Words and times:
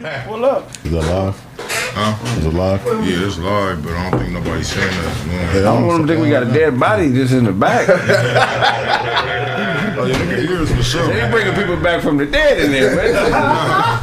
Pull 0.00 0.44
up. 0.46 0.70
Is 0.86 0.92
that 0.92 1.02
live? 1.04 1.36
Huh? 1.58 2.38
Is 2.38 2.46
it 2.46 2.54
live? 2.54 2.82
Yeah, 2.86 3.26
it's 3.26 3.36
live, 3.36 3.82
but 3.84 3.92
I 3.92 4.10
don't 4.10 4.20
think 4.20 4.32
nobody's 4.32 4.68
saying 4.68 4.88
that. 4.90 5.16
Hey, 5.52 5.60
I 5.60 5.62
don't 5.64 5.86
want 5.86 5.98
them 5.98 6.06
to 6.06 6.14
think 6.14 6.24
we 6.24 6.30
got 6.30 6.44
a 6.44 6.46
dead 6.50 6.80
body 6.80 7.12
just 7.12 7.34
in 7.34 7.44
the 7.44 7.52
back. 7.52 7.88
Oh, 9.94 10.06
yeah, 10.06 10.14
nigga, 10.14 10.48
ears 10.50 10.72
for 10.74 10.82
sure. 10.82 11.06
They 11.06 11.30
bringing 11.30 11.54
people 11.54 11.76
back 11.76 12.02
from 12.02 12.16
the 12.16 12.26
dead 12.26 12.58
in 12.64 12.72
there, 12.72 12.96
man. 12.96 13.12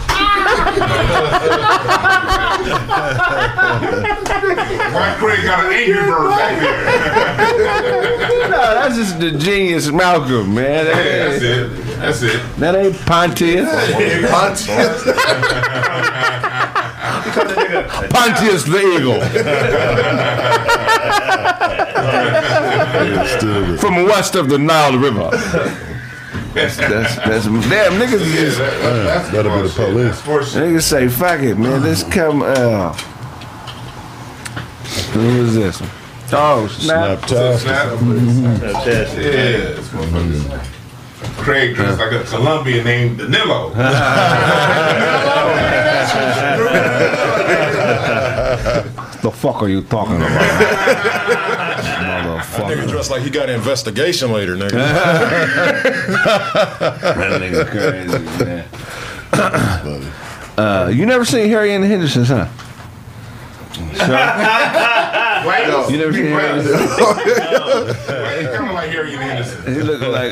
Why 4.92 5.15
Craig 5.19 5.44
got 5.44 5.65
an 5.65 5.72
angry 5.74 5.96
bird 5.96 6.29
back 6.29 6.60
there? 6.60 8.40
no, 8.49 8.74
that's 8.76 8.96
just 8.96 9.19
the 9.19 9.31
genius 9.31 9.92
Malcolm, 9.92 10.55
man. 10.55 10.86
That 10.86 11.05
Yeah, 11.05 11.29
that's 11.29 11.44
it. 11.44 11.69
That's 12.00 12.22
it. 12.22 12.42
that 12.58 12.76
ain't 12.76 12.96
Pontius. 13.05 13.69
Pontius 18.09 18.64
the 18.64 18.80
eagle. 18.80 19.20
From 23.80 23.96
west 24.05 24.36
of 24.36 24.50
the 24.50 24.58
Nile 24.58 24.98
River. 24.98 25.30
That's, 26.53 26.77
that's, 26.77 27.16
that's 27.16 27.45
damn 27.45 27.94
niggas 27.94 28.21
is 28.21 28.34
just 28.34 28.58
That's 28.58 29.30
That'll 29.30 29.62
be 29.62 29.67
the 29.67 29.73
police. 29.73 30.21
That's 30.21 30.55
niggas 30.55 30.81
say 30.81 31.08
fuck 31.08 31.41
it, 31.41 31.55
man. 31.58 31.84
Let's 31.84 32.03
come. 32.03 32.41
Uh, 32.41 32.94
who 35.13 35.44
is 35.44 35.55
this? 35.55 35.81
one? 35.81 35.89
Oh 36.31 36.67
snap! 36.67 37.20
Snapchat. 37.20 37.59
Snap. 37.59 37.99
Fantastic. 38.59 39.23
Yeah, 39.23 39.77
it's. 39.77 40.70
Craig 41.38 41.75
dressed 41.75 41.99
like 41.99 42.12
a 42.12 42.23
Colombian 42.23 42.84
named 42.84 43.17
Danilo. 43.20 43.70
The 49.22 49.31
fuck 49.31 49.61
are 49.63 49.69
you 49.69 49.81
talking 49.84 50.17
about? 50.17 51.36
That 52.40 52.64
nigga 52.66 52.84
Motherfucker. 52.84 52.90
dressed 52.90 53.12
like 53.12 53.22
he 53.22 53.30
got 53.30 53.50
an 53.50 53.56
investigation 53.56 54.32
later, 54.32 54.56
nigga. 54.56 54.72
That 57.20 57.42
nigga 57.42 57.66
crazy, 57.70 58.20
man. 58.46 58.66
Uh, 60.58 60.90
you 60.94 61.06
never 61.06 61.23
seen 61.26 61.48
Harry 61.50 61.73
and 61.73 61.84
the 61.84 61.88
Hendersons, 61.88 62.28
huh? 62.30 62.48
Wait, 65.48 65.68
You 65.92 65.98
never 65.98 66.12
seen 66.14 66.26
Harry 66.26 66.50
and 66.59 66.62
the 66.68 66.73
It's 68.40 68.50
kind 68.58 68.68
of 68.68 68.74
like 68.74 68.90
Harry 68.90 69.14
and 69.14 69.22
Henderson. 69.24 69.74
He 69.74 69.81
look 69.81 70.02
like 70.02 70.31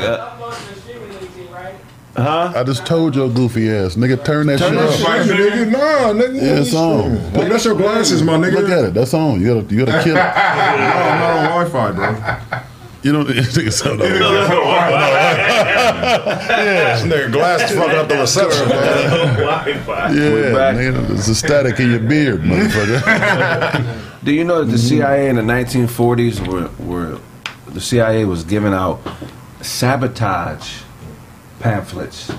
uh, 2.18 2.52
I 2.56 2.62
just 2.64 2.84
told 2.86 3.14
your 3.14 3.28
goofy 3.30 3.70
ass, 3.70 3.94
nigga, 3.96 4.22
turn 4.24 4.46
that 4.48 4.58
Turn 4.58 4.72
shit 4.72 4.78
that 4.78 4.88
off. 4.88 4.96
shit 4.96 5.08
Like, 5.08 5.22
nigga, 5.22 5.70
nah, 5.70 6.12
nigga. 6.12 6.34
Yeah, 6.36 6.60
it's 6.60 6.74
on. 6.74 7.32
Look, 7.32 7.48
that's 7.48 7.64
your 7.64 7.76
glasses, 7.76 8.22
my 8.22 8.34
nigga. 8.36 8.52
Look 8.54 8.70
at 8.70 8.84
it. 8.86 8.94
That's 8.94 9.14
on. 9.14 9.40
You 9.40 9.54
gotta, 9.62 9.74
you 9.74 9.84
gotta 9.84 10.02
kill 10.02 10.16
it. 10.16 10.20
No, 10.20 10.22
I'm 10.22 11.20
not 11.20 11.30
on 11.38 11.44
Wi-Fi, 11.70 11.92
bro. 11.92 12.60
You 13.02 13.12
don't. 13.12 13.26
Nigga, 13.28 13.72
so 13.72 13.94
no. 13.94 14.04
This 15.78 17.02
nigga 17.02 17.30
glasses 17.32 17.76
fucking 17.76 17.96
up 17.96 18.08
the 18.08 18.16
reception, 18.16 18.68
man. 18.70 19.36
Wi-Fi. 19.36 20.12
Yeah, 20.12 20.52
back. 20.54 20.74
nigga, 20.76 21.06
there's 21.06 21.28
a 21.28 21.34
static 21.34 21.78
in 21.78 21.90
your 21.90 22.00
beard, 22.00 22.40
motherfucker. 22.42 24.04
Do 24.24 24.32
you 24.32 24.42
know 24.44 24.64
that 24.64 24.70
the 24.72 24.78
CIA 24.78 25.28
in 25.28 25.36
the 25.36 25.42
1940s 25.42 26.46
were, 26.48 26.68
were 26.84 27.20
the 27.68 27.80
CIA 27.80 28.24
was 28.24 28.42
giving 28.44 28.72
out 28.72 29.00
sabotage 29.60 30.82
pamphlets 31.60 32.32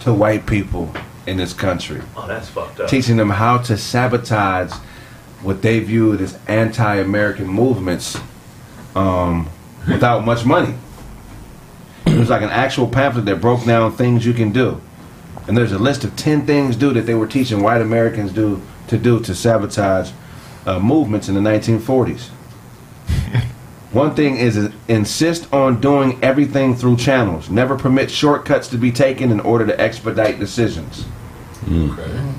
to 0.00 0.12
white 0.12 0.46
people 0.46 0.92
in 1.26 1.36
this 1.36 1.52
country, 1.52 2.00
Oh, 2.16 2.26
that's 2.26 2.48
fucked 2.48 2.80
up. 2.80 2.88
teaching 2.88 3.16
them 3.16 3.30
how 3.30 3.58
to 3.58 3.76
sabotage 3.76 4.72
what 5.42 5.62
they 5.62 5.78
viewed 5.80 6.20
as 6.20 6.38
anti-American 6.48 7.46
movements 7.46 8.18
um, 8.94 9.48
without 9.88 10.24
much 10.24 10.44
money. 10.44 10.74
It 12.06 12.18
was 12.18 12.28
like 12.30 12.42
an 12.42 12.50
actual 12.50 12.88
pamphlet 12.88 13.26
that 13.26 13.40
broke 13.40 13.64
down 13.64 13.92
things 13.92 14.26
you 14.26 14.32
can 14.32 14.50
do. 14.52 14.80
And 15.46 15.56
there's 15.56 15.72
a 15.72 15.78
list 15.78 16.04
of 16.04 16.16
10 16.16 16.46
things 16.46 16.76
do 16.76 16.92
that 16.92 17.02
they 17.02 17.14
were 17.14 17.26
teaching 17.26 17.62
white 17.62 17.80
Americans 17.80 18.32
do 18.32 18.60
to 18.88 18.98
do 18.98 19.20
to 19.20 19.34
sabotage 19.34 20.10
uh, 20.66 20.78
movements 20.78 21.28
in 21.28 21.34
the 21.34 21.40
1940s. 21.40 22.28
One 23.92 24.14
thing 24.14 24.36
is 24.36 24.72
insist 24.86 25.52
on 25.52 25.80
doing 25.80 26.22
everything 26.22 26.76
through 26.76 26.96
channels. 26.96 27.50
Never 27.50 27.76
permit 27.76 28.10
shortcuts 28.10 28.68
to 28.68 28.78
be 28.78 28.92
taken 28.92 29.32
in 29.32 29.40
order 29.40 29.66
to 29.66 29.80
expedite 29.80 30.38
decisions. 30.38 31.06
Mm. 31.64 32.34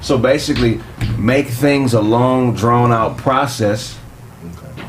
So 0.00 0.16
basically, 0.16 0.80
make 1.18 1.48
things 1.48 1.92
a 1.92 2.00
long, 2.00 2.54
drawn 2.54 2.92
out 2.92 3.18
process 3.18 3.98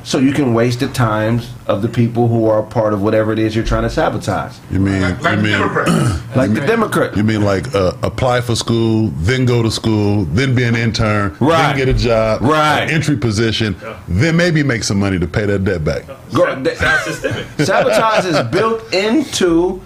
so 0.08 0.20
you 0.20 0.32
can 0.32 0.54
waste 0.54 0.80
the 0.80 0.88
times 0.88 1.50
of 1.68 1.82
the 1.82 1.90
people 1.90 2.30
who 2.30 2.48
are 2.50 2.60
a 2.60 2.66
part 2.66 2.94
of 2.94 3.02
whatever 3.02 3.34
it 3.34 3.40
is 3.40 3.54
you're 3.54 3.66
trying 3.66 3.84
to 3.84 3.90
sabotage. 3.90 4.56
You 4.72 4.80
mean, 4.80 5.02
Like, 5.02 5.22
like 5.22 5.36
you 5.36 5.42
the 5.42 5.44
mean, 5.44 5.52
Democrats. 5.60 6.36
Like 6.38 6.54
the 6.54 6.62
Democrat. 6.62 7.18
you 7.18 7.24
mean 7.26 7.42
like 7.42 7.76
uh, 7.76 7.92
apply 8.04 8.40
for 8.40 8.56
school, 8.56 9.10
then 9.18 9.44
go 9.46 9.62
to 9.62 9.70
school, 9.70 10.24
then 10.26 10.56
be 10.56 10.64
an 10.64 10.78
intern, 10.78 11.36
Right. 11.42 11.58
then 11.74 11.76
get 11.76 11.90
a 11.90 11.94
job, 11.94 12.42
Right. 12.42 12.84
an 12.84 12.90
entry 12.90 13.18
position, 13.18 13.76
then 14.08 14.38
maybe 14.38 14.64
make 14.64 14.84
some 14.86 14.98
money 14.98 15.20
to 15.20 15.28
pay 15.28 15.46
that 15.46 15.66
debt 15.66 15.84
back. 15.84 16.04
Go- 16.34 16.56
th- 16.64 16.78
systemic. 17.04 17.46
sabotage 17.60 18.24
is 18.24 18.42
built 18.48 18.94
into 18.94 19.82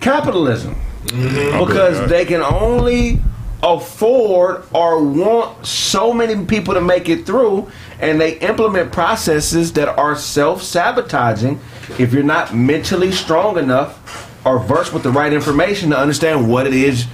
capitalism 0.00 0.74
because 1.06 2.08
they 2.10 2.24
can 2.24 2.42
only 2.42 3.20
afford 3.62 4.64
or 4.74 5.02
want 5.02 5.64
so 5.64 6.12
many 6.12 6.44
people 6.44 6.74
to 6.74 6.80
make 6.82 7.08
it 7.08 7.24
through 7.24 7.70
and 8.00 8.20
they 8.20 8.38
implement 8.38 8.92
processes 8.92 9.72
that 9.74 9.88
are 9.88 10.16
self-sabotaging 10.16 11.60
if 11.98 12.12
you're 12.12 12.22
not 12.22 12.54
mentally 12.54 13.12
strong 13.12 13.58
enough 13.58 14.30
or 14.46 14.58
versed 14.58 14.92
with 14.92 15.02
the 15.02 15.10
right 15.10 15.32
information 15.32 15.90
to 15.90 15.98
understand 15.98 16.48
what 16.50 16.66
it 16.66 16.74
is 16.74 17.06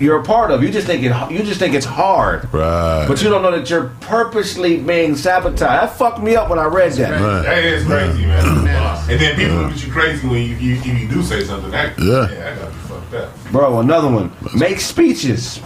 you're 0.00 0.20
a 0.20 0.22
part 0.24 0.50
of 0.52 0.62
you 0.62 0.70
just 0.70 0.86
think 0.86 1.02
it 1.02 1.30
you 1.30 1.38
just 1.42 1.58
think 1.58 1.74
it's 1.74 1.86
hard 1.86 2.52
Right. 2.52 3.06
but 3.08 3.20
you 3.22 3.28
don't 3.30 3.42
know 3.42 3.50
that 3.50 3.68
you're 3.68 3.90
purposely 4.00 4.76
being 4.78 5.16
sabotaged 5.16 5.60
that 5.60 5.96
fucked 5.96 6.20
me 6.20 6.36
up 6.36 6.48
when 6.50 6.58
i 6.58 6.64
read 6.66 6.92
that 6.92 7.20
Right. 7.20 7.42
That 7.42 7.64
is 7.64 7.84
crazy, 7.84 8.24
man. 8.26 8.68
And 9.10 9.18
then 9.18 9.36
people 9.36 9.56
look 9.56 9.72
at 9.72 9.86
you 9.86 9.90
crazy 9.90 10.28
when 10.28 10.42
you, 10.42 10.54
you, 10.56 10.74
you 10.74 11.08
do 11.08 11.22
say 11.22 11.42
something. 11.42 11.70
That, 11.70 11.98
Yeah. 11.98 12.26
that 12.26 12.58
gotta 12.58 12.70
be 12.70 12.76
fucked 12.80 13.14
up. 13.14 13.52
Bro, 13.52 13.80
another 13.80 14.08
one. 14.10 14.30
Make 14.54 14.80
speeches. 14.80 15.60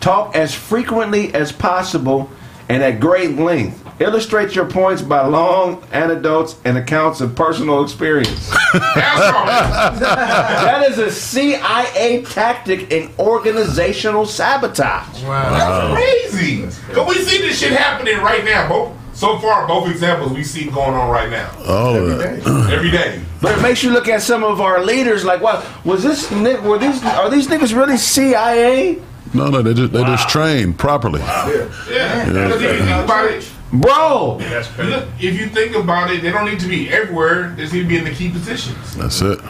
Talk 0.00 0.36
as 0.36 0.54
frequently 0.54 1.32
as 1.32 1.50
possible 1.50 2.30
and 2.68 2.82
at 2.82 3.00
great 3.00 3.36
length. 3.36 3.84
Illustrate 4.00 4.54
your 4.54 4.66
points 4.66 5.02
by 5.02 5.26
long 5.26 5.82
anecdotes 5.90 6.54
and 6.64 6.78
accounts 6.78 7.20
of 7.20 7.34
personal 7.34 7.82
experience. 7.82 8.48
That's 8.72 9.36
all. 9.36 9.46
that 9.46 10.88
is 10.88 10.98
a 10.98 11.10
CIA 11.10 12.22
tactic 12.22 12.92
in 12.92 13.10
organizational 13.18 14.24
sabotage. 14.24 15.20
That's 15.22 15.94
crazy. 15.94 16.62
Cause 16.92 17.08
we 17.08 17.22
see 17.24 17.38
this 17.38 17.58
shit 17.58 17.72
happening 17.72 18.18
right 18.18 18.44
now. 18.44 18.68
Both 18.68 18.96
so 19.14 19.36
far, 19.40 19.66
both 19.66 19.90
examples 19.90 20.32
we 20.32 20.44
see 20.44 20.70
going 20.70 20.94
on 20.94 21.10
right 21.10 21.28
now. 21.28 21.50
All 21.66 21.96
of 21.96 22.18
that. 22.18 22.46
Every 22.72 22.92
day. 22.92 23.20
But 23.42 23.58
it 23.58 23.62
makes 23.62 23.82
you 23.82 23.90
look 23.90 24.06
at 24.06 24.22
some 24.22 24.44
of 24.44 24.60
our 24.60 24.84
leaders 24.84 25.24
like, 25.24 25.40
wow, 25.40 25.64
was 25.84 26.04
this 26.04 26.30
were 26.30 26.78
these 26.78 27.02
are 27.04 27.28
these 27.28 27.48
niggas 27.48 27.76
really 27.76 27.96
CIA? 27.96 29.02
No, 29.34 29.48
no, 29.48 29.62
they 29.62 29.74
just 29.74 29.92
they 29.92 30.02
just 30.02 30.28
trained 30.28 30.78
properly. 30.78 31.20
Yeah. 31.20 32.24
Because 32.24 32.62
if 32.62 32.72
you 32.72 32.78
think 32.84 33.04
about 33.04 33.30
it, 33.30 33.52
Bro, 33.70 34.40
look, 34.78 35.08
if 35.20 35.38
you 35.38 35.48
think 35.48 35.76
about 35.76 36.10
it, 36.10 36.22
they 36.22 36.30
don't 36.30 36.46
need 36.46 36.60
to 36.60 36.68
be 36.68 36.88
everywhere. 36.90 37.50
They 37.50 37.62
just 37.62 37.74
need 37.74 37.82
to 37.82 37.88
be 37.88 37.98
in 37.98 38.04
the 38.04 38.12
key 38.12 38.30
positions. 38.30 38.96
That's 38.96 39.20
it. 39.20 39.40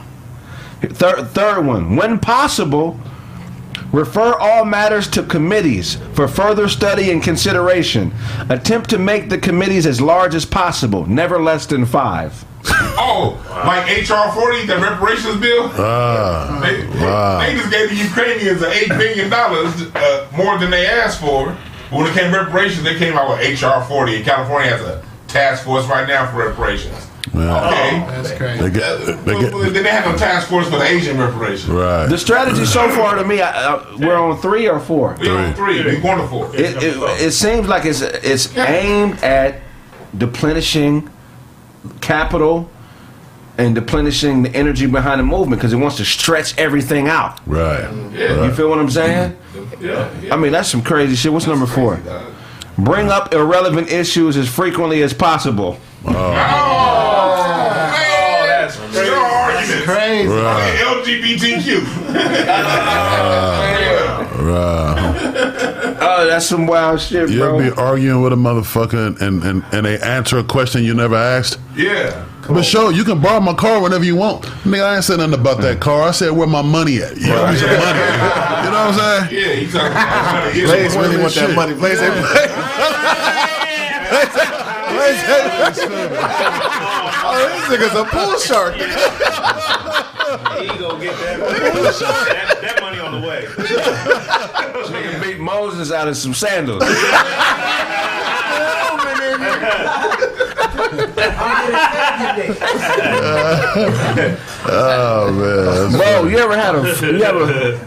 Third, 0.81 1.29
third 1.29 1.65
one. 1.65 1.95
When 1.95 2.19
possible, 2.19 2.99
refer 3.93 4.33
all 4.35 4.65
matters 4.65 5.07
to 5.09 5.23
committees 5.23 5.99
for 6.15 6.27
further 6.27 6.69
study 6.69 7.13
and 7.13 7.23
consideration. 7.23 8.13
Attempt 8.49 8.91
to 8.91 8.99
make 8.99 9.29
the 9.29 9.39
committees 9.39 9.87
as 9.87 10.01
large 10.01 10.35
as 10.35 10.45
possible, 10.45 11.07
never 11.07 11.41
less 11.41 11.67
than 11.67 11.87
five. 11.87 12.45
Oh, 13.01 13.39
like 13.65 13.87
HR 13.87 14.29
40, 14.35 14.67
the 14.67 14.77
reparations 14.79 15.37
bill? 15.41 15.71
Ah, 15.75 16.59
They, 16.63 16.85
Wow. 17.01 17.39
they 17.41 17.55
just 17.55 17.71
gave 17.71 17.89
the 17.91 17.95
Ukrainians 17.97 18.61
$8 18.61 18.99
billion 18.99 19.33
uh, 19.33 20.27
more 20.37 20.59
than 20.59 20.71
they 20.71 20.87
asked 20.87 21.21
for. 21.21 21.57
But 21.91 21.97
when 21.97 22.07
it 22.07 22.15
came 22.15 22.33
to 22.33 22.39
reparations, 22.41 22.83
they 22.83 22.99
came 22.99 23.17
out 23.17 23.29
with 23.31 23.63
HR 23.63 23.81
40. 23.87 24.17
And 24.17 24.25
California 24.25 24.71
has 24.71 24.81
a 24.83 25.03
task 25.29 25.65
force 25.65 25.87
right 25.87 26.07
now 26.09 26.29
for 26.31 26.39
reparations. 26.39 27.07
man. 27.33 27.49
Okay. 27.49 28.07
That's 28.21 28.33
crazy. 28.37 28.63
They 28.65 28.71
get, 28.71 29.25
they 29.25 29.33
Well, 29.35 29.53
well, 29.53 29.65
get, 29.65 29.75
then 29.75 29.83
they 29.85 29.91
have 29.91 30.13
a 30.13 30.19
task 30.19 30.49
force 30.49 30.69
for 30.69 30.77
the 30.79 30.85
Asian 30.85 31.19
reparations. 31.19 31.69
right. 31.71 32.07
The 32.07 32.19
strategy 32.19 32.65
so 32.67 32.89
far 32.91 33.15
to 33.15 33.25
me, 33.25 33.41
I, 33.41 33.75
I, 33.77 33.97
we're 33.97 34.17
on 34.17 34.39
three 34.41 34.69
or 34.69 34.81
four. 34.81 35.17
We 35.21 35.31
on 35.31 35.55
three. 35.55 35.85
We 35.85 35.99
going 36.01 36.19
to 36.19 36.27
four. 36.27 36.55
It, 36.55 36.83
it, 36.83 36.97
it 37.23 37.31
seems 37.33 37.69
like 37.69 37.85
it's 37.85 38.01
it's 38.03 38.55
aimed 38.59 39.23
at 39.23 39.61
deplenishing 40.17 41.09
capital 42.09 42.69
and 43.59 43.75
deplenishing 43.75 44.43
the 44.43 44.55
energy 44.57 44.87
behind 44.87 45.21
the 45.21 45.25
movement 45.25 45.61
because 45.61 45.75
it 45.75 45.77
wants 45.77 45.99
to 45.99 46.05
stretch 46.07 46.57
everything 46.57 47.07
out. 47.07 47.39
Right. 47.47 47.83
Yeah. 48.15 48.47
You 48.47 48.55
feel 48.55 48.71
what 48.71 48.79
I'm 48.79 48.89
saying? 48.89 49.37
Yeah. 49.79 50.11
I 50.33 50.37
mean, 50.37 50.53
that's 50.53 50.71
some 50.71 50.83
crazy 50.83 51.17
shit. 51.17 51.31
What's 51.31 51.47
number 51.47 51.67
four? 51.67 52.01
Bring 52.79 53.11
up 53.11 53.35
irrelevant 53.35 53.93
issues 53.93 54.39
as 54.39 54.49
frequently 54.49 55.03
as 55.03 55.13
possible. 55.13 55.79
Oh, 56.07 56.15
oh 56.15 56.35
that's 58.47 58.77
crazy. 58.77 59.11
arguments. 59.11 59.85
Crazy. 59.85 60.29
Right. 60.29 60.77
LGBTQ. 61.05 61.85
Uh, 64.19 64.27
right. 64.39 65.75
Oh, 66.19 66.27
that's 66.27 66.47
some 66.47 66.67
wild 66.67 67.01
shit, 67.01 67.29
bro. 67.29 67.37
You 67.37 67.45
ever 67.45 67.57
bro. 67.57 67.71
be 67.71 67.81
arguing 67.81 68.23
with 68.23 68.33
a 68.33 68.37
motherfucker 68.37 69.21
and, 69.21 69.41
and, 69.45 69.65
and 69.73 69.87
they 69.87 70.01
answer 70.01 70.39
a 70.39 70.43
question 70.43 70.83
you 70.83 70.93
never 70.93 71.15
asked? 71.15 71.61
Yeah. 71.77 72.27
But 72.49 72.65
sure, 72.65 72.91
you 72.91 73.05
can 73.05 73.23
borrow 73.23 73.39
my 73.39 73.55
car 73.55 73.81
whenever 73.81 74.03
you 74.03 74.17
want. 74.17 74.43
Nigga, 74.65 74.83
I 74.83 74.97
ain't 74.97 75.05
said 75.05 75.19
nothing 75.19 75.39
about 75.39 75.61
that 75.61 75.79
car. 75.79 76.03
I 76.03 76.11
said 76.11 76.33
where 76.33 76.49
my 76.49 76.63
money 76.63 76.97
at. 76.99 77.17
You 77.19 77.33
owe 77.33 77.53
me 77.53 77.57
some 77.57 77.69
money. 77.71 78.03
You 78.03 78.71
know 78.75 78.83
what 78.83 78.99
I'm 78.99 79.29
saying? 79.29 79.31
Yeah, 79.31 79.55
he 79.55 79.67
talking 79.71 79.93
about 79.93 80.57
yeah, 80.57 80.67
Blaze 80.67 80.97
really 80.97 81.17
this 81.17 81.23
want 81.23 81.35
that 81.35 81.55
money. 81.55 81.75
Blaze 81.75 82.03
ain't 82.03 82.15
Blaze 84.91 85.23
Oh, 87.31 87.47
this 87.47 87.79
nigga's 87.79 87.95
a 87.95 88.05
pool 88.11 88.39
shark. 88.41 88.75
He 88.75 90.67
gonna 90.67 90.99
get 90.99 91.15
that, 91.15 91.39
that, 91.39 91.63
that 91.63 92.03
money 92.11 92.49
on 92.49 92.58
the 93.21 93.27
way. 93.27 93.45
Nigga 94.89 95.23
beat 95.23 95.39
Moses 95.39 95.93
out 95.93 96.09
of 96.09 96.17
some 96.17 96.35
sandals. 96.35 96.83
Oh 104.71 105.33
man. 105.33 105.99
Bro, 105.99 106.29
you 106.29 106.39
ever 106.39 106.57
had 106.57 106.75
a 106.75 106.83
you 107.07 107.23
ever 107.23 107.81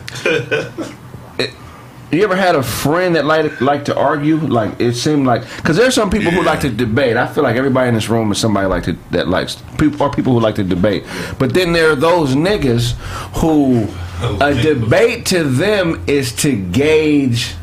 you 2.11 2.23
ever 2.23 2.35
had 2.35 2.55
a 2.55 2.63
friend 2.63 3.15
that 3.15 3.25
like 3.25 3.61
like 3.61 3.85
to 3.85 3.95
argue? 3.95 4.37
Like 4.37 4.79
it 4.79 4.93
seemed 4.93 5.25
like 5.25 5.43
because 5.57 5.77
there's 5.77 5.95
some 5.95 6.09
people 6.09 6.31
who 6.31 6.43
like 6.43 6.59
to 6.61 6.69
debate. 6.69 7.15
I 7.17 7.27
feel 7.27 7.43
like 7.43 7.55
everybody 7.55 7.87
in 7.87 7.95
this 7.95 8.09
room 8.09 8.31
is 8.31 8.37
somebody 8.37 8.67
like 8.67 8.83
to 8.83 8.97
that 9.11 9.27
likes 9.27 9.61
people 9.77 10.01
or 10.03 10.11
people 10.11 10.33
who 10.33 10.39
like 10.39 10.55
to 10.55 10.63
debate. 10.63 11.05
But 11.39 11.53
then 11.53 11.71
there 11.71 11.91
are 11.91 11.95
those 11.95 12.35
niggas 12.35 12.93
who 13.39 13.87
oh, 14.21 14.39
a 14.41 14.53
debate 14.61 15.25
to 15.27 15.43
them 15.43 16.03
is 16.07 16.35
to 16.37 16.55
gauge 16.55 17.55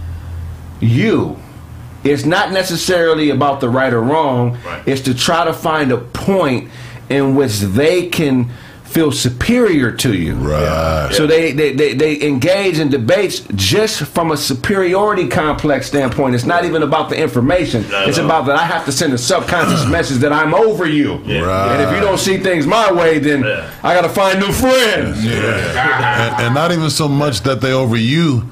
you. 0.80 1.38
It's 2.04 2.24
not 2.24 2.52
necessarily 2.52 3.30
about 3.30 3.60
the 3.60 3.68
right 3.68 3.92
or 3.92 4.00
wrong. 4.00 4.56
Right. 4.64 4.86
It's 4.86 5.02
to 5.02 5.14
try 5.14 5.44
to 5.44 5.52
find 5.52 5.92
a 5.92 5.98
point 5.98 6.70
in 7.10 7.34
which 7.34 7.58
they 7.60 8.08
can 8.08 8.50
feel 8.88 9.12
superior 9.12 9.92
to 9.92 10.14
you. 10.14 10.34
Right. 10.34 11.10
So 11.12 11.26
they, 11.26 11.52
they, 11.52 11.72
they, 11.72 11.92
they 11.94 12.20
engage 12.22 12.78
in 12.78 12.88
debates 12.88 13.40
just 13.54 14.02
from 14.02 14.30
a 14.32 14.36
superiority 14.36 15.28
complex 15.28 15.86
standpoint. 15.86 16.34
It's 16.34 16.44
not 16.46 16.64
even 16.64 16.82
about 16.82 17.10
the 17.10 17.20
information. 17.20 17.84
It's 17.88 18.18
about 18.18 18.46
that 18.46 18.56
I 18.56 18.64
have 18.64 18.84
to 18.86 18.92
send 18.92 19.12
a 19.12 19.18
subconscious 19.18 19.86
message 19.90 20.18
that 20.18 20.32
I'm 20.32 20.54
over 20.54 20.86
you. 20.86 21.16
Right. 21.16 21.72
And 21.72 21.82
if 21.82 21.94
you 21.94 22.00
don't 22.00 22.18
see 22.18 22.38
things 22.38 22.66
my 22.66 22.90
way, 22.90 23.18
then 23.18 23.42
Yeah. 23.44 23.70
I 23.82 23.94
got 23.94 24.02
to 24.02 24.08
find 24.08 24.40
new 24.40 24.52
friends. 24.52 25.18
and, 25.24 26.42
and 26.42 26.54
not 26.54 26.72
even 26.72 26.88
so 26.90 27.08
much 27.08 27.42
that 27.42 27.60
they 27.60 27.72
over 27.72 27.96
you, 27.96 28.44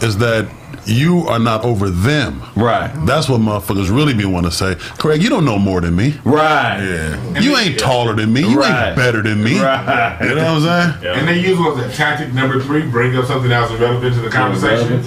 is 0.00 0.18
that 0.18 0.48
you 0.86 1.20
are 1.28 1.38
not 1.38 1.64
over 1.64 1.88
them. 1.90 2.42
Right. 2.56 2.90
That's 3.06 3.28
what 3.28 3.40
motherfuckers 3.40 3.94
really 3.94 4.14
be 4.14 4.24
want 4.24 4.46
to 4.46 4.52
say. 4.52 4.74
Craig, 4.98 5.22
you 5.22 5.28
don't 5.30 5.44
know 5.44 5.58
more 5.58 5.80
than 5.80 5.96
me. 5.96 6.18
Right. 6.24 6.78
Yeah. 6.80 7.40
You 7.40 7.56
ain't 7.56 7.78
taller 7.78 8.14
than 8.14 8.32
me. 8.32 8.40
You 8.48 8.58
Right. 8.60 8.88
ain't 8.88 8.96
better 8.96 9.22
than 9.22 9.42
me. 9.42 9.60
Right. 9.60 10.16
You 10.22 10.34
know 10.34 10.54
what 10.54 10.62
I'm 10.70 11.00
saying? 11.00 11.18
And 11.18 11.28
they 11.28 11.38
use 11.40 11.58
what 11.58 11.76
was 11.76 11.84
that 11.86 11.94
tactic 11.94 12.32
number 12.34 12.60
three, 12.60 12.82
bring 12.82 13.16
up 13.16 13.24
something 13.26 13.50
else 13.52 13.70
relevant 13.72 14.14
to 14.14 14.20
the 14.20 14.30
conversation. 14.30 15.02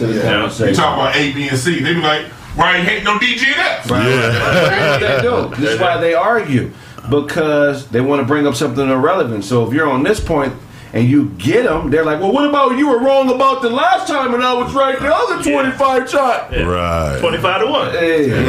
You 0.68 0.74
talk 0.76 0.94
about 0.98 1.16
A, 1.16 1.32
B, 1.34 1.48
and 1.48 1.58
C. 1.58 1.80
They 1.80 1.94
be 1.94 2.02
like, 2.02 2.26
why 2.56 2.78
ain't 2.78 2.88
hate 2.88 3.04
no 3.04 3.18
DJ 3.20 3.46
and 3.52 3.60
F? 3.62 3.88
That's 3.88 5.00
what 5.00 5.00
they 5.00 5.22
do. 5.22 5.62
This 5.62 5.80
why 5.80 5.98
they 5.98 6.14
argue 6.14 6.72
because 7.10 7.88
they 7.90 8.02
want 8.02 8.22
to 8.22 8.26
bring 8.28 8.46
up 8.48 8.56
something 8.56 8.90
irrelevant. 8.90 9.46
So 9.46 9.66
if 9.68 9.74
you're 9.74 9.90
on 9.90 10.04
this 10.04 10.20
point 10.20 10.54
and 10.98 11.08
you 11.08 11.26
get 11.38 11.64
them, 11.66 11.92
they're 11.92 12.04
like, 12.04 12.20
"Well, 12.20 12.32
what 12.32 12.50
about 12.50 12.76
you 12.78 12.90
were 12.90 12.98
wrong 13.00 13.30
about 13.30 13.62
the 13.62 13.70
last 13.70 14.08
time 14.08 14.34
and 14.34 14.44
I 14.44 14.54
was 14.54 14.74
right 14.74 15.00
the 15.00 15.14
other 15.14 15.44
25 15.44 16.10
shot, 16.10 16.52
Yeah. 16.52 16.64
Right. 16.64 17.20
25 17.20 17.62
to 17.62 17.68
1. 17.68 17.92
Hey, 17.92 18.28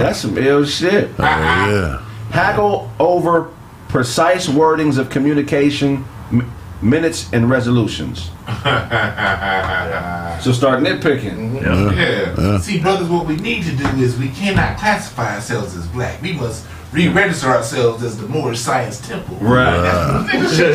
that's 0.00 0.20
some 0.20 0.38
ill 0.38 0.64
shit. 0.64 1.10
Oh, 1.18 1.22
yeah. 1.22 2.02
Haggle 2.30 2.90
over 2.98 3.50
precise 3.88 4.46
wordings 4.48 4.96
of 4.96 5.10
communication, 5.10 6.04
m- 6.32 6.50
minutes, 6.80 7.28
and 7.32 7.50
resolutions. 7.50 8.30
So 10.40 10.52
start 10.52 10.80
nitpicking. 10.82 11.60
Mm-hmm. 11.60 12.40
Yeah. 12.40 12.58
See, 12.60 12.80
brothers, 12.80 13.10
what 13.10 13.26
we 13.26 13.36
need 13.36 13.62
to 13.64 13.76
do 13.76 13.86
is 14.02 14.16
we 14.16 14.30
cannot 14.30 14.78
classify 14.78 15.34
ourselves 15.34 15.76
as 15.76 15.86
black. 15.88 16.22
We 16.22 16.32
must 16.32 16.64
re-register 16.92 17.46
ourselves 17.48 18.02
as 18.02 18.16
the 18.18 18.26
Moorish 18.26 18.58
Science 18.58 19.06
Temple. 19.06 19.36
Right. 19.36 19.70
That's 19.80 20.12
what 20.12 20.26
niggas 20.42 20.56
should 20.56 20.72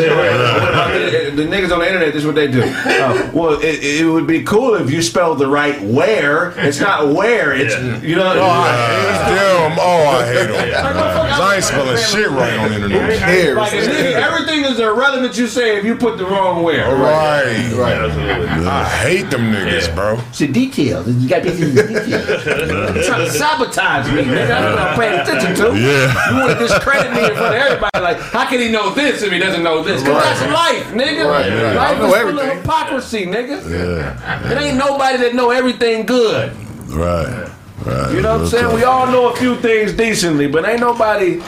do. 1.35 1.35
the 1.35 1.43
niggas 1.43 1.71
on 1.73 1.79
the 1.79 1.87
internet, 1.87 2.13
this 2.13 2.21
is 2.21 2.25
what 2.25 2.35
they 2.35 2.49
do. 2.49 2.61
Uh, 2.63 3.29
well, 3.33 3.59
it, 3.59 3.83
it 3.83 4.05
would 4.09 4.25
be 4.27 4.43
cool 4.43 4.75
if 4.75 4.89
you 4.89 5.01
spelled 5.01 5.39
the 5.39 5.47
right 5.47 5.81
where. 5.81 6.53
It's 6.57 6.79
not 6.79 7.09
where. 7.13 7.53
It's 7.53 7.73
Yeah. 7.75 7.99
you 8.01 8.15
know. 8.15 8.33
Damn, 8.33 9.77
oh, 9.79 10.07
I 10.07 10.25
hate 10.25 10.47
them. 10.47 10.83
Cause 10.85 11.39
I 11.41 11.55
ain't 11.55 11.63
spelling 11.65 11.97
shit 11.97 12.29
right 12.29 12.53
on 12.59 12.69
the 12.69 12.75
internet. 12.75 13.19
Cares. 13.19 13.57
Like, 13.57 13.73
everything 13.73 14.63
is 14.63 14.79
irrelevant. 14.79 15.37
You 15.37 15.47
say 15.47 15.77
if 15.77 15.83
you 15.83 15.95
put 15.95 16.17
the 16.17 16.25
wrong 16.25 16.63
where. 16.63 16.95
Right. 16.95 17.73
Right. 17.73 17.93
Absolutely. 17.97 18.47
I 18.67 18.83
hate 18.85 19.29
them 19.29 19.51
niggas, 19.51 19.93
bro. 19.93 20.17
It's 20.29 20.39
the 20.39 20.47
details. 20.47 21.07
You 21.09 21.27
got 21.27 21.43
to 21.43 21.49
get 21.49 21.57
the 21.57 21.83
details. 21.83 22.45
You're 22.95 23.03
trying 23.03 23.25
to 23.25 23.31
sabotage 23.31 24.07
me, 24.13 24.21
nigga. 24.23 24.47
That's 24.47 24.75
what 24.75 24.79
I'm 24.79 24.95
paying 24.99 25.19
attention 25.19 25.55
to. 25.55 25.77
Yeah. 25.79 26.04
You 26.05 26.37
want 26.37 26.51
to 26.53 26.59
discredit 26.59 27.11
me 27.13 27.25
in 27.25 27.35
front 27.35 27.55
of 27.55 27.61
everybody. 27.61 27.99
Like, 27.99 28.17
how 28.17 28.45
can 28.47 28.59
he 28.59 28.69
know 28.69 28.93
this 28.93 29.21
if 29.21 29.31
he 29.31 29.39
doesn't 29.39 29.63
know 29.63 29.83
this? 29.83 30.01
Because 30.01 30.23
that's 30.23 30.41
life, 30.53 30.87
nigga. 30.93 31.25
Right, 31.29 31.49
right. 31.49 31.75
Life 31.75 31.95
I 31.95 31.99
know 31.99 32.13
is 32.13 32.21
full 32.21 32.39
of 32.39 32.57
hypocrisy, 32.57 33.25
nigga. 33.25 33.61
Yeah. 33.69 34.51
It 34.51 34.57
ain't 34.57 34.77
nobody 34.77 35.17
that 35.17 35.33
know 35.35 35.51
everything 35.51 36.05
good. 36.05 36.51
Right. 36.87 37.49
Right. 37.85 38.13
You 38.13 38.21
know 38.21 38.33
what 38.33 38.41
I'm 38.41 38.47
saying? 38.47 38.73
We 38.73 38.83
all 38.83 39.07
know 39.07 39.29
a 39.31 39.35
few 39.35 39.55
things 39.57 39.93
decently, 39.93 40.47
but 40.47 40.65
ain't 40.67 40.79
nobody. 40.79 41.41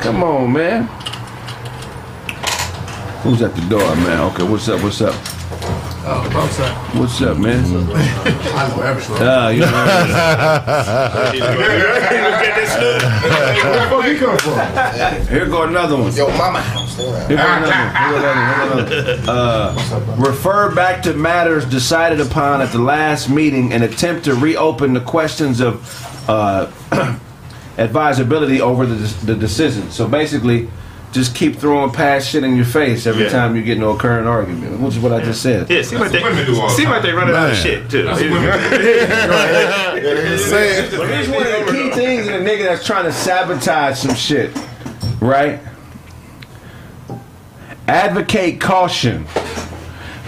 Come 0.00 0.22
on, 0.22 0.52
man. 0.52 0.88
Who's 3.22 3.42
at 3.42 3.54
the 3.54 3.62
door, 3.68 3.96
man? 3.96 4.20
Okay, 4.32 4.44
what's 4.44 4.68
up? 4.68 4.82
What's 4.82 5.00
up? 5.00 5.14
What's 6.08 7.20
up, 7.20 7.36
man? 7.36 7.62
I 7.62 8.68
know 8.68 8.80
everything. 8.80 9.16
Uh, 9.16 9.48
you 9.50 9.60
know, 9.60 9.68
Get. 12.40 12.56
Where 13.62 13.74
the 13.74 13.90
fuck 13.90 14.04
he 14.06 14.16
come 14.16 14.38
from? 14.38 15.26
here 15.26 15.46
go 15.46 15.64
another 15.64 15.96
one. 15.96 16.14
Yo, 16.16 16.28
mama. 16.28 16.62
Here 16.62 17.36
go 17.36 17.42
another 17.42 17.68
one. 17.68 17.92
Here 17.94 18.20
go 18.22 18.32
another 18.32 18.40
one. 18.40 18.78
Here 18.78 18.86
go 18.86 18.96
another 18.96 19.16
one. 19.16 19.28
Uh, 19.28 20.16
refer 20.18 20.74
back 20.74 21.02
to 21.02 21.12
matters 21.12 21.66
decided 21.66 22.20
upon 22.20 22.62
at 22.62 22.72
the 22.72 22.78
last 22.78 23.28
meeting 23.28 23.74
and 23.74 23.84
attempt 23.84 24.24
to 24.24 24.34
reopen 24.34 24.94
the 24.94 25.00
questions 25.02 25.60
of 25.60 25.84
uh, 26.26 26.72
advisability 27.78 28.62
over 28.62 28.86
the, 28.86 29.26
the 29.26 29.34
decision. 29.34 29.90
So 29.90 30.08
basically, 30.08 30.70
just 31.12 31.34
keep 31.34 31.56
throwing 31.56 31.90
past 31.90 32.28
shit 32.28 32.44
in 32.44 32.54
your 32.56 32.64
face 32.66 33.06
every 33.06 33.24
Yeah. 33.24 33.30
time 33.30 33.56
you 33.56 33.62
get 33.62 33.76
into 33.76 33.88
a 33.88 33.96
current 33.96 34.26
argument, 34.26 34.78
which 34.80 34.94
is 34.96 35.00
what 35.00 35.12
I 35.12 35.20
just 35.24 35.40
said. 35.42 35.68
Yeah, 35.70 35.82
seem 35.82 36.00
like 36.00 36.10
That's 36.12 36.22
what 36.22 36.32
women 36.32 36.46
do 36.46 36.60
all 36.60 36.68
they, 36.68 36.74
the 36.84 36.90
seem 36.92 37.02
they 37.02 37.12
running 37.12 37.34
out 37.34 37.50
of 37.50 37.56
shit, 37.56 37.88
too. 37.90 38.04
But 40.98 41.08
here's 41.08 41.28
one 41.28 41.42
of 41.46 41.66
the 41.66 41.72
key 41.72 41.90
things 41.90 42.26
in 42.28 42.34
a 42.34 42.38
nigga 42.38 42.64
that's 42.64 42.84
trying 42.86 43.04
to 43.04 43.12
sabotage 43.12 43.98
some 43.98 44.14
shit, 44.14 44.50
right? 45.20 45.60
Advocate 47.86 48.60
caution. 48.60 49.26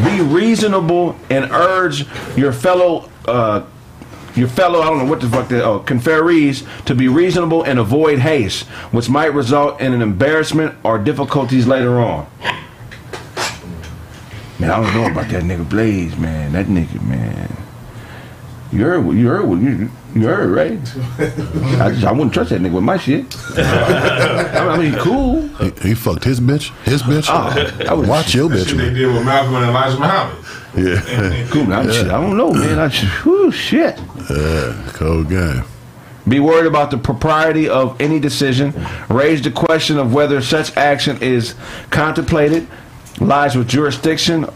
Be 0.04 0.20
reasonable 0.22 1.16
and 1.28 1.50
urge 1.52 2.06
your 2.36 2.52
fellow, 2.52 3.10
uh, 3.26 3.62
your 4.36 4.48
fellow, 4.48 4.80
I 4.80 4.86
don't 4.86 4.98
know 4.98 5.04
what 5.04 5.20
the 5.20 5.28
fuck 5.28 5.48
they, 5.48 5.60
oh, 5.60 5.80
conferees 5.80 6.64
to 6.86 6.94
be 6.94 7.08
reasonable 7.08 7.62
and 7.64 7.78
avoid 7.78 8.18
haste, 8.20 8.64
which 8.92 9.08
might 9.08 9.32
result 9.34 9.80
in 9.80 9.92
an 9.92 10.02
embarrassment 10.02 10.74
or 10.84 10.98
difficulties 10.98 11.66
later 11.66 12.00
on. 12.00 12.26
Man, 14.58 14.70
I 14.70 14.76
don't 14.82 14.94
know 14.94 15.10
about 15.10 15.28
that 15.30 15.42
nigga 15.42 15.68
Blaze, 15.68 16.16
man. 16.18 16.52
That 16.52 16.66
nigga, 16.66 17.02
man. 17.02 17.56
You 18.72 18.84
heard, 18.84 19.06
you 19.16 19.26
heard, 19.28 19.46
what- 19.48 19.58
you, 19.60 19.90
you 20.14 20.26
heard, 20.26 20.50
right? 20.50 20.78
I, 21.80 21.90
just, 21.92 22.04
I 22.04 22.12
wouldn't 22.12 22.34
trust 22.34 22.50
that 22.50 22.60
nigga 22.60 22.72
with 22.74 22.84
my 22.84 22.98
shit. 22.98 23.24
I 23.56 24.76
mean, 24.76 24.92
he 24.92 24.98
cool. 24.98 25.48
He, 25.48 25.88
he 25.88 25.94
fucked 25.94 26.24
his 26.24 26.40
bitch. 26.40 26.70
His 26.84 27.02
bitch. 27.02 27.26
Ah, 27.28 27.54
I 27.88 27.94
would 27.94 28.06
Watch 28.08 28.34
your 28.34 28.50
Shit 28.50 28.68
bitch. 28.68 28.76
they 28.76 28.92
did 28.94 29.06
with 29.12 29.24
Malcolm 29.24 29.54
and 29.54 29.64
Elijah 29.70 29.98
Muhammad. 29.98 30.36
Yeah. 30.76 31.46
Cool. 31.50 31.72
I, 31.72 31.90
shit, 31.90 32.06
I 32.06 32.20
don't 32.20 32.36
know, 32.36 32.52
man. 32.52 32.78
I 32.78 32.88
just, 32.88 33.12
whew, 33.24 33.50
shit. 33.50 33.98
yeah. 34.30 34.90
Cold 34.92 35.28
game. 35.28 35.64
Be 36.28 36.38
worried 36.38 36.66
about 36.66 36.90
the 36.90 36.98
propriety 36.98 37.68
of 37.68 38.00
any 38.00 38.20
decision. 38.20 38.74
Raise 39.08 39.42
the 39.42 39.50
question 39.50 39.98
of 39.98 40.12
whether 40.14 40.40
such 40.40 40.76
action 40.76 41.18
is 41.22 41.54
contemplated, 41.90 42.68
lies 43.20 43.56
with 43.56 43.68
jurisdiction, 43.68 44.46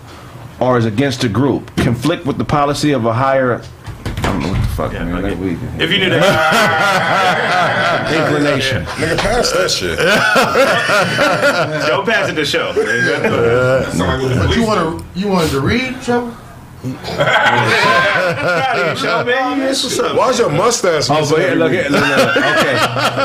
or 0.61 0.78
is 0.78 0.85
against 0.85 1.23
the 1.23 1.28
group, 1.28 1.75
conflict 1.76 2.26
with 2.26 2.38
the 2.38 2.44
policy 2.44 2.92
of 2.92 3.06
a 3.06 3.12
higher. 3.12 3.62
I 4.25 4.33
don't 4.33 4.40
know 4.43 4.49
what 4.52 4.61
the 4.61 4.66
fuck, 4.69 4.93
Yeah, 4.93 5.04
man. 5.04 5.25
okay. 5.25 5.35
That 5.35 5.38
we, 5.38 5.50
If 5.85 5.90
you 5.93 5.99
knew 5.99 6.11
that, 6.11 6.25
inclination. 8.14 8.85
Nigga, 8.97 9.19
pass 9.19 9.52
that 9.52 9.71
shit. 9.71 9.99
don't 11.88 12.07
pass 12.07 12.28
it 12.31 12.35
to 12.35 12.45
show. 12.45 12.73
Sound 12.73 12.85
like 13.99 14.21
with 14.23 14.35
the 14.35 14.40
police. 14.43 14.57
You 14.57 14.66
want 14.66 14.81
to 15.14 15.21
you 15.21 15.28
wanted 15.28 15.50
to 15.50 15.61
read, 15.61 16.00
Trevor? 16.02 16.35
show, 18.97 19.25
man. 19.25 19.59
You 19.59 19.64
miss 19.64 19.85
what's 19.85 19.99
up. 19.99 20.16
Why's 20.16 20.38
your 20.38 20.50
mustache? 20.50 21.09
Oh, 21.11 21.26
but 21.31 21.38
here, 21.40 21.54
look, 21.54 21.73
here, 21.73 21.88
look, 21.88 22.00
look, 22.00 22.37
okay. 22.37 22.76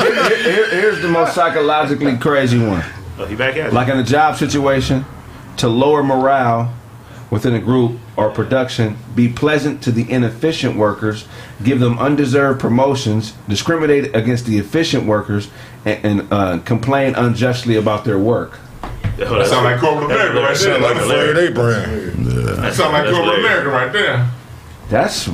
Here- 0.02 0.52
here- 0.52 0.70
here's 0.70 1.00
the 1.02 1.08
most 1.08 1.34
psychologically 1.34 2.16
crazy 2.16 2.58
one. 2.58 2.82
Oh, 3.18 3.26
he 3.26 3.36
back 3.36 3.56
at 3.56 3.66
it. 3.68 3.72
Like 3.72 3.88
in 3.88 3.98
a 3.98 4.02
job 4.04 4.36
situation, 4.36 5.04
to 5.58 5.68
lower 5.68 6.02
morale 6.02 6.72
within 7.30 7.54
a 7.54 7.60
group 7.60 7.98
or 8.16 8.30
production, 8.30 8.98
be 9.14 9.28
pleasant 9.28 9.82
to 9.82 9.92
the 9.92 10.10
inefficient 10.10 10.76
workers, 10.76 11.26
give 11.62 11.80
them 11.80 11.98
undeserved 11.98 12.60
promotions, 12.60 13.34
discriminate 13.48 14.14
against 14.14 14.46
the 14.46 14.58
efficient 14.58 15.06
workers, 15.06 15.48
and, 15.84 16.04
and 16.04 16.32
uh, 16.32 16.58
complain 16.60 17.14
unjustly 17.14 17.76
about 17.76 18.04
their 18.04 18.18
work. 18.18 18.58
Oh, 19.22 19.38
That 19.38 19.48
sound 19.48 19.64
like 19.64 19.80
corporate 19.80 20.10
America 20.10 20.40
right 20.40 20.46
there. 20.46 20.54
Sound 20.56 20.82
like 20.82 20.96
a 20.96 21.06
Fred 21.06 21.36
Abraham. 21.36 22.24
That 22.24 22.74
sound 22.74 22.92
like 22.92 23.14
corporate 23.14 23.40
America 23.40 23.68
right 23.68 23.92
there. 23.92 24.30
That's 24.88 25.28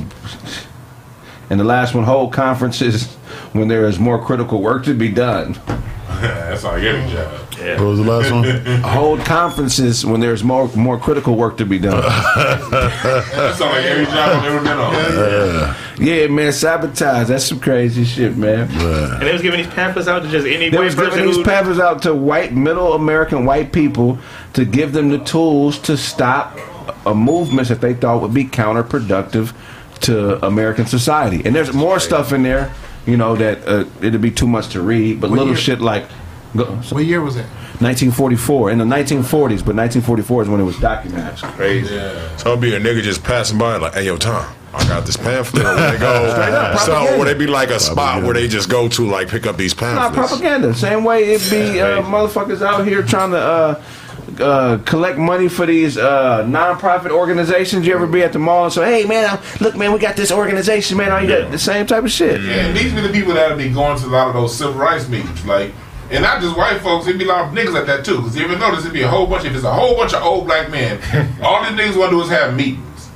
and 1.49 1.59
the 1.59 1.63
last 1.63 1.95
one: 1.95 2.03
hold 2.03 2.33
conferences 2.33 3.05
when 3.53 3.69
there 3.69 3.85
is 3.85 3.97
more 3.97 4.23
critical 4.23 4.61
work 4.61 4.83
to 4.85 4.93
be 4.93 5.09
done. 5.09 5.53
That's 6.07 6.63
like 6.63 6.83
every 6.83 7.11
job. 7.11 7.46
What 7.59 7.79
was 7.81 7.99
the 7.99 8.05
last 8.05 8.31
one? 8.31 8.43
Hold 8.83 9.19
conferences 9.21 10.05
when 10.05 10.19
there's 10.19 10.43
more 10.43 10.67
more 10.75 10.99
critical 10.99 11.35
work 11.35 11.57
to 11.57 11.65
be 11.65 11.79
done. 11.79 12.01
That 12.01 13.57
like 13.59 13.85
every 13.85 14.05
job 14.05 14.15
I've 14.15 14.45
ever 14.45 14.59
been 14.59 14.77
on. 14.77 15.75
yeah, 15.99 16.27
man, 16.27 16.51
sabotage. 16.53 17.27
That's 17.27 17.45
some 17.45 17.59
crazy 17.59 18.05
shit, 18.05 18.37
man. 18.37 18.69
And 18.71 19.21
they 19.21 19.33
was 19.33 19.41
giving 19.41 19.61
these 19.63 19.73
pamphlets 19.73 20.07
out 20.07 20.23
to 20.23 20.29
just 20.29 20.45
any 20.45 20.69
They 20.69 20.77
white 20.77 20.85
was 20.85 20.95
person 20.95 21.11
giving 21.11 21.27
these 21.27 21.35
who. 21.37 21.43
pamphlets 21.43 21.79
out 21.79 22.01
to 22.03 22.13
white, 22.13 22.53
middle 22.53 22.93
American 22.93 23.45
white 23.45 23.71
people 23.73 24.19
to 24.53 24.63
give 24.65 24.93
them 24.93 25.09
the 25.09 25.19
tools 25.19 25.79
to 25.79 25.97
stop 25.97 26.57
a 27.05 27.13
movement 27.15 27.67
that 27.69 27.81
they 27.81 27.93
thought 27.93 28.21
would 28.21 28.33
be 28.33 28.45
counterproductive 28.45 29.53
to 30.01 30.45
American 30.45 30.85
society. 30.85 31.41
And 31.43 31.55
there's 31.55 31.73
more 31.73 31.99
stuff 31.99 32.31
in 32.31 32.43
there, 32.43 32.73
you 33.05 33.17
know, 33.17 33.35
that 33.35 33.67
uh, 33.67 33.85
it'd 34.01 34.21
be 34.21 34.31
too 34.31 34.47
much 34.47 34.69
to 34.69 34.81
read. 34.81 35.19
But 35.21 35.31
little 35.31 35.55
shit 35.55 35.81
like. 35.81 36.05
Go, 36.55 36.65
What 36.65 37.05
year 37.05 37.21
was 37.21 37.35
it? 37.35 37.45
1944 37.79 38.71
in 38.71 38.77
the 38.79 38.85
1940s, 38.85 39.63
but 39.63 39.75
1944 39.75 40.43
is 40.43 40.49
when 40.49 40.59
it 40.59 40.63
was 40.63 40.79
documented. 40.79 41.37
Crazy. 41.53 41.87
So 42.37 42.51
it'll 42.51 42.57
be 42.57 42.73
a 42.75 42.79
nigga 42.79 43.01
just 43.01 43.23
passing 43.23 43.57
by 43.57 43.77
like, 43.77 43.93
hey, 43.93 44.05
yo, 44.05 44.17
Tom, 44.17 44.51
I 44.73 44.83
got 44.87 45.05
this 45.05 45.17
pamphlet. 45.17 45.63
Or 45.65 45.75
when 45.75 45.93
they 45.93 45.99
go, 45.99 46.27
so 46.29 46.35
propaganda. 46.91 47.17
would 47.19 47.27
they 47.27 47.33
be 47.35 47.47
like 47.47 47.69
a 47.69 47.79
spot 47.79 48.23
where 48.23 48.33
they 48.33 48.47
just 48.47 48.69
go 48.69 48.87
to 48.89 49.05
like 49.05 49.27
pick 49.29 49.45
up 49.45 49.57
these 49.57 49.79
Not 49.79 50.13
pamphlets? 50.13 50.29
propaganda. 50.29 50.73
Same 50.73 51.03
way 51.03 51.25
it 51.33 51.47
be 51.51 51.79
uh, 51.79 52.01
motherfuckers 52.01 52.61
out 52.65 52.87
here 52.87 53.03
trying 53.03 53.31
to 53.31 53.37
uh, 53.37 53.83
uh, 54.39 54.77
collect 54.85 55.17
money 55.19 55.47
for 55.47 55.65
these 55.67 55.97
uh, 55.97 56.45
non-profit 56.47 57.11
organizations. 57.11 57.85
You 57.85 57.93
ever 57.93 58.07
be 58.07 58.23
at 58.23 58.33
the 58.33 58.39
mall 58.39 58.65
and 58.65 58.73
say, 58.73 59.01
"Hey 59.01 59.07
man, 59.07 59.25
uh, 59.25 59.41
look 59.61 59.75
man, 59.75 59.93
we 59.93 59.99
got 59.99 60.15
this 60.15 60.31
organization, 60.31 60.97
man." 60.97 61.11
All 61.11 61.21
you 61.21 61.27
got 61.27 61.51
the 61.51 61.59
same 61.59 61.85
type 61.85 62.03
of 62.03 62.11
shit. 62.11 62.41
Yeah, 62.41 62.65
and 62.67 62.77
these 62.77 62.91
be 62.93 63.01
the 63.01 63.09
people 63.09 63.33
that 63.35 63.55
be 63.57 63.69
going 63.69 63.97
to 63.99 64.05
a 64.05 64.07
lot 64.07 64.27
of 64.29 64.33
those 64.33 64.55
civil 64.57 64.73
rights 64.73 65.07
meetings, 65.07 65.45
like, 65.45 65.71
and 66.09 66.23
not 66.23 66.41
just 66.41 66.57
white 66.57 66.79
folks. 66.81 67.07
it'd 67.07 67.19
be 67.19 67.25
a 67.25 67.27
lot 67.27 67.45
of 67.45 67.53
niggas 67.53 67.75
at 67.79 67.85
that 67.87 68.05
too. 68.05 68.17
Because 68.17 68.35
you 68.35 68.45
ever 68.45 68.57
notice 68.57 68.81
it'd 68.81 68.93
be 68.93 69.01
a 69.01 69.07
whole 69.07 69.27
bunch. 69.27 69.45
If 69.45 69.55
it's 69.55 69.63
a 69.63 69.73
whole 69.73 69.95
bunch 69.95 70.13
of 70.13 70.23
old 70.23 70.45
black 70.45 70.69
men, 70.69 70.99
all 71.43 71.63
these 71.63 71.73
niggas 71.79 71.97
want 71.97 72.11
to 72.11 72.17
do 72.17 72.21
is 72.21 72.29
have 72.29 72.55
meetings. 72.55 73.09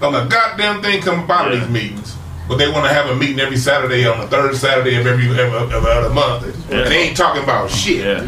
Don't 0.00 0.14
a 0.14 0.28
goddamn 0.28 0.82
thing 0.82 1.00
come 1.00 1.24
about 1.24 1.52
of 1.52 1.60
these 1.60 1.68
meetings. 1.68 2.16
But 2.48 2.58
they 2.58 2.70
want 2.70 2.86
to 2.86 2.92
have 2.92 3.10
a 3.10 3.16
meeting 3.16 3.40
every 3.40 3.56
Saturday 3.56 4.06
on 4.06 4.20
the 4.20 4.28
third 4.28 4.54
Saturday 4.54 4.96
of 4.96 5.06
every 5.06 5.28
of, 5.30 5.52
of, 5.52 5.72
of 5.72 5.84
other 5.84 6.10
month, 6.10 6.44
and 6.70 6.86
they 6.86 7.08
ain't 7.08 7.16
talking 7.16 7.42
about 7.42 7.68
shit. 7.70 8.04
Yeah. 8.04 8.20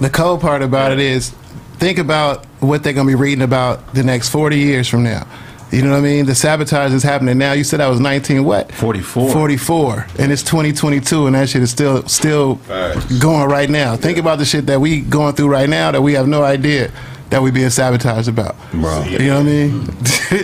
The 0.00 0.10
cold 0.12 0.40
part 0.40 0.62
about 0.62 0.90
it 0.90 0.98
is, 0.98 1.30
think 1.74 1.98
about 1.98 2.44
what 2.58 2.82
they're 2.82 2.92
gonna 2.92 3.06
be 3.06 3.14
reading 3.14 3.42
about 3.42 3.94
the 3.94 4.02
next 4.02 4.30
forty 4.30 4.58
years 4.58 4.88
from 4.88 5.04
now. 5.04 5.28
You 5.72 5.82
know 5.82 5.92
what 5.92 5.98
I 5.98 6.00
mean? 6.02 6.26
The 6.26 6.34
sabotage 6.34 6.92
is 6.92 7.02
happening 7.02 7.38
now. 7.38 7.52
You 7.52 7.64
said 7.64 7.80
I 7.80 7.88
was 7.88 7.98
nineteen. 7.98 8.44
What? 8.44 8.70
44. 8.72 9.32
Forty-four, 9.32 10.06
and 10.18 10.30
it's 10.30 10.42
twenty 10.42 10.70
twenty-two, 10.72 11.26
and 11.26 11.34
that 11.34 11.48
shit 11.48 11.62
is 11.62 11.70
still 11.70 12.06
still 12.08 12.56
Facts. 12.56 13.18
going 13.18 13.48
right 13.48 13.70
now. 13.70 13.96
Think 13.96 14.18
about 14.18 14.38
the 14.38 14.44
shit 14.44 14.66
that 14.66 14.80
we 14.80 15.00
going 15.00 15.34
through 15.34 15.48
right 15.48 15.68
now 15.68 15.90
that 15.90 16.02
we 16.02 16.12
have 16.12 16.28
no 16.28 16.42
idea 16.44 16.92
that 17.32 17.40
we 17.42 17.50
being 17.50 17.70
sabotaged 17.70 18.28
about. 18.28 18.54
Bro. 18.72 19.04
You 19.04 19.18
know 19.20 19.36
what 19.36 19.40
I 19.40 19.42
mean? 19.42 19.86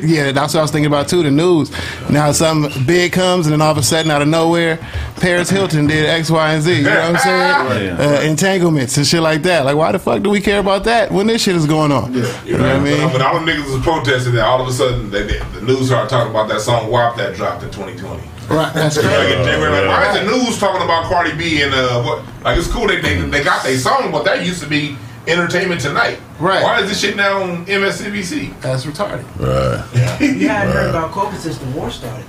yeah, 0.08 0.32
that's 0.32 0.54
what 0.54 0.60
I 0.60 0.62
was 0.62 0.70
thinking 0.70 0.86
about 0.86 1.06
too. 1.06 1.22
The 1.22 1.30
news. 1.30 1.70
Now 2.08 2.32
something 2.32 2.84
big 2.86 3.12
comes, 3.12 3.46
and 3.46 3.52
then 3.52 3.60
all 3.60 3.70
of 3.70 3.76
a 3.76 3.82
sudden, 3.82 4.10
out 4.10 4.22
of 4.22 4.28
nowhere, 4.28 4.78
Paris 5.16 5.50
Hilton 5.50 5.86
did 5.86 6.06
X, 6.06 6.30
Y, 6.30 6.52
and 6.54 6.62
Z. 6.62 6.76
You 6.78 6.82
know 6.84 6.90
what 6.90 7.10
I'm 7.10 7.18
saying? 7.18 7.98
Uh, 7.98 8.20
entanglements 8.22 8.96
and 8.96 9.06
shit 9.06 9.20
like 9.20 9.42
that. 9.42 9.64
Like, 9.64 9.76
why 9.76 9.92
the 9.92 9.98
fuck 9.98 10.22
do 10.22 10.30
we 10.30 10.40
care 10.40 10.60
about 10.60 10.84
that 10.84 11.10
when 11.12 11.26
this 11.26 11.42
shit 11.42 11.56
is 11.56 11.66
going 11.66 11.92
on? 11.92 12.12
You 12.14 12.22
know 12.22 12.62
what 12.62 12.76
I 12.76 12.80
mean? 12.80 13.12
But 13.12 13.20
all 13.22 13.38
the 13.40 13.50
niggas 13.50 13.72
was 13.72 13.82
protesting 13.82 14.34
that 14.34 14.44
all 14.44 14.60
of 14.62 14.68
a 14.68 14.72
sudden 14.72 15.10
they, 15.10 15.22
they, 15.24 15.38
the 15.54 15.60
news 15.62 15.86
started 15.88 16.08
talking 16.08 16.30
about 16.30 16.48
that 16.48 16.60
song 16.60 16.90
WAP 16.90 17.16
that 17.16 17.34
dropped 17.36 17.62
in 17.64 17.70
2020. 17.70 18.22
Right. 18.48 18.72
That's 18.72 18.96
Like, 18.96 19.04
crazy. 19.06 19.44
they 19.44 19.58
were 19.60 19.68
like, 19.70 19.86
why 19.88 20.10
is 20.14 20.20
the 20.20 20.26
news 20.26 20.58
talking 20.58 20.82
about 20.82 21.04
Cardi 21.10 21.36
B 21.36 21.62
and 21.62 21.74
uh, 21.74 22.02
what? 22.02 22.24
Like 22.42 22.56
it's 22.58 22.68
cool 22.68 22.86
they 22.86 23.00
they, 23.00 23.16
they 23.20 23.44
got 23.44 23.62
their 23.64 23.76
song, 23.76 24.10
but 24.10 24.24
that 24.24 24.44
used 24.46 24.62
to 24.62 24.68
be 24.68 24.96
Entertainment 25.28 25.80
Tonight. 25.80 26.18
Right. 26.40 26.62
Why 26.62 26.80
is 26.80 26.88
this 26.88 27.00
shit 27.00 27.16
now 27.16 27.42
on 27.42 27.66
MSNBC? 27.66 28.60
That's 28.60 28.84
retarded. 28.86 29.24
Right. 29.38 30.18
You 30.38 30.48
haven't 30.48 30.74
heard 30.74 30.90
about 30.90 31.10
COVID 31.12 31.36
since 31.38 31.58
the 31.58 31.66
war 31.70 31.90
started. 31.90 32.24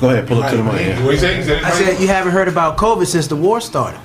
Go 0.00 0.10
ahead, 0.10 0.26
pull 0.26 0.42
it 0.42 0.50
to 0.50 0.56
the 0.56 0.62
mic. 0.62 0.80
yeah. 0.80 1.04
What 1.04 1.12
you 1.12 1.18
saying? 1.18 1.64
I 1.64 1.70
said 1.70 2.00
you 2.00 2.06
haven't 2.08 2.32
heard 2.32 2.48
about 2.48 2.76
COVID 2.76 3.06
since 3.06 3.26
the 3.26 3.36
war 3.36 3.60
started. 3.60 4.00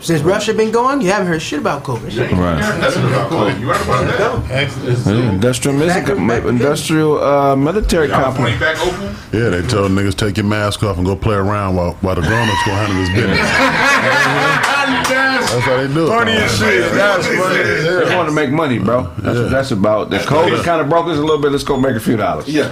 Since 0.00 0.20
Russia 0.20 0.52
been 0.52 0.70
going, 0.70 1.00
you 1.00 1.10
haven't 1.10 1.28
heard 1.28 1.40
shit 1.40 1.58
about 1.60 1.82
COVID. 1.82 2.10
Shit. 2.10 2.30
Right. 2.32 2.60
That's 2.80 2.94
about 2.96 3.30
COVID. 3.30 3.58
You 3.58 3.70
right 3.70 3.82
about 3.82 4.04
that? 4.48 5.06
Yeah, 5.06 5.30
Industrial 5.30 5.76
music, 5.78 6.08
industrial 6.08 7.22
uh, 7.24 7.56
military 7.56 8.08
Y'all 8.08 8.22
complex. 8.24 8.60
back 8.60 8.76
Opal? 8.86 9.06
Yeah, 9.32 9.48
they 9.48 9.62
told 9.66 9.90
niggas 9.92 10.14
take 10.14 10.36
your 10.36 10.44
mask 10.46 10.82
off 10.82 10.98
and 10.98 11.06
go 11.06 11.16
play 11.16 11.36
around 11.36 11.76
while, 11.76 11.94
while 12.02 12.14
the 12.16 12.20
grown-ups 12.20 12.64
go 12.66 12.72
handle 12.72 12.98
this 12.98 13.08
business. 13.14 14.68
That's 14.84 15.64
how 15.64 15.76
they 15.76 15.92
do 15.92 16.06
it. 16.06 16.08
Funny 16.08 16.32
as 16.32 16.58
shit. 16.58 16.92
That's 16.92 17.26
funny 17.26 17.60
as 17.60 17.84
hell. 17.84 18.06
They 18.06 18.16
want 18.16 18.28
to 18.28 18.34
make 18.34 18.50
money, 18.50 18.78
bro. 18.78 19.02
That's 19.18 19.38
what 19.38 19.50
that's 19.50 19.70
about. 19.70 20.10
The 20.10 20.18
COVID 20.18 20.64
kind 20.64 20.80
of 20.80 20.88
broke 20.88 21.06
us 21.06 21.18
a 21.18 21.20
little 21.20 21.40
bit. 21.40 21.52
Let's 21.52 21.64
go 21.64 21.78
make 21.78 21.96
a 21.96 22.00
few 22.00 22.16
dollars. 22.16 22.48
Yeah. 22.48 22.68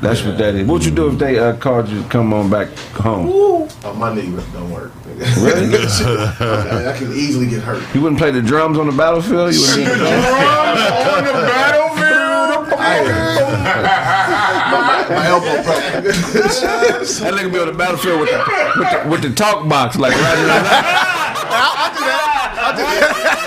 That's 0.00 0.22
what 0.24 0.38
that 0.38 0.54
is. 0.54 0.66
What 0.66 0.74
would 0.74 0.84
you 0.84 0.90
do 0.90 1.08
if 1.08 1.18
they 1.18 1.38
uh, 1.38 1.56
called 1.56 1.88
you 1.88 2.02
to 2.02 2.08
come 2.08 2.32
on 2.32 2.50
back 2.50 2.68
home? 2.94 3.28
Oh, 3.84 3.94
my 3.94 4.14
knee 4.14 4.30
don't 4.52 4.70
work. 4.70 4.92
Really? 5.06 5.76
I, 5.76 6.92
I 6.94 6.98
can 6.98 7.12
easily 7.12 7.46
get 7.48 7.62
hurt. 7.62 7.82
You 7.94 8.00
wouldn't 8.00 8.18
play 8.20 8.30
the 8.30 8.42
drums 8.42 8.78
on 8.78 8.86
the 8.86 8.92
battlefield? 8.92 9.54
You 9.54 9.60
wouldn't 9.60 9.88
the 9.88 9.94
drums 9.96 10.06
on 10.06 11.24
the 11.24 11.32
battlefield. 11.32 11.92
My 15.12 15.26
elbow 15.26 15.62
broke. 15.62 15.82
That 16.02 17.34
nigga 17.34 17.52
be 17.52 17.58
on 17.58 17.66
the 17.66 17.72
battlefield 17.72 18.20
with 18.20 18.30
the, 18.30 18.38
with 18.78 18.90
the, 18.90 19.08
with 19.10 19.22
the 19.22 19.30
talk 19.34 19.68
box, 19.68 19.98
like 19.98 20.14
right 20.14 21.08
in 21.52 22.02
the 22.02 22.16
I 22.54 22.72
do 22.76 22.82
yeah 22.82 23.42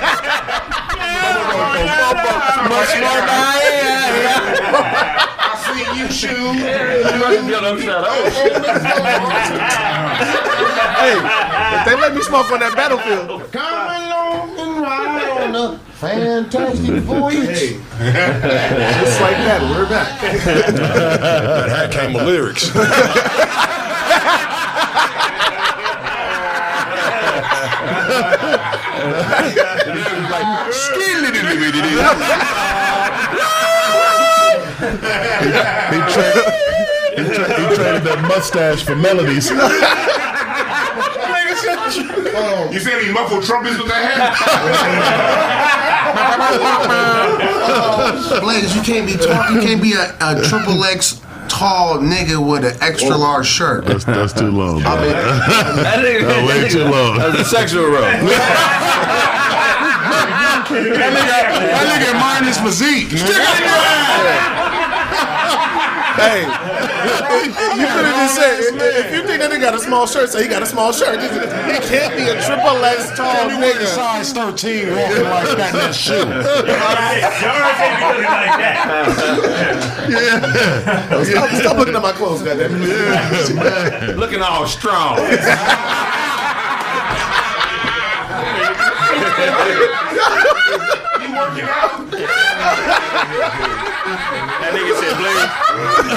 I 5.38 5.54
see 5.66 5.86
you 6.00 6.08
shoot. 6.10 6.56
Hey, 10.96 11.18
if 11.78 11.86
they 11.86 11.96
let 12.00 12.16
me 12.16 12.22
smoke 12.22 12.52
on 12.52 12.60
that 12.60 12.76
battlefield. 12.76 13.52
Come 13.52 13.64
along 13.64 14.60
and 14.60 14.82
ride 14.82 15.30
on 15.44 15.56
a 15.56 15.80
fantastic 15.94 17.04
voyage. 17.04 17.60
Just 17.60 19.22
like 19.22 19.38
that, 19.38 19.62
we're 19.70 19.90
back. 19.90 20.22
That 20.22 21.70
hat 21.70 21.92
came 21.92 22.14
with 22.14 22.24
lyrics. 22.26 22.72
He, 34.76 34.82
tra- 36.12 36.44
he, 37.16 37.24
he 37.24 37.76
traded 37.76 38.04
that 38.04 38.20
mustache 38.28 38.84
for 38.84 38.96
melodies. 38.96 39.50
You 42.72 42.80
see 42.80 42.92
any 42.92 43.12
muffled 43.12 43.44
trumpets 43.44 43.78
with 43.78 43.88
that 43.88 44.04
hat? 48.26 48.42
Blaze, 48.42 48.76
you 48.76 48.82
can't 48.82 49.08
be 49.08 49.14
tall. 49.18 49.52
You 49.52 49.62
can't 49.62 49.82
be 49.82 49.94
a, 49.94 50.16
a 50.22 50.42
triple 50.44 50.84
X 50.84 51.22
tall 51.56 52.00
nigga 52.00 52.38
with 52.46 52.66
an 52.66 52.78
extra 52.82 53.16
oh. 53.16 53.20
large 53.20 53.48
shirt. 53.48 53.86
That's, 53.86 54.04
that's 54.04 54.34
too 54.34 54.52
long. 54.52 54.82
Bro. 54.82 54.92
That 55.86 56.04
nigga, 56.04 56.28
That's 56.28 56.48
way 56.48 56.70
too 56.70 56.84
long. 56.84 57.18
That 57.18 57.32
was 57.32 57.42
a 57.42 57.46
sexual 57.46 57.86
role. 57.86 58.02
That 60.66 61.86
nigga 61.88 62.10
admiring 62.16 62.48
his 62.48 62.58
physique. 62.58 63.10
Hey, 66.16 66.42
you 67.80 67.88
could 67.88 68.06
have 68.06 68.16
just 68.16 68.36
said 68.36 68.60
if, 68.60 68.74
if 69.06 69.14
you 69.14 69.22
think 69.28 69.40
that 69.42 69.52
nigga 69.52 69.62
got 69.62 69.74
a 69.76 69.80
small 69.80 70.08
shirt, 70.08 70.30
say 70.30 70.44
he 70.44 70.50
got 70.50 70.62
a 70.64 70.66
small 70.66 70.92
shirt. 70.92 71.20
He 71.22 71.28
can't 71.88 72.16
be 72.16 72.24
a 72.24 72.36
triple 72.42 72.84
X 72.86 73.16
tall 73.18 73.32
Tell 73.34 73.50
me 73.50 73.56
wearing 73.58 73.78
nigga. 73.78 73.96
size 73.96 74.34
13 74.34 74.96
walking 74.96 75.24
like 75.24 75.58
that 75.58 75.74
in 75.74 75.80
that 75.80 75.96
shoe. 75.96 76.14
Yours 76.16 77.80
ain't 77.84 78.00
be 78.00 78.06
looking 78.06 78.32
like 78.32 78.56
that. 78.60 78.76
Stop, 81.26 81.50
stop 81.62 81.78
looking 81.78 81.96
at 81.96 82.02
my 82.02 82.12
clothes, 82.12 82.42
goddamn. 82.44 84.18
Looking 84.18 84.42
all 84.42 84.68
strong. 84.68 85.18
You 91.22 91.32
working 91.34 91.66
out? 91.68 92.45
That 94.62 94.72
nigga 94.74 94.94
said, 95.00 95.16
Blaze, 95.22 95.50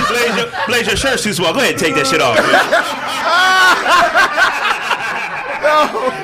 Blaze, 0.08 0.34
your, 0.36 0.48
Blaze, 0.66 0.86
your 0.86 0.96
shirt 0.96 1.20
too 1.20 1.32
small. 1.32 1.52
Go 1.52 1.60
ahead 1.60 1.72
and 1.72 1.80
take 1.80 1.94
that 1.94 2.06
shit 2.06 2.20
off. 2.22 2.36
Oh, 5.70 6.14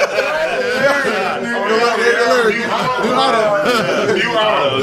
You 4.14 4.36
out. 4.38 4.82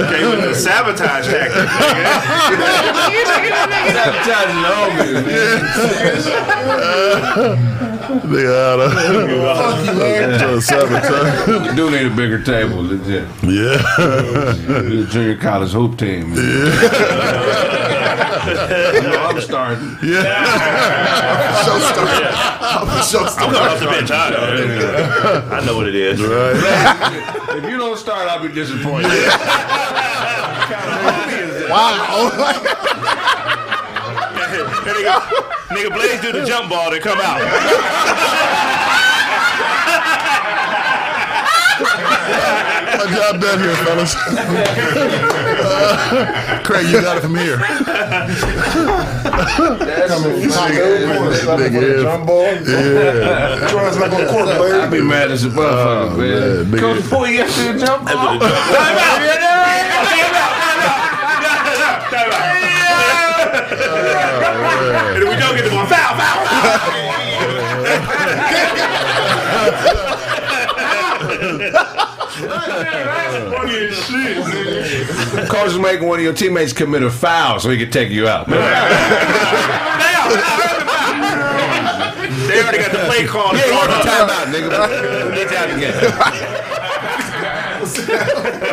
Okay, 0.00 0.24
with 0.26 0.42
the 0.42 0.54
sabotage 0.54 1.26
tactic. 1.26 1.68
Sabotaging 3.92 4.62
the 4.62 4.72
homie. 4.74 5.10
They 8.32 8.46
out 8.46 8.80
of 8.80 10.62
sabotage. 10.64 11.74
Do 11.76 11.90
need 11.90 12.06
a 12.06 12.10
bigger 12.14 12.42
table, 12.42 12.82
legit. 12.82 13.28
Yeah. 13.42 13.76
The 13.98 15.06
junior 15.10 15.36
college 15.36 15.72
hoop 15.72 15.98
team. 15.98 16.32
Yeah. 16.34 16.42
you 18.94 19.02
know, 19.02 19.26
I'm 19.28 19.40
starting. 19.40 19.98
Yeah. 20.02 20.46
I'm 22.70 22.86
coming 23.36 23.56
off 23.56 23.80
the 23.80 23.86
bench. 23.86 24.10
I, 24.10 25.48
I 25.50 25.64
know 25.64 25.76
what 25.76 25.88
it 25.88 25.94
is. 25.94 26.20
If 26.30 27.64
you 27.64 27.76
don't 27.76 27.98
start, 27.98 28.28
I'll 28.28 28.40
be 28.40 28.52
disappointed. 28.54 29.10
wow. 31.68 32.30
nigga, 34.84 35.14
nigga 35.68 35.94
Blaze 35.94 36.20
do 36.20 36.32
the 36.32 36.44
jump 36.46 36.70
ball 36.70 36.92
and 36.92 37.02
come 37.02 37.18
out. 37.20 37.40
My 41.80 43.06
job 43.14 43.40
done 43.40 43.58
here, 43.60 43.74
fellas. 43.76 44.14
Uh, 45.62 46.60
Craig, 46.64 46.86
you 46.86 47.00
got 47.00 47.16
it 47.16 47.20
from 47.20 47.34
here. 47.36 47.56
Nigga, 51.56 51.80
yeah. 51.80 52.02
Jump 52.02 52.26
ball. 52.26 52.42
Yeah. 52.42 53.70
Your 53.70 53.80
ass 53.80 53.96
not 53.96 54.10
gonna 54.10 54.26
court, 54.28 54.48
player. 54.56 54.80
I'll 54.80 54.90
be 54.90 55.00
mad 55.00 55.30
as 55.30 55.44
a 55.44 55.48
motherfucker, 55.48 56.18
man. 56.18 56.70
man, 56.70 56.80
nigga. 56.80 56.80
Coach 56.80 57.10
Boy, 57.10 57.28
you 57.28 57.38
have 57.38 57.54
to 57.54 57.78
jump 57.78 58.04
ball. 58.06 58.14
Time 58.14 58.42
out. 58.42 58.50
Time 59.20 59.60
out. 59.60 60.00
Time 62.10 62.32
out. 62.32 62.50
And 65.14 65.22
if 65.22 65.28
we 65.28 65.36
don't 65.36 65.54
get 65.56 65.64
the 65.64 65.70
ball, 65.70 65.86
foul, 65.86 66.14
foul. 66.16 66.40
Coach 75.48 75.68
is 75.72 75.78
making 75.78 76.06
one 76.08 76.18
of 76.18 76.24
your 76.24 76.32
teammates 76.32 76.72
commit 76.72 77.02
a 77.02 77.10
foul 77.10 77.60
so 77.60 77.68
he 77.70 77.76
can 77.78 77.90
take 77.90 78.10
you 78.10 78.26
out. 78.28 78.46
They 78.48 78.56
already 82.62 82.78
got 82.78 82.92
the 82.92 82.98
play 83.06 83.26
call. 83.26 83.54
Yeah, 83.54 83.66
you 83.66 83.72
want 83.74 83.90
the 83.90 83.96
timeout, 84.08 84.46
nigga. 84.52 84.70
Get 85.34 85.52
out 85.52 85.70
again. 85.76 85.94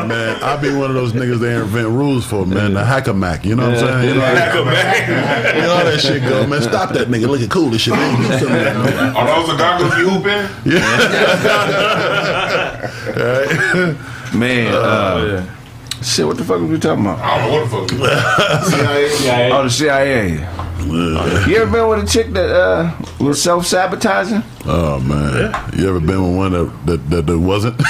Man, 0.08 0.38
I 0.44 0.56
be 0.58 0.70
one 0.74 0.90
of 0.90 0.96
those 0.96 1.14
niggas 1.14 1.40
they 1.40 1.56
invent 1.56 1.88
rules 1.90 2.26
for, 2.26 2.46
man. 2.46 2.74
The 2.74 2.84
hacker 2.86 3.14
mac, 3.14 3.46
you 3.46 3.56
know 3.56 3.70
what 3.70 3.80
I'm 3.84 4.02
saying? 4.02 4.08
You 4.10 4.14
know, 4.16 4.22
Back 4.22 4.56
up, 4.56 4.66
man. 4.66 5.56
you 5.56 5.62
know 5.62 5.76
how 5.76 5.84
that 5.84 6.00
shit 6.00 6.24
go, 6.24 6.46
man. 6.48 6.62
Stop 6.62 6.92
that 6.94 7.08
nigga 7.08 7.28
looking 7.28 7.50
cool 7.50 7.74
as 7.74 7.82
shit. 7.82 7.94
Man, 7.94 8.22
do 8.22 8.28
something, 8.38 8.50
man. 8.50 9.16
Are 9.16 9.26
those 9.28 9.48
the 9.50 9.56
goggles 9.58 9.98
you 9.98 10.10
hoop 10.10 10.26
in? 10.26 10.50
Man, 14.34 14.74
uh, 14.74 15.46
shit, 16.02 16.26
what 16.28 16.38
the 16.38 16.44
fuck 16.44 16.60
was 16.62 16.70
we 16.70 16.80
talking 16.80 17.06
about? 17.06 17.20
I 17.20 17.38
don't 17.40 17.72
know 17.72 17.80
what 17.80 17.90
the 17.90 17.96
fuck. 17.96 18.08
Oh, 19.54 19.64
the 19.64 19.70
CIA. 19.70 20.48
You 21.50 21.58
ever 21.58 21.72
been 21.72 21.88
with 21.90 22.04
a 22.04 22.08
chick 22.08 22.28
that 22.34 22.50
uh, 22.50 22.92
was 23.20 23.42
self 23.42 23.66
sabotaging? 23.66 24.44
Oh 24.66 25.00
man, 25.00 25.54
you 25.78 25.88
ever 25.90 26.00
been 26.00 26.22
with 26.24 26.36
one 26.38 26.52
that 26.54 26.86
that, 26.86 27.10
that, 27.10 27.26
that 27.28 27.40
wasn't? 27.40 27.82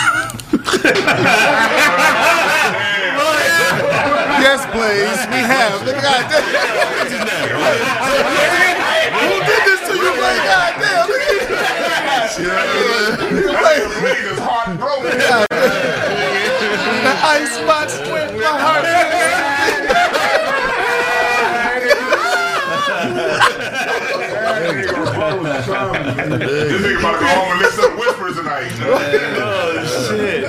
Yes, 4.47 4.62
please. 4.69 5.19
We 5.34 5.41
have. 5.43 5.82
Nigga, 5.82 6.02
goddamn. 6.02 6.45
Who 9.17 9.36
did 9.50 9.62
this 9.65 9.82
to 9.89 9.93
you, 9.97 10.12
man? 12.39 13.17
Goddamn. 13.17 13.91
Niggas 14.04 14.39
heartbroken. 14.39 15.17
The 17.04 17.13
ice 17.23 17.52
spots 17.58 17.95
went 18.10 18.32
my 18.38 18.43
heart. 18.45 18.86
This 26.38 26.82
nigga 26.82 27.00
about 27.00 27.13
to 27.13 27.19
go 27.19 27.28
home 27.28 27.52
and 27.52 27.60
listen 27.62 27.84
to 27.84 27.91
whispers 27.97 28.36
tonight. 28.36 28.71
Oh 29.39 30.08
shit! 30.10 30.43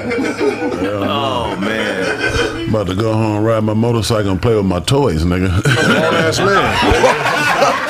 Oh 0.84 1.56
man. 1.56 2.68
About 2.68 2.86
to 2.88 2.94
go 2.94 3.12
home, 3.12 3.36
and 3.36 3.44
ride 3.46 3.64
my 3.64 3.74
motorcycle, 3.74 4.30
and 4.32 4.42
play 4.42 4.54
with 4.54 4.66
my 4.66 4.80
toys, 4.80 5.24
nigga. 5.24 5.62
Grown 5.62 6.14
ass 6.14 6.38
man. 6.38 7.84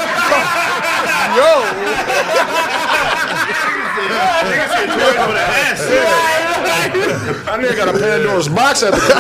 I 7.29 7.59
nigga 7.59 7.77
got 7.77 7.89
a 7.89 7.93
Pandora's 7.93 8.49
box 8.49 8.83
at 8.83 8.95
the 8.95 9.01
crib. 9.01 9.19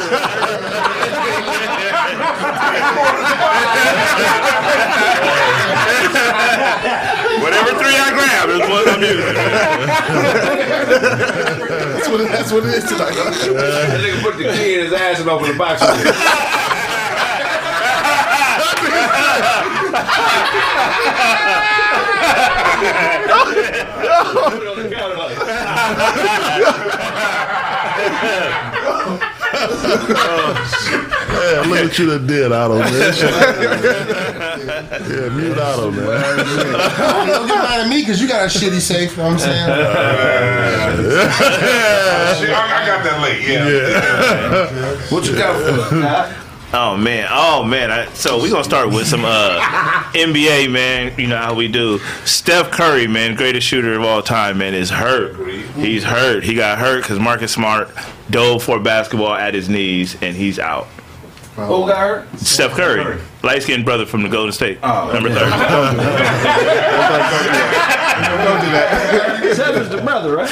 Whatever 7.42 7.71
three 7.79 7.97
I 7.97 8.11
grab 8.16 8.49
is 8.49 8.61
what 8.61 8.88
I'm 8.88 9.03
using. 9.03 9.35
That's 11.94 12.09
what, 12.09 12.21
that's 12.31 12.51
what 12.53 12.64
it 12.64 12.75
is 12.75 12.85
tonight. 12.85 13.14
That 13.14 14.01
nigga 14.01 14.23
put 14.23 14.38
the 14.38 14.44
key 14.44 14.75
in 14.75 14.81
his 14.85 14.92
ass 14.94 15.21
and 15.21 15.29
opened 15.29 15.53
the 15.53 15.59
box. 15.59 15.83
yeah, 31.38 31.64
look 31.66 31.83
what 31.85 31.99
you 31.99 32.07
done 32.07 32.27
did, 32.27 32.53
Otto, 32.53 32.79
man. 32.79 32.90
yeah, 35.09 35.29
mute 35.35 35.59
Otto, 35.59 35.90
man. 35.90 36.37
Don't 37.27 37.47
get 37.47 37.57
mad 37.57 37.81
at 37.81 37.88
me 37.88 38.01
because 38.01 38.21
you 38.21 38.29
got 38.29 38.42
a 38.42 38.47
shitty 38.47 38.81
safe. 38.81 39.12
You 39.12 39.16
know 39.18 39.25
what 39.25 39.33
I'm 39.33 39.38
saying? 39.38 39.66
Shit, 42.38 42.51
I, 42.55 42.83
I 42.83 42.87
got 42.87 43.05
that 43.05 43.21
late. 43.23 43.42
Yeah. 43.42 45.11
What 45.11 45.27
you 45.27 45.35
got 45.37 45.57
for 45.57 46.44
Oh 46.71 46.99
man, 46.99 47.27
oh 47.31 47.65
man. 47.65 47.91
I, 47.91 48.13
so 48.13 48.37
we're 48.43 48.51
gonna 48.51 48.63
start 48.63 48.89
with 48.89 49.07
some 49.07 49.25
uh, 49.25 49.59
NBA, 50.13 50.71
man. 50.71 51.19
You 51.19 51.27
know 51.29 51.39
how 51.39 51.55
we 51.55 51.67
do. 51.67 51.99
Steph 52.27 52.71
Curry, 52.71 53.07
man, 53.07 53.37
greatest 53.37 53.67
shooter 53.67 53.95
of 53.95 54.03
all 54.03 54.23
time, 54.23 54.59
man, 54.59 54.75
is 54.75 54.91
hurt. 54.91 55.35
He's 55.77 56.05
hurt. 56.05 56.45
He 56.45 56.55
got 56.55 56.79
hurt 56.79 57.03
because 57.03 57.19
Marcus 57.19 57.53
Smart 57.53 57.89
dove 58.29 58.63
for 58.63 58.79
basketball 58.79 59.33
at 59.33 59.55
his 59.55 59.71
knees, 59.71 60.19
and 60.21 60.37
he's 60.37 60.59
out. 60.59 60.85
Who 61.57 61.87
got 61.89 61.97
hurt? 61.99 62.39
Steph 62.39 62.73
Curry, 62.73 63.19
light 63.43 63.63
skinned 63.63 63.87
brother 63.87 64.05
from 64.05 64.23
the 64.23 64.29
Golden 64.29 64.53
State, 64.53 64.79
Oh, 64.83 65.11
number 65.13 65.31
thirty. 65.31 65.51
Don't 65.51 65.97
do 68.61 68.71
that. 68.73 69.53
Seven's 69.57 69.89
the 69.89 70.03
brother, 70.03 70.37
right? 70.37 70.51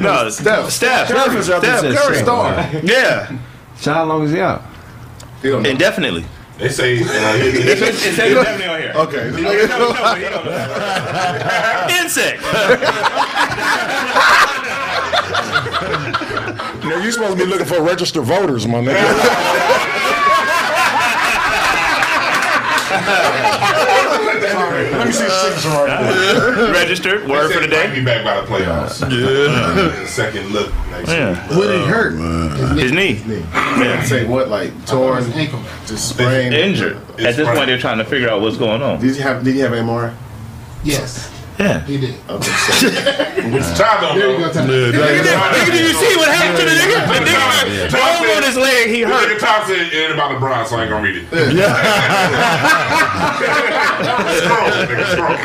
No, 0.00 0.28
Steph. 0.28 0.68
Steph. 0.70 1.08
Steph 1.08 1.34
is 1.36 1.46
Steph 1.46 1.62
there. 1.62 1.94
Curry. 1.94 2.18
Star. 2.18 2.70
Yeah, 2.84 3.38
So 3.76 3.94
how 3.94 4.04
long 4.04 4.24
is 4.24 4.32
he 4.32 4.40
out? 4.40 4.62
Indefinitely. 5.42 6.24
They 6.58 6.68
say 6.68 7.00
uh, 7.00 7.04
he- 7.36 7.48
It 7.48 7.78
says 7.78 8.04
it 8.04 8.14
says 8.14 8.34
definitely 8.34 8.66
on 8.66 8.80
here. 8.80 8.92
Okay. 8.94 9.30
He 9.34 9.42
don't 9.42 9.78
know. 9.78 9.94
Insect. 12.02 12.42
You 16.82 16.88
know, 16.88 16.96
you 17.02 17.12
supposed 17.12 17.36
to 17.38 17.44
be 17.44 17.48
looking 17.48 17.66
for 17.66 17.82
registered 17.82 18.24
voters, 18.24 18.66
my 18.66 18.78
nigga. 18.78 18.96
Let 24.38 25.06
me 25.06 25.12
see 25.12 25.24
the 25.24 25.30
signature 25.30 25.68
right 25.68 26.54
there. 26.54 26.72
Registered. 26.72 27.28
Word 27.28 27.52
for 27.52 27.60
the 27.60 27.66
he 27.66 27.72
might 27.72 27.86
day. 27.88 27.94
be 27.94 28.04
back 28.04 28.24
by 28.24 28.40
the 28.40 28.46
playoffs. 28.46 29.00
Yeah. 29.10 30.02
Uh, 30.02 30.06
second 30.06 30.50
look 30.50 30.72
next 30.90 31.08
Yeah. 31.10 31.48
week. 31.48 31.56
What 31.58 31.66
did 31.68 31.80
he 31.80 31.84
uh, 31.84 31.86
hurt? 31.88 32.78
His 32.78 32.92
knee. 32.92 33.20
Yeah. 33.26 34.02
Say 34.04 34.26
what? 34.26 34.48
Like 34.48 34.86
torn, 34.86 35.24
ankle, 35.32 35.62
just 35.86 36.08
sprained, 36.10 36.54
Injured. 36.54 36.96
At 37.20 37.36
this 37.36 37.46
point, 37.48 37.66
they're 37.66 37.78
trying 37.78 37.98
to 37.98 38.04
figure 38.04 38.28
out 38.28 38.40
what's 38.40 38.56
going 38.56 38.82
on. 38.82 39.00
Did 39.00 39.16
you 39.16 39.22
have? 39.22 39.42
Did 39.44 39.54
he 39.54 39.60
have 39.60 39.72
MRI? 39.72 40.14
Yes, 40.82 41.30
Yeah. 41.60 41.84
he 41.84 41.98
did. 42.00 42.14
Okay. 42.30 42.50
So, 42.50 42.88
Child 43.76 44.00
don't 44.00 44.16
There 44.18 44.28
know. 44.32 44.38
go, 44.38 44.48
Tom. 44.52 44.66
Nigga, 44.68 45.70
did 45.70 45.80
you 45.84 45.92
see 45.92 46.16
what 46.16 46.28
happened 46.32 46.58
to 46.58 46.64
the 46.64 46.70
nigga? 46.72 47.06
The 47.06 47.20
nigga, 47.20 47.90
the 47.90 47.96
hole 48.00 48.30
on 48.36 48.42
his 48.42 48.56
leg, 48.56 48.88
he 48.88 49.02
Nigga 49.02 49.28
hurt. 49.28 49.40
Tom 49.40 49.64
said 49.66 49.92
it 49.92 50.10
about 50.12 50.30
LeBron, 50.40 50.64
so 50.66 50.76
I 50.76 50.78
ain't 50.82 50.90
gonna 50.90 51.04
read 51.04 51.16
it. 51.16 51.24
Scroll, 54.40 54.70
nigga, 54.88 55.04
scroll. 55.12 55.36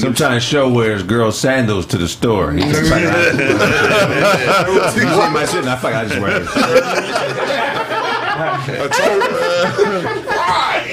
Sometimes 0.00 0.42
show 0.42 0.68
wears 0.70 1.02
girl 1.02 1.30
sandals 1.32 1.86
to 1.86 1.96
the 1.98 2.08
store. 2.08 2.52
He's 2.52 2.64
just 2.64 2.90
like, 2.90 3.04
I, 3.04 4.66
you 4.68 4.80
see 4.90 5.04
my 5.32 5.44
shit, 5.46 5.60
and 5.60 5.70
I 5.70 5.76
fuck, 5.76 5.94
I 5.94 6.04
just 6.06 6.20
wear 6.20 6.42
it. 6.42 6.48
A 8.42 8.88
toe, 8.88 9.20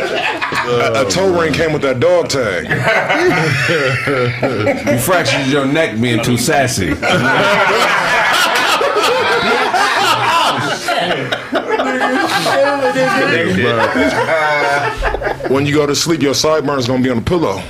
a, 0.02 1.06
a 1.06 1.10
toe 1.10 1.40
ring 1.40 1.54
came 1.54 1.74
with 1.74 1.82
that 1.82 2.00
dog 2.00 2.30
tag. 2.30 2.66
You 4.88 5.00
fractured 5.00 5.48
your 5.48 5.66
neck 5.66 6.00
being 6.00 6.24
too 6.24 6.38
sassy. 6.38 6.94
When 15.50 15.66
you 15.66 15.74
go 15.74 15.88
to 15.88 15.96
sleep, 15.96 16.22
your 16.22 16.36
sideburns 16.36 16.88
gonna 16.88 17.02
be 17.02 17.10
on 17.10 17.18
the 17.18 17.24
pillow. 17.24 17.54
all 17.54 17.62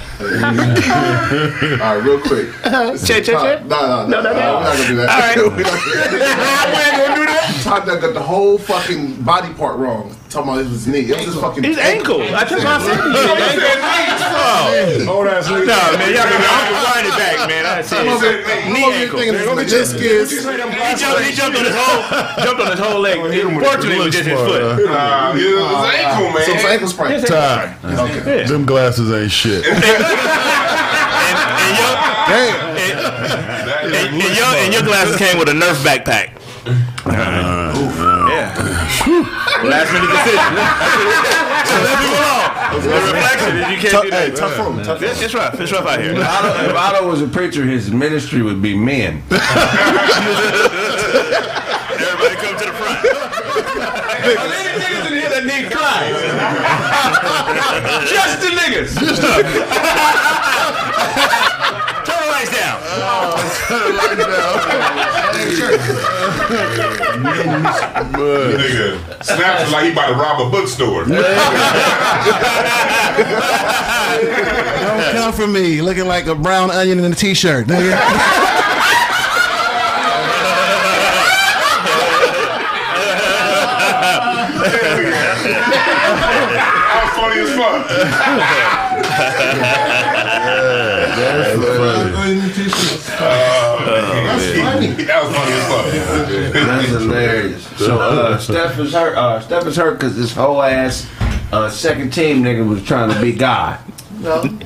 right, 1.95 2.03
real 2.03 2.19
quick. 2.19 2.51
Check, 3.05 3.23
check, 3.23 3.39
check. 3.39 3.65
No, 3.65 4.05
no, 4.05 4.21
no, 4.21 4.21
no, 4.21 4.33
no. 4.33 4.57
We're 4.57 4.63
not 4.63 4.75
gonna 4.75 4.87
do 4.87 4.95
that. 4.97 5.09
All 5.09 5.19
right. 5.19 5.37
We're 5.57 5.63
not 6.83 6.97
gonna 6.97 7.15
do 7.15 7.25
that. 7.25 7.61
Todd 7.63 7.85
got 8.01 8.13
the 8.13 8.21
whole 8.21 8.57
fucking 8.57 9.21
body 9.23 9.53
part 9.53 9.77
wrong. 9.77 10.15
Talking 10.29 10.45
about 10.53 10.61
it 10.61 10.69
was 10.69 10.85
his 10.85 10.87
knee. 10.87 11.09
It 11.09 11.17
was 11.17 11.25
his 11.25 11.41
fucking 11.41 11.63
His 11.63 11.77
ankle. 11.79 12.21
I 12.21 12.45
just 12.45 12.63
want 12.63 12.83
to 12.85 12.89
say. 12.89 12.97
Oh. 14.31 15.09
Old 15.09 15.25
ass 15.25 15.47
nigga. 15.49 15.65
No, 15.65 15.97
man, 15.97 16.13
y'all 16.13 16.29
can 16.29 16.37
rewind 16.37 17.07
it 17.09 17.17
back, 17.17 17.49
man. 17.49 17.65
I 17.65 17.81
see 17.81 17.97
I'm 17.97 18.09
over 18.09 18.29
here 18.29 18.37
it. 18.39 18.45
thinking, 18.45 18.73
Knee 18.73 18.79
I'm 18.79 18.85
over 18.85 18.93
here 18.93 19.09
ankle. 19.09 19.17
thinking 19.17 19.41
it's. 19.81 20.29
He 20.29 20.45
jumped, 21.01 21.21
he 21.25 21.31
jumped 21.33 21.57
on 21.57 21.65
his 21.65 21.73
whole, 21.73 22.01
jumped 22.45 22.61
on 22.61 22.69
his 22.69 22.79
whole 22.79 22.99
leg. 23.01 23.17
Fortunately, 23.17 23.97
it 23.97 24.05
was 24.05 24.13
just 24.13 24.29
his 24.29 24.39
foot. 24.39 24.85
Nah, 24.85 25.33
it 25.33 25.41
was 25.57 25.95
ankle, 25.97 26.29
man. 26.29 26.45
So 26.45 26.51
it's 26.53 26.65
ankle 26.65 26.87
sprain. 26.87 27.21
Ty, 27.25 27.73
Okay. 28.21 28.45
them 28.45 28.65
glasses 28.65 29.11
ain't 29.11 29.31
shit. 29.31 29.65
And 31.29 31.77
your, 31.77 31.93
and, 32.33 34.15
and 34.23 34.35
your, 34.35 34.45
and 34.45 34.73
your 34.73 34.83
glasses 34.83 35.15
came 35.17 35.37
with 35.37 35.49
a 35.49 35.53
Nerf 35.53 35.75
backpack. 35.83 36.31
Yeah. 37.05 38.53
Last 39.63 39.91
minute 39.91 40.07
decision. 40.09 40.39
so 41.67 41.75
let's 41.83 41.99
move 41.99 42.15
along. 42.15 42.47
The 42.79 42.89
reflection 43.11 43.57
is 43.57 43.63
you 43.69 43.77
can't 43.77 43.91
Tough, 43.91 44.03
do 44.03 44.09
hey, 44.11 44.29
that. 44.29 44.37
tough 44.37 44.53
for 44.55 44.63
him. 44.71 44.83
Tough. 44.83 45.01
It's, 45.01 45.21
it's 45.21 45.33
rough. 45.33 45.59
It's 45.59 45.71
rough 45.71 45.85
out 45.85 45.99
here. 45.99 46.13
Otto, 46.15 46.69
if 46.69 46.75
Otto 46.75 47.07
was 47.07 47.21
a 47.21 47.27
preacher, 47.27 47.65
his 47.65 47.91
ministry 47.91 48.41
would 48.41 48.61
be 48.61 48.77
men. 48.77 49.21
Everybody 51.99 52.35
come 52.39 52.55
to 52.57 52.65
the 52.65 52.73
front. 52.77 52.99
Any 54.23 54.35
niggas 54.79 55.05
in 55.11 55.13
here 55.19 55.29
that 55.29 55.43
need 55.45 55.71
Christ. 55.71 56.19
Just 58.09 58.41
the 58.41 58.49
niggas. 58.55 58.95
Turn 58.95 59.15
the 59.15 59.27
lights 59.27 59.53
down. 61.35 61.45
Nigga, 68.09 69.23
snaps 69.23 69.71
like 69.71 69.85
he 69.85 69.91
about 69.91 70.07
to 70.07 70.13
rob 70.15 70.41
a 70.47 70.49
bookstore. 70.49 71.05
Don't 74.81 75.11
come 75.13 75.33
for 75.33 75.47
me 75.47 75.81
looking 75.81 76.07
like 76.07 76.27
a 76.27 76.35
brown 76.35 76.71
onion 76.71 76.99
in 76.99 77.11
a 77.11 77.15
t-shirt, 77.15 77.67
nigga. 77.67 77.97
Funny 87.15 87.41
as 87.41 87.49
fuck. 87.55 87.83
That 95.09 95.23
was 95.25 95.35
funny 95.35 95.51
as 95.53 96.53
fuck. 96.53 96.53
That's 96.53 96.87
hilarious. 96.89 97.65
So 97.79 97.99
uh, 97.99 98.37
Steph 98.37 98.77
is 98.77 98.93
hurt. 98.93 99.17
Uh, 99.17 99.39
Steph 99.39 99.65
is 99.65 99.75
hurt 99.75 99.93
because 99.99 100.15
this 100.15 100.33
whole 100.35 100.61
ass 100.61 101.09
uh, 101.51 101.67
second 101.69 102.11
team 102.13 102.43
nigga 102.43 102.67
was 102.67 102.83
trying 102.85 103.11
to 103.11 103.19
be 103.19 103.31
God. 103.33 103.79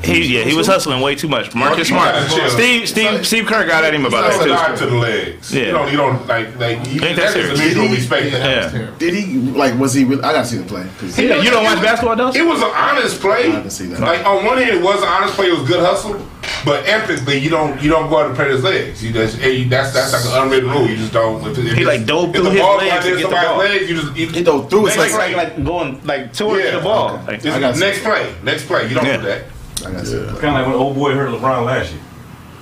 He, 0.04 0.36
yeah, 0.36 0.44
he 0.46 0.56
was 0.56 0.66
hustling 0.66 1.00
way 1.00 1.14
too 1.14 1.28
much. 1.28 1.54
Marcus 1.54 1.88
Smart. 1.88 2.12
gotta. 2.14 2.50
Steve, 2.50 2.90
Steve, 2.90 3.26
Steve 3.26 3.46
Kerr 3.46 3.68
got 3.68 3.84
at 3.86 3.94
him 3.94 4.04
about 4.06 4.24
that 4.32 4.78
too. 4.78 4.86
to 4.86 4.92
the 4.92 4.98
legs. 4.98 5.54
Yeah. 5.54 5.66
You 5.68 5.72
don't, 5.72 5.92
you 5.92 5.98
don't 5.98 6.28
like, 6.28 6.60
like, 6.60 6.78
you, 6.92 7.02
Ain't 7.04 7.16
that 7.18 7.34
that 7.34 7.38
is 7.38 7.52
a 7.52 7.56
serious? 7.58 7.76
mutual 7.76 7.96
respect. 7.96 8.32
Yeah. 8.32 8.90
Did 8.98 9.14
he 9.14 9.38
like? 9.52 9.78
Was 9.80 9.94
he? 9.94 10.06
Really, 10.06 10.24
I 10.24 10.34
gotta 10.34 10.48
see 10.48 10.58
the 10.58 10.64
play. 10.66 10.88
'cause 10.98 11.18
Yeah, 11.20 11.36
You 11.36 11.52
don't 11.52 11.64
watch 11.64 11.80
basketball, 11.84 12.16
though? 12.16 12.30
It 12.30 12.42
was 12.46 12.62
an 12.64 12.72
honest 12.74 13.22
play. 13.22 13.50
I 13.56 13.62
can 13.62 13.70
see 13.70 13.86
that. 13.88 14.00
Like 14.00 14.26
on 14.26 14.44
one 14.44 14.58
hand, 14.58 14.72
it 14.72 14.84
was 14.84 15.02
an 15.04 15.08
honest 15.08 15.36
play. 15.36 15.48
It 15.50 15.58
was 15.60 15.68
good 15.70 15.82
hustle, 15.82 16.20
but 16.66 16.86
ethically, 16.88 17.38
you 17.38 17.50
don't 17.50 17.82
you 17.82 17.90
don't 17.90 18.10
go 18.10 18.20
out 18.20 18.28
and 18.28 18.36
play 18.36 18.50
his 18.50 18.64
legs. 18.64 19.04
You 19.04 19.12
just 19.12 19.38
hey, 19.38 19.64
that's 19.66 19.92
that's 19.94 20.14
like 20.14 20.24
an 20.26 20.34
unwritten 20.44 20.70
rule. 20.70 20.88
You 20.88 20.96
just 20.98 21.12
don't. 21.14 21.46
If, 21.46 21.58
if 21.58 21.74
He, 21.78 21.84
like, 21.86 22.06
dove 22.06 22.30
if 22.30 22.36
through 22.36 22.44
the 22.46 22.50
his 22.52 22.62
ball's 22.62 22.82
legs 22.82 22.92
right 22.94 23.02
to 23.04 23.10
there, 23.10 23.18
get 23.18 23.30
the 23.30 23.36
somebody's 23.36 23.50
ball. 23.50 23.58
legs, 23.58 23.90
you 23.90 23.96
just 24.02 24.16
you, 24.16 24.28
He 24.30 24.44
dove 24.44 24.70
through 24.70 24.86
his 24.86 24.96
Next 24.98 25.14
legs. 25.14 25.34
play. 25.34 25.36
like 25.36 25.64
going 25.66 26.00
like 26.06 26.32
towards 26.34 26.64
Yeah. 26.64 26.72
the 26.78 26.82
ball. 26.82 27.10
Okay. 27.16 27.26
Like, 27.28 27.46
It's 27.46 27.80
next 27.80 27.98
you. 28.00 28.04
play, 28.04 28.34
next 28.44 28.66
play. 28.68 28.88
You 28.88 28.96
don't 28.96 29.06
Yeah. 29.06 29.18
do 29.18 29.24
that. 29.24 29.44
I 29.86 29.92
gotta 29.92 30.06
see 30.06 30.16
the 30.18 30.28
play. 30.32 30.42
Kind 30.42 30.56
of 30.56 30.62
like 30.62 30.66
when 30.68 30.76
old 30.76 30.96
boy 30.96 31.14
hurt 31.14 31.30
LeBron 31.32 31.66
last 31.66 31.92
year. 31.92 32.02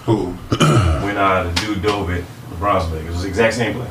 Who? 0.06 0.34
When 1.06 1.18
uh, 1.18 1.44
the 1.44 1.52
dude 1.62 1.82
dove 1.84 2.10
at 2.12 2.24
LeBron's 2.54 2.88
leg. 2.92 3.06
It 3.06 3.12
was 3.12 3.22
the 3.24 3.28
exact 3.28 3.54
same 3.56 3.74
play. 3.76 3.88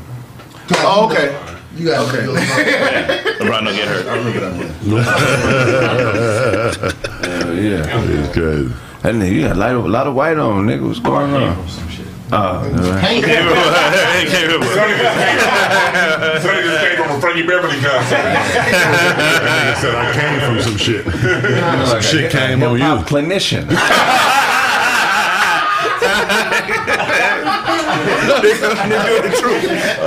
Oh, 0.76 1.06
okay. 1.10 1.28
You 1.76 1.84
got 1.86 2.00
Okay. 2.08 2.24
LeBron 3.40 3.62
don't 3.64 3.76
get 3.76 3.88
hurt. 3.88 4.06
I 4.06 4.08
remember 4.16 4.40
that 4.40 4.52
play. 4.56 4.70
yeah. 7.62 8.02
It's 8.02 8.32
crazy. 8.32 8.72
That 9.02 9.14
nigga, 9.14 9.32
you 9.32 9.42
got 9.42 9.56
a 9.56 9.58
lot 9.58 9.74
of, 9.74 9.86
lot 9.86 10.06
of 10.06 10.14
white 10.14 10.36
on, 10.38 10.66
nigga. 10.66 10.86
What's 10.86 11.00
going 11.00 11.32
Came 11.32 11.42
on? 11.42 11.56
from 11.56 11.68
some 11.68 11.88
shit. 11.88 12.06
Oh, 12.32 12.36
all 12.36 12.62
right. 12.62 13.24
Can't 13.24 13.26
remember. 13.26 14.66
Sonny 14.76 14.94
just 15.00 16.42
Sonny 16.44 16.62
just 16.62 16.80
came 16.84 16.96
from 16.96 17.10
a 17.16 17.20
Frankie 17.20 17.46
Beverly 17.46 17.80
concert. 17.80 18.18
Nigga 18.20 19.74
said 19.80 19.94
I 19.94 20.12
came 20.12 20.40
from 20.40 20.60
some 20.60 20.76
shit. 20.76 21.04
some 21.88 22.02
shit 22.02 22.30
came 22.30 22.62
on 22.62 22.72
you. 22.78 22.84
Hip-hop 22.84 23.06
clinician. 23.08 23.66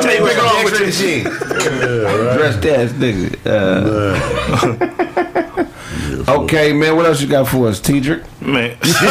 Tell 0.02 0.14
you 0.16 0.22
what's 0.22 0.38
wrong 0.38 0.64
with 0.66 1.02
you. 1.02 1.24
Dressed 1.24 2.66
ass 2.66 2.92
nigga. 2.94 3.36
Uh, 3.46 5.40
okay, 6.28 6.73
man. 6.73 6.95
What 6.95 7.06
else 7.06 7.21
you 7.21 7.28
got 7.28 7.47
for 7.47 7.67
us, 7.67 7.80
Tedrick? 7.82 8.23
Man. 8.41 8.78
That's 8.82 9.04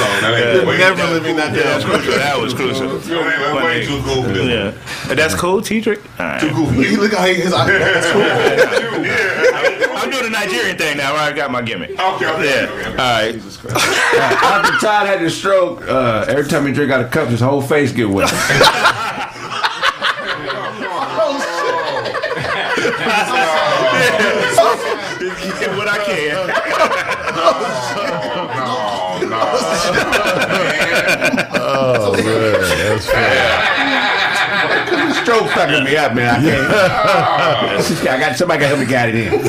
all. 0.00 0.20
That 0.20 0.56
ain't 0.56 0.66
way, 0.66 0.78
Never 0.78 1.04
living 1.06 1.36
that 1.36 1.54
down. 1.54 1.64
That 1.64 1.76
was 1.76 1.84
crucial. 1.84 2.12
That 2.18 2.38
was 2.40 2.54
crucial. 2.54 2.98
That's 2.98 3.64
way 3.64 3.86
too 3.86 4.00
cool. 4.02 4.48
Yeah. 4.48 4.72
That's 5.14 5.34
cool, 5.34 5.60
T-Trick? 5.62 6.00
All 6.18 6.26
right. 6.26 6.40
Too 6.50 6.50
cool 6.50 6.66
for 6.66 6.72
He 6.74 6.82
this. 6.84 6.98
look 6.98 7.12
how 7.12 7.26
he, 7.26 7.34
his 7.34 7.52
eye. 7.52 7.66
That's 7.70 8.10
cool. 8.10 8.22
I'm 9.96 10.10
doing 10.10 10.24
the 10.24 10.30
Nigerian 10.30 10.76
thing 10.78 10.96
now 10.96 11.12
where 11.12 11.22
I 11.22 11.32
got 11.32 11.50
my 11.50 11.62
gimmick. 11.62 11.90
Okay, 11.90 12.26
okay. 12.26 12.44
Yeah. 12.48 12.70
okay. 12.70 12.90
All 12.90 12.96
right. 12.96 13.32
jesus 13.34 13.58
After 13.66 14.72
Todd 14.86 15.06
had 15.06 15.20
his 15.20 15.36
stroke, 15.36 15.82
uh, 15.88 16.24
every 16.28 16.48
time 16.48 16.66
he 16.66 16.72
drink 16.72 16.90
out 16.92 17.04
a 17.04 17.08
cup, 17.08 17.28
his 17.28 17.40
whole 17.40 17.60
face 17.62 17.92
get 17.92 18.08
wet. 18.08 18.30
can. 26.16 26.46
No, 27.36 27.46
no. 29.30 29.40
Oh 31.62 32.12
man, 32.12 32.60
that's 32.60 33.06
funny. 33.10 33.36
stroke 35.22 35.48
fucking 35.50 35.84
me 35.84 35.96
up, 35.96 36.14
man. 36.14 36.30
I 36.30 36.32
can't. 36.42 38.08
I 38.08 38.18
got 38.20 38.36
somebody 38.36 38.60
got 38.60 38.70
to 38.70 38.76
help 38.76 38.80
me 38.80 38.86
guide 38.86 39.14
it 39.14 39.32
in. 39.32 39.40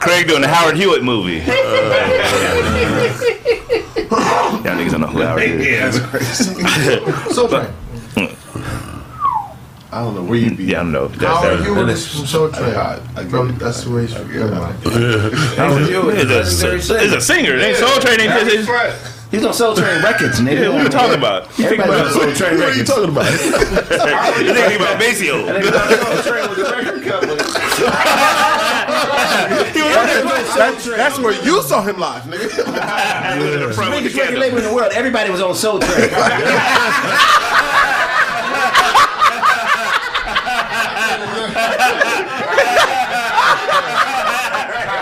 Craig 0.00 0.26
doing 0.28 0.42
the 0.42 0.48
Howard 0.48 0.76
Hewitt 0.76 1.02
movie. 1.02 1.38
Y'all 4.66 4.74
niggas 4.74 4.90
don't 4.92 5.00
know 5.00 5.06
who 5.08 5.22
Howard 5.22 5.42
Hewitt 5.42 5.60
is. 5.60 6.00
So 7.34 7.48
Train. 7.48 7.66
I 9.96 10.00
don't 10.04 10.14
know 10.14 10.24
where 10.24 10.38
you 10.38 10.54
be. 10.54 10.64
Yeah, 10.64 10.80
I 10.80 10.82
don't 10.82 10.92
know. 10.92 11.08
That's 11.08 11.24
Howard 11.24 11.58
that. 11.60 11.64
Hewitt 11.64 11.88
is 11.88 12.06
from 12.06 12.26
Soul 12.26 12.50
Train. 12.50 13.30
From, 13.30 13.56
that's 13.56 13.86
where 13.86 14.02
he's 14.02 14.12
from. 14.12 14.28
Never 14.30 14.54
mind. 14.54 14.76
Howard 15.56 15.88
Hewitt 15.88 16.16
He's 16.18 16.30
is 16.30 16.62
a, 16.62 16.66
legendary 16.68 17.04
he's 17.04 17.12
a 17.14 17.20
singer. 17.22 17.56
They 17.56 17.68
ain't 17.70 17.78
Soul 17.78 17.98
Train. 18.00 18.20
Ain't 18.20 18.28
That's 18.28 18.52
his, 18.52 18.68
right. 18.68 18.92
He's 19.30 19.42
on 19.44 19.54
Soul 19.54 19.74
Train 19.74 20.02
Records, 20.02 20.38
nigga. 20.38 20.60
yeah, 20.60 20.68
what 20.68 20.82
you 20.82 20.88
talking 20.90 21.16
about? 21.18 21.46
You 21.58 21.64
think 21.66 21.80
Everybody 21.80 22.00
about 22.00 22.06
on 22.06 22.12
Soul 22.12 22.32
Train 22.34 22.58
What 22.60 22.68
are 22.68 22.74
you 22.76 22.84
Records. 22.84 22.90
talking 22.90 23.08
about? 23.08 23.32
you 24.44 24.52
think 24.54 24.76
about 24.80 24.98
Maceo? 25.00 25.46
Soul 25.48 26.22
Train 26.28 26.44
was 26.50 26.58
a 26.58 26.60
record 26.76 27.02
company. 27.02 27.42
That's, 30.56 30.84
that's 30.84 31.18
where 31.18 31.32
you 31.42 31.62
saw 31.62 31.82
him 31.82 31.98
live, 31.98 32.22
nigga. 32.24 32.48
The 33.74 33.90
Biggest 33.90 34.16
record 34.16 34.38
label 34.38 34.58
in 34.58 34.64
the 34.64 34.74
world. 34.74 34.92
Everybody 34.92 35.30
was 35.30 35.40
on 35.40 35.54
Soul 35.54 35.78
Train. 35.80 36.10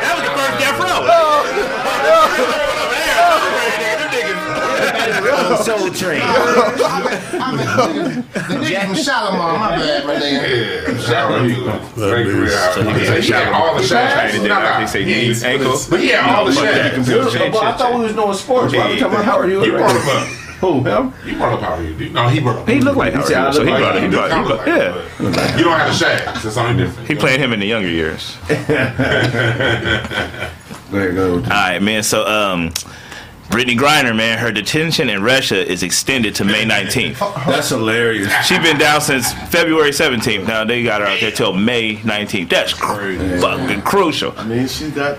That 0.05 0.13
was 0.17 0.25
the 0.27 0.35
first 0.35 0.59
Death 0.61 0.79
Row. 0.81 1.05
on 5.45 5.65
Soul 5.65 5.91
Train. 5.91 6.21
The 8.35 8.61
nigga 8.61 8.87
from 8.87 8.95
Shalimar, 8.97 9.59
my 9.59 9.77
bad, 9.77 10.07
my 10.07 10.15
nigga. 10.17 10.89
Yeah, 10.89 10.99
shower 11.01 11.47
you. 11.47 11.55
Great 11.95 12.27
career. 12.27 13.19
he 13.19 13.23
He 13.23 13.33
had 13.33 13.53
all 13.53 13.75
the 13.77 13.83
shots. 13.83 14.33
do 14.33 14.49
that. 14.49 14.81
They 14.81 14.87
say 14.87 15.05
knees, 15.05 15.43
ankle. 15.45 15.79
But 15.89 16.01
he 16.01 16.09
had 16.09 16.35
all 16.35 16.47
the 16.47 16.53
shots. 16.53 17.09
I 17.09 17.73
thought 17.77 17.95
we 17.95 18.05
was 18.05 18.15
doing 18.15 18.35
sports. 18.35 18.75
Why 18.75 18.91
we 18.91 18.99
talking 18.99 19.15
about 19.15 19.25
Howard 19.25 19.51
Hewitt? 19.51 19.67
You 19.67 19.73
brought 19.77 19.91
him 19.91 20.09
up. 20.09 20.44
Who, 20.65 20.83
him? 20.83 21.13
You 21.27 21.37
brought 21.37 21.53
up 21.55 21.61
Howard 21.61 21.87
Hewitt. 21.87 22.13
No, 22.13 22.29
he 22.29 22.41
brought 22.41 22.57
up. 22.57 22.69
He 22.69 22.81
looked 22.81 22.97
like 22.97 23.13
Howard 23.13 23.27
said 23.29 23.53
so 23.53 23.65
he 23.65 23.71
look 23.71 23.81
brought 23.81 23.97
it. 23.97 24.03
He 24.03 24.09
brought 24.09 24.31
it. 24.31 24.37
He 24.37 24.73
kinda 24.73 25.35
Yeah. 25.37 25.57
You 25.59 25.65
don't 25.65 25.79
have 25.79 25.89
the 25.89 25.95
shags. 25.95 26.43
That's 26.43 26.57
only 26.57 26.83
different. 26.85 27.07
He 27.09 27.15
played 27.15 27.39
him 27.39 27.53
in 27.53 27.61
the 27.61 27.67
younger 27.67 27.89
years. 27.91 28.37
Go 30.91 31.01
ahead, 31.01 31.15
go. 31.17 31.35
All 31.35 31.41
right, 31.41 31.83
man. 31.83 32.03
So, 32.05 32.25
um, 32.25 32.71
Brittney 33.49 33.77
Griner, 33.77 34.15
man, 34.17 34.39
her 34.39 34.53
detention 34.53 35.09
in 35.11 35.23
Russia 35.23 35.71
is 35.71 35.83
extended 35.83 36.35
to 36.37 36.45
May 36.45 36.65
19th. 36.65 37.19
That's 37.47 37.69
hilarious. 37.69 38.33
She's 38.47 38.59
been 38.61 38.79
down 38.79 39.01
since 39.01 39.33
February 39.51 39.91
17th. 39.91 40.47
Now 40.47 40.65
they 40.65 40.83
got 40.83 41.01
her 41.01 41.07
out 41.07 41.21
there 41.21 41.31
till 41.31 41.53
May 41.53 41.97
19th. 41.97 42.49
That's 42.49 42.73
crazy. 42.73 43.39
fucking 43.41 43.83
crucial. 43.83 44.33
I 44.37 44.45
mean, 44.45 44.67
she's 44.69 44.93
got 44.93 45.19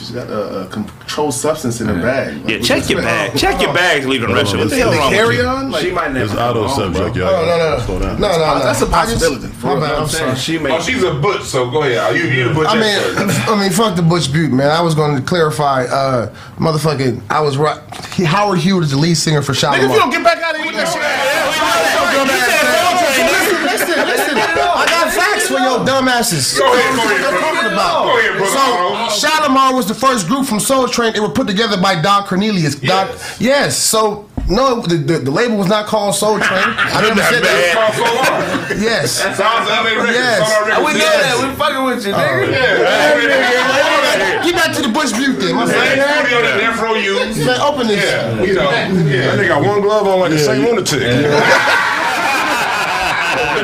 she's 0.00 0.10
got 0.10 0.28
a, 0.30 0.62
a 0.62 0.66
controlled 0.68 1.34
substance 1.34 1.80
in 1.82 1.86
her 1.88 2.00
bag. 2.00 2.48
Yeah, 2.48 2.58
check 2.60 2.88
your 2.88 3.02
bag. 3.02 3.36
Check 3.38 3.60
your 3.60 3.74
bags 3.74 4.06
leaving 4.06 4.30
Russia. 4.30 4.56
What 4.56 4.70
the 4.70 4.76
hell 4.76 4.90
They 4.90 4.96
wrong 4.96 5.10
with 5.10 5.18
carry 5.18 5.36
you? 5.36 5.44
on? 5.44 5.70
Like, 5.70 5.82
She 5.82 5.90
might 5.92 6.16
It's 6.16 6.32
never. 6.32 6.40
auto 6.40 6.60
come 6.66 6.68
home, 6.70 6.94
subject, 6.94 7.14
bro. 7.16 7.24
y'all. 7.30 7.34
Oh, 7.34 7.44
no, 7.46 7.76
no, 7.76 7.84
Slow 7.84 7.98
no. 7.98 8.04
down. 8.06 8.20
No, 8.20 8.28
no, 8.28 8.38
no. 8.38 8.64
That's 8.64 8.80
a 8.82 8.86
I 8.86 9.04
just- 9.06 9.20
possibility. 9.20 9.46
My 9.62 9.74
bad, 9.78 9.98
I'm 9.98 10.08
sorry. 10.08 10.36
She 10.36 10.58
may. 10.58 10.70
Oh, 10.76 10.80
she's 10.80 11.02
a 11.02 11.12
butch, 11.14 11.42
so 11.42 11.70
go 11.70 11.82
ahead. 11.82 12.16
You, 12.16 12.24
you 12.24 12.48
the 12.48 12.54
butch 12.54 12.68
I 12.70 12.74
mean, 12.80 13.28
I 13.48 13.60
mean, 13.60 13.70
fuck 13.72 13.94
the 13.94 14.02
Butch 14.02 14.32
Butte, 14.32 14.52
man. 14.52 14.70
I 14.70 14.80
was 14.80 14.94
going 14.94 15.16
to 15.16 15.22
clarify, 15.22 15.84
uh, 15.84 16.34
motherfucking, 16.56 17.20
I 17.28 17.40
was 17.40 17.56
right. 17.58 17.78
Howard 18.24 18.58
Hewitt 18.58 18.84
is 18.84 18.90
the 18.92 18.96
lead 18.98 19.16
singer 19.16 19.42
for 19.42 19.52
nigga, 19.52 19.76
if 19.84 19.90
you 19.92 19.98
don't 19.98 20.10
get 20.10 20.24
back 20.24 20.38
out 20.42 20.54
of 20.54 20.62
here 20.62 20.66
with 20.72 20.76
that 20.76 20.88
shit. 20.92 22.89
Listen, 23.26 23.62
listen, 23.64 24.06
listen. 24.06 24.36
I 24.38 24.86
got 24.88 25.12
facts 25.12 25.46
for 25.48 25.58
your 25.58 25.78
dumbasses. 25.84 26.58
Go 26.58 26.72
ahead, 26.72 26.96
go 26.96 27.02
ahead, 27.02 27.20
What 27.20 27.30
brother. 27.30 27.40
talking 27.40 27.72
about? 27.72 28.04
Go 28.04 28.18
ahead, 28.18 28.36
brother. 28.38 29.10
So, 29.10 29.26
Shalimar 29.28 29.74
was 29.74 29.86
the 29.86 29.94
first 29.94 30.26
group 30.28 30.46
from 30.46 30.60
Soul 30.60 30.88
Train. 30.88 31.12
They 31.12 31.20
were 31.20 31.28
put 31.28 31.46
together 31.46 31.76
by 31.80 32.00
Doc 32.00 32.26
Cornelius. 32.28 32.74
Doc, 32.76 33.08
Yes. 33.10 33.36
yes. 33.40 33.76
So, 33.78 34.26
no, 34.48 34.80
the, 34.82 34.96
the, 34.96 35.18
the 35.18 35.30
label 35.30 35.56
was 35.58 35.68
not 35.68 35.86
called 35.86 36.14
Soul 36.14 36.38
Train. 36.40 36.62
I 36.66 37.00
never 37.02 37.20
said 37.22 37.42
It's 37.42 37.48
that. 37.48 37.74
called 37.74 37.94
Soul 37.94 38.14
long. 38.16 38.82
Yes. 38.82 39.12
Sounds 39.12 39.68
LA 39.68 39.82
Records. 39.84 40.10
Yes. 40.12 40.38
Sound 40.48 40.66
Records. 40.66 40.86
We 40.86 40.92
know 40.92 40.98
Yes. 40.98 41.22
that. 41.22 41.36
We 41.48 41.54
fucking 41.56 41.84
with 41.84 42.06
you, 42.06 42.12
nigga. 42.12 42.52
Yeah. 42.52 44.42
Get 44.44 44.54
back 44.54 44.74
to 44.76 44.82
the 44.82 44.88
Butch 44.88 45.12
Butte 45.14 45.38
then. 45.40 45.54
My 45.54 45.66
Same 45.66 45.98
son. 46.00 46.18
studio 46.24 46.42
that 46.42 46.56
Death 46.58 46.80
Row 46.82 46.94
used. 46.94 47.44
Man, 47.46 47.60
open 47.60 47.86
this. 47.86 48.02
Yeah, 48.02 48.42
you 48.42 48.54
know. 48.54 48.70
That 48.70 48.90
Yeah. 48.90 49.36
nigga 49.36 49.48
got 49.48 49.62
one 49.62 49.80
glove 49.82 50.06
on 50.06 50.20
like 50.20 50.30
the 50.30 50.38
same 50.38 50.64
lunatic. 50.64 51.02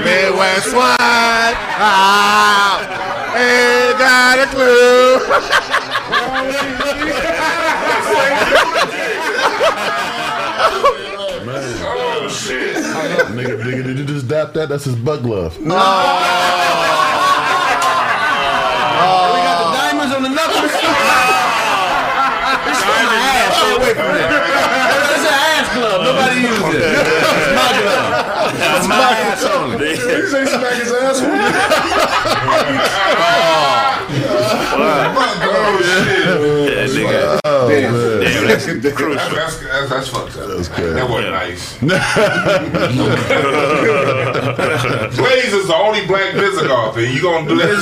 Midwest 0.07 0.71
one. 0.73 0.95
Ah, 1.83 2.79
ain't 3.35 3.99
got 3.99 4.38
a 4.38 4.47
clue. 4.55 5.19
Oh, 11.83 12.29
shit. 12.31 12.77
Nigga, 13.35 13.59
nigga, 13.66 13.83
did 13.83 13.99
you 13.99 14.05
just 14.05 14.29
dap 14.29 14.53
that? 14.55 14.69
That's 14.69 14.85
his 14.85 14.95
butt 14.95 15.23
glove. 15.25 15.59
No. 15.59 15.75
We 15.75 15.81
got 19.42 19.59
the 19.59 19.66
diamonds 19.75 20.14
on 20.14 20.23
the 20.23 20.31
knuckles. 20.31 20.71
It's 22.66 22.79
from 22.79 23.03
my 23.11 23.19
ass. 23.27 23.59
Stay 23.59 23.75
away 23.75 23.92
from 23.99 24.07
that. 24.14 24.31
It's 25.11 25.27
an 25.27 25.35
ass 25.35 25.66
glove. 25.75 26.01
Nobody 26.07 26.47
uses 26.47 26.79
it. 26.79 26.95
It's 26.95 27.51
my 27.59 27.71
glove. 27.83 28.07
It's 28.57 28.87
my 28.87 29.11
ass 30.35 30.47
only. 30.47 30.47
He 30.47 30.47
say 30.47 30.47
smack 30.47 30.75
his 30.75 30.93
ass 30.93 31.21
with 31.23 31.31
it. 31.31 32.57
Oh, 35.49 35.79
shit. 35.83 36.17
Yeah, 36.73 36.87
nigga. 36.87 37.41
Damn, 37.69 38.47
that's. 38.47 38.67
That's, 38.67 39.59
that's, 39.59 39.91
that's 39.91 40.09
fucked 40.09 40.37
up. 40.37 40.49
That's 40.49 40.69
good. 40.69 40.97
That 40.97 41.09
wasn't 41.09 41.33
nice. 41.33 41.79
Blaze 45.17 45.53
is 45.53 45.67
the 45.67 45.75
only 45.75 46.07
black 46.07 46.35
Visigoth, 46.35 46.97
and 46.97 47.12
you 47.12 47.23
gonna 47.23 47.49
do 47.49 47.57
that? 47.57 47.81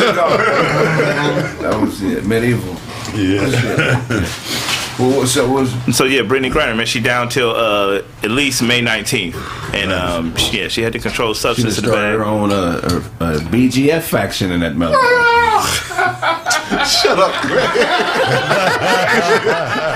That 1.60 1.80
was 1.80 2.02
it. 2.02 2.24
Medieval. 2.24 2.76
Yeah. 3.14 4.60
Well, 4.98 5.18
what- 5.18 5.28
so 5.28 5.50
was 5.50 5.70
So 5.96 6.04
yeah, 6.04 6.20
Brittney 6.22 6.52
Griner, 6.52 6.76
man, 6.76 6.86
she 6.86 7.00
down 7.00 7.28
till 7.28 7.50
uh, 7.50 8.02
at 8.22 8.30
least 8.30 8.62
May 8.62 8.80
19th, 8.80 9.34
and 9.74 9.92
um, 9.92 10.36
she, 10.36 10.60
yeah, 10.60 10.68
she 10.68 10.82
had 10.82 10.92
to 10.92 10.98
control 11.00 11.34
she 11.34 11.40
substance 11.40 11.74
just 11.76 11.78
in 11.84 11.90
the 11.90 11.96
started 11.96 12.16
her 12.18 12.24
own 12.24 12.52
uh, 12.52 12.54
uh, 12.54 13.24
uh, 13.24 13.38
BGF 13.50 14.02
faction 14.02 14.52
in 14.52 14.60
that 14.60 14.76
melody. 14.76 14.98
Shut 16.84 17.18
up, 17.18 17.34
Greg. 17.42 17.68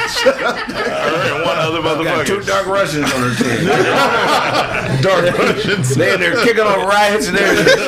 Her 0.09 1.35
and 1.35 1.45
one 1.45 1.59
other 1.59 1.81
Got 2.05 2.27
two 2.27 2.41
dark 2.43 2.67
Russians 2.67 3.13
on 3.13 3.21
her 3.23 3.35
team. 3.35 3.67
Dark 5.03 5.39
Russians. 5.39 5.95
they 5.95 6.15
in 6.15 6.21
there 6.21 6.37
kicking 6.45 6.63
off 6.65 6.87
riots 6.89 7.29
and 7.29 7.37
everything. 7.37 7.79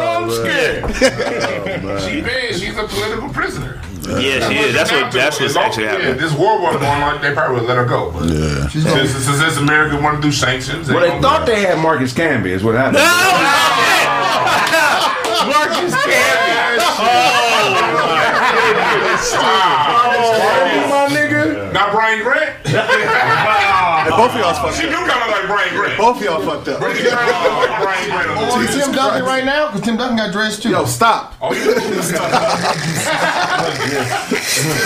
I'm 0.00 0.30
scared. 0.30 0.94
she 2.02 2.20
bad. 2.22 2.54
She's 2.54 2.76
a 2.76 2.86
political 2.86 3.28
prisoner. 3.30 3.80
Yeah, 4.06 4.48
she 4.48 4.56
is. 4.58 4.74
That's 4.74 4.90
what. 4.92 5.10
That's 5.12 5.40
what's 5.40 5.56
actually 5.56 5.84
Yeah, 5.84 5.92
happening. 5.92 6.16
this 6.18 6.32
war 6.32 6.60
was 6.60 6.76
going 6.76 7.02
on. 7.02 7.20
They 7.22 7.32
probably 7.32 7.56
would 7.60 7.68
let 7.68 7.76
her 7.76 7.84
go. 7.84 8.10
But 8.12 8.24
Yeah. 8.28 8.68
since, 8.68 9.10
since 9.12 9.38
this 9.40 9.56
America 9.58 9.96
wanted 10.00 10.18
to 10.22 10.22
do 10.28 10.32
sanctions, 10.32 10.88
Well, 10.90 11.00
they 11.00 11.20
thought 11.20 11.46
they 11.46 11.60
had 11.62 11.78
Marcus 11.78 12.12
Camby, 12.12 12.50
is 12.50 12.62
what 12.64 12.74
happened. 12.74 12.98
No, 12.98 13.04
Marcus 15.52 15.94
Camby. 15.94 16.52
Wow. 19.32 20.88
my 20.90 21.06
nigga. 21.14 21.72
Not 21.72 21.92
Brian 21.92 22.22
Grant. 22.22 22.54
Hey, 24.04 24.10
both 24.10 24.34
of 24.34 24.40
y'all's 24.40 24.58
fucked 24.58 24.76
She 24.76 24.84
up. 24.86 24.90
do 24.90 24.96
kind 25.10 25.22
of 25.22 25.28
like 25.30 25.46
Brian 25.46 25.74
Grant. 25.74 25.98
Both 25.98 26.16
of 26.18 26.22
y'all 26.24 26.42
fucked 26.44 26.68
up. 26.68 26.82
She 26.94 27.04
kind 27.08 27.30
of 27.30 27.56
like 27.56 27.82
Brian 27.82 28.10
Grant. 28.10 28.30
a 28.30 28.40
little 28.40 28.66
See. 28.68 28.80
Tim 28.80 28.92
Duncan 28.92 29.24
right 29.24 29.44
now? 29.44 29.66
Because 29.68 29.80
Tim 29.82 29.96
Duncan 29.96 30.16
got 30.16 30.32
dressed 30.32 30.62
too. 30.62 30.70
Yo, 30.70 30.84
stop. 30.84 31.34
Oh, 31.40 31.52
you 31.54 31.72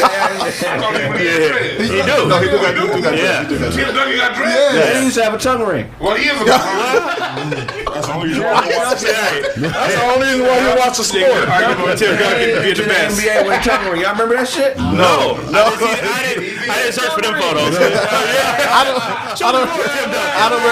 I 0.00 0.50
thought 0.50 0.96
he 0.96 1.08
was 1.08 1.18
dread. 1.48 1.80
He 1.80 1.88
do. 1.88 2.28
No, 2.28 2.38
he 2.40 2.48
do 2.48 2.56
got, 2.58 2.74
he 2.74 2.80
do 2.96 3.02
got, 3.02 3.16
Yeah. 3.18 3.42
he. 3.42 3.48
Tim 3.58 3.94
Duncan 3.94 4.16
got 4.16 4.34
dread. 4.36 4.74
They 4.96 5.02
used 5.04 5.16
to 5.16 5.22
have 5.24 5.34
a 5.34 5.38
tongue 5.38 5.66
ring. 5.66 5.90
Well, 6.00 6.16
he 6.16 6.28
is 6.28 6.40
a 6.40 6.44
That's 7.98 8.06
the 8.06 8.14
only 8.14 8.28
reason 8.30 8.44
why 8.46 8.62
you 8.62 8.78
watch 8.78 9.00
That's 9.02 9.94
the 9.98 10.06
only 10.06 10.26
reason 10.30 10.46
why 10.46 10.58
you 10.62 10.78
watch 10.78 10.96
the 10.98 11.02
sport. 11.02 11.48
Arguing 11.50 11.82
with 11.82 11.98
Tim 11.98 12.14
Duncan 12.14 12.46
to 12.54 12.62
be 12.62 12.70
In 12.70 12.76
the 12.78 12.82
the 12.82 12.94
best. 12.94 13.18
NBA 13.18 13.42
with 13.42 13.58
a 13.58 13.62
tongue 13.66 13.90
ring. 13.90 14.02
Y'all 14.06 14.14
remember 14.14 14.34
that 14.38 14.46
shit? 14.46 14.78
No, 14.78 15.34
no. 15.50 15.66
I 15.66 16.30
didn't, 16.30 16.62
I 16.62 16.78
didn't, 16.78 16.94
search 16.98 17.10
for 17.10 17.22
them 17.26 17.34
photos. 17.42 17.74
I 18.78 18.86
don't, 18.86 19.02
I 19.02 19.50
don't, 19.50 19.66
I 19.66 20.46
don't. 20.46 20.62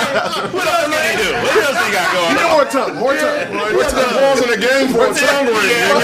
What 0.55 0.67
else 0.71 0.87
did 0.87 1.03
he 1.03 1.15
do? 1.19 1.31
What 1.35 1.59
else 1.67 1.79
he 1.83 1.91
got 1.91 2.07
going 2.15 2.39
on? 2.39 2.47
More 2.47 2.67
time, 2.71 2.95
more 2.95 3.15
time. 3.19 3.75
What's 3.75 3.91
the 3.91 4.07
balls 4.07 4.39
in 4.47 4.51
the 4.55 4.61
game 4.63 4.87
for 4.95 5.11
a 5.11 5.13
tongue 5.13 5.51
ring, 5.51 5.67
nigga? 5.67 5.99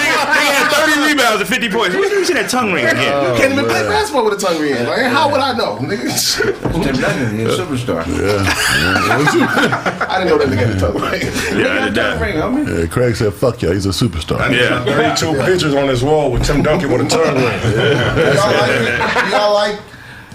Nigga, 0.00 0.16
nigga 0.32 0.48
had 0.48 0.72
30 0.72 1.12
rebounds. 1.12 1.12
rebounds 1.12 1.40
and 1.44 1.50
50 1.52 1.68
points. 1.68 1.92
Where 1.94 2.08
did 2.08 2.18
you 2.18 2.24
see 2.24 2.34
that 2.40 2.48
tongue 2.48 2.72
ring 2.72 2.88
again? 2.88 3.12
You 3.12 3.36
can't 3.36 3.52
even 3.52 3.68
play 3.68 3.84
oh, 3.84 3.92
basketball 3.92 4.24
with 4.24 4.40
a 4.40 4.40
tongue 4.40 4.60
ring. 4.60 4.80
Like, 4.88 5.12
how 5.12 5.28
would 5.28 5.44
I 5.44 5.52
know? 5.52 5.76
nigga? 5.84 6.08
Tim 6.80 6.96
Duncan, 6.96 7.36
he's 7.36 7.52
a 7.52 7.60
superstar. 7.60 8.00
Yeah. 8.08 8.40
I 10.08 10.18
didn't 10.18 10.30
know 10.30 10.38
that 10.38 10.48
nigga 10.56 10.66
had 10.66 10.76
a 10.76 10.80
tongue 10.80 10.94
ring. 11.00 11.22
Yeah, 11.60 11.72
I 11.82 11.84
did 11.86 11.94
that. 11.94 12.20
Ring, 12.20 12.36
homie. 12.36 12.80
Yeah, 12.80 12.86
Craig 12.86 13.16
said, 13.16 13.32
"Fuck 13.34 13.62
yeah, 13.62 13.72
he's 13.72 13.86
a 13.86 13.90
superstar." 13.90 14.38
Yeah. 14.50 14.84
32 14.84 15.34
pictures 15.44 15.74
on 15.74 15.88
his 15.88 16.02
wall 16.02 16.30
with 16.32 16.44
Tim 16.44 16.62
Duncan 16.62 16.90
with 16.92 17.02
a 17.02 17.08
tongue 17.08 17.34
ring. 17.34 17.44
Y'all 18.34 18.52
like, 18.60 19.30
y'all 19.32 19.54
like 19.54 19.80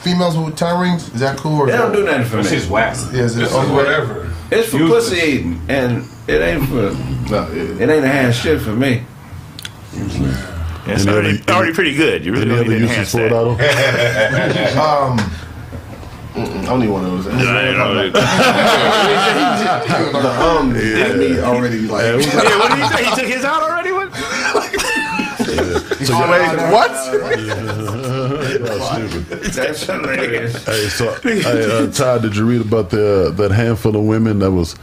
females 0.01 0.37
with 0.37 0.55
tongue 0.55 0.81
rings? 0.81 1.13
Is 1.13 1.19
that 1.21 1.37
cool? 1.37 1.59
Or 1.61 1.65
They 1.67 1.73
don't 1.77 1.91
do 1.93 2.03
nothing 2.05 2.25
for 2.25 2.39
It's 2.39 2.49
me. 2.51 2.55
his 2.57 2.67
wax. 2.67 3.07
Yeah, 3.13 3.21
is 3.23 3.35
it 3.37 3.41
This 3.41 3.51
is 3.53 3.69
whatever. 3.69 4.33
It's 4.51 4.69
for 4.69 4.77
Useless. 4.77 5.09
pussy 5.09 5.21
eating, 5.27 5.61
and 5.69 6.05
it 6.27 6.41
ain't 6.41 6.67
for 6.67 6.91
No, 7.31 7.47
yeah. 7.51 7.83
it 7.83 7.89
ain't 7.89 8.03
a 8.05 8.07
hand 8.07 8.33
shit 8.33 8.59
for 8.61 8.71
me. 8.71 9.03
It's 10.87 11.05
already, 11.05 11.39
already 11.49 11.73
pretty 11.73 11.93
good. 11.93 12.25
You 12.25 12.31
really 12.31 12.43
Any 12.43 12.51
don't 12.55 12.59
other 12.65 12.69
need 12.69 12.75
to 12.79 12.81
uses 12.81 12.91
enhance 12.91 13.11
for 13.11 13.25
it, 13.25 13.29
that. 13.29 14.79
Otto? 14.79 15.11
Um, 15.19 15.31
mm-mm, 16.45 16.63
I 16.63 16.65
don't 16.65 16.89
one 16.91 17.05
of 17.05 17.11
those. 17.11 17.25
Yeah, 17.25 17.69
you 17.69 17.77
know, 17.77 18.09
the 20.21 20.29
um 20.41 20.75
had 20.75 21.17
me 21.17 21.39
already 21.39 21.79
like. 21.81 22.03
yeah, 22.03 22.15
what 22.59 22.69
did 22.69 22.79
he 22.79 22.85
say? 22.89 23.03
He 23.05 23.11
took 23.15 23.25
his 23.25 23.45
out 23.45 23.61
already? 23.61 23.91
What? 23.91 24.09
So 26.05 26.13
what? 26.15 26.91
That's 29.53 29.83
hilarious. 29.83 30.65
Hey, 30.65 30.87
so 30.87 31.11
hey, 31.21 31.41
uh, 31.43 31.91
Todd, 31.91 32.21
did 32.21 32.35
you 32.35 32.45
read 32.45 32.61
about 32.61 32.89
the 32.89 33.31
that 33.35 33.51
handful 33.51 33.95
of 33.95 34.03
women 34.05 34.39
that 34.39 34.51
was 34.51 34.75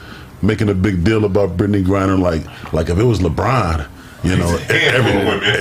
making 0.42 0.68
a 0.68 0.74
big 0.74 1.04
deal 1.04 1.24
about 1.24 1.56
Brittney 1.56 1.84
Griner? 1.84 2.18
Like, 2.20 2.44
like 2.72 2.88
if 2.90 2.98
it 2.98 3.04
was 3.04 3.20
LeBron, 3.20 3.86
you 4.24 4.36
know, 4.36 4.56
Handful 4.58 5.20
of 5.20 5.26
women. 5.26 5.60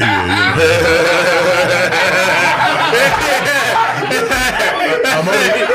Who 5.26 5.75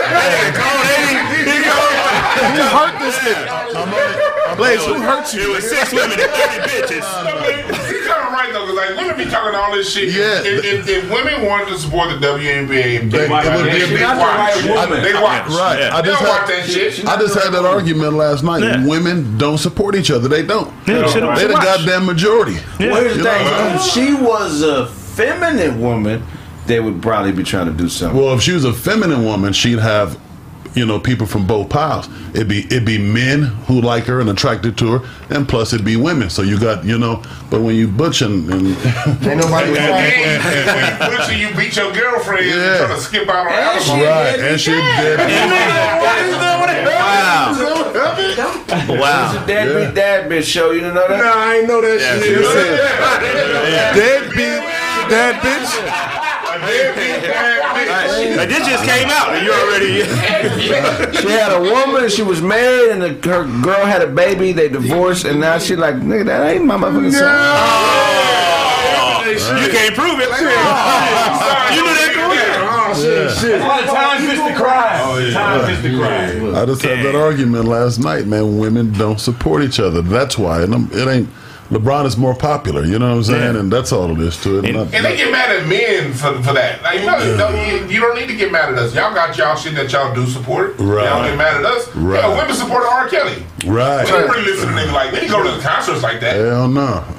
hurt? 3.35 4.57
Blaze, 4.57 4.85
who 4.85 5.01
hurt 5.01 5.33
you? 5.35 5.53
It 5.53 5.55
was 5.57 5.69
six 5.69 5.93
women 5.93 6.19
and 6.19 6.31
30 6.31 6.69
bitches. 6.69 7.07
He's 7.87 8.07
kind 8.07 8.27
of 8.27 8.33
right 8.33 8.51
though, 8.53 8.67
because 8.67 8.77
like 8.77 8.97
women 8.97 9.17
be 9.17 9.31
talking 9.31 9.55
all 9.55 9.73
this 9.73 9.93
shit. 9.93 10.13
Yeah. 10.13 10.43
If, 10.43 10.65
if, 10.65 10.89
if 10.89 11.11
women 11.11 11.47
wanted 11.47 11.69
to 11.69 11.79
support 11.79 12.11
the 12.11 12.27
WNBA, 12.27 13.11
they, 13.11 13.29
watch 13.29 13.45
they, 13.45 13.61
it. 13.61 13.65
they, 13.65 13.81
She's 13.81 13.99
they 13.99 14.05
watch. 14.05 14.19
right 14.19 14.89
woman. 14.89 15.03
They 15.03 15.15
watch. 15.15 15.49
Right. 15.49 15.79
Yeah. 15.81 15.97
I 15.97 16.03
just 16.03 16.21
had, 16.21 16.29
watch 16.29 16.49
that 16.49 16.67
shit. 16.69 17.07
I 17.07 17.17
just 17.19 17.35
had 17.35 17.51
that 17.53 17.65
argument 17.65 18.15
last 18.15 18.43
night. 18.43 18.63
Yeah. 18.63 18.87
Women 18.87 19.39
don't 19.39 19.59
support 19.59 19.95
each 19.95 20.11
other. 20.11 20.29
They 20.29 20.43
don't. 20.45 20.69
Yeah, 20.87 21.07
shit, 21.07 21.23
they 21.37 21.47
the 21.47 21.53
watch. 21.55 21.65
goddamn 21.65 22.07
majority. 22.07 22.57
Well, 22.79 23.01
here's 23.03 23.17
the 23.17 23.25
thing: 23.25 23.45
what 23.45 23.77
if 23.77 23.83
she 23.83 24.15
was 24.15 24.63
a 24.63 24.87
feminine 24.87 25.81
woman, 25.81 26.23
they 26.67 26.81
would 26.81 27.03
probably 27.03 27.33
be 27.33 27.43
trying 27.43 27.67
to 27.67 27.73
do 27.73 27.89
something. 27.89 28.19
Well, 28.19 28.35
if 28.35 28.43
she 28.43 28.53
was 28.53 28.65
a 28.65 28.73
feminine 28.73 29.25
woman, 29.25 29.53
she'd 29.53 29.79
have, 29.79 30.19
you 30.75 30.87
know, 30.87 31.01
people 31.01 31.27
from 31.27 31.47
both 31.47 31.69
piles. 31.69 32.09
It'd 32.35 32.47
be 32.49 32.65
it'd 32.67 32.85
be 32.85 32.99
men 32.99 33.43
who 33.67 33.81
like 33.81 34.05
her 34.05 34.21
and 34.21 34.31
attracted 34.31 34.77
to 34.79 34.99
her, 34.99 35.09
and 35.31 35.49
plus 35.49 35.73
it'd 35.73 35.85
be 35.85 35.97
women. 35.97 36.31
So 36.31 36.43
you 36.43 36.59
got, 36.61 36.85
you 36.85 36.97
know, 36.99 37.23
but 37.51 37.61
when 37.63 37.75
you 37.75 37.89
butching 37.89 38.49
and 38.53 38.67
Ain't 39.27 39.39
nobody 39.39 39.71
And 39.71 39.77
crying. 39.77 40.41
then 40.43 40.77
when 40.77 40.85
you 41.11 41.17
push 41.17 41.29
and 41.31 41.41
you 41.41 41.51
beat 41.57 41.75
your 41.77 41.93
girlfriend 41.93 42.47
Yeah. 42.47 42.55
and 42.55 42.79
trying 42.87 42.97
to 42.97 43.03
skip 43.03 43.29
out 43.29 43.47
on 43.47 43.53
And 43.53 43.83
she- 43.83 43.91
alcohol. 43.91 44.07
right, 44.07 44.39
and 44.41 44.61
she 44.61 44.71
did. 44.71 45.19
Wow. 46.87 47.55
Wow. 48.89 49.45
Deadbeat 49.47 49.95
dad 49.95 50.31
bitch 50.31 50.45
show. 50.45 50.71
You 50.71 50.81
didn't 50.81 50.95
know 50.95 51.09
that? 51.09 51.19
Nah, 51.19 51.35
I 51.35 51.57
ain't 51.57 51.67
know 51.69 51.81
that 51.81 52.01
Yeah, 52.01 52.15
shit. 52.15 52.23
she 52.25 52.31
It 52.31 52.45
said, 52.47 52.79
Deadbeat, 56.61 57.31
bitch. 57.31 58.37
Like, 58.37 58.49
this 58.49 58.67
just 58.67 58.85
came 58.85 59.09
out 59.09 59.35
and 59.35 59.45
you 59.45 59.53
already. 59.53 60.03
She 61.17 61.29
had 61.29 61.53
a 61.53 61.61
woman. 61.61 62.09
She 62.11 62.23
was 62.23 62.41
married, 62.41 62.91
and 62.93 63.03
the, 63.03 63.29
her 63.29 63.45
girl 63.63 63.85
had 63.87 64.03
a 64.03 64.07
baby. 64.07 64.53
They 64.53 64.69
divorced, 64.69 65.25
and 65.25 65.41
now 65.41 65.59
she 65.59 65.77
like, 65.77 65.97
nigga, 65.97 66.27
that 66.27 66.47
ain't 66.51 66.65
my 66.65 66.77
motherfucking 66.77 67.13
son. 67.13 68.41
You 69.31 69.71
can't 69.71 69.95
prove 69.95 70.19
it. 70.19 70.29
you 70.29 71.83
knew 71.83 71.95
that 71.95 72.13
going 72.15 72.31
Time 73.87 74.21
fist 74.29 74.43
to 74.43 74.55
cry. 74.57 75.31
Time 75.33 75.67
fist 75.67 75.83
to 75.83 75.97
cry. 75.97 76.61
I 76.61 76.67
just 76.67 76.83
had 76.83 77.05
that 77.05 77.15
argument 77.15 77.67
last 77.67 77.99
night, 77.99 78.27
man. 78.27 78.59
Women 78.59 78.93
don't 78.93 79.21
support 79.21 79.63
each 79.63 79.79
other. 79.81 80.03
That's 80.03 80.37
why, 80.37 80.63
and 80.63 80.75
I'm, 80.75 80.91
it 80.93 81.07
ain't. 81.09 81.29
LeBron 81.71 82.05
is 82.05 82.17
more 82.17 82.35
popular. 82.35 82.85
You 82.85 82.99
know 82.99 83.11
what 83.11 83.17
I'm 83.19 83.25
saying? 83.25 83.57
And 83.57 83.73
that's 83.73 83.93
all 83.93 84.11
it 84.11 84.19
is 84.21 84.37
to 84.43 84.59
it. 84.59 84.73
Not- 84.73 84.93
And 84.93 85.05
they 85.05 85.17
get 85.17 85.31
mad 85.31 85.51
at 85.55 85.67
men 85.69 86.13
for, 86.13 86.35
for 86.43 86.53
that. 86.53 86.83
Like, 86.83 87.01
you, 87.01 87.07
know, 87.07 87.49
you, 87.49 87.87
you 87.87 88.01
don't 88.01 88.17
need 88.19 88.27
to 88.27 88.37
get 88.37 88.51
mad 88.51 88.73
at 88.73 88.79
us. 88.79 88.95
Y'all 88.95 89.15
got 89.15 89.37
y'all 89.39 89.55
shit 89.57 89.75
that 89.77 89.93
y'all 89.93 90.13
do 90.15 90.27
support. 90.27 90.75
Right. 90.79 91.05
Y'all 91.07 91.23
get 91.25 91.39
mad 91.39 91.57
at 91.59 91.65
us. 91.65 91.89
Right. 91.95 92.21
Yo, 92.23 92.37
women 92.37 92.55
support 92.55 92.83
R. 92.85 93.09
Kelly. 93.09 93.45
Right. 93.67 94.05
We 94.05 94.11
don't 94.11 94.31
really 94.31 94.51
listen 94.53 94.69
to 94.69 94.75
niggas 94.75 94.93
like 94.93 95.11
they 95.13 95.29
go 95.29 95.43
to 95.43 95.51
the 95.57 95.63
concerts 95.63 96.03
like 96.03 96.21
that. 96.21 96.37
Hell 96.37 96.69
no. 96.69 97.05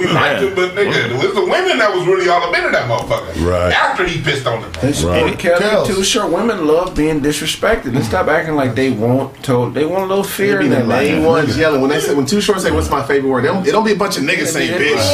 We 0.00 0.06
liked 0.12 0.42
it, 0.42 0.54
but 0.56 0.70
nigga, 0.74 1.10
it 1.10 1.16
was 1.16 1.34
the 1.34 1.42
women 1.44 1.78
that 1.78 1.92
was 1.94 2.06
really 2.06 2.28
all 2.28 2.42
up 2.42 2.54
into 2.56 2.70
that 2.70 2.88
motherfucker. 2.88 3.44
Right. 3.46 3.72
After 3.72 4.06
he 4.06 4.20
pissed 4.22 4.46
on 4.46 4.62
them. 4.62 4.72
They 4.80 4.92
support 4.92 5.22
Right. 5.22 5.38
Kelly 5.38 5.58
Kells. 5.60 5.88
too. 5.88 6.02
Sure, 6.04 6.26
women 6.28 6.66
love 6.66 6.94
being 6.96 7.20
disrespected. 7.20 7.92
They 7.92 8.02
stop 8.02 8.28
acting 8.28 8.54
like 8.56 8.74
they 8.74 8.90
want 8.90 9.42
to. 9.44 9.70
They 9.72 9.84
want 9.84 10.04
a 10.04 10.06
little 10.06 10.24
fear 10.24 10.60
in 10.60 10.70
the 10.70 10.76
their 10.76 10.86
main 10.86 11.16
life. 11.22 11.26
ones 11.26 11.58
yelling 11.58 11.80
when 11.80 11.90
they 11.90 12.00
say 12.00 12.14
when 12.14 12.26
Too 12.26 12.40
Short 12.40 12.60
say 12.60 12.70
what's 12.70 12.90
my 12.90 13.02
favorite 13.06 13.28
word. 13.30 13.44
They 13.44 13.48
don't, 13.48 13.66
it 13.66 13.72
don't 13.72 13.84
be 13.84 13.92
a 13.92 13.96
bunch 13.96 14.16
of 14.16 14.24
niggas 14.24 14.46
saying 14.48 14.72
bitch. 14.80 15.04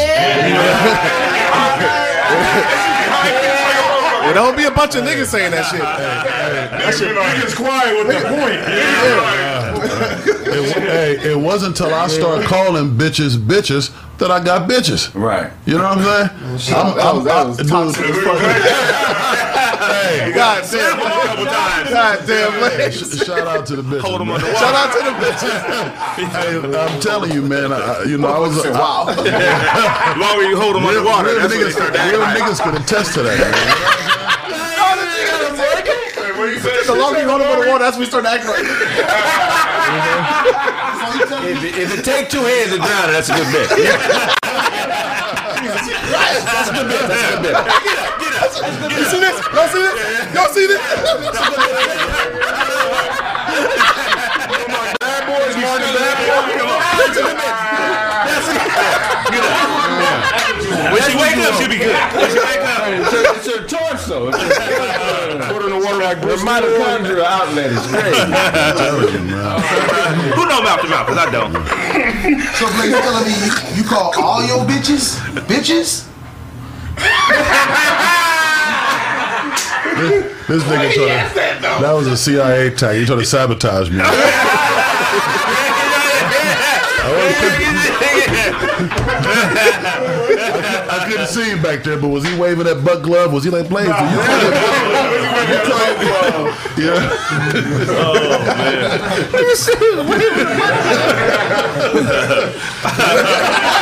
It 4.31 4.35
don't 4.35 4.57
be 4.57 4.65
a 4.65 4.71
bunch 4.71 4.95
of 4.95 5.03
niggas 5.03 5.27
saying 5.27 5.51
that 5.51 5.65
shit. 5.67 5.81
Niggas 5.81 7.57
quiet 7.57 7.97
with 7.99 8.07
the 8.15 8.29
point. 8.29 9.50
It, 9.83 10.77
hey, 10.77 11.33
it 11.33 11.37
wasn't 11.39 11.79
until 11.81 11.95
I 11.95 12.07
started 12.09 12.47
calling 12.47 12.91
bitches 12.97 13.37
bitches 13.37 13.91
that 14.19 14.31
I 14.31 14.43
got 14.43 14.69
bitches. 14.69 15.11
Right. 15.15 15.51
You 15.67 15.79
know 15.79 15.85
what 15.85 15.99
I'm 15.99 16.59
saying? 16.59 16.77
I'm, 16.77 16.97
That 16.97 17.15
was, 17.15 17.25
that 17.25 17.47
was 17.47 17.57
dude, 17.57 17.69
toxic 17.69 18.05
as 18.05 18.17
fuck. 18.17 18.39
God 20.35 20.65
damn. 20.71 20.99
God 21.91 22.19
damn, 22.27 22.61
man. 22.61 22.93
shout 22.93 23.47
out 23.47 23.67
to 23.67 23.77
the 23.77 23.83
bitches. 23.83 24.01
Hold 24.03 24.21
'em 24.21 24.27
man. 24.29 24.37
on 24.37 24.43
the 24.43 24.55
Shout 24.57 24.75
out 24.75 24.93
to 24.93 25.05
the 25.05 25.15
bitches. 25.25 25.57
Hey, 26.31 26.79
I'm 26.79 27.01
telling 27.01 27.33
you, 27.33 27.43
man. 27.43 27.73
I, 27.73 28.03
you 28.05 28.19
know, 28.19 28.29
I 28.29 28.39
was. 28.39 28.61
Said, 28.63 28.73
I, 28.75 28.79
wow. 28.79 29.05
The 29.15 30.19
longer 30.21 30.45
you 30.49 30.57
hold 30.57 30.77
them 30.77 30.83
real, 30.85 30.99
underwater, 30.99 31.29
real 31.29 31.39
that's 31.41 31.55
when 31.55 31.61
they 31.63 31.67
niggas, 31.71 31.73
start 31.73 31.93
to 31.95 32.01
act 32.01 32.11
real 32.13 32.21
like. 32.21 32.39
niggas 32.43 32.61
could 32.63 32.75
attest 32.81 33.15
to 33.15 33.23
that. 33.23 33.39
Man. 33.41 33.55
The 36.87 36.95
longer 36.95 37.21
you 37.21 37.29
hold 37.29 37.41
them 37.41 37.49
on 37.51 37.61
the 37.61 37.67
water, 37.71 37.85
that's 37.85 37.97
when 37.97 38.01
we 38.01 38.07
start 38.07 38.25
acting 38.27 38.49
like. 38.51 38.65
If 41.43 41.65
it, 41.65 41.75
if 41.79 41.99
it 41.99 42.05
take 42.05 42.29
two 42.29 42.43
hands 42.43 42.71
to 42.71 42.79
drown 42.79 43.11
it, 43.11 43.13
that's 43.13 43.29
a 43.29 43.35
good 43.35 43.51
bit. 43.51 43.69
That's 45.61 46.71
a 46.71 46.73
good 46.73 46.89
bit. 46.89 47.01
That's 47.09 47.33
a 47.33 47.37
good 47.37 47.43
bit. 47.43 47.55
You 48.99 49.05
see 49.05 49.21
this? 49.21 49.37
Y'all 49.53 49.69
see 49.69 49.83
this? 49.83 50.35
Y'all 50.35 50.49
see 50.49 50.67
this? 50.67 50.81
Bad 55.01 55.23
boys, 55.27 55.57
Marty. 55.57 55.85
Bad 55.95 57.80
When 60.91 61.03
she 61.03 61.15
wake 61.17 61.37
up, 61.45 61.55
she'll 61.59 61.69
be 61.69 61.79
good. 61.79 61.95
When 62.15 62.31
she 62.31 62.39
wake 62.39 62.65
up. 62.65 62.81
It's 62.89 63.13
a, 63.13 63.15
it's 63.37 63.47
a 63.49 63.51
torso. 63.67 64.29
It's 64.29 64.39
a, 64.39 64.41
uh, 64.41 64.43
Put 65.53 65.63
in 65.65 65.71
the 65.71 65.79
water 65.85 65.99
like 65.99 66.21
the 66.21 66.37
mitochondrial 66.37 67.25
outlet 67.25 67.73
is 67.73 67.87
crazy. 67.87 68.21
Who 70.35 70.43
know 70.47 70.61
mouth 70.63 70.81
to 70.81 70.87
mouth? 70.89 71.07
Because 71.07 71.19
I 71.19 71.31
don't. 71.31 71.53
So, 72.57 72.67
Blaze, 72.77 72.91
you 72.91 73.01
telling 73.01 73.27
me 73.27 73.33
you, 73.45 73.53
you 73.83 73.89
call 73.89 74.13
all 74.23 74.43
your 74.47 74.65
bitches 74.65 75.19
bitches? 75.51 76.07
This 80.47 80.63
nigga 80.65 80.93
tried 80.93 81.29
to, 81.29 81.35
that 81.83 81.93
was 81.93 82.07
a 82.07 82.17
CIA 82.17 82.69
attack. 82.69 82.95
He 82.97 83.05
tried 83.05 83.17
to 83.17 83.25
sabotage 83.25 83.91
me. 83.91 83.99
I 90.91 91.07
couldn't 91.09 91.27
see 91.29 91.51
him 91.51 91.63
back 91.63 91.83
there, 91.85 91.99
but 91.99 92.09
was 92.09 92.25
he 92.27 92.37
waving 92.39 92.65
that 92.65 92.85
buck 92.85 93.03
glove? 93.03 93.33
Was 93.33 93.45
he 93.45 93.51
like 93.51 93.69
Blaze? 93.69 93.87
did 93.87 93.95
You 93.95 94.03
yeah. 96.91 97.11
Oh, 97.93 98.27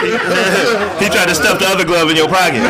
He 0.05 1.09
tried 1.09 1.29
to 1.29 1.35
stuff 1.35 1.59
the 1.59 1.67
other 1.67 1.85
glove 1.85 2.11
in 2.11 2.17
your 2.17 2.29
pocket. 2.29 2.61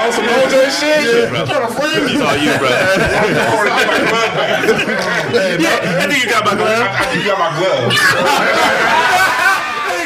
On 0.00 0.08
oh, 0.08 0.12
some 0.16 0.24
OJ 0.24 0.72
shit. 0.72 1.28
Trying 1.28 1.46
to 1.46 1.68
frame 1.76 2.08
you. 2.08 2.16
It's 2.16 2.24
all 2.24 2.40
you, 2.40 2.56
bro. 2.56 2.72
yeah, 5.60 6.00
I 6.00 6.08
think 6.08 6.24
you 6.24 6.30
got 6.30 6.40
my 6.44 6.54
glove. 6.56 6.88
I 6.88 7.04
think 7.12 7.20
you 7.20 7.28
got 7.28 7.36
my 7.36 7.52
glove. 7.60 7.92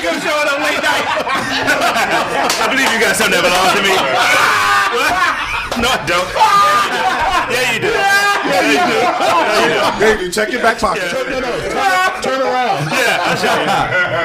you 0.02 0.10
showing 0.18 0.50
up 0.50 0.58
late 0.58 0.82
night. 0.82 1.06
I 2.58 2.66
believe 2.70 2.90
you 2.90 2.98
got 2.98 3.14
something 3.14 3.38
that 3.38 3.46
belongs 3.46 3.70
to 3.78 3.82
me. 3.86 3.94
no, 5.82 5.88
I 5.94 6.02
don't. 6.10 6.26
Yeah, 7.54 7.70
you 7.72 7.78
do. 7.80 8.13
Yeah, 8.54 8.70
you 8.70 8.78
do. 8.86 8.98
Yeah, 9.74 9.98
Hey, 9.98 10.14
you 10.22 10.30
check 10.30 10.52
your 10.52 10.62
back 10.62 10.78
pocket. 10.78 11.02
you 11.02 11.10
do. 11.10 11.42
Turn 12.22 12.38
around. 12.40 12.86
Yeah, 12.94 13.18
I'll 13.26 13.34
show 13.36 13.50
you. 13.50 13.66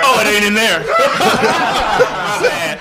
Oh, 0.06 0.22
it 0.22 0.28
ain't 0.30 0.46
in 0.46 0.54
there. 0.54 0.86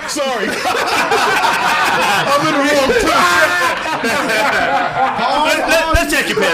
Sorry. 0.09 0.49
I'm 0.49 2.41
in 2.47 2.53
the 2.53 2.59
wrong 2.65 2.89
Let, 2.89 3.03
let, 6.37 6.53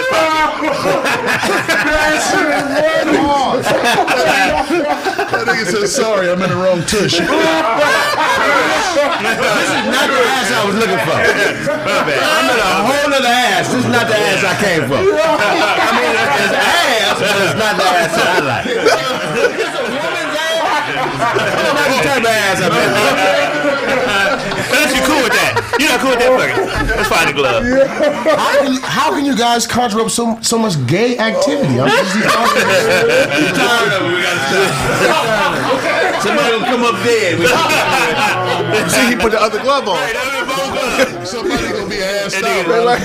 let's 1.24 2.30
check 2.30 2.46
your 2.46 2.62
pants 2.62 3.08
pocket. 3.10 4.84
That 5.34 5.44
nigga 5.46 5.64
said, 5.66 5.88
sorry, 5.88 6.30
I'm 6.30 6.40
in 6.42 6.50
the 6.50 6.56
wrong 6.56 6.82
tush. 6.86 7.18
This 8.94 9.70
is 9.74 9.90
not 9.90 10.06
the 10.06 10.14
ass 10.22 10.50
I 10.54 10.62
was 10.66 10.76
looking 10.78 11.00
for. 11.02 11.18
I'm 11.18 12.46
in 12.46 12.58
a 12.62 12.72
whole 12.86 13.10
other 13.10 13.26
ass. 13.26 13.66
This 13.72 13.82
is 13.84 13.90
not 13.90 14.06
the 14.06 14.14
ass 14.14 14.44
I 14.46 14.54
came 14.62 14.86
for. 14.86 14.94
I 14.94 15.02
mean, 15.98 16.14
it's 16.14 16.54
ass, 16.54 17.18
but 17.18 17.34
it's 17.42 17.58
not 17.58 17.74
the 17.74 17.82
ass 17.82 18.14
that 18.14 18.28
I 18.28 18.40
like. 18.44 18.66
It's 18.70 19.74
a 19.74 19.82
woman's 19.90 20.36
ass. 20.38 20.94
It's 20.94 21.74
not 21.74 21.88
the 21.90 21.98
type 22.06 22.22
of 22.22 22.30
ass 22.30 22.62
I've 22.62 22.70
been 22.70 22.92
Unless 24.74 24.94
you're 24.94 25.06
cool 25.06 25.22
with 25.26 25.34
that. 25.34 25.63
You're 25.78 25.90
not 25.90 26.00
cool 26.00 26.10
with 26.10 26.20
that 26.20 26.30
fucking. 26.38 26.66
Let's 26.96 27.08
find 27.08 27.28
the 27.28 27.32
glove. 27.34 27.64
How 27.64 28.52
can, 28.62 28.72
you, 28.74 28.80
how 28.80 29.10
can 29.10 29.24
you 29.24 29.36
guys 29.36 29.66
conjure 29.66 30.00
up 30.00 30.10
so 30.10 30.38
so 30.40 30.56
much 30.58 30.76
gay 30.86 31.18
activity? 31.18 31.80
I'm 31.80 31.88
just 31.88 32.14
Somebody 36.22 36.52
will 36.56 36.64
come 36.64 36.84
up 36.84 36.94
dead. 37.04 37.38
See, 38.90 39.06
he 39.08 39.16
put 39.16 39.32
the 39.32 39.40
other 39.40 39.58
glove 39.60 39.88
on. 39.88 39.98
Somebody 41.26 41.68
gonna 41.68 41.88
be 41.88 41.96
assed 41.96 42.40
That 42.40 42.44
out. 42.44 42.66
nigga, 42.66 42.84
right? 42.86 43.00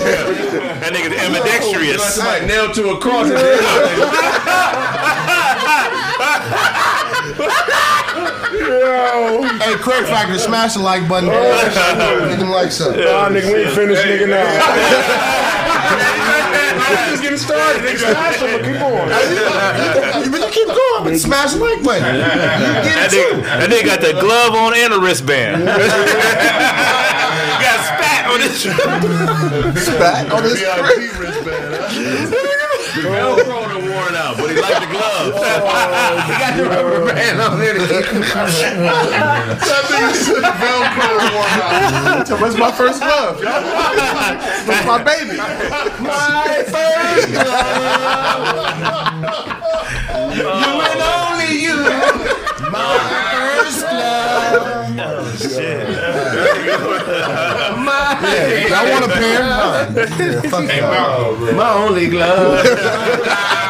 that 0.79 0.93
nigga's 0.93 1.13
ambidextrous. 1.19 2.01
Somebody 2.15 2.45
nailed 2.45 2.73
to 2.75 2.89
a 2.91 2.97
cross. 2.99 3.29
hey, 8.51 9.75
Craig 9.77 10.05
Factor, 10.05 10.37
smash 10.39 10.73
the 10.73 10.79
like 10.81 11.07
button. 11.07 11.29
Oh, 11.31 12.25
get 12.29 12.39
them 12.39 12.49
likes 12.49 12.81
up. 12.81 12.95
Nah, 12.95 13.29
nigga, 13.29 13.53
we 13.53 13.61
ain't 13.63 13.73
finished, 13.75 14.01
nigga, 14.03 14.27
now. 14.29 14.43
Just 17.09 17.21
getting 17.27 17.37
started. 17.37 17.83
Nigga, 17.83 17.97
smash 18.11 18.39
them, 18.39 18.51
but 18.51 18.63
keep 18.65 18.81
on. 18.81 19.09
But 20.31 20.41
you 20.41 20.49
keep 20.51 20.67
going, 20.67 21.03
but 21.03 21.17
smash 21.19 21.53
the 21.53 21.59
like 21.59 21.83
button. 21.83 22.15
You 22.15 22.21
That 22.21 22.83
get 22.83 22.97
it 22.97 23.11
nigga, 23.13 23.31
too. 23.35 23.41
that 23.41 23.69
nigga 23.69 23.85
got 23.85 24.01
the 24.01 24.13
glove 24.19 24.53
on 24.55 24.73
and 24.75 24.93
a 24.93 24.99
wristband. 24.99 25.65
got 25.65 25.79
spat 27.85 28.25
on 28.29 28.41
his. 28.41 28.61
Spat 29.85 30.31
on 30.31 30.41
this 30.43 30.53
VIP 30.59 30.85
Craig. 30.85 31.11
wristband. 31.19 31.75
huh? 33.05 33.68
The 34.35 34.35
Velcro 34.35 34.37
done 34.37 34.37
worn 34.37 34.37
out, 34.37 34.37
but 34.37 34.49
he 34.49 34.55
liked 34.61 34.81
the 34.81 34.87
glove. 34.87 35.33
he 36.25 36.33
got 36.37 36.53
the 36.57 36.63
rubber 36.69 37.05
band 37.05 37.41
on 37.41 37.59
there 37.59 37.73
to 37.73 37.79
keep 37.79 38.05
him. 38.05 38.21
That 38.21 39.83
nigga 39.89 40.13
said 40.13 40.43
Velcro 40.59 41.09
worn 41.33 41.59
out. 41.61 42.27
That's 42.27 42.57
my 42.57 42.71
first 42.71 42.99
glove. 43.01 43.41
That's 43.41 44.85
my 44.85 45.03
baby. 45.03 45.37
My 45.37 46.63
first 46.67 47.27
glove. 47.33 48.59
You 50.35 50.45
and 50.45 51.01
only 51.01 51.51
you. 51.61 51.77
My 52.71 52.97
first 53.33 53.81
glove. 53.81 54.79
Oh, 55.01 55.35
shit. 55.37 55.87
My, 57.79 57.99
Y'all 58.69 58.87
want 58.91 59.05
a 59.05 59.07
pair? 59.07 59.39
Fine. 59.39 59.93
Yeah, 60.19 60.41
fuck 60.49 60.65
Hey, 60.69 60.79
y'all. 60.79 61.53
My 61.53 61.69
only 61.73 62.07
glove. 62.09 62.65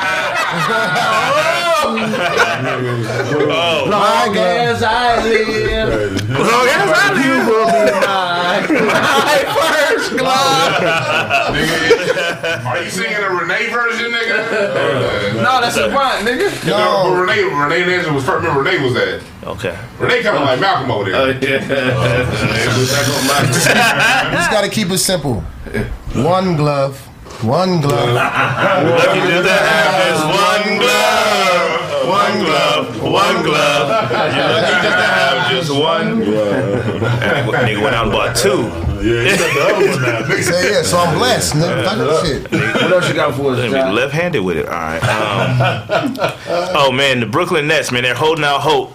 Oh, 0.51 1.85
Long 3.89 4.35
as 4.37 4.81
I 4.83 5.21
live. 5.23 6.29
Long 6.29 6.67
as 6.67 6.89
I 6.91 7.13
live. 7.13 7.25
You 7.25 7.35
will 7.45 7.65
be 7.67 7.91
mine. 8.05 8.65
My 8.87 9.37
first 9.61 10.09
glove. 10.17 10.81
Are 12.65 12.81
you 12.83 12.89
singing 12.89 13.17
a 13.17 13.29
Renee 13.29 13.69
version, 13.71 14.11
nigga? 14.11 15.35
No, 15.43 15.61
that's 15.61 15.77
a 15.77 15.89
front, 15.91 16.25
nigga. 16.27 16.49
No, 16.67 17.11
but 17.11 17.21
Renee, 17.21 17.43
Renee 17.43 17.85
Nancy 17.85 18.11
was 18.11 18.23
first. 18.25 18.43
Remember, 18.43 18.61
Renee 18.63 18.83
was 18.83 18.93
that. 18.95 19.21
okay. 19.43 19.77
Renee 19.99 20.23
kind 20.23 20.37
of 20.37 20.43
like 20.43 20.59
Malcolm 20.59 20.91
over 20.91 21.09
there. 21.11 21.21
Oh, 21.21 21.27
yeah. 21.27 21.59
Oh, 23.31 23.45
just 24.33 24.49
gotta 24.51 24.69
keep 24.69 24.89
it 24.89 24.97
simple. 24.99 25.41
One 26.15 26.55
glove, 26.55 26.97
one 27.43 27.81
glove. 27.81 28.13
Lucky 28.15 29.19
just 29.21 29.43
to 29.43 29.51
one 30.25 30.31
glove. 30.31 30.38
One 33.01 33.43
glove. 33.43 33.89
You're 34.11 34.49
lucky 34.49 34.73
just 34.83 34.97
to 34.97 35.03
have 35.03 35.51
just 35.51 35.71
one 35.71 36.19
glove. 36.23 37.03
And 37.03 37.49
Nigga 37.49 37.81
went 37.83 37.95
out 37.95 38.03
and 38.05 38.11
bought 38.11 38.35
two. 38.35 38.63
Yeah, 38.99 39.23
he 39.23 39.37
got 39.37 39.53
the 39.53 39.61
other 39.61 39.87
one 39.89 40.01
now. 40.01 40.19
nigga. 40.27 40.43
Say 40.43 40.71
yeah, 40.73 40.81
so 40.81 40.97
I'm 40.97 41.17
blessed. 41.17 41.53
Nigga. 41.53 41.83
Fuck 41.85 42.25
shit. 42.25 42.51
What 42.51 42.91
else 42.91 43.07
you 43.07 43.15
got 43.15 43.35
for 43.35 43.53
us, 43.53 43.59
Let 43.59 43.71
John? 43.71 43.95
left-handed 43.95 44.41
with 44.41 44.57
it. 44.57 44.65
All 44.65 44.73
right. 44.73 45.01
Um, 45.03 46.15
oh 46.75 46.91
man, 46.91 47.19
the 47.21 47.25
Brooklyn 47.25 47.67
Nets, 47.67 47.91
man, 47.91 48.03
they're 48.03 48.15
holding 48.15 48.43
out 48.43 48.61
hope 48.61 48.93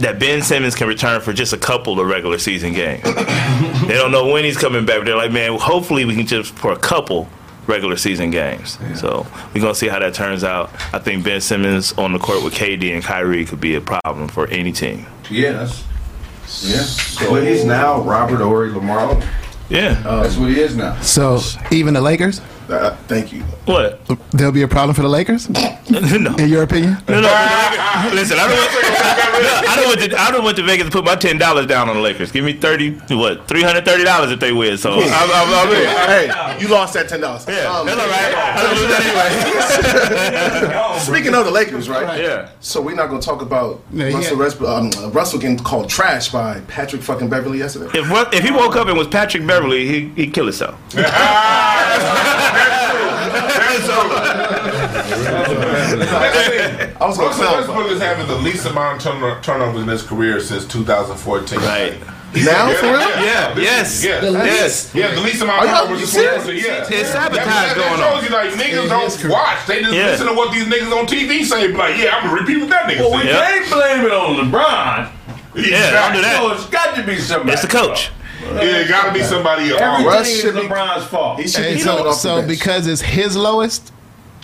that 0.00 0.18
Ben 0.18 0.42
Simmons 0.42 0.74
can 0.74 0.88
return 0.88 1.20
for 1.20 1.32
just 1.32 1.52
a 1.52 1.56
couple 1.58 2.00
of 2.00 2.06
regular 2.08 2.38
season 2.38 2.72
games. 2.72 3.02
they 3.04 3.94
don't 3.94 4.10
know 4.10 4.26
when 4.32 4.44
he's 4.44 4.58
coming 4.58 4.84
back. 4.84 4.98
But 4.98 5.04
they're 5.06 5.16
like, 5.16 5.30
man, 5.32 5.56
hopefully 5.58 6.04
we 6.04 6.16
can 6.16 6.26
just 6.26 6.52
for 6.54 6.72
a 6.72 6.78
couple 6.78 7.28
regular 7.66 7.96
season 7.96 8.30
games. 8.30 8.78
So 8.94 9.26
we're 9.54 9.60
gonna 9.60 9.74
see 9.74 9.88
how 9.88 9.98
that 9.98 10.14
turns 10.14 10.44
out. 10.44 10.70
I 10.94 10.98
think 10.98 11.24
Ben 11.24 11.40
Simmons 11.40 11.92
on 11.94 12.12
the 12.12 12.18
court 12.18 12.42
with 12.44 12.54
KD 12.54 12.92
and 12.94 13.02
Kyrie 13.02 13.44
could 13.44 13.60
be 13.60 13.74
a 13.74 13.80
problem 13.80 14.28
for 14.28 14.46
any 14.48 14.72
team. 14.72 15.06
Yeah, 15.30 15.52
that's 15.52 15.84
yeah. 16.62 17.28
But 17.28 17.46
he's 17.46 17.64
now 17.64 18.00
Robert 18.02 18.40
Ory 18.40 18.70
Lamar. 18.70 19.20
Yeah. 19.68 20.02
Uh, 20.04 20.22
that's 20.22 20.36
what 20.36 20.50
he 20.50 20.60
is 20.60 20.76
now. 20.76 21.00
So 21.00 21.40
even 21.70 21.94
the 21.94 22.00
Lakers, 22.00 22.40
Uh, 22.68 22.96
thank 23.08 23.32
you. 23.32 23.42
What? 23.66 24.00
there'll 24.30 24.52
be 24.52 24.62
a 24.62 24.68
problem 24.68 24.94
for 24.94 25.02
the 25.02 25.08
Lakers, 25.08 25.48
no. 25.90 26.34
in 26.38 26.48
your 26.48 26.62
opinion. 26.62 26.96
No, 27.08 27.20
no, 27.20 28.10
listen. 28.12 28.38
I 28.38 28.48
don't. 28.48 28.58
Want, 28.58 28.70
I 29.68 29.76
don't 29.76 29.86
want 29.86 30.00
to. 30.00 30.20
I 30.20 30.30
don't 30.30 30.44
want 30.44 30.56
to 30.56 30.62
Vegas 30.62 30.86
to 30.86 30.90
put 30.90 31.04
my 31.04 31.14
ten 31.14 31.38
dollars 31.38 31.66
down 31.66 31.88
on 31.88 31.96
the 31.96 32.02
Lakers. 32.02 32.32
Give 32.32 32.44
me 32.44 32.54
thirty. 32.54 32.90
What? 33.14 33.46
Three 33.48 33.62
hundred 33.62 33.84
thirty 33.84 34.04
dollars 34.04 34.30
if 34.30 34.40
they 34.40 34.52
win. 34.52 34.78
So 34.78 34.92
I'm, 34.92 35.02
I'm, 35.02 35.68
I'm 35.68 35.74
in. 35.74 35.84
Hey, 35.84 36.58
you 36.60 36.68
lost 36.68 36.94
that 36.94 37.08
ten 37.08 37.20
dollars. 37.20 37.46
Yeah, 37.46 37.82
that's 37.84 38.00
all 38.00 38.08
right. 38.08 38.34
I 38.34 38.62
don't 38.62 38.76
lose 38.76 38.88
that 38.88 39.02
anyway. 40.94 41.00
Speaking 41.00 41.34
of 41.34 41.44
the 41.44 41.50
Lakers, 41.50 41.88
right? 41.88 42.20
Yeah. 42.20 42.50
So 42.60 42.80
we're 42.80 42.96
not 42.96 43.08
gonna 43.08 43.20
talk 43.20 43.42
about 43.42 43.82
Yeah, 43.92 44.08
yeah. 44.08 44.16
Russell, 44.16 44.38
Westbrook, 44.38 44.68
um, 44.70 45.12
Russell 45.12 45.38
getting 45.38 45.58
called 45.58 45.88
trash 45.88 46.30
by 46.30 46.60
Patrick 46.62 47.02
fucking 47.02 47.28
Beverly 47.28 47.58
yesterday. 47.58 47.90
If 47.98 48.34
if 48.34 48.42
he 48.42 48.50
woke 48.50 48.76
up 48.76 48.88
and 48.88 48.96
was 48.96 49.08
Patrick 49.08 49.46
Beverly, 49.46 49.86
he 49.86 50.08
he'd 50.10 50.32
kill 50.32 50.46
himself. 50.46 50.78
I 55.74 57.06
was 57.06 57.16
gonna 57.18 57.28
Russell 57.28 57.44
tell 57.44 57.56
Westbrook 57.56 57.90
is 57.90 58.00
having 58.00 58.26
the 58.26 58.36
least 58.36 58.66
amount 58.66 59.04
of 59.06 59.42
turnovers 59.42 59.82
in 59.82 59.88
his 59.88 60.02
career 60.02 60.40
since 60.40 60.64
2014. 60.66 61.58
Right. 61.60 61.98
now 62.34 62.72
for 62.74 62.86
real. 62.86 62.98
Yeah. 63.00 63.56
Yes. 63.58 64.04
Yeah. 64.04 64.20
Yes. 64.22 64.94
Yeah, 64.94 65.14
the 65.14 65.20
least 65.20 65.42
amount 65.42 65.64
of 65.64 65.70
y'all 65.70 65.82
turnovers 65.86 66.02
in 66.02 66.06
serious? 66.08 66.46
Yeah. 66.64 66.86
It's 66.88 67.10
sabotage 67.10 67.44
That, 67.46 67.46
that, 67.46 67.76
going 67.76 68.00
that 68.00 68.12
on. 68.12 68.20
shows 68.20 68.24
you 68.28 68.34
like 68.34 68.50
niggas 68.54 68.88
don't 68.88 69.30
watch. 69.30 69.66
They 69.66 69.80
just 69.82 69.94
Yeah. 69.94 70.06
listen 70.06 70.26
to 70.28 70.32
what 70.34 70.52
these 70.52 70.64
niggas 70.64 70.92
on 70.96 71.06
TV 71.06 71.44
say. 71.44 71.68
Like, 71.68 71.96
yeah, 71.98 72.16
I'm 72.16 72.24
gonna 72.28 72.40
repeat 72.40 72.58
what 72.60 72.70
that 72.70 72.84
nigga 72.88 73.00
Well, 73.00 73.18
we. 73.18 73.24
Yep. 73.28 73.44
can't 73.48 73.70
blame 73.70 74.04
it 74.06 74.12
on 74.12 74.36
LeBron. 74.50 75.08
Yeah. 75.56 75.90
Don't 75.90 76.12
do 76.14 76.22
So 76.22 76.48
that. 76.48 76.56
it's 76.56 76.66
got 76.66 76.94
to 76.96 77.02
be 77.04 77.16
somebody. 77.18 77.52
It's 77.52 77.62
the 77.62 77.68
coach. 77.68 78.10
Yeah, 78.42 78.60
it 78.60 78.88
gotta 78.88 79.12
be 79.12 79.22
somebody 79.22 79.70
else. 79.70 79.80
Everything 79.80 80.06
Russ 80.06 80.28
is 80.28 80.40
should 80.40 80.54
be- 80.54 80.60
LeBron's 80.62 81.04
fault. 81.06 81.40
He 81.40 81.48
should 81.48 81.64
Hey, 81.64 81.74
be 81.74 81.80
so 81.80 82.12
so 82.12 82.46
because 82.46 82.86
it's 82.86 83.00
his 83.02 83.36
lowest, 83.36 83.92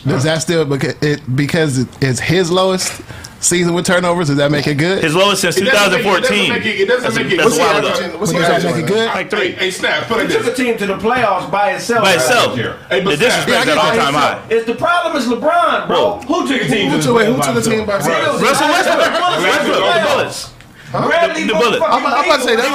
does 0.06 0.24
that 0.24 0.40
still 0.42 0.64
because 0.64 0.94
it 1.02 1.20
because 1.36 1.78
it's 2.00 2.20
his 2.20 2.50
lowest 2.50 3.02
season 3.40 3.74
with 3.74 3.84
turnovers? 3.86 4.28
Does 4.28 4.36
that 4.38 4.50
make 4.50 4.66
it 4.66 4.76
good? 4.76 5.02
His 5.04 5.14
lowest 5.14 5.42
since 5.42 5.56
It 5.58 5.64
doesn't 5.64 5.92
make- 5.92 6.02
2014. 6.02 6.22
It 6.22 6.48
doesn't 6.48 6.64
make 6.64 6.66
it. 6.66 6.80
It 6.80 6.86
doesn't 6.88 7.02
That's 7.04 7.16
a- 7.16 7.24
make 7.24 7.32
it. 7.32 7.36
that's 7.36 7.44
What's 7.50 7.58
a 7.58 7.62
he 7.62 7.66
while 7.68 7.78
ago. 7.78 8.18
What's 8.18 8.32
he 8.32 8.38
Does 8.38 8.48
that 8.62 8.64
make 8.76 8.84
it 8.84 8.86
good? 8.88 9.06
Like 9.08 9.30
three. 9.30 9.52
hey, 9.52 9.70
snap. 9.70 10.08
Put 10.08 10.20
it 10.22 10.30
He 10.30 10.36
took 10.36 10.46
a 10.46 10.54
team 10.54 10.76
to 10.78 10.86
the 10.86 10.96
playoffs 10.96 11.50
by 11.50 11.72
itself. 11.72 12.02
By 12.02 12.14
last 12.16 12.26
itself. 12.28 12.56
year. 12.56 12.76
Hey, 12.88 13.00
but 13.00 13.10
The 13.10 13.16
snap. 13.16 13.28
disrespect 13.46 13.66
Yeah, 13.66 13.72
at 13.72 13.78
all 13.78 13.92
time 13.96 14.14
high. 14.14 14.38
It's 14.48 14.66
the 14.66 14.74
problem 14.74 15.16
is 15.16 15.26
LeBron, 15.26 15.86
bro. 15.86 16.20
Who 16.26 16.48
took 16.48 16.62
a 16.62 16.68
team 16.68 16.90
Who 16.90 16.96
took- 16.96 17.04
the 17.06 17.12
wait, 17.14 17.26
who 17.26 17.32
playoffs 17.34 17.44
took 17.44 17.54
by 17.54 17.60
the 17.60 17.70
team 17.70 17.84
by 17.86 17.92
himself? 17.94 18.40
himself? 18.40 18.42
Russell 18.42 18.68
Westbrook. 18.68 19.42
Westbrook. 19.42 20.59
The 20.90 20.98
Westbrook. 20.98 21.10
Bullets. 21.10 21.38
The, 21.38 21.46
the 21.46 21.54
bullet. 21.54 21.80
I'm, 21.86 22.02
I'm 22.06 22.24
about 22.26 22.42
to 22.42 22.44
say 22.50 22.56
that. 22.58 22.66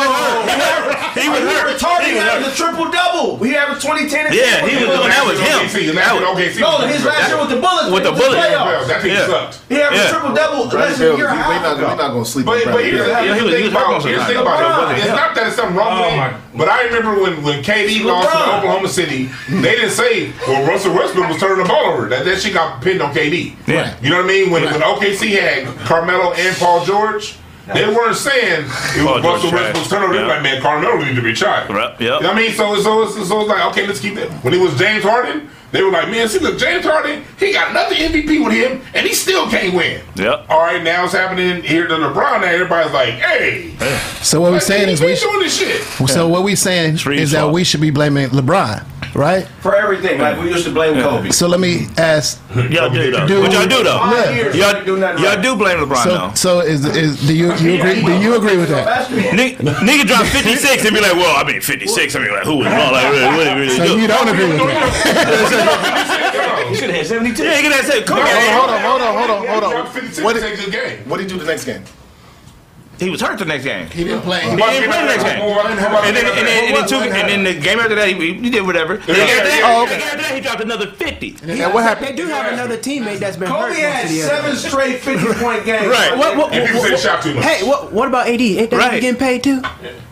He 1.15 1.27
was 1.27 1.39
hurt. 1.43 1.67
retarded. 1.75 2.03
He 2.07 2.11
He 2.11 2.15
was 2.15 2.23
averaged 2.23 2.47
a 2.47 2.49
hurt. 2.51 2.55
triple 2.55 2.87
double. 2.91 3.43
He 3.43 3.55
averaged 3.55 3.83
20, 3.83 4.07
10, 4.07 4.25
and 4.27 4.35
Yeah, 4.35 4.63
he 4.67 4.75
was 4.79 4.87
doing 4.87 5.07
that 5.11 5.23
was 5.27 5.35
him. 5.39 5.95
That 5.95 6.15
was- 6.15 6.23
OKC. 6.23 6.59
No, 6.63 6.87
his 6.87 7.03
last 7.03 7.27
year 7.27 7.39
with 7.39 7.51
the 7.51 7.59
Bullets. 7.59 7.91
With 7.91 8.03
the 8.07 8.11
in 8.11 8.19
Bullets. 8.19 8.39
playoffs. 8.39 8.87
That 8.87 8.99
thing 9.03 9.15
sucked. 9.27 9.59
He 9.67 9.75
averaged 9.79 10.03
Yeah. 10.03 10.11
triple 10.15 10.31
double 10.35 10.63
less 10.67 10.71
Bradley 10.71 10.95
than 10.95 11.07
a 11.07 11.15
Beal, 11.15 11.17
year 11.19 11.27
we 11.27 11.35
and 11.35 11.39
a 11.39 11.43
half 11.43 11.61
not, 11.63 11.75
ago. 11.75 11.87
we 11.91 11.95
not 11.95 12.11
gonna 12.15 12.25
sleep 12.25 12.45
But, 12.45 12.63
but 12.65 12.83
here's, 12.83 13.03
the- 13.03 13.15
he 13.15 13.27
here's 13.27 13.43
was- 13.43 13.51
the 13.51 13.57
he 13.57 13.63
thing 13.63 13.63
was 13.67 13.73
hurt 13.75 13.83
about 13.83 13.91
most 13.91 13.95
of 13.95 14.03
the 14.03 14.09
here's 14.09 14.21
the 14.23 14.31
thing 14.31 14.41
about 14.41 14.91
it. 14.91 14.97
It's 14.99 15.07
not 15.19 15.29
that 15.35 15.43
it's 15.47 15.55
something 15.55 15.75
wrong 15.75 15.91
oh 15.91 15.99
with 16.03 16.13
Oh, 16.13 16.17
my- 16.17 16.29
it, 16.31 16.35
but 16.55 16.67
I 16.71 16.79
remember 16.87 17.11
when, 17.21 17.35
when 17.43 17.57
KD 17.63 18.03
lost 18.07 18.31
to 18.31 18.39
Oklahoma 18.63 18.87
City, 18.89 19.27
they 19.49 19.75
didn't 19.75 19.91
say, 19.91 20.31
well, 20.47 20.63
Russell 20.67 20.93
Westbrook 20.95 21.27
was 21.27 21.39
turning 21.39 21.63
the 21.63 21.67
ball 21.67 21.91
over. 21.91 22.07
That, 22.07 22.23
that 22.23 22.39
shit 22.39 22.53
got 22.53 22.79
pinned 22.81 23.01
on 23.01 23.11
KD. 23.13 23.55
Yeah. 23.67 23.91
You 24.01 24.09
know 24.09 24.17
what 24.17 24.25
I 24.25 24.27
mean? 24.27 24.51
When, 24.51 24.63
when 24.63 24.79
OKC 24.81 25.35
had 25.39 25.67
Carmelo 25.85 26.31
and 26.33 26.55
Paul 26.57 26.85
George, 26.85 27.35
they 27.73 27.87
weren't 27.87 28.15
saying 28.15 28.63
it 28.65 29.03
was 29.03 29.21
George 29.21 29.23
Russell. 29.23 29.51
Westbrook's 29.51 29.89
turnover. 29.89 30.13
They 30.13 30.21
were 30.21 30.27
like, 30.27 30.43
man, 30.43 30.61
Carmelo 30.61 30.97
needs 31.03 31.15
to 31.17 31.21
retire. 31.21 31.67
Right, 31.67 31.91
yep. 31.91 31.99
You 31.99 32.07
know 32.07 32.15
what 32.19 32.25
I 32.25 32.35
mean? 32.35 32.51
So, 32.53 32.75
so, 32.81 33.07
so, 33.09 33.23
so 33.23 33.39
it's 33.41 33.49
like, 33.49 33.65
okay, 33.71 33.87
let's 33.87 33.99
keep 33.99 34.17
it. 34.17 34.29
When 34.43 34.53
it 34.53 34.59
was 34.61 34.77
James 34.77 35.03
Harden, 35.03 35.49
they 35.71 35.81
were 35.83 35.91
like, 35.91 36.09
man, 36.09 36.29
see, 36.29 36.39
look, 36.39 36.57
James 36.57 36.85
Harden, 36.85 37.23
he 37.37 37.51
got 37.51 37.71
another 37.71 37.95
MVP 37.95 38.45
with 38.45 38.53
him, 38.53 38.81
and 38.93 39.05
he 39.05 39.13
still 39.13 39.49
can't 39.49 39.73
win. 39.75 40.01
Yep. 40.15 40.45
All 40.49 40.61
right, 40.61 40.81
now 40.81 41.03
it's 41.03 41.13
happening 41.13 41.63
here 41.63 41.87
to 41.87 41.93
LeBron. 41.95 42.41
Now 42.41 42.47
everybody's 42.47 42.93
like, 42.93 43.15
hey, 43.15 43.75
So 44.21 44.39
what 44.39 44.51
we're 44.51 44.59
saying 44.61 44.87
is 44.89 45.01
we. 45.01 45.07
we 45.07 45.19
doing 45.19 45.39
this 45.39 45.57
shit. 45.57 45.81
So 46.07 46.27
what 46.29 46.43
we're 46.43 46.55
saying 46.55 46.97
Reed's 47.05 47.23
is 47.23 47.31
that 47.31 47.51
we 47.51 47.63
should 47.63 47.81
be 47.81 47.89
blaming 47.89 48.29
LeBron, 48.29 48.85
right? 49.15 49.47
For 49.61 49.73
everything. 49.75 50.19
Like 50.19 50.37
we 50.39 50.49
used 50.49 50.65
to 50.65 50.71
blame 50.71 51.01
Kobe. 51.01 51.31
So 51.31 51.47
let 51.47 51.59
me 51.59 51.87
ask. 51.97 52.39
Y'all 52.53 52.89
do 52.89 53.11
though. 53.11 53.25
Do- 53.27 53.41
What 53.41 53.51
y'all 53.53 53.65
do 53.67 53.83
though? 53.83 53.99
Yeah. 54.11 54.29
years, 54.31 54.55
Y'all, 54.55 54.83
do 54.85 54.97
nothing 54.97 55.23
y'all 55.23 55.33
right. 55.35 55.41
do 55.43 55.55
blame 55.55 55.77
LeBron 55.79 56.03
So 56.03 56.09
though. 56.09 56.31
so 56.35 56.59
is 56.59 56.85
is 56.85 57.25
do 57.25 57.33
you 57.35 57.47
you 57.55 57.79
agree 57.81 58.01
do 58.03 58.13
you 58.21 58.35
agree 58.35 58.57
with 58.57 58.69
that? 58.69 58.85
Basketball. 58.85 59.31
Nigga, 59.31 59.57
nigga 59.81 60.05
drop 60.05 60.25
56 60.27 60.85
and 60.85 60.93
be 60.93 61.01
like, 61.01 61.13
well, 61.13 61.35
I 61.35 61.43
mean 61.49 61.61
56. 61.61 62.15
I 62.15 62.19
mean, 62.19 62.31
like, 62.31 62.43
who 62.43 62.57
was 62.57 62.67
wrong? 62.67 62.91
Like, 62.91 63.09
really, 63.11 63.25
what 63.25 63.43
did 63.45 63.57
really 63.57 63.77
So 63.77 63.85
do? 63.95 63.99
you 64.01 64.07
don't 64.07 64.27
agree 64.27 64.45
with 64.49 64.57
that? 64.59 66.01
He 66.69 66.73
should 66.75 66.89
have 66.89 66.97
had 66.97 67.05
72. 67.05 67.43
Yeah, 67.43 67.61
nigga, 67.61 67.69
that 67.69 67.85
said, 67.85 68.07
Kobe. 68.07 68.21
Hold 68.25 68.69
on, 68.71 68.81
hold 68.81 69.01
on, 69.01 69.13
hold 69.13 69.29
on, 69.29 69.47
hold 69.47 69.63
on, 69.63 69.71
hold 69.85 69.85
on. 69.85 70.23
What 70.23 70.33
did, 70.33 70.41
take 70.41 70.55
this 70.57 70.69
game. 70.69 71.07
what 71.07 71.17
did 71.17 71.29
he 71.29 71.37
do 71.37 71.43
the 71.43 71.45
next 71.45 71.63
game? 71.65 71.83
He 72.99 73.09
was 73.09 73.19
hurt 73.21 73.37
the 73.39 73.45
next 73.45 73.63
game. 73.65 73.87
He 73.89 74.03
didn't 74.05 74.21
play. 74.21 74.41
He 74.41 74.55
didn't 74.55 74.89
play 74.89 75.01
the 75.01 75.05
next 75.05 75.23
game. 75.23 75.41
And 75.41 76.15
then, 76.15 76.25
and 76.25 76.47
then, 76.47 76.63
and 76.65 76.75
then, 76.77 76.87
two, 76.87 76.95
and 76.95 77.29
then 77.29 77.43
the 77.43 77.53
game 77.59 77.79
after 77.79 77.95
that, 77.95 78.07
he, 78.07 78.33
he 78.35 78.49
did 78.49 78.65
whatever. 78.65 78.97
The 78.97 79.13
game 79.13 79.27
after 79.27 79.43
that, 79.49 79.61
Oh, 79.65 79.83
okay. 79.83 79.97
game 79.99 80.07
after 80.07 80.17
that, 80.21 80.35
he 80.35 80.41
dropped 80.41 80.61
another 80.61 80.87
50. 80.91 81.35
And 81.43 81.73
what 81.73 81.83
happened? 81.83 82.07
They 82.07 82.15
do 82.15 82.27
have 82.27 82.53
another 82.53 82.77
teammate 82.77 83.19
that's 83.19 83.37
been 83.37 83.47
Kobe 83.49 83.73
hurt. 83.73 83.75
had 83.75 84.05
most 84.05 84.11
of 84.11 84.29
the 84.29 84.35
other- 84.35 84.55
seven 84.55 84.55
straight 84.55 84.99
50 85.01 85.33
point 85.43 85.65
games. 85.71 85.87
Right. 85.87 86.17
What, 86.17 86.37
what, 86.37 86.53
And 86.53 86.65
people 86.65 86.79
what, 86.81 86.87
say 86.87 86.93
what, 86.93 86.99
shot 87.01 87.21
too 87.23 87.33
much. 87.35 87.43
hey, 87.43 87.67
what, 87.67 87.91
what 87.91 88.07
about 88.07 88.27
AD? 88.27 88.39
Ain't 88.41 88.69
that 88.71 88.77
Right. 88.77 89.01
getting 89.01 89.19
paid 89.19 89.43
too? 89.43 89.61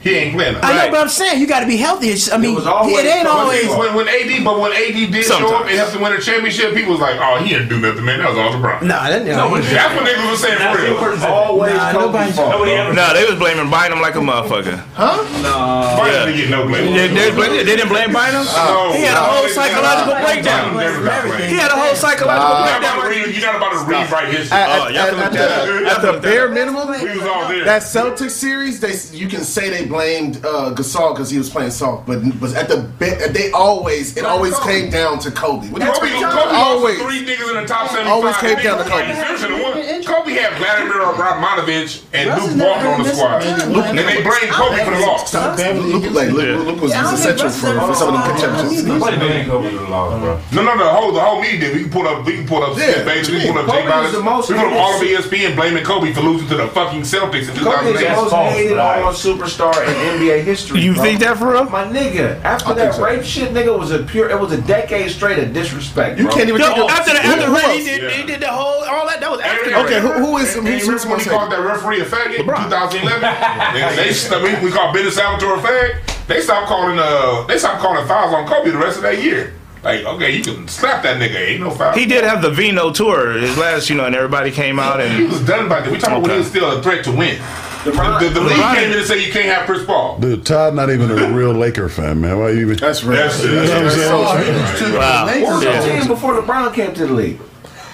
He 0.02 0.10
ain't 0.16 0.36
playing. 0.36 0.56
I 0.62 0.86
know, 0.86 0.92
but 0.92 1.00
I'm 1.00 1.10
saying 1.10 1.40
you 1.40 1.48
got 1.48 1.62
to 1.62 1.68
be 1.68 1.78
healthy. 1.78 2.08
It's, 2.10 2.32
I 2.32 2.38
mean, 2.38 2.56
was 2.56 2.66
always- 2.68 2.98
it 2.98 3.06
ain't 3.06 3.28
always. 3.28 3.68
When, 3.70 3.96
when 3.96 4.08
AD, 4.10 4.44
but 4.44 4.60
when 4.60 4.72
AD 4.74 5.12
did 5.12 5.24
show 5.24 5.56
up 5.56 5.66
and 5.66 5.72
helped 5.78 5.94
to 5.94 6.00
win 6.00 6.12
a 6.14 6.20
championship, 6.20 6.74
people 6.74 6.92
was 6.92 7.00
like, 7.02 7.16
"Oh, 7.22 7.38
he 7.42 7.50
didn't 7.50 7.70
do 7.70 7.80
nothing, 7.80 8.04
man. 8.04 8.20
That 8.20 8.30
was 8.30 8.38
all 8.38 8.52
LeBron." 8.52 8.82
Nah, 8.84 9.08
that, 9.10 9.24
no, 9.26 9.56
he- 9.56 9.62
That's 9.74 9.96
what 9.96 10.04
niggas 10.06 10.30
was 10.30 10.42
saying 10.42 10.58
for 10.60 10.82
real. 10.82 11.24
Always 11.34 11.74
Nah, 11.74 11.92
Kobe's 11.94 12.06
nobody's- 12.06 12.36
fault. 12.36 12.52
Nobody. 12.76 12.96
No, 12.96 13.14
they 13.14 13.26
was 13.26 13.36
blaming 13.40 13.70
Bynum 13.70 14.02
like 14.02 14.16
a 14.16 14.20
motherfucker. 14.20 14.78
huh? 14.94 15.22
No, 15.42 16.00
Biden 16.00 16.26
didn't 16.26 16.38
get 16.42 16.50
no 16.50 16.68
blame. 16.68 16.94
They, 16.94 17.08
they, 17.08 17.30
they 17.32 17.64
didn't 17.78 17.90
blame 17.90 18.12
Bynum? 18.14 18.46
No, 18.46 18.94
He 18.94 19.04
had 19.04 19.18
a 19.18 19.24
whole 19.24 19.48
psychological 19.50 20.14
breakdown. 20.22 20.78
they 20.78 20.84
got 21.06 21.26
blamed. 21.26 21.44
He 21.52 21.56
had 21.56 21.72
a 21.72 21.78
whole 21.80 21.96
psychological 21.96 22.54
You're 22.60 22.80
breakdown. 22.80 23.10
read- 23.10 23.36
you're 23.36 23.46
not 23.46 23.56
about 23.56 23.72
to 23.74 23.80
rewrite 23.86 24.30
history. 24.34 24.58
At, 24.58 24.70
Oh, 24.70 24.86
at, 24.88 24.94
y'all 24.94 25.04
at, 25.04 25.10
can 25.10 25.20
at 25.20 25.32
the, 25.34 25.92
at 25.92 26.02
the 26.14 26.20
bare 26.22 26.50
minimum, 26.50 26.88
We 26.90 27.18
was 27.18 27.28
all 27.28 27.48
there. 27.48 27.64
that 27.66 27.82
Celtics 27.84 28.32
series, 28.32 28.80
they 28.80 28.94
you 29.18 29.28
can 29.28 29.44
say 29.44 29.70
they 29.70 29.86
blamed 29.86 30.38
uh, 30.46 30.74
Gasol 30.74 31.14
because 31.14 31.30
he 31.30 31.38
was 31.38 31.50
playing 31.50 31.72
soft, 31.72 32.06
but 32.08 32.20
but 32.40 32.54
at 32.56 32.68
the 32.70 32.78
be- 33.00 33.28
they 33.34 33.52
always 33.52 34.16
it 34.18 34.26
always 34.26 34.58
came 34.60 34.90
down 34.90 35.20
to 35.20 35.32
Kobe. 35.32 35.68
Kobe, 35.68 35.80
Kobe 35.82 36.56
always. 36.56 37.02
three 37.02 37.26
niggas 37.26 37.50
in 37.56 37.62
the 37.62 37.68
top 37.68 37.90
75. 37.90 38.08
Always 38.08 38.38
came 38.38 38.58
down 38.64 38.78
to 38.84 38.90
Kobe. 38.90 39.08
you 39.08 39.38
should've 39.38 39.60
won. 39.62 40.04
Kobe 40.04 40.32
had 40.34 40.58
Vladimir 40.58 41.02
Abramovich 41.02 42.02
and 42.14 42.30
Luke 42.42 42.56
is 42.64 42.86
on 42.86 43.04
the 43.04 43.10
squad. 43.14 43.40
time. 43.42 43.98
And 43.98 44.08
they 44.08 44.24
blamed 44.24 44.52
Kobe 44.52 44.84
for 44.84 44.92
the 44.92 45.00
loss. 45.06 45.30
Stop. 45.30 45.58
Luke, 45.58 46.12
like, 46.12 46.30
Luke, 46.32 46.66
Luke 46.68 46.82
was, 46.82 46.92
was 46.94 47.20
essential 47.20 47.50
for, 47.50 47.80
for 47.80 47.96
some 47.96 48.16
of 48.16 48.24
them 48.26 48.38
championships. 48.38 48.84
Nobody 48.84 49.18
blamed 49.18 49.50
Kobe 49.50 49.70
for 49.72 49.84
the 49.84 49.90
loss, 49.90 50.20
bro. 50.20 50.40
No, 50.54 50.62
no, 50.64 50.76
no. 50.76 50.84
The 50.84 50.92
whole, 50.92 51.12
the 51.12 51.22
whole 51.22 51.42
media 51.42 51.60
did. 51.60 51.76
We 51.76 51.84
can 51.84 51.92
pull 51.92 52.08
up. 52.08 52.26
We 52.26 52.34
can 52.38 52.48
pull 52.48 52.64
up. 52.64 52.78
Yeah, 52.78 53.04
Skip 53.04 53.30
We 53.30 53.42
can 53.42 53.54
pull 53.54 53.62
up 53.62 53.70
Jay 53.70 53.84
Kobe 53.84 54.02
was 54.04 54.16
Bilas. 54.16 54.48
the 54.48 54.54
We 54.54 54.60
put 54.60 54.68
up 54.68 54.80
all 54.80 54.94
of 54.96 55.02
ESPN 55.02 55.56
blaming 55.56 55.84
Kobe 55.84 56.14
for 56.14 56.22
losing 56.22 56.48
to 56.50 56.56
the 56.56 56.68
fucking 56.70 57.02
Celtics 57.02 57.50
in 57.50 57.56
Kobe 57.56 57.92
is 57.92 58.00
the 58.00 58.10
most 58.10 58.34
hated 58.34 58.78
right. 58.78 59.04
on 59.04 59.14
superstar 59.14 59.76
in 59.88 59.94
NBA 60.20 60.44
history. 60.44 60.82
You 60.82 60.94
think 60.96 61.20
that 61.22 61.38
for 61.38 61.52
real? 61.54 61.66
My 61.66 61.86
nigga, 61.86 62.42
after 62.44 62.74
that 62.74 63.00
rape 63.00 63.24
shit, 63.24 63.52
nigga 63.52 63.78
was 63.78 63.92
a 63.92 64.04
pure. 64.04 64.30
It 64.30 64.40
was 64.40 64.52
a 64.52 64.62
decade 64.62 65.12
straight 65.12 65.40
of 65.40 65.54
disrespect. 65.54 66.20
You 66.20 66.28
can't 66.28 66.50
even 66.50 66.62
think 66.62 66.78
No, 66.78 66.86
of 66.86 66.92
after 66.92 67.14
the 67.14 67.20
who- 67.22 67.56
after 67.58 68.10
he 68.10 68.24
did, 68.24 68.42
the 68.42 68.48
whole 68.48 68.84
all 68.84 69.08
that. 69.08 69.20
That 69.20 69.32
was 69.32 69.40
after. 69.42 69.76
Okay, 69.76 70.00
who, 70.02 70.12
who 70.14 70.38
is 70.38 70.56
And 70.56 70.68
who's 70.68 70.86
you 70.86 71.10
when 71.10 71.20
he 71.20 71.30
more 71.30 71.40
called 71.40 71.52
that 71.52 71.62
referee 71.62 72.02
a 72.02 72.06
faggot 72.06 72.46
in 72.56 72.64
2011? 72.64 73.24
and 73.24 73.98
they 73.98 74.14
st- 74.14 74.42
we, 74.42 74.66
we 74.66 74.72
called 74.72 74.94
Ben 74.94 75.10
Salvatore 75.12 75.58
fag. 75.58 76.26
They 76.28 76.42
stopped 76.42 76.68
calling 76.68 76.98
uh 77.00 77.44
they 77.48 77.58
stopped 77.58 77.82
calling 77.82 78.06
fouls 78.08 78.34
on 78.34 78.48
Kobe 78.48 78.72
the 78.72 78.78
rest 78.78 78.98
of 78.98 79.04
that 79.04 79.22
year. 79.24 79.54
Like, 79.84 80.06
okay, 80.06 80.32
you 80.38 80.42
can 80.44 80.66
slap 80.70 81.04
that 81.04 81.18
nigga. 81.22 81.36
Ain't 81.36 81.60
no 81.60 81.70
foul. 81.70 81.94
He 81.94 82.06
did 82.06 82.24
have 82.24 82.42
the 82.42 82.50
Vino 82.50 82.90
tour, 82.94 83.34
his 83.34 83.58
last, 83.58 83.90
you 83.90 83.98
know, 83.98 84.06
and 84.06 84.16
everybody 84.16 84.50
came 84.50 84.80
out 84.80 85.02
and 85.02 85.14
He 85.14 85.26
was 85.26 85.42
done 85.46 85.68
by 85.68 85.82
that. 85.82 85.92
We 85.92 85.98
talking 85.98 86.14
about 86.16 86.22
when 86.22 86.32
he 86.32 86.38
was 86.38 86.48
still 86.48 86.72
a 86.80 86.82
threat 86.82 87.04
to 87.04 87.12
win. 87.12 87.42
The, 87.84 87.92
the, 87.92 88.30
the 88.34 88.40
league 88.40 88.56
came 88.56 88.92
in 88.94 88.98
and 89.00 89.06
said 89.06 89.16
you 89.16 89.30
can't 89.34 89.48
have 89.54 89.66
Chris 89.66 89.84
Paul. 89.86 90.18
Dude, 90.20 90.46
Todd 90.46 90.74
not 90.74 90.90
even 90.90 91.12
a 91.12 91.30
real 91.34 91.52
Laker 91.52 91.90
fan, 91.90 92.22
man. 92.22 92.40
Why 92.40 92.52
you 92.52 92.62
even? 92.62 92.78
That's 92.78 93.04
real. 93.04 93.18
That's, 93.18 93.44
You 93.44 93.50
know 93.56 93.62
what 93.62 93.72
I'm 93.72 93.84
that's, 93.84 93.96
saying? 93.96 94.78
So 94.78 94.86
true. 94.88 94.98
wow. 94.98 95.26
What 95.26 95.42
was 95.42 95.64
Yeah. 95.66 95.82
the 95.82 96.00
team 96.00 96.08
before 96.08 96.42
LeBron 96.42 96.74
came 96.74 96.94
to 96.94 97.06
the 97.08 97.12
league? 97.14 97.42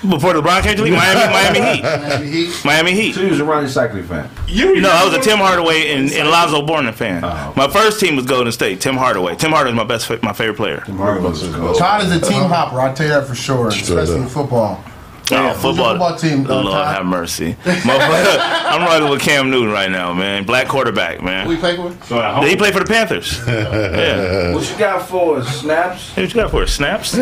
Before 0.01 0.31
LeBron 0.33 0.61
came 0.63 0.77
to 0.77 0.83
the 0.83 0.83
league, 0.83 0.93
Miami, 0.93 1.33
Miami 1.33 1.75
Heat, 1.75 1.83
Miami 1.83 2.27
Heat. 2.31 2.65
Miami 2.65 2.91
Heat. 2.93 3.15
So 3.15 3.21
he 3.21 3.29
was 3.31 3.39
a 3.41 3.43
Rony 3.43 3.65
Seikaly 3.65 4.05
fan. 4.05 4.29
you 4.47 4.79
No, 4.79 4.89
I 4.89 5.03
was 5.03 5.13
a 5.13 5.19
Tim 5.19 5.39
Hardaway 5.39 5.91
and, 5.91 6.09
and 6.11 6.29
Lonzo 6.29 6.65
Mourning 6.65 6.93
fan. 6.93 7.21
Oh, 7.23 7.53
my 7.57 7.67
first 7.67 7.99
team 7.99 8.15
was 8.15 8.25
Golden 8.25 8.53
State. 8.53 8.79
Tim 8.79 8.95
Hardaway. 8.95 9.35
Tim 9.35 9.51
Hardaway 9.51 9.71
is 9.71 9.75
my 9.75 9.83
best, 9.83 10.09
my 10.23 10.31
favorite 10.31 10.55
player. 10.55 10.79
Todd 10.85 12.03
is 12.03 12.11
a 12.11 12.21
team 12.21 12.43
hopper. 12.43 12.79
I'll 12.79 12.93
tell 12.93 13.07
you 13.07 13.13
that 13.13 13.27
for 13.27 13.35
sure, 13.35 13.67
especially 13.67 14.21
in 14.21 14.27
football. 14.29 14.83
Oh, 15.31 15.53
football. 15.53 15.91
football 15.91 16.15
team, 16.17 16.45
uh, 16.45 16.61
Lord 16.61 16.73
Todd? 16.73 16.95
have 16.95 17.05
mercy. 17.05 17.55
I'm 17.65 18.81
riding 18.81 19.09
with 19.09 19.21
Cam 19.21 19.49
Newton 19.51 19.71
right 19.71 19.91
now, 19.91 20.13
man. 20.13 20.43
Black 20.45 20.67
quarterback, 20.67 21.21
man. 21.21 21.47
We 21.47 21.55
play 21.57 21.75
for? 21.75 21.93
So 22.05 22.41
He 22.41 22.55
played 22.55 22.73
for 22.73 22.79
the 22.79 22.85
Panthers. 22.85 23.39
yeah. 23.47 24.53
What 24.53 24.69
you 24.69 24.77
got 24.77 25.07
for 25.07 25.37
us? 25.37 25.61
Snaps? 25.61 26.13
Hey, 26.13 26.23
what 26.23 26.33
you 26.33 26.41
got 26.41 26.51
for 26.51 26.63
it? 26.63 26.67
Snaps? 26.69 27.13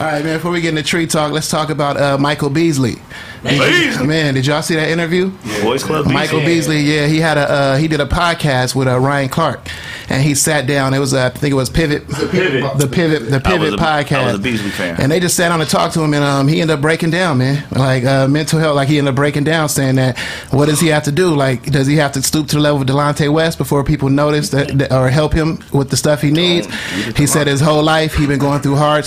All 0.00 0.06
right, 0.06 0.24
man. 0.24 0.36
Before 0.38 0.50
we 0.50 0.60
get 0.60 0.70
into 0.70 0.82
tree 0.82 1.06
talk, 1.06 1.32
let's 1.32 1.48
talk 1.50 1.70
about 1.70 1.96
uh, 1.96 2.18
Michael 2.18 2.50
Beasley. 2.50 2.96
Beasley. 3.42 4.06
Man, 4.06 4.34
did 4.34 4.46
y'all 4.46 4.62
see 4.62 4.76
that 4.76 4.88
interview? 4.88 5.30
Boys 5.62 5.82
Club. 5.82 6.06
Michael 6.06 6.40
Beasley, 6.40 6.80
yeah, 6.80 7.06
he 7.06 7.18
had 7.20 7.38
a 7.38 7.50
uh, 7.50 7.76
he 7.76 7.88
did 7.88 8.00
a 8.00 8.06
podcast 8.06 8.74
with 8.74 8.88
uh, 8.88 8.98
Ryan 8.98 9.28
Clark, 9.28 9.66
and 10.08 10.22
he 10.22 10.34
sat 10.34 10.66
down. 10.66 10.92
It 10.94 10.98
was 10.98 11.14
uh, 11.14 11.26
I 11.34 11.38
think 11.38 11.52
it 11.52 11.56
was 11.56 11.70
Pivot, 11.70 12.06
the 12.08 12.28
Pivot. 12.30 12.78
the 12.78 12.86
Pivot, 12.86 13.30
the 13.30 13.40
Pivot 13.40 13.74
a- 13.74 13.76
podcast. 13.76 14.12
I 14.18 14.26
was 14.26 14.34
a 14.34 14.42
Beasley 14.42 14.70
fan. 14.70 15.00
and 15.00 15.10
they 15.10 15.20
just 15.20 15.36
sat 15.36 15.48
down 15.48 15.60
and 15.60 15.70
talked 15.70 15.94
to 15.94 16.02
him, 16.02 16.12
and 16.14 16.22
um, 16.24 16.48
he 16.48 16.60
ended 16.60 16.74
up 16.74 16.80
breaking 16.80 17.10
down, 17.10 17.38
man, 17.38 17.64
like 17.72 18.04
uh, 18.04 18.28
mental 18.28 18.58
health. 18.58 18.76
Like 18.76 18.88
he 18.88 18.98
ended 18.98 19.12
up 19.12 19.16
breaking 19.16 19.44
down, 19.44 19.68
saying 19.68 19.96
that 19.96 20.18
what 20.50 20.66
does 20.66 20.80
he 20.80 20.88
have 20.88 21.04
to 21.04 21.12
do? 21.12 21.34
Like, 21.34 21.64
does 21.64 21.86
he 21.86 21.96
have 21.96 22.12
to 22.12 22.22
stoop 22.22 22.48
to 22.48 22.56
the 22.56 22.62
level 22.62 22.80
of 22.82 22.86
Delonte 22.86 23.32
West 23.32 23.56
before 23.58 23.84
people 23.84 24.10
notice 24.10 24.50
that, 24.50 24.76
that 24.78 24.92
or 24.92 25.08
help 25.08 25.32
him 25.32 25.60
with 25.72 25.90
the 25.90 25.96
stuff 25.96 26.20
he 26.20 26.30
needs? 26.30 26.66
He 27.16 27.26
said 27.26 27.46
his 27.46 27.60
whole 27.60 27.82
life 27.82 28.14
he 28.14 28.26
been 28.26 28.38
going 28.38 28.60
through 28.60 28.76
hard. 28.76 29.06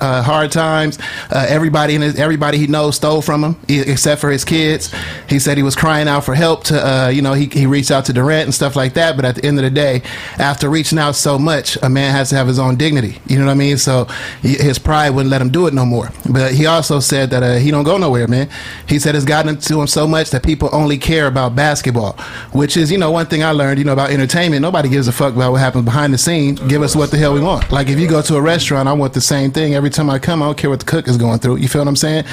Uh, 0.00 0.22
hard 0.22 0.52
times. 0.52 0.96
Uh, 1.30 1.44
everybody 1.48 1.96
in 1.96 2.02
his, 2.02 2.18
everybody 2.18 2.56
he 2.56 2.68
knows 2.68 2.94
stole 2.94 3.20
from 3.20 3.42
him, 3.42 3.56
except 3.68 4.20
for 4.20 4.30
his 4.30 4.44
kids. 4.44 4.94
He 5.28 5.40
said 5.40 5.56
he 5.56 5.64
was 5.64 5.74
crying 5.74 6.06
out 6.06 6.24
for 6.24 6.36
help. 6.36 6.64
To 6.64 6.78
uh, 6.78 7.08
you 7.08 7.20
know, 7.20 7.32
he 7.32 7.46
he 7.46 7.66
reached 7.66 7.90
out 7.90 8.04
to 8.04 8.12
Durant 8.12 8.44
and 8.44 8.54
stuff 8.54 8.76
like 8.76 8.94
that. 8.94 9.16
But 9.16 9.24
at 9.24 9.34
the 9.36 9.44
end 9.44 9.58
of 9.58 9.64
the 9.64 9.70
day, 9.70 10.02
after 10.38 10.68
reaching 10.68 10.98
out 10.98 11.16
so 11.16 11.36
much, 11.36 11.76
a 11.82 11.88
man 11.88 12.12
has 12.12 12.28
to 12.30 12.36
have 12.36 12.46
his 12.46 12.58
own 12.60 12.76
dignity. 12.76 13.20
You 13.26 13.38
know 13.38 13.46
what 13.46 13.52
I 13.52 13.56
mean? 13.56 13.76
So 13.76 14.04
his 14.40 14.78
pride 14.78 15.10
wouldn't 15.10 15.30
let 15.30 15.42
him 15.42 15.50
do 15.50 15.66
it 15.66 15.74
no 15.74 15.84
more. 15.84 16.10
But 16.30 16.52
he 16.52 16.66
also 16.66 17.00
said 17.00 17.30
that 17.30 17.42
uh, 17.42 17.56
he 17.56 17.70
don't 17.72 17.84
go 17.84 17.98
nowhere, 17.98 18.28
man. 18.28 18.48
He 18.88 18.98
said 18.98 19.16
it's 19.16 19.24
gotten 19.24 19.56
to 19.56 19.80
him 19.80 19.86
so 19.88 20.06
much 20.06 20.30
that 20.30 20.44
people 20.44 20.68
only 20.72 20.98
care 20.98 21.26
about 21.26 21.56
basketball, 21.56 22.12
which 22.52 22.76
is 22.76 22.92
you 22.92 22.98
know 22.98 23.10
one 23.10 23.26
thing 23.26 23.42
I 23.42 23.50
learned. 23.50 23.78
You 23.78 23.84
know 23.84 23.94
about 23.94 24.10
entertainment. 24.10 24.62
Nobody 24.62 24.88
gives 24.88 25.08
a 25.08 25.12
fuck 25.12 25.34
about 25.34 25.52
what 25.52 25.60
happens 25.60 25.84
behind 25.84 26.14
the 26.14 26.18
scenes. 26.18 26.60
Give 26.60 26.82
us 26.82 26.94
what 26.94 27.10
the 27.10 27.18
hell 27.18 27.34
we 27.34 27.40
want. 27.40 27.72
Like 27.72 27.88
if 27.88 27.98
you 27.98 28.08
go 28.08 28.22
to 28.22 28.36
a 28.36 28.40
restaurant, 28.40 28.88
I 28.88 28.92
want 28.92 29.12
the 29.12 29.20
same 29.20 29.50
thing 29.50 29.74
every 29.74 29.87
time 29.92 30.10
I 30.10 30.18
come. 30.18 30.42
I 30.42 30.46
don't 30.46 30.58
care 30.58 30.70
what 30.70 30.80
the 30.80 30.86
cook 30.86 31.08
is 31.08 31.16
going 31.16 31.38
through. 31.38 31.56
You 31.56 31.68
feel 31.68 31.80
what 31.80 31.88
I'm 31.88 31.96
saying? 31.96 32.24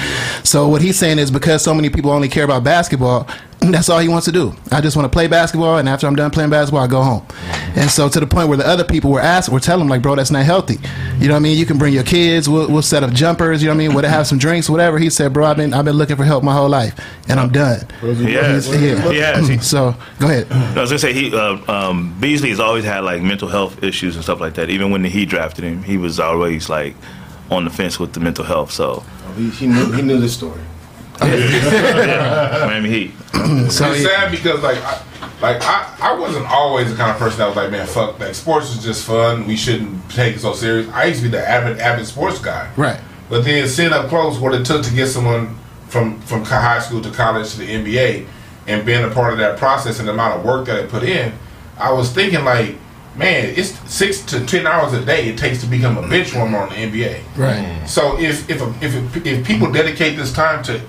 So 0.44 0.68
what 0.68 0.82
he's 0.82 0.98
saying 0.98 1.18
is 1.18 1.30
because 1.30 1.62
so 1.62 1.74
many 1.74 1.90
people 1.90 2.10
only 2.10 2.28
care 2.28 2.44
about 2.44 2.64
basketball, 2.64 3.28
that's 3.60 3.88
all 3.88 3.98
he 3.98 4.08
wants 4.08 4.26
to 4.26 4.32
do. 4.32 4.54
I 4.70 4.80
just 4.80 4.96
want 4.96 5.10
to 5.10 5.14
play 5.14 5.26
basketball, 5.26 5.78
and 5.78 5.88
after 5.88 6.06
I'm 6.06 6.16
done 6.16 6.30
playing 6.30 6.50
basketball, 6.50 6.82
I 6.82 6.86
go 6.86 7.02
home. 7.02 7.26
And 7.74 7.90
so 7.90 8.08
to 8.08 8.20
the 8.20 8.26
point 8.26 8.48
where 8.48 8.56
the 8.56 8.66
other 8.66 8.84
people 8.84 9.10
were 9.10 9.20
asked, 9.20 9.48
were 9.48 9.60
telling 9.60 9.82
him 9.82 9.88
like, 9.88 10.02
bro, 10.02 10.14
that's 10.14 10.30
not 10.30 10.44
healthy. 10.44 10.78
You 11.18 11.28
know 11.28 11.34
what 11.34 11.40
I 11.40 11.42
mean? 11.42 11.58
You 11.58 11.66
can 11.66 11.78
bring 11.78 11.92
your 11.92 12.04
kids. 12.04 12.48
We'll, 12.48 12.70
we'll 12.70 12.82
set 12.82 13.02
up 13.02 13.12
jumpers. 13.12 13.62
You 13.62 13.68
know 13.68 13.74
what 13.74 13.82
I 13.82 13.86
mean? 13.86 13.94
We'll 13.94 14.04
have 14.06 14.26
some 14.26 14.38
drinks, 14.38 14.68
whatever. 14.70 14.98
He 14.98 15.10
said, 15.10 15.32
bro, 15.32 15.46
I've 15.46 15.56
been 15.56 15.74
I've 15.74 15.84
been 15.84 15.96
looking 15.96 16.16
for 16.16 16.24
help 16.24 16.44
my 16.44 16.52
whole 16.54 16.68
life, 16.68 16.98
and 17.28 17.40
I'm 17.40 17.50
done. 17.50 17.80
Has. 18.00 18.68
Yeah. 19.14 19.56
So 19.66 19.94
go 20.20 20.26
ahead. 20.26 20.46
I 20.52 20.80
was 20.80 20.90
gonna 20.90 20.98
say 20.98 21.12
he 21.12 21.34
uh, 21.34 21.58
um, 21.70 22.16
Beasley 22.20 22.50
has 22.50 22.60
always 22.60 22.84
had 22.84 23.00
like 23.00 23.22
mental 23.22 23.48
health 23.48 23.82
issues 23.82 24.14
and 24.14 24.22
stuff 24.22 24.40
like 24.40 24.54
that. 24.54 24.70
Even 24.70 24.90
when 24.90 25.02
he 25.04 25.24
drafted 25.26 25.64
him, 25.64 25.82
he 25.82 25.96
was 25.96 26.20
always 26.20 26.68
like 26.68 26.94
on 27.50 27.64
the 27.64 27.70
fence 27.70 27.98
with 28.00 28.12
the 28.12 28.20
mental 28.20 28.44
health. 28.44 28.70
So 28.70 29.04
He, 29.36 29.50
he 29.50 29.66
knew 29.66 29.92
he 29.92 30.02
knew 30.02 30.18
the 30.20 30.28
story. 30.28 30.60
yeah, 31.22 32.64
Miami 32.66 32.88
Heat. 32.90 33.10
So 33.70 33.90
it's 33.92 34.02
yeah. 34.02 34.08
sad 34.08 34.30
because 34.32 34.60
like 34.62 34.78
I, 34.78 35.02
like 35.40 35.62
I, 35.62 35.96
I 36.00 36.18
wasn't 36.18 36.46
always 36.46 36.90
the 36.90 36.96
kind 36.96 37.10
of 37.12 37.16
person 37.18 37.38
that 37.38 37.46
was 37.46 37.56
like 37.56 37.70
man 37.70 37.86
fuck 37.86 38.18
like 38.18 38.34
sports 38.34 38.74
is 38.74 38.82
just 38.82 39.04
fun 39.06 39.46
we 39.46 39.56
shouldn't 39.56 40.10
take 40.10 40.36
it 40.36 40.40
so 40.40 40.52
serious 40.52 40.88
I 40.90 41.04
used 41.04 41.20
to 41.22 41.26
be 41.26 41.30
the 41.30 41.46
avid 41.48 41.78
avid 41.78 42.06
sports 42.06 42.38
guy 42.40 42.70
Right. 42.76 43.00
but 43.28 43.44
then 43.44 43.68
seeing 43.68 43.92
up 43.92 44.08
close 44.08 44.38
what 44.40 44.52
it 44.54 44.64
took 44.66 44.82
to 44.84 44.92
get 44.94 45.06
someone 45.08 45.56
from 45.88 46.18
from 46.22 46.44
high 46.44 46.80
school 46.80 47.00
to 47.02 47.10
college 47.10 47.50
to 47.52 47.58
the 47.58 47.66
NBA 47.68 48.26
and 48.66 48.84
being 48.84 49.04
a 49.04 49.10
part 49.10 49.32
of 49.32 49.38
that 49.38 49.58
process 49.58 50.00
and 50.00 50.08
the 50.08 50.12
amount 50.12 50.38
of 50.40 50.44
work 50.44 50.66
that 50.66 50.76
it 50.82 50.90
put 50.90 51.02
in 51.04 51.32
I 51.78 51.92
was 51.92 52.10
thinking 52.10 52.44
like 52.44 52.76
man 53.16 53.52
it's 53.56 53.70
six 53.90 54.20
to 54.22 54.44
ten 54.46 54.66
hours 54.66 54.92
a 54.92 55.04
day 55.04 55.28
it 55.28 55.38
takes 55.38 55.60
to 55.60 55.66
become 55.66 55.96
a 55.98 56.06
bench 56.08 56.34
warmer 56.34 56.58
on 56.58 56.68
the 56.68 56.74
NBA 56.76 57.20
Right. 57.36 57.84
so 57.86 58.18
if 58.18 58.48
if 58.50 58.60
if 58.82 59.26
if 59.26 59.46
people 59.46 59.70
dedicate 59.72 60.16
this 60.16 60.32
time 60.32 60.62
to 60.64 60.80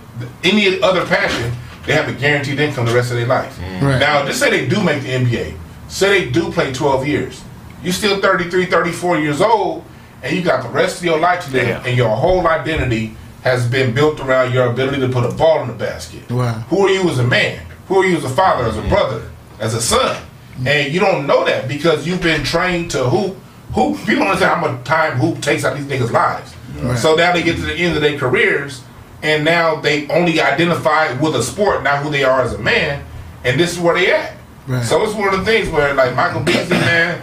any 0.44 0.82
other 0.82 1.06
passion, 1.06 1.52
they 1.86 1.94
have 1.94 2.08
a 2.10 2.14
guaranteed 2.14 2.60
income 2.60 2.86
the 2.86 2.94
rest 2.94 3.12
of 3.12 3.18
their 3.18 3.28
life. 3.28 3.56
Mm. 3.60 3.82
Right. 3.82 4.00
Now, 4.00 4.26
just 4.26 4.40
say 4.40 4.50
they 4.50 4.68
do 4.68 4.82
make 4.84 5.04
the 5.04 5.10
NBA. 5.10 5.56
Say 5.90 6.26
they 6.26 6.32
do 6.32 6.52
play 6.52 6.74
12 6.74 7.08
years. 7.08 7.42
You're 7.84 7.94
still 7.94 8.20
33, 8.20 8.66
34 8.66 9.20
years 9.20 9.40
old, 9.42 9.86
and 10.24 10.36
you 10.36 10.42
got 10.42 10.64
the 10.64 10.70
rest 10.70 10.98
of 10.98 11.06
your 11.06 11.20
life 11.20 11.46
to 11.46 11.52
live, 11.52 11.68
Yeah. 11.68 11.84
and 11.86 11.96
your 11.96 12.10
whole 12.10 12.46
identity 12.48 13.16
has 13.44 13.68
been 13.68 13.94
built 13.94 14.20
around 14.20 14.52
your 14.54 14.66
ability 14.72 15.00
to 15.02 15.08
put 15.08 15.24
a 15.24 15.32
ball 15.36 15.62
in 15.62 15.68
the 15.68 15.74
basket. 15.76 16.30
Wow. 16.32 16.54
Who 16.72 16.88
are 16.88 16.90
you 16.90 17.08
as 17.10 17.20
a 17.20 17.24
man? 17.24 17.62
Who 17.88 18.02
are 18.02 18.06
you 18.06 18.18
as 18.18 18.24
a 18.26 18.30
father, 18.30 18.66
as 18.66 18.76
a 18.76 18.82
brother, 18.82 19.22
as 19.60 19.76
a 19.76 19.82
son? 19.82 20.18
And 20.66 20.94
you 20.94 21.00
don't 21.00 21.28
know 21.28 21.46
that 21.46 21.68
because 21.68 22.08
you've 22.08 22.22
been 22.22 22.44
trained 22.44 22.92
to 22.92 23.04
hoop. 23.10 23.38
Hoop. 23.74 23.98
People 24.00 24.16
don't 24.26 24.28
understand 24.30 24.60
how 24.62 24.72
much 24.72 24.84
time 24.86 25.20
hoop 25.20 25.42
takes 25.42 25.64
out 25.64 25.76
these 25.78 25.86
niggas' 25.86 26.12
lives. 26.12 26.54
So 27.02 27.16
now 27.16 27.34
they 27.34 27.42
get 27.44 27.56
to 27.56 27.62
the 27.64 27.74
end 27.74 27.96
of 27.96 28.02
their 28.02 28.18
careers, 28.20 28.84
and 29.24 29.44
now 29.44 29.76
they 29.82 30.08
only 30.10 30.40
identify 30.40 31.12
with 31.14 31.36
a 31.36 31.42
sport, 31.44 31.84
not 31.84 32.04
who 32.04 32.10
they 32.12 32.24
are 32.24 32.42
as 32.42 32.54
a 32.54 32.60
man. 32.60 33.04
And 33.44 33.60
this 33.60 33.74
is 33.74 33.80
where 33.80 33.96
they 33.96 34.12
at. 34.14 34.36
Right. 34.68 34.84
So 34.86 35.04
it's 35.04 35.14
one 35.14 35.34
of 35.34 35.40
the 35.40 35.46
things 35.46 35.70
where, 35.70 35.94
like 35.94 36.16
Michael 36.16 36.42
Beasley, 36.44 36.78
man, 36.78 37.22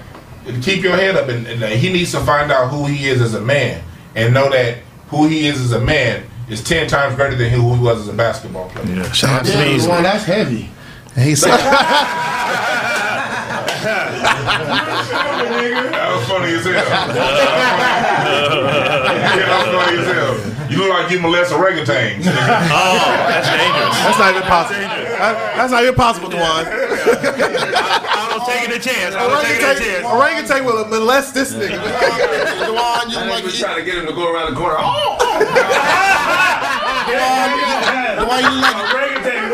keep 0.63 0.83
your 0.83 0.97
head 0.97 1.17
up, 1.17 1.29
and, 1.29 1.47
and 1.47 1.63
uh, 1.63 1.69
he 1.69 1.93
needs 1.93 2.11
to 2.13 2.21
find 2.21 2.51
out 2.51 2.71
who 2.71 2.87
he 2.87 3.09
is 3.09 3.21
as 3.21 3.35
a 3.35 3.41
man, 3.41 3.83
and 4.15 4.35
know 4.35 4.51
that 4.51 4.79
who 5.09 5.27
he 5.27 5.47
is 5.47 5.61
as 5.61 5.73
a 5.73 5.81
man 5.81 6.25
is 6.49 6.63
ten 6.63 6.89
times 6.89 7.15
greater 7.15 7.37
than 7.37 7.51
who 7.51 7.75
he 7.75 7.81
was 7.81 8.01
as 8.01 8.09
a 8.09 8.13
basketball 8.13 8.69
player. 8.71 8.97
Yeah, 8.97 9.13
shout 9.13 9.41
out 9.41 9.47
to 9.47 9.53
Yeah, 9.53 9.65
Beasley. 9.65 9.89
well, 9.89 10.03
that's 10.03 10.25
heavy. 10.25 10.71
And 11.17 11.25
he 11.29 11.37
said, 11.37 11.51
That 14.75 16.09
was 16.17 16.25
funny 16.29 16.53
as 16.55 16.65
hell. 16.65 16.75
yeah, 16.75 16.89
that 19.45 19.61
was 19.67 19.75
funny 19.77 19.99
as 19.99 20.07
hell. 20.09 20.35
You 20.71 20.79
look 20.79 20.91
like 20.91 21.11
you 21.11 21.21
molest 21.21 21.53
orangutans. 21.53 22.25
Oh, 22.75 22.97
that's 23.29 23.49
dangerous. 23.49 23.95
That's 24.01 24.19
not 24.19 24.31
even 24.35 24.43
possible. 24.49 24.81
That- 24.81 25.57
that's 25.57 25.71
not 25.73 25.83
even 25.83 25.95
possible, 25.95 26.29
Dewan. 26.29 26.67
I 26.67 28.37
was 28.37 28.47
taking 28.49 28.73
a 28.75 28.79
chance. 28.81 29.15
I 29.15 29.27
was 29.29 29.43
taking 29.45 29.63
a 29.65 29.69
Orangutan, 29.69 29.85
chance. 29.85 30.05
orangutan 30.07 30.65
will 30.65 30.85
molest 30.89 31.35
this 31.35 31.53
nigga. 31.55 31.79
Dewan, 32.67 33.11
you 33.11 33.17
like 33.31 33.45
trying 33.55 33.77
to 33.79 33.85
get 33.85 33.99
him 33.99 34.07
to 34.07 34.13
go 34.13 34.33
around 34.33 34.51
the 34.55 34.59
corner. 34.59 34.77
Oh, 34.81 35.17
Dewan, 37.07 38.43
you 38.45 38.61
look 38.61 38.73
like 38.95 39.23
De- 39.25 39.45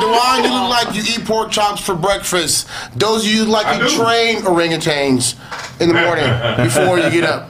Dewan, 0.00 0.44
you 0.44 0.50
look 0.52 0.68
like 0.70 0.94
you 0.94 1.02
eat 1.02 1.24
pork 1.26 1.50
chops 1.50 1.80
for 1.80 1.94
breakfast. 1.94 2.68
Those 2.96 3.24
of 3.24 3.30
you 3.30 3.44
like 3.44 3.66
I 3.66 3.78
you 3.78 3.88
do. 3.88 3.96
train 3.96 4.36
orangutans 4.42 5.34
in 5.80 5.88
the 5.88 5.94
morning 5.94 6.30
before 6.64 6.98
you 6.98 7.10
get 7.10 7.24
up. 7.24 7.48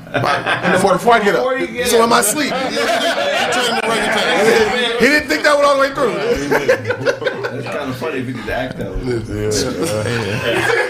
Before, 0.72 0.94
before 0.94 1.14
I 1.14 1.22
get 1.22 1.34
up. 1.36 1.42
So 1.88 2.02
in 2.02 2.10
my 2.10 2.22
sleep. 2.22 2.52
You 2.52 2.58
train 2.58 3.80
orangutans. 3.82 4.98
He 5.00 5.06
didn't 5.06 5.28
think 5.28 5.42
that 5.44 5.54
one 5.56 5.64
all 5.64 5.74
the 5.76 5.80
way 5.82 5.90
through. 5.94 6.14
That's 7.42 7.66
kind 7.66 7.90
of 7.90 7.96
funny 7.96 8.18
if 8.20 8.26
you 8.26 8.32
did 8.34 8.48
act 8.48 8.76
that 8.78 8.90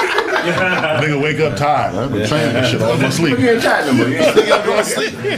way. 0.07 0.13
Nigga 1.03 1.23
wake 1.23 1.41
up 1.41 1.57
tired. 1.57 1.95
I've 1.95 2.13
been 2.13 2.29
training 2.29 2.55
this 2.55 2.71
shit 2.71 2.83
all 2.83 2.97
my 2.97 3.11
sleep. 3.11 3.39
You 3.39 3.51
ain't 3.51 3.63
tired 3.63 3.87
no 3.87 3.93
more. 3.95 4.09
You 4.09 4.17
ain't 4.17 4.37
Nigga, 4.37 4.65
go 4.65 4.77
to 4.77 4.85
sleep. 4.85 5.13
Been 5.17 5.31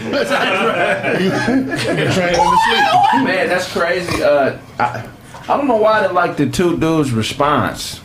training 2.12 2.40
in 2.40 2.50
the 2.50 2.58
sleep. 2.66 3.24
Man, 3.24 3.48
that's 3.48 3.72
crazy. 3.72 4.22
Uh, 4.22 4.58
I, 4.78 5.08
I 5.48 5.56
don't 5.56 5.66
know 5.66 5.76
why 5.76 6.06
they 6.06 6.12
like 6.12 6.36
the 6.36 6.48
two 6.48 6.76
dudes' 6.78 7.12
response. 7.12 8.00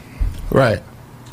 right. 0.49 0.82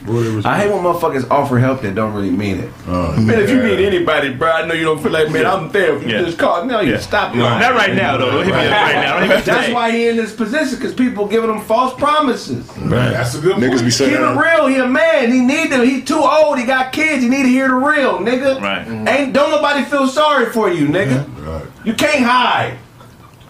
I 0.02 0.56
hate 0.58 0.70
when 0.72 0.82
motherfuckers 0.82 1.30
offer 1.30 1.58
help 1.58 1.82
that 1.82 1.94
don't 1.94 2.14
really 2.14 2.30
mean 2.30 2.58
it. 2.60 2.70
Uh, 2.88 3.14
man, 3.20 3.38
if 3.38 3.50
you 3.50 3.62
need 3.62 3.80
anybody, 3.84 4.32
bro, 4.32 4.50
I 4.50 4.64
know 4.66 4.72
you 4.72 4.84
don't 4.84 4.98
feel 5.02 5.12
like, 5.12 5.30
man, 5.30 5.44
I'm 5.44 5.70
there. 5.70 5.96
If 5.96 6.04
you 6.04 6.08
Yeah. 6.14 6.22
just 6.22 6.38
call, 6.38 6.64
no, 6.64 6.80
you 6.80 6.92
Yeah. 6.92 6.98
stop 7.00 7.34
No, 7.34 7.44
lying. 7.44 7.60
not 7.60 7.74
right 7.74 7.94
now, 7.94 8.16
though. 8.16 8.30
Don't 8.30 8.44
hit 8.46 8.54
me 8.54 8.66
up 8.66 8.72
right 8.72 8.94
now. 8.94 9.18
Don't 9.18 9.28
hit 9.28 9.44
That's 9.44 9.60
today. 9.66 9.72
why 9.74 9.90
he 9.90 10.08
in 10.08 10.16
this 10.16 10.32
position 10.32 10.76
because 10.78 10.94
people 10.94 11.26
giving 11.26 11.50
him 11.50 11.60
false 11.60 11.92
promises. 11.94 12.66
That's 12.78 13.34
a 13.34 13.40
good 13.40 13.56
Niggas 13.56 13.60
point. 13.68 13.72
be 13.80 13.84
Keep 13.84 13.92
saying 13.92 14.14
it 14.14 14.40
real. 14.40 14.66
He 14.68 14.76
a 14.76 14.86
man. 14.86 15.30
He 15.32 15.40
need 15.40 15.70
to. 15.70 15.84
He 15.84 16.00
too 16.00 16.22
old. 16.22 16.58
He 16.58 16.64
got 16.64 16.92
kids. 16.92 17.22
He 17.22 17.28
need 17.28 17.42
to 17.42 17.48
hear 17.50 17.68
the 17.68 17.74
real, 17.74 18.18
nigga. 18.20 18.60
Right. 18.60 18.88
Ain't 19.08 19.32
don't 19.34 19.50
nobody 19.50 19.84
feel 19.84 20.06
sorry 20.08 20.46
for 20.46 20.70
you, 20.70 20.86
nigga. 20.88 21.26
Right. 21.46 21.64
You 21.84 21.92
can't 21.92 22.24
hide. 22.24 22.74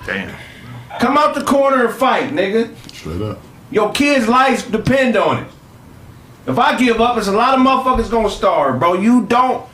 Damn. 0.05 0.31
Come 0.99 1.17
out 1.17 1.35
the 1.37 1.45
corner 1.45 1.87
and 1.87 1.95
fight, 1.95 2.35
nigga. 2.35 2.71
Straight 2.93 3.23
up. 3.23 3.39
Your 3.71 3.93
kids' 3.93 4.27
lives 4.27 4.65
depend 4.65 5.17
on 5.17 5.39
it. 5.39 5.45
If 6.51 6.59
I 6.59 6.77
give 6.77 7.01
up, 7.01 7.17
it's 7.17 7.29
a 7.29 7.33
lot 7.33 7.57
of 7.57 7.65
motherfuckers 7.65 8.11
gonna 8.11 8.29
starve, 8.29 8.81
bro. 8.81 8.95
You 8.95 9.25
don't 9.27 9.65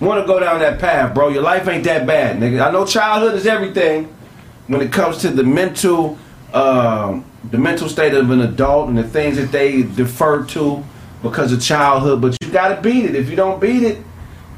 want 0.00 0.20
to 0.20 0.26
go 0.26 0.40
down 0.40 0.58
that 0.58 0.80
path, 0.80 1.14
bro. 1.14 1.28
Your 1.28 1.42
life 1.42 1.68
ain't 1.68 1.84
that 1.84 2.06
bad, 2.06 2.38
nigga. 2.38 2.66
I 2.66 2.72
know 2.72 2.84
childhood 2.84 3.34
is 3.34 3.46
everything 3.46 4.12
when 4.66 4.80
it 4.80 4.92
comes 4.92 5.18
to 5.18 5.30
the 5.30 5.44
mental, 5.44 6.18
um, 6.52 7.24
the 7.52 7.58
mental 7.58 7.88
state 7.88 8.14
of 8.14 8.28
an 8.30 8.40
adult 8.40 8.88
and 8.88 8.98
the 8.98 9.04
things 9.04 9.36
that 9.36 9.52
they 9.52 9.82
defer 9.82 10.44
to 10.46 10.82
because 11.22 11.52
of 11.52 11.62
childhood. 11.62 12.20
But 12.20 12.36
you 12.42 12.50
gotta 12.50 12.80
beat 12.80 13.04
it. 13.04 13.14
If 13.14 13.30
you 13.30 13.36
don't 13.36 13.60
beat 13.60 13.84
it, 13.84 13.98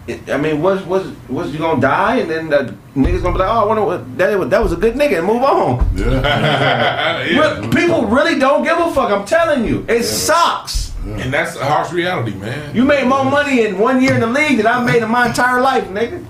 it 0.07 0.31
I 0.31 0.39
mean, 0.39 0.63
what's 0.63 0.83
what's 0.87 1.07
what's 1.29 1.51
you 1.51 1.59
gonna 1.59 1.79
die 1.83 2.21
and 2.21 2.31
then 2.31 2.49
the 2.49 2.75
niggas 2.97 3.23
gonna 3.23 3.35
be 3.35 3.41
like, 3.41 3.51
oh, 3.51 3.61
I 3.61 3.65
wonder 3.67 3.85
what 3.85 4.17
that 4.17 4.39
was, 4.39 4.49
that 4.49 4.63
was 4.63 4.73
a 4.73 4.77
good 4.77 4.95
nigga 4.95 5.19
and 5.19 5.27
move 5.27 5.43
on. 5.43 5.87
Yeah. 5.99 7.61
Re- 7.61 7.69
People 7.69 8.07
really 8.07 8.39
don't 8.39 8.65
give 8.65 8.79
a 8.79 8.91
fuck. 8.93 9.11
I'm 9.11 9.27
telling 9.27 9.67
you, 9.67 9.85
it 9.91 10.05
sucks. 10.05 10.89
And 11.17 11.33
that's 11.33 11.57
a 11.57 11.65
harsh 11.65 11.93
reality, 11.93 12.35
man. 12.35 12.75
You 12.75 12.85
made 12.85 13.07
more 13.07 13.25
money 13.25 13.65
in 13.65 13.79
one 13.79 14.03
year 14.03 14.15
in 14.15 14.21
the 14.21 14.27
league 14.27 14.59
than 14.59 14.67
I 14.67 14.83
made 14.85 15.03
in 15.03 15.11
my 15.11 15.27
entire 15.29 15.61
life, 15.61 15.85
nigga. 15.89 16.25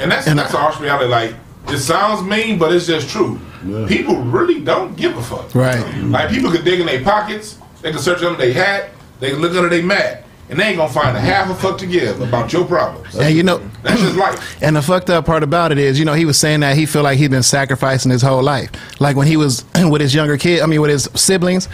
And 0.00 0.10
that's 0.10 0.26
And 0.26 0.38
that's 0.38 0.54
I- 0.54 0.58
a 0.58 0.60
harsh 0.62 0.80
reality. 0.80 1.06
Like 1.10 1.34
it 1.68 1.78
sounds 1.78 2.22
mean, 2.22 2.58
but 2.58 2.72
it's 2.72 2.86
just 2.86 3.08
true. 3.10 3.38
People 3.86 4.16
really 4.16 4.60
don't 4.60 4.96
give 4.96 5.16
a 5.16 5.22
fuck. 5.22 5.54
Right. 5.54 5.84
Like 6.04 6.30
people 6.30 6.50
could 6.50 6.64
dig 6.64 6.80
in 6.80 6.86
their 6.86 7.02
pockets, 7.04 7.58
they 7.82 7.90
can 7.90 8.00
search 8.00 8.22
under 8.22 8.38
their 8.38 8.54
hat, 8.54 8.90
they 9.20 9.30
can 9.30 9.40
look 9.40 9.54
under 9.54 9.68
their 9.68 9.82
mat, 9.82 10.24
and 10.50 10.58
they 10.58 10.64
ain't 10.64 10.76
gonna 10.76 10.92
find 10.92 11.16
a 11.16 11.20
half 11.20 11.48
a 11.48 11.54
fuck 11.54 11.78
to 11.78 11.86
give 11.86 12.20
about 12.20 12.52
your 12.52 12.64
problems. 12.64 13.14
And 13.16 13.34
you 13.34 13.42
know, 13.42 13.58
That's 13.82 14.00
just 14.00 14.16
life. 14.16 14.56
And 14.62 14.76
the 14.76 14.82
fucked 14.82 15.08
up 15.08 15.24
part 15.24 15.42
about 15.42 15.72
it 15.72 15.78
is, 15.78 15.98
you 15.98 16.04
know, 16.04 16.12
he 16.12 16.24
was 16.24 16.38
saying 16.38 16.60
that 16.60 16.76
he 16.76 16.86
felt 16.86 17.04
like 17.04 17.18
he'd 17.18 17.30
been 17.30 17.42
sacrificing 17.42 18.10
his 18.10 18.20
whole 18.20 18.42
life. 18.42 18.70
Like 19.00 19.16
when 19.16 19.26
he 19.26 19.36
was 19.36 19.64
with 19.90 20.00
his 20.00 20.14
younger 20.14 20.36
kid, 20.36 20.60
I 20.60 20.66
mean, 20.66 20.80
with 20.80 20.90
his 20.90 21.08
siblings, 21.14 21.68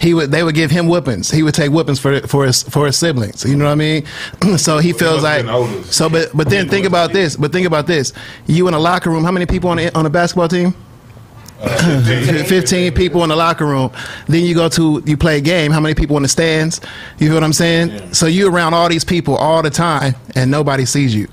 he 0.00 0.14
would 0.14 0.30
they 0.30 0.42
would 0.42 0.54
give 0.54 0.70
him 0.70 0.88
whoopings. 0.88 1.30
He 1.30 1.42
would 1.42 1.54
take 1.54 1.70
whoopings 1.70 2.00
for 2.00 2.20
for 2.26 2.46
his 2.46 2.62
for 2.62 2.86
his 2.86 2.96
siblings. 2.96 3.44
You 3.44 3.56
know 3.56 3.66
what 3.66 3.72
I 3.72 3.74
mean? 3.76 4.06
so 4.56 4.78
he 4.78 4.92
feels 4.92 5.22
like 5.22 5.44
so. 5.84 6.08
But 6.08 6.34
but 6.34 6.48
then 6.48 6.68
think 6.68 6.86
about 6.86 7.12
this. 7.12 7.36
But 7.36 7.52
think 7.52 7.66
about 7.66 7.86
this. 7.86 8.12
You 8.46 8.66
in 8.68 8.74
a 8.74 8.78
locker 8.78 9.10
room. 9.10 9.24
How 9.24 9.30
many 9.30 9.46
people 9.46 9.70
on 9.70 9.76
the, 9.76 9.96
on 9.96 10.06
a 10.06 10.10
basketball 10.10 10.48
team? 10.48 10.74
Uh, 11.62 12.44
15 12.44 12.92
people 12.92 13.22
in 13.22 13.28
the 13.28 13.36
locker 13.36 13.66
room. 13.66 13.90
Then 14.26 14.44
you 14.44 14.54
go 14.54 14.68
to, 14.70 15.02
you 15.06 15.16
play 15.16 15.38
a 15.38 15.40
game. 15.40 15.70
How 15.70 15.80
many 15.80 15.94
people 15.94 16.16
in 16.16 16.22
the 16.22 16.28
stands? 16.28 16.80
You 17.18 17.28
feel 17.28 17.36
what 17.36 17.44
I'm 17.44 17.52
saying? 17.52 18.14
So 18.14 18.26
you 18.26 18.48
around 18.48 18.74
all 18.74 18.88
these 18.88 19.04
people 19.04 19.36
all 19.36 19.62
the 19.62 19.70
time 19.70 20.14
and 20.34 20.50
nobody 20.50 20.84
sees 20.84 21.14
you. 21.14 21.28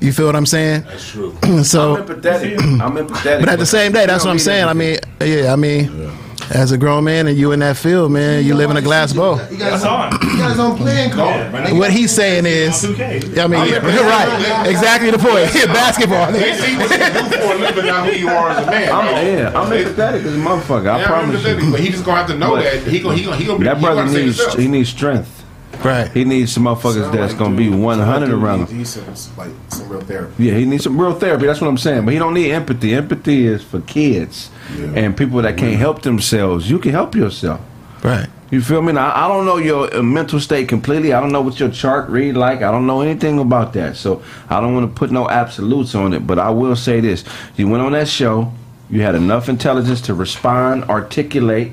You 0.00 0.12
feel 0.12 0.26
what 0.26 0.36
I'm 0.36 0.46
saying? 0.46 0.82
That's 0.82 1.10
true. 1.10 1.36
so, 1.62 1.96
I'm 1.96 2.06
empathetic. 2.06 2.80
I'm 2.80 2.96
empathetic. 2.96 3.40
but 3.40 3.48
at 3.50 3.58
the 3.58 3.66
same 3.66 3.92
day, 3.92 4.06
that's 4.06 4.24
what 4.24 4.30
I'm 4.30 4.36
don't 4.36 4.44
saying. 4.44 4.64
I 4.64 4.72
mean, 4.72 4.98
yeah, 5.20 5.52
I 5.52 5.56
mean, 5.56 6.10
as 6.50 6.72
a 6.72 6.78
grown 6.78 7.04
man 7.04 7.26
and 7.28 7.36
you 7.38 7.52
in 7.52 7.60
that 7.60 7.76
field, 7.76 8.10
man, 8.12 8.44
you 8.44 8.54
live 8.54 8.70
in 8.70 8.76
a 8.76 8.82
glass 8.82 9.12
bowl. 9.12 9.40
You 9.50 9.56
guys, 9.56 9.84
on, 9.84 10.12
you 10.12 10.36
guys 10.38 10.58
on 10.58 10.76
playing 10.76 11.10
card. 11.12 11.52
man. 11.52 11.78
What 11.78 11.92
he's 11.92 12.10
saying 12.12 12.44
is, 12.46 12.84
I 12.84 13.46
mean, 13.46 13.68
you're 13.68 13.80
right, 13.80 14.66
exactly 14.66 15.10
the 15.10 15.18
point. 15.18 15.52
Basketball. 15.72 16.32
They 16.32 16.54
see 16.54 16.76
what 16.76 16.90
you 16.90 16.98
do 16.98 17.36
for 17.38 17.54
a 17.54 17.58
living, 17.58 17.86
not 17.86 18.08
who 18.08 18.18
you 18.18 18.28
are 18.28 18.50
as 18.50 18.66
a 18.66 18.70
man. 18.70 18.92
I'm, 18.92 19.06
bro. 19.06 19.20
yeah, 19.22 19.60
I'm 19.60 19.70
empathetic 19.70 20.24
as 20.24 20.34
a 20.34 20.38
motherfucker. 20.38 20.88
I 20.90 21.00
Yeah, 21.00 21.06
promise 21.06 21.44
you. 21.44 21.70
But 21.70 21.80
he 21.80 21.90
just 21.90 22.04
gonna 22.04 22.18
have 22.18 22.26
to 22.28 22.36
know 22.36 22.56
that 22.56 22.82
he 22.82 23.00
gonna 23.00 23.16
he 23.16 23.24
gonna 23.24 23.36
he 23.36 23.44
gonna 23.46 23.58
be 23.58 23.64
That 23.64 23.80
brother 23.80 24.04
needs 24.06 24.54
he 24.54 24.66
needs 24.68 24.88
strength. 24.88 25.39
Right. 25.84 26.10
He 26.10 26.24
needs 26.24 26.52
some 26.52 26.64
motherfuckers 26.64 27.10
that's 27.12 27.34
gonna 27.34 27.56
be 27.56 27.70
100 27.70 28.30
around 28.30 28.68
him. 28.68 28.78
He's 28.78 28.90
some, 28.90 29.36
like 29.36 29.50
some 29.68 29.88
real 29.88 30.00
therapy. 30.00 30.44
Yeah, 30.44 30.54
he 30.54 30.64
needs 30.66 30.84
some 30.84 31.00
real 31.00 31.14
therapy. 31.14 31.46
That's 31.46 31.60
what 31.60 31.68
I'm 31.68 31.78
saying. 31.78 32.04
But 32.04 32.12
he 32.12 32.18
don't 32.18 32.34
need 32.34 32.50
empathy. 32.52 32.94
Empathy 32.94 33.46
is 33.46 33.62
for 33.62 33.80
kids 33.80 34.50
and 34.78 35.16
people 35.16 35.40
that 35.42 35.56
can't 35.56 35.76
help 35.76 36.02
themselves. 36.02 36.70
You 36.70 36.78
can 36.78 36.92
help 36.92 37.14
yourself. 37.14 37.60
Right. 38.02 38.28
You 38.50 38.60
feel 38.60 38.82
me? 38.82 38.92
Now, 38.92 39.12
I 39.14 39.28
don't 39.28 39.46
know 39.46 39.58
your 39.58 39.94
uh, 39.94 40.02
mental 40.02 40.40
state 40.40 40.68
completely. 40.68 41.12
I 41.12 41.20
don't 41.20 41.30
know 41.30 41.40
what 41.40 41.60
your 41.60 41.70
chart 41.70 42.08
read 42.08 42.36
like. 42.36 42.62
I 42.62 42.72
don't 42.72 42.86
know 42.86 43.00
anything 43.00 43.38
about 43.38 43.72
that. 43.74 43.96
So 43.96 44.22
I 44.48 44.60
don't 44.60 44.74
want 44.74 44.92
to 44.92 44.98
put 44.98 45.12
no 45.12 45.28
absolutes 45.28 45.94
on 45.94 46.12
it. 46.12 46.26
But 46.26 46.40
I 46.40 46.50
will 46.50 46.74
say 46.74 46.98
this: 46.98 47.24
you 47.56 47.68
went 47.68 47.82
on 47.82 47.92
that 47.92 48.08
show. 48.08 48.52
You 48.90 49.02
had 49.02 49.14
enough 49.14 49.48
intelligence 49.48 50.00
to 50.02 50.14
respond, 50.14 50.84
articulate, 50.84 51.72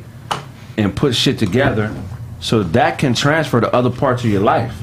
and 0.78 0.96
put 0.96 1.16
shit 1.16 1.40
together, 1.40 1.92
so 2.40 2.64
that 2.64 3.00
can 3.00 3.14
transfer 3.14 3.60
to 3.62 3.74
other 3.76 3.90
parts 3.90 4.24
of 4.24 4.30
your 4.30 4.42
life. 4.42 4.76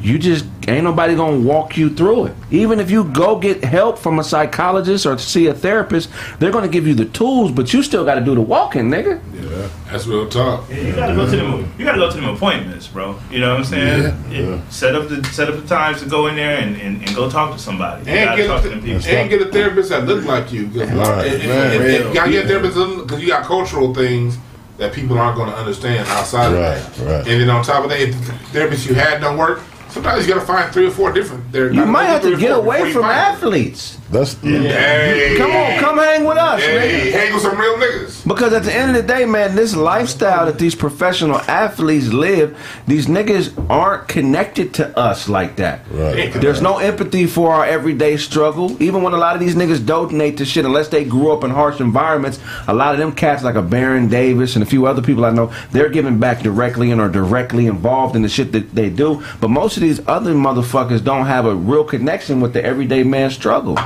You 0.00 0.18
just 0.20 0.44
ain't 0.68 0.84
nobody 0.84 1.16
gonna 1.16 1.40
walk 1.40 1.76
you 1.76 1.90
through 1.90 2.26
it. 2.26 2.34
Even 2.52 2.78
if 2.78 2.92
you 2.92 3.02
go 3.04 3.40
get 3.40 3.64
help 3.64 3.98
from 3.98 4.20
a 4.20 4.24
psychologist 4.24 5.04
or 5.04 5.18
see 5.18 5.48
a 5.48 5.54
therapist, 5.54 6.10
they're 6.38 6.52
gonna 6.52 6.68
give 6.68 6.86
you 6.86 6.94
the 6.94 7.06
tools, 7.06 7.50
but 7.50 7.72
you 7.72 7.82
still 7.82 8.04
got 8.04 8.14
to 8.14 8.20
do 8.20 8.34
the 8.36 8.40
walking, 8.40 8.88
nigga. 8.88 9.20
Yeah, 9.34 9.68
that's 9.90 10.06
real 10.06 10.28
talk. 10.28 10.68
Yeah, 10.70 10.76
you 10.76 10.92
gotta 10.94 11.14
go 11.16 11.28
to 11.28 11.36
them. 11.36 11.72
You 11.76 11.84
gotta 11.84 11.98
go 11.98 12.08
to 12.08 12.16
them 12.16 12.28
appointments, 12.28 12.86
bro. 12.86 13.18
You 13.32 13.40
know 13.40 13.50
what 13.50 13.58
I'm 13.60 13.64
saying? 13.64 14.02
Yeah. 14.30 14.38
yeah. 14.40 14.68
Set 14.68 14.94
up 14.94 15.08
the 15.08 15.24
set 15.24 15.48
up 15.48 15.56
the 15.60 15.66
times 15.66 16.02
to 16.02 16.08
go 16.08 16.28
in 16.28 16.36
there 16.36 16.58
and, 16.58 16.76
and, 16.76 17.02
and 17.02 17.16
go 17.16 17.28
talk 17.28 17.52
to 17.54 17.58
somebody. 17.58 18.08
You 18.08 18.16
And 18.16 18.36
get, 18.36 18.46
talk 18.46 18.64
a, 18.64 18.68
them 18.68 18.78
and 18.84 19.30
get 19.30 19.42
a 19.42 19.46
therapist 19.50 19.88
that 19.88 20.04
look 20.06 20.24
like 20.24 20.52
you. 20.52 20.68
Cause 20.68 20.76
Right. 20.92 20.92
and- 20.92 20.92
and- 20.92 21.50
Right. 21.50 21.72
and- 21.72 21.84
and 21.84 22.04
you 22.10 22.14
gotta 22.14 22.30
get 22.30 22.44
a 22.44 22.48
therapist 22.48 22.74
because 22.76 23.20
you 23.20 23.26
got 23.28 23.42
cultural 23.44 23.92
things 23.92 24.38
that 24.78 24.92
people 24.92 25.18
aren't 25.18 25.36
going 25.36 25.48
to 25.50 25.56
understand 25.56 26.06
outside 26.08 26.52
of 26.52 26.58
Right, 26.58 26.96
that. 26.96 27.06
right. 27.06 27.28
And 27.28 27.40
then 27.40 27.50
on 27.50 27.64
top 27.64 27.84
of 27.84 27.90
that, 27.90 28.00
if 28.00 28.14
the 28.26 28.32
therapist 28.52 28.86
you 28.88 28.94
had 28.94 29.20
don't 29.20 29.38
work, 29.38 29.60
sometimes 29.88 30.26
you 30.26 30.34
got 30.34 30.40
to 30.40 30.46
find 30.46 30.72
three 30.72 30.86
or 30.86 30.90
four 30.90 31.12
different. 31.12 31.50
There, 31.52 31.72
You 31.72 31.86
might 31.86 32.04
have 32.04 32.22
to 32.22 32.36
get 32.36 32.52
away 32.52 32.92
from 32.92 33.04
athletes. 33.04 33.98
That's 34.10 34.34
Hey, 34.40 35.34
Come 35.36 35.50
on, 35.50 35.78
come 35.80 35.98
hang 35.98 36.24
with 36.24 36.38
us, 36.38 36.60
Hey, 36.62 37.10
nigga. 37.10 37.12
hang 37.12 37.34
with 37.34 37.42
some 37.42 37.58
real 37.58 37.74
niggas. 37.76 38.26
Because 38.26 38.52
at 38.52 38.62
the 38.64 38.72
end 38.74 38.96
of 38.96 38.96
the 38.96 39.02
day, 39.14 39.24
man, 39.24 39.54
this 39.56 39.74
lifestyle 39.74 40.46
that 40.46 40.58
these 40.58 40.74
professional 40.74 41.38
athletes 41.42 42.08
live, 42.12 42.56
these 42.86 43.06
niggas 43.06 43.52
aren't 43.70 44.08
connected 44.08 44.74
to 44.74 44.96
us 44.98 45.28
like 45.28 45.56
that. 45.56 45.80
Right. 45.90 46.32
There's 46.32 46.60
no 46.62 46.78
empathy 46.78 47.26
for 47.26 47.52
our 47.52 47.64
everyday 47.64 48.16
struggle. 48.16 48.80
Even 48.82 49.02
when 49.02 49.12
a 49.12 49.16
lot 49.16 49.34
of 49.34 49.40
these 49.40 49.54
niggas 49.54 49.84
donate 49.84 50.36
to 50.38 50.44
shit, 50.44 50.64
unless 50.64 50.88
they 50.88 51.04
grew 51.04 51.32
up 51.32 51.44
in 51.44 51.50
harsh 51.50 51.80
environments, 51.80 52.38
a 52.68 52.74
lot 52.74 52.94
of 52.94 52.98
them 52.98 53.12
cats 53.12 53.42
like 53.42 53.54
a 53.54 53.62
Baron 53.62 54.08
Davis 54.08 54.54
and 54.56 54.62
a 54.62 54.66
few 54.66 54.86
other 54.86 55.02
people 55.02 55.24
I 55.24 55.30
know, 55.30 55.52
they're 55.72 55.88
giving 55.88 56.18
back 56.18 56.42
directly 56.42 56.90
and 56.90 57.00
are 57.00 57.08
directly 57.08 57.66
involved 57.66 58.16
in 58.16 58.22
the 58.22 58.28
shit 58.28 58.52
that 58.52 58.74
they 58.74 58.90
do. 58.90 59.22
But 59.40 59.48
most 59.48 59.76
of 59.76 59.82
these 59.82 60.00
other 60.08 60.34
motherfuckers 60.34 61.02
don't 61.02 61.26
have 61.26 61.44
a 61.46 61.54
real 61.54 61.84
connection 61.84 62.40
with 62.40 62.52
the 62.52 62.64
everyday 62.64 63.02
man's 63.02 63.34
struggle. 63.34 63.76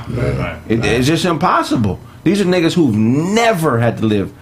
It, 0.69 0.85
it's 0.85 1.07
just 1.07 1.25
impossible. 1.25 2.01
These 2.25 2.41
are 2.41 2.45
niggas 2.45 2.75
who've 2.75 2.95
never 2.95 3.79
had 3.79 3.99
to 3.99 4.07
live 4.07 4.33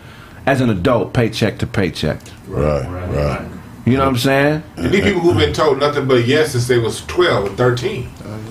as 0.47 0.61
an 0.61 0.71
adult 0.71 1.12
paycheck 1.12 1.59
to 1.59 1.66
paycheck. 1.66 2.21
right, 2.89 3.11
right. 3.14 3.57
You 3.91 3.97
know 3.97 4.05
what 4.05 4.11
I'm 4.11 4.16
saying? 4.18 4.62
And 4.76 4.93
these 4.93 5.03
people 5.03 5.20
who've 5.20 5.36
been 5.36 5.53
told 5.53 5.80
nothing 5.80 6.07
but 6.07 6.26
yes 6.26 6.53
since 6.53 6.68
they 6.68 6.78
was 6.78 7.05
12 7.07 7.47
and 7.47 7.57
13. 7.57 8.09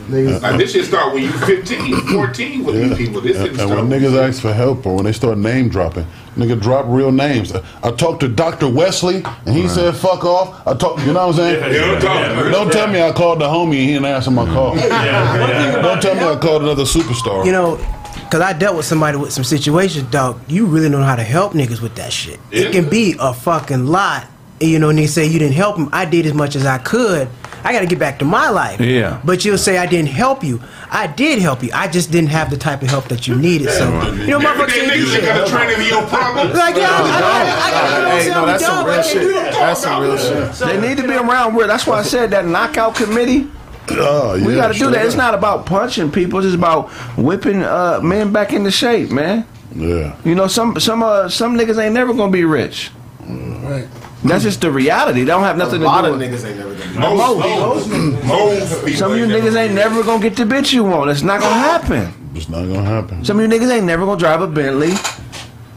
Like 0.09 0.57
this 0.57 0.71
shit 0.71 0.85
start 0.85 1.13
when 1.13 1.23
you 1.23 1.31
15, 1.31 2.07
14 2.13 2.63
with 2.63 2.75
these 2.75 2.97
people. 2.97 3.19
This 3.21 3.37
And, 3.37 3.57
didn't 3.57 3.59
and 3.59 3.89
when 3.89 4.01
niggas 4.01 4.17
ask 4.17 4.41
for 4.41 4.53
help 4.53 4.85
or 4.85 4.95
when 4.95 5.05
they 5.05 5.11
start 5.11 5.37
name 5.37 5.67
dropping, 5.67 6.07
nigga 6.37 6.59
drop 6.59 6.85
real 6.87 7.11
names. 7.11 7.51
I 7.83 7.91
talked 7.91 8.21
to 8.21 8.29
Dr. 8.29 8.69
Wesley 8.69 9.21
and 9.45 9.55
he 9.55 9.67
said 9.67 9.95
fuck 9.95 10.23
off. 10.23 10.65
I 10.65 10.73
talk, 10.75 10.99
you 11.01 11.07
know 11.07 11.27
what 11.27 11.35
I'm 11.39 11.59
saying? 11.61 11.73
Yeah, 11.73 11.81
don't 11.81 12.01
talk. 12.01 12.51
Don't 12.51 12.71
tell 12.71 12.87
me 12.87 13.01
I 13.01 13.11
called 13.11 13.39
the 13.39 13.45
homie 13.45 13.65
and 13.65 13.73
he 13.73 13.87
didn't 13.93 14.05
answer 14.05 14.31
my 14.31 14.45
call. 14.45 14.75
Don't 14.77 16.01
tell 16.01 16.15
me 16.15 16.21
I 16.21 16.37
called 16.39 16.63
another 16.63 16.83
superstar. 16.83 17.45
You 17.45 17.51
know, 17.51 17.75
because 18.23 18.41
I 18.41 18.53
dealt 18.53 18.75
with 18.77 18.85
somebody 18.85 19.17
with 19.17 19.31
some 19.33 19.43
situations, 19.43 20.09
dog. 20.09 20.39
You 20.47 20.65
really 20.67 20.89
know 20.89 21.03
how 21.03 21.15
to 21.15 21.23
help 21.23 21.53
niggas 21.53 21.81
with 21.81 21.95
that 21.95 22.13
shit. 22.13 22.39
It 22.51 22.71
can 22.71 22.89
be 22.89 23.15
a 23.19 23.33
fucking 23.33 23.85
lot. 23.85 24.27
And, 24.59 24.69
you 24.69 24.79
know, 24.79 24.89
and 24.89 24.97
they 24.97 25.07
say 25.07 25.25
you 25.25 25.39
didn't 25.39 25.55
help 25.55 25.75
them. 25.77 25.89
I 25.91 26.05
did 26.05 26.25
as 26.25 26.33
much 26.33 26.55
as 26.55 26.65
I 26.65 26.77
could. 26.79 27.27
I 27.63 27.73
got 27.73 27.79
to 27.81 27.85
get 27.85 27.99
back 27.99 28.19
to 28.19 28.25
my 28.25 28.49
life. 28.49 28.79
Yeah. 28.79 29.21
But 29.25 29.43
you'll 29.43 29.57
say 29.57 29.77
I 29.77 29.87
didn't 29.87 30.09
help 30.09 30.43
you. 30.43 30.61
I 30.89 31.07
did 31.07 31.39
help 31.39 31.63
you. 31.63 31.69
I 31.73 31.87
just 31.87 32.11
didn't 32.11 32.29
have 32.29 32.49
the 32.49 32.57
type 32.57 32.81
of 32.81 32.87
help 32.87 33.05
that 33.09 33.27
you 33.27 33.35
needed. 33.35 33.69
So, 33.71 33.85
you 34.11 34.27
know, 34.27 34.39
motherfuckers 34.39 34.69
Everyday 34.69 34.79
can't 34.79 34.93
do 34.93 35.05
niggas 35.05 35.11
that 35.11 35.19
shit. 35.19 35.23
got 35.25 35.45
to 35.45 35.51
train 35.51 35.69
into 35.71 35.83
your 35.85 36.07
problems. 36.07 36.55
Like, 36.55 36.75
yeah, 36.75 36.87
I, 36.89 37.01
I, 37.01 37.01
I, 37.01 38.11
I, 38.11 38.15
I, 38.15 38.19
Hey, 38.21 38.29
no, 38.29 38.45
that's 38.45 38.65
some 38.65 38.85
real 38.85 39.03
shit. 39.03 39.35
That's 39.53 39.81
some 39.81 40.01
real 40.03 40.17
shit. 40.17 40.51
They 40.53 40.79
need 40.87 40.97
to 40.97 41.03
be 41.07 41.15
around 41.15 41.55
where 41.55 41.67
that's 41.67 41.85
why 41.85 41.99
I 41.99 42.03
said 42.03 42.31
that 42.31 42.45
knockout 42.45 42.95
committee. 42.95 43.49
Oh, 43.89 44.35
yeah, 44.35 44.45
We 44.45 44.55
got 44.55 44.67
to 44.67 44.73
do 44.73 44.79
straight 44.79 44.91
that. 44.93 45.05
It's 45.05 45.15
not 45.15 45.33
about 45.33 45.65
punching 45.65 46.11
people. 46.11 46.43
It's 46.43 46.55
about 46.55 46.89
whipping 47.17 47.63
uh, 47.63 47.99
men 48.01 48.31
back 48.31 48.53
into 48.53 48.71
shape, 48.71 49.11
man. 49.11 49.45
Yeah. 49.75 50.15
You 50.23 50.35
know, 50.35 50.47
some 50.47 50.79
some 50.79 51.03
uh, 51.03 51.29
some 51.29 51.57
niggas 51.57 51.81
ain't 51.81 51.93
never 51.93 52.13
gonna 52.13 52.31
be 52.31 52.43
rich. 52.45 52.91
Right. 53.21 53.87
That's 54.27 54.43
just 54.43 54.61
the 54.61 54.71
reality. 54.71 55.19
They 55.21 55.25
don't 55.25 55.43
have 55.43 55.57
nothing 55.57 55.81
lot 55.81 56.01
to 56.01 56.13
of 56.13 56.19
do. 56.19 56.19
with 56.19 56.41
niggas 56.41 56.47
ain't 56.47 56.57
never 56.57 56.73
gonna. 56.75 57.15
Most, 57.15 57.89
most, 57.89 58.25
most 58.25 58.85
people 58.85 58.97
Some 58.97 59.11
of 59.11 59.17
you 59.17 59.23
ain't 59.25 59.33
never 59.33 59.49
niggas 59.49 59.55
ain't 59.57 59.73
never 59.73 60.03
gonna 60.03 60.21
get 60.21 60.35
the 60.35 60.43
bitch 60.43 60.73
you 60.73 60.83
want. 60.83 61.09
It's 61.11 61.21
not 61.23 61.39
gonna 61.41 61.55
happen. 61.55 62.31
It's 62.35 62.49
not 62.49 62.61
gonna 62.67 62.83
happen. 62.83 63.23
Some 63.25 63.39
of 63.39 63.43
you 63.51 63.59
niggas 63.59 63.71
ain't 63.71 63.85
never 63.85 64.05
gonna 64.05 64.19
drive 64.19 64.41
a 64.41 64.47
Bentley. 64.47 64.93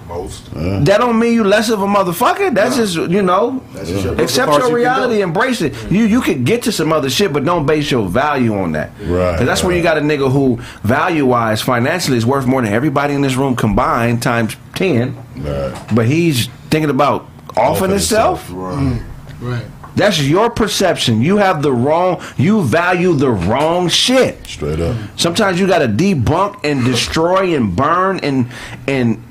Most. 0.08 0.50
That 0.54 0.98
don't 0.98 1.20
mean 1.20 1.34
you 1.34 1.44
less 1.44 1.68
of 1.70 1.82
a 1.82 1.86
motherfucker. 1.86 2.52
That's 2.52 2.74
just 2.74 2.96
you 2.96 3.22
know. 3.22 3.62
That's 3.72 3.88
just 3.90 4.04
your- 4.04 4.20
Accept 4.20 4.48
parts 4.50 4.58
your 4.58 4.68
can 4.70 4.74
reality, 4.74 5.16
do. 5.18 5.22
embrace 5.22 5.62
it. 5.62 5.72
You 5.88 6.02
you 6.04 6.20
could 6.20 6.44
get 6.44 6.64
to 6.64 6.72
some 6.72 6.92
other 6.92 7.08
shit, 7.08 7.32
but 7.32 7.44
don't 7.44 7.64
base 7.64 7.92
your 7.92 8.08
value 8.08 8.56
on 8.58 8.72
that. 8.72 8.90
Right, 9.04 9.38
'Cause 9.38 9.46
that's 9.46 9.62
where 9.62 9.76
you 9.76 9.84
got 9.84 9.98
a 9.98 10.00
nigga 10.00 10.28
who 10.32 10.58
value 10.82 11.26
wise, 11.26 11.62
financially 11.62 12.16
is 12.16 12.26
worth 12.26 12.44
more 12.44 12.60
than 12.60 12.72
everybody 12.72 13.14
in 13.14 13.20
this 13.20 13.36
room 13.36 13.54
combined 13.54 14.20
times 14.20 14.56
ten. 14.74 15.16
Right. 15.36 15.72
But 15.94 16.06
he's 16.06 16.48
thinking 16.70 16.90
about 16.90 17.28
offing 17.50 17.62
Offing 17.64 17.90
himself. 17.90 18.46
himself. 18.48 18.80
Mm. 18.80 18.98
Mm. 19.40 19.50
Right. 19.52 19.66
That's 19.96 20.22
your 20.22 20.50
perception. 20.50 21.20
You 21.20 21.38
have 21.38 21.62
the 21.62 21.72
wrong. 21.72 22.22
You 22.36 22.62
value 22.62 23.12
the 23.14 23.30
wrong 23.30 23.88
shit. 23.88 24.46
Straight 24.46 24.80
up. 24.80 24.94
Mm. 24.96 25.20
Sometimes 25.20 25.58
you 25.58 25.66
got 25.66 25.80
to 25.80 25.88
debunk 25.88 26.60
and 26.64 26.84
destroy 26.84 27.54
and 27.56 27.74
burn 27.74 28.20
and 28.20 28.48
and 28.86 29.22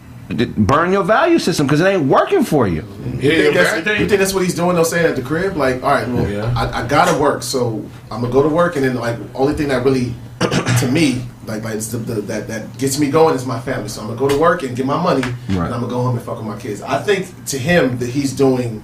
burn 0.57 0.91
your 0.91 1.03
value 1.03 1.39
system 1.39 1.65
because 1.65 1.81
it 1.81 1.85
ain't 1.85 2.03
working 2.03 2.43
for 2.43 2.67
you. 2.67 2.83
You 3.19 3.31
Yeah, 3.31 3.41
think, 3.41 3.53
that's, 3.55 3.99
you 3.99 4.07
think 4.07 4.19
that's 4.19 4.33
what 4.33 4.43
he's 4.43 4.53
doing? 4.53 4.75
They'll 4.75 4.85
say 4.85 5.03
at 5.05 5.15
the 5.15 5.23
crib, 5.23 5.57
like, 5.57 5.81
all 5.81 5.89
right, 5.89 6.07
well, 6.07 6.53
I, 6.55 6.83
I 6.83 6.87
gotta 6.87 7.19
work, 7.19 7.41
so 7.41 7.83
I'm 8.11 8.21
gonna 8.21 8.31
go 8.31 8.43
to 8.43 8.49
work, 8.49 8.75
and 8.75 8.85
then 8.85 8.93
like, 8.95 9.17
only 9.33 9.53
thing 9.55 9.69
that 9.69 9.83
really, 9.83 10.13
to 10.81 10.89
me, 10.91 11.23
like, 11.49 11.63
like 11.63 11.79
the, 11.79 11.97
the, 11.97 12.21
that 12.21 12.47
that 12.47 12.77
gets 12.77 12.99
me 12.99 13.09
going 13.09 13.35
is 13.35 13.45
my 13.45 13.59
family. 13.59 13.89
So 13.89 14.01
I'm 14.01 14.07
gonna 14.07 14.19
go 14.19 14.29
to 14.29 14.37
work 14.37 14.63
and 14.63 14.75
get 14.75 14.85
my 14.85 15.01
money, 15.01 15.23
and 15.47 15.59
I'm 15.59 15.81
gonna 15.81 15.87
go 15.87 16.01
home 16.01 16.15
and 16.15 16.25
fuck 16.25 16.37
with 16.37 16.45
my 16.45 16.59
kids. 16.59 16.81
I 16.81 17.01
think 17.01 17.45
to 17.47 17.57
him 17.57 17.97
that 17.99 18.09
he's 18.09 18.33
doing, 18.33 18.83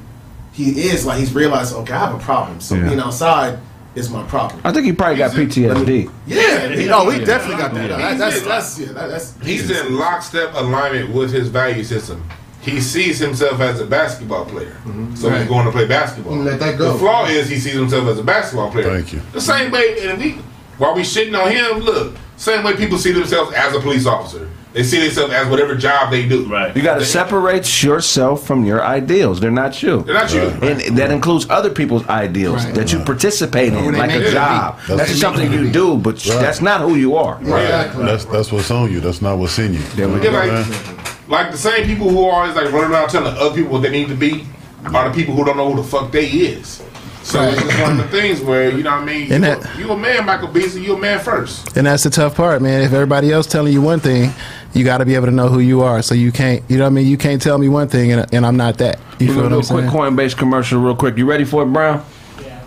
he 0.52 0.90
is 0.90 1.06
like 1.06 1.20
he's 1.20 1.34
realized, 1.34 1.74
okay, 1.76 1.94
I 1.94 2.00
have 2.00 2.16
a 2.16 2.24
problem. 2.24 2.60
So 2.60 2.76
Yeah. 2.76 2.88
being 2.88 3.00
outside 3.00 3.60
is 3.94 4.10
my 4.10 4.24
problem. 4.24 4.62
I 4.64 4.72
think 4.72 4.86
he 4.86 4.92
probably 4.94 5.18
got 5.18 5.32
PTSD. 5.32 6.10
Yeah, 6.28 6.68
he, 6.70 6.90
oh, 6.90 7.10
he 7.10 7.24
definitely 7.24 7.58
got 7.58 7.74
that. 7.74 7.88
That- 7.90 8.18
that's 8.18 8.42
that's 8.42 8.80
yeah, 8.80 8.92
that, 8.94 9.10
that's 9.10 9.36
He's 9.42 9.70
in 9.70 9.98
lockstep 9.98 10.54
alignment 10.56 11.14
with 11.14 11.32
his 11.32 11.48
value 11.48 11.84
system. 11.84 12.24
He 12.62 12.82
sees 12.82 13.20
himself 13.20 13.60
as 13.60 13.80
a 13.80 13.86
basketball 13.86 14.46
player, 14.46 14.72
mm-hmm. 14.86 15.14
so 15.14 15.30
he's 15.30 15.48
going 15.48 15.66
to 15.68 15.72
play 15.72 15.86
basketball. 15.86 16.36
Let 16.38 16.60
that 16.60 16.80
go. 16.80 16.94
The 16.94 17.00
flaw 17.00 17.26
is 17.28 17.48
he 17.48 17.60
sees 17.60 17.76
himself 17.76 18.08
as 18.08 18.18
a 18.18 18.24
basketball 18.24 18.72
player. 18.72 18.86
Thank 18.86 19.14
you. 19.14 19.22
The 19.34 19.42
same 19.42 19.70
way, 19.70 20.08
and 20.08 20.20
we, 20.20 20.40
while 20.78 20.96
we 20.96 21.02
shitting 21.02 21.38
on 21.42 21.52
him, 21.52 21.80
look, 21.84 22.16
same 22.38 22.64
way 22.64 22.76
people 22.76 22.98
see 22.98 23.12
themselves 23.12 23.54
as 23.54 23.74
a 23.76 23.80
police 23.80 24.06
officer. 24.06 24.50
They 24.74 24.84
see 24.84 25.00
themselves 25.00 25.32
as 25.34 25.48
whatever 25.48 25.74
job 25.74 26.12
they 26.12 26.28
do. 26.28 26.44
Right. 26.52 26.76
You 26.76 26.84
got 26.84 26.96
to 27.00 27.06
separate 27.06 27.82
yourself 27.82 28.46
from 28.46 28.66
your 28.66 28.84
ideals. 28.84 29.40
They're 29.40 29.50
not 29.50 29.82
you. 29.82 30.02
They're 30.04 30.14
not 30.14 30.34
you. 30.34 30.42
And 30.62 30.98
that 30.98 31.12
includes 31.12 31.50
other 31.50 31.70
people's 31.70 32.06
ideals 32.10 32.70
that 32.74 32.92
you 32.92 33.00
participate 33.00 33.72
in, 33.72 33.94
like 33.98 34.12
a 34.12 34.30
job. 34.32 34.78
be. 34.86 34.96
That's 34.98 35.18
something 35.18 35.50
you 35.54 35.72
do, 35.72 35.96
but 35.96 36.16
Right. 36.26 36.42
that's 36.42 36.60
not 36.62 36.82
who 36.82 36.96
you 36.96 37.16
are. 37.16 37.36
Right. 37.42 37.62
Exactly. 37.64 38.04
That's 38.06 38.26
that's 38.26 38.52
what's 38.52 38.70
on 38.70 38.92
you. 38.92 39.00
That's 39.00 39.22
not 39.22 39.38
what's 39.38 39.58
in 39.60 39.74
you. 39.76 39.80
There 39.96 40.10
we 40.10 40.20
Yeah, 40.22 40.32
go. 40.32 40.66
like, 40.66 41.30
like 41.30 41.52
the 41.54 41.58
same 41.58 41.86
people 41.86 42.10
who 42.10 42.26
are 42.26 42.42
always 42.42 42.56
like 42.58 42.70
running 42.74 42.92
around 42.92 43.08
telling 43.08 43.34
other 43.38 43.56
people 43.56 43.72
what 43.72 43.82
they 43.82 43.92
need 43.92 44.10
to 44.10 44.16
be 44.16 44.46
are 44.94 45.08
the 45.08 45.16
people 45.16 45.36
who 45.36 45.46
don't 45.46 45.56
know 45.56 45.72
who 45.72 45.82
the 45.82 45.88
fuck 45.88 46.12
they 46.12 46.26
is. 46.28 46.82
So 47.26 47.42
it's 47.42 47.60
just 47.60 47.82
one 47.82 47.92
of 47.94 47.98
the 47.98 48.08
things 48.16 48.40
where 48.40 48.70
you 48.70 48.84
know 48.84 48.92
what 48.92 49.02
I 49.02 49.06
mean. 49.06 49.32
And 49.32 49.44
you, 49.44 49.50
that- 49.56 49.80
you 49.80 49.92
a 49.92 49.98
man, 49.98 50.26
Michael 50.28 50.48
Beasley. 50.48 50.84
You 50.84 50.96
a 50.96 51.00
man 51.00 51.20
first. 51.20 51.76
And 51.76 51.88
that's 51.88 52.04
the 52.04 52.12
tough 52.12 52.36
part, 52.36 52.62
man. 52.62 52.84
If 52.84 52.94
everybody 52.94 53.32
else 53.32 53.48
telling 53.48 53.74
you 53.74 53.82
one 53.82 54.00
thing, 54.00 54.32
you 54.74 54.86
got 54.86 55.00
to 55.00 55.06
be 55.06 55.16
able 55.16 55.26
to 55.26 55.32
know 55.32 55.48
who 55.48 55.60
you 55.60 55.82
are. 55.82 56.04
So 56.04 56.14
you 56.14 56.32
can't, 56.32 56.64
you 56.70 56.78
know 56.78 56.84
what 56.84 56.92
I 56.92 56.94
mean? 56.94 57.08
You 57.08 57.18
can't 57.18 57.42
tell 57.42 57.58
me 57.58 57.68
one 57.68 57.88
thing 57.88 58.12
and, 58.12 58.32
and 58.32 58.46
I'm 58.46 58.58
not 58.58 58.78
that. 58.78 59.00
You 59.20 59.30
We're 59.30 59.34
feel 59.34 59.44
what 59.44 59.50
do 59.50 59.56
I'm 59.76 59.88
a 59.88 59.90
quick? 59.90 60.02
Coinbase 60.14 60.38
commercial 60.38 60.80
real 60.82 60.96
quick. 60.96 61.18
You 61.18 61.26
ready 61.28 61.46
for 61.46 61.64
it, 61.64 61.68
Brown? 61.68 62.06
Yeah. 62.44 62.62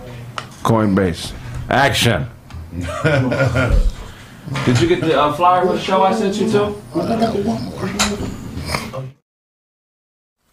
Coinbase. 0.65 1.33
Action. 1.71 2.27
Did 4.65 4.81
you 4.81 4.89
get 4.89 5.01
the 5.03 5.21
uh, 5.21 5.33
flyer 5.35 5.67
for 5.67 5.75
the 5.75 5.81
show 5.81 6.03
I 6.03 6.13
sent 6.15 6.37
you 6.41 6.51
to? 6.51 6.75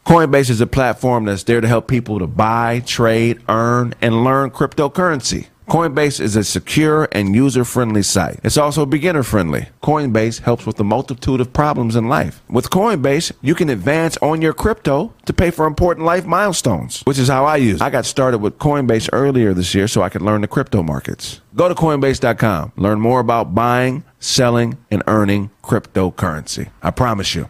Coinbase 0.05 0.51
is 0.51 0.61
a 0.61 0.67
platform 0.67 1.25
that's 1.25 1.43
there 1.43 1.61
to 1.61 1.67
help 1.67 1.87
people 1.87 2.19
to 2.19 2.27
buy, 2.27 2.83
trade, 2.85 3.41
earn, 3.49 3.95
and 4.01 4.23
learn 4.23 4.51
cryptocurrency. 4.51 5.47
Coinbase 5.67 6.19
is 6.19 6.35
a 6.35 6.43
secure 6.43 7.07
and 7.11 7.33
user 7.33 7.65
friendly 7.65 8.03
site. 8.03 8.39
It's 8.43 8.55
also 8.55 8.85
beginner 8.85 9.23
friendly. 9.23 9.69
Coinbase 9.81 10.41
helps 10.41 10.67
with 10.67 10.79
a 10.79 10.83
multitude 10.83 11.41
of 11.41 11.51
problems 11.53 11.95
in 11.95 12.07
life. 12.07 12.43
With 12.47 12.69
Coinbase, 12.69 13.31
you 13.41 13.55
can 13.55 13.71
advance 13.71 14.15
on 14.17 14.43
your 14.43 14.53
crypto 14.53 15.11
to 15.25 15.33
pay 15.33 15.49
for 15.49 15.65
important 15.65 16.05
life 16.05 16.27
milestones, 16.27 17.01
which 17.05 17.17
is 17.17 17.29
how 17.29 17.45
I 17.45 17.55
use 17.55 17.77
it. 17.77 17.81
I 17.81 17.89
got 17.89 18.05
started 18.05 18.37
with 18.37 18.59
Coinbase 18.59 19.09
earlier 19.11 19.55
this 19.55 19.73
year 19.73 19.87
so 19.87 20.03
I 20.03 20.09
could 20.09 20.21
learn 20.21 20.41
the 20.41 20.47
crypto 20.47 20.83
markets. 20.83 21.41
Go 21.55 21.67
to 21.67 21.73
Coinbase.com. 21.73 22.73
Learn 22.75 22.99
more 22.99 23.21
about 23.21 23.55
buying, 23.55 24.03
selling, 24.19 24.77
and 24.91 25.01
earning 25.07 25.49
cryptocurrency. 25.63 26.69
I 26.83 26.91
promise 26.91 27.33
you. 27.33 27.49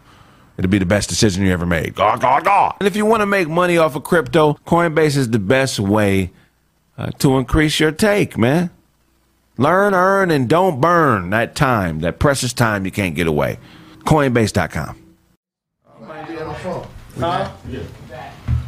It'll 0.58 0.70
be 0.70 0.78
the 0.78 0.86
best 0.86 1.08
decision 1.08 1.44
you 1.44 1.52
ever 1.52 1.66
made. 1.66 1.94
Gaw, 1.94 2.16
gaw, 2.16 2.40
gaw. 2.40 2.76
And 2.80 2.86
if 2.86 2.96
you 2.96 3.04
want 3.04 3.20
to 3.20 3.26
make 3.26 3.48
money 3.48 3.76
off 3.76 3.94
of 3.94 4.04
crypto, 4.04 4.54
Coinbase 4.66 5.16
is 5.16 5.30
the 5.30 5.38
best 5.38 5.78
way 5.78 6.30
uh, 6.96 7.10
to 7.18 7.36
increase 7.36 7.78
your 7.78 7.92
take, 7.92 8.38
man. 8.38 8.70
Learn, 9.58 9.94
earn, 9.94 10.30
and 10.30 10.48
don't 10.48 10.80
burn 10.80 11.30
that 11.30 11.54
time, 11.54 12.00
that 12.00 12.18
precious 12.18 12.52
time 12.52 12.84
you 12.84 12.90
can't 12.90 13.14
get 13.14 13.26
away. 13.26 13.58
Coinbase.com. 14.04 15.02
Huh? 17.18 17.50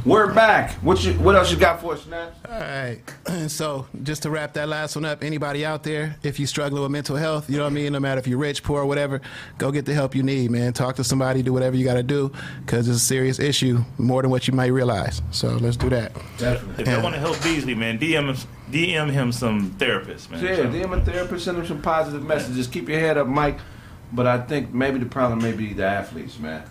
We're 0.08 0.32
back. 0.32 0.70
What 0.76 1.04
you? 1.04 1.12
What 1.14 1.36
else 1.36 1.50
you 1.50 1.58
got 1.58 1.82
for 1.82 1.92
us, 1.92 2.04
Snap? 2.04 2.34
All 2.48 2.58
right. 2.58 2.98
And 3.26 3.50
so 3.50 3.86
just 4.04 4.22
to 4.22 4.30
wrap 4.30 4.54
that 4.54 4.66
last 4.66 4.96
one 4.96 5.04
up, 5.04 5.22
anybody 5.22 5.66
out 5.66 5.82
there, 5.82 6.16
if 6.22 6.40
you 6.40 6.46
struggling 6.46 6.80
with 6.80 6.90
mental 6.90 7.14
health, 7.14 7.50
you 7.50 7.58
know 7.58 7.64
what 7.64 7.72
I 7.72 7.74
mean, 7.74 7.92
no 7.92 8.00
matter 8.00 8.18
if 8.18 8.26
you're 8.26 8.38
rich, 8.38 8.62
poor, 8.62 8.86
whatever, 8.86 9.20
go 9.58 9.70
get 9.70 9.84
the 9.84 9.92
help 9.92 10.14
you 10.14 10.22
need, 10.22 10.50
man. 10.50 10.72
Talk 10.72 10.96
to 10.96 11.04
somebody, 11.04 11.42
do 11.42 11.52
whatever 11.52 11.76
you 11.76 11.84
got 11.84 11.94
to 11.94 12.02
do, 12.02 12.32
because 12.64 12.88
it's 12.88 12.96
a 12.96 13.00
serious 13.00 13.38
issue, 13.38 13.84
more 13.98 14.22
than 14.22 14.30
what 14.30 14.48
you 14.48 14.54
might 14.54 14.68
realize. 14.68 15.20
So 15.30 15.48
let's 15.48 15.76
do 15.76 15.90
that. 15.90 16.14
Definitely. 16.38 16.84
If 16.84 16.88
you 16.88 17.02
want 17.02 17.14
to 17.14 17.20
help 17.20 17.42
Beasley, 17.42 17.74
man, 17.74 17.98
DM 17.98 18.34
him, 18.34 18.48
DM 18.72 19.10
him 19.10 19.30
some 19.30 19.72
therapists, 19.72 20.30
man. 20.30 20.42
Yeah, 20.42 20.56
DM 20.60 20.90
a 20.90 21.04
therapist, 21.04 21.44
send 21.44 21.58
him 21.58 21.66
some 21.66 21.82
positive 21.82 22.22
messages. 22.22 22.66
Keep 22.66 22.88
your 22.88 22.98
head 22.98 23.18
up, 23.18 23.26
Mike. 23.26 23.58
But 24.10 24.26
I 24.26 24.40
think 24.40 24.72
maybe 24.72 24.98
the 24.98 25.04
problem 25.04 25.42
may 25.42 25.52
be 25.52 25.74
the 25.74 25.84
athletes, 25.84 26.38
man. 26.38 26.64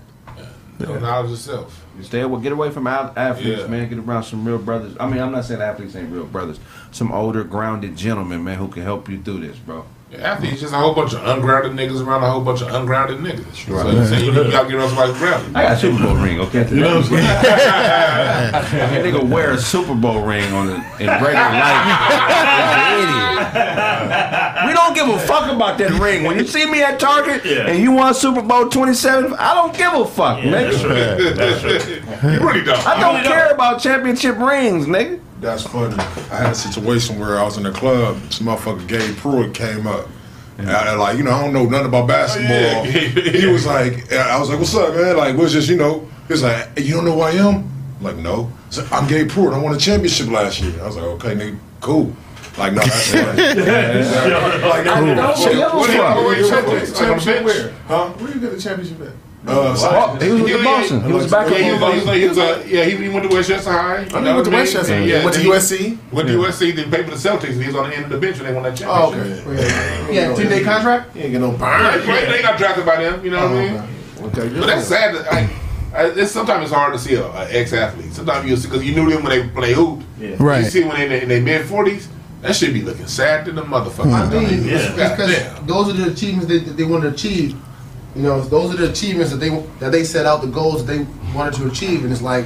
Know 0.79 0.99
knowledge 0.99 1.31
yourself. 1.31 1.83
You 1.97 2.03
stay 2.03 2.21
away, 2.21 2.41
get 2.41 2.51
away 2.51 2.69
from 2.69 2.85
athletes, 2.85 3.61
Yeah. 3.61 3.67
man. 3.67 3.89
Get 3.89 3.97
around 3.97 4.23
some 4.23 4.45
real 4.45 4.59
brothers. 4.59 4.95
I 4.99 5.07
mean, 5.07 5.19
I'm 5.19 5.31
not 5.31 5.45
saying 5.45 5.61
athletes 5.61 5.95
ain't 5.95 6.11
real 6.11 6.25
brothers. 6.25 6.59
Some 6.91 7.11
older, 7.11 7.43
grounded 7.43 7.95
gentlemen, 7.97 8.43
man, 8.43 8.57
who 8.57 8.67
can 8.67 8.83
help 8.83 9.09
you 9.09 9.19
through 9.21 9.39
this, 9.39 9.57
bro. 9.57 9.85
Yeah, 10.11 10.19
athletes 10.19 10.61
just 10.61 10.73
a 10.73 10.77
whole 10.77 10.93
bunch 10.93 11.13
of 11.13 11.25
ungrounded 11.25 11.73
niggas 11.73 12.05
around 12.05 12.23
a 12.23 12.29
whole 12.31 12.39
bunch 12.41 12.61
of 12.61 12.73
ungrounded 12.73 13.17
niggas. 13.17 13.67
Right. 13.67 13.81
So 13.83 13.89
you, 13.91 14.05
say 14.05 14.19
you, 14.23 14.31
you 14.31 14.51
gotta 14.51 14.69
get 14.69 14.77
around 14.77 14.87
somebody's 14.89 15.17
grounded. 15.17 15.53
I 15.53 15.63
got 15.63 15.71
a 15.73 15.77
Super 15.79 16.01
Bowl 16.03 16.15
ring, 16.15 16.39
okay? 16.39 16.69
You 16.69 16.75
know 16.77 16.99
what 16.99 17.11
I'm 17.11 17.17
That 18.71 19.03
nigga 19.03 19.27
wear 19.29 19.51
a 19.51 19.57
Super 19.57 19.95
Bowl 19.95 20.21
ring 20.21 20.49
on 20.53 20.67
the, 20.67 20.75
in 20.75 21.07
regular 21.07 21.33
life. 21.33 21.87
He's 22.87 23.09
an 23.09 23.09
idiot. 23.09 24.43
We 24.89 24.95
don't 24.95 25.07
give 25.07 25.15
a 25.15 25.27
fuck 25.27 25.51
about 25.51 25.77
that 25.79 25.91
ring. 26.01 26.23
When 26.23 26.37
you 26.37 26.47
see 26.47 26.65
me 26.69 26.81
at 26.81 26.99
Target 26.99 27.45
and 27.45 27.81
you 27.81 27.91
want 27.91 28.15
Super 28.15 28.41
Bowl 28.41 28.69
27, 28.69 29.33
I 29.33 29.53
don't 29.53 29.75
give 29.75 29.93
a 29.93 30.05
fuck, 30.05 30.39
nigga. 30.39 31.35
That's 31.35 31.61
true. 31.61 32.31
You 32.31 32.39
really 32.39 32.63
don't. 32.63 32.85
I 32.87 32.99
don't 32.99 33.23
care 33.23 33.51
about 33.51 33.81
championship 33.81 34.37
rings, 34.37 34.85
nigga. 34.85 35.19
That's 35.41 35.63
funny. 35.63 35.95
I 35.97 36.37
had 36.37 36.51
a 36.51 36.55
situation 36.55 37.19
where 37.19 37.37
I 37.37 37.43
was 37.43 37.57
in 37.57 37.63
the 37.63 37.71
club. 37.71 38.19
This 38.21 38.39
motherfucker 38.39 38.87
Gabe 38.87 39.15
Pruitt 39.17 39.53
came 39.53 39.85
up. 39.85 40.07
And 40.57 40.71
I, 40.71 40.95
like, 40.95 41.17
you 41.19 41.23
know, 41.23 41.31
I 41.31 41.43
don't 41.43 41.53
know 41.53 41.65
nothing 41.65 41.87
about 41.87 42.07
basketball. 42.07 42.81
Oh, 42.81 42.83
he 43.31 43.45
was 43.45 43.67
like, 43.67 44.11
I 44.11 44.39
was 44.39 44.49
like, 44.49 44.57
what's 44.57 44.73
up, 44.75 44.95
man? 44.95 45.15
Like, 45.15 45.37
what's 45.37 45.53
just, 45.53 45.69
you 45.69 45.77
know, 45.77 45.99
he 46.27 46.33
was 46.33 46.41
like, 46.41 46.75
hey, 46.75 46.83
you 46.83 46.95
don't 46.95 47.05
know 47.05 47.13
who 47.13 47.21
I 47.21 47.31
am? 47.31 47.71
I'm 47.99 48.03
like, 48.03 48.15
no. 48.15 48.51
So, 48.71 48.87
I'm 48.91 49.07
Gabe 49.07 49.29
Pruitt. 49.29 49.53
I 49.53 49.59
won 49.59 49.75
a 49.75 49.77
championship 49.77 50.29
last 50.29 50.59
year. 50.59 50.73
I 50.81 50.87
was 50.87 50.95
like, 50.95 51.05
okay, 51.05 51.35
nigga, 51.35 51.59
cool. 51.81 52.11
Like, 52.57 52.73
no, 52.73 52.81
that's 52.81 53.11
funny. 53.11 53.41
like, 53.41 54.85
Cool. 54.85 55.05
no, 55.15 55.27
What 55.27 55.37
do 55.37 55.57
you- 55.57 55.61
what 55.61 56.35
do 56.35 56.41
you- 56.41 56.49
championship- 56.49 56.95
championship 56.95 57.43
where? 57.43 57.73
Huh? 57.87 58.07
Where 58.09 58.33
you 58.33 58.39
get 58.39 58.51
the 58.51 58.61
championship 58.61 59.01
at? 59.01 59.07
Uh, 59.07 59.13
Oh, 59.79 60.17
he 60.19 60.29
was 60.31 60.41
with 60.41 60.51
the 60.57 60.63
Boston. 60.63 61.03
He 61.05 61.11
was 61.13 61.31
back 61.31 61.49
Yeah, 61.49 61.57
he 61.57 61.67
in 61.69 61.79
was, 61.79 61.93
he 61.93 62.07
was, 62.09 62.17
he 62.17 62.27
was, 62.27 62.37
uh, 62.37 62.63
yeah, 62.67 62.83
he, 62.83 62.97
he 62.97 63.07
went 63.09 63.29
to 63.29 63.33
Westchester 63.35 63.71
High. 63.71 63.97
I 64.13 64.19
know 64.19 64.19
know 64.19 64.19
he 64.19 64.19
went 64.19 64.25
to 64.25 64.33
what 64.33 64.47
I 64.47 64.49
mean? 64.49 64.51
Westchester. 64.51 65.01
Yeah, 65.05 65.23
Went 65.23 65.35
to 65.37 65.41
USC. 65.41 65.97
Went 66.11 66.27
to 66.27 66.33
USC. 66.33 66.75
Then 66.75 66.89
played 66.89 67.05
for 67.05 67.11
the 67.11 67.17
Celtics. 67.17 67.51
And 67.53 67.61
he 67.61 67.67
was 67.67 67.75
on 67.77 67.89
the 67.89 67.95
end 67.95 68.05
of 68.05 68.11
the 68.11 68.17
bench 68.17 68.37
when 68.39 68.47
they 68.47 68.53
won 68.53 68.63
that 68.63 68.73
Oh, 68.85 69.11
championship. 69.13 69.47
okay. 69.47 70.13
Yeah, 70.15 70.35
ten 70.35 70.49
day 70.49 70.63
contract. 70.63 71.15
You 71.15 71.21
ain't 71.23 71.31
get 71.31 71.39
no 71.41 71.51
burn. 71.51 71.81
Yeah, 71.81 71.97
they- 71.97 72.25
they 72.37 72.41
got 72.41 72.57
drafted 72.57 72.85
by 72.85 72.97
them. 73.01 73.23
You 73.23 73.31
know 73.31 73.47
what 73.47 73.57
I 73.57 73.69
mean? 73.69 73.83
Okay. 74.25 74.49
But 74.59 74.67
that's 74.67 74.87
sad. 74.87 75.15
That, 75.15 75.31
I, 75.33 75.49
I, 75.95 76.05
it's, 76.09 76.31
sometimes 76.33 76.63
it's 76.63 76.73
hard 76.73 76.91
to 76.93 76.99
see 76.99 77.13
a, 77.15 77.25
a 77.25 77.47
ex 77.49 77.71
athlete. 77.71 78.11
Sometimes 78.11 78.49
you 78.49 78.57
because 78.57 78.83
you 78.85 78.95
knew 78.95 79.09
them 79.09 79.23
when 79.23 79.31
they 79.31 79.47
when 79.47 79.61
they 79.63 79.73
hooped. 79.73 80.03
Right. 80.41 80.65
You 80.65 80.69
see 80.69 80.83
when 80.83 80.97
they 81.09 81.21
in 81.21 81.29
their 81.29 81.41
mid 81.41 81.65
forties, 81.67 82.09
that 82.41 82.55
should 82.55 82.73
be 82.73 82.81
looking 82.81 83.07
sad 83.07 83.45
to 83.45 83.51
the 83.51 83.61
motherfucker. 83.63 84.13
I 84.13 84.29
mean, 84.29 84.65
Yeah. 84.65 84.75
it's 84.77 84.91
because 84.91 85.65
those 85.67 85.89
are 85.89 85.93
the 85.93 86.11
achievements 86.11 86.47
that, 86.47 86.65
that 86.65 86.77
they 86.77 86.83
want 86.83 87.03
to 87.03 87.09
achieve. 87.09 87.55
You 88.15 88.23
know, 88.23 88.41
those 88.41 88.73
are 88.73 88.77
the 88.77 88.89
achievements 88.89 89.31
that 89.31 89.37
they 89.37 89.49
that 89.79 89.91
they 89.91 90.03
set 90.03 90.25
out 90.25 90.41
the 90.41 90.47
goals 90.47 90.85
that 90.85 90.91
they 90.93 91.05
wanted 91.35 91.53
to 91.55 91.67
achieve, 91.67 92.03
and 92.03 92.11
it's 92.11 92.21
like 92.21 92.45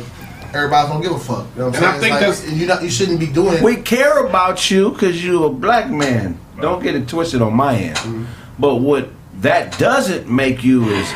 everybody's 0.53 0.89
gonna 0.91 1.03
give 1.03 1.13
a 1.13 1.19
fuck. 1.19 1.45
You 1.55 1.61
know 1.61 1.69
what 1.69 1.77
I'm 1.77 1.83
And 1.83 1.85
I 1.85 1.99
saying? 1.99 2.13
think 2.19 2.29
It's 2.29 2.47
like, 2.47 2.55
you 2.57 2.65
not 2.67 2.83
you 2.83 2.89
shouldn't 2.89 3.19
be 3.19 3.27
doing 3.27 3.55
it. 3.55 3.63
We 3.63 3.75
care 3.77 4.25
about 4.25 4.69
you 4.69 4.91
because 4.91 5.23
you're 5.23 5.45
a 5.47 5.49
black 5.49 5.89
man. 5.89 6.37
Don't 6.59 6.83
get 6.83 6.95
it 6.95 7.07
twisted 7.07 7.41
on 7.41 7.53
my 7.55 7.75
end. 7.75 7.97
Mm-hmm. 7.97 8.25
But 8.59 8.75
what 8.75 9.09
that 9.35 9.77
doesn't 9.79 10.29
make 10.29 10.63
you 10.63 10.89
is 10.89 11.11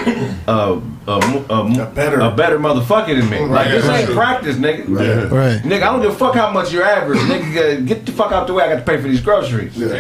a, 0.48 0.82
a, 1.08 1.12
a, 1.12 1.84
a 1.84 1.92
better 1.94 2.20
a 2.20 2.32
better 2.32 2.58
motherfucker 2.58 3.20
than 3.20 3.30
me. 3.30 3.40
Like 3.46 3.70
this 3.70 3.86
ain't 3.86 4.10
practice, 4.12 4.56
nigga. 4.56 4.86
Right. 4.88 5.32
Right. 5.32 5.62
Nigga, 5.62 5.84
I 5.84 5.92
don't 5.92 6.02
give 6.02 6.12
a 6.12 6.16
fuck 6.16 6.34
how 6.34 6.50
much 6.50 6.72
you're 6.72 6.84
average. 6.84 7.20
nigga, 7.20 7.78
uh, 7.78 7.82
get 7.82 8.06
the 8.06 8.12
fuck 8.12 8.32
out 8.32 8.48
the 8.48 8.54
way. 8.54 8.64
I 8.64 8.70
got 8.70 8.80
to 8.80 8.86
pay 8.86 9.02
for 9.02 9.08
these 9.08 9.22
groceries. 9.22 9.80
And, 9.80 9.92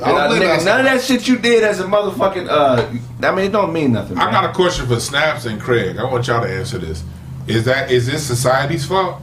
uh, 0.00 0.28
believe 0.28 0.42
nigga, 0.42 0.64
none 0.64 0.80
of 0.80 0.86
that 0.86 1.02
shit 1.02 1.26
you 1.28 1.38
did 1.38 1.64
as 1.64 1.80
a 1.80 1.84
motherfucking. 1.84 2.48
Uh, 2.48 2.88
I 3.26 3.34
mean, 3.34 3.46
it 3.46 3.52
don't 3.52 3.72
mean 3.72 3.92
nothing. 3.92 4.16
I 4.16 4.24
man. 4.24 4.32
got 4.32 4.50
a 4.50 4.52
question 4.54 4.86
for 4.86 5.00
Snaps 5.00 5.44
and 5.44 5.60
Craig. 5.60 5.98
I 5.98 6.04
want 6.04 6.26
y'all 6.28 6.42
to 6.42 6.48
answer 6.48 6.78
this. 6.78 7.02
Is 7.46 7.64
that 7.64 7.90
is 7.90 8.06
this 8.06 8.26
society's 8.26 8.86
fault? 8.86 9.20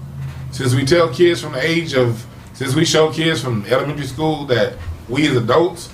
Since 0.52 0.76
we 0.76 0.86
tell 0.86 1.12
kids 1.12 1.42
from 1.42 1.54
the 1.54 1.66
age 1.66 1.94
of 1.96 2.26
since 2.54 2.76
we 2.76 2.86
show 2.86 3.12
kids 3.12 3.42
from 3.42 3.66
elementary 3.66 4.06
school 4.06 4.46
that 4.46 4.74
we 5.10 5.28
as 5.28 5.36
adults 5.36 5.90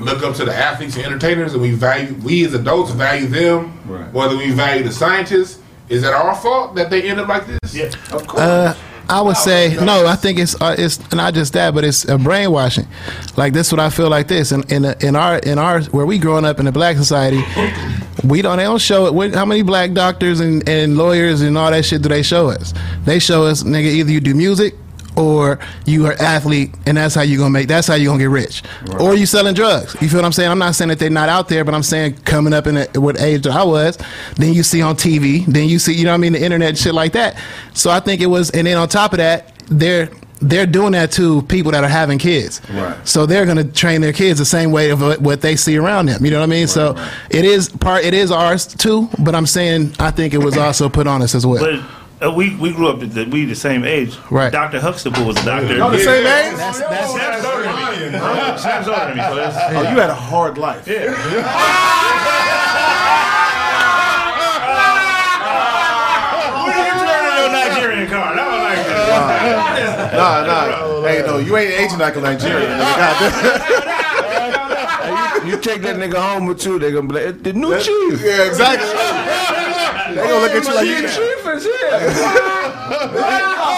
look 0.00 0.22
up 0.22 0.34
to 0.36 0.44
the 0.44 0.54
athletes 0.54 0.96
and 0.96 1.04
entertainers 1.06 1.52
and 1.52 1.62
we 1.62 1.72
value 1.72 2.14
we 2.22 2.44
as 2.44 2.54
adults 2.54 2.90
value 2.92 3.26
them 3.26 3.78
Right. 3.86 4.12
whether 4.12 4.36
we 4.36 4.50
value 4.52 4.82
the 4.84 4.92
scientists, 4.92 5.58
is 5.88 6.02
that 6.02 6.12
our 6.14 6.34
fault 6.34 6.74
that 6.76 6.90
they 6.90 7.02
end 7.08 7.20
up 7.20 7.28
like 7.28 7.46
this? 7.46 7.74
Yeah. 7.74 7.86
Of 8.12 8.26
course. 8.26 8.40
Uh, 8.42 8.74
I 9.08 9.20
would 9.20 9.36
say 9.36 9.76
no. 9.84 10.06
I 10.06 10.14
think 10.16 10.38
it's 10.38 10.58
uh, 10.62 10.74
it's 10.78 11.12
not 11.12 11.34
just 11.34 11.52
that, 11.54 11.74
but 11.74 11.84
it's 11.84 12.08
a 12.08 12.16
brainwashing. 12.16 12.86
Like 13.36 13.52
this, 13.52 13.70
what 13.72 13.80
I 13.80 13.90
feel 13.90 14.08
like 14.08 14.28
this, 14.28 14.52
and 14.52 14.64
in, 14.72 14.84
in 15.00 15.16
our 15.16 15.38
in 15.38 15.58
our 15.58 15.82
where 15.90 16.06
we 16.06 16.18
growing 16.18 16.44
up 16.44 16.60
in 16.60 16.64
the 16.66 16.72
black 16.72 16.96
society, 16.96 17.42
we 18.24 18.40
don't 18.42 18.56
they 18.58 18.62
don't 18.62 18.80
show 18.80 19.06
it. 19.06 19.12
What- 19.14 19.34
How 19.34 19.44
many 19.44 19.62
black 19.62 19.92
doctors 19.92 20.40
and, 20.40 20.66
and 20.68 20.96
lawyers 20.96 21.40
and 21.42 21.58
all 21.58 21.70
that 21.72 21.84
shit 21.84 22.00
do 22.02 22.08
they 22.08 22.22
show 22.22 22.48
us? 22.48 22.72
They 23.04 23.18
show 23.18 23.42
us, 23.44 23.64
nigga, 23.64 23.86
either 23.86 24.10
you 24.12 24.20
do 24.20 24.34
music 24.34 24.74
or 25.16 25.58
you 25.86 26.06
are 26.06 26.14
athlete, 26.14 26.74
and 26.86 26.96
that's 26.96 27.14
how 27.14 27.22
you're 27.22 27.38
gonna 27.38 27.50
make. 27.50 27.68
That's 27.68 27.86
how 27.86 27.94
you're 27.94 28.10
gonna 28.12 28.22
get 28.22 28.30
rich, 28.30 28.62
or 28.98 29.14
you 29.14 29.26
selling 29.26 29.54
drugs. 29.54 29.96
You 30.00 30.08
feel 30.08 30.18
what 30.20 30.24
I'm 30.26 30.32
saying? 30.32 30.50
I'm 30.50 30.58
not 30.58 30.74
saying 30.74 30.88
that 30.88 30.98
they're 30.98 31.10
not 31.10 31.28
out 31.28 31.48
there, 31.48 31.64
but 31.64 31.74
I'm 31.74 31.82
saying 31.82 32.14
coming 32.24 32.52
up 32.52 32.66
in 32.66 32.76
the, 32.76 33.00
what 33.00 33.20
age 33.20 33.42
that 33.42 33.52
I 33.52 33.64
was, 33.64 33.98
then 34.36 34.52
you 34.54 34.62
see 34.62 34.80
on 34.82 34.96
TV, 34.96 35.44
then 35.46 35.68
you 35.68 35.78
see, 35.78 35.92
you 35.94 36.04
know 36.04 36.10
what 36.10 36.14
I 36.14 36.18
mean, 36.18 36.32
the 36.32 36.42
internet, 36.42 36.70
and 36.70 36.78
shit 36.78 36.94
like 36.94 37.12
that. 37.12 37.36
So 37.74 37.90
I 37.90 38.00
think 38.00 38.20
it 38.20 38.26
was, 38.26 38.50
and 38.50 38.66
then 38.66 38.76
on 38.78 38.88
top 38.88 39.12
of 39.12 39.18
that, 39.18 39.52
they're 39.68 40.08
they're 40.44 40.66
doing 40.66 40.90
that 40.90 41.12
to 41.12 41.40
people 41.42 41.70
that 41.70 41.84
are 41.84 41.88
having 41.88 42.18
kids. 42.18 42.60
Right. 42.68 42.96
So 43.06 43.26
they're 43.26 43.46
gonna 43.46 43.62
train 43.62 44.00
their 44.00 44.12
kids 44.12 44.40
the 44.40 44.44
same 44.44 44.72
way 44.72 44.90
of 44.90 45.00
what- 45.00 45.20
what 45.20 45.40
they 45.40 45.54
see 45.54 45.76
around 45.76 46.06
them. 46.06 46.24
You 46.24 46.32
know 46.32 46.38
what 46.40 46.46
I 46.46 46.46
mean? 46.46 46.66
so 46.66 46.96
it 47.30 47.44
is 47.44 47.68
part, 47.68 48.04
it 48.04 48.12
is 48.12 48.32
ours 48.32 48.66
too. 48.66 49.08
But 49.20 49.36
I'm 49.36 49.46
saying 49.46 49.92
I 50.00 50.10
think 50.10 50.34
it 50.34 50.38
was 50.42 50.56
also 50.56 50.88
put 50.88 51.06
on 51.06 51.22
us 51.22 51.36
as 51.36 51.46
well. 51.46 51.62
But 51.62 51.80
uh, 52.24 52.30
we 52.32 52.54
we 52.56 52.72
grew 52.72 52.88
up 52.88 53.00
the, 53.00 53.24
we 53.24 53.44
the 53.44 53.54
same 53.54 53.84
age. 53.84 54.16
Right. 54.30 54.52
Dr. 54.52 54.80
Huxtable 54.80 55.24
was 55.24 55.36
a 55.38 55.44
doctor. 55.44 55.82
Oh, 55.82 55.90
the 55.90 55.98
same 55.98 56.26
age? 56.26 56.56
That's, 56.56 56.78
that's, 56.80 57.12
Snap's 57.12 57.44
older 57.44 57.62
than 57.64 58.12
me. 58.12 58.18
Snap's 58.58 58.88
older 58.88 59.06
than 59.06 59.16
me. 59.16 59.22
So 59.22 59.34
that's, 59.36 59.56
Oh, 59.76 59.82
you 59.82 59.98
had 60.00 60.10
a 60.10 60.14
hard 60.14 60.58
life. 60.58 60.86
When 66.62 66.74
did 66.76 66.86
you 66.86 66.92
turn 66.92 67.24
on 67.26 67.34
your 67.42 67.50
Nigerian 67.52 68.06
card? 68.08 68.38
I 68.38 68.40
was 68.52 68.62
like, 68.68 70.12
Nah, 70.12 70.46
nah. 70.46 71.02
Hey, 71.08 71.22
no, 71.26 71.38
you 71.38 71.56
ain't 71.56 71.72
Asian 71.80 71.98
like 71.98 72.16
a 72.16 72.20
Nigerian. 72.20 72.70
nigga. 72.78 72.96
Goddamn. 75.02 75.48
You 75.48 75.56
take 75.58 75.82
that 75.82 75.96
nigga 75.96 76.14
home 76.22 76.46
with 76.46 76.64
you, 76.64 76.78
they 76.78 76.92
gonna 76.92 77.08
be 77.08 77.14
like, 77.14 77.42
the 77.42 77.52
new 77.52 77.76
chief. 77.80 78.20
Yeah, 78.22 78.46
exactly. 78.46 78.88
They 80.14 80.28
gonna 80.28 80.40
look 80.44 80.52
at 80.52 80.64
you 80.64 80.74
like 80.74 80.86
you. 80.86 81.08
chief 81.08 81.46
is 81.46 81.64
here. 81.64 81.98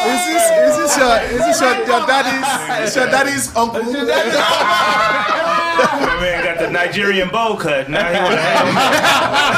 Is 0.04 0.26
this 0.26 0.46
is 0.50 0.76
this 0.76 0.96
your 0.98 1.16
is 1.30 1.38
this 1.46 1.60
your, 1.60 1.74
your 1.86 2.02
daddy's 2.06 2.48
is 2.88 2.96
your 2.96 3.06
daddy's 3.06 3.54
uncle? 3.56 3.82
My 3.82 3.92
man 6.20 6.44
got 6.44 6.58
the 6.58 6.68
Nigerian 6.70 7.28
bowl 7.28 7.56
cut. 7.56 7.88
Now 7.88 8.08
he 8.12 8.18
want 8.18 8.34
to 8.34 8.40
have 8.40 8.66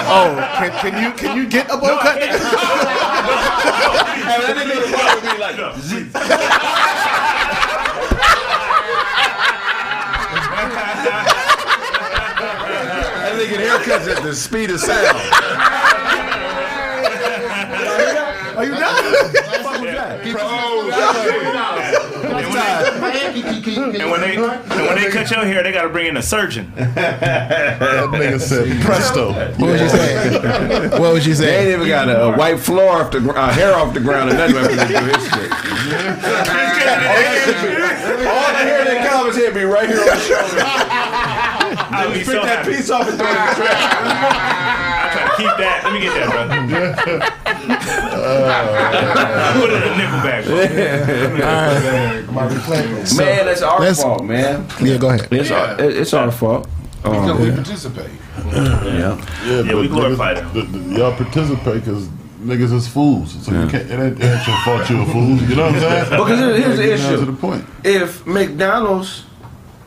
Oh, 0.08 0.36
can, 0.58 0.70
can 0.80 1.02
you 1.02 1.10
can 1.16 1.36
you 1.36 1.46
get 1.48 1.66
a 1.70 1.76
bowl 1.78 1.98
cut? 1.98 2.20
nigga? 2.20 2.38
That 12.36 13.32
nigga 13.38 13.56
haircuts 13.58 14.14
at 14.16 14.22
the 14.22 14.34
speed 14.34 14.70
of 14.70 14.80
sound. 14.80 15.16
Are 18.56 18.64
you 18.64 18.70
done? 18.72 19.04
And 22.66 24.10
when 24.10 24.20
they 24.20 24.36
and 24.36 24.70
when 24.86 24.96
they 24.96 25.10
cut 25.10 25.30
your 25.30 25.44
hair, 25.44 25.62
they 25.62 25.72
got 25.72 25.82
to 25.82 25.88
bring 25.88 26.06
in 26.06 26.16
a 26.16 26.22
surgeon. 26.22 26.72
That 26.96 28.08
nigga 28.10 28.40
said 28.40 28.82
presto. 28.82 29.32
What 29.32 29.60
would 29.70 29.80
you 29.80 29.88
say? 29.88 30.88
What 30.98 31.12
would 31.12 31.24
you 31.26 31.34
They 31.34 31.44
say? 31.46 31.58
ain't 31.72 31.76
even 31.76 31.88
got 31.88 32.08
a, 32.08 32.24
a 32.24 32.36
white 32.36 32.58
floor 32.58 33.02
off 33.02 33.10
the 33.10 33.18
uh, 33.32 33.52
hair 33.52 33.74
off 33.74 33.92
the 33.94 34.00
ground 34.00 34.30
and 34.30 34.38
nothing 34.38 34.56
left 34.56 34.70
do 34.70 34.94
his 35.04 35.24
shit. 35.28 35.50
All 38.26 38.52
the 38.52 38.64
hair 38.64 38.84
that 38.84 39.08
comes 39.10 39.36
here 39.36 39.52
be 39.52 39.62
right 39.64 39.88
here 39.88 39.98
on 40.00 40.06
the 40.06 40.16
shoulder. 40.18 40.62
I'll 41.94 42.12
be 42.12 42.24
so 42.24 42.32
that 42.32 42.58
happy. 42.64 42.76
piece 42.76 42.90
off 42.90 43.06
and 43.08 43.16
throw 43.18 43.26
it 43.26 43.30
in 43.30 43.36
the 43.46 43.54
trash. 43.54 44.95
I 45.38 45.40
try 45.42 45.44
to 45.44 45.44
keep 45.48 45.56
that. 45.58 45.84
Let 45.84 45.92
me 45.92 46.00
get 46.00 46.14
that, 46.14 46.30
brother. 46.30 46.56
Put 49.60 49.70
it 49.70 49.82
in 49.82 49.92
a 49.92 49.94
nickel 49.96 50.20
bag. 50.22 50.44
bro. 52.26 52.48
Man, 53.16 53.46
that's 53.46 53.62
our 53.62 53.80
let's- 53.80 54.02
fault, 54.02 54.24
man. 54.24 54.66
Yeah, 54.80 54.96
go 54.98 55.08
ahead. 55.10 55.28
It's 55.32 55.50
our, 55.50 55.80
it- 55.80 55.96
it's 55.96 56.12
our 56.14 56.30
fault. 56.30 56.68
Because 57.02 57.30
Um, 57.30 57.40
we 57.42 57.50
participate. 57.52 58.10
yeah. 58.46 58.84
Yeah, 58.84 59.16
Yeah, 59.46 59.62
but 59.62 59.76
we 59.76 59.88
glorify 59.88 60.34
them. 60.34 60.50
the- 60.52 60.62
the- 60.62 60.98
Y'all 60.98 61.12
participate 61.14 61.84
because 61.84 62.08
niggas 62.42 62.72
is 62.72 62.88
fools. 62.88 63.36
So 63.44 63.52
you 63.52 63.66
can't, 63.68 63.90
it 63.90 63.98
ain't, 63.98 64.18
it 64.20 64.24
ain't 64.24 64.46
your 64.46 64.56
fault 64.64 64.88
you're 64.90 65.02
a 65.02 65.06
fool. 65.06 65.36
You 65.36 65.54
know 65.56 65.66
what 65.66 65.74
I'm 65.74 65.80
saying? 65.80 66.04
Because 66.10 66.38
here's 66.58 66.76
the 66.78 66.92
issue. 66.94 67.16
To 67.18 67.24
the 67.26 67.32
point. 67.32 67.64
If 67.84 68.26
McDonald's 68.26 69.24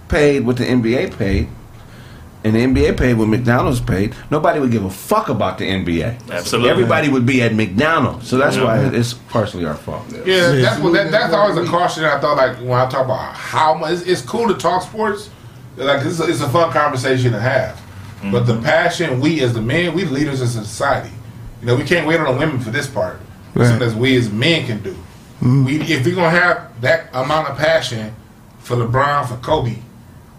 paid 0.07 0.45
what 0.45 0.57
the 0.57 0.65
NBA 0.65 1.09
paid, 1.17 1.47
and 2.43 2.55
the 2.55 2.59
NBA 2.59 2.97
paid 2.97 3.15
what 3.15 3.27
McDonald's 3.27 3.81
paid, 3.81 4.15
nobody 4.31 4.61
would 4.61 4.71
give 4.71 4.85
a 4.85 4.89
fuck 4.89 5.27
about 5.27 5.57
the 5.57 5.65
NBA. 5.65 6.29
Absolutely. 6.31 6.69
Everybody 6.69 7.09
would 7.09 7.25
be 7.25 7.41
at 7.41 7.53
McDonald's. 7.53 8.29
So 8.29 8.37
that's 8.37 8.55
why 8.55 8.79
it's 8.79 9.13
partially 9.13 9.65
our 9.65 9.75
fault. 9.75 10.05
Yeah, 10.25 10.53
that's 10.53 10.81
what 10.81 10.93
that, 10.93 11.11
that's 11.11 11.33
always 11.33 11.57
a 11.57 11.69
caution. 11.69 12.05
I 12.05 12.17
thought 12.19 12.37
like 12.37 12.57
when 12.57 12.71
I 12.71 12.89
talk 12.89 13.05
about 13.05 13.35
how 13.35 13.73
much 13.73 13.91
it's, 13.91 14.01
it's 14.03 14.21
cool 14.21 14.47
to 14.47 14.53
talk 14.53 14.83
sports, 14.83 15.29
like 15.75 16.05
it's 16.05 16.19
a, 16.21 16.29
it's 16.29 16.39
a 16.39 16.47
fun 16.47 16.71
conversation 16.71 17.33
to 17.33 17.41
have. 17.41 17.75
Mm-hmm. 17.75 18.31
But 18.31 18.45
the 18.45 18.61
passion, 18.61 19.19
we 19.19 19.41
as 19.41 19.53
the 19.53 19.61
men, 19.61 19.93
we 19.93 20.05
leaders 20.05 20.41
in 20.41 20.47
society. 20.47 21.11
You 21.59 21.67
know, 21.67 21.75
we 21.75 21.83
can't 21.83 22.07
wait 22.07 22.21
on 22.21 22.33
the 22.33 22.39
women 22.39 22.61
for 22.61 22.69
this 22.69 22.87
part. 22.87 23.19
Right. 23.53 23.67
Something 23.67 23.85
as 23.85 23.95
we 23.95 24.15
as 24.15 24.31
men 24.31 24.65
can 24.65 24.81
do. 24.81 24.91
Mm-hmm. 24.93 25.65
We 25.65 25.81
if 25.81 26.05
we're 26.05 26.15
gonna 26.15 26.29
have 26.29 26.79
that 26.79 27.09
amount 27.13 27.49
of 27.49 27.57
passion 27.57 28.15
for 28.59 28.77
LeBron, 28.77 29.27
for 29.27 29.35
Kobe, 29.37 29.79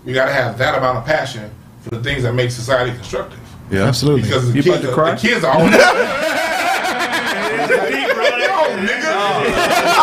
we 0.07 0.14
gotta 0.14 0.32
have 0.32 0.57
that 0.57 0.78
amount 0.78 0.96
of 0.96 1.05
passion 1.05 1.51
for 1.81 1.91
the 1.91 2.03
things 2.03 2.22
that 2.24 2.35
make 2.35 2.51
society 2.51 2.93
constructive. 2.93 3.39
Yeah, 3.70 3.85
Absolutely. 3.87 4.22
Because 4.22 4.53
the 4.53 4.61
You 4.61 4.62
about 4.72 4.81
kids, 4.81 4.89
to 4.89 4.95
cry? 4.95 5.14
the 5.14 5.20
kids 5.20 5.45
are 5.45 5.53
always. 5.53 5.74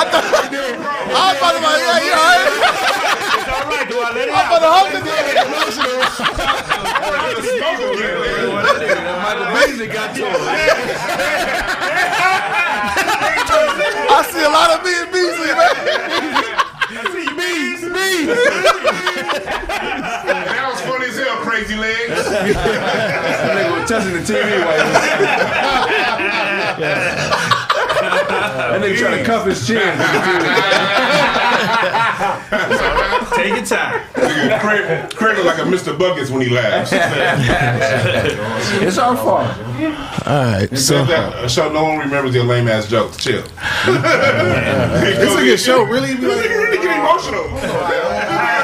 I'm 0.08 1.36
about 1.38 1.78
yeah, 1.80 2.00
you 2.04 2.12
alright? 2.14 2.48
It's 3.38 3.48
all 3.48 3.64
right. 3.68 3.88
Do 3.90 3.96
I 4.00 4.12
let 4.14 4.28
it 4.28 4.34
I'm 4.34 4.46
about 4.48 4.62
to 4.62 4.70
hug 4.72 4.88
the. 4.94 5.00
Michael 9.24 9.48
Beasley 9.54 9.88
got 9.88 10.16
to 10.16 10.22
him. 10.22 10.36
I 14.10 14.22
see 14.32 14.44
a 14.44 14.50
lot 14.50 14.72
of 14.72 14.84
me 14.84 14.94
and 14.96 15.12
Beasley, 15.12 15.54
man. 15.56 16.64
That 20.28 20.70
was 20.72 20.82
funny 20.82 21.06
as 21.08 21.18
hell, 21.18 21.38
crazy 21.38 21.76
legs. 21.76 22.10
That 22.30 22.46
nigga 23.56 23.80
was 23.80 23.90
touching 23.90 24.14
the 24.14 24.20
TV 24.20 24.60
while 24.66 24.78
he 24.78 24.84
was. 26.84 27.54
That 28.68 28.82
nigga 28.82 28.98
trying 28.98 29.18
to 29.18 29.24
cuff 29.24 29.45
his 29.45 29.66
chin. 29.66 29.78
Take 33.38 33.56
your 33.56 33.66
time. 33.66 34.02
Craig, 34.60 35.10
Craig 35.16 35.45
like 35.45 35.60
a 35.60 35.62
Mr. 35.62 35.98
Buckets 35.98 36.30
when 36.30 36.41
he 36.41 36.50
laughs. 36.50 36.91
It's 38.82 38.98
our 38.98 39.16
fault. 39.16 39.48
All 40.28 40.43
right. 40.43 40.70
so 40.72 40.76
So 40.76 41.06
that, 41.06 41.34
uh, 41.34 41.48
so 41.48 41.72
no 41.72 41.84
one 41.84 42.00
remembers 42.00 42.36
your 42.36 42.43
lame 42.45 42.68
ass 42.68 42.88
jokes. 42.88 43.18
Chill. 43.18 43.41
This 43.41 45.30
is 45.30 45.36
a 45.36 45.43
good 45.43 45.60
show, 45.60 45.84
really. 45.84 46.16
Be 46.16 46.28
like, 46.28 46.50
Really 46.50 46.78
get 46.78 47.00
emotional. 47.00 47.43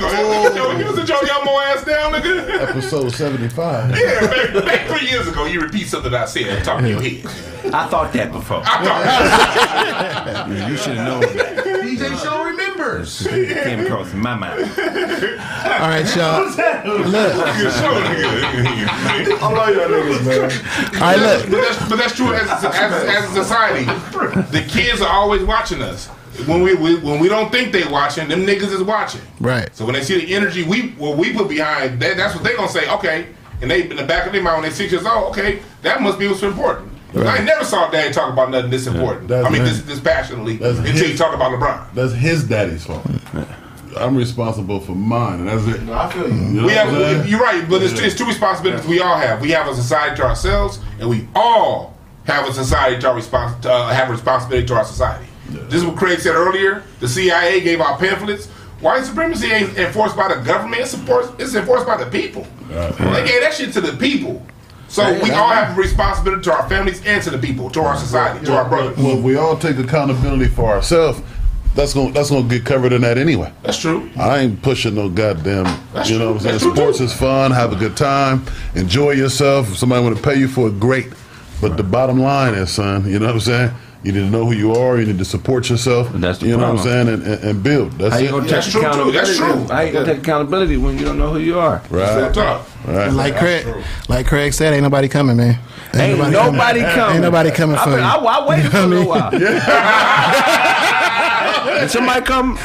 You 0.00 0.86
was 0.86 0.98
a 0.98 1.04
joke, 1.04 1.22
y'all 1.26 1.44
more 1.44 1.62
ass 1.62 1.84
down, 1.84 2.12
nigga. 2.12 2.68
Episode 2.68 3.12
75. 3.12 3.90
Yeah, 3.98 4.20
back, 4.20 4.64
back 4.64 4.86
three 4.88 5.08
years 5.08 5.28
ago, 5.28 5.44
you 5.44 5.60
repeat 5.60 5.88
something 5.88 6.14
I 6.14 6.24
said, 6.24 6.64
talk 6.64 6.80
to 6.80 6.88
your 6.88 7.00
head. 7.02 7.26
I 7.74 7.86
thought 7.88 8.12
that 8.14 8.32
before. 8.32 8.62
I 8.64 8.84
thought, 8.84 10.48
You 10.70 10.76
should 10.78 10.96
have 10.96 11.06
known 11.06 11.36
that. 11.36 11.64
DJ 11.84 12.22
Show 12.22 12.44
remembers. 12.44 13.26
It 13.30 13.62
came 13.64 13.80
across 13.80 14.12
my 14.14 14.34
mind. 14.34 14.62
all 14.62 15.88
right, 15.88 16.16
y'all. 16.16 16.44
Look. 16.44 16.54
good 16.54 17.72
show, 17.72 17.92
nigga. 18.00 19.38
I 19.38 19.52
love 19.52 19.74
y'all 19.76 19.88
niggas, 19.88 20.24
man. 20.24 20.94
All 20.94 21.00
right, 21.00 21.18
look. 21.18 21.50
But 21.50 21.60
that's, 21.60 21.88
but 21.90 21.96
that's 21.96 22.16
true 22.16 22.32
as, 22.32 22.48
as, 22.64 22.74
as 22.74 23.30
a 23.30 23.34
society. 23.44 23.84
The 23.84 24.64
kids 24.66 25.02
are 25.02 25.08
always 25.12 25.42
watching 25.44 25.82
us. 25.82 26.08
When 26.46 26.62
we, 26.62 26.74
we 26.74 26.96
when 26.96 27.18
we 27.20 27.28
don't 27.28 27.50
think 27.50 27.72
they 27.72 27.84
watching, 27.86 28.28
them 28.28 28.46
niggas 28.46 28.72
is 28.72 28.82
watching. 28.82 29.20
Right. 29.40 29.74
So 29.74 29.84
when 29.84 29.94
they 29.94 30.02
see 30.02 30.24
the 30.24 30.34
energy 30.34 30.62
we 30.62 30.90
what 30.92 31.16
we 31.18 31.32
put 31.32 31.48
behind, 31.48 32.00
that, 32.00 32.16
that's 32.16 32.34
what 32.34 32.44
they 32.44 32.54
gonna 32.54 32.68
say. 32.68 32.88
Okay, 32.90 33.26
and 33.60 33.70
they 33.70 33.88
in 33.90 33.96
the 33.96 34.04
back 34.04 34.26
of 34.26 34.32
their 34.32 34.42
mind 34.42 34.62
when 34.62 34.70
they 34.70 34.74
six 34.74 34.92
years 34.92 35.04
old. 35.04 35.30
Okay, 35.30 35.60
that 35.82 36.00
must 36.00 36.18
be 36.18 36.28
what's 36.28 36.42
important. 36.42 36.90
I 37.16 37.40
never 37.40 37.64
saw 37.64 37.90
Daddy 37.90 38.12
talk 38.14 38.32
about 38.32 38.50
nothing 38.50 38.70
this 38.70 38.86
important. 38.86 39.26
that's 39.28 39.44
I 39.44 39.50
mean, 39.50 39.62
right. 39.62 39.68
this 39.68 39.82
this 39.82 40.00
passionately 40.00 40.56
That's 40.56 40.78
until 40.78 40.92
his- 40.92 41.10
you 41.10 41.16
talk 41.16 41.34
about 41.34 41.50
LeBron. 41.52 41.92
That's 41.94 42.12
his 42.12 42.44
daddy's 42.44 42.84
fault. 42.84 43.04
I'm 43.98 44.16
responsible 44.16 44.78
for 44.78 44.94
mine, 44.94 45.40
and 45.40 45.48
that's 45.48 45.66
it. 45.66 45.88
I 45.88 46.08
feel 46.10 46.28
you. 46.28 46.34
you 46.34 46.60
know 46.60 46.66
we 46.66 46.72
have, 46.72 47.28
you're 47.28 47.40
right, 47.40 47.68
but 47.68 47.82
it's, 47.82 47.98
it's 48.00 48.14
two 48.14 48.24
responsibilities 48.24 48.86
we 48.86 49.00
all 49.00 49.16
have. 49.16 49.40
We 49.40 49.50
have 49.50 49.66
a 49.66 49.74
society 49.74 50.14
to 50.16 50.26
ourselves, 50.26 50.78
and 51.00 51.10
we 51.10 51.26
all 51.34 51.96
have 52.24 52.48
a 52.48 52.52
society 52.52 53.00
to 53.00 53.08
our 53.10 53.16
respons- 53.20 53.60
to, 53.62 53.72
uh, 53.72 53.92
have 53.92 54.08
a 54.08 54.12
responsibility 54.12 54.64
to 54.68 54.74
our 54.76 54.84
society. 54.84 55.26
This 55.50 55.74
is 55.82 55.84
what 55.84 55.96
Craig 55.96 56.20
said 56.20 56.34
earlier. 56.34 56.82
The 57.00 57.08
CIA 57.08 57.60
gave 57.60 57.80
out 57.80 57.98
pamphlets. 57.98 58.46
White 58.80 59.04
supremacy 59.04 59.48
ain't 59.52 59.76
enforced 59.76 60.16
by 60.16 60.28
the 60.34 60.40
government. 60.42 60.82
It's 60.82 60.94
enforced, 60.94 61.32
it's 61.38 61.54
enforced 61.54 61.86
by 61.86 62.02
the 62.02 62.10
people. 62.10 62.46
They 62.68 63.24
gave 63.26 63.42
that 63.42 63.52
shit 63.54 63.72
to 63.74 63.80
the 63.80 63.96
people. 63.96 64.44
So 64.88 65.04
we 65.22 65.30
all 65.30 65.50
have 65.50 65.76
a 65.76 65.80
responsibility 65.80 66.42
to 66.44 66.52
our 66.52 66.68
families 66.68 67.04
and 67.06 67.22
to 67.22 67.30
the 67.30 67.38
people, 67.38 67.70
to 67.70 67.80
our 67.82 67.96
society, 67.96 68.44
to 68.46 68.56
our 68.56 68.68
brothers. 68.68 68.96
Well, 68.96 69.18
if 69.18 69.22
we 69.22 69.36
all 69.36 69.56
take 69.56 69.78
accountability 69.78 70.46
for 70.48 70.64
ourselves, 70.64 71.22
that's 71.76 71.94
gonna 71.94 72.10
that's 72.12 72.30
gonna 72.30 72.48
get 72.48 72.64
covered 72.64 72.92
in 72.92 73.02
that 73.02 73.16
anyway. 73.16 73.52
That's 73.62 73.78
true. 73.78 74.10
I 74.16 74.38
ain't 74.38 74.60
pushing 74.62 74.96
no 74.96 75.08
goddamn. 75.08 75.64
That's 75.92 76.10
you 76.10 76.18
know 76.18 76.24
true. 76.24 76.34
what 76.34 76.34
I'm 76.34 76.40
saying? 76.40 76.58
That's 76.58 76.78
Sports 76.78 76.98
too. 76.98 77.04
is 77.04 77.12
fun. 77.12 77.52
Have 77.52 77.72
a 77.72 77.76
good 77.76 77.96
time. 77.96 78.44
Enjoy 78.74 79.12
yourself. 79.12 79.70
If 79.70 79.78
somebody 79.78 80.02
want 80.02 80.16
to 80.16 80.22
pay 80.22 80.36
you 80.36 80.48
for 80.48 80.66
it, 80.68 80.80
great. 80.80 81.06
But 81.60 81.76
the 81.76 81.84
bottom 81.84 82.18
line 82.18 82.54
is, 82.54 82.70
son, 82.72 83.08
you 83.08 83.18
know 83.18 83.26
what 83.26 83.34
I'm 83.34 83.40
saying? 83.40 83.70
You 84.02 84.12
need 84.12 84.20
to 84.20 84.30
know 84.30 84.46
who 84.46 84.52
you 84.52 84.72
are. 84.72 84.98
You 84.98 85.04
need 85.06 85.18
to 85.18 85.24
support 85.26 85.68
yourself. 85.68 86.14
And 86.14 86.24
that's 86.24 86.38
the 86.38 86.46
you 86.46 86.56
know 86.56 86.72
what 86.72 86.78
I'm 86.78 86.84
saying, 86.84 87.08
and, 87.08 87.22
and, 87.22 87.44
and 87.44 87.62
build. 87.62 87.92
That's 87.92 88.14
How 88.14 88.20
you 88.20 88.28
it. 88.28 88.30
gonna 88.30 88.46
That's 88.48 88.64
take 88.66 88.72
true, 88.72 88.80
too. 88.80 88.86
accountability? 88.86 89.18
That's 89.18 89.36
true. 89.36 89.66
How 89.68 89.80
you 89.82 89.92
gonna 89.92 90.06
take 90.06 90.18
accountability 90.18 90.76
when 90.78 90.98
you 90.98 91.04
don't 91.04 91.18
know 91.18 91.30
who 91.32 91.38
you 91.38 91.58
are? 91.58 91.82
Right. 91.90 92.34
Right. 92.34 92.62
And 92.86 93.16
like 93.16 93.36
Craig, 93.36 93.66
like 94.08 94.26
Craig 94.26 94.54
said, 94.54 94.72
ain't 94.72 94.82
nobody 94.82 95.06
coming, 95.08 95.36
man. 95.36 95.58
Ain't 95.94 96.18
nobody 96.18 96.80
coming. 96.80 97.14
Ain't 97.16 97.22
nobody 97.22 97.50
coming 97.50 97.76
I, 97.76 97.84
for 97.84 97.90
mean, 97.90 97.98
you. 97.98 98.04
I, 98.04 98.14
I 98.16 98.48
waited 98.48 98.70
for 98.70 98.78
a 98.78 98.86
little 98.86 99.06
while. 99.08 99.34
Yeah. 99.38 99.60
and 101.80 101.90
somebody 101.90 102.24
come, 102.24 102.58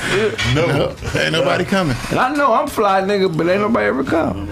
No. 0.53 0.95
Ain't 1.15 1.33
nobody 1.33 1.65
coming. 1.65 1.97
and 2.11 2.19
I 2.19 2.33
know 2.33 2.53
I'm 2.53 2.67
fly 2.67 3.01
nigga, 3.01 3.35
but 3.35 3.49
ain't 3.49 3.61
nobody 3.61 3.87
ever 3.87 4.03
come. 4.05 4.47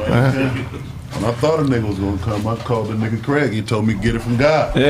When 1.16 1.26
I 1.26 1.32
thought 1.34 1.60
a 1.60 1.64
nigga 1.64 1.88
was 1.88 2.00
gonna 2.00 2.18
come, 2.18 2.48
I 2.48 2.56
called 2.58 2.88
the 2.88 2.94
nigga 2.94 3.24
Craig. 3.24 3.54
He 3.54 3.62
told 3.62 3.86
me 3.88 3.94
get 3.94 4.16
it 4.16 4.20
from 4.20 4.36
God. 4.38 4.74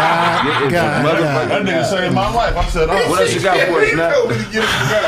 God, 0.00 0.70
God. 0.70 1.50
That 1.50 1.62
nigga 1.62 1.84
saved 1.88 2.14
my 2.14 2.32
life. 2.32 2.56
I 2.56 2.64
said, 2.68 2.88
oh, 2.90 3.10
What 3.10 3.22
else 3.22 3.34
you 3.34 3.40
got 3.42 3.68
for 3.68 3.80
us 3.80 3.94
now? 3.94 4.14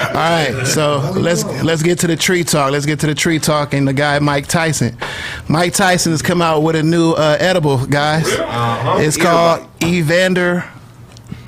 All 0.09 0.15
right, 0.15 0.67
so 0.67 1.13
let's 1.19 1.45
let's 1.63 1.83
get 1.83 1.99
to 2.01 2.07
the 2.07 2.17
tree 2.17 2.45
talk. 2.45 2.71
Let's 2.73 2.87
get 2.87 3.01
to 3.01 3.07
the 3.07 3.15
tree 3.15 3.39
talk 3.39 3.75
and 3.75 3.87
the 3.87 3.93
guy 3.93 4.19
Mike 4.19 4.47
Tyson. 4.47 4.97
Mike 5.49 5.75
Tyson 5.75 6.13
has 6.13 6.23
come 6.23 6.41
out 6.43 6.63
with 6.63 6.77
a 6.77 6.83
new 6.83 7.13
uh, 7.13 7.37
edible, 7.41 7.85
guys. 7.87 8.27
It's 8.29 9.17
called 9.17 9.67
Evander. 9.83 10.65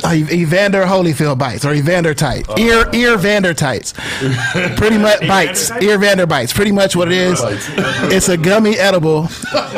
Uh, 0.03 0.13
Evander 0.15 0.83
Holyfield 0.85 1.39
bites 1.39 1.65
or 1.65 1.73
Evander 1.73 2.15
tight 2.15 2.47
ear 2.59 2.89
ear 2.93 3.17
Vander 3.17 3.55
tights, 3.55 3.93
pretty 4.77 4.99
much 4.99 5.21
bites. 5.29 5.71
Ear 5.81 5.99
Vander 5.99 6.27
bites. 6.27 6.53
Pretty 6.53 6.73
much 6.73 6.97
what 6.97 7.11
it 7.13 7.17
is. 7.19 7.41
It's 8.13 8.29
a 8.29 8.37
gummy 8.37 8.77
edible 8.77 9.29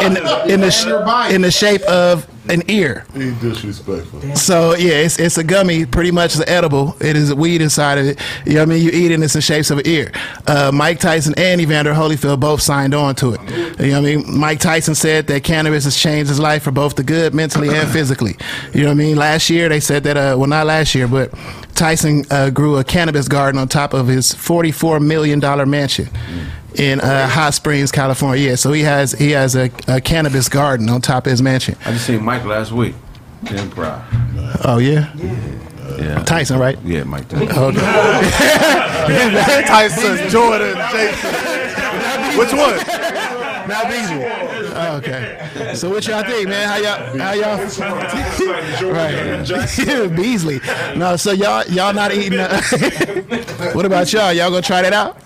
in 0.00 0.16
in 0.50 0.60
the 0.60 1.26
in 1.30 1.42
the 1.42 1.50
shape 1.50 1.82
of 1.82 2.26
an 2.48 2.62
ear. 2.70 3.04
he 3.14 3.32
disrespectful. 3.40 4.20
So 4.36 4.74
yeah, 4.74 4.94
it's 5.04 5.18
it's 5.18 5.38
a 5.38 5.44
gummy, 5.44 5.86
pretty 5.86 6.10
much 6.10 6.34
the 6.34 6.48
edible. 6.48 6.96
It 7.00 7.16
is 7.16 7.30
a 7.30 7.36
weed 7.36 7.60
inside 7.60 7.98
of 7.98 8.06
it. 8.06 8.20
You 8.44 8.54
know 8.54 8.60
what 8.60 8.68
I 8.70 8.72
mean? 8.74 8.82
You 8.84 8.90
eat 8.90 9.10
it, 9.10 9.14
and 9.14 9.24
it's 9.24 9.34
in 9.34 9.40
shapes 9.40 9.70
of 9.70 9.78
an 9.78 9.86
ear. 9.86 10.12
Uh, 10.46 10.70
Mike 10.72 11.00
Tyson 11.00 11.34
and 11.36 11.60
Evander 11.60 11.92
Holyfield 11.92 12.40
both 12.40 12.60
signed 12.62 12.94
on 12.94 13.14
to 13.16 13.34
it. 13.34 13.40
You 13.80 13.92
know 13.92 14.00
what 14.00 14.08
I 14.10 14.16
mean? 14.16 14.38
Mike 14.38 14.60
Tyson 14.60 14.94
said 14.94 15.26
that 15.28 15.44
cannabis 15.44 15.84
has 15.84 15.96
changed 15.96 16.28
his 16.28 16.40
life 16.40 16.62
for 16.62 16.70
both 16.70 16.96
the 16.96 17.02
good, 17.02 17.34
mentally 17.34 17.68
and 17.68 17.88
physically. 17.90 18.36
You 18.72 18.80
know 18.82 18.86
what 18.88 18.92
I 18.92 18.94
mean? 18.94 19.16
Last 19.16 19.50
year 19.50 19.68
they 19.68 19.80
said 19.80 20.04
that. 20.04 20.16
Uh, 20.16 20.36
well, 20.38 20.48
not 20.48 20.66
last 20.66 20.94
year, 20.94 21.08
but 21.08 21.32
Tyson 21.74 22.24
uh, 22.30 22.50
grew 22.50 22.76
a 22.78 22.84
cannabis 22.84 23.28
garden 23.28 23.58
on 23.60 23.68
top 23.68 23.92
of 23.94 24.06
his 24.08 24.32
forty-four 24.34 25.00
million 25.00 25.40
dollar 25.40 25.66
mansion. 25.66 26.08
In 26.78 27.00
uh, 27.00 27.26
Hot 27.28 27.54
Springs, 27.54 27.90
California, 27.90 28.50
yeah. 28.50 28.54
So 28.54 28.72
he 28.72 28.82
has 28.82 29.12
he 29.12 29.30
has 29.30 29.56
a, 29.56 29.70
a 29.88 30.00
cannabis 30.00 30.48
garden 30.48 30.88
on 30.90 31.00
top 31.00 31.26
of 31.26 31.30
his 31.30 31.40
mansion. 31.40 31.76
I 31.84 31.92
just 31.92 32.06
seen 32.06 32.22
Mike 32.22 32.44
last 32.44 32.72
week. 32.72 32.94
Damn 33.44 33.70
proud. 33.70 34.02
Oh 34.64 34.78
yeah, 34.78 35.14
Yeah. 35.98 36.22
Tyson, 36.24 36.58
right? 36.58 36.78
Yeah, 36.84 37.04
Mike. 37.04 37.28
Tyson. 37.28 37.48
Okay. 37.48 37.80
Tyson, 39.66 40.28
Jordan, 40.28 40.76
Jason. 40.92 41.32
Which 42.38 42.52
one? 42.52 42.76
Now 43.68 43.82
Oh, 44.78 44.96
okay. 44.98 45.74
So 45.74 45.90
what 45.90 46.06
y'all 46.06 46.22
think, 46.22 46.48
man? 46.48 46.68
How 46.68 46.76
y'all? 46.76 47.18
How 47.18 47.32
y'all? 47.32 48.92
right. 48.92 50.16
Beasley. 50.16 50.60
No. 50.96 51.16
So 51.16 51.32
y'all 51.32 51.64
y'all 51.68 51.94
not 51.94 52.12
eating. 52.12 52.38
Uh, 52.38 52.60
what 53.72 53.84
about 53.86 54.12
y'all? 54.12 54.32
Y'all 54.32 54.50
gonna 54.50 54.62
try 54.62 54.82
that 54.82 54.92
out? 54.92 55.18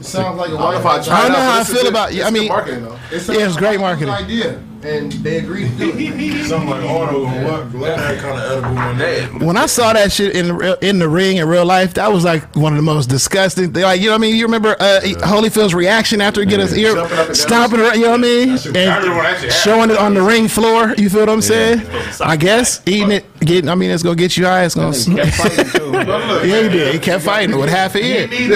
It 0.00 0.06
sounds 0.06 0.36
like 0.38 0.50
a 0.50 0.54
I 0.54 0.56
don't 0.56 0.60
know 0.60 0.66
I 0.66 0.82
white 0.82 1.08
I 1.08 1.22
don't 1.22 1.32
know 1.32 1.38
how 1.38 1.60
I 1.60 1.64
feel 1.64 1.86
about- 1.88 2.12
it's 2.12 2.24
I 2.24 2.30
mean- 2.30 2.48
marketing, 2.48 2.82
though. 2.84 2.98
Yeah, 3.10 3.46
it's 3.46 3.56
great 3.56 3.80
marketing. 3.80 4.10
idea, 4.12 4.58
and 4.84 5.10
they 5.12 5.38
agreed 5.38 5.70
to 5.70 5.76
do 5.78 5.92
it. 5.96 6.44
Something 6.46 6.70
like 6.70 6.84
auto 6.84 7.26
and 7.26 7.44
what? 7.46 7.74
Let 7.74 7.96
that 7.96 8.20
kind 8.20 8.38
of 8.38 8.52
edible 8.52 8.74
one 8.74 8.98
day. 8.98 9.24
When 9.44 9.56
I 9.56 9.66
saw 9.66 9.92
that 9.92 10.12
shit 10.12 10.36
in 10.36 10.48
the 10.48 10.54
real, 10.54 10.74
in 10.82 10.98
the 10.98 11.08
ring 11.08 11.38
in 11.38 11.48
real 11.48 11.64
life, 11.64 11.94
that 11.94 12.12
was 12.12 12.24
like 12.24 12.54
one 12.54 12.72
of 12.72 12.76
the 12.76 12.82
most 12.82 13.08
disgusting. 13.08 13.72
They 13.72 13.82
like 13.82 14.00
you 14.00 14.06
know 14.06 14.12
what 14.12 14.18
I 14.18 14.22
mean. 14.22 14.36
You 14.36 14.44
remember 14.44 14.76
uh, 14.78 15.00
Holyfield's 15.02 15.74
reaction 15.74 16.20
after 16.20 16.40
he 16.40 16.46
get 16.46 16.60
his 16.60 16.76
ear 16.76 16.94
Jumping 16.94 17.18
up 17.18 17.18
and 17.18 17.26
down. 17.28 17.34
stomping 17.34 17.80
around. 17.80 17.94
You 17.96 18.02
know 18.02 18.10
what 18.10 18.20
I 18.20 18.22
mean? 18.22 18.48
I 18.50 18.52
remember 18.54 19.08
when 19.10 19.24
that 19.24 19.36
shit 19.36 19.44
And 19.44 19.52
showing 19.52 19.90
it 19.90 19.96
on 19.98 20.14
the 20.14 20.22
ring 20.22 20.48
floor. 20.48 20.94
You 20.98 21.08
feel 21.08 21.20
what 21.20 21.30
I'm 21.30 21.40
saying? 21.42 21.80
I 22.20 22.36
guess 22.36 22.82
eating 22.86 23.10
it, 23.10 23.24
getting. 23.40 23.70
I 23.70 23.74
mean, 23.74 23.90
it's 23.90 24.02
gonna 24.02 24.16
get 24.16 24.36
you 24.36 24.44
high. 24.44 24.64
It's 24.64 24.74
gonna. 24.74 24.94
Kept 24.94 25.36
fighting 25.36 25.70
too. 25.70 25.84
Yeah, 26.04 26.62
he 26.62 26.68
did. 26.68 26.92
He 26.94 27.00
kept 27.00 27.24
fighting 27.24 27.56
with 27.56 27.70
half 27.70 27.94
a 27.94 27.98
ear. 27.98 28.26
Yeah, 28.30 28.48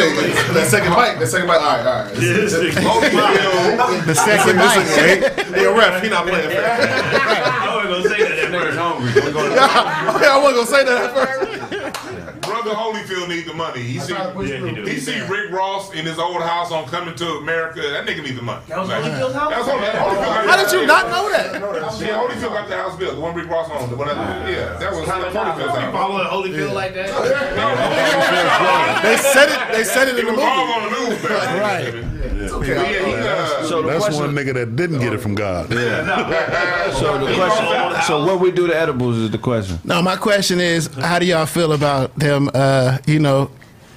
that 0.53 0.67
second 0.69 0.93
bite. 0.93 1.19
That 1.19 1.27
second 1.29 1.47
bite. 1.47 1.57
All 1.57 1.79
right, 1.79 1.87
all 1.87 2.05
right. 2.05 2.15
The 4.09 4.15
second 4.15 4.57
bite. 4.57 4.87
Hey, 5.55 5.63
yo, 5.63 5.75
ref, 5.77 6.03
he 6.03 6.11
not 6.11 6.18
playing 6.27 6.51
fair. 6.51 6.65
I 6.69 7.75
wasn't 7.77 7.93
gonna 7.95 8.09
say 8.09 8.23
that. 8.23 8.37
That 8.39 8.51
nigga's 8.53 8.77
hungry. 8.77 9.11
We're 9.23 9.33
gonna- 9.33 9.57
I 9.59 10.41
wasn't 10.43 10.57
gonna 10.57 10.67
say 10.67 10.85
that 10.85 10.99
at 11.05 11.13
first. 11.15 11.49
Brother 12.49 12.71
Holyfield 12.71 13.29
need 13.29 13.45
the 13.47 13.53
money. 13.53 13.83
He 13.83 13.99
see, 14.01 14.13
Yeah, 14.15 14.33
he 14.33 14.75
do. 14.75 14.83
he 14.83 14.99
see 14.99 15.21
Rick 15.29 15.51
Ross 15.53 15.93
in 15.93 16.05
his 16.07 16.19
old 16.19 16.41
house 16.43 16.73
on 16.73 16.87
Coming 16.87 17.15
to 17.17 17.27
America. 17.37 17.81
That 17.83 18.07
nigga 18.07 18.23
need 18.25 18.37
the 18.37 18.43
money. 18.43 18.63
That 18.69 18.79
was 18.81 18.89
Holyfield's 18.89 19.35
house? 19.35 19.51
That 19.51 19.59
was 19.61 19.69
Holyfield 19.69 20.47
How 20.47 20.57
did 20.57 20.73
you 20.73 20.87
not 20.87 21.07
know 21.11 21.29
that? 21.31 21.53
Yeah, 22.01 22.19
Holyfield 22.19 22.53
got 22.55 22.69
the 22.69 22.77
house 22.77 22.97
built. 22.97 23.15
The 23.17 23.21
one 23.21 23.35
Rick 23.35 23.49
Ross 23.51 23.69
owned. 23.71 23.93
The 23.93 23.97
one 23.97 24.09
that, 24.09 24.17
yeah, 24.51 24.79
that 24.79 24.91
was 24.93 25.05
Holyfield's 25.07 25.35
house. 25.35 25.93
Following 25.93 26.27
Holyfield 26.27 26.73
like 26.73 26.95
that? 26.95 27.09
They 29.03 29.17
said 29.17 29.49
it. 29.51 29.73
They 29.73 29.85
said 29.85 30.09
it 30.09 30.15
It 30.17 30.21
in 30.21 30.27
the 30.27 30.33
was 30.33 30.41
all 30.43 30.67
movie. 30.67 30.73
on 30.73 30.83
the 30.83 31.11
news 31.11 31.23
back 31.23 31.43
then. 31.45 31.61
Right. 31.61 32.18
But 32.39 32.67
yeah, 32.67 32.85
he, 32.85 33.15
uh, 33.15 33.65
So 33.65 33.83
the 33.83 33.89
That's 33.89 34.05
question, 34.05 34.25
one 34.25 34.35
nigga 34.35 34.55
that 34.55 34.77
didn't 34.77 35.01
get 35.01 35.13
it 35.13 35.19
from 35.19 35.35
God. 35.35 35.73
Yeah. 35.73 36.91
so 36.93 37.19
the 37.25 37.35
question, 37.35 38.03
so 38.07 38.25
what 38.25 38.41
we 38.41 38.51
do 38.51 38.67
to 38.67 38.77
edibles 38.77 39.17
is 39.17 39.31
the 39.31 39.39
question. 39.39 39.79
No, 39.85 40.01
my 40.03 40.17
question 40.17 40.61
is, 40.61 40.87
how 40.95 41.19
do 41.19 41.27
y'all 41.27 41.47
feel 41.47 41.73
about 41.73 42.15
them? 42.17 42.51
Uh, 42.55 42.99
you 43.07 43.19
know, 43.19 43.51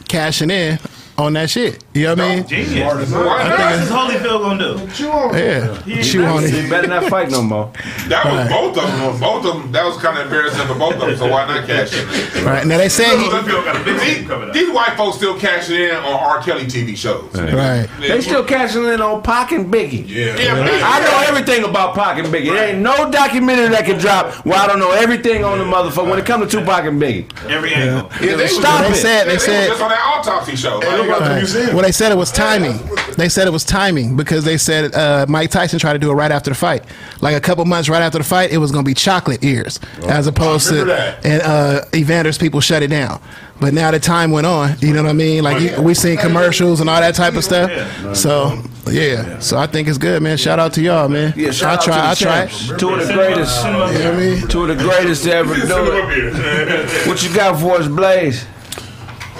cashing 0.07 0.49
in 0.49 0.79
on 1.17 1.33
that 1.33 1.49
shit. 1.49 1.83
You 1.93 2.03
know 2.03 2.09
what 2.15 2.19
I 2.21 2.35
mean? 2.37 2.47
Genius. 2.47 3.11
why 3.11 3.25
What 3.25 3.47
not? 3.59 3.71
is 3.73 3.89
Holyfield 3.89 4.41
gonna 4.41 4.59
do? 4.59 5.37
Yeah. 5.37 6.01
Chew 6.01 6.23
on 6.25 6.43
He 6.43 6.49
it. 6.59 6.69
better 6.69 6.87
not 6.87 7.05
fight 7.05 7.29
no 7.29 7.41
more. 7.43 7.71
That 8.07 8.25
was 8.25 8.49
both 8.49 8.77
of 8.77 8.89
them. 8.91 9.19
Both 9.19 9.45
of 9.45 9.61
them. 9.61 9.71
That 9.71 9.85
was 9.85 9.97
kind 9.97 10.17
of 10.17 10.25
embarrassing 10.25 10.65
for 10.67 10.73
both 10.75 10.95
of 10.95 11.01
them. 11.01 11.17
So 11.17 11.27
why 11.27 11.45
not 11.47 11.67
cash 11.67 11.93
in? 11.93 12.45
Right. 12.45 12.65
Now 12.65 12.77
they 12.77 12.89
saying 12.89 13.19
he. 13.19 13.25
Holyfield 13.27 13.65
got 13.65 13.75
a 13.79 13.83
big 13.83 13.99
These, 13.99 14.15
team 14.17 14.27
coming 14.27 14.47
up. 14.49 14.53
these 14.53 14.71
white 14.73 14.95
folks 14.97 15.17
still 15.17 15.37
cashing 15.39 15.75
in 15.75 15.91
on 15.95 16.05
R. 16.13 16.41
Kelly 16.41 16.65
TV 16.65 16.95
shows. 16.97 17.29
Right. 17.35 17.87
They 17.99 18.21
still 18.21 18.43
cashing 18.43 18.85
in 18.85 19.01
on 19.01 19.21
Pac 19.21 19.51
and 19.51 19.71
Biggie. 19.71 20.07
Yeah, 20.07 20.35
big. 20.35 20.47
I 20.49 20.99
know 21.03 21.23
everything 21.27 21.63
about 21.65 21.93
Pac 21.93 22.17
and 22.19 22.27
Biggie. 22.33 22.45
There 22.53 22.69
ain't 22.69 22.79
no 22.79 23.11
documentary 23.11 23.67
that 23.69 23.85
can 23.85 23.99
drop 23.99 24.33
where 24.45 24.57
I 24.57 24.65
don't 24.67 24.79
know 24.79 24.91
everything 24.91 25.43
on 25.43 25.59
the 25.59 25.65
motherfucker 25.65 26.09
when 26.09 26.19
it 26.19 26.25
comes 26.25 26.49
to 26.51 26.59
Tupac 26.59 26.85
and 26.85 27.01
Biggie. 27.01 27.25
Every 27.49 27.73
angle. 27.73 28.09
Yeah, 28.21 28.35
they 28.37 28.47
Stop 28.47 28.81
They 28.81 28.91
it. 28.91 28.95
said. 28.95 29.25
They 29.27 29.33
was 29.33 29.43
said. 29.45 29.67
just 29.69 29.81
on 29.81 29.89
that 29.89 30.01
autopsy 30.17 30.55
show. 30.55 30.79
Like, 30.79 31.00
Right. 31.07 31.73
Well, 31.73 31.81
they 31.83 31.91
said 31.91 32.11
it 32.11 32.15
was 32.17 32.31
timing. 32.31 32.79
They 33.17 33.29
said 33.29 33.47
it 33.47 33.51
was 33.51 33.63
timing 33.63 34.15
because 34.15 34.43
they 34.45 34.57
said 34.57 34.93
uh, 34.95 35.25
Mike 35.27 35.51
Tyson 35.51 35.79
tried 35.79 35.93
to 35.93 35.99
do 35.99 36.09
it 36.11 36.13
right 36.13 36.31
after 36.31 36.49
the 36.51 36.55
fight. 36.55 36.83
Like 37.21 37.35
a 37.35 37.41
couple 37.41 37.63
months 37.65 37.89
right 37.89 38.01
after 38.01 38.17
the 38.17 38.23
fight, 38.23 38.51
it 38.51 38.57
was 38.57 38.71
going 38.71 38.83
to 38.85 38.89
be 38.89 38.93
chocolate 38.93 39.43
ears 39.43 39.79
as 40.07 40.27
opposed 40.27 40.67
to. 40.69 40.85
that. 40.85 41.25
And 41.25 41.41
uh, 41.41 41.85
Evander's 41.93 42.37
people 42.37 42.59
shut 42.61 42.83
it 42.83 42.87
down. 42.89 43.21
But 43.59 43.73
now 43.75 43.91
the 43.91 43.99
time 43.99 44.31
went 44.31 44.47
on. 44.47 44.75
You 44.79 44.91
know 44.93 45.03
what 45.03 45.09
I 45.09 45.13
mean? 45.13 45.43
Like 45.43 45.61
you, 45.61 45.81
we 45.81 45.93
seen 45.93 46.17
commercials 46.17 46.81
and 46.81 46.89
all 46.89 46.99
that 46.99 47.13
type 47.13 47.35
of 47.35 47.43
stuff. 47.43 48.15
So 48.15 48.59
yeah. 48.89 49.37
So 49.39 49.57
I 49.57 49.67
think 49.67 49.87
it's 49.87 49.99
good, 49.99 50.23
man. 50.23 50.37
Shout 50.37 50.57
out 50.57 50.73
to 50.73 50.81
y'all, 50.81 51.07
man. 51.07 51.33
Yeah, 51.35 51.51
shout 51.51 51.69
I 51.69 51.73
out 51.75 51.83
try. 51.83 52.09
I 52.09 52.13
to 52.15 52.19
the 52.19 52.25
try. 52.25 52.47
champs. 52.47 52.79
Two 52.81 52.89
of 52.95 53.07
the 53.07 53.13
greatest. 53.13 53.63
You 53.65 53.71
know 53.71 53.79
what 53.79 53.95
I 53.95 54.17
mean? 54.17 54.47
Two 54.47 54.61
of 54.63 54.67
the 54.69 54.75
greatest 54.83 55.23
to 55.25 55.33
ever 55.35 55.53
do 55.53 55.61
it. 55.67 57.07
What 57.07 57.21
you 57.23 57.33
got 57.35 57.59
for 57.59 57.75
us, 57.75 57.87
Blaze? 57.87 58.45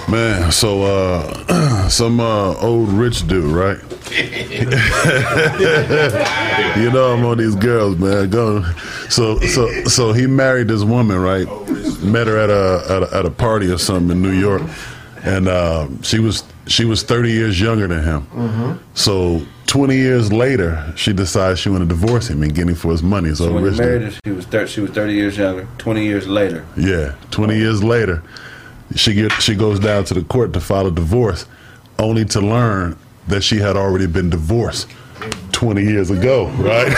Man, 0.10 0.52
so 0.52 0.84
uh 0.84 1.88
some 1.90 2.20
uh 2.20 2.56
old 2.60 2.90
rich 2.90 3.26
dude, 3.28 3.46
right? 3.46 3.78
you 6.78 6.92
know 6.92 7.14
I'm 7.14 7.24
on 7.26 7.38
these 7.38 7.56
girls, 7.56 7.98
man. 7.98 8.30
Go. 8.30 8.64
So 9.10 9.40
so 9.40 9.72
so 9.86 10.12
he 10.12 10.28
married 10.28 10.68
this 10.68 10.84
woman, 10.84 11.18
right? 11.20 11.48
Met 12.04 12.28
her 12.28 12.38
at 12.38 12.50
a 12.50 12.94
at 12.94 13.04
a, 13.04 13.18
at 13.20 13.26
a 13.26 13.32
party 13.32 13.72
or 13.72 13.78
something 13.78 14.12
in 14.12 14.22
New 14.22 14.38
York, 14.38 14.64
and 15.24 15.48
uh, 15.48 15.88
she 16.02 16.20
was 16.20 16.44
she 16.68 16.84
was 16.84 17.04
30 17.04 17.32
years 17.32 17.62
younger 17.62 17.88
than 17.88 18.04
him. 18.04 18.80
So 18.94 19.46
20 19.68 19.96
years 19.96 20.34
later, 20.34 20.92
she 20.98 21.14
decides 21.14 21.62
she 21.62 21.70
want 21.70 21.84
to 21.84 21.88
divorce 21.88 22.28
him 22.30 22.44
and 22.44 22.54
get 22.54 22.68
him 22.68 22.76
for 22.76 22.92
his 22.92 23.02
money. 23.02 23.34
So, 23.34 23.54
When 23.54 23.64
he 23.64 23.70
rich 23.70 23.80
married 23.80 24.00
dude. 24.00 24.14
her, 24.14 24.20
she 24.26 24.32
was 24.32 24.46
thir- 24.46 24.68
she 24.68 24.82
was 24.82 24.92
thirty 24.92 25.14
years 25.14 25.38
younger. 25.38 25.66
Twenty 25.78 26.04
years 26.06 26.28
later, 26.28 26.66
Yeah, 26.76 27.16
20 27.32 27.56
years 27.58 27.82
later, 27.82 28.22
she 28.96 29.14
get 29.14 29.32
she 29.34 29.56
goes 29.56 29.80
down 29.80 30.04
to 30.06 30.14
the 30.14 30.24
court 30.24 30.54
to 30.54 30.60
file 30.62 30.88
a 30.88 30.92
divorce, 30.92 31.46
only 32.00 32.26
to 32.26 32.42
learn 32.42 32.98
that 33.28 33.42
she 33.44 33.58
had 33.58 33.76
already 33.78 34.08
been 34.08 34.30
divorced 34.30 34.88
20 35.52 35.84
years 35.84 36.10
ago, 36.10 36.48
right? 36.58 36.92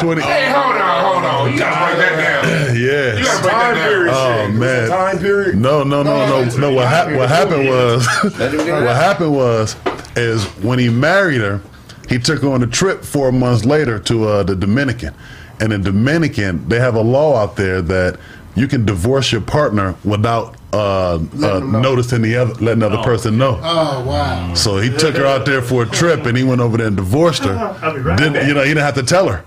20 0.00 0.20
Hey, 0.22 0.50
hold 0.50 0.76
on, 0.76 1.04
hold 1.04 1.24
on. 1.24 1.52
You 1.52 1.58
gotta 1.58 1.86
break 1.94 1.98
that 1.98 2.16
down. 2.16 2.76
You 2.76 2.86
Yeah. 2.90 3.22
gotta 3.22 3.42
break 3.42 3.54
that 3.54 3.74
down. 3.74 4.08
Oh 4.08 4.48
man. 4.52 4.88
Time 4.88 5.18
period. 5.18 5.56
No, 5.56 5.82
no, 5.84 6.02
no, 6.02 6.26
no, 6.26 6.56
no. 6.58 6.72
What, 6.72 6.88
hap- 6.88 7.12
what 7.16 7.28
happened 7.28 7.68
was, 7.68 8.06
what 8.24 8.96
happened 8.96 9.34
was, 9.34 9.76
is 10.16 10.44
when 10.64 10.78
he 10.78 10.88
married 10.88 11.40
her, 11.40 11.60
he 12.08 12.18
took 12.18 12.42
her 12.42 12.48
on 12.50 12.62
a 12.62 12.66
trip 12.66 13.04
four 13.04 13.30
months 13.32 13.64
later 13.64 13.98
to 14.00 14.28
uh, 14.28 14.42
the 14.42 14.56
Dominican, 14.56 15.14
and 15.60 15.72
in 15.72 15.82
Dominican 15.82 16.68
they 16.68 16.78
have 16.80 16.94
a 16.96 17.00
law 17.00 17.36
out 17.36 17.56
there 17.56 17.80
that 17.82 18.18
you 18.54 18.68
can 18.68 18.84
divorce 18.84 19.32
your 19.32 19.40
partner 19.40 19.94
without 20.04 20.56
uh, 20.72 21.14
uh, 21.42 21.60
noticing 21.60 22.22
the 22.22 22.36
other, 22.36 22.54
letting 22.54 22.80
the 22.80 22.86
other 22.86 23.02
person 23.02 23.36
know. 23.38 23.58
Oh 23.62 24.04
wow. 24.06 24.54
So 24.54 24.78
he 24.78 24.88
took 24.96 25.16
her 25.16 25.26
out 25.26 25.44
there 25.46 25.62
for 25.62 25.82
a 25.82 25.86
trip, 25.86 26.24
and 26.26 26.36
he 26.36 26.44
went 26.44 26.60
over 26.60 26.76
there 26.78 26.86
and 26.86 26.96
divorced 26.96 27.44
her. 27.44 27.54
Right 28.02 28.16
Didn't 28.18 28.34
back. 28.34 28.46
you 28.48 28.54
know? 28.54 28.62
He 28.62 28.68
didn't 28.68 28.84
have 28.84 28.94
to 28.94 29.02
tell 29.02 29.28
her. 29.28 29.44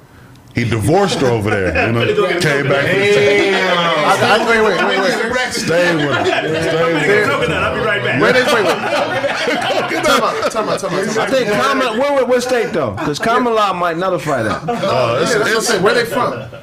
He 0.54 0.64
divorced 0.64 1.20
her 1.20 1.28
over 1.28 1.50
there. 1.50 1.88
You 1.88 1.92
know, 1.92 2.06
came 2.40 2.68
back. 2.70 2.86
I, 2.88 4.38
I, 4.40 4.48
wait, 4.48 4.62
wait, 4.64 4.78
wait, 4.88 5.32
wait. 5.32 5.52
Stay 5.54 5.96
with 5.96 6.06
her. 6.06 6.26
Stay 6.26 6.94
with 6.94 7.04
her. 7.04 7.26
Coconut, 7.26 7.64
I'll 7.64 7.76
be 7.76 7.82
right 7.86 8.02
back. 8.02 8.22
Wait, 8.22 8.36
wait, 8.36 8.46
wait. 8.48 8.66
wait. 8.66 10.00
about, 10.06 10.52
time 10.52 10.70
out, 10.70 10.80
time 10.80 10.94
out, 10.94 11.18
I 11.18 11.28
think 11.28 11.50
Kamala. 11.50 12.00
Where, 12.00 12.14
where, 12.14 12.26
what 12.26 12.42
state 12.42 12.72
though? 12.72 12.92
Because 12.92 13.20
Kamala 13.20 13.74
might 13.74 13.98
nullify 13.98 14.44
that. 14.44 14.64
Uh, 14.70 14.72
Yeah, 14.72 15.22
it's- 15.22 15.34
that's 15.34 15.46
what 15.46 15.52
I'm 15.52 15.58
it's- 15.58 15.82
Where 15.84 15.94
they 15.94 16.06
from? 16.06 16.62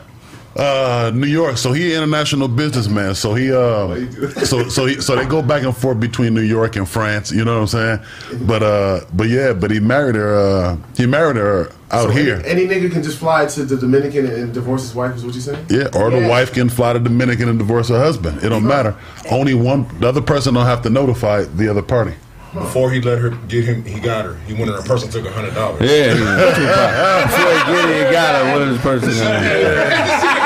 Uh, 0.55 1.11
New 1.15 1.27
York. 1.27 1.57
So 1.57 1.73
he 1.73 1.95
an 1.95 2.03
international 2.03 2.47
businessman. 2.47 3.15
So 3.15 3.33
he 3.35 3.51
uh, 3.51 3.97
so 4.45 4.69
so 4.69 4.85
he, 4.85 5.01
so 5.01 5.17
they 5.17 5.25
go 5.25 5.41
back 5.41 5.63
and 5.63 5.75
forth 5.75 5.99
between 5.99 6.35
New 6.35 6.43
York 6.43 6.77
and 6.77 6.87
France. 6.87 7.33
You 7.33 7.45
know 7.45 7.55
what 7.55 7.63
I'm 7.63 7.67
saying? 7.69 8.47
But 8.47 8.63
uh, 8.63 9.01
but 9.15 9.29
yeah, 9.31 9.55
but 9.55 9.71
he 9.71 9.81
married 9.81 10.15
her. 10.15 10.37
Uh, 10.37 10.77
he 10.95 11.07
married 11.07 11.37
her 11.37 11.73
out 11.91 12.05
So 12.05 12.11
here. 12.11 12.43
Any, 12.45 12.65
any 12.65 12.67
nigga 12.67 12.93
can 12.93 13.03
just 13.03 13.19
fly 13.19 13.47
to 13.47 13.65
the 13.65 13.79
Dominican 13.79 14.27
and, 14.27 14.35
and 14.35 14.53
divorce 14.55 14.83
his 14.83 14.95
wife. 14.95 15.17
Is 15.17 15.25
what 15.25 15.35
you 15.35 15.41
saying? 15.41 15.65
Yeah, 15.71 15.89
or 15.95 16.11
the 16.11 16.29
wife 16.29 16.53
can 16.53 16.69
fly 16.69 16.93
to 16.93 16.99
Dominican 16.99 17.49
and 17.49 17.59
divorce 17.59 17.89
her 17.89 17.99
husband. 17.99 18.43
It 18.45 18.51
don't 18.51 18.67
matter. 18.67 18.95
Only 19.31 19.55
one. 19.55 19.87
The 20.01 20.09
other 20.09 20.21
person 20.21 20.53
don't 20.53 20.67
have 20.67 20.83
to 20.83 20.91
notify 20.91 21.45
the 21.45 21.69
other 21.69 21.83
party. 21.83 22.15
Before 22.53 22.91
he 22.93 23.01
let 23.01 23.19
her 23.19 23.31
get 23.49 23.65
him, 23.65 23.83
he 23.83 23.99
got 23.99 24.27
her. 24.27 24.35
He 24.47 24.53
went 24.53 24.69
in 24.69 24.77
her 24.77 24.83
purse 24.83 25.03
and 25.03 25.11
took 25.11 25.25
a 25.25 25.33
hundred 25.33 25.55
dollars. 25.55 25.81
Yeah, 25.81 26.13
Tupac. 26.13 27.31
Before 27.31 27.51
you 27.51 27.65
get 27.65 27.89
it, 27.89 27.97
you 28.07 28.13
got 28.13 28.35
it. 28.47 28.53
What 28.53 28.61
is 28.61 28.75
this 28.75 28.83
person? 28.83 30.42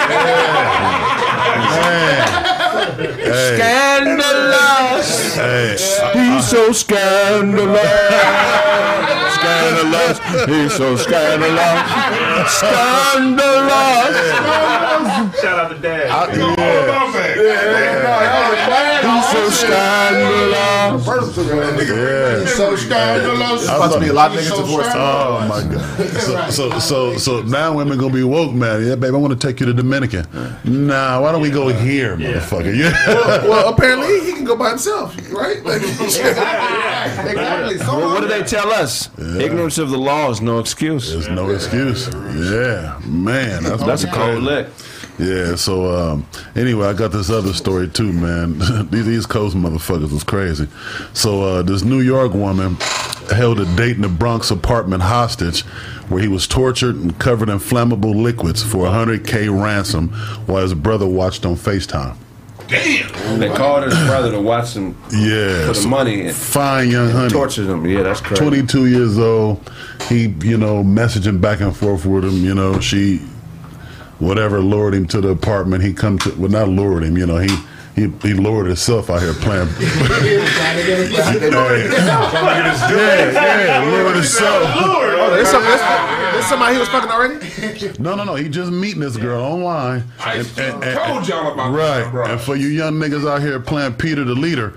Hey, 2.97 3.57
Scandalous. 3.57 5.11
hey, 5.35 5.77
He's 6.15 6.47
so 6.49 6.73
scandalous. 6.73 7.83
Scandalous. 9.35 10.19
He's 10.47 10.75
so 10.75 10.97
scandalous. 10.97 11.83
Scandalous. 12.51 14.17
Shout 15.41 15.59
out 15.59 15.69
to 15.71 15.79
Dad. 15.83 16.07
Yeah, 16.07 16.55
yeah, 16.57 16.87
that 16.87 17.03
was 17.03 17.15
He's 19.03 19.26
so 19.37 19.51
scandalous. 19.51 21.37
yeah. 21.89 22.45
So 22.47 22.77
scandalous. 22.77 23.65
About 23.65 23.93
to 23.95 24.01
be 24.01 24.09
a 24.09 24.13
lot 24.13 24.33
of 24.33 24.39
niggas 24.39 24.57
divorced. 24.57 24.91
Oh 24.95 25.47
my 25.49 25.63
god! 25.63 26.11
So, 26.21 26.49
so 26.51 26.79
so 26.79 27.17
so 27.17 27.43
now 27.43 27.75
women 27.77 27.99
gonna 27.99 28.13
be 28.15 28.23
woke, 28.25 28.53
man. 28.55 28.85
Yeah, 28.87 28.95
babe, 28.97 29.15
I 29.15 29.19
want 29.19 29.39
to 29.39 29.47
take 29.47 29.61
you 29.61 29.67
to 29.67 29.73
Dominican. 29.75 30.27
Nah, 30.65 31.21
why 31.21 31.33
don't 31.33 31.43
we 31.43 31.51
go 31.51 31.69
here, 31.69 32.17
motherfucker? 32.17 32.75
Yeah. 32.77 32.93
well, 33.07 33.49
well, 33.49 33.69
apparently 33.75 34.21
he 34.21 34.33
can 34.33 34.45
go 34.45 34.57
by 34.57 34.71
himself, 34.71 35.15
right? 35.33 35.63
Like, 35.65 35.83
Exactly. 37.17 37.79
So 37.79 37.97
Well, 37.97 38.09
what 38.15 38.21
do 38.21 38.29
they 38.29 38.43
tell 38.43 38.71
us? 38.71 39.09
Ignorance 39.19 39.79
of 39.79 39.91
the 39.91 39.99
law 39.99 40.31
is 40.31 40.41
no 40.41 40.59
excuse. 40.59 41.13
There's 41.13 41.29
no 41.29 41.51
excuse. 41.51 42.09
Yeah, 42.13 42.99
man, 43.05 43.63
that's 43.63 43.83
That's 43.85 44.05
a 44.05 44.11
cold 44.11 44.43
lick. 44.43 44.69
Yeah. 45.19 45.55
So 45.57 45.87
um, 45.95 46.27
anyway, 46.55 46.87
I 46.89 46.93
got 46.93 47.13
this 47.13 47.31
other 47.31 47.53
story 47.53 47.89
too, 47.89 48.13
man. 48.13 48.59
these 48.91 49.09
East 49.09 49.29
Coast 49.29 49.57
motherfuckers 49.57 50.13
was 50.13 50.25
crazy. 50.25 50.69
So 51.15 51.43
uh, 51.43 51.63
this 51.63 51.83
New 51.83 52.01
York 52.01 52.35
woman 52.35 52.77
held 53.31 53.59
a 53.61 53.65
date 53.77 53.97
in 53.97 54.03
the 54.03 54.09
Bronx 54.09 54.51
apartment 54.51 55.03
hostage, 55.03 55.63
where 56.09 56.21
he 56.23 56.29
was 56.29 56.47
tortured 56.47 56.97
and 56.97 57.19
covered 57.19 57.49
in 57.49 57.59
flammable 57.59 58.15
liquids 58.15 58.63
for 58.63 58.87
a 58.87 58.91
hundred 58.91 59.27
k 59.27 59.49
ransom, 59.49 60.09
while 60.47 60.63
his 60.63 60.75
brother 60.75 61.07
watched 61.07 61.45
on 61.47 61.55
Facetime. 61.57 62.17
Damn. 62.69 63.39
They 63.39 63.49
called 63.49 63.85
his 63.85 63.95
brother 64.07 64.33
to 64.33 64.41
watch 64.41 64.75
him 64.75 64.97
Yeah. 65.13 65.67
for 65.73 65.73
the 65.81 65.87
money 65.89 66.23
and 66.23 66.35
Fine 66.35 66.91
young 66.91 67.11
honey. 67.11 67.31
tortured 67.31 67.69
him. 67.69 67.87
Yeah, 67.87 68.03
that's 68.03 68.21
crazy. 68.21 68.43
22 68.43 68.87
years 68.87 69.19
old. 69.19 69.71
He, 70.09 70.35
you 70.43 70.59
know, 70.59 70.83
messaging 70.83 71.41
back 71.41 71.61
and 71.61 71.77
forth 71.77 72.05
with 72.05 72.25
him. 72.25 72.45
You 72.45 72.57
know, 72.57 72.81
she, 72.81 73.21
whatever, 74.19 74.61
lured 74.61 74.95
him 74.95 75.07
to 75.09 75.21
the 75.21 75.29
apartment. 75.29 75.83
He 75.85 75.93
come 75.93 76.19
to, 76.21 76.31
well, 76.37 76.51
not 76.51 76.69
lured 76.69 77.03
him. 77.05 77.17
You 77.17 77.27
know, 77.27 77.39
he 77.39 77.49
he 77.95 78.09
he 78.23 78.35
lured 78.35 78.67
himself 78.67 79.09
out 79.11 79.21
here 79.23 79.33
playing. 79.35 79.69
yeah, 79.81 79.89
yeah, 83.65 83.85
lured 83.91 84.15
himself. 84.17 84.63
oh, 84.77 85.31
there's, 85.35 85.49
some, 85.49 85.63
there's, 85.63 85.81
there's 86.33 86.47
somebody 86.47 86.75
he 86.75 86.81
was 86.81 86.89
fucking 86.89 87.11
already. 87.11 87.37
No, 87.99 88.15
no, 88.15 88.25
no. 88.25 88.35
He 88.35 88.49
just 88.49 88.71
meeting 88.71 89.01
this 89.01 89.17
girl 89.17 89.43
online. 89.43 90.05
I 90.21 90.35
And- 90.37 90.59
and- 90.59 90.85
and- 90.85 90.99
told 90.99 91.29
y'all 91.29 91.53
about 91.53 91.73
Right. 91.73 92.01
this, 92.03 92.11
bro. 92.11 92.27
And 92.27 92.41
for 92.41 92.57
you 92.57 92.69
young 92.69 92.95
niggas 92.95 93.29
out 93.29 93.41
here 93.43 93.59
playing 93.61 93.95
Peter 93.95 94.25
the 94.25 94.35
leader, 94.35 94.75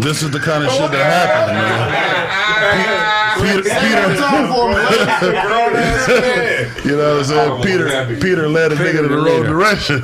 this 0.00 0.22
is 0.22 0.30
the 0.30 0.38
kind 0.40 0.64
of 0.64 0.70
shit 0.70 0.90
that 0.90 1.04
happens, 1.04 1.58
man. 1.58 3.18
Peter, 3.40 3.62
Peter, 3.62 4.14
you 6.84 6.96
know 6.96 7.16
what 7.16 7.18
I'm 7.18 7.24
saying? 7.24 7.62
Peter, 7.62 8.20
Peter 8.20 8.48
led 8.48 8.72
a 8.72 8.76
nigga 8.76 9.02
to 9.02 9.08
the 9.08 9.16
wrong 9.16 9.42
direction. 9.44 10.02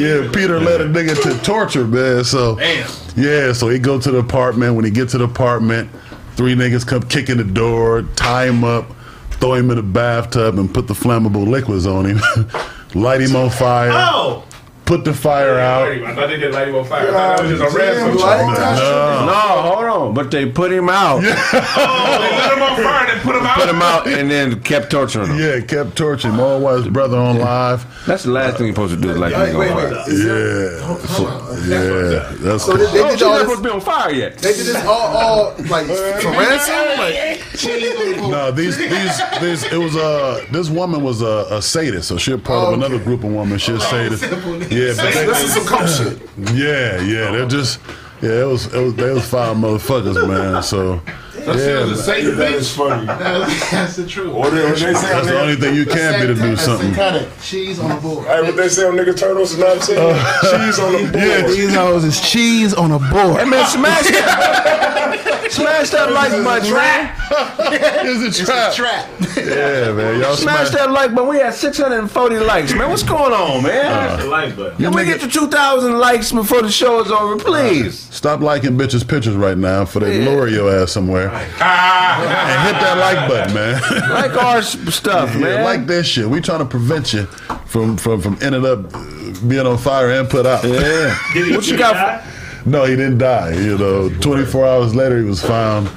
yeah, 0.00 0.30
Peter 0.32 0.60
led 0.60 0.80
a 0.80 0.86
nigga 0.88 1.20
to 1.22 1.38
torture, 1.44 1.84
man. 1.86 2.24
So, 2.24 2.58
yeah, 3.16 3.52
so 3.52 3.68
he 3.68 3.78
go 3.78 4.00
to 4.00 4.10
the 4.10 4.18
apartment. 4.18 4.74
When 4.76 4.84
he 4.84 4.90
get 4.90 5.08
to 5.10 5.18
the 5.18 5.24
apartment, 5.24 5.90
three 6.36 6.54
niggas 6.54 6.86
come 6.86 7.02
kicking 7.02 7.36
the 7.38 7.44
door, 7.44 8.02
tie 8.16 8.46
him 8.46 8.64
up, 8.64 8.90
throw 9.32 9.54
him 9.54 9.70
in 9.70 9.76
the 9.76 9.82
bathtub, 9.82 10.58
and 10.58 10.72
put 10.72 10.86
the 10.88 10.94
flammable 10.94 11.46
liquids 11.46 11.86
on 11.86 12.04
him, 12.04 12.20
light 12.94 13.20
him 13.20 13.36
on 13.36 13.50
fire, 13.50 13.90
Oh! 13.92 14.44
Put 14.88 15.04
the 15.04 15.12
fire 15.12 15.58
out. 15.58 15.86
I 15.88 16.14
thought 16.14 16.26
they 16.28 16.38
did 16.38 16.52
light 16.54 16.68
him 16.68 16.74
on 16.76 16.84
fire. 16.86 17.08
I 17.08 17.10
thought 17.12 17.36
that 17.36 17.42
was 17.46 17.58
just 17.60 17.74
a 17.74 17.78
ransom. 17.78 18.16
No. 18.16 19.26
No, 19.26 19.32
hold 19.62 19.84
on. 19.84 20.14
But 20.14 20.30
they 20.30 20.46
put 20.50 20.72
him 20.72 20.88
out. 20.88 21.22
Oh, 21.80 22.18
they 22.20 22.36
lit 22.36 22.52
him 22.56 22.62
on 22.62 22.76
fire 22.82 23.06
and 23.12 23.20
put 23.22 23.36
him 23.36 23.46
out. 23.46 23.58
Put 23.58 23.68
him 23.68 23.82
out 23.82 24.06
and 24.08 24.30
then 24.30 24.60
kept 24.62 24.90
torturing 24.90 25.28
him. 25.30 25.38
Yeah, 25.38 25.60
kept 25.60 25.96
torturing 25.96 26.34
him. 26.34 26.40
All 26.40 26.60
while 26.60 26.76
his 26.78 26.88
brother 26.88 27.16
on 27.18 27.38
live. 27.38 27.84
That's 28.06 28.24
the 28.24 28.30
last 28.30 28.56
thing 28.56 28.66
you're 28.66 28.74
supposed 28.74 28.94
to 28.94 29.00
do 29.00 29.10
is 29.10 29.18
like 29.18 29.34
Wait, 29.34 29.48
nigga 29.54 29.58
wait, 29.58 29.70
on 29.70 29.76
wait. 29.76 29.88
fire. 29.92 30.04
Is 30.08 30.24
there, 30.24 30.70
Yeah, 30.80 30.96
so, 30.98 31.22
yeah, 31.66 32.32
that's 32.40 32.64
so 32.64 32.72
they, 32.76 32.84
they 32.92 33.00
Oh, 33.00 33.08
did 33.08 33.12
she's 33.12 33.22
all 33.22 33.32
not 33.32 33.40
supposed 33.40 33.58
to 33.62 33.68
be 33.68 33.70
on 33.70 33.80
fire 33.80 34.12
yet. 34.12 34.38
They 34.38 34.52
did 34.54 34.66
this 34.66 34.84
all, 34.84 35.16
all 35.16 35.54
like 35.68 35.86
for 35.86 35.92
ransom. 36.30 36.98
Like, 36.98 38.28
no. 38.30 38.50
These, 38.52 38.76
these, 38.78 39.20
these. 39.40 39.64
It 39.72 39.76
was 39.78 39.96
uh, 39.96 40.44
this 40.50 40.68
woman 40.70 41.02
was 41.02 41.22
a, 41.22 41.46
a 41.50 41.62
sadist, 41.62 42.08
so 42.08 42.16
she's 42.16 42.40
part 42.40 42.58
of 42.58 42.68
Oh, 42.68 42.74
another 42.74 42.98
group 42.98 43.24
of 43.24 43.32
women. 43.32 43.58
She's 43.58 43.82
sadist. 43.86 44.22
Yeah, 44.70 44.77
but 44.96 45.12
this 45.26 45.42
is 45.44 45.54
some 45.54 45.64
they, 45.64 45.68
coke 45.68 45.88
shit. 45.88 46.54
yeah, 46.54 47.00
yeah. 47.00 47.30
They're 47.30 47.48
just, 47.48 47.80
yeah. 48.22 48.42
It 48.42 48.46
was, 48.46 48.72
it 48.72 48.80
was, 48.82 48.94
they 48.94 49.12
was 49.12 49.28
five 49.28 49.56
motherfuckers, 49.56 50.28
man. 50.28 50.62
So, 50.62 51.00
That 51.46 51.56
shit 51.56 51.86
was 51.86 52.08
a 52.08 52.12
yeah, 52.12 52.16
Satan 52.24 52.36
That 52.38 52.52
is 52.54 52.68
bitch. 52.68 52.76
funny. 52.76 53.06
That's 53.06 53.96
the 53.96 54.06
truth. 54.06 54.32
Or 54.34 54.50
they, 54.50 54.64
or 54.64 54.70
they 54.74 54.76
say 54.76 54.92
that's 54.92 55.26
the 55.26 55.40
only 55.40 55.56
thing 55.56 55.74
you 55.74 55.84
can 55.86 56.20
be 56.20 56.26
to 56.28 56.34
do 56.34 56.56
something. 56.56 56.94
Cheese 57.42 57.78
on 57.78 57.88
the 57.90 57.96
board. 58.00 58.26
hey, 58.26 58.42
what 58.42 58.56
they 58.56 58.68
say 58.68 58.86
on 58.86 58.94
nigga 58.94 59.16
turtles 59.16 59.52
is 59.52 59.58
not 59.58 59.82
saying 59.82 59.98
uh, 60.00 60.40
cheese 60.42 60.78
on 60.78 60.92
the 60.92 60.98
board. 61.12 61.14
Yeah, 61.14 61.46
these 61.46 61.74
hoes 61.74 62.04
is 62.04 62.20
cheese 62.20 62.74
on 62.74 62.90
a 62.92 62.98
board. 62.98 63.40
Hey 63.40 63.44
man, 63.48 63.66
smash 63.68 64.04
that, 64.08 65.48
smash 65.50 65.90
that 65.90 66.12
like 66.12 66.32
button, 66.44 66.72
man. 66.72 67.14
It's 68.10 68.40
a 68.40 68.44
trap. 68.44 68.74
Trap. 68.74 69.08
Yeah, 69.36 69.92
man. 69.92 70.20
Y'all 70.20 70.34
Smash 70.36 70.68
smash. 70.68 70.80
that 70.80 70.90
like 70.90 71.14
button. 71.14 71.28
We 71.30 71.38
had 71.38 71.54
640 71.54 72.38
likes, 72.40 72.74
man. 72.74 72.88
What's 72.90 73.02
going 73.02 73.32
on, 73.32 73.62
man? 73.62 74.18
The 74.20 74.26
like 74.26 74.56
button. 74.56 74.76
Can 74.78 74.92
we 74.92 75.04
get 75.04 75.20
to 75.20 75.28
2,000 75.28 75.98
likes 75.98 76.32
before 76.32 76.62
the 76.62 76.70
show 76.70 77.00
is 77.04 77.10
over, 77.10 77.36
please? 77.36 77.98
Stop 78.14 78.40
liking 78.40 78.76
bitches' 78.76 79.06
pictures 79.06 79.34
right 79.36 79.56
now 79.58 79.84
for 79.84 80.00
they 80.00 80.18
Yeah. 80.22 80.30
lure 80.30 80.48
your 80.48 80.74
ass 80.74 80.92
somewhere. 80.92 81.27
And 81.34 82.62
hit 82.66 82.80
that 82.80 82.96
like 82.98 83.28
button, 83.28 83.54
man. 83.54 83.80
Like 84.10 84.32
our 84.42 84.62
stuff, 84.62 85.32
Yeah, 85.34 85.40
man. 85.40 85.64
like 85.64 85.86
this 85.86 86.06
shit. 86.06 86.28
We 86.28 86.40
trying 86.40 86.60
to 86.60 86.64
prevent 86.64 87.12
you 87.12 87.24
from 87.66 87.96
from 87.96 88.20
from 88.20 88.38
ending 88.42 88.64
up 88.66 88.94
uh, 88.94 89.04
being 89.46 89.66
on 89.66 89.78
fire 89.78 90.10
and 90.10 90.28
put 90.28 90.46
out. 90.46 90.64
yeah. 90.64 91.16
What 91.54 91.66
you 91.68 91.76
got? 91.78 92.22
For, 92.22 92.68
No, 92.68 92.84
he 92.84 92.96
didn't 92.96 93.18
die. 93.18 93.52
You 93.54 93.78
know, 93.78 94.08
24 94.20 94.66
hours 94.66 94.94
later, 94.94 95.18
he 95.18 95.24
was 95.24 95.40
found 95.42 95.88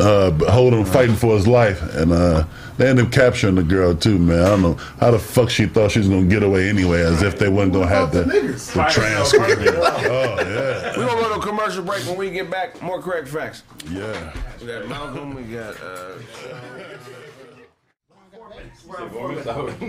uh, 0.00 0.30
holding, 0.50 0.84
fighting 0.84 1.16
for 1.16 1.34
his 1.36 1.46
life, 1.46 1.80
and 1.94 2.12
uh, 2.12 2.44
they 2.76 2.88
ended 2.88 3.06
up 3.06 3.12
capturing 3.12 3.54
the 3.54 3.62
girl 3.62 3.94
too. 3.94 4.18
Man, 4.18 4.42
I 4.42 4.48
don't 4.48 4.62
know 4.62 4.74
how 5.00 5.10
the 5.10 5.18
fuck 5.18 5.50
she 5.50 5.66
thought 5.66 5.92
she 5.92 6.00
was 6.00 6.08
gonna 6.08 6.26
get 6.26 6.42
away 6.42 6.68
anyway, 6.68 7.02
as 7.02 7.22
if 7.22 7.38
they 7.38 7.48
wasn't 7.48 7.74
gonna 7.74 7.86
have 7.86 8.12
the, 8.12 8.22
the 8.24 8.88
transcript. 8.90 9.62
oh 9.76 10.36
yeah, 10.40 10.90
we 10.98 11.04
gonna 11.04 11.20
go 11.20 11.34
to 11.34 11.40
a 11.40 11.42
commercial 11.42 11.82
break. 11.84 12.04
When 12.06 12.16
we 12.16 12.30
get 12.30 12.50
back, 12.50 12.80
more 12.82 13.00
correct 13.00 13.28
facts. 13.28 13.62
yeah. 13.88 14.32
We 14.60 14.66
got 14.66 14.88
Malcolm. 14.88 15.34
We 15.34 15.42
got. 15.44 15.80
Uh, 15.80 16.18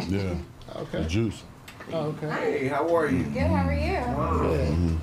Yeah. 0.07 0.35
Okay. 0.75 1.05
Juice. 1.07 1.43
Oh, 1.91 2.07
okay. 2.07 2.29
Hey, 2.29 2.67
how 2.67 2.93
are 2.95 3.09
you? 3.09 3.23
Good, 3.25 3.41
how 3.43 3.67
are 3.67 3.73
you? 3.73 3.99
What 3.99 4.99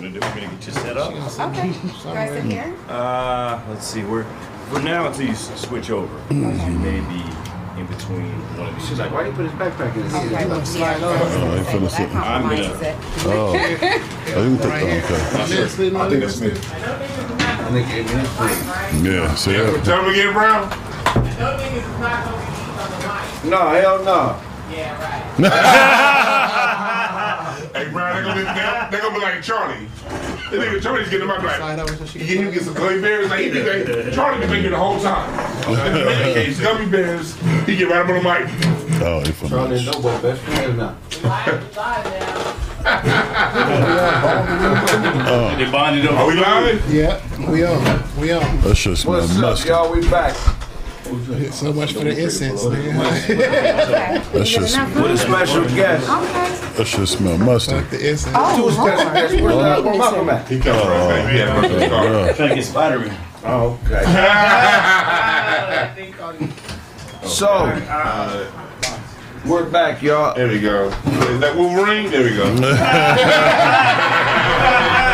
gonna 0.00 0.10
do? 0.10 0.20
We're 0.20 0.34
gonna 0.34 0.40
get 0.48 0.66
you 0.66 0.72
set 0.72 0.96
up. 0.96 1.12
Okay. 1.40 1.68
You 1.68 1.90
guys 2.04 2.36
in 2.36 2.50
here? 2.50 2.74
Uh, 2.88 3.60
let's 3.68 3.86
see. 3.86 4.02
We're 4.02 4.24
for 4.70 4.80
now 4.80 5.08
until 5.08 5.26
you 5.26 5.34
switch 5.34 5.90
over. 5.90 6.14
You 6.32 6.36
may 6.78 7.00
be 7.00 7.24
in 7.80 7.86
between 7.86 8.30
one 8.56 8.68
of 8.68 8.74
these. 8.76 8.88
She's 8.88 8.98
like, 8.98 9.10
why 9.12 9.24
do 9.24 9.30
you 9.30 9.36
put 9.36 9.44
his 9.46 9.52
backpack 9.54 9.94
in 9.96 10.02
Okay, 10.02 10.28
here? 10.28 10.48
well, 10.48 10.62
yeah, 10.76 10.98
Oh, 11.02 11.56
he 11.56 11.64
finna 11.64 11.80
that 11.80 11.90
sit. 11.90 12.08
I'm 12.14 12.42
gonna- 12.42 12.56
compromises 12.68 12.80
it. 12.82 12.96
Oh, 13.26 13.52
I 13.52 13.56
didn't 14.34 14.58
think. 14.58 14.74
Okay. 14.74 15.20
I 15.36 16.08
think 16.08 16.20
that's 16.20 16.40
me. 16.40 16.50
I 16.50 16.58
think 17.72 17.88
it 17.90 18.06
is 18.10 18.28
free. 18.36 19.10
Yeah. 19.10 19.34
See 19.34 19.52
that? 19.52 19.84
Tell 19.84 20.02
him 20.04 20.10
again, 20.12 20.32
Brown. 20.32 20.68
No, 23.50 23.60
hell 23.70 23.98
no. 24.04 24.20
Hey, 27.74 27.88
Brian, 27.90 28.16
they 28.16 28.22
gonna 28.28 28.40
be, 28.40 28.42
they, 28.44 28.88
they 28.90 29.02
gonna 29.02 29.14
be 29.14 29.20
like 29.20 29.42
Charlie. 29.42 29.86
The 30.50 30.56
nigga 30.56 30.82
Charlie's 30.82 31.08
getting 31.08 31.28
my 31.28 31.38
black. 31.38 31.78
You 32.14 32.20
get 32.26 32.28
him 32.38 32.50
get 32.52 32.62
some 32.62 32.74
gummy 32.74 33.00
bears. 33.00 33.30
Like, 33.30 33.40
he 33.44 33.50
be 33.50 33.62
like, 33.62 34.12
Charlie 34.12 34.40
been 34.46 34.60
here 34.60 34.70
the 34.70 34.76
whole 34.76 34.98
time. 35.00 35.30
Like, 35.70 36.36
he 36.36 36.46
gets 36.46 36.60
gummy 36.66 36.86
bears. 36.86 37.36
He 37.66 37.76
get 37.76 37.88
right 37.88 38.00
up 38.00 38.08
on 38.08 38.14
the 38.16 38.22
mic. 38.22 39.02
Oh, 39.02 39.20
he 39.24 39.32
from 39.32 39.48
Charlie 39.50 39.76
and 39.78 39.86
Noble 39.86 40.18
best 40.20 40.42
friends 40.42 40.76
now. 40.76 40.96
Oh. 45.32 45.54
They 45.56 45.70
bonded 45.70 46.06
up. 46.06 46.12
Are 46.18 46.26
we 46.26 46.34
live? 46.34 46.92
Yeah, 46.92 47.50
we 47.50 47.64
on. 47.64 48.02
We 48.20 48.32
on. 48.32 48.60
That 48.62 48.74
shit 48.74 48.96
smell 48.98 49.20
What's 49.20 49.32
up, 49.36 49.40
musty. 49.40 49.68
y'all? 49.68 49.92
We 49.92 50.00
back. 50.10 50.34
So 51.52 51.72
much 51.72 51.92
for 51.94 52.04
the 52.04 52.16
incense, 52.22 52.64
man. 52.66 52.96
That 54.32 54.46
shit, 54.46 54.68
sm- 54.68 54.94
With 55.02 55.10
a 55.12 55.18
special 55.18 55.64
guest. 55.64 56.06
that 56.76 56.86
shit 56.86 57.08
smell 57.08 57.36
musty. 57.38 57.80
the 57.80 58.10
incense. 58.10 58.36
Two 58.56 58.70
special 58.70 59.10
guests. 59.12 59.40
Where's 59.40 59.54
uh, 59.56 59.82
where 59.82 59.98
Malcolm 59.98 60.28
at? 60.30 60.46
He 60.48 60.60
comes 60.60 60.84
right 60.86 61.08
back. 61.08 61.32
He 61.32 61.38
had 61.38 61.54
to 61.54 61.60
go 61.62 61.68
to 61.68 61.74
the 62.26 62.32
Trying 62.34 62.48
to 62.50 62.54
get 62.54 62.64
Spider-Man. 62.64 63.16
Oh, 63.44 63.78
okay. 63.86 64.04
So, 67.30 67.66
we're 69.46 69.68
back, 69.68 70.02
y'all. 70.02 70.34
There 70.34 70.48
we 70.48 70.58
go. 70.60 70.88
Is 70.88 71.40
that 71.40 71.54
Wolverine? 71.54 72.10
There 72.10 72.24
we 72.24 72.30
go. 72.34 72.44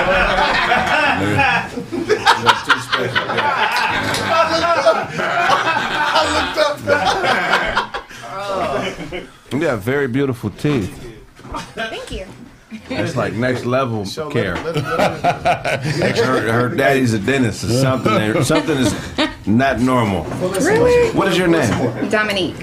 You 9.77 9.81
got 9.82 9.85
very 9.85 10.09
beautiful 10.09 10.48
teeth. 10.51 10.90
Thank 11.74 12.11
you. 12.11 12.27
It's 12.89 13.15
like 13.15 13.35
next 13.35 13.66
level 13.66 14.07
care. 14.31 14.57
Her, 14.57 16.53
her 16.53 16.69
daddy's 16.74 17.12
a 17.12 17.19
dentist 17.19 17.65
or 17.65 17.69
something. 17.69 18.15
there- 18.15 18.43
Something 18.43 18.78
is 18.78 18.94
not 19.47 19.78
normal. 19.81 20.24
Really? 20.51 21.11
What 21.15 21.28
is 21.28 21.36
your 21.36 21.48
name? 21.48 21.69
Dominique. 22.09 22.57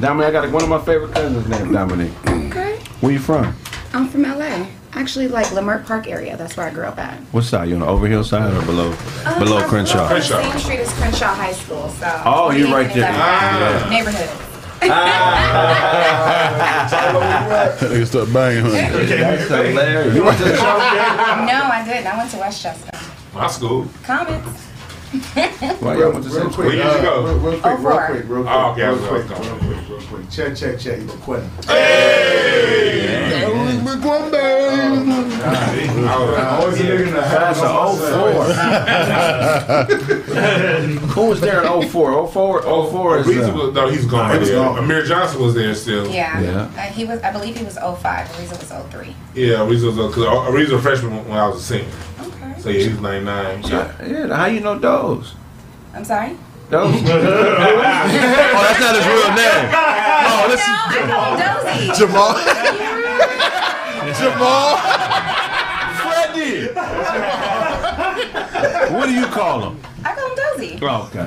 Dominique. 0.00 0.26
I 0.28 0.32
got 0.32 0.50
one 0.50 0.62
of 0.64 0.68
my 0.68 0.80
favorite 0.84 1.12
cousins 1.12 1.46
named 1.48 1.72
Dominique. 1.72 2.12
Okay. 2.26 2.78
Where 3.00 3.12
you 3.12 3.20
from? 3.20 3.54
I'm 3.92 4.08
from 4.08 4.22
LA. 4.22 4.66
Actually, 4.92 5.28
like 5.28 5.46
Leimert 5.48 5.86
Park 5.86 6.08
area. 6.08 6.36
That's 6.36 6.56
where 6.56 6.66
I 6.66 6.70
grew 6.70 6.84
up 6.84 6.98
at. 6.98 7.18
What 7.32 7.44
side? 7.44 7.68
You 7.68 7.74
on 7.74 7.80
the 7.80 7.86
Overhill 7.86 8.24
side 8.24 8.52
or 8.54 8.64
below? 8.66 8.92
Um, 9.26 9.38
below 9.38 9.58
I'm 9.58 9.68
Crenshaw. 9.68 10.08
below- 10.08 10.20
Same 10.20 10.58
street 10.58 10.80
as 10.80 10.92
Crenshaw 10.94 11.32
High 11.34 11.52
School. 11.52 11.88
So. 11.90 12.22
Oh, 12.24 12.50
you're 12.50 12.68
right 12.74 12.92
there. 12.94 13.12
28 13.12 14.06
and 14.06 14.45
Ah. 14.82 16.52
11. 17.10 17.20
Neighborhood. 17.20 17.90
They 17.98 18.04
start 18.04 18.32
banging. 18.32 18.64
huh? 18.64 18.70
That's 18.70 19.48
hilarious. 19.48 20.14
You 20.14 20.24
went 20.24 20.38
to 20.38 20.44
the 20.44 20.56
show? 20.56 20.62
no, 20.62 21.58
I 21.76 21.82
didn't. 21.84 22.06
I 22.06 22.16
went 22.16 22.30
to 22.32 22.36
Westchester. 22.38 22.90
My 23.34 23.46
school. 23.48 23.86
Comments. 24.04 24.62
Why 25.80 25.96
y'all 25.98 26.12
went 26.12 26.24
to 26.24 26.30
Real 26.30 26.50
Central? 26.50 26.52
quick, 26.52 26.66
Where 26.66 26.76
you 26.76 26.82
go? 26.82 27.22
real, 27.24 27.38
real 27.38 27.60
quick, 27.60 27.64
Oh, 27.64 27.76
real 27.76 27.98
quick, 28.06 28.24
real 28.28 28.42
quick, 28.42 28.54
Oh, 28.54 28.72
okay, 28.72 28.86
real 28.88 28.98
quick, 29.08 29.30
like, 29.30 29.38
real 29.40 29.56
quick, 29.58 29.88
real 29.88 30.00
quick. 30.08 30.30
Check, 30.30 30.56
check, 30.56 30.78
check. 30.78 30.98
You 31.00 31.06
quitting. 31.22 31.50
Always 35.46 36.80
a 36.80 36.84
nigga 36.84 37.06
in 37.06 37.14
the 37.14 37.20
That's 37.20 37.60
house. 37.60 38.00
a 38.00 38.02
04. 39.86 39.96
Who 41.14 41.26
was 41.28 41.40
there 41.40 41.62
in 41.64 41.88
04? 41.88 42.28
04, 42.28 42.62
04 42.62 43.18
is. 43.18 43.26
Ariza 43.26 43.48
Uh, 43.48 43.54
was, 43.56 43.74
no, 43.74 43.88
he's 43.88 44.04
gone. 44.06 44.32
He 44.32 44.38
was 44.38 44.50
gone. 44.50 44.78
Amir 44.78 45.04
Johnson 45.04 45.42
was 45.42 45.54
there 45.54 45.74
still. 45.74 46.06
Yeah. 46.10 46.40
Yeah. 46.40 46.62
Uh, 46.76 46.80
he 46.92 47.04
was. 47.04 47.20
I 47.22 47.30
believe 47.32 47.56
he 47.56 47.64
was 47.64 47.74
05. 47.76 48.02
Ariza 48.28 48.58
was 48.58 48.72
03. 48.92 49.14
Yeah, 49.34 49.56
Ariza 49.58 49.96
was 49.96 50.14
because 50.14 50.24
Ariza 50.24 50.72
was 50.72 50.80
a 50.80 50.82
freshman 50.82 51.12
when 51.28 51.38
I 51.38 51.48
was 51.48 51.58
a 51.60 51.62
senior. 51.64 51.86
Okay. 52.66 52.74
So 52.74 52.78
yeah, 52.78 52.84
he 52.84 52.90
was 52.90 53.00
99. 53.00 53.62
Yeah. 53.62 54.06
yeah, 54.06 54.36
how 54.36 54.46
you 54.46 54.60
know 54.60 54.78
those? 54.78 55.34
I'm 55.94 56.04
sorry. 56.04 56.36
Those? 56.68 56.94
oh, 56.94 56.98
that's 57.78 58.80
not 58.80 58.96
his 58.96 59.06
real 59.06 59.30
name. 59.38 59.70
Oh, 60.26 60.46
this 60.50 60.60
I 60.64 60.66
know 61.06 61.22
oh, 61.22 61.36
Dozy. 61.62 61.86
Jamal. 61.94 62.34
Jamal. 64.18 64.76
Freddie! 66.02 66.74
what 68.92 69.06
do 69.06 69.12
you 69.14 69.26
call 69.26 69.70
him? 69.70 69.80
I 70.04 70.14
call 70.14 70.28
him 70.28 70.36
Dozy. 70.36 70.78
Oh, 70.82 71.08
okay. 71.14 71.26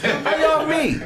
how 0.24 0.34
y'all 0.40 0.64
meet? 0.66 0.98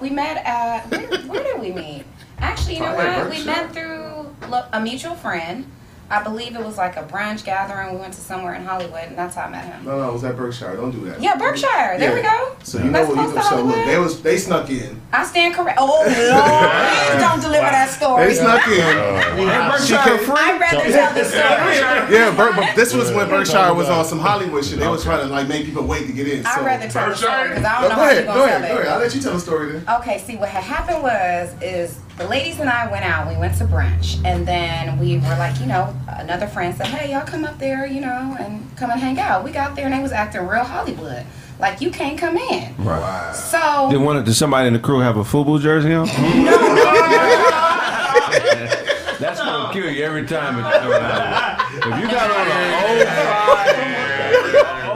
We 0.00 0.08
met 0.10 0.38
at 0.46 0.90
where, 0.90 1.06
where 1.26 1.42
did 1.42 1.60
we 1.60 1.72
meet? 1.72 2.04
Actually, 2.40 2.74
you 2.76 2.80
know 2.80 2.94
what? 2.94 3.30
We 3.30 3.44
met 3.44 3.72
through 3.72 4.34
a 4.72 4.80
mutual 4.80 5.14
friend. 5.14 5.66
I 6.10 6.22
believe 6.22 6.56
it 6.56 6.64
was 6.64 6.78
like 6.78 6.96
a 6.96 7.02
brunch 7.02 7.44
gathering. 7.44 7.92
We 7.92 8.00
went 8.00 8.14
to 8.14 8.20
somewhere 8.22 8.54
in 8.54 8.64
Hollywood, 8.64 9.02
and 9.08 9.18
that's 9.18 9.34
how 9.36 9.42
I 9.44 9.50
met 9.50 9.66
him. 9.66 9.84
No, 9.84 9.98
no, 10.00 10.08
it 10.08 10.12
was 10.14 10.24
at 10.24 10.38
Berkshire. 10.38 10.74
Don't 10.74 10.90
do 10.90 11.04
that. 11.04 11.20
Yeah, 11.20 11.36
Berkshire. 11.36 11.98
There 11.98 12.14
we 12.14 12.22
go. 12.22 12.56
So 12.62 12.78
you 12.78 12.84
know 12.84 12.92
That's 12.92 13.08
what? 13.14 13.26
You, 13.26 13.30
close 13.32 13.44
to 13.44 13.50
so 13.50 13.62
look, 13.62 13.74
they 13.84 13.98
was 13.98 14.22
they 14.22 14.38
snuck 14.38 14.70
in. 14.70 14.98
I 15.12 15.22
stand 15.26 15.54
correct. 15.54 15.76
Oh 15.78 15.84
Lord, 15.84 16.06
please 16.06 17.20
don't 17.20 17.40
deliver 17.42 17.68
that 17.68 17.90
story. 17.90 18.28
They 18.28 18.34
snuck 18.36 18.66
in. 18.68 18.74
She 19.84 19.92
came- 19.92 20.32
I'd 20.34 20.58
rather 20.58 20.90
tell 20.90 21.12
the 21.12 21.24
story. 21.24 22.14
Yeah, 22.16 22.34
Ber- 22.34 22.54
but 22.56 22.74
this 22.74 22.94
was 22.94 23.12
when 23.12 23.28
Berkshire 23.28 23.74
was 23.74 23.90
on 23.90 24.02
some 24.06 24.18
Hollywood 24.18 24.64
shit. 24.64 24.78
They 24.78 24.88
was 24.88 25.04
trying 25.04 25.26
to 25.26 25.26
like 25.26 25.46
make 25.46 25.66
people 25.66 25.84
wait 25.86 26.06
to 26.06 26.12
get 26.14 26.26
in. 26.26 26.46
I'd 26.46 26.64
rather 26.64 26.88
tell 26.88 27.10
the 27.10 27.16
story 27.16 27.48
because 27.50 27.64
I 27.66 27.80
don't 27.82 27.90
know 27.90 27.96
go 27.96 28.00
how 28.02 28.02
ahead, 28.10 28.16
you 28.16 28.24
go 28.24 28.32
gonna 28.34 28.44
ahead, 28.46 28.60
tell 28.62 28.70
go 28.70 28.76
it. 28.78 28.80
ahead. 28.80 28.92
I'll 28.94 28.98
let 29.00 29.14
you 29.14 29.20
tell 29.20 29.34
the 29.34 29.40
story 29.40 29.72
then. 29.72 29.84
Okay, 30.00 30.18
see 30.20 30.36
what 30.36 30.48
had 30.48 30.64
happened 30.64 31.02
was 31.02 31.54
is 31.60 31.98
the 32.18 32.26
ladies 32.26 32.58
and 32.60 32.68
I 32.68 32.90
went 32.90 33.04
out. 33.04 33.28
We 33.28 33.36
went 33.36 33.56
to 33.58 33.64
brunch, 33.64 34.22
and 34.24 34.46
then 34.46 34.98
we 34.98 35.16
were 35.18 35.36
like, 35.38 35.58
you 35.60 35.66
know, 35.66 35.94
another 36.08 36.46
friend 36.48 36.74
said, 36.74 36.86
"Hey, 36.88 37.12
y'all 37.12 37.24
come 37.24 37.44
up 37.44 37.58
there, 37.58 37.86
you 37.86 38.00
know, 38.00 38.36
and 38.38 38.64
come 38.76 38.90
and 38.90 39.00
hang 39.00 39.18
out." 39.18 39.44
We 39.44 39.50
got 39.52 39.76
there, 39.76 39.84
and 39.86 39.94
they 39.94 40.00
was 40.00 40.12
acting 40.12 40.46
real 40.46 40.64
Hollywood, 40.64 41.24
like 41.60 41.80
you 41.80 41.90
can't 41.90 42.18
come 42.18 42.36
in. 42.36 42.74
Right. 42.76 43.32
So 43.34 43.88
Did 43.90 43.98
one? 44.00 44.22
Did 44.24 44.34
somebody 44.34 44.66
in 44.66 44.72
the 44.72 44.78
crew 44.80 44.98
have 45.00 45.16
a 45.16 45.24
football 45.24 45.58
jersey 45.58 45.94
on? 45.94 46.08
No 49.18 49.18
That's 49.18 49.40
gonna 49.40 49.72
kill 49.72 49.90
you 49.90 50.04
every 50.04 50.24
time. 50.26 50.64
It's 50.64 50.78
thrown 50.78 51.02
out. 51.02 51.60
If 51.72 51.84
you 52.00 52.06
got 52.08 52.30
on 52.30 52.46
a 52.46 52.50
05, 53.04 54.88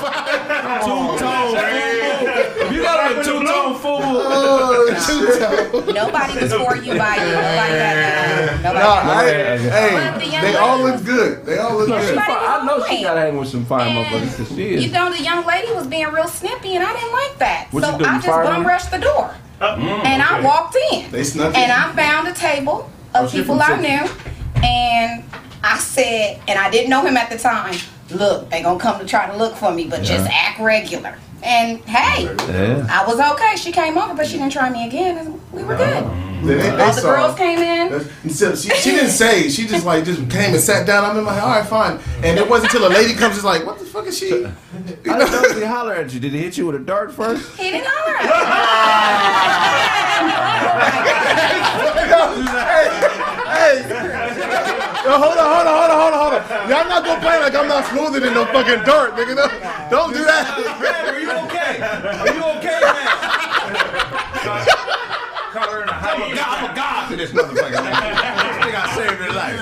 05, 0.00 0.84
two-tone 0.84 1.54
FUBU, 1.54 2.66
if 2.66 2.72
you 2.72 2.82
got 2.82 3.12
on 3.12 3.18
a 3.18 3.22
two-tone 3.22 3.74
FUBU, 3.74 4.91
nobody 5.08 6.40
was 6.40 6.52
for 6.52 6.76
you 6.76 6.98
by 6.98 7.16
you. 7.16 7.32
Nobody 7.32 7.72
had 7.74 7.96
that. 7.96 8.60
Nobody. 8.62 8.78
No, 8.78 8.90
I, 8.90 9.24
that. 9.24 10.18
The 10.18 10.20
hey, 10.20 10.40
they 10.52 10.56
all 10.56 10.78
lady- 10.78 10.96
look 10.96 11.04
good. 11.04 11.46
They 11.46 11.58
all 11.58 11.76
look 11.76 11.88
No, 11.88 11.98
good. 11.98 12.18
I 12.18 12.64
know 12.66 12.84
she 12.86 13.02
gotta 13.02 13.20
hang 13.20 13.36
with 13.36 13.48
some 13.48 13.64
fine 13.64 13.94
motherfuckers 13.96 14.36
'cause 14.36 14.48
she 14.56 14.74
is. 14.74 14.84
You 14.86 14.92
know, 14.92 15.10
the 15.12 15.22
young 15.22 15.44
lady 15.46 15.72
was 15.72 15.86
being 15.86 16.08
real 16.08 16.28
snippy, 16.28 16.74
and 16.76 16.84
I 16.84 16.92
didn't 16.92 17.12
like 17.12 17.38
that. 17.38 17.68
What 17.70 17.84
so 17.84 17.92
you 17.92 17.98
do, 17.98 18.04
I 18.04 18.14
just 18.16 18.26
fired 18.26 18.44
bum 18.46 18.66
rushed 18.66 18.90
the 18.90 18.98
door, 18.98 19.34
oh. 19.60 19.64
mm, 19.66 20.04
and 20.04 20.22
I 20.22 20.40
walked 20.40 20.76
in. 20.92 21.10
They 21.10 21.24
snuck 21.24 21.54
And 21.56 21.64
in. 21.64 21.70
I 21.70 21.92
found 21.94 22.28
a 22.28 22.32
table 22.34 22.90
of 23.14 23.26
Oh, 23.26 23.30
people 23.30 23.60
I 23.62 23.76
knew, 23.80 24.08
and 24.62 25.22
I 25.64 25.78
said, 25.78 26.40
and 26.48 26.58
I 26.58 26.70
didn't 26.70 26.90
know 26.90 27.04
him 27.04 27.16
at 27.16 27.30
the 27.30 27.38
time. 27.38 27.74
Look, 28.12 28.50
they 28.50 28.62
gonna 28.62 28.78
come 28.78 28.98
to 29.00 29.06
try 29.06 29.26
to 29.30 29.36
look 29.36 29.56
for 29.56 29.72
me, 29.72 29.86
but 29.88 30.02
just 30.02 30.28
act 30.30 30.60
regular. 30.60 31.16
And 31.42 31.78
hey, 31.86 32.24
Yeah. 32.24 32.86
I 32.88 33.04
was 33.06 33.18
okay. 33.32 33.56
She 33.56 33.72
came 33.72 33.98
over, 33.98 34.14
but 34.14 34.26
she 34.26 34.38
didn't 34.38 34.52
try 34.52 34.70
me 34.70 34.86
again, 34.86 35.18
and 35.18 35.40
we 35.52 35.64
were 35.64 35.76
good. 35.76 36.04
They, 36.44 36.54
they, 36.54 36.62
they 36.62 36.70
All 36.70 36.76
the 36.92 36.92
saw- 36.92 37.14
girls 37.16 37.36
came 37.36 37.58
in. 37.58 38.00
So 38.30 38.54
she, 38.54 38.68
she 38.70 38.90
didn't 38.92 39.10
say. 39.10 39.48
She 39.48 39.66
just 39.66 39.84
like 39.86 40.04
just 40.04 40.20
came 40.30 40.52
and 40.54 40.60
sat 40.60 40.86
down. 40.86 41.04
I'm 41.04 41.16
in 41.18 41.24
my 41.24 41.32
head. 41.34 41.42
All 41.42 41.50
right, 41.50 41.66
fine. 41.66 41.98
And 42.22 42.38
it 42.38 42.48
wasn't 42.48 42.72
until 42.72 42.88
a 42.88 42.92
lady 42.92 43.14
comes, 43.14 43.34
just 43.34 43.44
like, 43.44 43.64
what 43.66 43.78
the 43.78 43.84
fuck 43.84 44.06
is 44.06 44.18
she? 44.18 44.28
You 44.28 44.52
How 45.06 45.18
did 45.18 45.30
Dozy 45.30 45.64
holler 45.64 45.94
at 45.94 46.12
you? 46.12 46.20
Did 46.20 46.32
he 46.32 46.38
hit 46.40 46.56
you 46.58 46.66
with 46.66 46.76
a 46.76 46.80
dart 46.80 47.12
first? 47.12 47.56
He 47.58 47.70
didn't 47.70 47.86
holler 47.88 48.16
at 48.16 48.22
hey, 53.52 54.91
yo, 55.04 55.18
hold 55.18 55.36
on, 55.36 55.48
hold 55.54 55.66
on, 55.66 55.74
hold 55.76 55.90
on, 55.90 55.98
hold 56.00 56.14
on, 56.14 56.20
hold 56.20 56.34
on. 56.34 56.70
Y'all 56.70 56.88
not 56.88 57.04
gonna 57.04 57.20
play 57.20 57.38
like 57.40 57.54
I'm 57.54 57.68
not 57.68 57.84
smoother 57.86 58.20
than 58.20 58.34
no 58.34 58.44
fucking 58.46 58.84
dirt, 58.84 59.14
nigga. 59.16 59.34
No, 59.36 59.46
don't 59.90 60.12
do 60.12 60.24
that. 60.24 60.44
Man, 60.80 61.14
are 61.14 61.18
you 61.18 61.30
okay? 61.46 61.82
Are 61.82 62.34
you 62.34 62.42
okay, 62.58 62.80
man? 62.80 63.12
I'm 65.54 66.22
a 66.22 66.34
god, 66.34 66.58
I'm 66.58 66.70
a 66.70 66.74
god 66.74 67.10
to 67.10 67.16
this 67.16 67.30
motherfucker. 67.30 67.76
I 67.76 68.62
think 68.62 68.74
I 68.74 68.86
saved 68.96 69.20
his 69.22 69.34
life. 69.34 69.58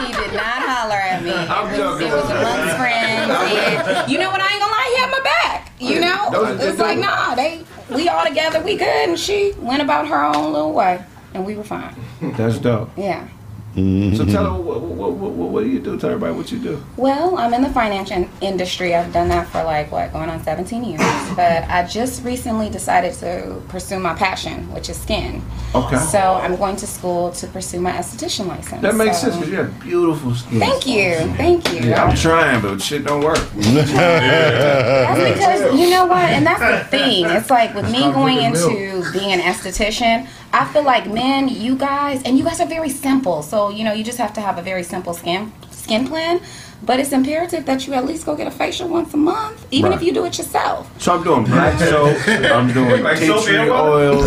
He 0.00 0.12
did 0.12 0.32
not 0.34 0.62
holler 0.64 0.94
at 0.94 1.22
me. 1.22 1.32
I'm 1.32 1.68
it 1.68 1.70
was, 1.70 2.00
joking. 2.00 2.06
it 2.08 2.12
was 2.12 2.30
amongst 2.30 2.76
friends. 2.76 3.30
And 3.30 4.10
you 4.10 4.18
know 4.18 4.30
what? 4.30 4.40
I 4.40 4.52
ain't 4.52 4.60
gonna 4.60 4.72
lie. 4.72 4.88
He 4.94 5.00
had 5.00 5.10
my 5.10 5.20
back. 5.20 5.72
You 5.78 6.00
know, 6.00 6.30
Those 6.32 6.60
are 6.60 6.68
it's 6.68 6.78
like 6.78 6.98
nah. 6.98 7.34
They 7.34 7.64
we 7.90 8.08
all 8.08 8.24
together. 8.24 8.60
We 8.62 8.76
good. 8.76 9.08
And 9.08 9.18
she 9.18 9.52
went 9.58 9.82
about 9.82 10.08
her 10.08 10.24
own 10.24 10.52
little 10.52 10.72
way, 10.72 11.04
and 11.34 11.44
we 11.44 11.54
were 11.56 11.64
fine. 11.64 11.94
That's 12.20 12.58
dope. 12.58 12.90
Yeah. 12.96 13.28
So 13.74 14.24
tell 14.26 14.52
her 14.54 14.60
what, 14.60 14.80
what, 14.80 15.12
what, 15.12 15.30
what, 15.30 15.48
what 15.50 15.64
do 15.64 15.70
you 15.70 15.78
do? 15.78 15.96
Tell 15.98 16.10
everybody 16.10 16.34
what 16.36 16.50
you 16.50 16.58
do. 16.58 16.82
Well, 16.96 17.38
I'm 17.38 17.54
in 17.54 17.62
the 17.62 17.70
finance 17.70 18.10
in- 18.10 18.28
industry. 18.40 18.96
I've 18.96 19.12
done 19.12 19.28
that 19.28 19.46
for 19.46 19.62
like 19.62 19.92
what, 19.92 20.12
going 20.12 20.28
on 20.28 20.42
17 20.42 20.82
years. 20.82 21.00
But 21.36 21.64
I 21.68 21.86
just 21.86 22.24
recently 22.24 22.68
decided 22.68 23.14
to 23.20 23.62
pursue 23.68 24.00
my 24.00 24.14
passion, 24.14 24.68
which 24.72 24.88
is 24.88 25.00
skin. 25.00 25.40
Okay. 25.72 25.98
So 25.98 26.18
I'm 26.18 26.56
going 26.56 26.74
to 26.76 26.86
school 26.86 27.30
to 27.32 27.46
pursue 27.46 27.80
my 27.80 27.92
esthetician 27.92 28.48
license. 28.48 28.82
That 28.82 28.96
makes 28.96 29.18
So- 29.18 29.28
sense 29.30 29.36
because 29.36 29.50
you 29.50 29.56
have 29.58 29.80
beautiful 29.80 30.34
skin. 30.34 30.58
Thank 30.58 30.86
you, 30.88 31.14
thank 31.36 31.72
you. 31.72 31.90
Yeah, 31.90 32.04
I'm 32.04 32.16
trying, 32.16 32.60
but 32.60 32.82
shit 32.82 33.04
don't 33.04 33.22
work. 33.22 33.38
That's 33.54 35.38
because 35.38 35.78
you 35.78 35.90
know 35.90 36.06
what, 36.06 36.28
and 36.30 36.44
that's 36.44 36.60
the 36.60 36.88
thing. 36.90 37.24
It's 37.26 37.50
like 37.50 37.74
with 37.74 37.90
me 37.90 38.00
going 38.12 38.38
drinking 38.52 38.80
into 38.86 39.12
being 39.12 39.32
an 39.32 39.40
esthetician, 39.40 40.26
I 40.52 40.64
feel 40.72 40.82
like 40.84 41.06
men, 41.08 41.48
you 41.48 41.76
guys, 41.76 42.22
and 42.24 42.36
you 42.38 42.44
guys 42.44 42.60
are 42.60 42.66
very 42.66 42.90
simple. 42.90 43.42
So 43.42 43.70
you 43.70 43.84
know, 43.84 43.92
you 43.92 44.02
just 44.04 44.18
have 44.18 44.32
to 44.34 44.40
have 44.40 44.58
a 44.58 44.62
very 44.62 44.82
simple 44.82 45.14
skin 45.14 45.52
skin 45.70 46.06
plan. 46.06 46.40
But 46.82 46.98
it's 46.98 47.12
imperative 47.12 47.66
that 47.66 47.86
you 47.86 47.92
at 47.92 48.06
least 48.06 48.24
go 48.24 48.34
get 48.34 48.46
a 48.46 48.50
facial 48.50 48.88
once 48.88 49.12
a 49.12 49.16
month, 49.18 49.66
even 49.70 49.92
if 49.92 50.02
you 50.02 50.14
do 50.14 50.24
it 50.24 50.38
yourself. 50.38 50.90
So 50.98 51.14
I'm 51.14 51.22
doing 51.22 51.44
black 51.44 51.78
soap. 51.90 52.16
I'm 52.26 52.72
doing 52.72 53.02
Like 53.02 53.18
tea 53.18 53.26
tree 53.44 53.58
oil. 53.68 54.16
you, 54.16 54.22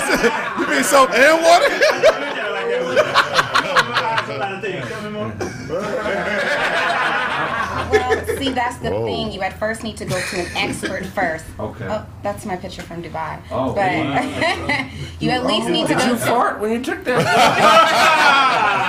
said, 0.00 0.32
you 0.58 0.66
mean 0.68 0.82
soap 0.84 1.10
and 1.10 1.42
water? 1.44 2.27
See, 8.38 8.50
that's 8.50 8.78
the 8.78 8.90
thing. 8.90 9.32
You 9.32 9.40
at 9.42 9.58
first 9.58 9.82
need 9.82 9.96
to 9.98 10.04
go 10.04 10.20
to 10.20 10.40
an 10.40 10.46
expert 10.56 11.04
first. 11.06 11.44
Okay. 11.58 11.86
Oh, 11.88 12.06
that's 12.22 12.44
my 12.46 12.56
picture 12.56 12.82
from 12.82 13.02
Dubai. 13.02 13.40
Oh, 13.50 13.72
but 13.74 13.92
wow. 13.92 14.88
you 15.20 15.30
at 15.30 15.44
least 15.46 15.68
need 15.68 15.86
to 15.88 15.94
Did 15.94 15.98
go. 15.98 16.06
you 16.10 16.16
fart 16.16 16.60
when 16.60 16.72
you 16.72 16.82
took 16.82 17.04
that? 17.04 17.18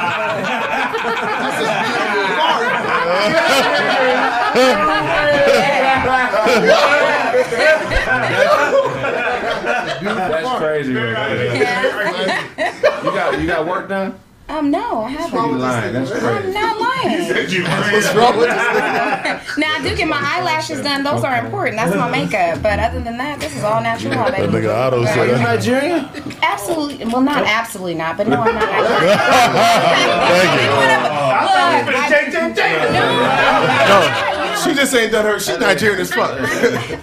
That's 10.01 10.57
crazy. 10.59 10.93
man. 10.93 12.45
You 13.03 13.11
got 13.11 13.39
you 13.39 13.47
got 13.47 13.67
work 13.67 13.89
done? 13.89 14.19
Um, 14.47 14.71
no, 14.71 15.03
I 15.03 15.09
haven't. 15.11 15.49
You 15.51 15.57
lying? 15.57 15.93
That's 15.93 16.11
I'm 16.11 16.53
not 16.53 16.79
lying. 16.79 16.88
What's 17.03 18.13
wrong 18.15 18.37
with 18.37 18.49
this 18.49 19.57
now 19.57 19.75
I 19.75 19.79
do 19.81 19.95
get 19.95 20.07
my 20.07 20.19
eyelashes 20.21 20.81
done; 20.81 21.03
those 21.03 21.23
are 21.23 21.37
important. 21.43 21.77
That's 21.77 21.95
my 21.95 22.09
makeup. 22.09 22.61
But 22.61 22.79
other 22.79 23.01
than 23.01 23.17
that, 23.17 23.39
this 23.39 23.55
is 23.55 23.63
all 23.63 23.81
natural, 23.81 24.13
That 24.15 24.35
baby. 24.37 24.51
nigga 24.53 24.75
Otto 24.75 25.05
said 25.05 25.17
Are 25.17 25.25
you 25.27 25.37
Nigerian? 25.37 26.09
Absolutely. 26.41 27.05
Well, 27.05 27.21
not 27.21 27.43
absolutely 27.45 27.95
not, 27.95 28.17
but 28.17 28.27
no, 28.27 28.41
I'm 28.41 28.55
not. 28.55 28.69
Thank 30.29 32.33
you. 32.33 32.39
No, 33.89 34.55
she 34.63 34.73
just 34.73 34.93
ain't 34.93 35.11
done 35.11 35.25
her. 35.25 35.39
She 35.39 35.57
Nigerian 35.57 35.99
as 36.01 36.13
fuck. 36.13 36.31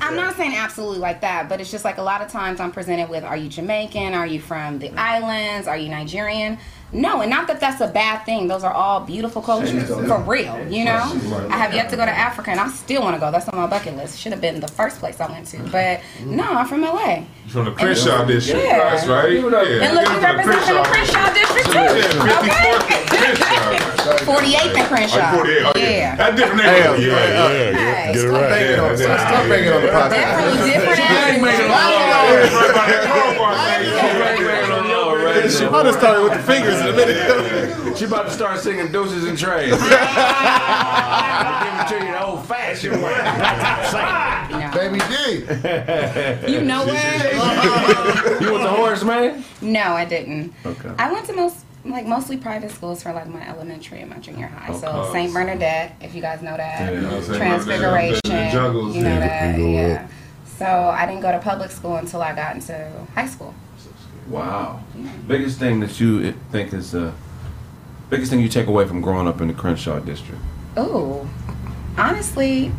I'm 0.02 0.16
not 0.16 0.36
saying 0.36 0.54
absolutely 0.54 0.98
like 0.98 1.20
that, 1.22 1.48
but 1.48 1.60
it's 1.60 1.70
just 1.70 1.84
like 1.84 1.98
a 1.98 2.02
lot 2.02 2.20
of 2.22 2.28
times 2.28 2.60
I'm 2.60 2.72
presented 2.72 3.08
with, 3.08 3.24
are 3.24 3.36
you 3.36 3.48
Jamaican? 3.48 4.14
Are 4.14 4.26
you 4.26 4.40
from 4.40 4.78
the 4.78 4.90
islands? 4.98 5.66
Are 5.66 5.76
you 5.76 5.88
Nigerian? 5.88 6.58
No, 6.92 7.20
and 7.20 7.28
not 7.28 7.48
that 7.48 7.58
that's 7.60 7.80
a 7.80 7.88
bad 7.88 8.24
thing. 8.24 8.46
Those 8.46 8.62
are 8.62 8.72
all 8.72 9.00
beautiful 9.00 9.42
cultures 9.42 9.88
for 9.88 10.18
real. 10.20 10.56
You 10.70 10.84
know, 10.84 11.02
I 11.50 11.58
have 11.58 11.74
yet 11.74 11.90
to 11.90 11.96
go 11.96 12.04
to 12.06 12.10
Africa, 12.10 12.50
and 12.52 12.60
I 12.60 12.68
still 12.68 13.02
want 13.02 13.16
to 13.16 13.20
go. 13.20 13.30
That's 13.32 13.48
on 13.48 13.58
my 13.58 13.66
bucket 13.66 13.96
list. 13.96 14.18
Should 14.20 14.30
have 14.32 14.40
been 14.40 14.60
the 14.60 14.68
first 14.68 15.00
place 15.00 15.20
I 15.20 15.26
went 15.30 15.46
to, 15.48 15.58
but 15.70 16.00
no, 16.24 16.44
I'm 16.44 16.66
from 16.66 16.82
LA. 16.82 17.24
From 17.48 17.64
the 17.66 17.72
Crenshaw 17.72 18.24
district. 18.24 18.64
Yeah. 18.64 18.94
That's 18.94 19.06
right. 19.08 19.32
Yeah. 19.32 19.42
And 19.82 19.94
look, 19.96 20.08
you 20.08 20.20
represent 20.20 20.66
the 20.66 20.82
Crenshaw 20.86 21.32
district 21.34 21.72
too. 21.72 21.78
Okay. 22.46 23.04
48th 24.24 24.76
and 24.78 24.86
Crenshaw. 24.88 25.30
Oh, 25.32 25.36
48. 25.38 25.62
Oh, 25.64 25.72
yeah. 25.76 25.88
Yeah. 25.90 26.16
That's 26.16 26.36
different 26.36 26.60
Hey, 26.62 26.70
neighborhood. 26.80 27.00
yeah, 27.02 27.08
Yeah. 27.10 28.12
Get 28.12 28.24
it 28.24 28.28
right. 28.28 28.42
on- 28.44 28.50
Yeah, 28.50 29.06
yeah. 29.06 29.26
stop 29.26 29.48
banging 29.48 29.72
on 29.72 29.82
the 29.82 29.88
podcast. 29.88 30.10
Definitely 30.10 30.70
different 30.70 30.96
I'll 35.72 35.84
just 35.84 35.98
start 35.98 36.22
with 36.22 36.32
the 36.32 36.38
fingers 36.42 36.80
in 36.80 36.86
a 36.88 36.92
minute. 36.92 37.96
She 37.96 38.04
about 38.04 38.26
to 38.26 38.30
start 38.32 38.58
singing 38.60 38.90
deuces 38.92 39.24
and 39.24 39.38
trays. 39.38 39.70
Give 39.70 39.82
it 39.82 39.88
to 41.88 41.94
you 42.04 42.12
the 42.12 42.24
old 42.24 42.44
fashioned 42.46 43.02
way. 43.02 43.14
Baby 44.74 44.98
D. 45.08 45.14
You 46.52 46.60
know 46.62 46.84
what? 46.84 46.96
Uh-huh. 46.96 48.38
You 48.44 48.52
was 48.52 48.62
a 48.62 48.68
horse 48.70 49.02
man? 49.04 49.44
No, 49.60 49.92
I 49.94 50.04
didn't. 50.04 50.52
Okay. 50.64 50.90
I 50.98 51.12
went 51.12 51.26
to 51.26 51.32
most 51.34 51.64
like 51.84 52.06
mostly 52.06 52.36
private 52.36 52.70
schools 52.72 53.02
for 53.02 53.12
like 53.12 53.28
my 53.28 53.46
elementary 53.48 54.00
and 54.00 54.10
my 54.10 54.18
junior 54.18 54.48
high. 54.48 54.72
So 54.76 54.88
Okay. 54.88 55.12
Saint 55.12 55.32
Bernadette, 55.32 55.94
if 56.00 56.14
you 56.14 56.20
guys 56.20 56.42
know 56.42 56.56
that, 56.56 56.92
Yeah, 56.92 57.00
Saint 57.00 57.10
Bernadette, 57.28 57.36
Transfiguration, 57.36 58.20
the 58.24 58.90
you 58.92 59.02
know 59.02 59.10
yeah. 59.10 59.20
that, 59.20 59.58
Yeah. 59.58 59.66
yeah. 59.66 60.08
So 60.58 60.64
I 60.66 61.06
didn't 61.06 61.22
go 61.22 61.30
to 61.32 61.38
public 61.38 61.70
school 61.70 61.96
until 61.96 62.22
I 62.22 62.34
got 62.34 62.54
into 62.56 62.90
high 63.14 63.26
school. 63.28 63.54
Wow. 64.28 64.82
Biggest 65.26 65.58
thing 65.58 65.80
that 65.80 66.00
you 66.00 66.32
think 66.50 66.72
is 66.72 66.92
the 66.92 67.12
biggest 68.10 68.30
thing 68.30 68.40
you 68.40 68.48
take 68.48 68.66
away 68.66 68.86
from 68.86 69.00
growing 69.00 69.26
up 69.26 69.40
in 69.40 69.48
the 69.48 69.54
Crenshaw 69.54 69.98
district? 70.00 70.40
Oh, 70.76 71.28
honestly, 71.96 72.72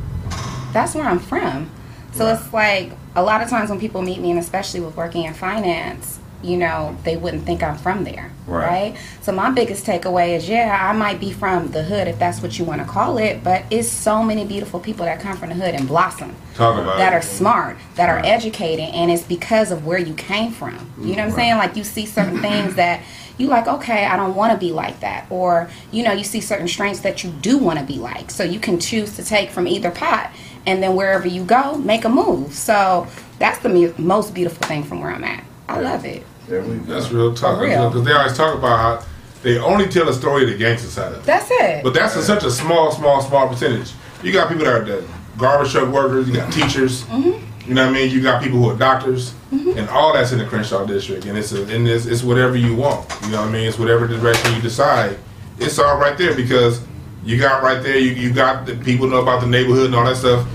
that's 0.73 0.93
where 0.95 1.05
I'm 1.05 1.19
from. 1.19 1.69
So 2.13 2.27
it's 2.27 2.51
like 2.53 2.91
a 3.15 3.23
lot 3.23 3.41
of 3.41 3.49
times 3.49 3.69
when 3.69 3.79
people 3.79 4.01
meet 4.01 4.19
me, 4.19 4.31
and 4.31 4.39
especially 4.39 4.79
with 4.79 4.95
working 4.95 5.23
in 5.25 5.33
finance, 5.33 6.19
you 6.43 6.57
know, 6.57 6.95
they 7.03 7.17
wouldn't 7.17 7.45
think 7.45 7.63
I'm 7.63 7.77
from 7.77 8.03
there, 8.03 8.31
Right. 8.45 8.65
right? 8.67 8.95
So 9.21 9.31
my 9.31 9.49
biggest 9.49 9.85
takeaway 9.85 10.35
is, 10.35 10.47
yeah, 10.47 10.77
I 10.89 10.93
might 10.93 11.19
be 11.19 11.31
from 11.31 11.69
the 11.69 11.83
hood 11.83 12.07
if 12.07 12.19
that's 12.19 12.41
what 12.41 12.57
you 12.59 12.65
want 12.65 12.81
to 12.81 12.87
call 12.87 13.17
it, 13.17 13.43
but 13.43 13.63
it's 13.71 13.87
so 13.89 14.21
many 14.23 14.45
beautiful 14.45 14.79
people 14.79 15.05
that 15.05 15.19
come 15.19 15.35
from 15.37 15.49
the 15.49 15.55
hood 15.55 15.73
and 15.73 15.87
blossom. 15.87 16.35
Talk 16.55 16.79
about 16.79 16.97
that 16.97 17.13
it. 17.13 17.15
are 17.15 17.21
smart, 17.21 17.77
that 17.95 18.09
are 18.09 18.19
educated, 18.25 18.85
and 18.93 19.09
it's 19.11 19.23
because 19.23 19.71
of 19.71 19.85
where 19.85 19.97
you 19.99 20.13
came 20.13 20.51
from. 20.51 20.89
You 20.99 21.15
know 21.15 21.23
what 21.23 21.29
I'm 21.29 21.35
saying? 21.35 21.57
Like 21.57 21.75
you 21.75 21.83
see 21.83 22.05
certain 22.05 22.39
things 22.39 22.75
that 22.75 23.01
you 23.37 23.47
like, 23.47 23.67
okay, 23.67 24.05
I 24.05 24.15
don't 24.15 24.35
want 24.35 24.51
to 24.53 24.57
be 24.57 24.71
like 24.71 24.99
that, 25.01 25.25
or 25.29 25.69
you 25.91 26.03
know, 26.03 26.11
you 26.11 26.23
see 26.23 26.41
certain 26.41 26.67
strengths 26.67 27.01
that 27.01 27.23
you 27.23 27.29
do 27.29 27.57
want 27.59 27.77
to 27.79 27.85
be 27.85 27.97
like. 27.99 28.31
So 28.31 28.43
you 28.43 28.59
can 28.59 28.79
choose 28.79 29.15
to 29.17 29.23
take 29.23 29.49
from 29.51 29.67
either 29.67 29.91
pot, 29.91 30.31
and 30.65 30.81
then 30.81 30.95
wherever 30.95 31.27
you 31.27 31.43
go, 31.43 31.77
make 31.77 32.03
a 32.05 32.09
move. 32.09 32.53
So 32.53 33.05
that's 33.37 33.59
the 33.59 33.69
mu- 33.69 33.93
most 33.99 34.33
beautiful 34.33 34.67
thing 34.67 34.83
from 34.83 35.01
where 35.01 35.11
I'm 35.11 35.23
at. 35.23 35.43
I 35.69 35.79
love 35.81 36.05
it. 36.05 36.23
That's 36.47 37.11
real 37.11 37.33
talk. 37.33 37.57
For 37.57 37.65
real. 37.65 37.89
Because 37.89 38.05
they 38.05 38.13
always 38.13 38.35
talk 38.35 38.57
about 38.57 38.77
how 38.77 39.07
they 39.43 39.59
only 39.59 39.87
tell 39.87 40.09
a 40.09 40.13
story 40.13 40.43
of 40.43 40.49
the 40.49 40.57
gangster 40.57 40.87
side 40.87 41.13
of 41.13 41.19
it. 41.19 41.25
That's 41.25 41.47
it. 41.49 41.83
But 41.83 41.93
that's 41.93 42.15
a, 42.15 42.23
such 42.23 42.43
a 42.43 42.51
small, 42.51 42.91
small, 42.91 43.21
small 43.21 43.47
percentage. 43.47 43.93
You 44.23 44.31
got 44.31 44.49
people 44.49 44.65
that 44.65 44.73
are 44.73 44.83
the 44.83 45.07
garbage 45.37 45.71
truck 45.71 45.93
workers. 45.93 46.27
You 46.27 46.35
got 46.35 46.51
teachers. 46.51 47.03
Mm-hmm. 47.03 47.43
You 47.67 47.73
know 47.73 47.85
what 47.85 47.89
I 47.89 47.99
mean? 47.99 48.11
You 48.11 48.21
got 48.21 48.41
people 48.41 48.59
who 48.59 48.69
are 48.69 48.77
doctors, 48.77 49.33
and 49.51 49.89
all 49.89 50.13
that's 50.13 50.31
in 50.31 50.39
the 50.39 50.45
Crenshaw 50.45 50.85
district. 50.85 51.25
And 51.25 51.37
it's 51.37 51.51
a, 51.51 51.63
and 51.63 51.85
it's, 51.85 52.05
it's 52.05 52.23
whatever 52.23 52.55
you 52.55 52.73
want. 52.75 53.11
You 53.23 53.31
know 53.31 53.41
what 53.41 53.49
I 53.49 53.51
mean? 53.51 53.67
It's 53.67 53.77
whatever 53.77 54.07
direction 54.07 54.55
you 54.55 54.61
decide. 54.61 55.17
It's 55.59 55.77
all 55.77 55.97
right 55.97 56.17
there 56.17 56.33
because 56.33 56.81
you 57.25 57.37
got 57.37 57.61
right 57.61 57.83
there. 57.83 57.97
You, 57.97 58.11
you 58.11 58.31
got 58.31 58.65
the 58.65 58.75
people 58.77 59.07
know 59.07 59.21
about 59.21 59.41
the 59.41 59.47
neighborhood 59.47 59.87
and 59.87 59.95
all 59.95 60.05
that 60.05 60.15
stuff. 60.15 60.47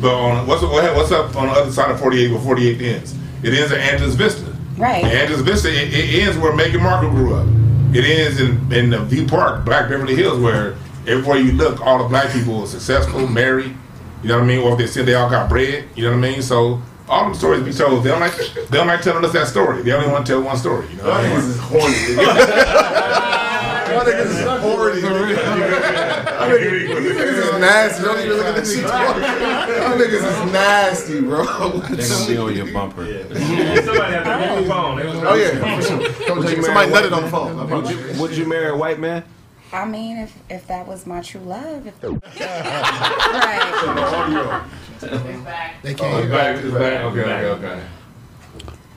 But 0.00 0.14
on 0.14 0.46
what's 0.46 0.62
what's 0.62 1.10
up 1.10 1.34
on 1.34 1.48
the 1.48 1.52
other 1.52 1.72
side 1.72 1.90
of 1.90 1.98
48 1.98 2.30
where 2.30 2.40
48 2.40 2.80
ends? 2.80 3.14
It 3.42 3.52
ends 3.52 3.72
at 3.72 3.80
Angeles 3.80 4.14
Vista. 4.14 4.49
Right. 4.80 5.04
And 5.04 5.12
Angeles 5.12 5.42
Vista, 5.42 5.68
it, 5.68 5.92
it 5.92 6.22
ends 6.22 6.38
where 6.38 6.52
Meghan 6.52 6.82
Markle 6.82 7.10
grew 7.10 7.34
up. 7.34 7.46
It 7.94 8.04
ends 8.04 8.40
in, 8.40 8.72
in 8.72 8.90
the 8.90 9.00
View 9.00 9.26
Park, 9.26 9.64
Black 9.64 9.90
Beverly 9.90 10.16
Hills, 10.16 10.38
where 10.38 10.76
everywhere 11.06 11.38
you 11.38 11.52
look, 11.52 11.80
all 11.80 11.98
the 11.98 12.08
black 12.08 12.32
people 12.32 12.62
are 12.62 12.66
successful, 12.66 13.26
married. 13.26 13.76
You 14.22 14.28
know 14.28 14.36
what 14.36 14.44
I 14.44 14.46
mean? 14.46 14.60
Or 14.60 14.72
if 14.72 14.78
they 14.78 14.86
said 14.86 15.06
they 15.06 15.14
all 15.14 15.28
got 15.28 15.48
bread. 15.48 15.88
You 15.94 16.04
know 16.04 16.10
what 16.10 16.24
I 16.24 16.30
mean? 16.30 16.42
So 16.42 16.80
all 17.08 17.24
them 17.24 17.34
stories 17.34 17.62
be 17.62 17.72
told. 17.72 18.04
They 18.04 18.10
don't 18.10 18.20
like 18.20 18.36
they 18.36 18.76
don't 18.76 18.86
like 18.86 19.02
telling 19.02 19.24
us 19.24 19.32
that 19.32 19.48
story. 19.48 19.82
They 19.82 19.92
only 19.92 20.08
want 20.08 20.24
to 20.26 20.32
tell 20.32 20.42
one 20.42 20.56
story. 20.56 20.88
You 20.88 20.96
know 20.96 21.08
what 21.08 21.20
I 21.20 21.28
mean? 21.28 21.38
is 21.38 21.56
Y'all 23.90 24.04
niggas 24.04 24.26
is 24.26 24.50
horny. 24.62 25.56
Y'all 26.40 26.98
niggas 26.98 27.54
is 27.54 27.60
nasty. 27.60 28.02
Don't 28.04 28.18
even 28.18 28.36
look 28.36 28.46
at 28.46 28.54
this 28.56 28.74
shit. 28.74 28.82
Y'all 28.84 29.96
niggas 29.98 30.24
is 30.46 30.52
nasty, 30.52 31.20
bro. 31.20 31.44
They're 31.80 32.08
gonna 32.08 32.26
be 32.26 32.36
on 32.38 32.54
your 32.56 32.72
bumper. 32.72 33.04
Somebody 33.04 34.12
had 34.12 34.24
to 34.24 34.30
on 34.58 34.64
phone. 34.66 35.00
Oh 35.26 35.34
yeah, 35.34 35.76
for 35.76 35.82
sure. 35.82 36.36
Would 36.36 36.50
you 36.56 36.62
Somebody 36.62 36.90
marry 36.90 37.06
a 37.06 37.10
nutted 37.10 37.16
on 37.16 37.22
the 37.24 37.30
phone. 37.30 37.58
Oh, 37.58 37.66
would 37.80 37.90
you, 37.90 38.20
would 38.20 38.32
you 38.36 38.46
marry 38.46 38.68
a 38.70 38.76
white 38.76 38.98
man? 38.98 39.22
I 39.72 39.84
mean, 39.84 40.16
if 40.18 40.36
if 40.50 40.66
that 40.66 40.86
was 40.88 41.06
my 41.06 41.20
true 41.20 41.42
love, 41.42 41.86
if 41.86 42.02
right. 42.02 42.14
They 45.82 45.94
Oh, 45.94 45.96
can't. 45.96 46.24
it's 46.24 46.30
back. 46.32 46.56
It's 46.64 46.74
back. 46.74 47.04
Okay, 47.04 47.20
okay, 47.22 47.44
okay. 47.46 47.82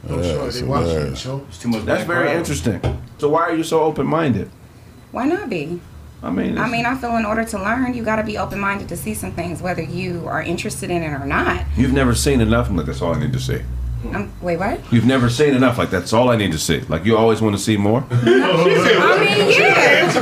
Yeah, 0.10 0.50
They 0.50 0.64
watch 0.64 0.86
the 0.86 1.16
show. 1.16 1.46
It's 1.48 1.58
too 1.60 1.70
much 1.70 1.86
That's 1.86 2.04
very 2.06 2.26
background. 2.26 2.40
interesting. 2.40 2.82
So 3.20 3.30
why 3.30 3.42
are 3.44 3.56
you 3.56 3.64
so 3.64 3.82
open 3.82 4.06
minded? 4.08 4.50
Why 5.12 5.26
not 5.28 5.50
be? 5.50 5.80
I 6.24 6.30
mean, 6.32 6.58
I 6.58 6.70
mean, 6.70 6.86
I 6.86 6.96
feel 6.96 7.18
in 7.18 7.26
order 7.26 7.44
to 7.44 7.60
learn, 7.60 7.94
you 7.94 8.02
got 8.02 8.16
to 8.16 8.24
be 8.24 8.38
open 8.38 8.58
minded 8.58 8.88
to 8.90 8.98
see 8.98 9.14
some 9.14 9.34
things, 9.34 9.62
whether 9.62 9.82
you 9.82 10.26
are 10.28 10.42
interested 10.42 10.90
in 10.90 11.04
it 11.04 11.12
or 11.12 11.26
not. 11.26 11.66
you've 11.76 11.92
never 11.92 12.16
seen 12.16 12.40
enough. 12.40 12.70
Look, 12.72 12.86
that's 12.86 13.02
all 13.02 13.14
I 13.14 13.20
need 13.20 13.34
to 13.34 13.40
see. 13.42 13.62
Um, 14.14 14.32
wait, 14.42 14.58
what? 14.58 14.80
You've 14.92 15.06
never 15.06 15.30
seen 15.30 15.54
enough. 15.54 15.78
Like 15.78 15.90
that's 15.90 16.14
all 16.14 16.30
I 16.30 16.36
need 16.36 16.52
to 16.54 16.58
see. 16.58 16.80
Like 16.82 17.06
you 17.06 17.18
always 17.18 17.42
want 17.42 17.56
to 17.56 17.62
see 17.62 17.78
more. 17.78 18.06
I 18.12 19.20
mean, 19.20 19.52
yeah. 19.60 20.10
So, 20.10 20.20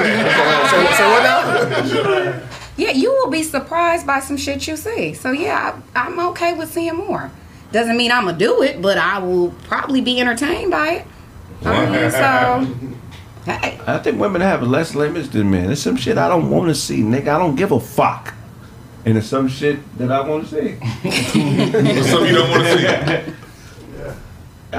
so 0.98 1.10
what 1.10 1.24
now? 1.24 2.48
Yeah, 2.78 2.92
you 2.92 3.12
will 3.12 3.30
be 3.30 3.44
surprised 3.44 4.08
by 4.08 4.20
some 4.22 4.38
shit 4.38 4.68
you 4.68 4.78
see. 4.78 5.14
So 5.14 5.32
yeah, 5.32 5.80
I, 5.96 6.08
I'm 6.08 6.20
okay 6.32 6.54
with 6.54 6.72
seeing 6.72 6.96
more. 6.96 7.32
Doesn't 7.72 7.96
mean 7.98 8.12
I'm 8.12 8.26
gonna 8.26 8.38
do 8.38 8.64
it, 8.64 8.82
but 8.82 8.98
I 8.98 9.20
will 9.20 9.52
probably 9.64 10.02
be 10.02 10.20
entertained 10.20 10.72
by 10.72 10.90
it. 10.90 11.08
I 11.64 11.86
mean, 11.90 12.12
so 12.12 12.98
hey, 13.46 13.80
I 13.88 13.98
think 14.00 14.20
women 14.20 14.42
have 14.42 14.62
less 14.64 14.94
limits 14.96 15.30
than 15.30 15.50
men. 15.52 15.68
There's 15.68 15.82
some 15.82 15.96
shit 15.96 16.18
I 16.18 16.28
don't 16.28 16.50
want 16.50 16.68
to 16.70 16.76
see, 16.76 17.02
nigga. 17.02 17.30
I 17.30 17.38
don't 17.40 17.56
give 17.56 17.72
a 17.72 17.80
fuck. 17.80 18.34
And 19.06 19.16
there's 19.16 19.28
some 19.28 19.48
shit 19.48 19.80
that 19.98 20.12
I 20.12 20.22
want 20.28 20.48
to 20.48 20.56
see. 20.56 20.76
What's 20.76 22.10
something 22.10 22.28
you 22.28 22.36
don't 22.36 22.50
want 22.52 22.64
to 22.64 22.78
see? 22.78 23.34
Yeah. 23.98 24.14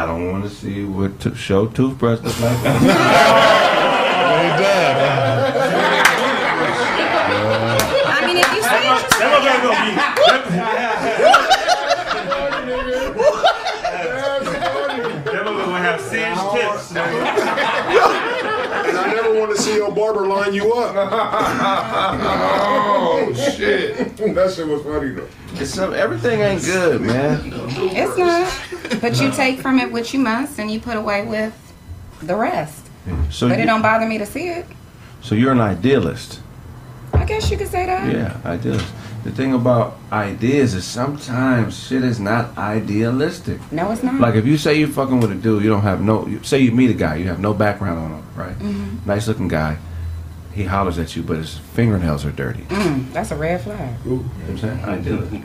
I 0.02 0.06
don't 0.06 0.30
want 0.32 0.44
to 0.44 0.50
see 0.50 0.84
what 0.84 1.20
to 1.20 1.34
show 1.34 1.66
toothbrush 1.66 2.20
look 2.20 2.40
like. 2.40 2.58
I 8.14 8.16
mean, 8.26 8.36
if 8.38 8.52
you 8.52 8.62
say 8.62 8.88
it, 8.88 9.02
you 9.02 9.10
say 9.10 9.36
it. 9.36 9.42
That 14.12 15.42
motherfucker 15.44 15.66
gonna 15.66 15.78
have 15.78 16.00
singed 16.00 16.40
tips. 16.52 16.90
And 16.92 17.00
I 18.98 19.12
never 19.14 19.32
want 19.38 19.54
to 19.54 19.62
see 19.62 19.74
your 19.76 19.92
barber 20.12 20.26
line 20.28 20.54
you 20.54 20.72
up. 20.74 20.92
Oh 23.04 23.32
shit! 23.34 24.16
that 24.16 24.52
shit 24.54 24.66
was 24.66 24.82
funny 24.82 25.10
though. 25.10 25.28
It's 25.54 25.70
some, 25.70 25.92
everything 25.94 26.40
ain't 26.40 26.62
good, 26.64 27.00
man. 27.00 27.40
It's 27.54 28.16
not. 28.18 29.00
But 29.00 29.20
you 29.20 29.30
take 29.30 29.60
from 29.60 29.78
it 29.78 29.90
what 29.92 30.12
you 30.12 30.20
must, 30.20 30.58
and 30.58 30.70
you 30.70 30.80
put 30.80 30.96
away 30.96 31.24
with 31.26 31.54
the 32.22 32.34
rest. 32.34 32.86
So, 33.30 33.48
But 33.48 33.60
it 33.60 33.66
don't 33.66 33.82
bother 33.82 34.06
me 34.06 34.18
to 34.18 34.26
see 34.26 34.48
it. 34.48 34.66
so 35.22 35.34
you're 35.34 35.52
an 35.52 35.60
idealist. 35.60 36.40
I 37.12 37.24
guess 37.24 37.50
you 37.50 37.56
could 37.56 37.68
say 37.68 37.86
that. 37.86 38.12
Yeah, 38.12 38.36
idealist. 38.44 38.92
The 39.24 39.30
thing 39.30 39.54
about 39.54 39.96
ideas 40.10 40.74
is 40.74 40.84
sometimes 40.84 41.78
shit 41.86 42.02
is 42.02 42.18
not 42.18 42.56
idealistic. 42.58 43.60
No, 43.72 43.90
it's 43.92 44.02
not. 44.02 44.20
Like 44.20 44.34
if 44.34 44.46
you 44.46 44.56
say 44.56 44.74
you're 44.78 44.88
fucking 44.88 45.20
with 45.20 45.30
a 45.30 45.36
dude, 45.36 45.62
you 45.62 45.70
don't 45.70 45.82
have 45.82 46.00
no. 46.00 46.26
You, 46.26 46.42
say 46.42 46.58
you 46.60 46.72
meet 46.72 46.90
a 46.90 46.94
guy, 46.94 47.16
you 47.16 47.26
have 47.28 47.40
no 47.40 47.54
background 47.54 47.98
on 47.98 48.10
him, 48.18 48.24
right? 48.36 48.58
Mhm. 48.58 49.06
Nice 49.06 49.28
looking 49.28 49.48
guy. 49.48 49.76
He 50.54 50.64
hollers 50.64 50.98
at 50.98 51.16
you, 51.16 51.22
but 51.22 51.38
his 51.38 51.56
fingernails 51.58 52.24
are 52.26 52.32
dirty. 52.32 52.62
Mm, 52.64 53.12
that's 53.12 53.30
a 53.30 53.36
red 53.36 53.62
flag. 53.62 53.96
You 54.04 54.10
know 54.10 54.16
what 54.18 54.50
I'm 54.50 54.58
saying? 54.58 54.80
Idealistic. 54.84 55.42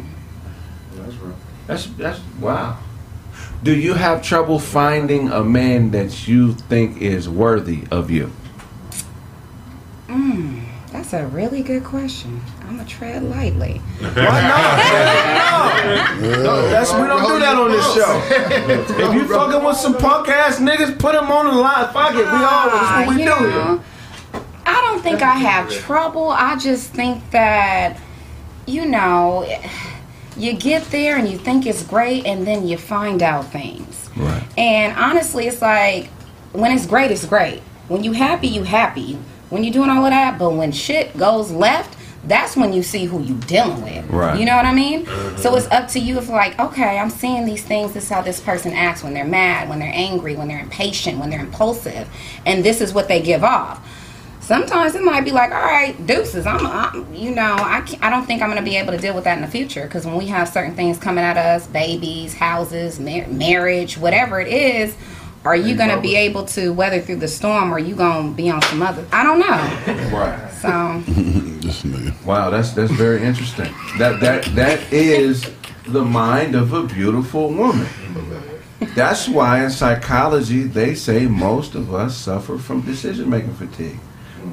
That's 0.96 1.16
real. 1.16 1.36
That's 1.68 1.86
that's 1.88 2.20
wow. 2.40 2.78
Do 3.64 3.76
you 3.76 3.94
have 3.94 4.22
trouble 4.22 4.60
finding 4.60 5.30
a 5.30 5.44
man 5.44 5.92
that 5.92 6.28
you 6.28 6.54
think 6.54 7.02
is 7.02 7.30
worthy 7.30 7.84
of 7.92 8.12
you? 8.12 8.32
Mm, 10.08 10.66
that's 10.92 11.14
a 11.14 11.26
really 11.28 11.62
good 11.64 11.84
question. 11.84 12.42
I'm 12.62 12.78
gonna 12.78 12.88
tread 12.88 13.24
lightly. 13.24 13.80
Why 14.00 14.42
not? 14.42 15.38
No, 16.18 16.70
that's 16.70 16.94
we 16.94 17.02
don't 17.08 17.28
do 17.28 17.40
that 17.40 17.56
on 17.56 17.72
this 17.72 17.94
show. 17.94 18.22
if 18.30 19.14
you 19.14 19.28
fucking 19.28 19.64
with 19.64 19.78
some 19.78 19.96
punk 19.98 20.28
ass 20.28 20.60
niggas, 20.60 20.98
put 21.00 21.14
them 21.14 21.32
on 21.32 21.46
the 21.46 21.52
line. 21.62 21.92
Fuck 21.94 22.12
it, 22.14 22.18
we 22.18 22.24
all. 22.24 22.70
That's 22.70 23.08
what 23.08 23.08
we 23.10 23.14
you 23.14 23.20
do 23.20 23.26
know, 23.26 23.36
I 23.36 23.42
don't 23.66 23.84
think 25.10 25.22
I 25.22 25.36
have 25.36 25.72
trouble. 25.72 26.30
I 26.30 26.56
just 26.58 26.92
think 26.92 27.30
that, 27.32 28.00
you 28.66 28.86
know, 28.86 29.48
you 30.36 30.54
get 30.54 30.84
there 30.92 31.18
and 31.18 31.28
you 31.28 31.38
think 31.38 31.66
it's 31.66 31.84
great, 31.84 32.26
and 32.26 32.46
then 32.46 32.68
you 32.68 32.78
find 32.78 33.24
out 33.24 33.52
things. 33.52 34.10
Right. 34.16 34.44
And 34.58 34.98
honestly, 34.98 35.48
it's 35.48 35.62
like 35.62 36.08
when 36.54 36.72
it's 36.72 36.86
great, 36.86 37.12
it's 37.12 37.26
great. 37.26 37.60
When 37.88 38.04
you 38.04 38.12
happy, 38.12 38.48
you 38.48 38.64
happy. 38.64 39.18
When 39.50 39.64
you 39.64 39.72
doing 39.72 39.90
all 39.90 40.06
of 40.06 40.12
that, 40.12 40.38
but 40.38 40.52
when 40.52 40.72
shit 40.74 41.18
goes 41.18 41.52
left, 41.52 41.98
that's 42.26 42.58
when 42.58 42.74
you 42.74 42.84
see 42.84 43.06
who 43.06 43.22
you 43.22 43.36
dealing 43.36 43.82
with. 43.82 44.10
Right. 44.10 44.38
You 44.38 44.46
know 44.46 44.58
what 44.58 44.66
I 44.66 44.74
mean? 44.74 45.06
Mm-hmm. 45.06 45.38
So 45.38 45.56
it's 45.56 45.68
up 45.68 45.88
to 45.90 46.00
you 46.00 46.18
if 46.18 46.28
like, 46.28 46.60
okay, 46.60 47.00
I'm 47.00 47.10
seeing 47.10 47.46
these 47.46 47.64
things. 47.64 47.94
This 47.94 48.04
is 48.04 48.10
how 48.10 48.22
this 48.22 48.42
person 48.42 48.74
acts 48.74 49.04
when 49.04 49.14
they're 49.14 49.24
mad, 49.24 49.70
when 49.70 49.80
they're 49.80 49.94
angry, 49.94 50.36
when 50.36 50.50
they're 50.50 50.60
impatient, 50.60 51.20
when 51.20 51.30
they're 51.30 51.40
impulsive, 51.40 52.10
and 52.46 52.66
this 52.66 52.82
is 52.82 52.94
what 52.94 53.08
they 53.08 53.22
give 53.22 53.46
off. 53.46 53.82
Sometimes 54.48 54.96
it 54.96 55.04
might 55.04 55.26
be 55.26 55.32
like, 55.32 55.52
all 55.52 55.60
right, 55.60 55.94
deuces. 56.08 56.46
I'm, 56.46 56.66
I'm 56.66 57.14
you 57.14 57.36
know, 57.36 57.58
I 57.60 57.82
can't, 57.82 58.02
I 58.02 58.10
don't 58.10 58.26
think 58.26 58.42
I'm 58.42 58.48
gonna 58.48 58.62
be 58.62 58.78
able 58.78 58.94
to 58.94 58.98
deal 58.98 59.14
with 59.14 59.26
that 59.26 59.36
in 59.38 59.42
the 59.42 59.50
future 59.50 59.84
because 59.84 60.06
when 60.06 60.16
we 60.16 60.28
have 60.28 60.48
certain 60.48 60.74
things 60.74 60.98
coming 60.98 61.26
at 61.26 61.36
us, 61.36 61.68
babies, 61.68 62.34
houses, 62.34 62.98
mar- 62.98 63.28
marriage, 63.28 63.98
whatever 63.98 64.40
it 64.40 64.48
is, 64.48 64.96
are 65.44 65.58
you 65.58 65.76
gonna 65.76 66.00
be 66.00 66.16
able 66.16 66.46
to 66.46 66.72
weather 66.72 67.02
through 67.02 67.18
the 67.18 67.28
storm, 67.28 67.74
or 67.74 67.78
you 67.78 67.94
gonna 67.94 68.32
be 68.32 68.50
on 68.50 68.62
some 68.62 68.82
other? 68.82 69.06
I 69.12 69.24
don't 69.24 69.40
know. 69.40 70.08
Right. 70.18 70.50
So 70.62 71.04
This 71.60 71.84
nigga. 71.84 72.26
Wow, 72.26 72.50
that's 72.50 72.72
that's 72.72 72.94
very 72.94 73.24
interesting. 73.24 73.76
That 73.98 74.22
that 74.22 74.46
that 74.56 74.94
is 74.94 75.52
the 75.88 76.06
mind 76.06 76.56
of 76.56 76.72
a 76.72 76.84
beautiful 76.84 77.50
woman. 77.52 77.90
That's 78.96 79.28
why 79.28 79.66
in 79.66 79.72
psychology 79.72 80.64
they 80.64 80.96
say 80.96 81.28
most 81.28 81.76
of 81.76 81.94
us 81.94 82.16
suffer 82.16 82.58
from 82.58 82.80
decision 82.80 83.30
making 83.30 83.56
fatigue 83.56 84.00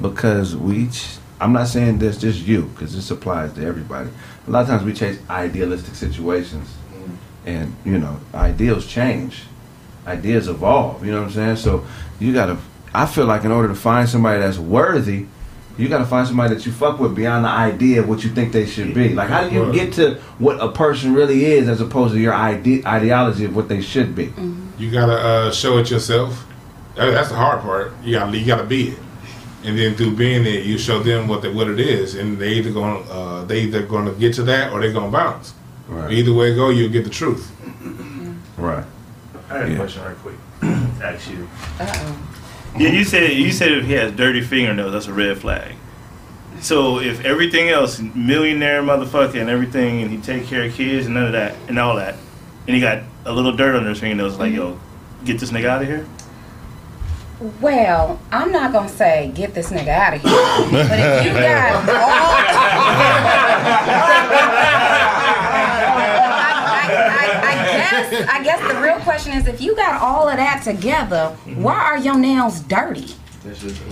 because 0.01 0.55
we. 0.55 0.87
ch- 0.89 1.17
I'm 1.41 1.51
not 1.51 1.67
saying 1.67 1.97
this 1.99 2.17
just 2.17 2.39
you 2.39 2.63
because 2.63 2.95
this 2.95 3.11
applies 3.11 3.51
to 3.53 3.65
everybody. 3.65 4.09
A 4.47 4.51
lot 4.51 4.61
of 4.61 4.67
times 4.67 4.83
we 4.83 4.93
chase 4.93 5.19
idealistic 5.29 5.95
situations, 5.95 6.69
and 7.45 7.75
you 7.83 7.99
know 7.99 8.19
ideals 8.33 8.85
change, 8.87 9.43
ideas 10.07 10.47
evolve. 10.47 11.05
You 11.05 11.11
know 11.11 11.19
what 11.21 11.27
I'm 11.27 11.33
saying? 11.33 11.55
So 11.57 11.85
you 12.19 12.33
gotta. 12.33 12.57
I 12.93 13.05
feel 13.05 13.25
like 13.25 13.43
in 13.43 13.51
order 13.51 13.67
to 13.67 13.75
find 13.75 14.07
somebody 14.07 14.39
that's 14.39 14.57
worthy, 14.57 15.25
you 15.77 15.89
got 15.89 15.97
to 15.97 16.05
find 16.05 16.25
somebody 16.25 16.55
that 16.55 16.65
you 16.65 16.71
fuck 16.71 16.97
with 16.97 17.13
beyond 17.13 17.43
the 17.43 17.49
idea 17.49 17.99
of 17.99 18.07
what 18.07 18.23
you 18.23 18.29
think 18.29 18.53
they 18.53 18.65
should 18.65 18.93
be. 18.93 19.09
Like, 19.09 19.27
how 19.27 19.43
do 19.49 19.53
you 19.53 19.73
get 19.73 19.91
to 19.95 20.15
what 20.39 20.61
a 20.63 20.71
person 20.71 21.13
really 21.13 21.43
is 21.43 21.67
as 21.67 21.81
opposed 21.81 22.13
to 22.13 22.19
your 22.21 22.33
ide- 22.33 22.85
ideology 22.85 23.43
of 23.43 23.53
what 23.53 23.67
they 23.67 23.81
should 23.81 24.15
be? 24.15 24.31
You 24.79 24.89
gotta 24.91 25.11
uh, 25.13 25.51
show 25.51 25.77
it 25.79 25.91
yourself. 25.91 26.45
That's 26.95 27.27
the 27.27 27.35
hard 27.35 27.59
part. 27.61 27.91
You 28.01 28.13
gotta 28.13 28.37
you 28.37 28.45
gotta 28.45 28.63
be 28.63 28.89
it, 28.91 28.99
and 29.65 29.77
then 29.77 29.95
through 29.95 30.15
being 30.15 30.45
it, 30.45 30.65
you 30.65 30.77
show 30.77 30.99
them 31.01 31.27
what 31.27 31.41
the, 31.41 31.51
what 31.51 31.67
it 31.67 31.79
is, 31.79 32.15
and 32.15 32.37
they 32.37 32.49
either 32.53 32.71
gonna 32.71 32.99
uh, 33.09 33.45
they 33.45 33.61
either 33.61 33.83
gonna 33.83 34.11
get 34.13 34.33
to 34.35 34.43
that 34.43 34.71
or 34.71 34.79
they're 34.81 34.93
gonna 34.93 35.11
bounce. 35.11 35.53
Right. 35.87 36.11
Either 36.11 36.33
way 36.33 36.51
it 36.51 36.55
go, 36.55 36.69
you'll 36.69 36.89
get 36.91 37.03
the 37.03 37.09
truth. 37.09 37.51
Right. 38.57 38.83
I 39.49 39.57
had 39.59 39.67
Yeah. 39.69 39.73
a 39.75 39.77
question 39.77 40.03
right 40.03 40.15
quick. 40.17 40.35
Ask 41.03 41.29
you. 41.29 41.47
Uh-oh. 41.79 42.17
Yeah, 42.77 42.89
you 42.89 43.03
said 43.03 43.31
you 43.33 43.51
said 43.51 43.71
if 43.71 43.85
he 43.85 43.93
has 43.93 44.11
dirty 44.13 44.41
fingernails, 44.41 44.91
that's 44.93 45.07
a 45.07 45.13
red 45.13 45.37
flag. 45.37 45.75
So 46.61 46.99
if 46.99 47.23
everything 47.25 47.69
else, 47.69 47.99
millionaire 47.99 48.81
motherfucker 48.81 49.39
and 49.39 49.49
everything, 49.49 50.01
and 50.01 50.09
he 50.11 50.17
take 50.17 50.47
care 50.47 50.63
of 50.63 50.73
kids 50.73 51.05
and 51.05 51.15
none 51.15 51.25
of 51.25 51.31
that 51.33 51.55
and 51.67 51.77
all 51.77 51.95
that, 51.97 52.15
and 52.67 52.75
he 52.75 52.81
got 52.81 53.03
a 53.25 53.31
little 53.33 53.51
dirt 53.55 53.75
under 53.75 53.89
his 53.89 53.99
fingernails, 53.99 54.37
like 54.39 54.53
yo, 54.53 54.79
get 55.25 55.39
this 55.39 55.51
nigga 55.51 55.65
out 55.65 55.81
of 55.81 55.87
here. 55.87 56.05
Well, 57.61 58.19
I'm 58.31 58.51
not 58.51 58.71
gonna 58.71 58.89
say 58.89 59.31
get 59.35 59.53
this 59.53 59.69
nigga 59.71 59.87
out 59.89 60.13
of 60.15 60.21
here, 60.21 60.31
but 60.87 60.99
if 60.99 61.25
you 61.25 61.31
got 61.33 61.85
I, 66.07 66.81
I, 67.43 67.51
I 67.51 67.53
guess 67.77 68.29
I 68.29 68.43
guess 68.43 68.73
the 68.73 68.81
real 68.81 68.99
question 68.99 69.33
is 69.33 69.47
if 69.47 69.61
you 69.61 69.75
got 69.75 70.01
all 70.01 70.27
of 70.27 70.37
that 70.37 70.63
together, 70.63 71.35
why 71.55 71.75
are 71.75 71.97
your 71.97 72.17
nails 72.17 72.61
dirty? 72.61 73.13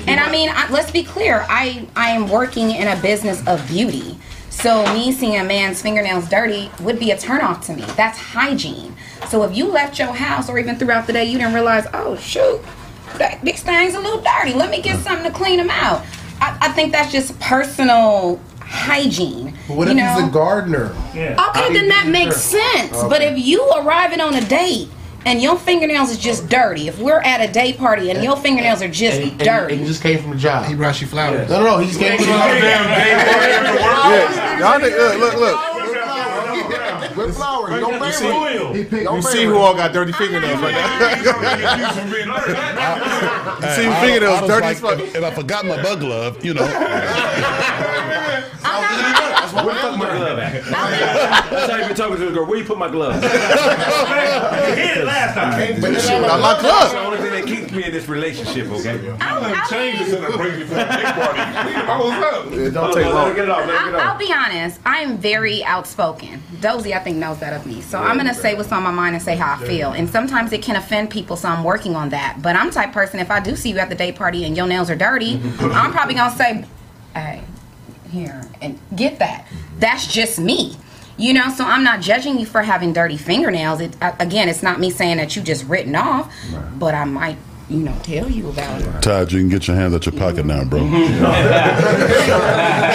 And 0.08 0.20
I 0.20 0.32
mean, 0.32 0.50
I, 0.52 0.68
let's 0.72 0.90
be 0.92 1.04
clear. 1.04 1.46
I 1.48 1.88
I 1.96 2.10
am 2.10 2.28
working 2.30 2.72
in 2.72 2.88
a 2.88 3.00
business 3.02 3.46
of 3.48 3.66
beauty, 3.68 4.18
so 4.50 4.84
me 4.94 5.12
seeing 5.12 5.38
a 5.40 5.44
man's 5.44 5.82
fingernails 5.82 6.28
dirty 6.28 6.72
would 6.82 6.98
be 7.00 7.12
a 7.12 7.18
turnoff 7.18 7.64
to 7.68 7.74
me. 7.76 7.84
That's 7.96 8.18
hygiene. 8.18 8.96
So 9.30 9.44
if 9.44 9.56
you 9.56 9.68
left 9.68 10.00
your 10.00 10.14
house 10.14 10.50
or 10.50 10.58
even 10.60 10.76
throughout 10.78 11.06
the 11.08 11.14
day, 11.14 11.26
you 11.26 11.38
didn't 11.38 11.54
realize, 11.54 11.86
oh 11.94 12.16
shoot, 12.18 12.62
that, 12.64 12.83
these 13.44 13.64
things 13.64 13.96
a 13.96 14.00
little 14.00 14.22
dirty. 14.22 14.54
Let 14.54 14.70
me 14.70 14.82
get 14.82 15.00
something 15.00 15.32
to 15.32 15.38
clean 15.38 15.58
them 15.58 15.70
out. 15.70 16.06
I, 16.40 16.58
I 16.62 16.72
think 16.72 16.92
that's 16.92 17.12
just 17.12 17.40
personal 17.40 18.40
hygiene. 18.60 19.56
But 19.68 19.78
what 19.78 19.88
you 19.88 19.92
if 19.92 19.98
know? 19.98 20.16
he's 20.16 20.28
a 20.28 20.32
gardener? 20.32 20.96
Okay, 21.14 21.74
then 21.74 21.88
that 21.90 22.08
makes 22.10 22.38
sense. 22.38 22.92
But 23.04 23.22
if 23.22 23.38
you 23.38 23.64
arriving 23.78 24.20
on 24.20 24.34
a 24.36 24.42
date 24.42 24.90
and 25.26 25.42
your 25.42 25.58
fingernails 25.58 26.10
is 26.10 26.18
just 26.18 26.50
dirty, 26.50 26.88
if 26.88 27.00
we're 27.00 27.22
at 27.22 27.48
a 27.48 27.52
day 27.52 27.74
party 27.74 28.10
and 28.10 28.24
your 28.24 28.36
fingernails 28.36 28.82
are 28.82 28.90
just 28.90 29.22
And, 29.22 29.32
and, 29.32 29.40
dirty, 29.40 29.74
and 29.76 29.82
he 29.84 29.88
just 29.88 30.02
came 30.02 30.22
from 30.22 30.34
a 30.34 30.36
job. 30.36 30.66
He 30.66 30.76
brought 30.76 31.00
you 31.00 31.08
flowers. 31.08 31.50
No, 31.50 31.64
no, 31.64 31.66
no. 31.66 31.78
He 31.78 31.88
just 31.88 32.00
came 32.00 32.18
from 32.18 32.28
a 32.28 32.30
Yeah, 32.30 34.60
y'all 34.60 34.80
think, 34.80 34.96
look, 34.98 35.36
look, 35.36 35.73
look. 37.16 37.28
With 37.28 37.36
flowers, 37.36 37.80
don't 37.80 38.00
pay 38.02 38.12
see- 38.12 38.32
for 38.32 38.50
it. 38.50 38.76
He 38.76 38.84
picked- 38.84 39.04
don't 39.06 39.16
You 39.18 39.22
see 39.24 39.46
who 39.46 39.58
all 39.58 39.74
got 39.76 39.94
dirty 39.94 40.12
fingernails 40.14 40.60
right 40.62 40.74
now? 40.74 41.00
You 43.62 43.68
see 43.76 43.88
I- 43.88 44.02
fingernails 44.02 44.38
I 44.38 44.42
was 44.42 44.50
dirty 44.50 44.66
like, 44.68 44.76
as 44.76 44.82
fuck. 44.82 45.00
If, 45.00 45.16
if 45.16 45.24
I 45.24 45.32
forgot 45.32 45.66
my 45.66 45.82
bug 45.82 46.00
glove, 46.00 46.44
you 46.46 46.54
know. 46.54 46.66
I'm 49.56 49.66
Where 49.66 49.76
the 49.76 49.82
fuck 49.82 49.98
my 49.98 50.18
glove 50.18 50.40
at? 50.40 50.64
That's 51.50 51.72
how 51.72 51.78
you 51.78 51.88
been 51.88 51.96
talking 51.96 52.18
to 52.18 52.26
the 52.26 52.32
girl. 52.32 52.46
Where 52.46 52.58
you 52.58 52.66
put 52.66 52.78
my 52.78 52.90
glove? 52.90 53.22
You 53.24 54.76
hit 54.76 54.98
it 54.98 55.06
last 55.06 55.34
time. 55.36 55.82
But 55.82 55.92
this 55.92 56.08
shit 56.08 56.22
not 56.22 56.40
my 56.40 56.62
That's 56.62 56.94
the 56.94 57.00
only 57.00 57.18
thing 57.18 57.32
that 57.32 57.46
keeps 57.46 57.72
me 57.72 57.84
in 57.86 57.92
this 57.92 58.08
relationship, 58.08 58.68
okay? 58.68 59.16
I'll, 59.22 59.70
Change 59.70 60.00
this 60.00 60.14
and 60.14 60.34
bring 60.36 60.54
me 60.54 60.60
to 60.60 60.66
the 60.66 60.76
big 60.76 61.06
party. 61.06 61.40
Oh, 61.88 62.10
what's 62.10 62.38
up? 62.38 62.54
It 62.54 62.72
don't 62.72 62.94
take 62.94 63.06
on, 63.06 63.14
let 63.14 63.14
her 63.14 63.26
long. 63.28 63.36
get 63.36 63.44
it 63.46 63.50
off. 63.50 63.68
Let 63.68 63.82
her 63.82 63.92
get 63.92 64.00
I'll, 64.00 64.12
I'll 64.12 64.18
be 64.18 64.34
honest. 64.34 64.80
I'm 64.86 65.18
very 65.18 65.64
outspoken. 65.64 66.42
Dozy, 66.62 66.94
I 66.94 67.00
think, 67.00 67.18
knows 67.18 67.40
that 67.40 67.54
of 67.54 67.66
me. 67.66 67.82
So 67.82 68.00
I'm 68.00 68.18
gonna 68.18 68.34
say 68.34 68.56
what's 68.56 68.72
on 68.72 68.84
my 68.84 68.92
mind 68.92 69.16
and 69.16 69.24
say 69.24 69.36
how 69.36 69.56
I 69.56 69.66
feel. 69.68 69.92
And 69.92 70.10
sometimes 70.10 70.52
it 70.54 70.62
can 70.62 70.76
offend 70.76 71.10
people, 71.10 71.36
so 71.36 71.50
I'm 71.50 71.64
working 71.64 71.96
on 71.96 72.10
that. 72.10 72.40
But 72.42 72.56
I'm 72.56 72.72
type 72.72 72.92
person. 72.94 73.20
If 73.20 73.30
I 73.32 73.40
do 73.40 73.56
see 73.56 73.70
you 73.72 73.80
at 73.80 73.90
the 73.90 73.96
day 73.96 74.12
party 74.12 74.46
and 74.46 74.56
your 74.56 74.68
nails 74.68 74.90
are 74.90 74.96
dirty, 74.96 75.40
I'm 75.60 75.92
probably 75.92 76.16
gonna 76.16 76.36
say, 76.36 76.66
"Hey, 77.14 77.42
here," 78.14 78.42
and 78.62 78.80
get 78.96 79.20
that. 79.20 79.46
That's 79.80 80.08
just 80.08 80.40
me. 80.40 80.78
You 81.18 81.34
know, 81.34 81.50
so 81.50 81.64
I'm 81.66 81.84
not 81.84 82.02
judging 82.02 82.40
you 82.40 82.46
for 82.46 82.62
having 82.64 82.92
dirty 82.94 83.18
fingernails. 83.18 83.82
It, 83.82 83.96
uh, 84.02 84.14
again, 84.20 84.50
it's 84.50 84.64
not 84.64 84.80
me 84.80 84.90
saying 84.90 85.18
that 85.18 85.36
you 85.36 85.42
just 85.44 85.64
written 85.66 85.96
off, 85.96 86.34
but 86.80 86.96
I 86.96 87.06
might, 87.06 87.38
you 87.70 87.78
know, 87.78 87.96
tell 88.02 88.28
you 88.32 88.50
about 88.50 88.82
it. 88.82 89.02
Todd, 89.04 89.32
you 89.32 89.40
can 89.40 89.48
get 89.50 89.68
your 89.68 89.76
hands 89.78 89.94
out 89.94 90.08
your 90.08 90.14
pocket 90.18 90.44
now, 90.48 90.64
bro. 90.64 90.80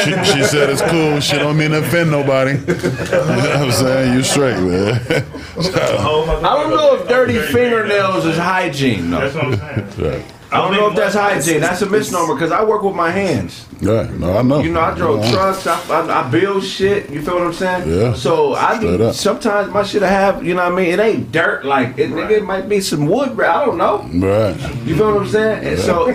she, 0.04 0.10
she 0.32 0.42
said 0.42 0.68
it's 0.68 0.82
cool. 0.82 1.20
She 1.20 1.36
don't 1.38 1.56
mean 1.56 1.70
to 1.70 1.78
offend 1.78 2.10
nobody. 2.10 2.52
you 2.58 2.66
know 2.66 2.74
what 2.74 3.56
I'm 3.56 3.70
saying? 3.72 4.14
You 4.14 4.22
straight, 4.24 4.58
man. 4.60 5.00
I 5.58 6.54
don't 6.56 6.70
know 6.70 6.96
if 6.96 7.06
dirty 7.08 7.38
fingernails 7.38 8.24
is 8.26 8.36
hygiene, 8.36 9.10
That's 9.10 9.34
what 9.36 9.44
I'm 9.44 9.56
saying. 9.56 10.10
right. 10.10 10.24
I 10.50 10.56
don't 10.58 10.72
know 10.72 10.88
if 10.88 10.96
that's 10.96 11.14
hygiene. 11.14 11.60
That's 11.60 11.82
a 11.82 11.86
misnomer 11.90 12.34
because 12.34 12.52
I 12.52 12.64
work 12.64 12.82
with 12.82 12.94
my 12.94 13.10
hands. 13.10 13.66
Yeah, 13.80 14.10
No, 14.18 14.36
I 14.36 14.42
know. 14.42 14.60
You 14.60 14.72
know, 14.72 14.80
I 14.80 14.94
drove 14.94 15.20
know. 15.20 15.30
trucks. 15.30 15.66
I, 15.66 15.78
I, 15.88 16.24
I 16.26 16.30
build 16.30 16.64
shit. 16.64 17.10
You 17.10 17.22
feel 17.22 17.34
what 17.34 17.44
I'm 17.44 17.52
saying? 17.52 17.88
Yeah. 17.88 18.12
So 18.14 18.54
I 18.54 18.76
Straight 18.78 18.96
be, 18.98 19.12
sometimes 19.12 19.72
my 19.72 19.82
shit 19.84 20.02
I 20.02 20.08
have. 20.08 20.42
You 20.44 20.54
know 20.54 20.64
what 20.64 20.72
I 20.72 20.76
mean? 20.76 20.90
It 20.94 20.98
ain't 21.00 21.30
dirt 21.32 21.64
like 21.64 21.96
it. 21.98 22.10
nigga, 22.10 22.30
It 22.38 22.44
might 22.44 22.68
be 22.68 22.80
some 22.80 23.06
wood. 23.06 23.36
but 23.36 23.46
I 23.46 23.64
don't 23.66 23.76
know. 23.78 23.98
Right. 24.26 24.56
You 24.84 24.96
feel 24.96 25.14
what 25.14 25.22
I'm 25.22 25.28
saying? 25.28 25.64
And 25.66 25.78
so 25.78 26.08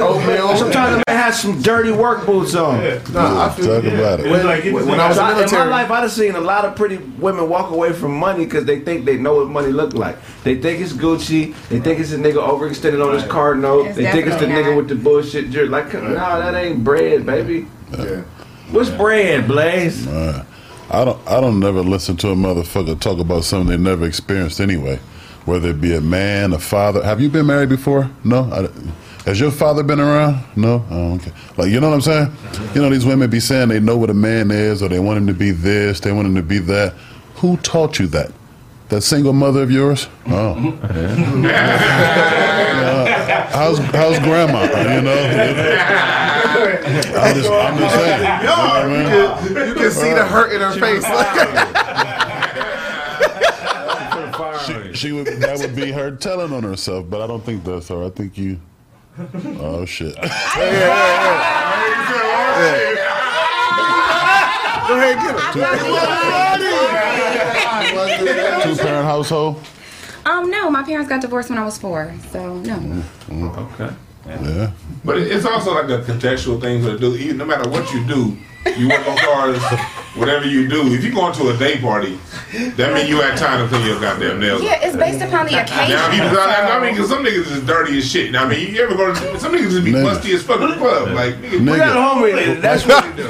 Oatmeal. 0.00 0.56
sometimes 0.56 0.96
I 0.96 1.02
may 1.08 1.16
have 1.16 1.34
some 1.34 1.60
dirty 1.62 1.90
work 1.90 2.24
boots 2.26 2.54
on. 2.54 2.78
Nah, 3.12 3.46
I 3.46 3.50
feel 3.50 3.66
Talk 3.82 3.84
about 3.92 4.20
it. 4.20 4.26
It's 4.26 4.44
like 4.44 4.64
it- 4.64 4.72
when 4.72 5.00
I 5.00 5.08
was 5.08 5.16
So 5.16 5.22
in 5.24 5.30
I- 5.30 5.34
the 5.34 5.44
in 5.44 5.50
my 5.50 5.64
life, 5.64 5.90
I've 5.90 6.10
seen 6.12 6.34
a 6.36 6.40
lot 6.40 6.64
of 6.64 6.76
pretty 6.76 6.98
women 6.98 7.48
walk 7.48 7.70
away 7.70 7.92
from 7.92 8.14
money 8.16 8.44
because 8.44 8.64
they 8.64 8.80
think 8.80 9.04
they 9.06 9.16
know 9.16 9.36
what 9.36 9.48
money 9.48 9.72
look 9.72 9.94
like. 9.94 10.16
They 10.44 10.56
think 10.60 10.80
it's 10.80 10.92
Gucci. 10.92 11.54
They 11.68 11.80
think 11.80 11.98
it's 12.00 12.12
a 12.12 12.16
nigga 12.18 12.36
overextended 12.70 13.06
on 13.06 13.14
his 13.14 13.24
card 13.24 13.58
note. 13.60 13.86
It's 13.88 13.96
they 13.96 14.10
think 14.10 14.26
it's 14.26 14.36
the 14.36 14.46
definitely 14.46 14.72
nigga 14.72 14.76
with 14.76 14.88
the 14.88 14.94
bullshit. 14.96 15.50
jer- 15.50 15.66
Like, 15.66 15.92
no, 15.94 16.14
that 16.14 16.54
ain't 16.54 16.82
bread, 16.84 17.24
baby. 17.26 17.66
Yeah. 17.96 18.22
What's 18.70 18.90
bread, 18.90 19.46
Blaze? 19.46 20.06
Right. 20.06 20.44
I 20.90 21.04
don't. 21.04 21.20
I 21.28 21.40
don't 21.40 21.58
never 21.60 21.80
listen 21.82 22.16
to 22.18 22.30
a 22.30 22.34
motherfucker 22.34 22.98
talk 23.00 23.18
about 23.18 23.44
something 23.44 23.68
they 23.68 23.90
never 23.90 24.06
experienced 24.06 24.60
anyway. 24.60 24.98
Whether 25.44 25.70
it 25.70 25.80
be 25.80 25.94
a 25.94 26.00
man, 26.00 26.52
a 26.52 26.58
father. 26.58 27.02
Have 27.04 27.20
you 27.20 27.28
been 27.28 27.46
married 27.46 27.68
before? 27.68 28.10
No. 28.24 28.44
I, 28.52 28.68
has 29.28 29.38
your 29.40 29.50
father 29.52 29.82
been 29.82 30.00
around? 30.00 30.44
No. 30.56 30.84
Oh, 30.90 31.14
okay. 31.14 31.32
Like 31.56 31.70
you 31.70 31.80
know 31.80 31.88
what 31.88 31.94
I'm 31.96 32.00
saying? 32.00 32.32
You 32.74 32.82
know 32.82 32.90
these 32.90 33.04
women 33.06 33.28
be 33.30 33.40
saying 33.40 33.68
they 33.68 33.80
know 33.80 33.96
what 33.96 34.10
a 34.10 34.14
man 34.14 34.50
is, 34.50 34.82
or 34.82 34.88
they 34.88 34.98
want 35.00 35.18
him 35.18 35.26
to 35.28 35.34
be 35.34 35.50
this, 35.52 36.00
they 36.00 36.12
want 36.12 36.26
him 36.26 36.34
to 36.36 36.42
be 36.42 36.58
that. 36.58 36.92
Who 37.36 37.56
taught 37.58 37.98
you 37.98 38.06
that? 38.08 38.30
That 38.88 39.00
single 39.02 39.32
mother 39.32 39.62
of 39.62 39.70
yours? 39.70 40.08
Oh. 40.26 40.78
Uh, 42.86 43.06
how's 43.48 43.78
how's 43.78 44.18
grandma? 44.20 44.62
You 44.62 45.02
know. 45.02 45.16
I'm 47.16 47.34
just, 47.34 47.50
I'm 47.50 47.78
just 47.78 47.94
saying. 47.94 48.20
You 48.40 48.46
know 48.46 48.54
I 48.54 48.86
mean? 48.86 49.68
You 49.68 49.74
can 49.74 49.90
see 49.90 50.12
the 50.12 50.24
hurt 50.24 50.52
in 50.52 50.60
her 50.60 50.72
face. 50.78 51.04
She, 54.66 54.94
she 54.94 55.12
would 55.12 55.26
that 55.26 55.58
would 55.60 55.76
be 55.76 55.92
her 55.92 56.10
telling 56.10 56.52
on 56.52 56.62
herself, 56.64 57.08
but 57.08 57.20
I 57.22 57.26
don't 57.26 57.44
think 57.44 57.62
that's 57.62 57.88
her. 57.88 58.04
I 58.04 58.10
think 58.10 58.36
you. 58.36 58.60
Oh 59.60 59.84
shit! 59.84 60.14
Go 60.16 60.22
ahead, 64.98 65.16
get 65.16 65.38
her. 65.40 66.85
Two 68.62 68.76
parent 68.82 69.04
household. 69.06 69.62
Um, 70.24 70.50
no, 70.50 70.68
my 70.70 70.82
parents 70.82 71.08
got 71.08 71.20
divorced 71.20 71.50
when 71.50 71.58
I 71.58 71.64
was 71.64 71.78
four, 71.78 72.12
so 72.32 72.56
no. 72.58 73.02
Okay. 73.30 73.94
Yeah. 74.26 74.72
But 75.04 75.18
it's 75.18 75.44
also 75.44 75.72
like 75.72 75.88
a 75.88 76.02
contextual 76.02 76.60
thing 76.60 76.82
to 76.82 76.98
do. 76.98 77.14
Even, 77.14 77.36
no 77.36 77.44
matter 77.44 77.68
what 77.70 77.92
you 77.92 78.04
do, 78.04 78.36
you 78.76 78.88
work 78.88 79.06
on 79.06 79.16
cars, 79.18 79.62
whatever 80.16 80.44
you 80.48 80.66
do. 80.66 80.92
If 80.92 81.04
you 81.04 81.14
go 81.14 81.28
into 81.28 81.48
a 81.50 81.56
day 81.56 81.78
party, 81.80 82.18
that 82.74 82.92
means 82.92 83.08
you 83.08 83.20
had 83.20 83.38
time 83.38 83.62
to 83.62 83.68
clean 83.72 83.86
your 83.86 84.00
goddamn 84.00 84.40
nails. 84.40 84.64
Yeah, 84.64 84.80
it's 84.84 84.96
based 84.96 85.22
upon 85.22 85.46
the 85.46 85.54
occasion. 85.62 85.94
Now, 85.94 86.08
if 86.10 86.16
you, 86.16 86.22
I, 86.40 86.76
I 86.76 86.80
mean, 86.82 86.94
because 86.94 87.08
some 87.08 87.24
niggas 87.24 87.48
is 87.52 87.62
dirty 87.64 87.96
as 87.98 88.10
shit. 88.10 88.32
Now, 88.32 88.46
I 88.46 88.48
mean, 88.48 88.74
you 88.74 88.82
ever 88.82 88.96
go 88.96 89.14
to 89.14 89.38
some 89.38 89.52
niggas 89.52 89.70
just 89.70 89.84
be 89.84 89.92
Nigga. 89.92 90.02
musty 90.02 90.34
as 90.34 90.42
fuck 90.42 90.60
in 90.60 90.70
the 90.70 90.76
club? 90.76 91.10
Like, 91.14 91.36
nigga, 91.36 91.60
We 91.60 91.76
got 91.78 91.96
a 91.96 92.00
homie. 92.00 92.60
That's 92.60 92.84
what 92.88 93.04
he 93.04 93.12
do. 93.22 93.28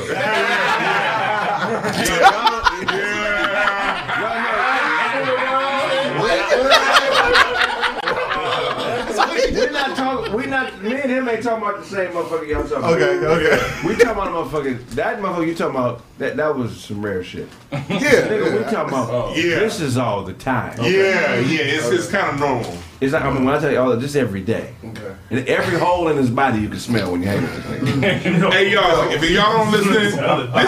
We're 9.57 9.71
not 9.71 9.97
talking. 9.97 10.35
We 10.35 10.47
not. 10.47 10.83
Me 10.83 10.95
and 11.01 11.11
him 11.11 11.29
ain't 11.29 11.43
talking 11.43 11.67
about 11.67 11.81
the 11.81 11.87
same 11.87 12.11
motherfucker 12.13 12.47
y'all 12.49 12.63
talking 12.63 12.79
about. 12.79 12.93
Okay, 12.93 13.27
okay. 13.27 13.87
We 13.87 13.95
talking 13.95 14.11
about 14.11 14.29
a 14.29 14.31
motherfucker. 14.31 14.87
That 14.91 15.19
motherfucker 15.21 15.47
you 15.47 15.55
talking 15.55 15.77
about. 15.77 16.03
That 16.19 16.37
that 16.37 16.57
was 16.57 16.79
some 16.79 17.05
rare 17.05 17.23
shit. 17.25 17.49
Yeah. 17.73 17.79
Nigga, 17.89 18.53
we 18.59 18.65
talking 18.73 18.89
about. 18.93 19.11
Oh. 19.11 19.35
Yeah. 19.35 19.61
This 19.61 19.81
is 19.81 19.97
all 19.97 20.23
the 20.25 20.35
time. 20.35 20.79
yeah, 20.79 21.39
yeah, 21.39 21.61
it's, 21.61 21.87
it's 21.89 22.09
kind 22.11 22.35
of 22.35 22.41
normal. 22.41 22.77
It's 22.99 23.13
like 23.13 23.23
I 23.25 23.31
mean 23.31 23.45
when 23.45 23.55
I 23.55 23.59
tell 23.61 23.71
you 23.71 23.79
all 23.79 23.91
that, 23.91 24.01
just 24.01 24.17
every 24.17 24.41
day. 24.41 24.75
Okay. 24.83 25.15
And 25.31 25.47
every 25.49 25.79
hole 25.79 26.09
in 26.09 26.17
his 26.17 26.31
body 26.31 26.61
you 26.61 26.69
can 26.71 26.79
smell 26.79 27.13
when 27.13 27.21
you 27.23 27.29
hang 27.29 27.43
with 27.43 27.53
this 27.55 27.91
nigga. 27.95 28.53
Hey, 28.53 28.73
y'all, 28.73 29.11
if 29.11 29.23
y'all 29.31 29.53
don't 29.53 29.71
listen, 29.71 29.93
this 29.93 30.15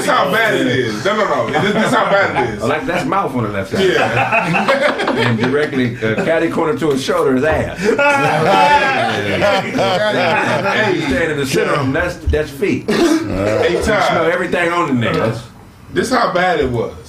how 0.07 0.31
bad 0.31 0.55
it 0.61 0.67
is. 0.67 1.03
No, 1.07 1.17
no, 1.17 1.25
no. 1.25 1.51
This, 1.63 1.73
this 1.73 1.91
how 1.93 2.05
bad 2.11 2.49
it 2.49 2.55
is. 2.55 2.63
Like 2.63 2.85
that's 2.85 3.07
mouth 3.07 3.35
on 3.35 3.45
the 3.45 3.49
left 3.51 3.71
side. 3.71 3.85
Yeah. 3.89 5.05
And 5.19 5.37
directly 5.39 5.97
uh, 5.97 6.15
catty 6.25 6.49
corner 6.49 6.79
to 6.79 6.91
his 6.91 7.03
shoulder 7.03 7.35
is 7.37 7.43
ass. 7.43 7.79
hey, 9.59 10.95
you 10.95 11.01
stand 11.03 11.33
in 11.33 11.39
the 11.39 11.47
center 11.47 11.73
of 11.73 11.81
him, 11.87 11.93
that's 11.93 12.17
that's 12.27 12.51
feet. 12.51 12.89
Hey, 12.89 13.73
You 13.73 13.83
smell 13.83 14.01
Ty, 14.09 14.31
everything 14.31 14.71
on 14.71 14.89
the 15.01 15.07
nigga. 15.07 15.43
this 15.93 16.11
how 16.11 16.33
bad 16.33 16.61
it 16.61 16.71
was. 16.71 17.08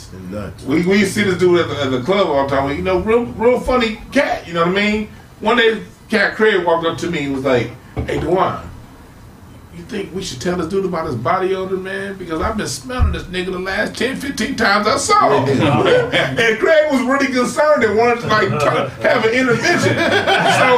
We, 0.65 0.85
we 0.85 1.05
see 1.05 1.23
this 1.23 1.37
dude 1.37 1.59
at 1.59 1.67
the, 1.67 1.83
at 1.83 1.91
the 1.91 2.01
club 2.01 2.27
all 2.27 2.47
the 2.47 2.55
time. 2.55 2.75
You 2.75 2.81
know, 2.81 2.99
real 2.99 3.25
real 3.25 3.59
funny 3.59 3.97
cat. 4.11 4.47
You 4.47 4.53
know 4.53 4.61
what 4.61 4.69
I 4.77 4.91
mean? 4.91 5.09
One 5.39 5.57
day, 5.57 5.83
Cat 6.09 6.35
Craig 6.35 6.65
walked 6.65 6.85
up 6.85 6.97
to 6.99 7.09
me 7.09 7.25
and 7.25 7.35
was 7.35 7.45
like, 7.45 7.71
"Hey, 8.05 8.19
Dewan, 8.19 8.69
you 9.75 9.83
think 9.83 10.13
we 10.13 10.21
should 10.21 10.41
tell 10.41 10.57
this 10.57 10.67
dude 10.67 10.85
about 10.85 11.05
his 11.05 11.15
body 11.15 11.55
odor, 11.55 11.77
man? 11.77 12.17
Because 12.17 12.41
I've 12.41 12.57
been 12.57 12.67
smelling 12.67 13.13
this 13.13 13.23
nigga 13.23 13.51
the 13.51 13.59
last 13.59 13.95
10, 13.95 14.17
15 14.17 14.55
times 14.55 14.87
I 14.87 14.97
saw 14.97 15.45
him." 15.45 15.61
and 15.61 16.59
Craig 16.59 16.91
was 16.91 17.01
really 17.03 17.33
concerned 17.33 17.83
and 17.83 17.97
wanted 17.97 18.21
to 18.21 18.27
like 18.27 18.49
have 19.01 19.25
an 19.25 19.33
intervention. 19.33 19.95
so 19.95 20.77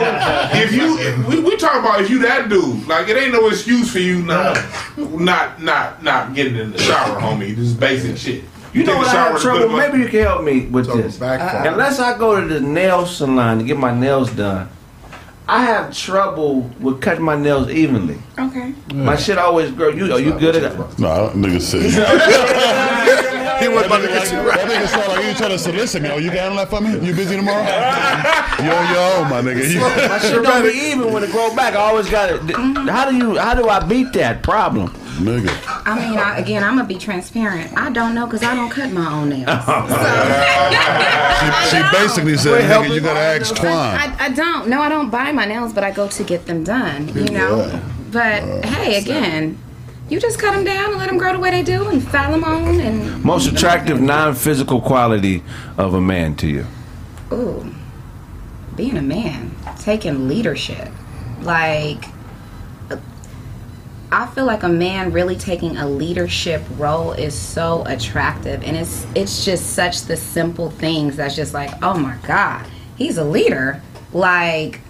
if 0.61 0.71
you, 0.73 0.97
if 0.99 1.27
we 1.27 1.39
we 1.41 1.57
talk 1.57 1.79
about 1.79 2.01
if 2.01 2.09
you 2.09 2.19
that 2.19 2.49
dude, 2.49 2.87
like 2.87 3.07
it 3.07 3.17
ain't 3.17 3.33
no 3.33 3.47
excuse 3.47 3.91
for 3.91 3.99
you 3.99 4.21
not 4.21 4.57
not 4.97 5.61
not 5.61 6.03
not 6.03 6.33
getting 6.35 6.55
in 6.55 6.71
the 6.71 6.77
shower, 6.77 7.19
homie. 7.19 7.55
This 7.55 7.67
is 7.67 7.73
basic 7.73 8.17
shit. 8.17 8.43
You 8.73 8.83
know 8.83 8.93
take 8.93 8.97
what 8.99 9.07
a 9.07 9.09
I 9.09 9.13
shower 9.13 9.31
have 9.33 9.41
trouble? 9.41 9.59
put 9.61 9.67
them 9.69 9.75
up. 9.79 9.91
Maybe 9.91 10.03
you 10.03 10.09
can 10.09 10.19
help 10.21 10.43
me 10.43 10.65
with 10.67 10.87
this. 10.87 11.17
back 11.17 11.65
Unless 11.65 11.99
I 11.99 12.17
go 12.17 12.39
to 12.39 12.47
the 12.47 12.59
nail 12.61 13.05
salon 13.05 13.59
to 13.59 13.63
get 13.63 13.77
my 13.77 13.93
nails 13.97 14.31
done, 14.31 14.69
I 15.47 15.63
have 15.63 15.93
trouble 15.95 16.61
with 16.79 17.01
cutting 17.01 17.23
my 17.23 17.35
nails 17.35 17.69
evenly. 17.69 18.19
Okay. 18.39 18.73
My 18.93 19.15
shit 19.17 19.37
always 19.37 19.71
grow. 19.71 19.89
You 19.89 20.13
are 20.13 20.19
you 20.19 20.37
good 20.39 20.55
at 20.55 20.77
that? 20.77 20.99
No, 20.99 21.09
I 21.09 21.17
don't 21.17 21.35
nigga 21.41 21.61
said. 21.61 23.27
He 23.61 23.67
was 23.67 23.85
about 23.85 24.01
to 24.01 24.07
get 24.07 24.31
you 24.31 24.37
That 24.37 24.67
nigga 24.67 24.87
sound 24.87 25.07
like 25.09 25.25
you 25.25 25.33
trying 25.33 25.51
to 25.51 25.59
solicit 25.59 26.01
me. 26.01 26.09
Oh, 26.09 26.17
you 26.17 26.31
got 26.31 26.55
that 26.55 26.69
for 26.69 26.81
me? 26.81 26.93
You 27.05 27.13
busy 27.13 27.35
tomorrow? 27.35 27.61
you 28.63 28.71
on 28.71 28.93
your 28.93 29.05
own, 29.15 29.29
my 29.29 29.41
nigga. 29.41 29.69
You, 29.69 29.79
My 29.79 30.19
shit 30.19 30.43
don't 30.43 30.63
be 30.63 30.77
even 30.77 31.13
when 31.13 31.23
it 31.23 31.31
grow 31.31 31.55
back. 31.55 31.73
I 31.73 31.77
always 31.77 32.09
got 32.09 32.29
it. 32.31 32.41
How 32.89 33.09
do 33.09 33.15
you? 33.15 33.37
How 33.37 33.53
do 33.53 33.69
I 33.69 33.79
beat 33.85 34.13
that 34.13 34.43
problem? 34.43 34.93
nigga. 35.21 35.51
I 35.85 35.95
mean, 35.95 36.17
I, 36.17 36.37
again, 36.37 36.63
I'm 36.63 36.75
gonna 36.75 36.87
be 36.87 36.97
transparent. 36.97 37.77
I 37.77 37.89
don't 37.91 38.15
know 38.15 38.25
because 38.25 38.43
I 38.43 38.55
don't 38.55 38.69
cut 38.69 38.91
my 38.91 39.11
own 39.11 39.29
nails. 39.29 39.47
She, 41.41 41.77
she 41.77 41.83
basically 41.91 42.37
said, 42.37 42.69
nigga, 42.69 42.93
you 42.93 43.01
gotta 43.01 43.19
ask 43.19 43.55
Twan. 43.55 43.71
I, 43.71 44.15
I 44.19 44.29
don't. 44.29 44.67
No, 44.67 44.79
I 44.79 44.89
don't 44.89 45.09
buy 45.09 45.31
my 45.31 45.45
nails, 45.45 45.73
but 45.73 45.83
I 45.83 45.89
go 45.89 46.07
to 46.07 46.23
get 46.23 46.45
them 46.45 46.63
done. 46.63 47.07
You 47.17 47.31
know. 47.31 47.81
But 48.11 48.43
uh, 48.43 48.67
hey, 48.67 48.99
again, 48.99 49.57
you 50.11 50.19
just 50.19 50.37
cut 50.37 50.53
them 50.53 50.63
down 50.65 50.89
and 50.89 50.97
let 50.99 51.07
them 51.07 51.17
grow 51.17 51.31
the 51.33 51.39
way 51.39 51.49
they 51.49 51.63
do, 51.63 51.87
and 51.87 52.05
file 52.07 52.31
them 52.31 52.43
on, 52.43 52.79
and 52.81 53.23
Most 53.23 53.51
attractive 53.51 53.99
non-physical 54.01 54.81
quality 54.81 55.41
of 55.77 55.93
a 55.93 56.01
man 56.01 56.35
to 56.35 56.47
you? 56.47 56.65
ooh, 57.31 57.73
being 58.75 58.97
a 58.97 59.01
man, 59.01 59.55
taking 59.79 60.27
leadership, 60.27 60.89
like. 61.41 62.05
I 64.13 64.25
feel 64.27 64.43
like 64.43 64.63
a 64.63 64.67
man 64.67 65.13
really 65.13 65.37
taking 65.37 65.77
a 65.77 65.87
leadership 65.87 66.61
role 66.77 67.13
is 67.13 67.33
so 67.33 67.83
attractive, 67.85 68.61
and 68.61 68.75
it's 68.75 69.07
it's 69.15 69.45
just 69.45 69.67
such 69.71 70.01
the 70.01 70.17
simple 70.17 70.69
things 70.69 71.15
that's 71.15 71.33
just 71.33 71.53
like, 71.53 71.71
oh 71.81 71.97
my 71.97 72.17
god, 72.27 72.65
he's 72.97 73.17
a 73.17 73.23
leader. 73.23 73.81
Like, 74.11 74.81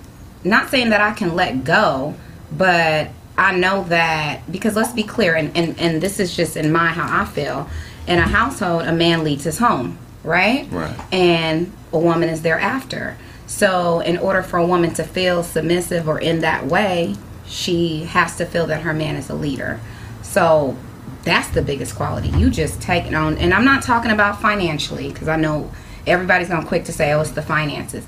not 0.43 0.69
saying 0.69 0.89
that 0.89 1.01
I 1.01 1.13
can 1.13 1.35
let 1.35 1.63
go, 1.63 2.15
but 2.51 3.09
I 3.41 3.55
know 3.55 3.85
that 3.85 4.49
because 4.51 4.75
let's 4.75 4.93
be 4.93 5.01
clear, 5.01 5.35
and 5.35 5.55
and, 5.57 5.79
and 5.79 5.99
this 5.99 6.19
is 6.19 6.35
just 6.35 6.55
in 6.55 6.71
my 6.71 6.89
how 6.89 7.21
I 7.21 7.25
feel. 7.25 7.67
In 8.07 8.19
a 8.19 8.27
household, 8.27 8.83
a 8.83 8.91
man 8.91 9.23
leads 9.23 9.45
his 9.45 9.57
home, 9.57 9.97
right? 10.23 10.67
Right. 10.71 10.99
and 11.11 11.71
a 11.91 11.97
woman 11.97 12.29
is 12.29 12.43
thereafter. 12.43 13.17
So, 13.47 13.99
in 14.01 14.17
order 14.17 14.43
for 14.43 14.57
a 14.57 14.65
woman 14.65 14.93
to 14.93 15.03
feel 15.03 15.41
submissive 15.43 16.07
or 16.07 16.19
in 16.19 16.39
that 16.41 16.67
way, 16.67 17.15
she 17.47 18.03
has 18.03 18.37
to 18.37 18.45
feel 18.45 18.67
that 18.67 18.83
her 18.83 18.93
man 18.93 19.15
is 19.15 19.29
a 19.29 19.35
leader. 19.35 19.79
So, 20.21 20.77
that's 21.23 21.49
the 21.49 21.63
biggest 21.63 21.95
quality. 21.95 22.29
You 22.29 22.51
just 22.51 22.79
take 22.79 23.05
it 23.05 23.15
on, 23.15 23.39
and 23.39 23.55
I'm 23.55 23.65
not 23.65 23.81
talking 23.81 24.11
about 24.11 24.39
financially 24.39 25.11
because 25.11 25.27
I 25.27 25.35
know 25.35 25.71
everybody's 26.05 26.49
gonna 26.49 26.65
quick 26.67 26.85
to 26.85 26.93
say, 26.93 27.11
"Oh, 27.11 27.21
it's 27.21 27.31
the 27.31 27.41
finances." 27.41 28.05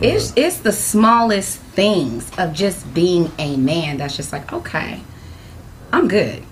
It's 0.00 0.32
it's 0.36 0.58
the 0.58 0.70
smallest 0.72 1.58
things 1.58 2.30
of 2.38 2.52
just 2.52 2.92
being 2.94 3.30
a 3.38 3.56
man 3.56 3.96
that's 3.98 4.16
just 4.16 4.32
like, 4.32 4.52
okay, 4.52 5.00
I'm 5.92 6.06
good. 6.08 6.42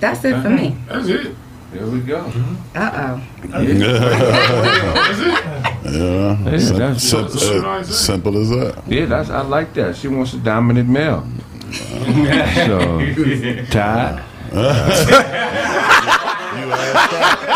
That's 0.00 0.24
it 0.24 0.40
for 0.42 0.50
me. 0.50 0.76
That's 0.88 1.06
it. 1.08 1.36
There 1.72 1.86
we 1.86 2.00
go. 2.00 2.18
Uh 2.74 2.90
oh. 2.94 3.22
Yeah, 3.48 3.58
Yeah, 5.84 6.58
Sim- 6.58 6.76
that's- 6.78 7.02
sim- 7.02 7.22
that's 7.22 7.42
uh, 7.42 7.82
simple 7.84 8.36
as 8.38 8.48
that. 8.50 8.82
Yeah, 8.86 9.06
that's 9.06 9.30
I 9.30 9.40
like 9.42 9.72
that. 9.74 9.96
She 9.96 10.08
wants 10.08 10.34
a 10.34 10.38
dominant 10.38 10.88
male. 10.88 11.26
so, 11.72 13.00
Todd. 13.70 14.22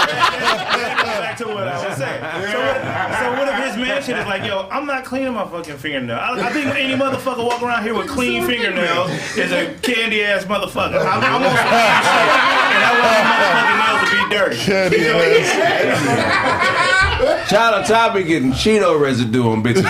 Back 0.06 1.36
to 1.39 1.47
what 1.48 1.68
I 1.68 1.89
was 1.89 1.97
saying. 1.98 2.20
So 2.23 2.59
what, 2.59 2.77
so 3.18 3.32
what 3.32 3.48
if 3.48 3.55
his 3.66 3.77
man 3.77 3.95
shit 4.07 4.16
is 4.16 4.27
like, 4.27 4.45
yo, 4.45 4.69
I'm 4.70 4.87
not 4.87 5.05
cleaning 5.05 5.33
my 5.35 5.47
fucking 5.47 5.77
fingernail. 5.77 6.16
I, 6.19 6.41
I 6.49 6.53
think 6.53 6.66
any 6.74 6.95
motherfucker 6.95 7.45
walk 7.45 7.61
around 7.62 7.83
here 7.83 7.95
with 7.95 8.09
clean 8.09 8.47
fingernails 8.47 9.11
is 9.37 9.53
a 9.53 9.74
candy 9.83 10.23
ass 10.24 10.45
motherfucker. 10.45 10.99
I, 10.99 11.19
I 11.19 11.39
want 11.41 11.57
some 11.57 11.66
clean 11.66 12.01
shit, 12.07 12.73
and 12.73 12.85
I 12.87 12.93
want 13.03 13.23
my 13.27 13.35
motherfucking 13.43 13.78
nails 13.83 14.01
to 14.09 14.91
be 14.91 14.99
dirty. 15.03 15.97
Child 17.49 17.74
on 17.77 17.85
top 17.85 18.15
be 18.15 18.23
getting 18.24 18.53
Cheeto 18.53 19.01
residue 19.01 19.49
on 19.51 19.62
bitches. 19.62 19.77
it 19.85 19.87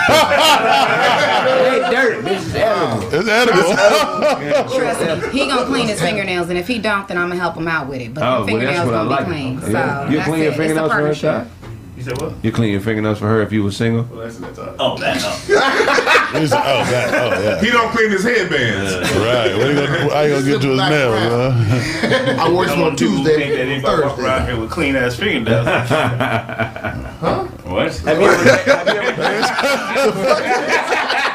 ain't 1.72 1.90
dirt, 1.90 2.24
bitch. 2.24 2.36
It's 2.36 2.54
edible. 2.54 3.08
It's 3.12 3.28
edible. 3.28 4.76
Trust 4.78 5.00
me, 5.00 5.40
he 5.40 5.46
gonna 5.48 5.66
clean 5.66 5.88
his 5.88 6.00
fingernails, 6.00 6.48
and 6.50 6.58
if 6.58 6.66
he 6.68 6.78
don't, 6.78 7.08
then 7.08 7.16
I'm 7.18 7.28
gonna 7.28 7.40
help 7.40 7.56
him 7.56 7.66
out 7.68 7.88
with 7.88 8.00
it. 8.00 8.14
But 8.14 8.22
Oh, 8.24 8.44
the 8.44 8.52
well, 8.52 8.62
that's 8.62 8.78
fingernails 8.78 8.86
what 8.86 8.94
I 8.94 8.98
gonna 8.98 9.10
like. 9.10 9.26
be 9.26 9.32
clean. 9.32 9.60
So 9.60 9.68
Yeah. 9.70 10.08
You 10.10 10.16
that's 10.16 10.28
clean 10.28 10.40
it. 10.40 10.42
your 10.44 10.52
It's 10.52 10.56
a 10.56 10.62
fingernails 10.62 10.90
for 10.90 10.96
her, 10.96 11.00
partnership. 11.14 11.48
Todd? 11.96 11.98
You 11.98 12.02
said 12.02 12.20
what? 12.20 12.32
You 12.44 12.52
clean 12.52 12.72
your 12.72 12.80
fingernails 12.80 13.18
for 13.18 13.26
her 13.26 13.40
if 13.42 13.52
you 13.52 13.62
was 13.64 13.76
single? 13.76 14.06
Oh, 14.12 14.16
that. 14.98 15.16
Oh. 15.24 16.38
He's- 16.38 16.52
oh, 16.52 16.56
that, 16.56 17.14
oh, 17.14 17.42
yeah. 17.42 17.60
He 17.60 17.70
don't 17.70 17.90
clean 17.90 18.10
his 18.10 18.22
headbands. 18.22 18.92
Right. 19.16 19.56
What 19.56 19.68
you 19.68 19.74
gonna, 19.74 20.14
how 20.14 20.20
you 20.22 20.34
gonna 20.34 20.46
get 20.46 20.60
to 20.62 20.68
his 20.68 20.78
nails, 20.78 21.18
huh? 21.18 22.36
I 22.44 22.52
work 22.52 22.68
I 22.68 22.72
on 22.72 22.80
want 22.80 22.98
people 22.98 23.14
think 23.24 23.26
that 23.26 23.36
Tuesday, 23.36 23.60
anybody 23.72 24.02
walk 24.02 24.16
Thursday. 24.16 24.22
around 24.24 24.46
here 24.46 24.60
with 24.60 24.70
clean 24.70 24.96
ass 24.96 25.16
fingernails. 25.16 25.66
What? 27.66 27.92
Have 27.98 28.20
you 28.20 28.26
ever, 28.26 28.44
have 28.50 28.86
you 28.86 28.92
ever, 28.94 29.22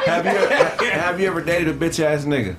have 0.07 0.25
you 0.25 0.31
ever, 0.31 0.91
have 0.91 1.19
you 1.19 1.27
ever 1.27 1.41
dated 1.41 1.67
a 1.67 1.73
bitch 1.73 1.99
ass 2.01 2.23
nigga? 2.23 2.55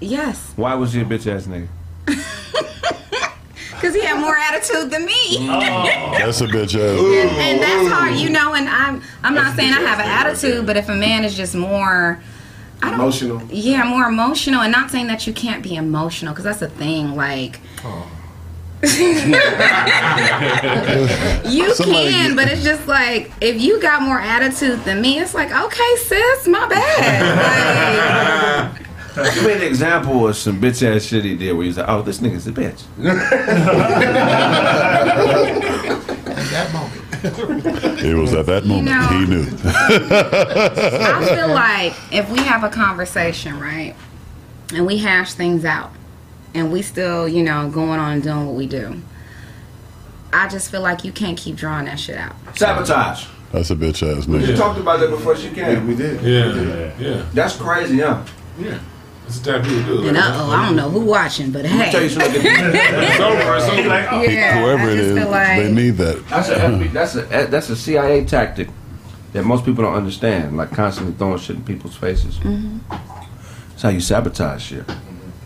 Yes, 0.00 0.52
Why 0.56 0.74
was 0.74 0.92
he 0.94 1.02
a 1.02 1.04
bitch 1.04 1.26
ass 1.26 1.46
nigga? 1.46 1.68
Because 3.74 3.94
he 3.94 4.00
had 4.02 4.18
more 4.20 4.36
attitude 4.36 4.90
than 4.90 5.04
me. 5.06 5.38
That's 5.48 6.40
a 6.40 6.46
bitch 6.46 6.74
ass. 6.74 6.98
and, 6.98 7.30
and 7.40 7.62
that's 7.62 7.88
hard, 7.92 8.16
you 8.16 8.30
know. 8.30 8.54
And 8.54 8.68
I'm 8.68 9.02
I'm 9.22 9.34
not 9.34 9.54
saying 9.56 9.72
I 9.72 9.80
have 9.80 9.98
an 10.00 10.06
attitude, 10.06 10.66
but 10.66 10.76
if 10.76 10.88
a 10.88 10.94
man 10.94 11.24
is 11.24 11.34
just 11.36 11.54
more. 11.54 12.20
I 12.82 12.90
don't, 12.90 13.00
Emotional. 13.00 13.40
Yeah, 13.50 13.84
more 13.84 14.06
emotional, 14.08 14.60
and 14.60 14.70
not 14.72 14.90
saying 14.90 15.06
that 15.06 15.26
you 15.26 15.32
can't 15.32 15.62
be 15.62 15.74
emotional, 15.76 16.34
because 16.34 16.44
that's 16.44 16.60
a 16.60 16.68
thing. 16.68 17.16
Like, 17.16 17.60
oh. 17.82 18.10
you 18.82 18.88
Somebody 21.74 22.10
can, 22.10 22.28
get- 22.30 22.36
but 22.36 22.48
it's 22.52 22.62
just 22.62 22.86
like 22.86 23.32
if 23.40 23.58
you 23.62 23.80
got 23.80 24.02
more 24.02 24.20
attitude 24.20 24.84
than 24.84 25.00
me, 25.00 25.18
it's 25.18 25.32
like, 25.34 25.50
okay, 25.50 25.96
sis, 25.96 26.46
my 26.48 26.68
bad. 26.68 28.83
Give 29.14 29.44
me 29.46 29.52
an 29.52 29.62
example 29.62 30.26
of 30.28 30.36
some 30.36 30.60
bitch 30.60 30.82
ass 30.84 31.04
shit 31.04 31.24
he 31.24 31.36
did 31.36 31.52
where 31.52 31.64
he's 31.66 31.78
like, 31.78 31.88
oh, 31.88 32.02
this 32.02 32.18
nigga's 32.18 32.46
a 32.48 32.52
bitch. 32.52 32.82
At 36.34 36.50
that 36.50 36.72
moment. 36.72 37.00
It 38.04 38.14
was 38.14 38.34
at 38.34 38.44
that 38.46 38.66
moment 38.66 38.88
know- 38.88 39.08
he 39.08 39.24
knew. 39.24 39.46
I 39.64 41.34
feel 41.34 41.48
like 41.48 41.94
if 42.12 42.28
we 42.30 42.38
have 42.40 42.64
a 42.64 42.68
conversation, 42.68 43.58
right, 43.58 43.94
and 44.74 44.84
we 44.86 44.98
hash 44.98 45.32
things 45.32 45.64
out, 45.64 45.90
and 46.54 46.70
we 46.70 46.82
still, 46.82 47.26
you 47.26 47.42
know, 47.42 47.70
going 47.70 47.98
on 47.98 48.12
and 48.12 48.22
doing 48.22 48.46
what 48.46 48.54
we 48.54 48.66
do, 48.66 49.00
I 50.34 50.48
just 50.48 50.70
feel 50.70 50.82
like 50.82 51.04
you 51.04 51.12
can't 51.12 51.38
keep 51.38 51.56
drawing 51.56 51.86
that 51.86 51.98
shit 51.98 52.16
out. 52.18 52.34
Sabotage. 52.56 53.26
That's 53.52 53.70
a 53.70 53.76
bitch 53.76 54.02
ass 54.02 54.26
nigga. 54.26 54.32
We 54.32 54.38
nigga. 54.48 54.56
talked 54.58 54.78
about 54.80 55.00
that 55.00 55.08
before 55.10 55.36
she 55.36 55.48
came. 55.50 55.86
We 55.86 55.94
did. 55.94 56.20
Yeah, 56.20 56.92
yeah, 56.98 57.24
That's 57.32 57.56
crazy, 57.56 58.00
huh? 58.00 58.22
yeah. 58.58 58.80
That's 59.24 59.38
the 59.38 59.52
type 59.52 59.64
people 59.64 59.82
do. 59.82 60.08
And 60.08 60.16
uh 60.16 60.32
oh, 60.34 60.50
I 60.50 60.66
don't 60.66 60.76
know 60.76 60.90
who 60.90 61.00
watching, 61.00 61.50
but 61.50 61.64
Let 61.64 61.92
tell 61.92 62.02
you 62.02 62.08
hey, 62.08 62.14
something. 62.14 62.42
It's 62.44 63.20
over. 63.20 63.56
It's 63.56 63.68
over. 63.68 63.88
Like, 63.88 64.12
oh, 64.12 64.22
yeah, 64.22 64.60
Whoever 64.60 64.90
I 64.90 64.96
just 64.96 65.14
feel 65.14 65.30
like 65.30 65.62
they 65.62 65.72
need 65.72 65.90
that. 65.92 66.28
That's 66.28 66.48
a 66.48 66.56
FBI 66.56 66.92
that's 66.92 67.14
a 67.14 67.46
that's 67.50 67.70
a 67.70 67.76
CIA 67.76 68.24
tactic 68.24 68.68
that 69.32 69.44
most 69.44 69.64
people 69.64 69.82
don't 69.82 69.94
understand. 69.94 70.56
Like 70.56 70.70
constantly 70.72 71.14
throwing 71.14 71.38
shit 71.38 71.56
in 71.56 71.64
people's 71.64 71.96
faces. 71.96 72.38
That's 72.40 73.82
how 73.82 73.88
you 73.88 74.00
sabotage 74.00 74.62
shit. 74.62 74.84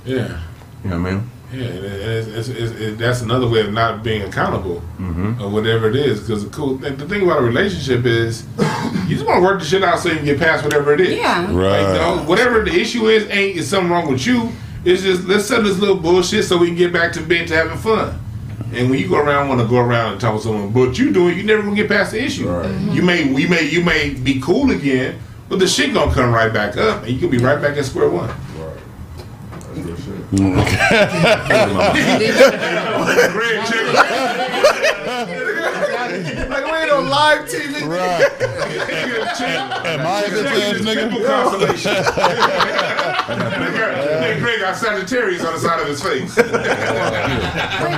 Yeah. 0.05 0.41
You 0.85 0.91
know 0.91 1.01
what 1.01 1.09
I 1.09 1.15
mean? 1.15 1.31
Yeah, 1.53 1.65
and 1.65 1.85
it's, 1.85 2.29
it's, 2.29 2.49
it's, 2.49 2.73
it, 2.81 2.99
that's 2.99 3.23
another 3.23 3.49
way 3.49 3.61
of 3.61 3.73
not 3.73 4.03
being 4.03 4.23
accountable 4.23 4.83
Mm-hmm. 4.99 5.41
or 5.43 5.49
whatever 5.49 5.89
it 5.89 5.97
is. 5.97 6.21
Because 6.21 6.45
the 6.45 6.51
cool, 6.51 6.75
the 6.77 6.91
thing 7.09 7.23
about 7.23 7.39
a 7.39 7.43
relationship 7.43 8.05
is, 8.05 8.45
you 9.07 9.15
just 9.15 9.25
want 9.27 9.39
to 9.39 9.43
work 9.43 9.61
the 9.61 9.65
shit 9.65 9.83
out 9.83 9.99
so 9.99 10.09
you 10.11 10.17
can 10.17 10.25
get 10.27 10.39
past 10.39 10.63
whatever 10.65 10.93
it 10.93 11.01
is. 11.01 11.17
Yeah. 11.17 11.41
Like, 11.41 11.49
you 11.49 11.55
know, 11.55 12.17
Right. 12.19 12.27
whatever 12.29 12.63
the 12.65 12.73
issue 12.79 13.07
is, 13.09 13.29
ain't 13.31 13.57
is 13.57 13.69
something 13.69 13.91
wrong 13.91 14.11
with 14.11 14.27
you. 14.27 14.51
It's 14.85 15.03
just 15.03 15.25
let's 15.25 15.47
settle 15.47 15.65
this 15.65 15.79
little 15.79 15.97
bullshit 15.97 16.45
so 16.45 16.57
we 16.59 16.67
can 16.69 16.77
get 16.77 16.93
back 16.93 17.13
to 17.15 17.21
being 17.23 17.47
to 17.47 17.55
having 17.57 17.79
fun. 17.79 18.19
And 18.73 18.91
when 18.91 18.99
you 18.99 19.09
go 19.09 19.17
around, 19.19 19.49
want 19.49 19.61
to 19.63 19.67
go 19.67 19.79
around 19.79 20.13
and 20.13 20.21
talk 20.21 20.37
to 20.37 20.43
someone, 20.43 20.71
but 20.73 20.99
you 20.99 21.11
doing, 21.13 21.37
you 21.39 21.43
never 21.45 21.63
gonna 21.63 21.75
get 21.75 21.89
past 21.89 22.13
the 22.13 22.23
issue. 22.23 22.45
You 22.93 23.01
may, 23.03 23.23
you 23.23 23.49
may, 23.49 23.63
you 23.69 23.83
may 23.83 24.11
be 24.11 24.41
cool 24.41 24.71
again, 24.71 25.19
but 25.49 25.59
the 25.59 25.67
shit 25.67 25.95
gonna 25.95 26.13
come 26.13 26.33
right 26.35 26.53
back 26.53 26.77
up, 26.77 27.05
and 27.05 27.13
you 27.13 27.19
can 27.19 27.31
be 27.31 27.39
right 27.39 27.61
back 27.63 27.79
at 27.79 27.87
square 27.87 28.11
one. 28.11 28.29
Greg, 30.31 30.49
Like 36.49 36.65
we 36.65 36.73
ain't 36.79 36.91
on 36.91 37.09
live 37.09 37.49
TV. 37.49 37.87
Right. 37.87 38.31
Am 39.87 40.07
I 40.07 40.23
a 40.23 40.29
bitch 40.29 40.45
ass 40.45 40.83
Triple 40.83 41.19
nigga? 41.19 41.27
constellation. 41.27 41.95
Hey, 43.29 44.39
Greg 44.41 44.61
got 44.61 44.77
Sagittarius 44.77 45.45
on 45.45 45.55
the 45.55 45.61
side 45.61 45.81
of 45.81 45.89
his 45.89 46.03
face. 46.03 46.37
Wait, 46.37 46.51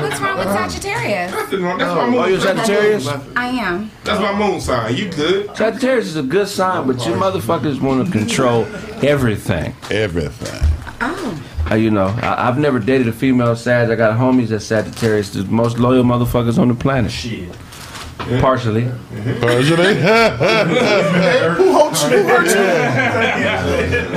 what's 0.00 0.20
wrong 0.20 0.38
with 0.38 0.48
Sagittarius? 0.48 1.32
Nothing 1.32 1.62
wrong. 1.62 1.78
That's 1.78 1.94
my 1.96 2.06
moon. 2.06 2.14
Oh, 2.20 2.26
you're 2.26 2.40
Sagittarius? 2.40 3.08
I 3.36 3.46
am. 3.48 3.90
That's 4.04 4.20
my 4.20 4.32
moon 4.38 4.60
sign. 4.60 4.94
You 4.96 5.10
good? 5.10 5.56
Sagittarius 5.56 6.06
is 6.06 6.16
a 6.16 6.22
good 6.22 6.48
sign, 6.48 6.86
but 6.86 7.04
you 7.06 7.12
motherfuckers 7.14 7.80
want 7.80 8.06
to 8.06 8.12
control 8.12 8.66
everything. 9.04 9.74
Everything. 9.90 10.68
Oh, 11.00 11.42
Uh, 11.70 11.76
you 11.76 11.90
know, 11.90 12.06
I, 12.22 12.48
I've 12.48 12.58
never 12.58 12.78
dated 12.80 13.06
a 13.06 13.12
female 13.12 13.54
Sag. 13.54 13.90
I 13.90 13.94
got 13.94 14.18
homies 14.18 14.48
that 14.48 14.60
Sagittarius, 14.60 15.30
the 15.30 15.44
most 15.44 15.78
loyal 15.78 16.02
motherfuckers 16.02 16.58
on 16.58 16.66
the 16.68 16.74
planet. 16.74 17.12
Shit. 17.12 17.52
Partially. 18.40 18.90
Personally? 19.40 19.94
Who 19.94 20.02
hurt 21.72 22.10
you? 22.10 22.18
Who 22.18 22.28
hurts 22.28 22.54
you? 22.54 22.60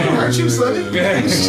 Who 0.01 0.09
hurt 0.15 0.35
you, 0.37 0.49
Sonny? 0.49 0.83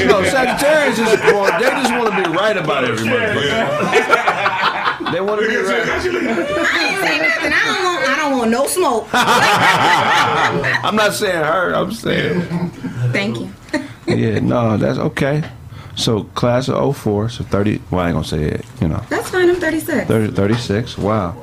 No, 0.06 0.22
Sagittarius 0.22 0.96
just 0.98 1.24
want, 1.34 1.58
they 1.58 1.70
just 1.70 1.90
want 1.92 2.14
to 2.14 2.22
be 2.22 2.28
right 2.36 2.56
about 2.56 2.84
every 2.84 3.08
motherfucker. 3.08 5.12
They 5.12 5.20
want 5.20 5.40
to 5.40 5.48
be 5.48 5.56
right. 5.56 5.86
I 5.86 5.94
ain't 5.96 6.02
say 7.04 7.18
nothing. 7.18 7.52
I 7.52 7.64
don't 7.66 7.84
want. 7.84 8.08
I 8.08 8.16
don't 8.18 8.38
want 8.38 8.50
no 8.50 8.66
smoke. 8.66 9.06
I'm 10.84 10.96
not 10.96 11.12
saying 11.12 11.44
her. 11.44 11.74
I'm 11.74 11.92
saying. 11.92 12.40
Thank 13.12 13.38
you. 13.40 13.50
Yeah, 14.06 14.38
no, 14.40 14.76
that's 14.76 14.98
okay. 14.98 15.42
So 15.96 16.24
class 16.34 16.68
of 16.68 16.96
04, 16.96 17.28
so 17.28 17.44
30. 17.44 17.80
Well, 17.90 18.00
I 18.00 18.08
ain't 18.08 18.14
gonna 18.14 18.24
say 18.24 18.44
it. 18.44 18.64
You 18.80 18.88
know, 18.88 19.02
That's 19.08 19.30
fine. 19.30 19.48
I'm 19.48 19.56
36. 19.56 20.08
30, 20.08 20.32
36. 20.32 20.98
Wow. 20.98 21.36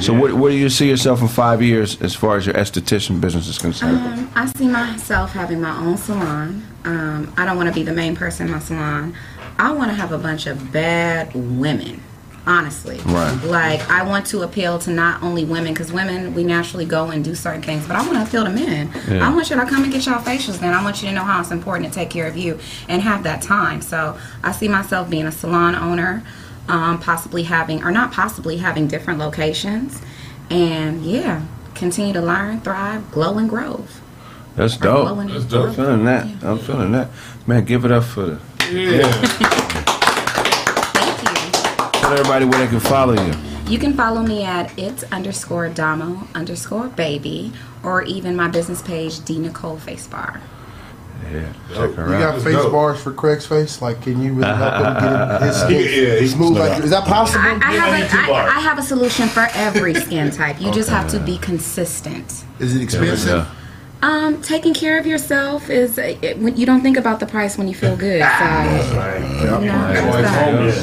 So 0.00 0.12
what, 0.12 0.32
where 0.34 0.50
do 0.50 0.56
you 0.58 0.68
see 0.68 0.88
yourself 0.88 1.22
in 1.22 1.28
five 1.28 1.62
years 1.62 2.00
as 2.02 2.14
far 2.14 2.36
as 2.36 2.44
your 2.44 2.54
esthetician 2.56 3.20
business 3.20 3.46
is 3.48 3.56
concerned? 3.58 3.98
Um, 3.98 4.30
I 4.34 4.46
see 4.46 4.66
myself 4.66 5.32
having 5.32 5.60
my 5.60 5.76
own 5.78 5.96
salon. 5.96 6.66
Um, 6.84 7.32
I 7.36 7.44
don't 7.46 7.56
want 7.56 7.68
to 7.68 7.74
be 7.74 7.82
the 7.82 7.92
main 7.92 8.16
person 8.16 8.46
in 8.46 8.52
my 8.52 8.58
salon. 8.58 9.14
I 9.58 9.72
want 9.72 9.90
to 9.90 9.94
have 9.94 10.12
a 10.12 10.18
bunch 10.18 10.46
of 10.46 10.72
bad 10.72 11.32
women. 11.34 12.02
Honestly, 12.48 12.98
Right. 13.06 13.36
Like 13.44 13.90
I 13.90 14.04
want 14.04 14.26
to 14.26 14.42
appeal 14.42 14.78
to 14.80 14.90
not 14.90 15.20
only 15.22 15.44
women, 15.44 15.72
because 15.72 15.92
women 15.92 16.32
we 16.32 16.44
naturally 16.44 16.84
go 16.84 17.10
and 17.10 17.24
do 17.24 17.34
certain 17.34 17.60
things, 17.62 17.86
but 17.88 17.96
I 17.96 18.02
want 18.06 18.14
to 18.14 18.22
appeal 18.22 18.44
to 18.44 18.50
men. 18.50 18.90
Yeah. 19.08 19.26
I 19.26 19.34
want 19.34 19.50
you 19.50 19.56
to 19.56 19.66
come 19.66 19.82
and 19.82 19.92
get 19.92 20.06
y'all 20.06 20.22
facials. 20.22 20.60
Then 20.60 20.72
I 20.72 20.82
want 20.84 21.02
you 21.02 21.08
to 21.08 21.14
know 21.14 21.24
how 21.24 21.40
it's 21.40 21.50
important 21.50 21.92
to 21.92 21.98
take 21.98 22.08
care 22.08 22.28
of 22.28 22.36
you 22.36 22.58
and 22.88 23.02
have 23.02 23.24
that 23.24 23.42
time. 23.42 23.82
So 23.82 24.16
I 24.44 24.52
see 24.52 24.68
myself 24.68 25.10
being 25.10 25.26
a 25.26 25.32
salon 25.32 25.74
owner, 25.74 26.22
um, 26.68 27.00
possibly 27.00 27.42
having, 27.42 27.82
or 27.82 27.90
not 27.90 28.12
possibly 28.12 28.58
having 28.58 28.86
different 28.86 29.18
locations, 29.18 30.00
and 30.48 31.04
yeah, 31.04 31.42
continue 31.74 32.12
to 32.12 32.20
learn, 32.22 32.60
thrive, 32.60 33.10
glow 33.10 33.38
and 33.38 33.48
grow. 33.48 33.84
That's 34.54 34.76
dope. 34.76 35.08
glowing 35.08 35.30
is 35.30 35.52
I'm 35.52 35.74
feeling 35.74 36.04
that. 36.04 36.26
I'm 36.44 36.58
feeling 36.58 36.92
that. 36.92 37.10
Man, 37.46 37.64
give 37.64 37.84
it 37.84 37.90
up 37.90 38.04
for 38.04 38.38
the. 38.68 39.62
Tell 42.06 42.14
everybody 42.14 42.44
where 42.44 42.60
they 42.60 42.68
can 42.68 42.78
follow 42.78 43.14
you. 43.20 43.34
You 43.66 43.80
can 43.80 43.94
follow 43.94 44.22
me 44.22 44.44
at 44.44 44.72
it's 44.78 45.02
underscore 45.10 45.68
Damo 45.70 46.28
underscore 46.36 46.86
baby, 46.86 47.52
or 47.82 48.02
even 48.02 48.36
my 48.36 48.46
business 48.46 48.80
page, 48.80 49.24
D 49.24 49.40
Nicole 49.40 49.76
Face 49.76 50.06
Bar. 50.06 50.40
Yeah, 51.32 51.52
You 51.72 51.92
got 51.96 52.40
face 52.42 52.64
bars 52.66 53.02
for 53.02 53.12
Craig's 53.12 53.44
face? 53.44 53.82
Like, 53.82 54.02
can 54.02 54.22
you 54.22 54.34
really 54.34 54.54
help 54.54 54.74
him 54.74 54.92
get 55.02 55.42
his 55.42 55.56
skin 55.62 55.80
Yeah, 55.80 56.20
he- 56.20 56.28
smooth? 56.28 56.58
Like, 56.58 56.84
is 56.84 56.90
that 56.90 57.02
possible? 57.08 57.40
I, 57.44 57.58
I, 57.60 57.72
have 57.72 58.28
a, 58.28 58.32
I, 58.32 58.56
I 58.56 58.60
have 58.60 58.78
a 58.78 58.82
solution 58.82 59.26
for 59.26 59.48
every 59.54 59.94
skin 59.94 60.30
type. 60.30 60.60
You 60.60 60.70
just 60.70 60.90
have 60.90 61.10
to 61.10 61.18
be 61.18 61.38
consistent. 61.38 62.44
Is 62.60 62.76
it 62.76 62.82
expensive? 62.82 63.48
Um, 64.02 64.40
taking 64.42 64.74
care 64.74 64.98
of 64.98 65.06
yourself 65.06 65.70
is 65.70 65.98
uh, 65.98 66.16
it, 66.20 66.38
when 66.38 66.56
you 66.56 66.66
don't 66.66 66.82
think 66.82 66.96
about 66.96 67.18
the 67.18 67.26
price 67.26 67.56
when 67.56 67.66
you 67.66 67.74
feel 67.74 67.96
good. 67.96 68.20
So, 68.20 68.28
you 69.60 69.66
know, 69.66 69.90
it's 69.90 70.16
that. 70.22 70.76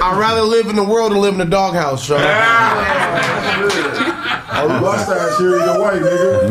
I'd 0.00 0.16
rather 0.18 0.42
live 0.42 0.66
in 0.68 0.76
the 0.76 0.84
world 0.84 1.12
than 1.12 1.20
live 1.20 1.34
in 1.34 1.40
a 1.40 1.44
doghouse, 1.44 2.04
Sean. 2.04 2.20
Oh, 4.54 4.74
you 4.74 4.80
bust 4.80 5.08
ass 5.10 5.38
here, 5.38 5.56
you 5.58 5.80
white 5.80 6.02
nigga. 6.02 6.48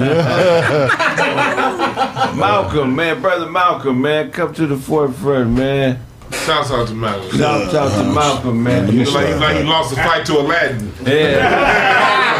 Malcolm, 2.35 2.95
man, 2.95 3.21
brother 3.21 3.49
Malcolm, 3.49 4.01
man, 4.01 4.31
come 4.31 4.53
to 4.55 4.65
the 4.65 4.77
forefront, 4.77 5.51
man. 5.51 5.99
Shouts 6.31 6.71
out 6.71 6.87
to 6.87 6.95
Malcolm. 6.95 7.37
Shout 7.37 7.73
out 7.75 7.91
to 7.91 8.03
Malcolm, 8.13 8.63
man. 8.63 8.91
You 8.91 9.03
look 9.05 9.13
like, 9.13 9.27
you 9.27 9.35
like 9.35 9.57
he 9.57 9.63
lost 9.63 9.91
the 9.91 9.97
fight 9.97 10.25
to 10.27 10.39
Aladdin. 10.39 10.91
Yeah. 11.05 12.31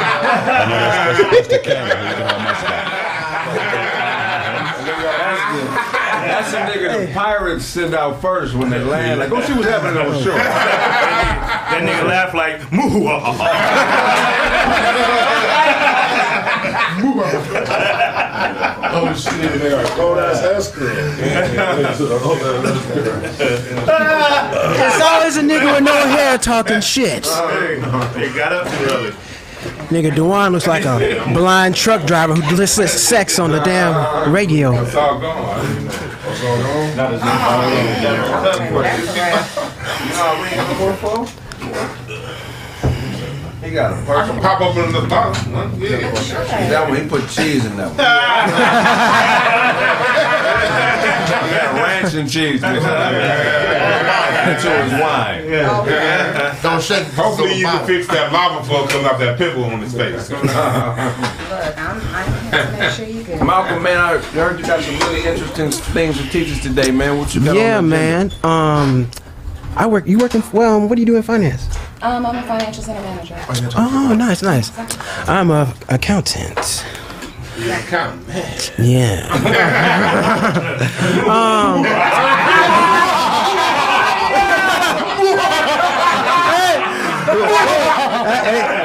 That's 6.23 6.51
the 6.51 6.57
nigga 6.57 7.07
the 7.07 7.13
pirates 7.13 7.65
send 7.65 7.93
out 7.93 8.21
first 8.21 8.55
when 8.55 8.69
they 8.69 8.79
land. 8.83 9.19
Like, 9.19 9.31
oh, 9.31 9.39
go 9.39 9.45
see 9.45 9.53
what's 9.53 9.67
happening 9.67 9.97
on 9.97 10.11
the 10.11 10.23
shore. 10.23 11.27
That 11.72 11.84
nigga 11.84 12.06
laugh 12.06 12.34
like, 12.34 12.69
moo. 12.72 13.07
Oh 18.93 19.14
shit, 19.14 19.61
they 19.61 19.72
are 19.72 19.85
cold 19.95 20.18
ass 20.18 20.43
escrow. 20.43 20.88
It's 24.84 25.02
always 25.02 25.38
a 25.38 25.41
nigga 25.41 25.73
with 25.76 25.84
no 25.84 25.93
hair 25.93 26.38
talking 26.38 26.81
shit. 26.81 27.23
They 27.23 28.30
got 28.35 28.52
up 28.52 28.68
too 28.68 28.85
early. 28.93 29.11
Nigga, 29.91 30.14
Dewan 30.15 30.52
looks 30.52 30.68
like 30.68 30.85
a 30.85 30.98
blind 31.34 31.76
truck 31.76 32.06
driver 32.06 32.34
who 32.35 32.56
listens 32.56 32.91
sex 32.91 33.39
on 33.39 33.52
the 33.52 33.60
damn 33.60 34.31
radio. 34.31 34.73
It's 34.81 34.95
all 34.95 35.19
gone. 35.19 35.88
It's 35.88 36.43
all 36.43 36.57
gone. 36.57 36.98
Not 36.98 37.14
as 37.14 37.22
He 43.64 43.69
got 43.72 43.93
a 43.93 43.95
I 44.11 44.27
can 44.27 44.41
pop 44.41 44.60
up 44.61 44.76
in 44.76 44.91
the 44.91 45.02
bottom. 45.07 45.53
huh? 45.53 45.69
Yeah. 45.77 46.11
That 46.69 46.89
one, 46.89 46.98
he 47.02 47.07
put 47.07 47.30
cheese 47.30 47.65
in 47.65 47.77
that 47.77 47.89
one. 47.89 47.98
He 51.02 51.57
got 51.57 51.73
ranch 51.76 52.14
and 52.14 52.30
cheese. 52.30 52.61
mixed 52.61 52.88
Into 54.48 54.69
his 54.84 54.93
wine. 55.02 55.48
Don't 56.61 56.81
shake. 56.81 57.07
Hopefully 57.14 57.53
you 57.56 57.65
can 57.65 57.85
fix 57.85 58.07
that 58.07 58.31
lava 58.31 58.64
flow 58.65 58.88
coming 58.88 59.06
off 59.07 59.19
that 59.19 59.38
pimple 59.38 59.64
on 59.65 59.81
his 59.81 59.93
face. 59.93 60.30
Look, 60.31 60.43
I'm, 60.45 62.02
I'm 62.14 62.52
here 62.52 62.65
to 62.65 62.72
make 62.80 62.91
sure 62.91 63.06
you 63.06 63.23
good. 63.23 63.41
Malcolm, 63.45 63.84
man, 63.84 63.98
I 63.98 64.18
heard 64.18 64.60
you 64.60 64.65
got 64.65 64.81
some 64.84 64.98
really 64.99 65.26
interesting 65.27 65.72
things 65.72 66.18
to 66.18 66.30
teach 66.30 66.52
us 66.52 66.61
today, 66.61 66.91
man. 66.91 67.18
What 67.18 67.34
you 67.35 67.43
got 67.43 67.56
Yeah, 67.56 67.77
on 67.77 67.89
the 67.89 67.95
man. 67.95 68.31
Um, 68.43 69.10
I 69.76 69.88
work. 69.88 70.06
You 70.06 70.19
working? 70.19 70.43
Well, 70.53 70.88
what 70.88 70.95
do 70.95 71.02
you 71.02 71.06
do 71.06 71.15
in 71.15 71.23
finance? 71.23 71.68
Um, 72.02 72.26
I'm 72.26 72.35
a 72.35 72.41
financial 72.43 72.84
center 72.84 73.02
manager. 73.02 73.38
Oh, 73.77 74.14
nice, 74.18 74.41
nice. 74.41 74.72
I'm 75.30 75.52
a 75.52 75.73
accountant. 75.89 76.85
Accountant. 77.57 78.73
Yeah. 78.80 79.27
um, 81.27 81.85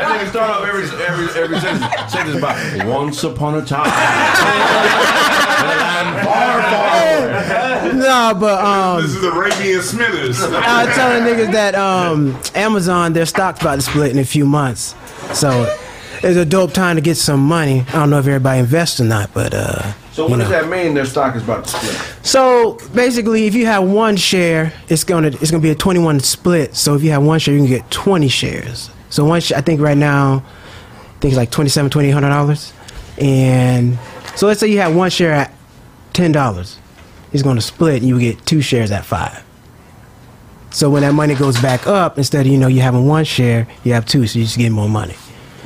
Nigga 0.06 0.28
start 0.30 0.50
off 0.50 0.64
every 0.66 0.84
every 1.04 1.42
every 1.42 1.60
sentence, 1.60 2.12
sentence 2.12 2.40
by 2.40 2.84
once 2.86 3.24
upon 3.24 3.56
a 3.56 3.64
time. 3.64 3.90
far, 6.24 6.62
far 6.62 6.85
no, 8.06 8.34
but 8.38 8.64
um, 8.64 9.02
This 9.02 9.14
is 9.14 9.24
Arabian 9.24 9.82
Smithers. 9.82 10.42
I 10.42 10.84
was 10.86 10.94
telling 10.94 11.22
niggas 11.24 11.52
that 11.52 11.74
um, 11.74 12.38
Amazon, 12.54 13.12
their 13.12 13.26
stock's 13.26 13.60
about 13.60 13.76
to 13.76 13.82
split 13.82 14.10
in 14.12 14.18
a 14.18 14.24
few 14.24 14.46
months. 14.46 14.94
So 15.34 15.64
it's 16.22 16.36
a 16.36 16.44
dope 16.44 16.72
time 16.72 16.96
to 16.96 17.02
get 17.02 17.16
some 17.16 17.40
money. 17.40 17.80
I 17.88 17.92
don't 17.92 18.10
know 18.10 18.18
if 18.18 18.26
everybody 18.26 18.60
invests 18.60 19.00
or 19.00 19.04
not, 19.04 19.32
but 19.34 19.52
uh, 19.54 19.92
So 20.12 20.24
you 20.24 20.30
what 20.30 20.38
does 20.40 20.48
that 20.50 20.68
mean? 20.68 20.94
Their 20.94 21.04
stock 21.04 21.36
is 21.36 21.42
about 21.42 21.64
to 21.64 21.70
split. 21.70 22.26
So 22.26 22.78
basically, 22.94 23.46
if 23.46 23.54
you 23.54 23.66
have 23.66 23.84
one 23.84 24.16
share, 24.16 24.72
it's 24.88 25.04
gonna 25.04 25.28
it's 25.28 25.50
gonna 25.50 25.62
be 25.62 25.70
a 25.70 25.74
21 25.74 26.20
split. 26.20 26.74
So 26.74 26.94
if 26.94 27.02
you 27.02 27.10
have 27.10 27.22
one 27.22 27.38
share, 27.38 27.54
you 27.54 27.60
can 27.60 27.68
get 27.68 27.90
20 27.90 28.28
shares. 28.28 28.90
So 29.10 29.24
one, 29.24 29.40
sh- 29.40 29.52
I 29.52 29.60
think 29.60 29.80
right 29.80 29.96
now, 29.96 30.42
I 30.44 31.18
think 31.20 31.32
it's 31.32 31.36
like 31.36 31.50
27, 31.50 31.90
2800 31.90 32.28
dollars. 32.28 32.72
And 33.18 33.98
so 34.34 34.46
let's 34.46 34.60
say 34.60 34.66
you 34.68 34.78
have 34.80 34.94
one 34.94 35.10
share 35.10 35.32
at 35.32 35.52
ten 36.12 36.32
dollars, 36.32 36.78
it's 37.36 37.44
gonna 37.44 37.60
split, 37.60 38.02
and 38.02 38.08
you 38.08 38.18
get 38.18 38.44
two 38.46 38.60
shares 38.60 38.90
at 38.90 39.04
five. 39.04 39.42
So 40.70 40.90
when 40.90 41.02
that 41.02 41.14
money 41.14 41.34
goes 41.34 41.60
back 41.60 41.86
up, 41.86 42.18
instead 42.18 42.46
of 42.46 42.52
you 42.52 42.58
know 42.58 42.66
you 42.68 42.80
having 42.80 43.06
one 43.06 43.24
share, 43.24 43.66
you 43.84 43.92
have 43.94 44.04
two, 44.04 44.26
so 44.26 44.38
you 44.38 44.44
just 44.44 44.58
get 44.58 44.70
more 44.70 44.88
money. 44.88 45.14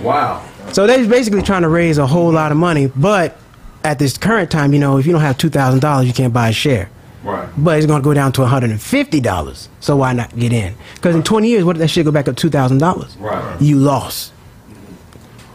Wow. 0.03 0.45
So 0.73 0.87
they're 0.87 1.07
basically 1.09 1.43
trying 1.43 1.63
to 1.63 1.69
raise 1.69 1.99
a 1.99 2.07
whole 2.07 2.31
lot 2.31 2.53
of 2.53 2.59
money, 2.59 2.87
but 2.95 3.37
at 3.83 3.99
this 3.99 4.17
current 4.17 4.51
time, 4.51 4.73
you 4.73 4.79
know, 4.79 4.99
if 4.99 5.07
you 5.07 5.13
don't 5.13 5.21
have 5.21 5.39
two 5.39 5.51
thousand 5.51 5.81
dollars, 5.81 6.07
you 6.07 6.13
can't 6.13 6.33
buy 6.33 6.51
a 6.51 6.53
share. 6.53 6.91
Right. 7.23 7.49
But 7.59 7.79
it's 7.79 7.87
going 7.87 8.01
to 8.01 8.05
go 8.05 8.15
down 8.15 8.33
to 8.33 8.43
one 8.43 8.51
hundred 8.51 8.71
and 8.71 8.81
fifty 8.81 9.21
dollars. 9.21 9.69
So 9.81 9.97
why 9.97 10.13
not 10.13 10.35
get 10.39 10.53
in? 10.53 10.75
Because 10.95 11.15
in 11.15 11.23
twenty 11.23 11.49
years, 11.49 11.65
what 11.65 11.77
if 11.77 11.81
that 11.81 11.89
shit 11.89 12.05
go 12.05 12.13
back 12.13 12.29
up 12.29 12.37
two 12.37 12.51
thousand 12.51 12.79
dollars? 12.79 13.17
Right. 13.17 13.61
You 13.61 13.77
lost. 13.77 14.33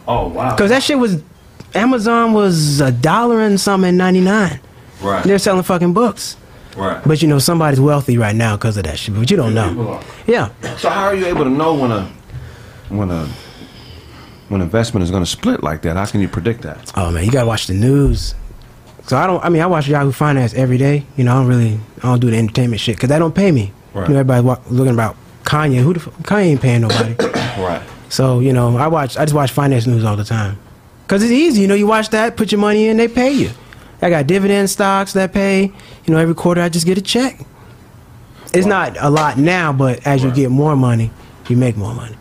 Oh 0.06 0.28
wow. 0.28 0.54
Because 0.54 0.70
that 0.70 0.82
shit 0.82 0.98
was 0.98 1.22
Amazon 1.74 2.32
was 2.32 2.80
a 2.80 2.92
dollar 2.92 3.40
and 3.40 3.60
something 3.60 3.88
in 3.88 3.96
ninety 3.96 4.20
nine. 4.20 4.60
Right. 5.02 5.22
They're 5.24 5.38
selling 5.38 5.62
fucking 5.62 5.92
books. 5.92 6.36
Right. 6.76 7.02
But 7.06 7.22
you 7.22 7.28
know 7.28 7.38
somebody's 7.38 7.80
wealthy 7.80 8.18
right 8.18 8.36
now 8.36 8.56
because 8.56 8.76
of 8.76 8.84
that 8.84 8.98
shit. 8.98 9.14
But 9.14 9.30
you 9.30 9.36
don't 9.36 9.54
know. 9.54 10.00
Yeah. 10.26 10.50
So 10.76 10.90
how 10.90 11.04
are 11.04 11.14
you 11.14 11.26
able 11.26 11.44
to 11.44 11.50
know 11.50 11.74
when 11.74 11.90
a 11.90 12.10
when 12.90 13.10
a 13.10 13.26
when 14.48 14.60
investment 14.60 15.02
is 15.02 15.10
going 15.10 15.24
to 15.24 15.30
split 15.30 15.62
like 15.62 15.82
that? 15.82 15.96
How 15.96 16.04
can 16.06 16.20
you 16.20 16.28
predict 16.28 16.62
that? 16.62 16.92
Oh 16.96 17.10
man, 17.10 17.24
you 17.24 17.30
gotta 17.32 17.46
watch 17.46 17.66
the 17.66 17.74
news. 17.74 18.34
So 19.06 19.16
I 19.16 19.26
don't. 19.26 19.42
I 19.44 19.48
mean, 19.48 19.62
I 19.62 19.66
watch 19.66 19.88
Yahoo 19.88 20.12
Finance 20.12 20.52
every 20.54 20.78
day. 20.78 21.04
You 21.16 21.24
know, 21.24 21.32
I 21.32 21.34
don't 21.36 21.46
really. 21.46 21.80
I 21.98 22.02
don't 22.02 22.20
do 22.20 22.30
the 22.30 22.36
entertainment 22.36 22.80
shit 22.80 22.96
because 22.96 23.08
that 23.08 23.20
don't 23.20 23.34
pay 23.34 23.50
me. 23.52 23.72
Right. 23.94 24.08
You 24.08 24.14
know, 24.14 24.20
everybody's 24.20 24.44
wa- 24.44 24.58
looking 24.68 24.92
about 24.94 25.16
Kanye. 25.44 25.78
Who 25.80 25.94
the 25.94 26.00
f- 26.00 26.08
Kanye 26.24 26.44
ain't 26.46 26.60
paying 26.60 26.80
nobody. 26.82 27.14
Right. 27.56 27.80
So 28.10 28.40
you 28.40 28.52
know, 28.52 28.76
I 28.76 28.86
watch. 28.88 29.16
I 29.16 29.24
just 29.24 29.34
watch 29.34 29.50
finance 29.50 29.86
news 29.86 30.04
all 30.04 30.14
the 30.16 30.24
time 30.24 30.58
because 31.06 31.22
it's 31.22 31.32
easy. 31.32 31.62
You 31.62 31.68
know, 31.68 31.74
you 31.74 31.86
watch 31.86 32.10
that, 32.10 32.36
put 32.36 32.52
your 32.52 32.60
money 32.60 32.88
in, 32.88 32.98
they 32.98 33.08
pay 33.08 33.32
you. 33.32 33.50
I 34.02 34.10
got 34.10 34.26
dividend 34.26 34.70
stocks 34.70 35.12
that 35.14 35.32
pay. 35.32 35.72
You 36.04 36.14
know, 36.14 36.18
every 36.18 36.34
quarter 36.34 36.60
I 36.60 36.68
just 36.68 36.86
get 36.86 36.98
a 36.98 37.02
check. 37.02 37.40
It's 38.52 38.66
not 38.66 38.96
a 38.98 39.10
lot 39.10 39.38
now, 39.38 39.72
but 39.72 40.06
as 40.06 40.22
you 40.22 40.30
get 40.30 40.50
more 40.50 40.76
money, 40.76 41.10
you 41.48 41.56
make 41.56 41.76
more 41.76 41.94
money. 41.94 42.16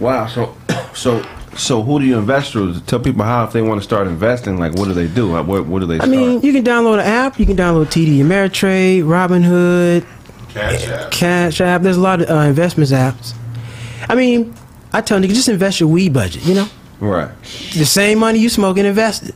Wow. 0.00 0.26
So 0.26 0.56
so 0.94 1.24
So 1.58 1.82
who 1.82 1.98
do 1.98 2.06
you 2.06 2.16
invest 2.16 2.52
through? 2.52 2.78
Tell 2.80 3.00
people 3.00 3.24
how 3.24 3.44
if 3.44 3.52
they 3.52 3.62
want 3.62 3.80
to 3.80 3.84
start 3.84 4.06
investing. 4.06 4.58
Like, 4.58 4.74
what 4.74 4.86
do 4.86 4.94
they 4.94 5.08
do? 5.08 5.32
What 5.32 5.66
what 5.66 5.80
do 5.80 5.86
they 5.86 6.00
I 6.00 6.06
mean, 6.06 6.40
you 6.40 6.52
can 6.52 6.64
download 6.64 6.94
an 6.94 7.06
app. 7.06 7.38
You 7.38 7.46
can 7.46 7.56
download 7.56 7.86
TD 7.86 8.18
Ameritrade, 8.18 9.02
Robinhood, 9.02 10.06
Cash 10.50 10.86
App. 10.86 11.10
Cash 11.10 11.60
App. 11.60 11.82
There's 11.82 11.96
a 11.96 12.00
lot 12.00 12.22
of 12.22 12.30
uh, 12.30 12.34
investments 12.42 12.92
apps. 12.92 13.34
I 14.08 14.14
mean, 14.14 14.54
I 14.92 15.00
tell 15.00 15.18
niggas 15.18 15.34
just 15.34 15.48
invest 15.48 15.80
your 15.80 15.88
weed 15.88 16.12
budget. 16.12 16.44
You 16.46 16.54
know, 16.54 16.68
right, 17.00 17.30
the 17.74 17.84
same 17.84 18.18
money 18.18 18.38
you 18.38 18.48
smoke 18.48 18.78
and 18.78 18.86
invest 18.86 19.28
it. 19.28 19.34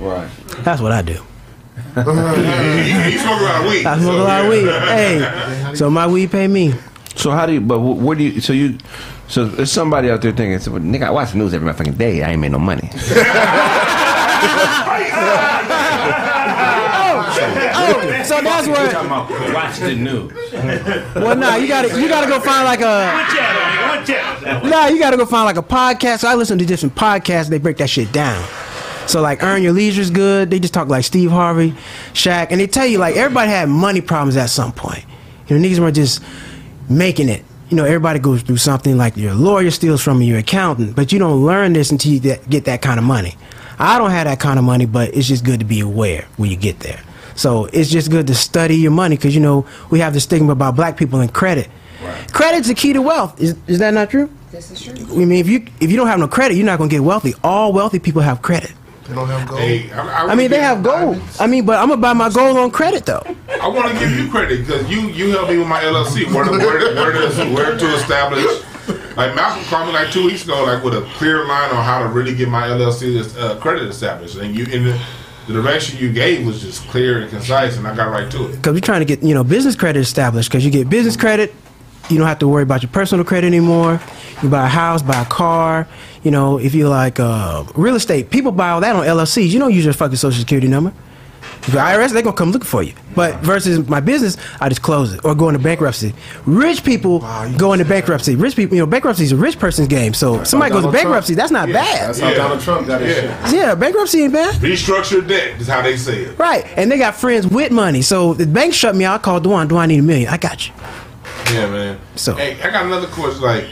Right. 0.00 0.30
That's 0.60 0.80
what 0.80 0.92
I 0.92 1.02
do. 1.02 1.12
you, 1.12 1.18
you 3.12 3.18
smoke 3.18 3.40
a 3.40 3.44
lot 3.44 3.64
of 3.64 3.70
weed. 3.70 3.86
I 3.86 3.98
smoke 3.98 4.14
so, 4.14 4.22
a 4.22 4.24
lot 4.24 4.44
of 4.44 4.50
weed. 4.50 4.68
Hey, 4.68 5.74
so 5.74 5.90
my 5.90 6.06
weed 6.06 6.30
pay 6.30 6.48
me. 6.48 6.74
So 7.16 7.30
how 7.30 7.46
do 7.46 7.54
you? 7.54 7.60
But 7.60 7.80
what 7.80 8.18
do 8.18 8.24
you? 8.24 8.40
So 8.40 8.52
you? 8.52 8.78
So 9.26 9.44
there's 9.44 9.72
somebody 9.72 10.10
out 10.10 10.22
there 10.22 10.32
thinking, 10.32 10.58
so, 10.58 10.70
"Nigga, 10.72 11.04
I 11.04 11.10
watch 11.10 11.32
the 11.32 11.38
news 11.38 11.52
every 11.52 11.72
fucking 11.72 11.94
day. 11.94 12.22
I 12.22 12.30
ain't 12.30 12.40
made 12.40 12.52
no 12.52 12.58
money." 12.58 12.90
Oh, 17.10 17.94
oh, 17.94 18.22
so 18.24 18.40
that's 18.40 18.66
where. 18.66 18.90
talking 18.90 19.06
about 19.06 19.54
watch 19.54 19.78
the 19.78 19.94
news. 19.94 20.32
Well, 21.14 21.36
nah, 21.36 21.56
you 21.56 21.68
gotta 21.68 22.00
you 22.00 22.08
gotta 22.08 22.28
go 22.28 22.40
find 22.40 22.64
like 22.64 22.80
a. 22.80 24.68
Nah, 24.68 24.86
you 24.86 24.98
gotta 24.98 25.16
go 25.16 25.26
find 25.26 25.44
like 25.44 25.56
a 25.56 25.62
podcast. 25.62 26.20
So 26.20 26.28
I 26.28 26.34
listen 26.34 26.58
to 26.58 26.66
different 26.66 26.94
podcasts. 26.94 27.48
They 27.48 27.58
break 27.58 27.76
that 27.78 27.90
shit 27.90 28.12
down. 28.12 28.44
So 29.08 29.22
like, 29.22 29.42
Earn 29.42 29.62
Your 29.62 29.72
Leisure 29.72 30.02
is 30.02 30.10
good. 30.10 30.50
They 30.50 30.60
just 30.60 30.74
talk 30.74 30.88
like 30.88 31.02
Steve 31.02 31.30
Harvey, 31.30 31.72
Shaq, 32.12 32.48
and 32.50 32.60
they 32.60 32.66
tell 32.66 32.86
you 32.86 32.98
like 32.98 33.16
everybody 33.16 33.50
had 33.50 33.68
money 33.68 34.02
problems 34.02 34.36
at 34.36 34.50
some 34.50 34.70
point. 34.70 35.04
You 35.48 35.58
know, 35.58 35.66
niggas 35.66 35.78
weren't 35.78 35.96
just 35.96 36.22
making 36.90 37.30
it. 37.30 37.42
You 37.70 37.76
know, 37.76 37.84
everybody 37.84 38.18
goes 38.18 38.42
through 38.42 38.58
something 38.58 38.98
like 38.98 39.16
your 39.16 39.34
lawyer 39.34 39.70
steals 39.70 40.02
from 40.02 40.20
you, 40.20 40.28
your 40.28 40.38
accountant, 40.38 40.94
but 40.94 41.10
you 41.10 41.18
don't 41.18 41.44
learn 41.44 41.72
this 41.72 41.90
until 41.90 42.12
you 42.12 42.20
get, 42.20 42.48
get 42.50 42.66
that 42.66 42.82
kind 42.82 42.98
of 42.98 43.04
money. 43.04 43.34
I 43.78 43.96
don't 43.96 44.10
have 44.10 44.26
that 44.26 44.40
kind 44.40 44.58
of 44.58 44.64
money, 44.64 44.84
but 44.84 45.14
it's 45.14 45.26
just 45.28 45.42
good 45.44 45.60
to 45.60 45.66
be 45.66 45.80
aware 45.80 46.26
when 46.36 46.50
you 46.50 46.56
get 46.56 46.80
there. 46.80 47.00
So 47.34 47.66
it's 47.66 47.88
just 47.88 48.10
good 48.10 48.26
to 48.26 48.34
study 48.34 48.76
your 48.76 48.90
money 48.90 49.16
because 49.16 49.34
you 49.34 49.40
know 49.40 49.64
we 49.90 50.00
have 50.00 50.12
the 50.12 50.20
stigma 50.20 50.52
about 50.52 50.76
black 50.76 50.96
people 50.96 51.20
and 51.20 51.32
credit. 51.32 51.68
Credit's 52.32 52.68
the 52.68 52.74
key 52.74 52.92
to 52.92 53.00
wealth. 53.00 53.40
Is 53.40 53.56
is 53.66 53.78
that 53.78 53.94
not 53.94 54.10
true? 54.10 54.28
This 54.50 54.70
is 54.70 54.82
true. 54.82 54.94
I 54.94 55.24
mean, 55.24 55.32
if 55.32 55.48
you 55.48 55.66
if 55.80 55.90
you 55.90 55.96
don't 55.96 56.08
have 56.08 56.18
no 56.18 56.28
credit, 56.28 56.56
you're 56.56 56.66
not 56.66 56.78
gonna 56.78 56.90
get 56.90 57.00
wealthy. 57.00 57.34
All 57.44 57.72
wealthy 57.72 57.98
people 57.98 58.22
have 58.22 58.42
credit. 58.42 58.72
They 59.08 59.14
don't 59.14 59.28
have 59.28 59.48
gold. 59.48 59.60
Hey, 59.60 59.90
I, 59.90 60.26
I 60.26 60.34
mean, 60.34 60.50
they 60.50 60.60
have 60.60 60.82
gold. 60.82 61.20
I 61.40 61.46
mean, 61.46 61.64
but 61.64 61.78
I'm 61.78 61.88
gonna 61.88 62.00
buy 62.00 62.12
my 62.12 62.28
gold 62.28 62.58
on 62.58 62.70
credit 62.70 63.06
though. 63.06 63.22
I 63.60 63.66
want 63.66 63.90
to 63.90 63.98
give 63.98 64.10
you 64.10 64.30
credit 64.30 64.66
because 64.66 64.88
you 64.90 65.08
you 65.08 65.30
helped 65.30 65.50
me 65.50 65.56
with 65.56 65.66
my 65.66 65.80
LLC. 65.80 66.30
Where 66.32 66.44
to, 66.44 66.50
where, 66.50 66.78
to, 66.78 66.94
where, 66.94 67.30
to, 67.30 67.54
where 67.54 67.78
to 67.78 67.86
establish? 67.94 68.44
Like 69.16 69.34
Malcolm 69.34 69.64
called 69.64 69.88
me 69.88 69.94
like 69.94 70.10
two 70.10 70.26
weeks 70.26 70.44
ago, 70.44 70.62
like 70.64 70.84
with 70.84 70.94
a 70.94 71.02
clear 71.14 71.46
line 71.46 71.70
on 71.70 71.84
how 71.84 72.02
to 72.02 72.08
really 72.08 72.34
get 72.34 72.48
my 72.48 72.68
LLC 72.68 73.36
uh, 73.38 73.58
credit 73.60 73.84
established, 73.84 74.36
and 74.36 74.54
you 74.54 74.64
in 74.66 74.84
the, 74.84 75.00
the 75.46 75.54
direction 75.54 75.98
you 75.98 76.12
gave 76.12 76.46
was 76.46 76.60
just 76.60 76.86
clear 76.88 77.22
and 77.22 77.30
concise, 77.30 77.78
and 77.78 77.86
I 77.86 77.96
got 77.96 78.10
right 78.10 78.30
to 78.30 78.46
it. 78.48 78.56
Because 78.56 78.74
we're 78.74 78.80
trying 78.80 79.00
to 79.00 79.06
get 79.06 79.22
you 79.22 79.34
know 79.34 79.42
business 79.42 79.74
credit 79.74 80.00
established. 80.00 80.50
Because 80.50 80.64
you 80.64 80.70
get 80.70 80.90
business 80.90 81.16
credit, 81.16 81.54
you 82.10 82.18
don't 82.18 82.26
have 82.26 82.38
to 82.40 82.48
worry 82.48 82.62
about 82.62 82.82
your 82.82 82.90
personal 82.90 83.24
credit 83.24 83.46
anymore. 83.46 84.00
You 84.42 84.48
buy 84.48 84.64
a 84.66 84.68
house, 84.68 85.02
buy 85.02 85.20
a 85.22 85.26
car. 85.26 85.86
You 86.22 86.30
know, 86.30 86.58
if 86.58 86.74
you 86.74 86.88
like 86.88 87.20
uh, 87.20 87.64
real 87.74 87.94
estate, 87.96 88.30
people 88.30 88.52
buy 88.52 88.70
all 88.70 88.80
that 88.80 88.94
on 88.96 89.04
LLCs. 89.04 89.48
You 89.48 89.58
don't 89.58 89.72
use 89.74 89.84
your 89.84 89.94
fucking 89.94 90.16
social 90.16 90.38
security 90.40 90.68
number. 90.68 90.92
The 91.62 91.78
IRS, 91.78 92.12
they're 92.12 92.22
gonna 92.22 92.36
come 92.36 92.50
looking 92.52 92.66
for 92.66 92.82
you. 92.82 92.94
But 93.14 93.36
versus 93.40 93.86
my 93.88 94.00
business, 94.00 94.36
I 94.60 94.68
just 94.68 94.80
close 94.80 95.12
it 95.12 95.24
or 95.24 95.34
go 95.34 95.48
into 95.48 95.58
bankruptcy. 95.58 96.14
Rich 96.46 96.84
people 96.84 97.18
go 97.58 97.72
into 97.72 97.84
bankruptcy. 97.84 98.36
Rich 98.36 98.56
people, 98.56 98.76
you 98.76 98.82
know, 98.82 98.86
bankruptcy 98.86 99.24
is 99.24 99.32
a 99.32 99.36
rich 99.36 99.58
person's 99.58 99.88
game. 99.88 100.14
So 100.14 100.44
somebody 100.44 100.70
goes 100.70 100.78
to 100.80 100.82
Donald 100.84 100.94
Trump- 100.94 101.04
bankruptcy, 101.04 101.34
that's 101.34 101.50
not 101.50 101.68
bad. 101.70 102.08
That's 102.08 102.20
how 102.20 102.32
Donald 102.34 102.60
Trump 102.60 102.86
got 102.86 103.00
his 103.00 103.16
Yeah. 103.16 103.44
shit. 103.46 103.54
Yeah, 103.54 103.74
bankruptcy 103.74 104.22
ain't 104.22 104.32
bad. 104.32 104.54
Restructure 104.56 105.26
debt 105.26 105.60
is 105.60 105.66
how 105.68 105.82
they 105.82 105.96
say 105.96 106.22
it. 106.22 106.38
Right. 106.38 106.64
And 106.76 106.90
they 106.90 106.96
got 106.98 107.16
friends 107.16 107.46
with 107.46 107.70
money. 107.72 108.02
So 108.02 108.34
the 108.34 108.46
bank 108.46 108.72
shut 108.72 108.94
me 108.94 109.04
out, 109.04 109.16
I 109.20 109.22
called 109.22 109.42
Dewan, 109.42 109.68
do 109.68 109.76
I 109.76 109.86
need 109.86 109.98
a 109.98 110.02
million? 110.02 110.28
I 110.28 110.36
got 110.36 110.68
you. 110.68 110.72
Yeah, 111.52 111.66
man. 111.70 111.98
So- 112.16 112.34
hey, 112.34 112.60
I 112.62 112.70
got 112.70 112.84
another 112.86 113.06
question. 113.08 113.42
Like, 113.42 113.64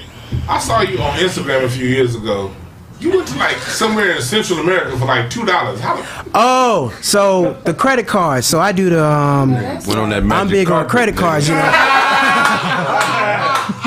I 0.48 0.58
saw 0.58 0.80
you 0.80 0.98
on 0.98 1.18
Instagram 1.18 1.64
a 1.64 1.68
few 1.68 1.86
years 1.86 2.14
ago. 2.14 2.50
You 2.98 3.10
went 3.10 3.28
to 3.28 3.36
like 3.38 3.58
somewhere 3.58 4.12
in 4.12 4.22
Central 4.22 4.58
America 4.60 4.96
for 4.98 5.04
like 5.04 5.28
two 5.28 5.44
dollars. 5.44 5.78
How? 5.80 6.02
Oh, 6.32 6.96
so 7.02 7.52
the 7.64 7.74
credit 7.74 8.06
cards. 8.06 8.46
So 8.46 8.58
I 8.58 8.72
do 8.72 8.88
the 8.88 9.04
um 9.04 9.52
Went 9.52 9.96
on 9.98 10.08
that 10.08 10.24
Magic 10.24 10.40
I'm 10.40 10.48
big 10.48 10.70
on 10.70 10.88
credit 10.88 11.14
nigga. 11.14 11.18
cards, 11.18 11.46
you 11.46 11.54
know. 11.56 11.60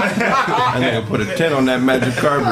I 0.02 0.76
nigga 0.80 1.08
put 1.08 1.22
a 1.22 1.36
ten 1.36 1.54
on 1.54 1.66
that 1.66 1.82
magic 1.82 2.14
carpet. 2.18 2.46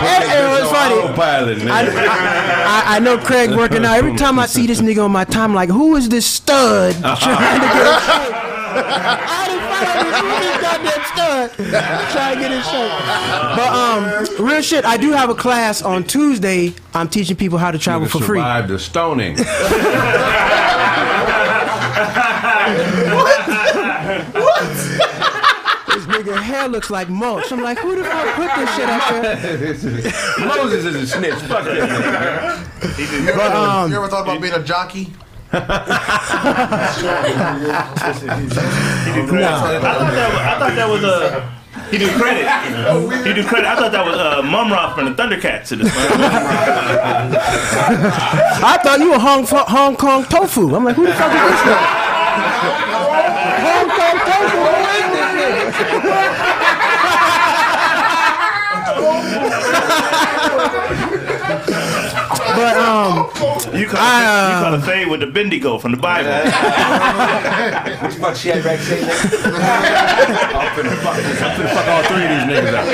And, 0.00 0.24
and 0.24 0.62
it's 0.62 0.70
funny. 0.72 0.94
Autopilot, 0.94 1.58
nigga. 1.58 1.70
I, 1.70 1.82
I, 2.86 2.96
I 2.96 2.98
know 3.00 3.18
Craig 3.18 3.50
working 3.50 3.84
out. 3.84 3.96
Every 3.98 4.16
time 4.16 4.38
I 4.38 4.46
see 4.46 4.66
this 4.66 4.80
nigga 4.80 5.04
on 5.04 5.12
my 5.12 5.24
time, 5.24 5.52
like, 5.54 5.68
who 5.68 5.94
is 5.96 6.08
this 6.08 6.24
stud 6.26 6.94
trying 7.00 7.60
to 7.60 7.66
get 7.66 7.86
in 7.86 8.32
shape? 8.32 8.44
I 8.74 9.44
done 9.48 9.62
found 9.68 9.98
this, 10.06 10.16
who 10.20 10.28
this 10.44 10.58
goddamn 10.62 11.04
stud 11.12 11.46
trying 12.12 12.34
to 12.36 12.40
get 12.40 12.52
in 12.52 12.62
shape. 12.62 12.92
But 13.56 13.70
um, 13.72 14.46
real 14.46 14.62
shit, 14.62 14.84
I 14.84 14.96
do 14.96 15.12
have 15.12 15.30
a 15.30 15.34
class 15.34 15.82
on 15.82 16.04
Tuesday. 16.04 16.74
I'm 16.94 17.08
teaching 17.08 17.36
people 17.36 17.58
how 17.58 17.70
to 17.70 17.78
travel 17.78 18.06
Nigga 18.06 18.12
for 18.12 18.20
free. 18.20 18.38
survived 18.38 18.68
the 18.68 18.78
stoning. 18.78 19.36
what? 22.98 23.46
This 25.88 26.04
nigga 26.06 26.36
hair 26.40 26.68
looks 26.68 26.90
like 26.90 27.08
mulch. 27.08 27.50
I'm 27.52 27.62
like, 27.62 27.78
who 27.78 27.96
the 27.96 28.04
fuck 28.04 28.34
put 28.36 28.54
this 28.56 28.74
shit 28.76 28.88
up 28.88 29.08
there? 29.22 30.46
Moses 30.46 30.84
is 30.84 30.94
a 30.96 31.06
snitch. 31.06 31.34
Fuck 31.34 31.64
that 31.64 31.88
nigga. 31.88 33.36
But 33.36 33.52
um, 33.52 33.90
you 33.90 33.96
ever 33.96 34.08
thought 34.08 34.22
about 34.24 34.40
being 34.40 34.54
a 34.54 34.62
jockey? 34.62 35.12
I 35.50 35.60
thought 39.58 39.80
that 39.80 40.28
was, 40.32 40.40
I 40.40 40.58
thought 40.58 40.74
that 40.74 40.88
was 40.88 41.04
a. 41.04 41.58
He 41.90 41.96
do 41.96 42.08
credit. 42.18 42.46
He 43.26 43.32
do 43.32 43.42
credit. 43.48 43.66
I 43.66 43.76
thought 43.76 43.92
that 43.92 44.04
was 44.04 44.16
uh, 44.16 44.42
Mumm-Ra 44.42 44.94
from 44.94 45.06
the 45.06 45.12
Thundercats. 45.12 45.72
In 45.72 45.78
this 45.78 45.90
I 48.62 48.76
thought 48.82 49.00
you 49.00 49.10
were 49.12 49.18
Hong, 49.18 49.46
Hong 49.46 49.96
Kong 49.96 50.24
tofu. 50.24 50.74
I'm 50.74 50.84
like, 50.84 50.96
who 50.96 51.06
the 51.06 51.14
fuck 51.14 51.32
is 51.32 51.40
this 51.40 51.62
guy? 51.62 51.80
Hong 53.64 53.88
Kong 53.88 54.18
tofu. 54.28 54.58
Who 54.68 54.92
is 54.92 55.08
this 55.16 55.28
nigga? 55.32 56.68
but 62.58 62.66
um, 62.78 63.16
you 63.76 63.86
call, 63.86 63.98
I, 64.00 64.54
you 64.54 64.64
call 64.64 64.74
a 64.74 64.80
fade 64.80 65.08
with 65.08 65.20
the 65.20 65.26
Bendigo 65.26 65.78
from 65.78 65.90
the 65.92 65.96
Bible. 65.98 66.30
What 66.30 68.10
the 68.12 68.18
fuck 68.20 68.36
she 68.36 68.48
had 68.48 68.62
back 68.64 68.78
saying? 68.80 69.04
I'm 69.04 69.10
finna 70.76 70.96
fuck, 71.02 71.16
I'm 71.16 71.22
finna 71.56 71.70
fuck 71.74 71.88
all 71.88 72.02
three 72.04 72.24
of 72.24 72.30
these 72.30 72.46
niggas 72.48 72.74
up. 72.74 72.86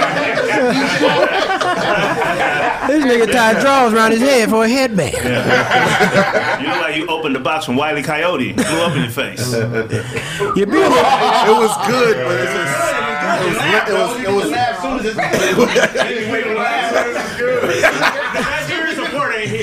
this 2.88 3.04
nigga 3.04 3.26
tied 3.32 3.60
drawers 3.60 3.92
around 3.92 4.12
his 4.12 4.20
head 4.20 4.48
for 4.50 4.64
a 4.64 4.68
headband. 4.68 5.14
You 5.14 6.68
look 6.68 6.80
like 6.80 6.96
you 6.96 7.06
opened 7.08 7.34
the 7.36 7.40
box 7.40 7.64
from 7.66 7.76
Wiley 7.76 8.02
Coyote, 8.02 8.48
and 8.50 8.56
blew 8.56 8.82
up 8.82 8.94
in 8.96 9.02
your 9.02 9.10
face. 9.10 9.52
You 9.52 10.66
beard 10.66 10.92
It 10.92 11.56
was 11.58 11.76
good, 11.86 12.16
but 12.16 12.40
it's 12.40 12.52
just. 12.52 12.74
It 13.34 13.46
was, 13.48 13.56
lit- 13.58 13.88
it 13.88 13.92
was, 13.92 14.10
it 14.20 14.32
was, 14.32 14.50
Nigerian 16.04 16.30
support 16.32 16.60
ain't 17.14 17.36
here. 17.36 17.58
it 17.58 18.34
was 18.34 18.63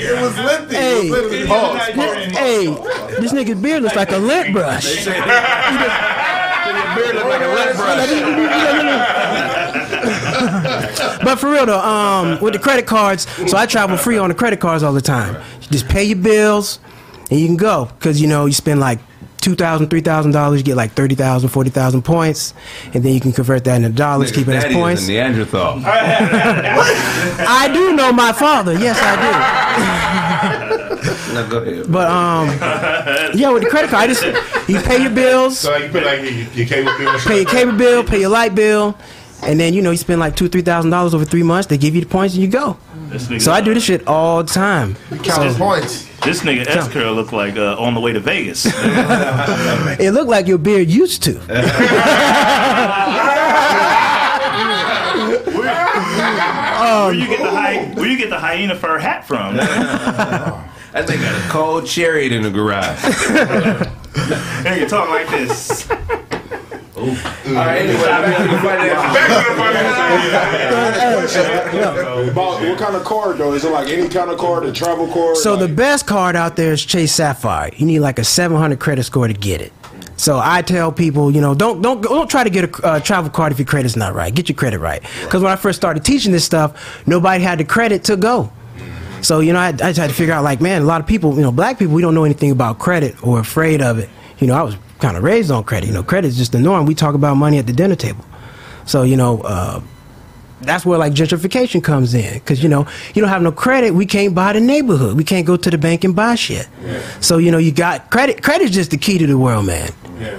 lengthy. 0.08 0.74
Hey, 0.76 1.06
It 1.06 1.10
was 1.10 1.20
lengthy. 1.32 1.46
Pause. 1.46 1.86
this, 1.94 2.36
hey, 2.36 2.66
this 3.20 3.32
nigga's 3.32 3.60
beard 3.60 3.82
looks 3.82 3.96
like 3.96 4.10
a 4.12 4.18
lint 4.18 4.52
brush. 4.52 5.04
Beard 6.94 7.14
look 7.14 7.24
like 7.24 7.40
a 7.40 7.46
lint 7.46 7.76
brush. 7.76 8.08
But 11.24 11.36
for 11.38 11.50
real 11.50 11.66
though, 11.66 11.78
um, 11.78 12.40
with 12.40 12.52
the 12.54 12.58
credit 12.58 12.86
cards, 12.86 13.26
so 13.48 13.56
I 13.56 13.66
travel 13.66 13.96
free 13.96 14.18
on 14.18 14.28
the 14.28 14.34
credit 14.34 14.58
cards 14.60 14.82
all 14.82 14.92
the 14.92 15.00
time. 15.00 15.36
You 15.62 15.68
just 15.70 15.88
pay 15.88 16.02
your 16.04 16.18
bills 16.18 16.80
and 17.30 17.38
you 17.38 17.46
can 17.46 17.56
go 17.56 17.86
because 17.98 18.20
you 18.20 18.26
know 18.26 18.46
you 18.46 18.52
spend 18.52 18.80
like 18.80 18.98
two 19.42 19.54
thousand, 19.54 19.90
three 19.90 20.00
thousand 20.00 20.30
dollars, 20.32 20.60
you 20.60 20.64
get 20.64 20.76
like 20.76 20.92
thirty 20.92 21.14
thousand, 21.14 21.50
forty 21.50 21.68
thousand 21.68 22.02
points, 22.02 22.54
and 22.94 23.04
then 23.04 23.12
you 23.12 23.20
can 23.20 23.32
convert 23.32 23.64
that 23.64 23.76
into 23.76 23.90
dollars, 23.90 24.32
keep 24.32 24.48
it 24.48 24.54
as 24.54 24.62
Daddy 24.62 24.74
is 24.74 24.80
points. 24.80 25.08
a 25.08 25.12
Neanderthal. 25.12 25.82
I 25.84 27.70
do 27.72 27.94
know 27.94 28.12
my 28.12 28.32
father. 28.32 28.72
Yes, 28.72 28.98
I 29.00 30.78
Now 31.34 31.48
go 31.48 31.58
ahead. 31.58 31.84
do. 31.84 31.90
But 31.92 32.08
um, 32.10 32.48
yeah, 33.34 33.50
with 33.50 33.62
the 33.64 33.68
credit 33.70 33.90
card, 33.90 34.04
I 34.10 34.12
just 34.14 34.22
you 34.68 34.80
pay 34.80 35.00
your 35.02 35.10
bills, 35.10 35.58
So 35.58 35.70
like 35.72 35.84
you 35.84 35.88
put 35.90 36.04
like 36.04 36.20
your, 36.20 36.30
your 36.30 36.66
cable 36.66 36.92
bill. 36.98 37.18
pay 37.20 37.36
your 37.42 37.50
cable 37.50 37.72
bill, 37.72 38.04
pay 38.04 38.20
your 38.20 38.28
light 38.30 38.54
bill, 38.54 38.96
and 39.42 39.58
then 39.58 39.74
you 39.74 39.82
know 39.82 39.90
you 39.90 39.96
spend 39.96 40.20
like 40.20 40.36
two, 40.36 40.48
three 40.48 40.62
thousand 40.62 40.90
dollars 40.90 41.14
over 41.14 41.24
three 41.24 41.42
months. 41.42 41.68
They 41.68 41.78
give 41.78 41.94
you 41.94 42.00
the 42.02 42.06
points 42.06 42.34
and 42.34 42.42
you 42.42 42.48
go. 42.50 42.76
So 43.38 43.52
I 43.52 43.60
do 43.60 43.74
this 43.74 43.84
shit 43.84 44.06
all 44.06 44.42
the 44.42 44.50
time. 44.52 44.96
Counting 45.22 45.54
points. 45.54 46.08
This 46.24 46.40
nigga 46.42 46.66
S 46.66 46.88
curl 46.88 47.14
look 47.14 47.32
like 47.32 47.56
uh, 47.56 47.76
on 47.78 47.94
the 47.94 48.00
way 48.00 48.12
to 48.12 48.20
Vegas. 48.20 48.66
It 50.00 50.12
looked 50.12 50.30
like 50.30 50.46
your 50.46 50.58
beard 50.58 50.88
used 50.88 51.22
to. 51.24 51.32
where 55.82 57.12
you 57.14 57.26
get 57.26 57.40
the 57.40 57.50
hy- 57.50 57.92
where 57.94 58.08
you 58.08 58.16
get 58.18 58.30
the 58.30 58.38
hyena 58.38 58.74
fur 58.74 58.98
hat 58.98 59.26
from? 59.26 59.56
That 60.92 61.06
thing 61.06 61.22
got 61.22 61.34
a 61.34 61.48
cold 61.48 61.86
chariot 61.86 62.32
in 62.32 62.42
the 62.42 62.50
garage. 62.50 63.00
Hey, 64.62 64.80
you 64.80 64.86
talk 64.86 65.08
like 65.08 65.26
this. 65.30 65.88
All 67.02 67.54
right, 67.54 67.82
anyway, 67.82 68.02
back 68.04 68.36
to 68.38 68.44
the 68.44 68.58
financial. 68.62 69.02
About 72.30 72.60
what 72.62 72.78
kind 72.78 72.96
of 72.96 73.04
card 73.04 73.38
though? 73.38 73.52
Is 73.52 73.64
it 73.64 73.70
like 73.70 73.88
any 73.88 74.08
kind 74.08 74.30
of 74.30 74.38
card, 74.38 74.64
a 74.64 74.72
travel 74.72 75.08
card? 75.08 75.36
So 75.36 75.56
the 75.56 75.68
best 75.68 76.06
card 76.06 76.36
out 76.36 76.56
there 76.56 76.72
is 76.72 76.84
Chase 76.84 77.14
Sapphire. 77.14 77.70
You 77.76 77.86
need 77.86 78.00
like 78.00 78.18
a 78.18 78.24
700 78.24 78.78
credit 78.78 79.02
score 79.04 79.26
to 79.26 79.34
get 79.34 79.60
it. 79.60 79.72
So 80.16 80.40
I 80.42 80.62
tell 80.62 80.92
people, 80.92 81.32
you 81.32 81.40
know, 81.40 81.54
don't 81.54 81.82
don't 81.82 82.00
don't 82.02 82.30
try 82.30 82.44
to 82.44 82.50
get 82.50 82.78
a 82.78 82.86
uh, 82.86 83.00
travel 83.00 83.30
card 83.30 83.50
if 83.50 83.58
your 83.58 83.66
credit's 83.66 83.96
not 83.96 84.14
right. 84.14 84.32
Get 84.32 84.48
your 84.48 84.54
credit 84.56 84.78
right. 84.78 85.02
Because 85.22 85.42
when 85.42 85.50
I 85.50 85.56
first 85.56 85.76
started 85.76 86.04
teaching 86.04 86.30
this 86.30 86.44
stuff, 86.44 87.04
nobody 87.06 87.42
had 87.42 87.58
the 87.58 87.64
credit 87.64 88.04
to 88.04 88.16
go. 88.16 88.52
So 89.22 89.40
you 89.40 89.52
know, 89.52 89.58
I, 89.58 89.68
I 89.68 89.72
just 89.72 89.98
had 89.98 90.10
to 90.10 90.14
figure 90.14 90.34
out 90.34 90.44
like, 90.44 90.60
man, 90.60 90.82
a 90.82 90.84
lot 90.84 91.00
of 91.00 91.06
people, 91.08 91.34
you 91.34 91.42
know, 91.42 91.50
black 91.50 91.78
people, 91.78 91.94
we 91.94 92.02
don't 92.02 92.14
know 92.14 92.24
anything 92.24 92.52
about 92.52 92.78
credit 92.78 93.20
or 93.26 93.40
afraid 93.40 93.82
of 93.82 93.98
it. 93.98 94.08
You 94.38 94.46
know, 94.46 94.54
I 94.54 94.62
was 94.62 94.76
kind 95.02 95.16
of 95.16 95.22
raised 95.22 95.50
on 95.50 95.64
credit. 95.64 95.88
You 95.88 95.92
know, 95.92 96.02
credit 96.02 96.28
is 96.28 96.38
just 96.38 96.52
the 96.52 96.60
norm. 96.60 96.86
We 96.86 96.94
talk 96.94 97.14
about 97.14 97.34
money 97.34 97.58
at 97.58 97.66
the 97.66 97.72
dinner 97.74 97.96
table. 97.96 98.24
So 98.86 99.02
you 99.02 99.16
know. 99.16 99.42
Uh, 99.42 99.80
that's 100.64 100.86
where 100.86 100.96
like 100.96 101.12
gentrification 101.12 101.82
comes 101.82 102.14
in 102.14 102.34
because 102.34 102.62
you 102.62 102.68
know 102.68 102.86
you 103.14 103.20
don't 103.20 103.28
have 103.28 103.42
no 103.42 103.50
credit 103.50 103.90
we 103.94 104.06
can't 104.06 104.32
buy 104.32 104.52
the 104.52 104.60
neighborhood 104.60 105.16
we 105.16 105.24
can't 105.24 105.44
go 105.44 105.56
to 105.56 105.70
the 105.70 105.76
bank 105.76 106.04
and 106.04 106.14
buy 106.14 106.36
shit 106.36 106.68
so 107.20 107.38
you 107.38 107.50
know 107.50 107.58
you 107.58 107.72
got 107.72 108.10
credit 108.10 108.44
credit 108.44 108.66
is 108.66 108.70
just 108.70 108.92
the 108.92 108.96
key 108.96 109.18
to 109.18 109.26
the 109.26 109.36
world 109.36 109.66
man 109.66 109.90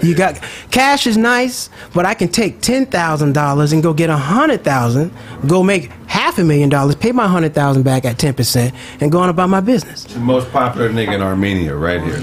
you 0.02 0.15
got 0.15 0.40
cash 0.72 1.06
is 1.06 1.18
nice 1.18 1.69
but 1.94 2.06
i 2.06 2.14
can 2.14 2.30
take 2.30 2.61
$10000 2.61 3.73
and 3.73 3.84
go 3.84 3.94
get 3.94 4.10
a 4.10 4.14
100000 4.14 5.11
go 5.45 5.61
make 5.61 5.91
half 6.07 6.40
a 6.40 6.44
million 6.45 6.69
dollars 6.69 6.95
pay 6.95 7.11
my 7.11 7.26
100000 7.26 7.84
back 7.84 8.06
at 8.06 8.15
10% 8.18 8.73
and 9.02 9.11
go 9.11 9.19
on 9.19 9.27
about 9.27 9.49
my 9.49 9.60
business 9.60 10.06
The 10.06 10.19
most 10.19 10.49
popular 10.53 10.90
nigga 10.90 11.15
in 11.15 11.22
Armenia, 11.22 11.76
right 11.76 12.02
here. 12.02 12.19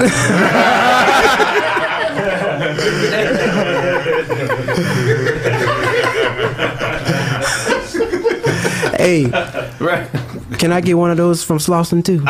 hey 8.96 9.24
right. 9.80 10.08
can 10.58 10.72
i 10.72 10.80
get 10.80 10.94
one 10.94 11.10
of 11.10 11.16
those 11.16 11.42
from 11.42 11.58
slauson 11.58 12.04
too 12.04 12.22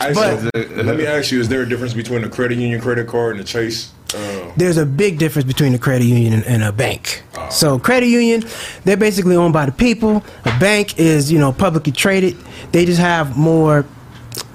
Hey, 0.00 0.14
so, 0.14 0.50
let 0.54 0.96
me 0.96 1.06
ask 1.06 1.32
you: 1.32 1.40
Is 1.40 1.48
there 1.48 1.62
a 1.62 1.68
difference 1.68 1.94
between 1.94 2.22
a 2.22 2.28
credit 2.28 2.58
union 2.58 2.80
credit 2.80 3.08
card 3.08 3.32
and 3.32 3.40
a 3.40 3.44
Chase? 3.44 3.92
Uh, 4.14 4.52
there's 4.56 4.76
a 4.76 4.86
big 4.86 5.18
difference 5.18 5.46
between 5.46 5.74
a 5.74 5.78
credit 5.78 6.04
union 6.04 6.32
and, 6.32 6.44
and 6.44 6.62
a 6.62 6.70
bank. 6.70 7.24
So 7.50 7.78
credit 7.78 8.06
union, 8.06 8.44
they're 8.84 8.96
basically 8.96 9.36
owned 9.36 9.52
by 9.52 9.66
the 9.66 9.72
people. 9.72 10.24
A 10.44 10.58
bank 10.58 10.98
is, 10.98 11.30
you 11.30 11.38
know, 11.38 11.52
publicly 11.52 11.92
traded. 11.92 12.36
They 12.72 12.84
just 12.84 13.00
have 13.00 13.36
more. 13.36 13.84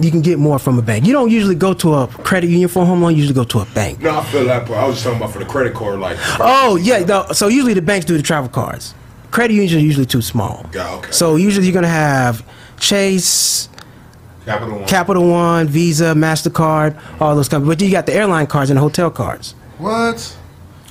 You 0.04 0.12
can 0.12 0.22
get 0.22 0.40
more 0.40 0.60
from 0.60 0.80
a 0.80 0.82
bank. 0.82 1.06
You 1.06 1.14
don't 1.14 1.30
usually 1.30 1.56
go 1.56 1.74
to 1.76 1.94
a 1.96 2.08
credit 2.08 2.50
union 2.50 2.70
for 2.70 2.84
a 2.84 2.86
home 2.86 3.02
loan. 3.02 3.12
You 3.14 3.18
usually 3.20 3.36
go 3.36 3.44
to 3.44 3.60
a 3.60 3.66
bank. 3.66 4.00
no, 4.00 4.20
I 4.20 4.24
feel 4.26 4.46
that 4.46 4.66
part. 4.66 4.80
I 4.80 4.86
was 4.86 4.96
just 4.96 5.06
talking 5.06 5.18
about 5.20 5.32
for 5.34 5.40
the 5.40 5.46
credit 5.46 5.74
card, 5.74 6.00
like. 6.00 6.18
Oh 6.40 6.76
yeah. 6.76 7.00
No, 7.00 7.28
so 7.32 7.48
usually 7.48 7.74
the 7.74 7.82
banks 7.82 8.06
do 8.06 8.18
the 8.18 8.24
travel 8.24 8.50
cards. 8.50 8.94
Credit 9.32 9.54
unions 9.54 9.74
are 9.74 9.80
usually 9.80 10.06
too 10.06 10.22
small. 10.22 10.66
Yeah, 10.74 10.92
okay. 10.96 11.12
So 11.12 11.36
usually 11.38 11.66
you're 11.66 11.74
gonna 11.74 11.88
have 11.88 12.46
Chase, 12.80 13.70
Capital 14.46 14.80
One. 14.80 14.88
Capital 14.88 15.30
One, 15.30 15.68
Visa, 15.68 16.14
Mastercard, 16.16 17.00
all 17.22 17.36
those 17.36 17.48
companies. 17.48 17.76
But 17.76 17.82
you 17.86 17.92
got 17.92 18.06
the 18.06 18.14
airline 18.14 18.48
cards 18.48 18.70
and 18.70 18.78
the 18.78 18.82
hotel 18.82 19.10
cards. 19.10 19.54
What? 19.78 20.38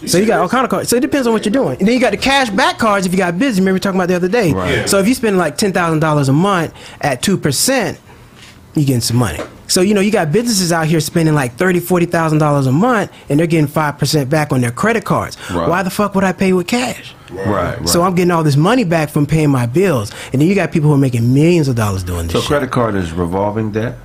So 0.06 0.16
you 0.16 0.24
got 0.26 0.40
all 0.40 0.48
kind 0.48 0.64
of 0.64 0.70
cards. 0.70 0.88
So 0.88 0.96
it 0.96 1.00
depends 1.00 1.26
on 1.26 1.34
what 1.34 1.44
you're 1.44 1.52
doing. 1.52 1.76
And 1.78 1.86
then 1.86 1.94
you 1.94 2.00
got 2.00 2.12
the 2.12 2.16
cash 2.16 2.48
back 2.48 2.78
cards 2.78 3.04
if 3.04 3.12
you 3.12 3.18
got 3.18 3.38
busy. 3.38 3.60
Remember 3.60 3.72
we 3.72 3.76
were 3.76 3.78
talking 3.80 4.00
about 4.00 4.08
the 4.08 4.14
other 4.14 4.28
day. 4.28 4.52
Right. 4.52 4.70
Yeah. 4.70 4.86
So 4.86 4.98
if 4.98 5.06
you 5.06 5.14
spend 5.14 5.36
like 5.36 5.58
ten 5.58 5.72
thousand 5.74 6.00
dollars 6.00 6.30
a 6.30 6.32
month 6.32 6.72
at 7.02 7.20
two 7.22 7.36
percent, 7.36 7.98
you 8.74 8.84
getting 8.84 9.00
some 9.00 9.16
money. 9.16 9.38
So 9.66 9.82
you 9.82 9.94
know 9.94 10.00
you 10.00 10.10
got 10.10 10.32
businesses 10.32 10.72
out 10.72 10.86
here 10.86 11.00
spending 11.00 11.34
like 11.34 11.54
thirty, 11.54 11.80
forty 11.80 12.06
thousand 12.06 12.38
dollars 12.38 12.66
a 12.66 12.72
month, 12.72 13.12
and 13.28 13.38
they're 13.38 13.46
getting 13.46 13.66
five 13.66 13.98
percent 13.98 14.28
back 14.30 14.52
on 14.52 14.60
their 14.60 14.72
credit 14.72 15.04
cards. 15.04 15.36
Right. 15.50 15.68
Why 15.68 15.82
the 15.82 15.90
fuck 15.90 16.14
would 16.14 16.24
I 16.24 16.32
pay 16.32 16.52
with 16.52 16.66
cash? 16.66 17.14
Right, 17.30 17.78
right. 17.78 17.88
So 17.88 18.02
I'm 18.02 18.14
getting 18.14 18.32
all 18.32 18.42
this 18.42 18.56
money 18.56 18.84
back 18.84 19.10
from 19.10 19.26
paying 19.26 19.50
my 19.50 19.66
bills, 19.66 20.12
and 20.32 20.40
then 20.40 20.48
you 20.48 20.54
got 20.54 20.72
people 20.72 20.88
who 20.88 20.94
are 20.94 20.98
making 20.98 21.32
millions 21.32 21.68
of 21.68 21.76
dollars 21.76 22.02
doing 22.02 22.24
this. 22.24 22.32
So 22.32 22.40
shit. 22.40 22.48
credit 22.48 22.70
card 22.70 22.94
is 22.96 23.12
revolving 23.12 23.70
debt. 23.70 23.96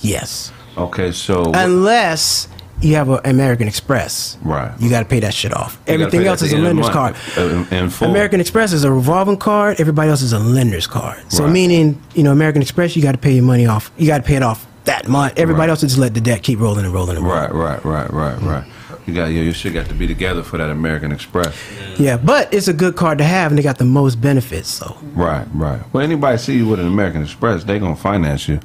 Yes, 0.00 0.52
Okay, 0.76 1.12
so 1.12 1.52
unless 1.54 2.48
you 2.82 2.94
have 2.96 3.08
an 3.08 3.20
American 3.24 3.68
Express. 3.68 4.36
right. 4.42 4.72
You 4.80 4.90
got 4.90 5.00
to 5.00 5.04
pay 5.06 5.20
that 5.20 5.32
shit 5.34 5.54
off. 5.54 5.78
You 5.86 5.94
Everything 5.94 6.26
else 6.26 6.42
is 6.42 6.52
a 6.52 6.56
end 6.56 6.66
of 6.66 6.70
the 6.76 6.82
lender's 6.82 6.92
card. 6.94 7.16
uh, 7.38 7.40
in- 7.70 7.84
in 7.84 7.90
full. 7.90 8.08
American 8.10 8.40
Express 8.40 8.72
is 8.72 8.84
a 8.84 8.92
revolving 8.92 9.36
card. 9.36 9.80
Everybody 9.80 10.10
else 10.10 10.22
is 10.22 10.32
a 10.32 10.38
lender's 10.38 10.86
card. 10.86 11.18
So 11.28 11.44
Right. 11.44 11.52
meaning, 11.52 12.00
you 12.14 12.22
know, 12.22 12.32
American 12.32 12.62
Express, 12.62 12.96
you 12.96 13.02
got 13.02 13.12
to 13.12 13.18
pay 13.18 13.32
your 13.32 13.44
money 13.44 13.66
off. 13.66 13.90
You 13.96 14.06
got 14.06 14.18
to 14.18 14.24
pay 14.24 14.34
it 14.36 14.42
off 14.42 14.66
that 14.84 15.08
month. 15.08 15.34
Everybody 15.36 15.60
Right. 15.68 15.70
else 15.70 15.80
just 15.82 15.98
let 15.98 16.14
the 16.14 16.20
debt 16.20 16.42
keep 16.42 16.58
rolling 16.60 16.84
and 16.84 16.92
rolling 16.92 17.16
and 17.16 17.24
rolling. 17.26 17.40
Right, 17.52 17.54
right, 17.54 17.84
right, 17.84 18.12
right, 18.12 18.42
right. 18.42 18.64
You 19.06 19.14
got 19.14 19.26
yeah, 19.32 19.42
your 19.42 19.52
shit 19.52 19.74
got 19.74 19.86
to 19.88 19.94
be 19.94 20.06
together 20.06 20.44
for 20.44 20.58
that 20.58 20.70
American 20.70 21.10
Express. 21.10 21.52
Yeah, 21.98 22.16
but 22.18 22.52
it's 22.54 22.68
a 22.68 22.72
good 22.72 22.94
card 22.94 23.18
to 23.18 23.24
have, 23.24 23.50
and 23.50 23.58
they 23.58 23.62
got 23.62 23.78
the 23.78 23.84
most 23.84 24.20
benefits. 24.20 24.68
So 24.68 24.96
Right, 25.14 25.44
right. 25.54 25.80
Well, 25.92 26.04
anybody 26.04 26.38
see 26.38 26.56
you 26.56 26.66
with 26.68 26.78
an 26.78 26.86
American 26.86 27.22
Express, 27.22 27.64
they 27.64 27.80
gonna 27.80 27.96
finance 27.96 28.46
you. 28.48 28.60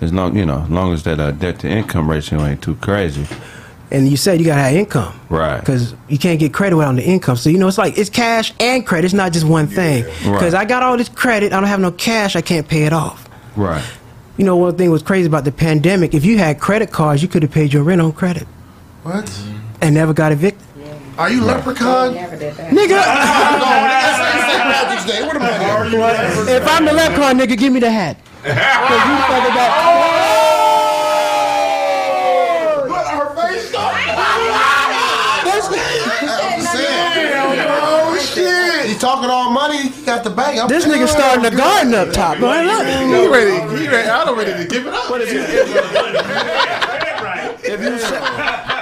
As 0.00 0.12
long 0.12 0.36
you 0.36 0.44
know, 0.44 0.62
as 0.62 0.70
long 0.70 0.92
as 0.92 1.02
that 1.04 1.18
uh, 1.20 1.30
debt 1.32 1.58
to 1.60 1.68
income 1.68 2.10
ratio 2.10 2.44
ain't 2.44 2.62
too 2.62 2.74
crazy. 2.76 3.26
and 3.90 4.08
you 4.08 4.16
said 4.16 4.38
you 4.40 4.44
got 4.46 4.56
to 4.56 4.62
have 4.62 4.74
income. 4.74 5.18
Right. 5.30 5.58
Because 5.60 5.94
you 6.08 6.18
can't 6.18 6.38
get 6.40 6.52
credit 6.52 6.76
without 6.76 6.96
the 6.96 7.04
income. 7.04 7.36
So, 7.36 7.48
you 7.48 7.56
know, 7.58 7.68
it's 7.68 7.78
like 7.78 7.96
it's 7.96 8.10
cash 8.10 8.52
and 8.60 8.86
credit. 8.86 9.06
It's 9.06 9.14
not 9.14 9.32
just 9.32 9.46
one 9.46 9.66
thing. 9.68 10.04
Because 10.04 10.52
Right. 10.52 10.54
I 10.54 10.64
got 10.64 10.82
all 10.82 10.96
this 10.96 11.08
credit, 11.08 11.52
I 11.52 11.60
don't 11.60 11.68
have 11.68 11.80
no 11.80 11.92
cash, 11.92 12.36
I 12.36 12.40
can't 12.42 12.66
pay 12.68 12.82
it 12.84 12.92
off. 12.92 13.28
Right. 13.56 13.84
You 14.36 14.44
know, 14.44 14.56
one 14.56 14.76
thing 14.76 14.90
was 14.90 15.02
crazy 15.02 15.26
about 15.28 15.44
the 15.44 15.52
pandemic. 15.52 16.12
If 16.14 16.24
you 16.26 16.36
had 16.36 16.60
credit 16.60 16.92
cards, 16.92 17.22
you 17.22 17.28
could 17.28 17.42
have 17.42 17.52
paid 17.52 17.72
your 17.72 17.84
rent 17.84 18.02
on 18.02 18.12
credit 18.12 18.46
What? 19.02 19.32
and 19.80 19.94
never 19.94 20.12
got 20.12 20.30
evicted. 20.32 20.62
Are 21.16 21.30
you 21.30 21.42
leprechaun? 21.42 22.14
Never 22.14 22.36
did 22.36 22.54
that. 22.56 22.70
Nigga! 22.70 23.00
St. 24.46 24.62
Patrick's 24.62 25.04
Day. 25.06 25.22
Where 25.22 25.32
the 25.32 25.40
money? 25.96 26.52
if 26.52 26.66
I'm 26.68 26.84
the 26.84 26.92
leprechaun, 26.92 27.38
nigga, 27.38 27.56
give 27.56 27.72
me 27.72 27.80
the 27.80 27.90
hat. 27.90 28.18
'Cause 28.46 29.02
you 29.08 29.16
fucking 29.26 29.52
about- 29.52 30.86
Her 32.86 33.34
face 33.34 33.72
Oh 36.88 38.16
shit! 38.20 38.86
He 38.86 38.94
talking 38.98 39.28
all 39.30 39.50
money. 39.50 39.88
He 39.88 40.04
got 40.04 40.22
the 40.24 40.30
bank. 40.30 40.60
I'm 40.62 40.68
This 40.68 40.84
nigga 40.86 41.08
starting 41.08 41.44
a 41.44 41.50
garden 41.56 41.94
up 41.94 42.12
top. 42.12 42.38
bro. 42.38 42.52
He 42.52 43.26
ready? 43.26 43.78
He 43.82 43.88
ready? 43.88 44.08
I'm 44.08 44.36
ready 44.38 44.52
to 44.54 44.64
give 44.68 44.86
it 44.86 44.94
up. 44.94 45.10
If 47.66 47.80
you 47.82 47.98
set, 47.98 48.22
if 48.22 48.70
you 48.70 48.75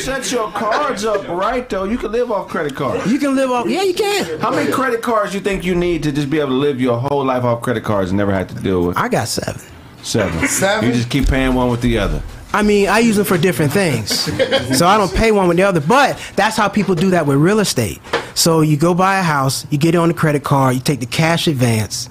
set 0.00 0.30
your 0.32 0.50
cards 0.52 1.04
up 1.04 1.26
right 1.28 1.68
though, 1.68 1.84
you 1.84 1.98
can 1.98 2.12
live 2.12 2.30
off 2.30 2.48
credit 2.48 2.74
cards. 2.74 3.10
You 3.10 3.18
can 3.18 3.34
live 3.34 3.50
off. 3.50 3.68
Yeah, 3.68 3.82
you 3.82 3.94
can. 3.94 4.40
How 4.40 4.50
many 4.50 4.70
credit 4.70 5.02
cards 5.02 5.34
you 5.34 5.40
think 5.40 5.64
you 5.64 5.74
need 5.74 6.02
to 6.02 6.12
just 6.12 6.30
be 6.30 6.38
able 6.38 6.50
to 6.50 6.54
live 6.56 6.80
your 6.80 6.98
whole 6.98 7.24
life 7.24 7.44
off 7.44 7.62
credit 7.62 7.84
cards 7.84 8.10
and 8.10 8.18
never 8.18 8.32
have 8.32 8.48
to 8.48 8.54
deal 8.54 8.86
with? 8.86 8.96
I 8.96 9.08
got 9.08 9.28
seven. 9.28 9.60
Seven. 10.02 10.48
Seven? 10.48 10.88
You 10.88 10.94
just 10.94 11.10
keep 11.10 11.28
paying 11.28 11.54
one 11.54 11.70
with 11.70 11.80
the 11.80 11.98
other. 11.98 12.22
I 12.52 12.62
mean, 12.62 12.88
I 12.88 12.98
use 12.98 13.16
them 13.16 13.24
for 13.24 13.38
different 13.38 13.72
things. 13.72 14.10
so 14.76 14.86
I 14.86 14.98
don't 14.98 15.14
pay 15.14 15.32
one 15.32 15.48
with 15.48 15.56
the 15.56 15.62
other. 15.62 15.80
But 15.80 16.18
that's 16.36 16.56
how 16.56 16.68
people 16.68 16.94
do 16.94 17.10
that 17.10 17.26
with 17.26 17.38
real 17.38 17.60
estate. 17.60 18.00
So 18.34 18.60
you 18.60 18.76
go 18.76 18.94
buy 18.94 19.18
a 19.18 19.22
house, 19.22 19.66
you 19.70 19.78
get 19.78 19.94
it 19.94 19.98
on 19.98 20.08
the 20.08 20.14
credit 20.14 20.44
card, 20.44 20.74
you 20.74 20.80
take 20.80 21.00
the 21.00 21.06
cash 21.06 21.46
advance, 21.46 22.08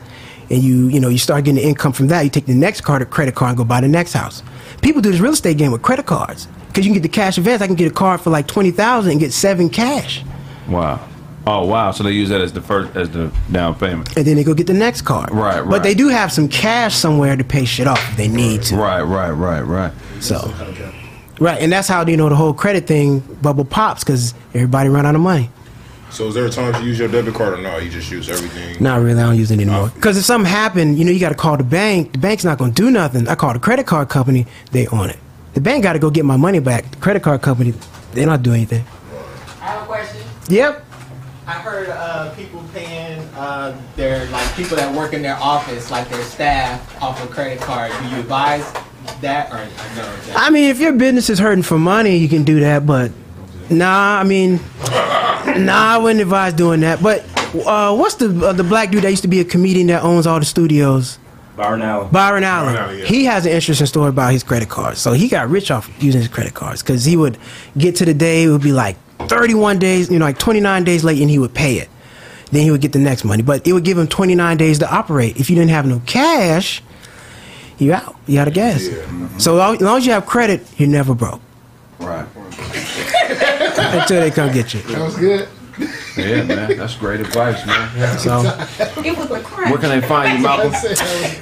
and 0.52 0.62
you 0.62 0.88
you 0.90 1.00
know 1.00 1.10
you 1.10 1.18
start 1.18 1.46
getting 1.46 1.62
the 1.62 1.68
income 1.68 1.94
from 1.94 2.08
that. 2.08 2.22
You 2.22 2.30
take 2.30 2.46
the 2.46 2.54
next 2.54 2.82
card, 2.82 3.02
a 3.02 3.06
credit 3.06 3.34
card, 3.36 3.50
and 3.50 3.58
go 3.58 3.64
buy 3.64 3.82
the 3.82 3.88
next 3.88 4.14
house. 4.14 4.44
People 4.82 5.02
do 5.02 5.12
this 5.12 5.20
real 5.22 5.34
estate 5.34 5.58
game 5.58 5.72
with 5.72 5.82
credit 5.82 6.06
cards 6.06 6.48
because 6.68 6.86
you 6.86 6.92
can 6.92 7.02
get 7.02 7.04
the 7.04 7.10
cash 7.10 7.38
advance. 7.38 7.62
I 7.62 7.68
can 7.68 7.76
get 7.76 7.92
a 7.92 7.96
card 7.96 8.22
for 8.22 8.30
like 8.30 8.48
twenty 8.48 8.72
thousand 8.72 9.12
and 9.12 9.20
get 9.20 9.32
seven 9.34 9.70
cash, 9.70 10.24
Wow. 10.68 11.08
Oh 11.48 11.66
wow. 11.66 11.90
So 11.92 12.04
they 12.04 12.12
use 12.12 12.30
that 12.30 12.42
as 12.42 12.54
the 12.54 12.62
first 12.62 12.96
as 12.96 13.10
the 13.10 13.32
down 13.52 13.74
payment. 13.76 14.16
and 14.16 14.26
then 14.28 14.36
they 14.36 14.44
go 14.44 14.54
get 14.54 14.68
the 14.68 14.74
next 14.74 15.02
card. 15.02 15.32
Right, 15.32 15.60
right. 15.62 15.70
But 15.70 15.82
they 15.84 15.96
do 15.96 16.08
have 16.10 16.32
some 16.32 16.48
cash 16.48 16.96
somewhere 16.96 17.36
to 17.36 17.44
pay 17.44 17.66
shit 17.66 17.88
off 17.88 18.00
if 18.12 18.18
they 18.18 18.28
need 18.28 18.62
to. 18.64 18.76
Right, 18.76 19.02
right, 19.02 19.32
right, 19.32 19.62
right. 19.62 19.92
So, 20.20 20.54
right, 21.40 21.60
and 21.60 21.72
that's 21.72 21.88
how 21.88 22.06
you 22.06 22.16
know 22.18 22.30
the 22.30 22.36
whole 22.36 22.54
credit 22.54 22.86
thing 22.86 23.20
bubble 23.42 23.66
pops 23.66 24.04
because 24.04 24.34
everybody 24.54 24.90
run 24.90 25.06
out 25.06 25.16
of 25.16 25.22
money. 25.22 25.50
So 26.12 26.28
is 26.28 26.34
there 26.36 26.46
a 26.46 26.50
time 26.50 26.74
to 26.74 26.84
use 26.84 27.00
your 27.00 27.08
debit 27.08 27.34
card 27.34 27.54
or 27.58 27.62
no? 27.62 27.78
You 27.78 27.90
just 27.90 28.12
use 28.12 28.30
everything. 28.30 28.82
Not 28.84 29.02
really. 29.02 29.20
I 29.22 29.28
don't 29.28 29.38
use 29.38 29.50
it 29.52 29.56
anymore. 29.56 29.92
Because 29.96 30.18
if 30.18 30.26
something 30.26 30.50
happened, 30.50 31.00
you 31.00 31.06
know, 31.06 31.12
you 31.12 31.20
got 31.20 31.30
to 31.30 31.36
call 31.36 31.56
the 31.58 31.64
bank. 31.64 32.12
The 32.12 32.18
bank's 32.20 32.44
not 32.44 32.58
going 32.58 32.74
to 32.74 32.82
do 32.82 32.92
nothing. 32.92 33.28
I 33.30 33.36
call 33.36 33.54
the 33.54 33.60
credit 33.60 33.88
card 33.88 34.10
company. 34.10 34.46
They 34.72 34.88
own 34.88 35.10
it. 35.10 35.18
The 35.54 35.62
bank 35.62 35.84
got 35.84 35.94
to 35.94 36.00
go 36.00 36.10
get 36.10 36.26
my 36.26 36.38
money 36.38 36.60
back. 36.60 36.92
The 36.92 36.98
credit 36.98 37.24
card 37.24 37.42
company, 37.42 37.74
they're 38.14 38.26
not 38.26 38.44
doing 38.44 38.58
anything. 38.58 38.84
I 39.62 39.66
have 39.66 39.84
a 39.84 39.86
question. 39.86 40.22
Yep. 40.50 40.86
I 41.48 41.52
heard 41.54 41.90
uh, 41.90 42.34
people 42.36 42.64
paying 42.74 43.20
uh, 43.36 43.80
their 43.96 44.26
like 44.32 44.54
people 44.56 44.78
that 44.78 44.94
work 44.96 45.14
in 45.14 45.22
their 45.22 45.36
office, 45.38 45.90
like 45.92 46.08
their 46.10 46.22
staff, 46.24 47.02
off 47.02 47.24
a 47.24 47.28
credit 47.28 47.60
card. 47.60 47.92
Do 48.02 48.10
you 48.10 48.20
advise 48.20 48.72
that 49.22 49.52
or, 49.52 49.56
or 49.56 49.60
no? 49.96 50.16
That- 50.28 50.34
I 50.38 50.50
mean, 50.50 50.70
if 50.70 50.80
your 50.80 50.94
business 50.94 51.30
is 51.30 51.40
hurting 51.40 51.64
for 51.64 51.80
money, 51.80 52.18
you 52.18 52.30
can 52.30 52.44
do 52.44 52.60
that. 52.62 52.86
But 52.86 53.12
nah, 53.72 54.20
I 54.20 54.24
mean, 54.24 54.60
Nah, 55.58 55.96
I 55.96 55.98
wouldn't 55.98 56.22
advise 56.22 56.54
doing 56.54 56.82
that. 56.82 57.02
But 57.02 57.24
uh, 57.66 57.96
what's 57.96 58.16
the 58.16 58.48
uh, 58.48 58.54
the 58.54 58.64
black 58.64 58.92
dude 58.92 59.04
that 59.04 59.10
used 59.10 59.24
to 59.24 59.28
be 59.28 59.40
a 59.40 59.46
comedian 59.46 59.88
that 59.88 60.04
owns 60.04 60.28
all 60.28 60.40
the 60.40 60.46
studios? 60.46 61.18
Byron 61.58 61.82
Allen. 61.82 62.10
Byron 62.12 62.44
Allen. 62.44 62.74
Byron 62.74 62.90
Allen, 62.90 63.00
yeah. 63.00 63.06
He 63.06 63.26
has 63.26 63.46
an 63.46 63.52
interesting 63.52 63.86
story 63.86 64.10
about 64.10 64.32
his 64.32 64.44
credit 64.44 64.70
cards. 64.70 65.00
So 65.00 65.12
he 65.12 65.28
got 65.28 65.50
rich 65.50 65.70
off 65.70 65.92
using 66.02 66.22
his 66.22 66.30
credit 66.30 66.54
cards 66.54 66.82
because 66.82 67.04
he 67.04 67.18
would 67.18 67.38
get 67.78 67.98
to 67.98 68.06
the 68.06 68.14
day, 68.14 68.44
it 68.44 68.50
would 68.50 68.62
be 68.62 68.72
like 68.72 68.98
31 69.28 69.78
days, 69.78 70.10
you 70.10 70.18
know, 70.18 70.26
like 70.26 70.40
29 70.40 70.84
days 70.86 71.04
late, 71.04 71.22
and 71.22 71.30
he 71.30 71.38
would 71.38 71.54
pay 71.54 71.76
it. 71.76 71.90
Then 72.52 72.64
he 72.64 72.72
would 72.72 72.82
get 72.82 72.94
the 72.94 73.00
next 73.00 73.24
money. 73.26 73.44
But 73.44 73.68
it 73.68 73.74
would 73.74 73.84
give 73.84 73.98
him 73.98 74.08
29 74.08 74.58
days 74.58 74.80
to 74.80 74.92
operate. 74.92 75.38
If 75.40 75.50
you 75.50 75.56
didn't 75.56 75.72
have 75.72 75.86
no 75.86 76.02
cash, 76.06 76.82
you 77.78 77.94
out. 77.94 78.16
You 78.28 78.40
out 78.40 78.48
of 78.48 78.54
gas. 78.54 78.88
So 79.38 79.60
as 79.60 79.82
long 79.82 79.98
as 79.98 80.06
you 80.06 80.14
have 80.14 80.26
credit, 80.26 80.66
you're 80.78 80.90
never 80.90 81.14
broke. 81.14 81.42
Right. 82.00 82.26
Until 83.94 84.22
they 84.22 84.32
come 84.32 84.52
get 84.52 84.74
you. 84.74 84.82
That 84.82 85.00
was 85.00 85.18
good. 85.18 85.48
Yeah, 86.18 86.44
man. 86.44 86.78
That's 86.78 86.96
great 86.96 87.22
advice, 87.22 87.66
man. 87.66 87.90
So 88.20 88.42
where 88.42 89.78
can 89.78 89.90
they 89.90 90.06
find 90.06 90.38
you, 90.38 90.44
Malcolm? 90.44 90.74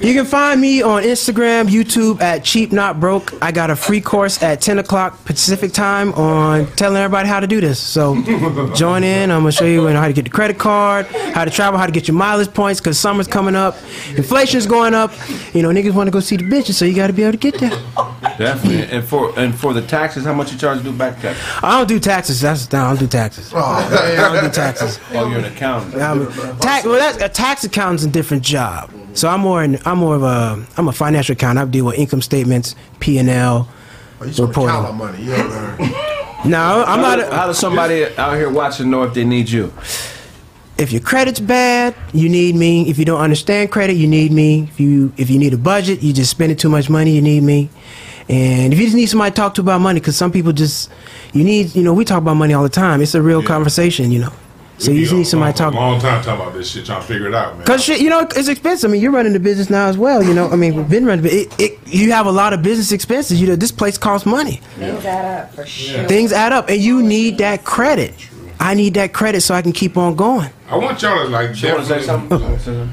You 0.00 0.14
can 0.14 0.24
find 0.24 0.60
me 0.60 0.82
on 0.82 1.02
Instagram, 1.02 1.66
YouTube 1.66 2.20
at 2.20 2.44
Cheap 2.44 2.72
Not 2.72 3.00
Broke. 3.00 3.32
I 3.42 3.50
got 3.52 3.70
a 3.70 3.76
free 3.76 4.00
course 4.00 4.42
at 4.42 4.60
10 4.60 4.78
o'clock 4.78 5.24
Pacific 5.24 5.72
time 5.72 6.12
on 6.14 6.66
telling 6.76 6.96
everybody 6.96 7.28
how 7.28 7.40
to 7.40 7.46
do 7.46 7.60
this. 7.60 7.78
So 7.78 8.14
join 8.74 9.02
in. 9.04 9.30
I'm 9.30 9.40
gonna 9.40 9.52
show 9.52 9.64
you 9.66 9.86
how 9.88 10.06
to 10.06 10.12
get 10.12 10.24
the 10.24 10.30
credit 10.30 10.58
card, 10.58 11.06
how 11.06 11.44
to 11.44 11.50
travel, 11.50 11.78
how 11.78 11.86
to 11.86 11.92
get 11.92 12.06
your 12.08 12.16
mileage 12.16 12.52
points 12.54 12.80
because 12.80 12.98
summer's 12.98 13.26
coming 13.26 13.56
up, 13.56 13.76
inflation's 14.16 14.66
going 14.66 14.94
up. 14.94 15.12
You 15.52 15.62
know, 15.62 15.70
niggas 15.70 15.92
want 15.92 16.06
to 16.06 16.12
go 16.12 16.20
see 16.20 16.36
the 16.36 16.44
bitches, 16.44 16.74
so 16.74 16.84
you 16.84 16.94
got 16.94 17.08
to 17.08 17.12
be 17.12 17.22
able 17.22 17.32
to 17.32 17.38
get 17.38 17.58
there. 17.58 17.72
Definitely. 18.40 18.96
And 18.96 19.06
for 19.06 19.38
and 19.38 19.54
for 19.54 19.74
the 19.74 19.82
taxes, 19.82 20.24
how 20.24 20.32
much 20.32 20.50
you 20.50 20.58
charge 20.58 20.78
to 20.78 20.84
do 20.84 20.92
back 20.92 21.20
tax? 21.20 21.38
I 21.62 21.76
don't 21.76 21.86
do 21.86 22.00
taxes. 22.00 22.40
That's 22.40 22.72
no, 22.72 22.84
I 22.84 22.88
don't 22.88 23.00
do 23.00 23.06
taxes. 23.06 23.52
I 23.52 24.16
don't 24.16 24.42
do 24.44 24.50
taxes. 24.50 24.98
Oh, 25.12 25.18
oh 25.18 25.28
you're 25.28 25.40
an 25.40 25.44
accountant. 25.44 26.00
I'm 26.02 26.22
a, 26.26 26.56
tax, 26.58 26.86
well, 26.86 26.94
that's, 26.94 27.22
a 27.22 27.28
tax 27.28 27.64
accountant's 27.64 28.04
a 28.04 28.08
different 28.08 28.42
job. 28.42 28.90
So 29.12 29.28
I'm 29.28 29.40
more 29.40 29.62
in, 29.62 29.78
I'm 29.84 29.98
more 29.98 30.16
of 30.16 30.22
a 30.22 30.64
I'm 30.78 30.88
a 30.88 30.92
financial 30.92 31.34
accountant. 31.34 31.68
I 31.68 31.70
deal 31.70 31.84
with 31.84 31.96
income 31.98 32.22
statements, 32.22 32.76
P 32.98 33.18
and 33.18 33.28
L, 33.28 33.68
Oh, 34.22 34.24
you 34.24 34.32
sort 34.32 34.48
of 34.50 34.56
reporting. 34.56 34.76
count 34.84 34.96
money. 34.96 35.22
You 35.22 35.30
know, 35.36 35.76
No, 36.46 36.84
I'm 36.86 37.00
how, 37.00 37.16
not. 37.16 37.16
do- 37.16 37.36
how 37.36 37.46
does 37.46 37.58
somebody 37.58 38.06
out 38.16 38.36
here 38.36 38.48
watching 38.48 38.88
know 38.90 39.02
if 39.02 39.12
they 39.12 39.24
need 39.24 39.50
you? 39.50 39.70
If 40.78 40.92
your 40.92 41.02
credit's 41.02 41.40
bad, 41.40 41.94
you 42.14 42.30
need 42.30 42.54
me. 42.54 42.88
If 42.88 42.98
you 42.98 43.04
don't 43.04 43.20
understand 43.20 43.70
credit, 43.70 43.96
you 43.98 44.08
need 44.08 44.32
me. 44.32 44.62
If 44.62 44.80
you 44.80 45.12
if 45.18 45.28
you 45.28 45.38
need 45.38 45.52
a 45.52 45.58
budget, 45.58 46.02
you 46.02 46.14
just 46.14 46.30
spending 46.30 46.56
too 46.56 46.70
much 46.70 46.88
money, 46.88 47.10
you 47.10 47.20
need 47.20 47.42
me. 47.42 47.68
And 48.28 48.72
if 48.72 48.78
you 48.78 48.86
just 48.86 48.96
need 48.96 49.06
somebody 49.06 49.32
to 49.32 49.36
talk 49.36 49.54
to 49.54 49.60
about 49.60 49.80
money, 49.80 50.00
because 50.00 50.16
some 50.16 50.30
people 50.30 50.52
just 50.52 50.90
you 51.32 51.44
need 51.44 51.74
you 51.74 51.82
know 51.82 51.94
we 51.94 52.04
talk 52.04 52.18
about 52.18 52.34
money 52.34 52.54
all 52.54 52.62
the 52.62 52.68
time. 52.68 53.00
It's 53.00 53.14
a 53.14 53.22
real 53.22 53.42
conversation, 53.42 54.10
you 54.12 54.20
know. 54.20 54.32
So 54.80 54.92
you 54.92 55.02
just 55.02 55.12
need 55.12 55.24
somebody 55.24 55.52
to 55.52 55.58
talk. 55.58 55.74
A 55.74 55.76
long 55.76 56.00
time 56.00 56.24
talking 56.24 56.40
about 56.40 56.54
this 56.54 56.70
shit, 56.70 56.86
trying 56.86 57.02
to 57.02 57.06
figure 57.06 57.28
it 57.28 57.34
out, 57.34 57.54
man. 57.58 57.66
Cause 57.66 57.84
shit, 57.84 58.00
you 58.00 58.08
know, 58.08 58.20
it's 58.20 58.48
expensive. 58.48 58.88
I 58.88 58.92
mean, 58.92 59.02
you're 59.02 59.12
running 59.12 59.34
the 59.34 59.40
business 59.40 59.68
now 59.68 59.88
as 59.88 59.98
well. 59.98 60.22
You 60.22 60.32
know, 60.32 60.48
I 60.48 60.56
mean, 60.56 60.74
we've 60.74 60.88
been 60.88 61.04
running. 61.04 61.26
It, 61.26 61.54
it, 61.60 61.78
you 61.86 62.12
have 62.12 62.24
a 62.24 62.32
lot 62.32 62.54
of 62.54 62.62
business 62.62 62.90
expenses. 62.90 63.42
You 63.42 63.48
know, 63.48 63.56
this 63.56 63.72
place 63.72 63.98
costs 63.98 64.24
money. 64.26 64.62
Things 64.78 65.04
add 65.04 65.42
up 65.42 65.54
for 65.54 65.66
sure. 65.66 66.08
Things 66.08 66.32
add 66.32 66.52
up, 66.52 66.70
and 66.70 66.80
you 66.80 67.02
need 67.02 67.36
that 67.38 67.64
credit. 67.64 68.14
I 68.58 68.72
need 68.72 68.94
that 68.94 69.12
credit 69.12 69.42
so 69.42 69.54
I 69.54 69.60
can 69.60 69.72
keep 69.72 69.98
on 69.98 70.16
going. 70.16 70.48
I 70.70 70.76
want 70.76 71.02
y'all 71.02 71.24
to 71.24 71.30
like. 71.30 71.60
You 71.62 71.74
want 71.74 71.86
to 71.86 72.00
say 72.00 72.02
something? 72.02 72.90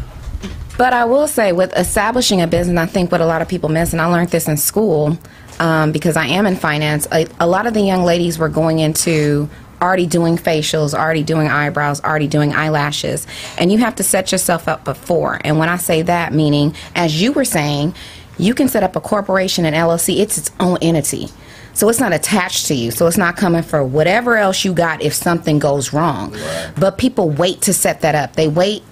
But 0.78 0.94
I 0.94 1.06
will 1.06 1.28
say, 1.28 1.52
with 1.54 1.76
establishing 1.76 2.42
a 2.42 2.48
business, 2.48 2.78
I 2.78 2.86
think 2.86 3.12
what 3.12 3.20
a 3.20 3.26
lot 3.26 3.42
of 3.42 3.48
people 3.48 3.70
miss, 3.70 3.94
and 3.94 4.02
I 4.02 4.06
learned 4.06 4.30
this 4.30 4.48
in 4.48 4.58
school 4.58 5.18
um, 5.60 5.92
because 5.92 6.16
I 6.16 6.28
am 6.28 6.46
in 6.46 6.56
finance. 6.56 7.08
A, 7.12 7.28
a 7.40 7.48
lot 7.48 7.66
of 7.66 7.74
the 7.74 7.82
young 7.82 8.04
ladies 8.04 8.38
were 8.38 8.50
going 8.50 8.80
into 8.80 9.50
already 9.82 10.06
doing 10.06 10.38
facials, 10.38 10.94
already 10.94 11.24
doing 11.24 11.48
eyebrows, 11.48 12.04
already 12.04 12.28
doing 12.28 12.54
eyelashes, 12.54 13.26
and 13.58 13.72
you 13.72 13.80
have 13.80 13.96
to 13.96 14.04
set 14.04 14.32
yourself 14.32 14.68
up 14.68 14.84
before. 14.84 15.40
And 15.44 15.58
when 15.58 15.70
I 15.70 15.78
say 15.78 16.04
that, 16.04 16.34
meaning 16.34 16.76
as 16.96 17.22
you 17.22 17.32
were 17.32 17.46
saying, 17.46 17.96
you 18.38 18.54
can 18.54 18.68
set 18.68 18.84
up 18.84 18.96
a 18.96 19.02
corporation, 19.02 19.66
an 19.66 19.74
LLC. 19.74 20.20
It's 20.20 20.38
its 20.38 20.52
own 20.60 20.78
entity. 20.82 21.28
So 21.74 21.90
it's 21.90 22.00
not 22.00 22.14
attached 22.14 22.68
to 22.68 22.76
you. 22.76 22.92
So 22.92 23.08
it's 23.08 23.18
not 23.18 23.36
coming 23.36 23.62
for 23.62 23.84
whatever 23.84 24.36
else 24.36 24.66
you 24.66 24.74
got 24.74 25.02
if 25.02 25.14
something 25.14 25.60
goes 25.60 25.94
wrong. 25.94 26.36
But 26.80 26.98
people 26.98 27.30
wait 27.30 27.62
to 27.64 27.74
set 27.74 28.02
that 28.02 28.16
up. 28.16 28.36
They 28.36 28.48
wait 28.48 28.84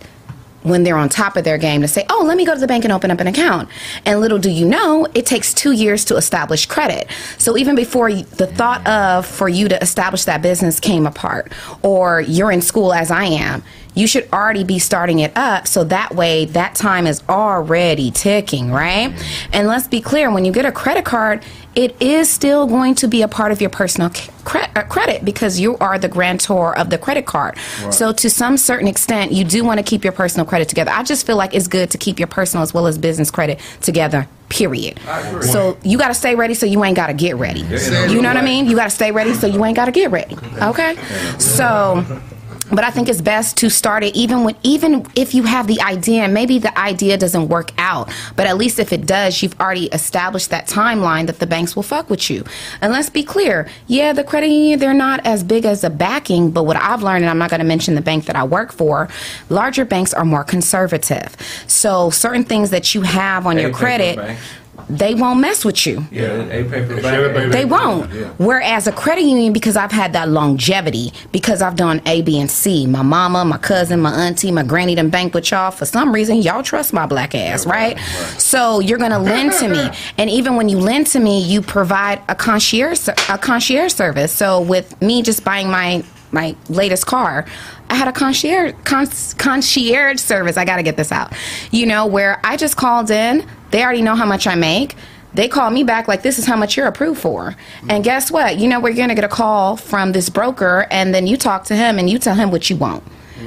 when 0.65 0.83
they're 0.83 0.97
on 0.97 1.09
top 1.09 1.37
of 1.37 1.43
their 1.43 1.57
game 1.57 1.81
to 1.81 1.87
say, 1.87 2.05
oh, 2.09 2.23
let 2.25 2.37
me 2.37 2.45
go 2.45 2.53
to 2.53 2.59
the 2.59 2.67
bank 2.67 2.83
and 2.83 2.91
open 2.91 3.11
up 3.11 3.19
an 3.19 3.27
account. 3.27 3.69
And 4.05 4.19
little 4.19 4.39
do 4.39 4.49
you 4.49 4.65
know, 4.65 5.07
it 5.13 5.25
takes 5.25 5.53
two 5.53 5.71
years 5.71 6.03
to 6.05 6.15
establish 6.15 6.65
credit. 6.65 7.07
So 7.37 7.55
even 7.55 7.75
before 7.75 8.11
the 8.11 8.47
thought 8.47 8.85
of 8.87 9.25
for 9.25 9.47
you 9.47 9.69
to 9.69 9.81
establish 9.81 10.25
that 10.25 10.41
business 10.41 10.79
came 10.79 11.05
apart, 11.05 11.51
or 11.83 12.21
you're 12.21 12.51
in 12.51 12.61
school 12.61 12.93
as 12.93 13.11
I 13.11 13.25
am, 13.25 13.63
you 13.95 14.07
should 14.07 14.27
already 14.31 14.63
be 14.63 14.77
starting 14.77 15.19
it 15.19 15.35
up 15.35 15.67
so 15.67 15.83
that 15.85 16.13
way 16.15 16.45
that 16.45 16.75
time 16.75 17.07
is 17.07 17.23
already 17.27 18.11
ticking, 18.11 18.71
right? 18.71 19.13
And 19.51 19.67
let's 19.67 19.87
be 19.87 20.01
clear 20.01 20.29
when 20.31 20.45
you 20.45 20.51
get 20.51 20.65
a 20.65 20.71
credit 20.71 21.05
card, 21.05 21.43
it 21.75 21.99
is 22.01 22.29
still 22.29 22.67
going 22.67 22.95
to 22.95 23.07
be 23.07 23.21
a 23.21 23.27
part 23.27 23.51
of 23.51 23.59
your 23.59 23.69
personal 23.69 24.09
cre- 24.45 24.59
uh, 24.75 24.83
credit 24.83 25.25
because 25.25 25.59
you 25.59 25.77
are 25.79 25.99
the 25.99 26.07
grantor 26.07 26.77
of 26.77 26.89
the 26.89 26.97
credit 26.97 27.25
card. 27.25 27.57
Right. 27.83 27.93
So, 27.93 28.13
to 28.13 28.29
some 28.29 28.55
certain 28.55 28.87
extent, 28.87 29.33
you 29.33 29.43
do 29.43 29.65
want 29.65 29.79
to 29.79 29.83
keep 29.83 30.03
your 30.03 30.13
personal 30.13 30.45
credit 30.45 30.69
together. 30.69 30.91
I 30.91 31.03
just 31.03 31.25
feel 31.27 31.35
like 31.35 31.53
it's 31.53 31.67
good 31.67 31.91
to 31.91 31.97
keep 31.97 32.17
your 32.17 32.29
personal 32.29 32.63
as 32.63 32.73
well 32.73 32.87
as 32.87 32.97
business 32.97 33.29
credit 33.29 33.59
together. 33.81 34.27
Period. 34.47 34.99
So 35.41 35.77
you 35.83 35.97
got 35.97 36.09
to 36.09 36.13
stay 36.13 36.35
ready, 36.35 36.53
so 36.53 36.65
you 36.67 36.83
ain't 36.83 36.95
got 36.95 37.07
to 37.07 37.13
get 37.13 37.35
ready. 37.35 37.61
You 37.61 38.21
know 38.21 38.29
what 38.29 38.37
I 38.37 38.43
mean? 38.43 38.67
You 38.67 38.75
got 38.75 38.85
to 38.85 38.89
stay 38.91 39.11
ready, 39.11 39.33
so 39.33 39.47
you 39.47 39.65
ain't 39.65 39.75
got 39.75 39.85
to 39.85 39.91
get 39.91 40.11
ready. 40.11 40.37
Okay. 40.61 40.95
So 41.39 42.21
but 42.71 42.83
I 42.83 42.89
think 42.89 43.09
it's 43.09 43.21
best 43.21 43.57
to 43.57 43.69
start 43.69 44.03
it 44.03 44.15
even 44.15 44.43
when 44.43 44.55
even 44.63 45.05
if 45.15 45.33
you 45.33 45.43
have 45.43 45.67
the 45.67 45.79
idea 45.81 46.23
and 46.23 46.33
maybe 46.33 46.57
the 46.57 46.77
idea 46.77 47.17
doesn't 47.17 47.47
work 47.47 47.71
out, 47.77 48.11
but 48.35 48.47
at 48.47 48.57
least 48.57 48.79
if 48.79 48.91
it 48.91 49.05
does, 49.05 49.41
you've 49.41 49.59
already 49.59 49.85
established 49.87 50.49
that 50.49 50.67
timeline 50.67 51.27
that 51.27 51.39
the 51.39 51.47
banks 51.47 51.75
will 51.75 51.83
fuck 51.83 52.09
with 52.09 52.29
you. 52.29 52.43
And 52.81 52.91
let's 52.91 53.09
be 53.09 53.23
clear, 53.23 53.67
yeah, 53.87 54.13
the 54.13 54.23
credit 54.23 54.47
union 54.47 54.79
they're 54.79 54.93
not 54.93 55.25
as 55.25 55.43
big 55.43 55.65
as 55.65 55.83
a 55.83 55.89
backing, 55.89 56.51
but 56.51 56.63
what 56.63 56.77
I've 56.77 57.03
learned, 57.03 57.23
and 57.23 57.29
I'm 57.29 57.37
not 57.37 57.49
going 57.49 57.59
to 57.59 57.65
mention 57.65 57.95
the 57.95 58.01
bank 58.01 58.25
that 58.25 58.35
I 58.35 58.43
work 58.43 58.71
for, 58.71 59.09
larger 59.49 59.85
banks 59.85 60.13
are 60.13 60.25
more 60.25 60.43
conservative. 60.43 61.35
So 61.67 62.09
certain 62.09 62.43
things 62.43 62.71
that 62.71 62.95
you 62.95 63.01
have 63.01 63.45
on 63.45 63.57
your 63.57 63.71
credit. 63.71 64.37
Banks. 64.75 64.99
They 64.99 65.15
won't 65.15 65.39
mess 65.39 65.65
with 65.65 65.85
you. 65.85 66.05
Yeah, 66.11 66.43
a 66.43 66.63
paper 66.63 67.01
bank. 67.01 67.51
They 67.51 67.65
won't. 67.65 68.11
Whereas 68.39 68.87
a 68.87 68.91
credit 68.91 69.23
union, 69.23 69.53
because 69.53 69.75
I've 69.75 69.91
had 69.91 70.13
that 70.13 70.29
longevity, 70.29 71.11
because 71.31 71.61
I've 71.61 71.75
done 71.75 72.01
A, 72.05 72.21
B, 72.21 72.39
and 72.39 72.49
C. 72.49 72.85
My 72.87 73.01
mama, 73.01 73.45
my 73.45 73.57
cousin, 73.57 73.99
my 74.01 74.13
auntie, 74.13 74.51
my 74.51 74.63
granny 74.63 74.95
done 74.95 75.09
bank 75.09 75.33
with 75.33 75.51
y'all. 75.51 75.71
For 75.71 75.85
some 75.85 76.13
reason, 76.13 76.37
y'all 76.37 76.63
trust 76.63 76.93
my 76.93 77.05
black 77.05 77.35
ass, 77.35 77.65
right? 77.65 77.99
So 78.37 78.79
you're 78.79 78.99
gonna 78.99 79.19
lend 79.19 79.53
to 79.53 79.67
me, 79.67 79.89
and 80.17 80.29
even 80.29 80.55
when 80.55 80.69
you 80.69 80.79
lend 80.79 81.07
to 81.07 81.19
me, 81.19 81.41
you 81.41 81.61
provide 81.61 82.21
a 82.29 82.35
concierge 82.35 83.07
a 83.07 83.37
concierge 83.37 83.93
service. 83.93 84.31
So 84.31 84.61
with 84.61 84.99
me 85.01 85.21
just 85.21 85.43
buying 85.43 85.69
my 85.69 86.03
my 86.31 86.55
latest 86.69 87.05
car, 87.05 87.45
I 87.89 87.95
had 87.95 88.07
a 88.07 88.11
concierge 88.11 88.73
con- 88.83 89.07
concierge 89.37 90.19
service. 90.19 90.57
I 90.57 90.65
got 90.65 90.77
to 90.77 90.83
get 90.83 90.97
this 90.97 91.11
out. 91.11 91.33
You 91.71 91.85
know, 91.85 92.05
where 92.05 92.39
I 92.43 92.57
just 92.57 92.77
called 92.77 93.11
in, 93.11 93.47
they 93.71 93.83
already 93.83 94.01
know 94.01 94.15
how 94.15 94.25
much 94.25 94.47
I 94.47 94.55
make. 94.55 94.95
They 95.33 95.49
call 95.49 95.69
me 95.69 95.83
back 95.83 96.07
like 96.07 96.21
this 96.21 96.39
is 96.39 96.45
how 96.45 96.55
much 96.55 96.77
you're 96.77 96.87
approved 96.87 97.19
for. 97.19 97.55
And 97.81 97.89
mm-hmm. 97.89 98.01
guess 98.01 98.31
what? 98.31 98.57
You 98.57 98.69
know 98.69 98.79
we're 98.79 98.93
going 98.93 99.09
to 99.09 99.15
get 99.15 99.25
a 99.25 99.29
call 99.29 99.75
from 99.75 100.13
this 100.13 100.29
broker 100.29 100.87
and 100.89 101.13
then 101.13 101.27
you 101.27 101.35
talk 101.35 101.65
to 101.65 101.75
him 101.75 101.99
and 101.99 102.09
you 102.09 102.17
tell 102.17 102.35
him 102.35 102.51
what 102.51 102.69
you 102.69 102.77
want. 102.77 103.03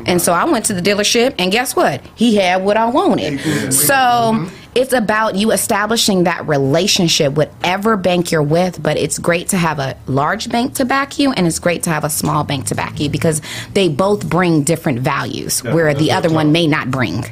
And 0.07 0.21
so 0.21 0.33
I 0.33 0.45
went 0.45 0.67
to 0.67 0.75
the 0.75 0.83
dealership 0.83 1.35
and 1.39 1.51
guess 1.51 1.75
what? 1.75 2.03
He 2.15 2.37
had 2.37 2.65
what 2.65 2.77
I 2.77 2.87
wanted. 2.87 3.73
So 3.73 4.49
it's 4.75 4.93
about 4.93 5.35
you 5.35 5.51
establishing 5.51 6.25
that 6.25 6.47
relationship, 6.47 7.33
whatever 7.33 7.97
bank 7.97 8.31
you're 8.31 8.43
with. 8.43 8.83
But 8.83 8.97
it's 8.97 9.19
great 9.19 9.49
to 9.49 9.57
have 9.57 9.79
a 9.79 9.97
large 10.07 10.51
bank 10.51 10.75
to 10.75 10.85
back 10.85 11.19
you, 11.19 11.33
and 11.33 11.47
it's 11.47 11.59
great 11.59 11.83
to 11.85 11.91
have 11.91 12.05
a 12.05 12.11
small 12.11 12.45
bank 12.45 12.67
to 12.67 12.75
back 12.75 13.01
you 13.01 13.09
because 13.09 13.41
they 13.75 13.89
both 13.89 14.29
bring 14.29 14.63
different 14.63 15.01
values, 15.01 15.63
where 15.65 15.95
the 15.95 16.13
other 16.13 16.31
one 16.31 16.53
may 16.53 16.67
not 16.67 16.91
bring. 16.91 17.25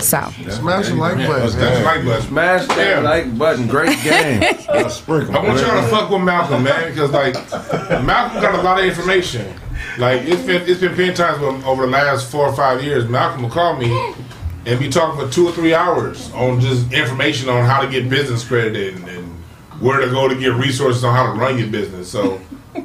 So 0.00 0.30
Smash 0.48 0.88
the 0.88 0.94
like 0.94 1.16
button. 1.16 1.50
Smash 1.50 1.78
the 1.78 1.84
like 1.84 2.04
button. 2.04 2.22
Smash 2.22 2.66
that 2.68 3.02
like 3.02 3.38
button. 3.38 3.66
Great 3.66 3.98
game. 4.04 4.42
I 4.68 4.82
want 4.82 5.60
y'all 5.60 5.80
to 5.80 5.88
fuck 5.88 6.10
with 6.10 6.22
Malcolm, 6.22 6.64
man, 6.64 6.90
because 6.90 7.10
like 7.10 7.34
Malcolm 8.04 8.40
got 8.40 8.58
a 8.58 8.62
lot 8.62 8.78
of 8.78 8.84
information. 8.84 9.54
Like 9.98 10.22
it's 10.22 10.42
been 10.42 10.62
it's 10.68 10.80
been 10.80 10.94
plenty 10.94 11.14
times 11.14 11.42
over 11.64 11.82
the 11.82 11.88
last 11.90 12.30
four 12.30 12.46
or 12.46 12.54
five 12.54 12.82
years, 12.82 13.08
Malcolm 13.08 13.42
will 13.42 13.50
call 13.50 13.76
me 13.76 14.14
and 14.66 14.78
be 14.78 14.88
talking 14.88 15.18
for 15.20 15.32
two 15.32 15.48
or 15.48 15.52
three 15.52 15.74
hours 15.74 16.30
on 16.32 16.60
just 16.60 16.92
information 16.92 17.48
on 17.48 17.64
how 17.64 17.80
to 17.80 17.88
get 17.90 18.08
business 18.08 18.46
credit 18.46 18.94
and, 18.94 19.08
and 19.08 19.26
where 19.80 20.00
to 20.00 20.10
go 20.10 20.28
to 20.28 20.34
get 20.34 20.52
resources 20.54 21.02
on 21.02 21.14
how 21.14 21.32
to 21.32 21.38
run 21.38 21.58
your 21.58 21.68
business. 21.68 22.10
So 22.10 22.40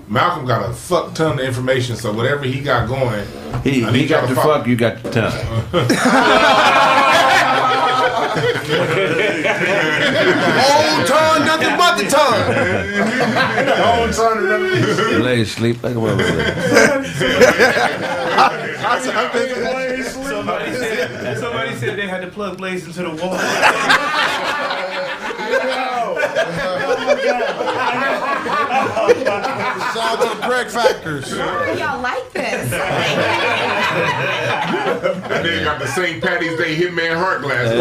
Malcolm 0.08 0.46
got 0.46 0.70
a 0.70 0.74
fuck 0.74 1.14
ton 1.14 1.40
of 1.40 1.46
information. 1.46 1.96
So 1.96 2.12
whatever 2.14 2.44
he 2.44 2.62
got 2.62 2.88
going, 2.88 3.26
He, 3.64 3.84
I 3.84 3.92
need 3.92 4.02
he 4.02 4.08
got 4.08 4.28
the 4.28 4.36
to 4.36 4.42
fuck, 4.42 4.68
you 4.68 4.76
got 4.76 5.02
the 5.04 5.12
tongue. 5.12 5.32
Whole 9.66 11.06
time, 11.06 11.46
nothing 11.46 11.78
but 11.78 11.98
the 11.98 12.04
tongue. 12.10 12.54
Don't 13.66 14.14
turn 14.14 14.38
to 14.38 14.44
none 14.50 14.66
of 14.66 14.72
these. 14.72 15.00
Lay 15.20 15.44
sleep 15.46 15.82
like 15.84 15.96
a 15.96 16.00
motherfucker. 16.00 17.06
Somebody 20.24 20.72
said, 20.74 21.38
somebody 21.38 21.76
said 21.76 21.98
they 21.98 22.08
had 22.08 22.22
to 22.22 22.28
plug 22.28 22.58
Blaze 22.58 22.86
into 22.86 23.04
the 23.04 23.10
wall. 23.10 23.38
Shout 29.96 29.98
out 29.98 30.22
to 30.22 30.28
the 30.36 30.42
Craig 30.48 30.68
Factors. 30.68 31.32
Y'all 31.80 32.02
like 32.02 32.32
this? 32.34 32.74
And 35.26 35.46
then 35.46 35.64
got 35.64 35.80
the 35.80 35.88
St. 35.88 36.22
Patty's 36.22 36.58
Day 36.58 36.76
Hitman 36.76 37.16
Hart 37.16 37.42
glasses. 37.42 37.80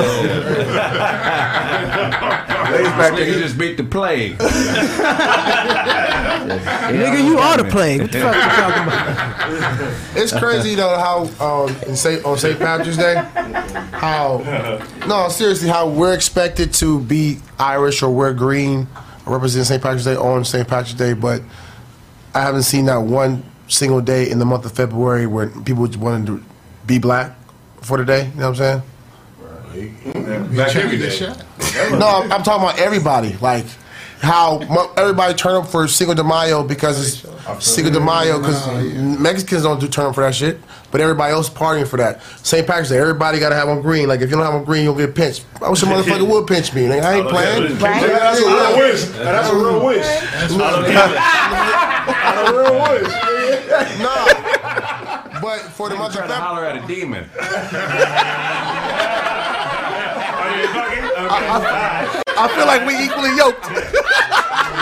Lays 2.70 2.88
back 2.92 3.14
there, 3.16 3.24
he 3.26 3.32
just 3.32 3.58
beat 3.58 3.76
the 3.76 3.84
plague. 3.84 4.38
Nigga, 6.84 7.24
you 7.24 7.38
are 7.38 7.56
the 7.56 7.64
plague. 7.64 8.02
What 8.02 8.12
the 8.12 8.20
fuck 8.20 8.34
you 8.34 8.42
talking 8.42 8.82
about? 8.84 10.16
It's 10.16 10.32
crazy 10.38 10.74
though 10.74 10.96
how 10.98 11.28
um, 11.44 11.76
in 11.86 11.96
Saint, 11.96 12.24
on 12.24 12.38
St. 12.38 12.58
Patrick's 12.58 12.96
Day, 12.96 13.14
how 13.92 14.38
no 15.06 15.28
seriously 15.28 15.68
how 15.68 15.88
we're 15.88 16.14
expected 16.14 16.72
to 16.74 17.00
be 17.00 17.38
Irish 17.58 18.02
or 18.02 18.10
wear 18.14 18.32
green 18.44 18.86
or 19.24 19.32
represent 19.32 19.66
St. 19.66 19.82
Patrick's 19.82 20.04
Day 20.04 20.16
on 20.16 20.44
St. 20.44 20.68
Patrick's 20.68 20.92
Day, 20.92 21.14
but 21.14 21.40
I 22.34 22.42
haven't 22.42 22.64
seen 22.64 22.84
that 22.86 22.98
one 22.98 23.42
single 23.68 24.02
day 24.02 24.30
in 24.30 24.38
the 24.38 24.44
month 24.44 24.66
of 24.66 24.72
February 24.72 25.26
where 25.26 25.48
people 25.48 25.86
just 25.86 25.98
wanted 25.98 26.26
to 26.26 26.44
be 26.86 26.98
black 26.98 27.34
for 27.80 27.96
the 27.96 28.04
day. 28.04 28.28
You 28.34 28.40
know 28.40 28.50
what 28.50 28.60
I'm 28.60 28.82
saying? 29.72 30.52
Black 30.54 30.76
every 30.76 30.98
day. 30.98 31.18
No, 31.98 32.06
I'm, 32.06 32.32
I'm 32.32 32.42
talking 32.42 32.68
about 32.68 32.78
everybody. 32.78 33.34
Like 33.38 33.64
how 34.24 34.58
everybody 34.96 35.34
turn 35.34 35.54
up 35.54 35.68
for 35.68 35.86
Cinco 35.86 36.14
de 36.14 36.24
Mayo 36.24 36.64
because 36.64 36.98
it's 37.00 37.64
Cinco 37.64 37.90
de 37.90 38.00
Mayo 38.00 38.38
because 38.38 38.66
Mexicans 39.18 39.62
don't 39.62 39.78
do 39.80 39.86
turn 39.86 40.06
up 40.06 40.14
for 40.14 40.22
that 40.22 40.34
shit, 40.34 40.58
but 40.90 41.00
everybody 41.00 41.32
else 41.32 41.48
partying 41.48 41.86
for 41.86 41.98
that. 41.98 42.22
St. 42.44 42.66
Patrick's 42.66 42.88
Day, 42.88 42.98
everybody 42.98 43.38
got 43.38 43.50
to 43.50 43.54
have 43.54 43.68
on 43.68 43.82
green. 43.82 44.08
Like 44.08 44.20
if 44.20 44.30
you 44.30 44.36
don't 44.36 44.44
have 44.44 44.54
on 44.54 44.64
green, 44.64 44.84
you'll 44.84 44.96
get 44.96 45.14
pinched. 45.14 45.44
I 45.62 45.68
wish 45.70 45.82
a 45.82 45.86
motherfucker 45.86 46.28
would 46.28 46.46
pinch 46.46 46.74
me. 46.74 46.88
Like, 46.88 47.02
I 47.02 47.18
ain't 47.18 47.28
playing. 47.28 47.78
Right. 47.78 48.06
That's 48.06 48.40
a 48.40 48.44
real 48.46 48.76
wish. 48.78 49.04
That's 49.04 49.50
a 49.50 49.54
real 49.54 49.84
wish. 49.84 50.06
That's 50.06 50.52
a 52.40 52.52
real 52.52 52.80
wish. 52.82 53.12
no. 54.00 55.40
But 55.40 55.60
for 55.72 55.88
the 55.90 55.96
month 55.96 56.14
of 56.16 56.24
Trying 56.24 56.40
holler 56.40 56.64
at 56.64 56.82
a 56.82 56.86
demon. 56.86 57.28
I, 61.30 62.22
I 62.36 62.48
feel 62.54 62.66
like 62.66 62.86
we 62.86 62.94
equally 63.04 63.36
yoked. 63.36 64.74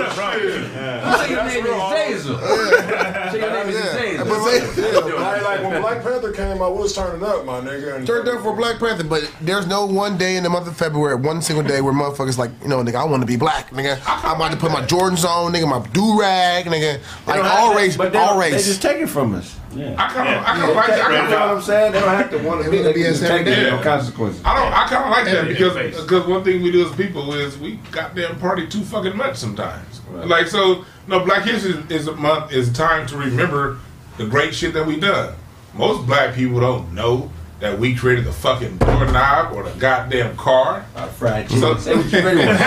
Say 0.00 1.30
your 1.30 1.44
name 1.44 1.66
is 1.66 2.24
Zazel. 2.26 3.30
Say 3.32 3.38
your 3.40 3.50
name 3.50 3.68
is 3.68 3.76
Zazel. 3.76 5.20
Like, 5.20 5.42
like 5.42 5.62
when 5.62 5.80
Black 5.80 6.02
Panther 6.02 6.32
came 6.32 6.62
out, 6.62 6.74
we 6.74 6.82
was 6.82 6.94
turning 6.94 7.22
up, 7.22 7.44
my 7.44 7.60
nigga. 7.60 7.96
And 7.96 8.06
Turned 8.06 8.28
up 8.28 8.42
for 8.42 8.54
Black 8.56 8.78
Panther, 8.78 9.04
but 9.04 9.30
there's 9.40 9.66
no 9.66 9.84
one 9.86 10.16
day 10.16 10.36
in 10.36 10.42
the 10.42 10.50
month 10.50 10.66
of 10.66 10.76
February, 10.76 11.16
one 11.16 11.42
single 11.42 11.64
day 11.64 11.80
where 11.80 11.92
motherfuckers 11.92 12.38
like, 12.38 12.50
you 12.62 12.68
know, 12.68 12.82
nigga, 12.82 12.96
I 12.96 13.04
want 13.04 13.22
to 13.22 13.26
be 13.26 13.36
black, 13.36 13.70
nigga. 13.70 14.00
I'm 14.06 14.36
about 14.36 14.52
to 14.52 14.56
put 14.56 14.70
my 14.72 14.82
Jordans 14.82 15.24
on, 15.24 15.52
nigga, 15.52 15.68
my 15.68 15.86
do 15.88 16.18
rag, 16.20 16.66
nigga, 16.66 17.00
like 17.26 17.42
all 17.44 17.74
race, 17.74 17.96
but 17.96 18.14
all 18.16 18.38
don't- 18.38 18.50
they 18.50 18.58
just 18.58 18.82
take 18.82 18.98
it 19.02 19.08
from 19.08 19.34
us. 19.34 19.56
I 19.72 20.08
kind 20.08 20.28
of, 20.28 20.42
I 20.42 20.44
kind 20.44 20.70
of 20.70 20.76
like 20.76 20.86
Take- 20.86 20.96
that. 20.96 21.10
I 21.10 21.22
you 21.24 21.30
know 21.30 21.40
what 21.46 21.56
I'm 21.56 21.62
saying? 21.62 21.92
They 21.92 22.00
don't 22.00 22.08
have 22.08 22.30
to 22.30 22.38
want 22.38 22.64
to 22.64 22.70
be. 22.70 22.78
They 22.82 22.92
BS 22.92 23.04
just 23.04 23.20
take 23.22 23.30
every 23.46 23.52
it. 23.52 23.56
day. 23.56 23.70
No 23.70 23.80
consequences. 23.82 24.42
I 24.44 24.56
don't. 24.56 24.72
I 24.72 24.86
kind 24.88 25.04
of 25.04 25.10
like 25.10 25.24
that 25.26 25.34
Every 25.36 25.52
because 25.54 26.02
because 26.02 26.26
one 26.26 26.42
thing 26.42 26.60
we 26.62 26.72
do 26.72 26.84
as 26.88 26.92
people 26.96 27.32
is 27.34 27.56
we 27.56 27.76
goddamn 27.92 28.38
party 28.40 28.66
too 28.66 28.82
fucking 28.82 29.16
much 29.16 29.36
sometimes. 29.36 30.00
Like 30.10 30.48
so, 30.48 30.84
no. 31.06 31.24
Black 31.24 31.44
History 31.44 31.82
is 31.94 32.08
a 32.08 32.16
month 32.16 32.52
is 32.52 32.72
time 32.72 33.06
to 33.08 33.16
remember 33.16 33.78
the 34.16 34.26
great 34.26 34.54
shit 34.54 34.74
that 34.74 34.84
we 34.86 34.98
done. 34.98 35.34
Most 35.74 36.04
black 36.04 36.34
people 36.34 36.58
don't 36.60 36.92
know 36.92 37.30
that 37.60 37.78
we 37.78 37.94
created 37.94 38.24
the 38.24 38.32
fucking 38.32 38.78
doorknob 38.78 39.54
or 39.54 39.62
the 39.62 39.70
goddamn 39.78 40.36
car. 40.36 40.84
I 40.96 41.06
fried 41.06 41.48
So- 41.50 41.74
chicken. 41.76 41.80
Say 41.80 41.94
what 41.94 42.12
you 42.12 42.18
really 42.22 42.46
want. 42.46 42.58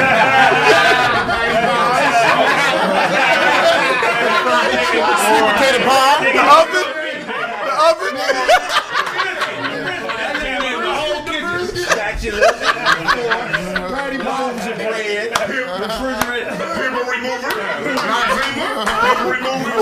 Potato 4.74 5.80
pie, 5.86 6.34
the 6.34 6.41
oven, 6.41 6.86
the 7.64 7.74
oven. 7.88 8.16
Patty 13.94 14.18
bones 14.18 14.66
and 14.66 14.78
bread. 14.78 15.30
Refrigerator. 15.80 16.56
Pimple 16.74 17.06
remover, 17.06 17.52
not 17.94 18.28
Zima. 18.34 18.68
Pimple 19.02 19.30
remover. 19.30 19.74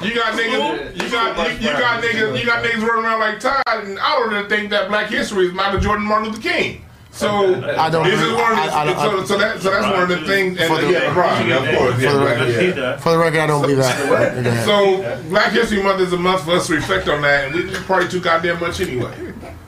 You 0.00 0.14
got 0.14 0.32
niggas, 0.34 1.02
you 1.02 1.10
got 1.10 1.50
you, 1.50 1.68
you 1.68 1.72
got 1.72 2.02
niggas, 2.02 2.38
you 2.38 2.46
got 2.46 2.64
niggas 2.64 2.82
running 2.86 3.04
around 3.04 3.20
like 3.20 3.40
Todd, 3.40 3.62
and 3.66 3.98
I 3.98 4.18
don't 4.18 4.32
even 4.32 4.48
think 4.48 4.70
that 4.70 4.88
Black 4.88 5.10
History 5.10 5.46
is 5.46 5.52
Michael 5.52 5.80
Jordan, 5.80 6.04
Martin 6.06 6.28
Luther 6.30 6.40
King. 6.40 6.84
So 7.18 7.54
I 7.76 7.90
don't 7.90 8.04
This 8.04 8.14
is 8.14 8.22
agree. 8.22 8.34
one 8.34 8.52
of 8.52 8.56
the, 8.58 8.62
I- 8.62 8.80
I 8.80 8.84
don't- 8.84 9.26
so, 9.26 9.34
so 9.34 9.38
that 9.38 9.60
so 9.60 9.70
that's 9.70 9.84
one 9.86 10.02
of 10.02 10.08
the 10.08 10.26
things. 10.26 10.58
And 10.60 10.72
For 10.74 10.80
the- 10.80 10.92
yeah, 10.92 11.18
right, 11.18 11.50
of 11.50 11.78
course, 11.78 12.00
yeah, 12.00 12.12
the 12.12 12.18
record, 12.24 12.76
yeah. 12.78 12.96
For 12.98 13.10
the 13.12 13.18
record, 13.18 13.40
I 13.40 13.46
don't 13.48 13.60
believe 13.62 13.78
that. 13.78 14.64
So 14.64 15.20
Black 15.28 15.52
History 15.52 15.82
Month 15.82 16.00
is 16.00 16.12
a 16.12 16.16
month 16.16 16.44
for 16.44 16.52
us 16.52 16.66
to 16.68 16.74
reflect 16.74 17.08
on 17.08 17.22
that, 17.22 17.46
and 17.46 17.54
we 17.54 17.68
just 17.70 17.86
party 17.86 18.06
too 18.08 18.20
goddamn 18.20 18.60
much 18.60 18.80
anyway. 18.80 19.12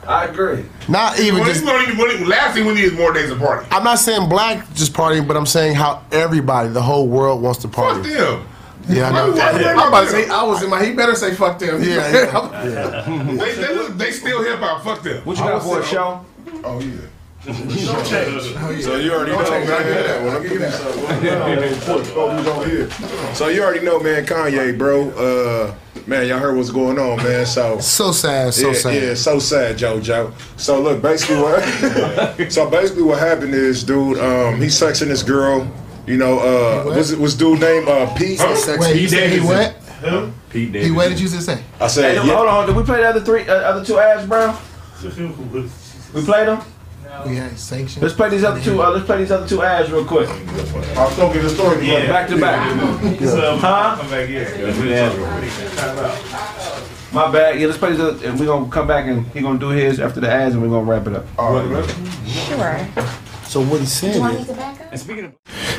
I 0.07 0.25
agree. 0.25 0.65
Not 0.87 1.19
even 1.19 1.39
Well, 1.41 1.47
just. 1.49 1.61
we 1.63 1.67
don't 1.69 1.81
even, 1.83 1.97
we 1.97 2.25
last 2.25 2.55
thing 2.55 2.65
we 2.65 2.73
need 2.73 2.85
is 2.85 2.93
more 2.93 3.13
days 3.13 3.29
of 3.29 3.37
party. 3.39 3.67
I'm 3.69 3.83
not 3.83 3.99
saying 3.99 4.29
black 4.29 4.73
just 4.73 4.93
partying, 4.93 5.27
but 5.27 5.37
I'm 5.37 5.45
saying 5.45 5.75
how 5.75 6.01
everybody, 6.11 6.69
the 6.69 6.81
whole 6.81 7.07
world 7.07 7.41
wants 7.41 7.59
to 7.59 7.67
party. 7.67 8.01
Fuck 8.09 8.17
them. 8.17 8.47
Yeah, 8.89 9.09
I 9.09 9.11
Why 9.11 9.17
know. 9.19 9.31
we 9.31 9.39
want 9.39 9.57
them? 9.59 9.79
I'm 9.79 9.87
about 9.89 10.03
to 10.05 10.09
say, 10.09 10.27
I 10.29 10.41
was 10.43 10.63
in 10.63 10.69
my. 10.71 10.83
He 10.83 10.93
better 10.93 11.13
say 11.15 11.35
fuck 11.35 11.59
them. 11.59 11.83
Yeah, 11.83 12.11
yeah. 12.11 13.03
They, 13.27 13.53
they, 13.53 13.75
look- 13.75 13.95
they 13.97 14.11
still 14.11 14.43
hip 14.43 14.59
hop. 14.59 14.83
Fuck 14.83 15.03
them. 15.03 15.23
What 15.23 15.37
you 15.37 15.43
got 15.43 15.61
for 15.61 15.79
a 15.81 15.85
show? 15.85 16.25
Oh 16.63 16.79
yeah. 16.79 16.91
So 17.43 18.97
you 18.97 19.11
already 19.11 19.31
know, 19.31 19.41
man. 19.49 20.23
Well, 20.23 20.33
let 20.33 20.43
me 20.43 20.49
give 20.49 20.61
you 20.61 20.69
something. 20.69 21.23
You 21.23 22.43
don't 22.43 22.69
hear. 22.69 22.89
So 23.33 23.47
you 23.47 23.63
already 23.63 23.83
know, 23.83 23.99
man. 23.99 24.25
Kanye, 24.27 24.77
bro. 24.77 25.09
Uh, 25.11 25.73
man, 26.05 26.27
y'all 26.27 26.37
heard 26.37 26.55
what's 26.55 26.69
going 26.69 26.99
on, 26.99 27.17
man. 27.17 27.45
So 27.47 27.79
So 27.79 28.11
sad, 28.11 28.53
so 28.53 28.67
yeah, 28.67 28.73
sad. 28.73 28.93
yeah, 28.93 29.13
so 29.15 29.39
sad, 29.39 29.75
JoJo. 29.77 30.33
So 30.59 30.79
look, 30.81 31.01
basically 31.01 31.37
what, 31.41 31.63
so 32.51 32.69
basically 32.69 33.03
what 33.03 33.17
happened 33.17 33.55
is, 33.55 33.83
dude, 33.83 34.19
um, 34.19 34.61
he's 34.61 34.79
sexing 34.79 35.07
this 35.07 35.23
girl. 35.23 35.67
You 36.05 36.17
know, 36.17 36.39
uh, 36.39 36.83
what's 36.83 37.09
it 37.09 37.17
was 37.19 37.35
dude 37.35 37.59
named 37.59 37.87
uh, 37.87 38.13
Pete? 38.15 38.39
Wait, 38.39 38.95
you 39.01 39.07
said 39.09 39.31
he 39.31 39.39
Who? 39.39 40.31
Pete 40.51 40.75
He 40.75 40.91
wet? 40.91 41.09
Did 41.09 41.19
you 41.19 41.27
just 41.27 41.45
say? 41.45 41.63
I 41.79 41.83
Hey, 41.85 41.89
said, 41.89 42.17
hold 42.17 42.47
on. 42.47 42.67
Did 42.67 42.75
we 42.75 42.83
play 42.83 42.97
the 42.97 43.09
other 43.09 43.21
three, 43.21 43.47
uh, 43.47 43.53
other 43.53 43.83
two 43.83 43.97
ads, 43.97 44.27
bro? 44.27 44.55
We 46.13 46.25
played 46.25 46.49
them. 46.49 46.61
We 47.25 47.35
had 47.35 47.57
sanctions. 47.59 48.01
Let's 48.01 48.15
play 48.15 48.29
these 48.29 48.43
other 48.43 48.61
two. 48.61 48.81
Uh, 48.81 48.89
let's 48.91 49.05
play 49.05 49.17
these 49.19 49.31
other 49.31 49.47
two 49.47 49.61
ads 49.61 49.91
real 49.91 50.05
quick. 50.05 50.29
I 50.29 51.05
was 51.05 51.15
gonna 51.15 51.33
get 51.33 51.43
the 51.43 51.49
story. 51.49 51.85
Yeah. 51.85 52.07
Back 52.07 52.29
to 52.29 52.39
back. 52.39 52.71
Huh? 53.59 53.97
Come 53.97 54.09
back 54.09 54.27
here. 54.27 54.49
My 57.13 57.29
bad. 57.31 57.59
Yeah, 57.59 57.67
let's 57.67 57.77
play 57.77 57.91
these 57.91 57.99
other, 57.99 58.25
and 58.25 58.39
we're 58.39 58.45
gonna 58.45 58.69
come 58.69 58.87
back 58.87 59.05
and 59.07 59.27
he 59.27 59.41
gonna 59.41 59.59
do 59.59 59.69
his 59.69 59.99
after 59.99 60.19
the 60.19 60.29
ads, 60.31 60.55
and 60.55 60.63
we're 60.63 60.69
gonna 60.69 60.89
wrap 60.89 61.05
it 61.05 61.13
up. 61.13 61.25
All 61.37 61.53
right. 61.53 61.89
Sure. 62.25 62.87
So 63.43 63.61
what 63.61 63.81
he 63.81 63.85
said 63.85 64.13
Do 64.13 64.17
you 64.17 64.21
want 64.21 64.39
is, 64.39 64.47
to 64.47 64.53
back 64.53 64.79
up? 64.81 64.97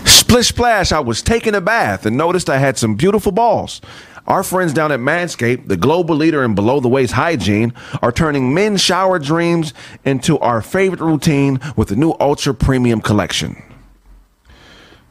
Splish 0.07 0.49
splash, 0.49 0.93
I 0.93 1.01
was 1.01 1.23
taking 1.23 1.55
a 1.55 1.61
bath 1.61 2.05
and 2.07 2.17
noticed 2.17 2.51
I 2.51 2.59
had 2.59 2.77
some 2.77 2.95
beautiful 2.95 3.33
balls. 3.33 3.81
Our 4.27 4.43
friends 4.43 4.73
down 4.73 4.93
at 4.93 5.01
Manscaped, 5.01 5.69
the 5.69 5.77
global 5.77 6.15
leader 6.15 6.45
in 6.45 6.55
below 6.55 6.81
the 6.81 6.89
waist 6.89 7.13
hygiene, 7.15 7.73
are 8.01 8.13
turning 8.13 8.55
men's 8.55 8.81
shower 8.81 9.19
dreams 9.19 9.75
into 10.05 10.39
our 10.39 10.63
favorite 10.63 11.01
routine 11.01 11.61
with 11.77 11.89
the 11.89 11.97
new 11.97 12.15
Ultra 12.21 12.55
Premium 12.55 13.01
Collection. 13.01 13.61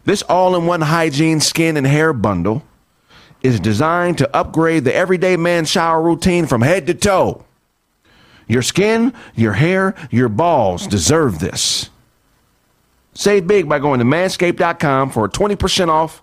This 0.05 0.21
all 0.23 0.55
in 0.55 0.65
one 0.65 0.81
hygiene 0.81 1.41
skin 1.41 1.77
and 1.77 1.85
hair 1.85 2.13
bundle 2.13 2.63
is 3.43 3.59
designed 3.59 4.17
to 4.19 4.35
upgrade 4.35 4.83
the 4.83 4.95
everyday 4.95 5.35
man 5.35 5.65
shower 5.65 6.01
routine 6.01 6.45
from 6.45 6.61
head 6.61 6.87
to 6.87 6.93
toe. 6.93 7.45
Your 8.47 8.61
skin, 8.61 9.13
your 9.35 9.53
hair, 9.53 9.95
your 10.09 10.29
balls 10.29 10.87
deserve 10.87 11.39
this. 11.39 11.89
Save 13.13 13.47
big 13.47 13.67
by 13.67 13.79
going 13.79 13.99
to 13.99 14.05
manscaped.com 14.05 15.09
for 15.11 15.27
20% 15.27 15.89
off 15.89 16.21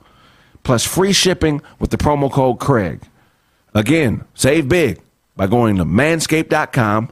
plus 0.62 0.84
free 0.84 1.12
shipping 1.12 1.62
with 1.78 1.90
the 1.90 1.96
promo 1.96 2.30
code 2.30 2.58
Craig. 2.58 3.02
Again, 3.74 4.24
save 4.34 4.68
big 4.68 5.00
by 5.36 5.46
going 5.46 5.76
to 5.76 5.84
manscaped.com. 5.84 7.10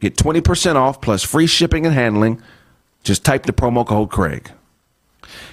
Get 0.00 0.16
20% 0.16 0.74
off 0.74 1.00
plus 1.00 1.22
free 1.22 1.46
shipping 1.46 1.86
and 1.86 1.94
handling. 1.94 2.42
Just 3.04 3.24
type 3.24 3.44
the 3.44 3.52
promo 3.52 3.86
code 3.86 4.10
Craig. 4.10 4.50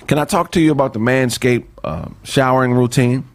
Can 0.08 0.18
I 0.18 0.26
talk 0.26 0.52
to 0.52 0.62
you 0.62 0.72
about 0.72 0.94
the 0.94 1.00
Manscaped 1.00 1.68
uh, 1.84 2.10
showering 2.24 2.74
routine? 2.74 3.26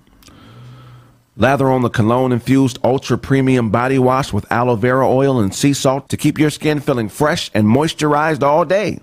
Lather 1.37 1.69
on 1.69 1.83
the 1.83 1.91
cologne 1.91 2.33
infused 2.33 2.79
ultra 2.85 3.19
premium 3.19 3.71
body 3.71 3.99
wash 3.99 4.33
with 4.33 4.51
aloe 4.53 4.77
vera 4.77 5.09
oil 5.09 5.41
and 5.41 5.55
sea 5.55 5.73
salt 5.73 6.09
to 6.09 6.17
keep 6.17 6.39
your 6.39 6.51
skin 6.51 6.79
feeling 6.81 7.09
fresh 7.09 7.51
and 7.55 7.67
moisturized 7.67 8.43
all 8.43 8.65
day. 8.65 9.01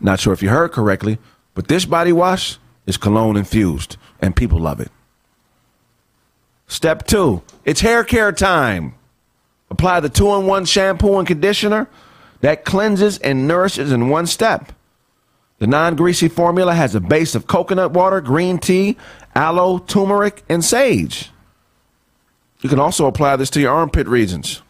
Not 0.00 0.20
sure 0.20 0.32
if 0.32 0.42
you 0.42 0.50
heard 0.50 0.70
correctly, 0.70 1.18
but 1.54 1.66
this 1.66 1.84
body 1.84 2.12
wash 2.12 2.58
is 2.88 2.96
cologne 2.96 3.36
infused 3.36 3.98
and 4.18 4.34
people 4.34 4.58
love 4.58 4.80
it. 4.80 4.90
Step 6.66 7.06
two, 7.06 7.42
it's 7.64 7.82
hair 7.82 8.02
care 8.02 8.32
time. 8.32 8.94
Apply 9.70 10.00
the 10.00 10.08
two 10.08 10.34
in 10.34 10.46
one 10.46 10.64
shampoo 10.64 11.18
and 11.18 11.28
conditioner 11.28 11.86
that 12.40 12.64
cleanses 12.64 13.18
and 13.18 13.46
nourishes 13.46 13.92
in 13.92 14.08
one 14.08 14.26
step. 14.26 14.72
The 15.58 15.66
non 15.66 15.96
greasy 15.96 16.28
formula 16.28 16.74
has 16.74 16.94
a 16.94 17.00
base 17.00 17.34
of 17.34 17.46
coconut 17.46 17.92
water, 17.92 18.22
green 18.22 18.58
tea, 18.58 18.96
aloe, 19.34 19.78
turmeric, 19.78 20.42
and 20.48 20.64
sage. 20.64 21.30
You 22.60 22.70
can 22.70 22.80
also 22.80 23.06
apply 23.06 23.36
this 23.36 23.50
to 23.50 23.60
your 23.60 23.74
armpit 23.74 24.06
regions. 24.08 24.62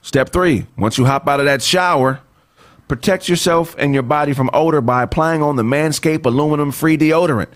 Step 0.00 0.30
three 0.30 0.66
once 0.78 0.96
you 0.96 1.04
hop 1.04 1.28
out 1.28 1.40
of 1.40 1.46
that 1.46 1.60
shower, 1.60 2.20
protect 2.88 3.28
yourself 3.28 3.74
and 3.78 3.94
your 3.94 4.02
body 4.02 4.32
from 4.32 4.50
odor 4.52 4.80
by 4.80 5.02
applying 5.02 5.42
on 5.42 5.56
the 5.56 5.62
Manscaped 5.62 6.24
aluminum 6.26 6.70
free 6.70 6.96
deodorant. 6.96 7.48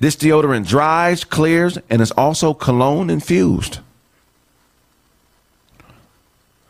This 0.00 0.16
deodorant 0.16 0.66
dries, 0.66 1.24
clears, 1.24 1.78
and 1.88 2.02
is 2.02 2.10
also 2.12 2.54
cologne 2.54 3.10
infused. 3.10 3.78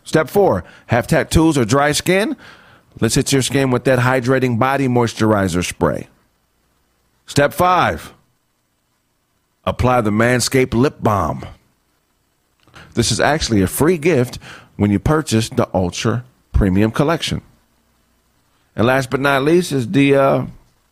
Step 0.05 0.29
four 0.29 0.65
have 0.87 1.07
tattoos 1.07 1.59
or 1.59 1.65
dry 1.65 1.93
skin? 1.93 2.37
Let's 3.01 3.17
hit 3.17 3.33
your 3.33 3.43
skin 3.43 3.71
with 3.71 3.85
that 3.85 3.99
hydrating 3.99 4.59
body 4.59 4.87
moisturizer 4.87 5.67
spray. 5.67 6.09
Step 7.27 7.53
five 7.53 8.13
apply 9.65 10.03
the 10.03 10.11
Manscaped 10.11 10.75
Lip 10.75 10.97
Balm. 11.01 11.47
This 12.95 13.11
is 13.11 13.19
actually 13.19 13.63
a 13.63 13.67
free 13.67 13.99
gift 13.99 14.39
when 14.77 14.91
you 14.91 14.99
purchase 14.99 15.49
the 15.49 15.69
Ultra 15.75 16.25
Premium 16.53 16.91
Collection. 16.91 17.41
And 18.77 18.87
last 18.87 19.11
but 19.11 19.21
not 19.21 19.43
least 19.43 19.73
is 19.73 19.91
the 19.91 20.15
uh, 20.17 20.47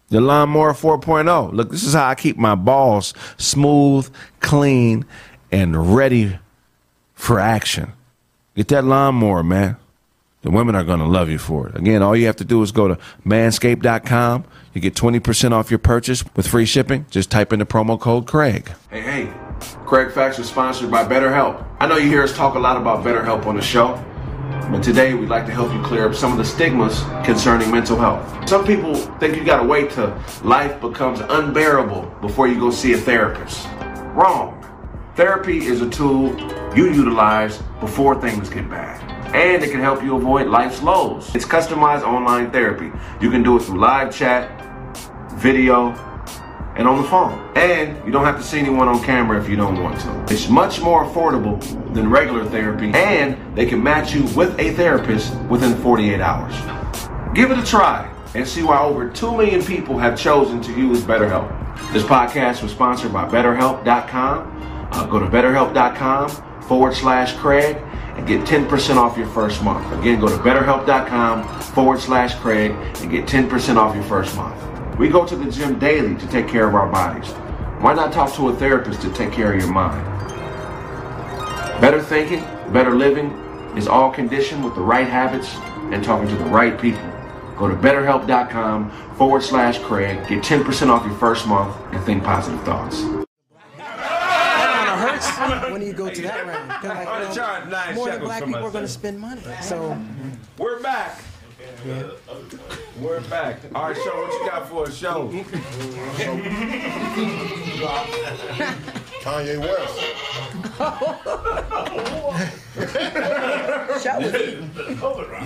the 0.09 0.20
Lawnmower 0.20 0.72
4.0. 0.72 1.52
Look, 1.52 1.70
this 1.70 1.82
is 1.82 1.94
how 1.94 2.09
I 2.09 2.14
keep 2.14 2.36
my 2.36 2.54
balls 2.54 3.14
smooth, 3.38 4.12
clean, 4.40 5.06
and 5.50 5.96
ready 5.96 6.38
for 7.14 7.40
action. 7.40 7.92
Get 8.54 8.68
that 8.68 8.84
lawnmower, 8.84 9.42
man. 9.42 9.76
The 10.42 10.50
women 10.50 10.74
are 10.74 10.84
going 10.84 10.98
to 10.98 11.06
love 11.06 11.30
you 11.30 11.38
for 11.38 11.68
it. 11.68 11.76
Again, 11.76 12.02
all 12.02 12.16
you 12.16 12.26
have 12.26 12.36
to 12.36 12.44
do 12.44 12.60
is 12.62 12.72
go 12.72 12.88
to 12.88 12.98
manscaped.com. 13.24 14.44
You 14.74 14.80
get 14.80 14.94
20% 14.94 15.52
off 15.52 15.70
your 15.70 15.78
purchase 15.78 16.24
with 16.34 16.46
free 16.48 16.66
shipping. 16.66 17.06
Just 17.10 17.30
type 17.30 17.52
in 17.52 17.60
the 17.60 17.66
promo 17.66 17.98
code 17.98 18.26
Craig. 18.26 18.72
Hey, 18.90 19.00
hey. 19.00 19.32
Craig 19.86 20.12
Facts 20.12 20.38
is 20.38 20.48
sponsored 20.48 20.90
by 20.90 21.04
BetterHelp. 21.04 21.64
I 21.78 21.86
know 21.86 21.96
you 21.96 22.09
hear 22.09 22.22
us 22.22 22.34
talk 22.36 22.54
a 22.54 22.59
lot 22.59 22.76
about 22.76 23.04
BetterHelp 23.04 23.46
on 23.46 23.54
the 23.54 23.62
show, 23.62 24.02
but 24.70 24.82
today 24.82 25.14
we'd 25.14 25.28
like 25.28 25.47
to 25.47 25.52
help 25.52 25.72
you 25.72 25.82
clear 25.82 26.09
up 26.09 26.14
some 26.14 26.32
of 26.32 26.39
the 26.39 26.44
stigmas 26.44 27.02
concerning 27.24 27.70
mental 27.70 27.98
health. 27.98 28.48
Some 28.48 28.64
people 28.66 28.94
think 28.94 29.36
you 29.36 29.44
gotta 29.44 29.66
wait 29.66 29.90
till 29.90 30.16
life 30.43 30.80
becomes 30.80 31.20
unbearable 31.20 32.02
before 32.20 32.48
you 32.48 32.59
go 32.59 32.70
see 32.70 32.93
a 32.93 32.98
therapist. 32.98 33.66
Wrong. 34.14 34.59
Therapy 35.14 35.59
is 35.66 35.80
a 35.80 35.90
tool 35.90 36.34
you 36.74 36.93
utilize 36.93 37.62
before 37.80 38.20
things 38.20 38.48
get 38.48 38.68
bad. 38.70 39.01
And 39.34 39.62
it 39.62 39.70
can 39.70 39.80
help 39.80 40.02
you 40.02 40.16
avoid 40.16 40.48
life's 40.48 40.82
lows. 40.82 41.34
It's 41.34 41.44
customized 41.44 42.02
online 42.02 42.51
therapy. 42.51 42.90
You 43.20 43.30
can 43.30 43.43
do 43.43 43.56
it 43.56 43.60
through 43.60 43.78
live 43.78 44.14
chat, 44.14 44.51
video, 45.34 45.93
and 46.76 46.88
on 46.88 47.02
the 47.02 47.08
phone. 47.08 47.50
And 47.56 48.04
you 48.04 48.12
don't 48.12 48.24
have 48.24 48.36
to 48.36 48.42
see 48.42 48.58
anyone 48.58 48.88
on 48.88 49.02
camera 49.02 49.40
if 49.40 49.48
you 49.48 49.56
don't 49.56 49.82
want 49.82 50.00
to. 50.00 50.26
It's 50.32 50.48
much 50.48 50.80
more 50.80 51.04
affordable 51.04 51.60
than 51.94 52.10
regular 52.10 52.44
therapy, 52.44 52.92
and 52.94 53.56
they 53.56 53.66
can 53.66 53.82
match 53.82 54.14
you 54.14 54.22
with 54.34 54.58
a 54.58 54.72
therapist 54.72 55.34
within 55.42 55.76
48 55.76 56.20
hours. 56.20 56.54
Give 57.34 57.50
it 57.50 57.58
a 57.58 57.64
try 57.64 58.10
and 58.34 58.46
see 58.46 58.62
why 58.62 58.80
over 58.80 59.10
2 59.10 59.32
million 59.32 59.62
people 59.62 59.98
have 59.98 60.18
chosen 60.18 60.60
to 60.62 60.72
use 60.72 61.02
BetterHelp. 61.02 61.58
This 61.92 62.02
podcast 62.02 62.62
was 62.62 62.72
sponsored 62.72 63.12
by 63.12 63.28
BetterHelp.com. 63.28 64.88
Uh, 64.92 65.06
go 65.06 65.18
to 65.18 65.26
BetterHelp.com 65.26 66.28
forward 66.62 66.94
slash 66.94 67.34
Craig 67.34 67.76
and 68.16 68.26
get 68.26 68.42
10% 68.46 68.96
off 68.96 69.16
your 69.16 69.26
first 69.28 69.62
month. 69.62 69.90
Again, 69.98 70.20
go 70.20 70.28
to 70.28 70.36
BetterHelp.com 70.36 71.60
forward 71.60 72.00
slash 72.00 72.34
Craig 72.36 72.72
and 73.00 73.10
get 73.10 73.26
10% 73.26 73.76
off 73.76 73.94
your 73.94 74.04
first 74.04 74.36
month. 74.36 74.71
We 74.98 75.09
go 75.09 75.27
to 75.27 75.35
the 75.36 75.51
gym 75.51 75.78
daily 75.78 76.14
to 76.16 76.27
take 76.28 76.48
care 76.48 76.69
of 76.69 76.74
our 76.74 76.86
bodies. 76.90 77.31
Why 77.82 77.94
not 77.94 78.12
talk 78.12 78.32
to 78.35 78.48
a 78.51 78.56
therapist 78.56 79.01
to 79.02 79.12
take 79.12 79.32
care 79.32 79.52
of 79.52 79.60
your 79.60 79.73
mind? 79.73 80.06
Better 81.81 82.01
thinking, 82.01 82.40
better 82.73 82.94
living 82.94 83.31
is 83.77 83.89
all 83.89 84.10
conditioned 84.12 84.62
with 84.64 84.74
the 84.74 84.81
right 84.81 85.09
habits 85.09 85.55
and 85.93 86.05
talking 86.05 86.28
to 86.28 86.36
the 86.36 86.44
right 86.44 86.78
people. 86.81 87.02
Go 87.56 87.69
to 87.69 87.74
betterhelp.com 87.74 88.90
forward 89.16 89.43
slash 89.43 89.78
Craig, 89.81 90.27
get 90.28 90.43
10% 90.44 90.89
off 90.89 91.05
your 91.05 91.14
first 91.16 91.47
month, 91.47 91.74
and 91.93 92.02
think 92.05 92.23
positive 92.23 92.62
thoughts. 92.62 93.02
when 95.73 95.81
you 95.82 95.93
go 95.93 96.09
to 96.10 96.23
that 96.23 96.47
round. 96.47 96.70
'Cause, 96.70 96.85
like, 96.85 96.98
you 96.98 97.28
know, 97.28 97.35
charging 97.35 97.94
more 97.94 98.10
than 98.10 98.20
black 98.20 98.44
people 98.44 98.64
are 98.66 98.70
going 98.70 98.85
to 98.85 98.89
spend 98.90 99.19
money. 99.19 99.40
So 99.62 99.97
We're 100.59 100.81
back. 100.81 101.19
We're 101.84 103.20
back. 103.22 103.59
All 103.74 103.88
right, 103.88 103.96
show 103.96 104.22
what 104.22 104.32
you 104.32 104.48
got 104.48 104.68
for 104.68 104.84
a 104.84 104.92
show. 104.92 105.28
Kanye 109.22 109.59
West. 109.59 109.98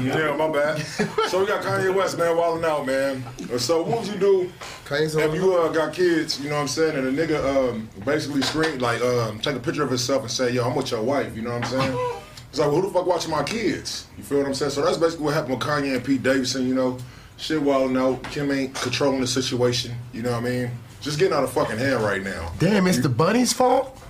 Yeah, 0.02 0.36
my 0.36 0.48
bad. 0.50 0.78
So 1.28 1.40
we 1.40 1.46
got 1.46 1.62
Kanye 1.62 1.94
West, 1.94 2.18
man, 2.18 2.36
wilding 2.36 2.64
out, 2.64 2.84
man. 2.86 3.24
So 3.58 3.82
what 3.82 4.00
would 4.00 4.08
you 4.08 4.18
do 4.18 4.52
if 4.90 5.34
you 5.34 5.54
uh, 5.56 5.68
got 5.72 5.94
kids, 5.94 6.38
you 6.40 6.50
know 6.50 6.56
what 6.56 6.62
I'm 6.62 6.68
saying, 6.68 6.96
and 6.96 7.06
a 7.18 7.26
nigga 7.26 7.70
um, 7.70 7.88
basically 8.04 8.42
screen, 8.42 8.78
like, 8.78 9.00
um, 9.00 9.40
take 9.40 9.56
a 9.56 9.60
picture 9.60 9.82
of 9.82 9.88
himself 9.88 10.22
and 10.22 10.30
say, 10.30 10.50
yo, 10.52 10.64
I'm 10.64 10.74
with 10.74 10.90
your 10.90 11.02
wife, 11.02 11.34
you 11.34 11.42
know 11.42 11.58
what 11.58 11.64
I'm 11.64 11.70
saying? 11.70 12.22
It's 12.56 12.60
like, 12.62 12.72
well, 12.72 12.80
who 12.80 12.88
the 12.88 12.94
fuck 12.94 13.04
watching 13.04 13.30
my 13.30 13.42
kids? 13.42 14.06
You 14.16 14.24
feel 14.24 14.38
what 14.38 14.46
I'm 14.46 14.54
saying? 14.54 14.70
So 14.70 14.82
that's 14.82 14.96
basically 14.96 15.26
what 15.26 15.34
happened 15.34 15.58
with 15.58 15.68
Kanye 15.68 15.94
and 15.94 16.02
Pete 16.02 16.22
Davidson, 16.22 16.66
you 16.66 16.74
know. 16.74 16.96
Shit 17.36 17.60
wilding 17.60 17.92
no, 17.92 18.16
Kim 18.30 18.50
ain't 18.50 18.74
controlling 18.74 19.20
the 19.20 19.26
situation, 19.26 19.94
you 20.14 20.22
know 20.22 20.30
what 20.30 20.38
I 20.38 20.48
mean? 20.48 20.70
Just 21.02 21.18
getting 21.18 21.34
out 21.34 21.44
of 21.44 21.52
fucking 21.52 21.76
hand 21.76 22.02
right 22.02 22.22
now. 22.22 22.50
Damn, 22.58 22.86
it's 22.86 23.00
the 23.00 23.10
bunny's 23.10 23.52
fault. 23.52 24.00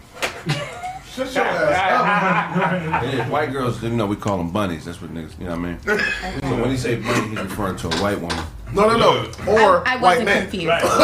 Shut 1.12 1.34
your 1.34 1.44
ass 1.44 3.04
Yeah, 3.14 3.28
white 3.28 3.50
girls, 3.50 3.82
you 3.82 3.88
know, 3.90 4.06
we 4.06 4.14
call 4.14 4.38
them 4.38 4.52
bunnies. 4.52 4.84
That's 4.84 5.02
what 5.02 5.12
niggas, 5.12 5.36
you 5.40 5.46
know 5.46 5.56
what 5.56 5.58
I 5.58 5.62
mean? 5.62 5.80
so 6.40 6.62
when 6.62 6.70
he 6.70 6.76
say 6.76 7.00
bunny, 7.00 7.30
he's 7.30 7.40
referring 7.40 7.74
to 7.78 7.88
a 7.88 7.96
white 7.96 8.20
woman. 8.20 8.44
No, 8.72 8.88
no, 8.88 8.96
no. 8.96 9.28
Or 9.48 9.88
I 9.88 9.96
white 9.96 10.02
wasn't 10.02 10.26
man. 10.26 10.42
confused. 10.42 10.66
No, 10.66 10.78
no, 10.78 10.98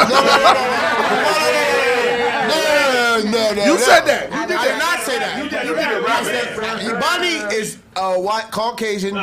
no. 2.05 2.12
You 2.53 3.31
no. 3.31 3.77
said 3.77 4.05
that. 4.07 4.31
You 4.31 4.37
I 4.37 4.47
did 4.47 4.59
did 4.61 4.79
not 4.79 5.01
say 5.01 5.19
that. 5.19 5.43
You 5.45 5.51
did- 5.51 5.67
you 5.67 5.75
did 5.75 6.03
it, 6.03 6.09
I 6.09 6.23
said 6.25 7.01
Bunny 7.01 7.55
is 7.57 7.79
a 7.97 8.19
white 8.21 8.51
Caucasian 8.51 9.15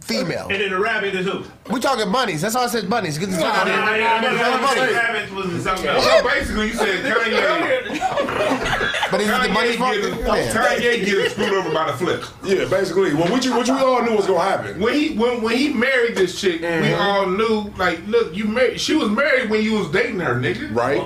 female. 0.00 0.48
And 0.50 0.60
then 0.60 0.70
the 0.70 0.78
rabbit 0.78 1.14
is 1.14 1.26
who? 1.26 1.44
We 1.72 1.78
talking 1.78 2.10
bunnies. 2.10 2.40
That's 2.42 2.56
all 2.56 2.64
I 2.64 2.66
said. 2.66 2.90
Bunnies. 2.90 3.16
Get 3.18 3.30
this 3.30 3.38
Nah, 3.38 3.46
out 3.46 3.66
nah, 3.66 3.76
nah, 3.76 3.96
nah, 3.96 4.20
nah, 4.20 4.32
nah, 4.32 4.74
bunny. 4.74 4.92
rabbit 4.92 5.32
was 5.34 5.62
something 5.62 5.86
else. 5.86 6.04
So 6.04 6.22
basically, 6.24 6.66
you 6.68 6.72
said 6.74 7.04
Kanye. 7.04 9.10
But 9.10 9.20
is 9.20 9.28
it 9.28 9.30
the 9.30 9.36
Kanye 9.48 9.54
bunny's 9.54 9.76
fault? 9.76 9.94
getting, 9.94 10.18
Yeah. 10.18 10.52
Kanye 10.52 11.04
getting 11.04 11.30
screwed 11.30 11.52
over 11.52 11.70
by 11.72 11.90
the 11.92 11.96
flip. 11.96 12.24
Yeah, 12.44 12.64
basically. 12.64 13.14
Well, 13.14 13.30
what 13.30 13.44
you, 13.44 13.54
what 13.56 13.66
you 13.68 13.74
all 13.74 14.02
knew 14.02 14.16
was 14.16 14.26
gonna 14.26 14.40
happen. 14.40 14.80
When 14.80 14.94
he 14.94 15.14
when, 15.16 15.42
when 15.42 15.56
he 15.56 15.72
married 15.72 16.16
this 16.16 16.40
chick, 16.40 16.60
we 16.60 16.66
Mhm. 16.66 16.98
all 17.00 17.26
knew 17.26 17.70
like, 17.76 18.00
look, 18.08 18.34
you 18.36 18.46
married. 18.46 18.80
She 18.80 18.96
was 18.96 19.08
married 19.10 19.48
when 19.50 19.62
you 19.62 19.74
was 19.78 19.88
dating 19.90 20.18
her, 20.20 20.34
nigga. 20.34 20.74
Right. 20.74 21.02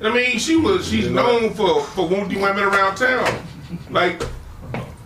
I 0.00 0.12
mean, 0.12 0.38
she 0.38 0.56
was. 0.56 0.88
She's 0.88 1.08
known 1.10 1.54
for 1.54 1.82
for 1.82 2.06
wounding 2.06 2.40
women 2.40 2.64
around 2.64 2.96
town. 2.96 3.42
Like, 3.90 4.22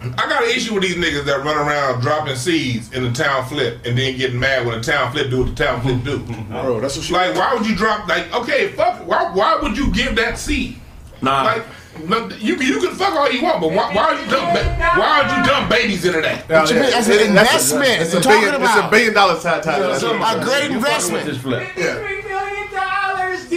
I 0.01 0.29
got 0.29 0.43
an 0.43 0.51
issue 0.51 0.75
with 0.75 0.83
these 0.83 0.97
niggas 0.97 1.25
that 1.27 1.45
run 1.45 1.57
around 1.57 2.01
dropping 2.01 2.35
seeds 2.35 2.93
in 2.93 3.05
the 3.05 3.12
town 3.12 3.47
flip 3.47 3.85
and 3.85 3.97
then 3.97 4.17
getting 4.17 4.41
mad 4.41 4.67
when 4.67 4.79
the 4.79 4.85
town 4.85 5.12
flip 5.12 5.31
do 5.31 5.45
what 5.45 5.57
the 5.57 5.65
town 5.65 5.81
flip 5.83 6.03
do. 6.03 6.19
Bro, 6.49 6.81
that's 6.81 6.97
what 6.97 7.05
she 7.05 7.12
Like, 7.12 7.35
why 7.37 7.55
would 7.55 7.67
you 7.67 7.77
drop? 7.77 8.09
Like, 8.09 8.35
okay, 8.35 8.73
fuck. 8.73 9.07
Why 9.07 9.31
why 9.33 9.59
would 9.62 9.77
you 9.77 9.93
give 9.93 10.17
that 10.17 10.39
seed? 10.39 10.81
Nah. 11.23 11.43
Like, 11.43 11.65
no, 12.09 12.29
you 12.39 12.57
can 12.57 12.67
you 12.67 12.81
can 12.81 12.95
fuck 12.95 13.15
all 13.15 13.31
you 13.31 13.43
want, 13.43 13.61
but 13.61 13.69
why 13.73 13.95
why 13.95 14.12
would 14.12 14.25
you 14.25 14.31
dump 14.31 14.55
ba- 14.55 14.77
why 14.97 15.23
would 15.23 15.37
you 15.37 15.51
dump 15.53 15.71
babies 15.71 16.05
into 16.05 16.21
that? 16.21 16.49
What 16.49 16.69
you 16.71 16.77
mean? 16.81 16.91
That's 16.91 17.09
an 17.09 17.29
investment. 17.29 18.03
It's 18.03 18.12
We're 18.12 18.21
a 18.21 18.23
talking 18.23 18.41
billion. 18.41 18.62
It's 18.62 18.73
about 18.73 18.89
a 18.89 18.91
billion 18.91 19.15
dollar 19.15 19.41
tie. 19.41 19.61
tie 19.61 20.37
a 20.41 20.45
great 20.45 20.71
investment. 20.73 21.27
This 21.27 21.39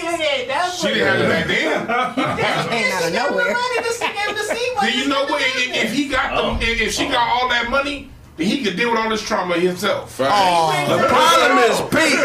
flip. 0.02 0.04
Three 0.04 0.18
million 0.18 0.20
dollars 0.20 0.24
did 0.24 0.42
it. 0.42 0.48
That's 0.48 0.82
She 0.82 0.88
didn't 0.88 1.08
have 1.08 1.22
it 1.22 1.30
back 1.30 1.48
then. 1.48 2.68
Came 2.70 2.94
out 2.94 3.08
of 3.08 3.14
nowhere. 3.14 3.56
Do 4.82 4.98
you 5.00 5.08
know 5.08 5.24
what? 5.26 5.42
If, 5.42 5.86
if 5.86 5.94
he 5.94 6.08
got 6.08 6.36
the, 6.36 6.66
if 6.66 6.82
if 6.82 6.94
she 6.94 7.08
got 7.08 7.28
all 7.28 7.50
that 7.50 7.70
money, 7.70 7.96
then 8.04 8.13
he 8.38 8.64
could 8.64 8.76
deal 8.76 8.90
with 8.92 9.00
all 9.00 9.10
this 9.10 9.22
trauma 9.22 9.56
himself. 9.58 10.20
oh 10.22 10.98
The 10.98 11.08
problem 11.08 11.58
is 11.60 11.80
Pete. 11.92 12.20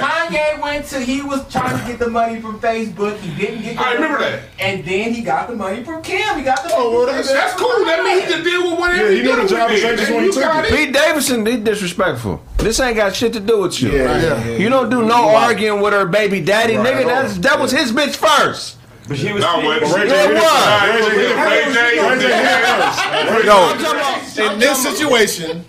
Kanye 0.00 0.60
went 0.62 0.86
to 0.86 1.00
he 1.00 1.22
was 1.22 1.46
trying 1.52 1.78
to 1.78 1.86
get 1.86 1.98
the 1.98 2.08
money 2.08 2.40
from 2.40 2.58
Facebook. 2.60 3.18
He 3.18 3.34
didn't 3.40 3.62
get. 3.62 3.76
The 3.76 3.82
I 3.82 3.92
remember 3.94 4.18
money, 4.18 4.30
that. 4.36 4.42
And 4.58 4.84
then 4.84 5.12
he 5.12 5.22
got 5.22 5.48
the 5.48 5.56
money 5.56 5.84
from 5.84 6.02
Kim. 6.02 6.38
He 6.38 6.42
got 6.44 6.62
the. 6.62 6.70
Oh, 6.72 6.90
well, 6.90 7.06
that's, 7.06 7.30
that's 7.30 7.54
cool. 7.60 7.84
That 7.84 8.02
means 8.04 8.24
he 8.24 8.32
can 8.32 8.44
deal 8.44 8.70
with 8.70 8.80
whatever 8.80 9.04
Yeah, 9.04 9.10
he 9.10 9.16
he 9.18 9.22
knew 9.22 9.36
the 9.42 9.48
job 9.48 9.70
with 9.70 9.72
was 9.72 9.82
then. 9.82 9.96
dangerous 9.96 10.08
And 10.08 10.14
when 10.16 10.20
he 10.24 10.26
you 10.28 10.32
took 10.32 10.54
it. 10.54 10.72
it. 10.72 10.76
Pete 10.76 10.92
Davidson, 10.94 11.46
he 11.46 11.56
disrespectful. 11.58 12.42
This 12.56 12.80
ain't 12.80 12.96
got 12.96 13.14
shit 13.14 13.32
to 13.34 13.40
do 13.40 13.60
with 13.62 13.80
you. 13.82 13.90
Yeah, 13.92 14.20
yeah, 14.20 14.44
yeah. 14.46 14.56
You 14.56 14.68
don't 14.68 14.90
do 14.90 15.02
no 15.04 15.28
arguing 15.34 15.80
with 15.82 15.92
her 15.92 16.06
baby 16.06 16.40
daddy, 16.40 16.76
Right. 16.76 16.94
nigga. 16.94 17.06
That's, 17.06 17.38
that 17.38 17.58
was 17.60 17.70
his 17.70 17.92
bitch 17.92 18.16
first. 18.16 18.76
But 19.10 19.18
he 19.18 19.32
was. 19.32 19.42
No, 19.42 19.60
but 19.60 19.82
Ray 19.82 20.06
J 20.06 20.14
Yeah, 20.14 20.22
hit 20.22 20.30
it 20.30 20.34
what? 20.36 20.54
first. 20.70 21.10
Ray 21.10 21.10
J 21.10 21.18
hit 21.18 21.30
it 21.30 21.36
Ray 21.36 21.58
first. 21.58 21.74
J- 21.74 22.06
Ray 22.08 22.18
J 22.20 22.26
hit 22.30 22.46
it 22.46 23.34
first. 23.34 23.46
No, 23.46 23.56
I'm 23.58 23.78
talking 23.80 23.98
about 23.98 24.52
in 24.52 24.58
this 24.60 24.82
situation, 24.84 25.64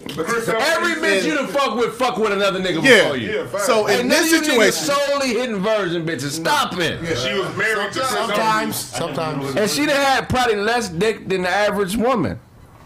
every 0.62 0.94
bitch 1.02 1.24
you 1.26 1.34
done 1.34 1.48
fuck 1.48 1.76
with, 1.76 1.96
fuck 1.96 2.18
with 2.18 2.32
another 2.34 2.60
nigga 2.60 2.84
before 2.84 3.18
you. 3.18 3.48
So 3.66 3.88
in 3.88 4.08
this 4.08 4.32
you 4.32 4.38
niggas 4.42 4.46
situation, 4.46 4.96
solely 4.96 5.28
hitting 5.30 5.58
virgin 5.58 6.06
bitches. 6.06 6.32
Stop 6.40 6.78
it. 6.78 7.02
Yeah, 7.02 7.16
she 7.16 7.34
was 7.34 7.58
married 7.58 7.92
to 7.94 8.06
sometimes, 8.06 8.76
sometimes. 8.76 9.56
And 9.56 9.68
she 9.70 9.88
done 9.88 9.96
had 9.96 10.30
probably 10.30 10.58
less 10.58 10.90
dick 10.90 11.28
than 11.28 11.42
the 11.42 11.50
average 11.50 11.98
woman. 11.98 12.40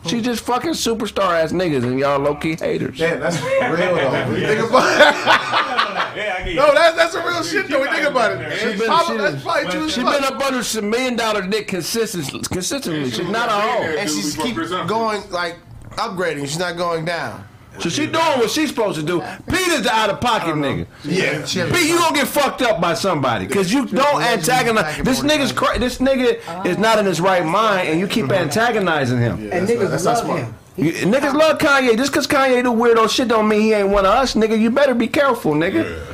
She 0.08 0.22
just 0.22 0.42
fucking 0.46 0.72
superstar 0.72 1.34
ass 1.34 1.52
niggas 1.52 1.84
and 1.84 2.00
y'all 2.00 2.20
low 2.20 2.36
key 2.36 2.56
haters. 2.56 2.98
Damn, 2.98 3.20
that's 3.20 3.42
real 3.42 3.96
though. 3.96 4.36
Think 4.36 4.70
about 4.70 5.85
Yeah, 6.16 6.36
I 6.38 6.44
get 6.44 6.48
you. 6.50 6.56
No, 6.56 6.74
that's 6.74 6.96
that's 6.96 7.16
a 7.16 7.26
real 7.26 7.44
shit 7.44 7.68
though. 7.68 7.80
When 7.80 7.90
you 7.90 7.96
think 7.96 8.10
about 8.10 8.32
it. 8.32 8.60
She 8.60 8.78
been, 8.78 8.88
Papa, 8.88 9.12
she, 9.12 9.18
that's 9.18 9.44
probably 9.44 9.72
true 9.72 9.86
as 9.86 9.94
she 9.94 10.02
fuck. 10.02 10.16
been 10.16 10.24
up 10.24 10.42
under 10.42 10.64
some 10.64 10.90
million 10.90 11.16
dollar 11.16 11.46
dick 11.46 11.68
consistently. 11.68 12.42
consistently. 12.42 13.12
She's 13.12 13.28
not 13.28 13.50
a 13.50 13.54
hoe. 13.54 13.84
And 13.98 14.10
she's 14.10 14.36
keep 14.36 14.56
going 14.88 15.30
like 15.30 15.58
upgrading. 15.92 16.42
She's 16.42 16.60
not 16.60 16.78
going 16.78 17.06
down. 17.06 17.48
So 17.80 17.90
she 17.90 18.06
doing 18.06 18.16
what 18.16 18.50
she's 18.50 18.70
supposed 18.70 19.00
to 19.00 19.06
do. 19.06 19.22
Peter's 19.50 19.82
the 19.84 19.92
out 19.92 20.10
of 20.10 20.22
pocket 20.22 20.56
nigga. 20.56 20.88
Yeah, 21.04 21.44
she 21.46 21.62
Pete, 21.64 21.90
you 21.90 21.98
gonna 21.98 22.16
get 22.16 22.28
fucked 22.28 22.62
up 22.62 22.80
by 22.80 22.94
somebody 22.94 23.48
because 23.48 23.72
you 23.72 23.86
don't 23.86 24.22
antagonize. 24.22 24.98
This 25.04 25.22
nigga's 25.22 25.52
cra- 25.52 25.78
this 25.80 25.98
nigga 25.98 26.66
is 26.66 26.78
not 26.78 27.00
in 27.00 27.06
his 27.06 27.20
right 27.20 27.46
mind, 27.46 27.90
and 27.90 28.00
you 28.00 28.08
keep 28.08 28.26
mm-hmm. 28.26 28.44
antagonizing 28.44 29.20
him. 29.20 29.50
And 29.52 29.68
niggas 29.68 30.06
love 30.06 30.38
him. 30.38 30.56
You, 30.78 30.92
niggas 30.92 31.34
love 31.34 31.58
Kanye. 31.58 31.96
Just 31.98 32.12
cause 32.12 32.28
Kanye 32.28 32.62
do 32.64 32.72
weirdo 32.72 33.10
shit 33.10 33.28
don't 33.28 33.48
mean 33.48 33.62
he 33.62 33.74
ain't 33.74 33.90
one 33.90 34.06
of 34.06 34.12
us, 34.12 34.36
nigga. 34.36 34.60
You 34.60 34.70
better 34.72 34.94
be 34.94 35.08
careful, 35.08 35.54
nigga. 35.54 36.14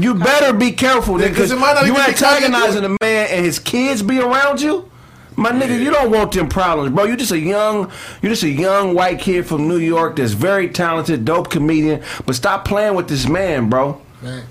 You 0.00 0.14
better 0.14 0.56
be 0.56 0.72
careful, 0.72 1.16
nigga. 1.16 1.34
Cause 1.34 1.50
it 1.50 1.58
might 1.58 1.74
not 1.74 1.86
you 1.86 1.92
even 1.92 2.04
antagonizing 2.04 2.84
a 2.84 2.96
man 3.02 3.28
and 3.30 3.44
his 3.44 3.58
kids 3.58 4.02
be 4.02 4.20
around 4.20 4.60
you. 4.60 4.90
My 5.36 5.50
nigga, 5.52 5.80
you 5.80 5.90
don't 5.90 6.10
want 6.10 6.32
them 6.32 6.48
problems, 6.48 6.94
bro. 6.94 7.04
You 7.04 7.16
just 7.16 7.32
a 7.32 7.38
young, 7.38 7.90
you 8.20 8.28
just 8.28 8.42
a 8.42 8.48
young 8.48 8.94
white 8.94 9.20
kid 9.20 9.46
from 9.46 9.68
New 9.68 9.78
York 9.78 10.16
that's 10.16 10.32
very 10.32 10.68
talented, 10.68 11.24
dope 11.24 11.50
comedian. 11.50 12.02
But 12.26 12.34
stop 12.34 12.64
playing 12.64 12.94
with 12.94 13.08
this 13.08 13.26
man, 13.26 13.70
bro. 13.70 14.00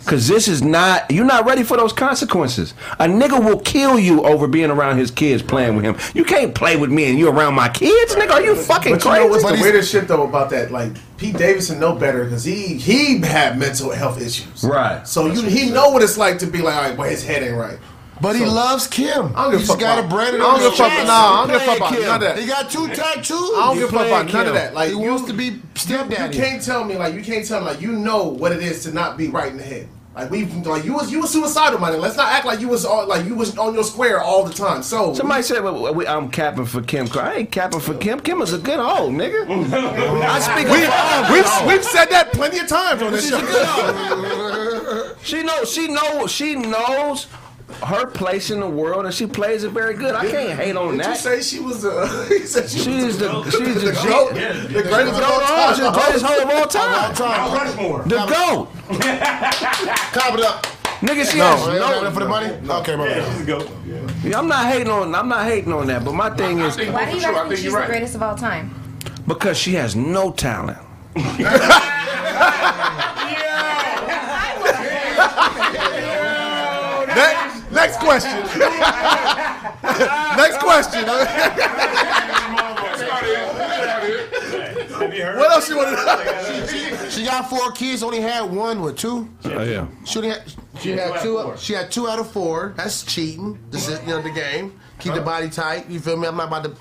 Cause 0.05 0.27
this 0.27 0.47
is 0.47 0.63
not 0.63 1.09
you're 1.11 1.25
not 1.25 1.45
ready 1.45 1.63
for 1.63 1.77
those 1.77 1.93
consequences. 1.93 2.73
A 2.99 3.05
nigga 3.05 3.43
will 3.43 3.59
kill 3.59 3.99
you 3.99 4.23
over 4.23 4.47
being 4.47 4.71
around 4.71 4.97
his 4.97 5.11
kids 5.11 5.43
playing 5.43 5.75
with 5.75 5.85
him. 5.85 5.95
You 6.15 6.23
can't 6.23 6.55
play 6.55 6.75
with 6.75 6.89
me 6.89 7.05
and 7.09 7.19
you 7.19 7.29
around 7.29 7.53
my 7.53 7.69
kids, 7.69 8.15
nigga. 8.15 8.31
Are 8.31 8.41
you 8.41 8.55
fucking 8.55 8.93
But 8.93 9.03
you 9.05 9.11
crazy? 9.11 9.23
know 9.25 9.29
what's 9.29 9.43
the 9.43 9.61
weirdest 9.61 9.91
shit 9.91 10.07
though 10.07 10.23
about 10.23 10.49
that? 10.51 10.71
Like 10.71 10.93
Pete 11.17 11.37
Davidson 11.37 11.79
know 11.79 11.93
better 11.93 12.23
because 12.23 12.43
he 12.43 12.75
he 12.77 13.19
had 13.19 13.59
mental 13.59 13.91
health 13.91 14.19
issues. 14.21 14.63
Right. 14.63 15.07
So 15.07 15.27
you 15.27 15.43
he 15.43 15.69
know 15.69 15.89
what 15.89 16.01
it's 16.01 16.17
like 16.17 16.39
to 16.39 16.47
be 16.47 16.59
like, 16.61 16.75
all 16.75 16.81
right, 16.89 16.97
well 16.97 17.09
his 17.09 17.23
head 17.23 17.43
ain't 17.43 17.55
right. 17.57 17.77
But 18.21 18.35
he 18.35 18.45
loves 18.45 18.87
Kim. 18.87 19.33
I 19.35 19.43
don't 19.43 19.51
give 19.51 19.53
a 19.53 19.57
He's 19.59 19.67
fuck 19.69 19.79
got 19.79 19.99
about- 19.99 20.11
a 20.11 20.15
branded 20.15 20.41
I 20.41 20.43
don't 20.43 20.53
on 20.53 20.59
give 20.59 20.67
a 20.67 20.69
his 20.71 20.77
fuck. 20.79 20.91
chest. 20.91 21.07
Nah, 21.07 21.13
I 21.13 21.37
don't 21.37 21.47
give 21.47 21.55
a 21.55 21.65
fuck 21.65 21.77
about 21.77 21.89
Playing 21.89 22.05
none 22.05 22.15
of 22.15 22.21
that. 22.21 22.39
He 22.39 22.45
got 22.47 22.69
two 22.69 22.87
tattoos. 22.87 23.31
I 23.31 23.33
don't 23.59 23.73
He 23.75 23.79
give 23.79 23.89
a 23.89 23.91
fuck 23.91 23.99
playing 24.01 24.13
about 24.13 24.33
none 24.33 24.47
of 24.47 24.53
that. 24.53 24.73
Like 24.73 24.89
he 24.89 24.95
you, 25.01 25.09
wants 25.09 25.27
to 25.27 25.33
be 25.33 25.45
you, 25.45 25.97
you 25.97 26.29
can't 26.31 26.61
tell 26.61 26.83
me 26.83 26.95
like 26.97 27.13
you 27.13 27.21
can't 27.21 27.45
tell 27.47 27.61
me 27.61 27.65
like 27.67 27.81
you 27.81 27.91
know 27.93 28.25
what 28.25 28.51
it 28.51 28.61
is 28.61 28.83
to 28.83 28.91
not 28.91 29.17
be 29.17 29.27
right 29.29 29.51
in 29.51 29.57
the 29.57 29.63
head. 29.63 29.87
Like 30.15 30.31
we 30.31 30.45
like 30.45 30.83
you 30.83 30.93
was 30.95 31.11
you 31.11 31.21
was 31.21 31.29
suicidal, 31.31 31.79
man. 31.79 31.97
Let's 32.01 32.17
not 32.17 32.29
act 32.29 32.45
like 32.45 32.59
you 32.59 32.67
was 32.67 32.83
all, 32.83 33.07
like 33.07 33.25
you 33.25 33.35
was 33.35 33.57
on 33.57 33.73
your 33.73 33.83
square 33.85 34.19
all 34.21 34.43
the 34.43 34.53
time. 34.53 34.83
So 34.83 35.13
Somebody 35.13 35.43
said 35.43 35.63
well, 35.63 35.93
we, 35.93 36.05
I'm 36.05 36.29
capping 36.29 36.65
for 36.65 36.81
Kim. 36.81 37.07
I 37.13 37.35
ain't 37.35 37.51
capping 37.51 37.79
for 37.79 37.93
Kim. 37.93 38.19
Kim 38.19 38.41
is 38.41 38.51
a 38.51 38.57
good 38.57 38.79
hoe, 38.79 39.09
nigga. 39.09 39.47
I 40.23 40.39
speak 40.39 40.65
We, 40.67 40.83
of 40.83 41.29
we've, 41.29 41.43
good 41.43 41.45
hoes. 41.45 41.67
we've 41.67 41.83
said 41.85 42.05
that 42.07 42.33
plenty 42.33 42.59
of 42.59 42.67
times 42.67 43.01
on 43.01 43.11
this 43.13 43.23
She's 43.23 43.31
a 43.33 43.39
show. 43.39 43.45
good 43.45 43.65
hoe. 43.65 45.15
She 45.23 45.43
knows. 45.43 45.71
She 45.71 45.87
knows. 45.87 46.31
She 46.31 46.55
knows 46.55 47.27
her 47.83 48.05
place 48.07 48.49
in 48.51 48.59
the 48.59 48.67
world, 48.69 49.05
and 49.05 49.13
she 49.13 49.25
plays 49.27 49.63
it 49.63 49.71
very 49.71 49.93
good. 49.93 50.15
I 50.15 50.29
can't 50.29 50.59
hate 50.59 50.75
on 50.75 50.97
Did 50.97 51.05
you 51.05 51.15
say 51.15 51.41
she 51.41 51.59
was 51.59 51.83
a? 51.85 52.25
He 52.29 52.45
said 52.45 52.69
she 52.69 52.79
She's 52.79 53.03
was 53.05 53.17
the 53.19 53.43
she's 53.51 53.81
the, 53.81 53.91
the 53.91 54.07
goat, 54.07 54.33
G- 54.33 54.73
the 54.73 54.83
greatest 54.83 55.17
of 55.19 55.23
all 55.23 55.39
goat. 55.39 55.69
She's 55.75 55.79
the 55.79 55.91
time. 55.91 55.93
greatest 55.93 56.25
hoe 56.25 56.43
of 56.43 56.49
all 56.49 56.67
time. 56.67 57.15
Mount 57.37 57.53
Rushmore. 57.53 58.03
The 58.03 58.25
goat. 58.25 58.67
Clap 60.13 60.33
it 60.33 60.41
up. 60.41 60.67
Nigga, 61.01 61.31
she 61.31 61.37
No, 61.37 61.55
has 61.55 61.67
no, 61.67 62.01
no. 62.03 62.11
for 62.11 62.19
the 62.19 62.27
money. 62.27 62.47
Okay, 62.69 62.95
my 62.97 63.07
Yeah, 63.07 63.19
bad. 63.19 63.31
she's 63.31 63.41
a 63.41 63.45
goat. 63.45 64.35
I'm 64.35 64.47
not 64.49 64.65
hating 64.71 64.89
on. 64.89 65.15
I'm 65.15 65.29
not 65.29 65.45
hating 65.45 65.71
on 65.71 65.87
that. 65.87 66.03
But 66.03 66.13
my 66.13 66.29
thing 66.31 66.59
is 66.59 66.75
think 66.75 66.93
Why 66.93 67.05
do 67.09 67.15
you 67.15 67.21
guys 67.21 67.33
think 67.33 67.47
think 67.47 67.55
she's 67.57 67.63
you're 67.71 67.79
the 67.81 67.87
greatest 67.87 68.15
of 68.15 68.21
all 68.23 68.35
time? 68.35 68.75
because 69.27 69.57
she 69.57 69.73
has 69.75 69.95
no 69.95 70.31
talent. 70.31 70.77
Next, 77.15 77.71
next 77.71 77.88
question. 77.99 78.31
next 80.37 80.59
question. 80.59 81.05
Have 84.99 85.13
you 85.13 85.23
heard? 85.23 85.37
What 85.37 85.51
else 85.51 85.69
you 85.69 85.77
want 85.77 85.89
to 85.89 86.05
know? 86.05 87.05
She 87.09 87.25
got 87.25 87.49
four 87.49 87.71
kids. 87.71 88.03
Only 88.03 88.21
had 88.21 88.43
one 88.43 88.81
with 88.81 88.97
two. 88.97 89.27
Oh 89.45 89.63
yeah. 89.63 89.87
She 90.05 90.19
only 90.19 90.29
had, 90.29 90.43
she 90.79 90.91
had 90.91 91.19
two. 91.21 91.53
She 91.57 91.73
had 91.73 91.91
two 91.91 92.07
out 92.07 92.19
of 92.19 92.31
four. 92.31 92.73
That's 92.77 93.03
cheating. 93.03 93.57
This 93.71 93.87
is 93.87 93.99
you 94.01 94.07
know 94.09 94.21
the 94.21 94.29
game. 94.29 94.79
Keep 94.99 95.15
the 95.15 95.21
body 95.21 95.49
tight. 95.49 95.89
You 95.89 95.99
feel 95.99 96.17
me? 96.17 96.27
I'm 96.27 96.37
not 96.37 96.47
about 96.47 96.63
to. 96.65 96.75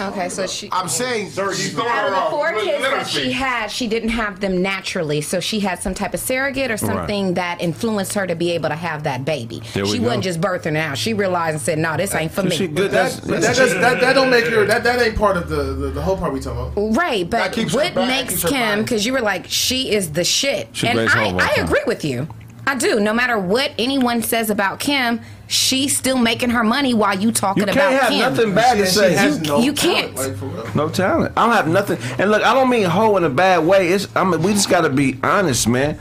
Okay, 0.00 0.28
so 0.28 0.46
she. 0.46 0.68
I'm 0.72 0.88
saying. 0.88 1.30
Sir, 1.30 1.50
you 1.52 1.68
throwing 1.70 1.88
Out 1.90 2.00
her 2.02 2.06
of 2.06 2.10
the 2.12 2.16
off. 2.18 2.30
four 2.30 2.52
Let- 2.52 2.64
kids 2.64 2.82
let 2.82 2.90
her 2.90 2.96
that 2.98 3.06
she 3.06 3.20
speak. 3.20 3.32
had, 3.32 3.66
she 3.70 3.86
didn't 3.86 4.10
have 4.10 4.40
them 4.40 4.60
naturally. 4.62 5.20
So 5.20 5.40
she 5.40 5.60
had 5.60 5.82
some 5.82 5.94
type 5.94 6.12
of 6.14 6.20
surrogate 6.20 6.70
or 6.70 6.76
something 6.76 7.34
that 7.34 7.60
influenced 7.60 8.12
her 8.14 8.26
to 8.26 8.34
be 8.34 8.50
able 8.52 8.68
to 8.68 8.74
have 8.74 9.04
that 9.04 9.24
baby. 9.24 9.62
There 9.72 9.84
we 9.84 9.92
she 9.92 9.98
go. 9.98 10.04
wasn't 10.04 10.24
just 10.24 10.40
birthing 10.40 10.72
it 10.72 10.76
out. 10.76 10.98
She 10.98 11.14
realized 11.14 11.54
and 11.54 11.62
said, 11.62 11.78
"No, 11.78 11.96
this 11.96 12.14
ain't 12.14 12.32
for 12.32 12.42
me." 12.42 12.56
She 12.56 12.66
good. 12.68 12.90
That, 12.90 13.12
That's, 13.12 13.16
that, 13.20 13.40
that's 13.40 13.58
does, 13.58 13.74
that, 13.74 14.00
that 14.00 14.12
don't 14.12 14.30
make 14.30 14.46
her. 14.46 14.64
That, 14.66 14.84
that 14.84 15.00
ain't 15.00 15.16
part 15.16 15.36
of 15.36 15.48
the, 15.48 15.62
the, 15.74 15.90
the 15.90 16.02
whole 16.02 16.16
part 16.16 16.32
we 16.32 16.40
talking 16.40 16.60
about. 16.72 16.96
Right, 16.96 17.28
That 17.30 17.48
but 17.48 17.54
keeps 17.54 17.72
her 17.72 17.78
what 17.78 17.94
back, 17.94 18.08
makes 18.08 18.30
keeps 18.34 18.42
her 18.42 18.48
Kim? 18.50 18.60
body. 18.70 18.82
Because 18.82 19.06
you 19.06 19.12
were 19.12 19.20
like, 19.22 19.46
she 19.48 19.92
is 19.92 20.12
the 20.12 20.24
shit, 20.24 20.68
She 20.72 20.86
and 20.88 20.96
greatest 20.96 21.16
I, 21.16 21.22
hoe 21.24 21.28
of 21.30 21.34
all 21.36 21.40
I 21.40 21.54
time. 21.54 21.64
agree 21.64 21.82
with 21.86 22.04
you. 22.04 22.28
I 22.66 22.74
do. 22.76 22.98
No 23.00 23.12
matter 23.12 23.38
what 23.38 23.72
anyone 23.78 24.22
says 24.22 24.48
about 24.50 24.78
Kim, 24.80 25.20
she's 25.54 25.96
still 25.96 26.18
making 26.18 26.50
her 26.50 26.64
money 26.64 26.92
while 26.94 27.18
you 27.18 27.30
talking 27.32 27.62
about. 27.62 27.74
you 27.74 27.80
about 27.80 27.90
can't 27.90 28.02
have 28.02 28.10
Kim. 28.10 28.34
nothing 28.34 28.54
bad 28.54 28.78
to 28.78 28.86
She 28.86 28.92
say. 28.92 29.12
has 29.14 29.38
You- 29.40 29.44
no 29.46 29.58
you 29.60 29.72
can't. 29.72 30.14
Like. 30.14 30.74
No 30.74 30.88
talent. 30.88 31.32
I 31.36 31.46
don't 31.46 31.54
have 31.56 31.68
nothing. 31.68 31.98
And 32.18 32.30
look, 32.30 32.42
I 32.42 32.52
don't 32.54 32.68
mean 32.68 32.84
hoe 32.84 33.16
in 33.16 33.24
a 33.24 33.30
bad 33.30 33.64
way. 33.64 33.88
It's 33.88 34.08
I 34.16 34.24
mean 34.24 34.42
we 34.42 34.52
just 34.52 34.68
got 34.68 34.82
to 34.82 34.90
be 34.90 35.18
honest, 35.22 35.68
man. 35.68 35.98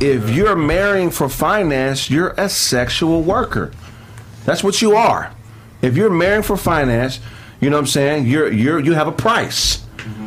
If 0.00 0.30
you're 0.30 0.56
marrying 0.56 1.10
for 1.10 1.28
finance, 1.28 2.10
you're 2.10 2.34
a 2.38 2.48
sexual 2.48 3.22
worker. 3.22 3.70
That's 4.44 4.64
what 4.64 4.80
you 4.82 4.96
are. 4.96 5.30
If 5.82 5.96
you're 5.96 6.10
marrying 6.10 6.42
for 6.42 6.56
finance, 6.56 7.20
you 7.60 7.70
know 7.70 7.76
what 7.76 7.82
I'm 7.82 7.86
saying? 7.88 8.26
You're 8.26 8.50
you're 8.52 8.80
you 8.80 8.94
have 8.94 9.08
a 9.08 9.12
price. 9.12 9.80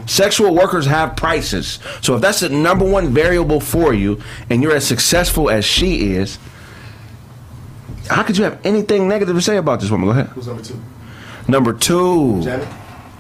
Sexual 0.06 0.54
workers 0.54 0.86
have 0.86 1.16
prices. 1.16 1.80
So 2.02 2.16
if 2.16 2.22
that's 2.22 2.42
the 2.42 2.50
number 2.50 2.86
one 2.86 3.10
variable 3.14 3.60
for 3.60 3.92
you 3.94 4.22
and 4.50 4.62
you're 4.62 4.76
as 4.76 4.86
successful 4.86 5.50
as 5.50 5.66
she 5.66 6.14
is, 6.14 6.38
how 8.10 8.23
could 8.23 8.38
you 8.38 8.44
have 8.44 8.60
anything 8.65 9.07
negative 9.07 9.36
to 9.36 9.41
say 9.41 9.57
about 9.57 9.80
this 9.80 9.90
woman? 9.90 10.07
Go 10.07 10.11
ahead. 10.11 10.27
Who's 10.27 10.48
number 10.48 10.64
two? 10.64 10.80
Number 11.48 11.73
two. 11.73 12.41
Janet. 12.41 12.68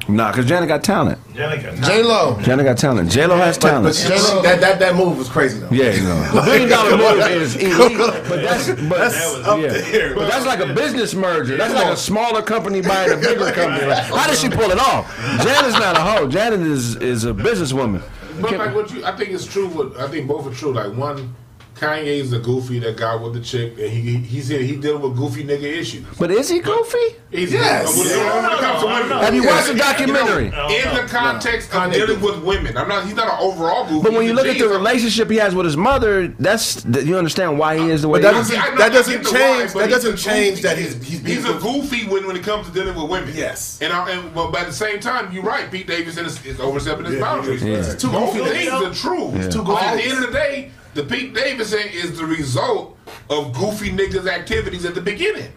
Nah, 0.07 0.29
because 0.31 0.45
Janet 0.45 0.67
got 0.69 0.83
talent. 0.83 1.17
Jenica. 1.33 1.83
J 1.83 2.03
Lo. 2.03 2.39
Janet 2.41 2.63
got 2.65 2.77
talent. 2.77 3.09
J 3.11 3.25
Lo 3.25 3.37
has 3.37 3.57
But, 3.57 3.69
talent. 3.69 3.85
but 3.85 3.95
she, 3.95 4.07
that, 4.43 4.59
that 4.61 4.77
that 4.77 4.95
move 4.95 5.17
was 5.17 5.27
crazy 5.27 5.59
though. 5.59 5.69
yeah, 5.71 5.91
you 5.93 6.03
know. 6.03 6.31
The 6.33 6.41
billion 6.41 6.69
dollar 6.69 6.91
move 6.97 7.27
is 7.31 7.55
elite, 7.55 7.97
but 7.97 8.41
that's 8.41 8.67
but 8.69 8.89
That's 8.99 9.35
up 9.47 9.59
yeah. 9.59 9.69
there. 9.69 10.13
But 10.13 10.29
that's 10.29 10.45
like 10.45 10.59
a 10.59 10.71
business 10.75 11.15
merger. 11.15 11.57
That's 11.57 11.73
like 11.73 11.91
a 11.91 11.97
smaller 11.97 12.43
company 12.43 12.81
buying 12.81 13.13
a 13.13 13.17
bigger 13.17 13.51
company. 13.51 13.87
Like, 13.87 14.03
how 14.05 14.27
did 14.27 14.37
she 14.37 14.47
pull 14.47 14.69
it 14.69 14.77
off? 14.77 15.11
Janet's 15.43 15.73
not 15.79 15.97
a 15.97 16.01
hoe. 16.01 16.27
Janet 16.27 16.59
is 16.61 16.97
is 16.97 17.25
a 17.25 17.33
businesswoman. 17.33 18.03
But 18.39 18.57
like 18.59 18.75
what 18.75 18.91
you, 18.91 19.03
I 19.03 19.15
think 19.17 19.31
it's 19.31 19.45
true. 19.47 19.67
What 19.69 19.97
I 19.99 20.07
think 20.07 20.27
both 20.27 20.45
are 20.45 20.53
true. 20.53 20.71
Like 20.71 20.95
one, 20.95 21.35
Kanye's 21.75 22.31
a 22.31 22.39
goofy 22.39 22.79
that 22.79 22.95
got 22.95 23.21
with 23.21 23.33
the 23.33 23.41
chick, 23.41 23.73
and 23.77 23.89
he 23.89 24.15
he 24.17 24.39
said 24.41 24.61
he 24.61 24.77
dealing 24.77 25.01
with 25.01 25.17
goofy 25.17 25.43
nigga 25.43 25.63
issues. 25.63 26.05
But 26.17 26.31
is 26.31 26.47
he 26.49 26.59
goofy? 26.59 26.97
He's 27.31 27.51
Yes. 27.51 27.97
when, 27.97 28.07
when 28.07 28.51
it 28.53 28.59
comes 28.59 28.79
to 28.81 28.85
women. 28.87 29.09
Have 29.19 29.35
you 29.35 29.45
watched 29.45 29.67
the 29.67 29.73
You 29.73 29.77
know, 29.79 29.83
documentary? 29.83 30.45
in 30.45 30.95
the 30.95 31.03
context 31.09 31.73
of 31.75 31.91
dealing 31.91 32.21
with 32.21 32.41
women, 32.43 32.77
I'm 32.77 32.87
not. 32.87 33.03
He's 33.05 33.15
not 33.15 33.27
an 33.27 33.39
overall 33.39 33.83
goofy. 33.85 34.03
But 34.03 34.13
when 34.13 34.25
you 34.25 34.31
a 34.31 34.35
look 34.35 34.47
at 34.47 34.57
the 34.57 34.69
relationship 34.69 35.29
he 35.29 35.35
has 35.37 35.53
with 35.53 35.65
his 35.65 35.75
mother, 35.75 36.27
that's 36.39 36.85
you 36.85 37.17
understand 37.17 37.59
why 37.59 37.77
he 37.77 37.89
is 37.89 38.03
the 38.03 38.07
way 38.07 38.21
But 38.21 38.33
he 38.33 38.39
that 38.39 38.41
is. 38.41 38.49
doesn't 38.49 38.77
that 38.77 38.91
doesn't 38.93 39.23
change 39.25 39.73
that 39.73 39.89
doesn't 39.89 40.15
change 40.17 40.61
that 40.61 40.77
he's 40.77 40.93
he's 41.03 41.19
being 41.19 41.35
He's 41.37 41.45
a 41.49 41.53
goofy 41.59 42.07
when, 42.07 42.25
when 42.25 42.37
it 42.37 42.43
comes 42.43 42.67
to 42.67 42.73
dealing 42.73 42.95
with 42.95 43.09
women. 43.11 43.33
Yes. 43.35 43.79
And, 43.81 43.91
I, 43.91 44.11
and 44.11 44.33
but 44.33 44.55
at 44.55 44.67
the 44.67 44.71
same 44.73 45.01
time, 45.01 45.33
you're 45.33 45.43
right. 45.43 45.69
Pete 45.69 45.87
Davidson 45.87 46.25
is, 46.25 46.43
is 46.45 46.59
overstepping 46.61 47.05
his 47.05 47.15
Yeah, 47.15 47.19
boundaries. 47.21 47.61
yeah. 47.61 47.77
It's 47.79 48.01
too 48.01 48.09
Both 48.11 48.33
goofy. 48.33 48.49
things 48.49 48.71
are 48.71 48.93
true. 48.93 49.31
It's 49.35 49.53
too 49.53 49.61
But 49.63 49.83
at 49.83 49.95
the 49.97 50.03
end 50.03 50.23
of 50.23 50.31
the 50.31 50.31
day, 50.37 50.71
the 50.95 51.03
Pete 51.03 51.33
Davidson 51.33 51.87
is 51.91 52.17
the 52.17 52.25
result 52.25 52.97
of 53.29 53.53
goofy 53.53 53.91
niggas' 53.91 54.27
activities 54.27 54.85
at 54.85 54.95
the 54.95 55.01
beginning. 55.01 55.51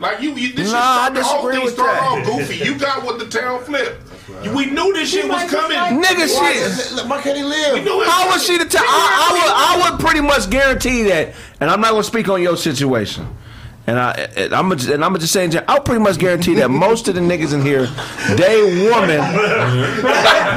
Like 0.00 0.20
you, 0.22 0.30
you 0.34 0.54
this 0.54 0.72
Nah, 0.72 1.08
shit 1.08 1.12
I 1.12 1.12
start, 1.12 1.14
the 1.14 1.22
whole 1.22 1.36
disagree 1.50 1.54
thing 1.56 1.64
with 1.64 1.74
started 1.74 2.02
off 2.02 2.24
goofy. 2.38 2.64
You 2.64 2.78
got 2.78 3.04
what 3.04 3.18
the 3.18 3.26
town 3.26 3.62
flipped. 3.64 4.02
You- 4.44 4.52
We 4.54 4.66
knew 4.66 4.92
this 4.92 5.10
shit 5.10 5.28
was 5.28 5.50
coming. 5.50 5.76
Nigga 6.02 6.26
shit. 6.28 7.06
Why 7.08 7.20
can't 7.22 7.36
he 7.36 7.42
live? 7.44 7.74
We 7.74 7.80
knew 7.82 8.02
How 8.04 8.28
was 8.30 8.44
she 8.46 8.56
the 8.58 8.64
time? 8.64 8.84
I, 8.86 9.28
I 9.28 9.32
would 9.32 9.52
I 9.86 9.90
would 9.90 10.00
pretty 10.00 10.20
much 10.20 10.48
guarantee 10.50 11.02
that, 11.04 11.34
and 11.60 11.70
I'm 11.70 11.80
not 11.80 11.90
gonna 11.92 12.02
speak 12.04 12.28
on 12.28 12.40
your 12.42 12.56
situation. 12.56 13.26
And 13.88 13.98
I 14.00 14.10
and 14.36 14.52
I'm 14.54 14.68
gonna- 14.68 14.92
and 14.94 15.04
I'm 15.04 15.14
just 15.18 15.32
say, 15.32 15.44
in 15.44 15.50
general, 15.52 15.70
I'll 15.70 15.80
pretty 15.82 16.02
much 16.02 16.18
guarantee 16.18 16.54
that 16.56 16.68
most 16.70 17.08
of 17.08 17.14
the 17.14 17.20
niggas 17.20 17.52
in 17.54 17.62
here, 17.62 17.86
they 18.36 18.62
woman, 18.90 19.20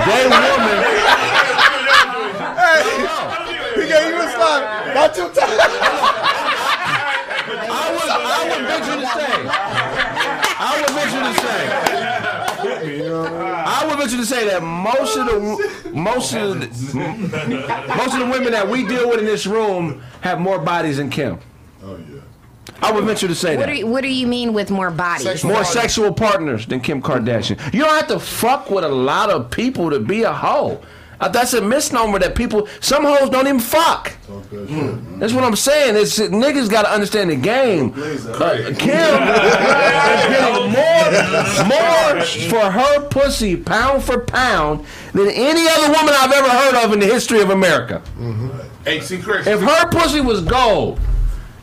they 0.05 0.23
woman. 0.29 0.85
He 3.75 3.85
gave 4.49 4.61
you 4.61 4.71
a 4.71 4.83
slap. 4.85 4.95
Not 4.95 5.13
two 5.15 5.21
times. 5.23 5.37
I 7.51 7.91
would 7.91 8.09
I 8.09 8.43
would 8.49 8.63
venture 8.67 8.97
to 8.99 9.07
say, 9.07 9.33
I 10.59 10.61
would 10.81 10.91
venture 10.95 11.23
to 11.23 11.33
say. 11.41 11.59
I 13.65 13.85
would 13.87 13.97
venture 13.97 14.17
to 14.17 14.25
say 14.25 14.45
that 14.49 14.61
most 14.63 15.17
of 15.17 15.25
the 15.25 15.91
most 15.91 16.33
of 16.33 16.59
the, 16.59 16.67
most 17.97 18.13
of 18.13 18.19
the 18.19 18.27
women 18.31 18.51
that 18.51 18.67
we 18.69 18.85
deal 18.85 19.09
with 19.09 19.19
in 19.19 19.25
this 19.25 19.45
room 19.47 20.01
have 20.21 20.39
more 20.39 20.59
bodies 20.59 20.97
than 20.97 21.09
Kim. 21.09 21.39
Oh 21.83 21.97
yeah. 21.97 22.21
I 22.81 22.91
would 22.91 23.03
venture 23.05 23.27
to 23.27 23.35
say 23.35 23.57
What 23.57 23.65
that. 23.65 23.71
do 23.73 23.79
you, 23.79 23.87
what 23.87 24.01
do 24.01 24.07
you 24.07 24.27
mean 24.27 24.53
with 24.53 24.69
more 24.71 24.91
bodies? 24.91 25.43
more 25.43 25.63
sexual 25.65 26.13
partners 26.13 26.65
than 26.67 26.79
Kim 26.79 27.01
Kardashian. 27.01 27.57
You 27.73 27.81
don't 27.81 27.95
have 27.95 28.07
to 28.07 28.19
fuck 28.19 28.69
with 28.69 28.83
a 28.83 28.89
lot 28.89 29.29
of 29.29 29.49
people 29.51 29.89
to 29.89 29.99
be 29.99 30.23
a 30.23 30.31
hoe. 30.31 30.81
That's 31.19 31.53
a 31.53 31.61
misnomer 31.61 32.17
that 32.19 32.33
people. 32.35 32.67
Some 32.79 33.03
hoes 33.03 33.29
don't 33.29 33.45
even 33.47 33.59
fuck. 33.59 34.13
That's 35.19 35.33
what 35.33 35.43
I'm 35.43 35.55
saying. 35.55 35.95
It's 35.97 36.17
niggas 36.19 36.69
got 36.69 36.83
to 36.83 36.91
understand 36.91 37.29
the 37.29 37.35
game. 37.35 37.93
Uh, 37.93 38.73
Kim 38.77 38.93
is 39.35 40.25
getting 40.29 40.71
more, 40.71 41.67
more 41.67 42.21
for 42.49 42.71
her 42.71 43.07
pussy 43.09 43.57
pound 43.57 44.03
for 44.03 44.19
pound 44.19 44.85
than 45.13 45.27
any 45.29 45.67
other 45.67 45.91
woman 45.91 46.13
I've 46.17 46.31
ever 46.31 46.49
heard 46.49 46.85
of 46.85 46.93
in 46.93 46.99
the 46.99 47.07
history 47.07 47.41
of 47.41 47.49
America. 47.49 48.01
HC 48.85 49.21
Chris. 49.21 49.45
If 49.45 49.59
her 49.59 49.89
pussy 49.89 50.21
was 50.21 50.41
gold, 50.41 50.99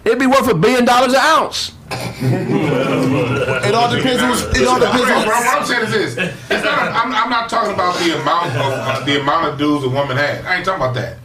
it'd 0.05 0.19
be 0.19 0.27
worth 0.27 0.49
a 0.49 0.55
billion 0.55 0.85
dollars 0.85 1.13
an 1.15 1.21
ounce. 1.21 1.73
It 1.91 3.75
all 3.75 3.91
depends 3.95 4.23
who's. 4.23 4.43
It 4.61 4.67
all 4.67 4.81
depends 4.81 5.05
Bro, 5.05 5.35
what 5.35 5.61
I'm 5.61 5.67
saying 5.67 5.85
is 5.85 5.93
this: 5.93 6.35
it's 6.51 6.65
not. 6.65 6.79
I'm, 6.79 7.13
I'm 7.13 7.31
not 7.31 7.49
talking 7.49 7.75
about 7.75 7.97
the 7.99 8.21
amount 8.21 8.47
of 8.57 8.73
uh, 8.73 9.05
the 9.05 9.21
amount 9.21 9.53
of 9.53 9.59
dudes 9.59 9.85
a 9.85 9.89
woman 9.89 10.17
had. 10.17 10.45
I 10.45 10.57
ain't 10.57 10.65
talking 10.65 10.83
about 10.83 10.95
that. 10.95 11.19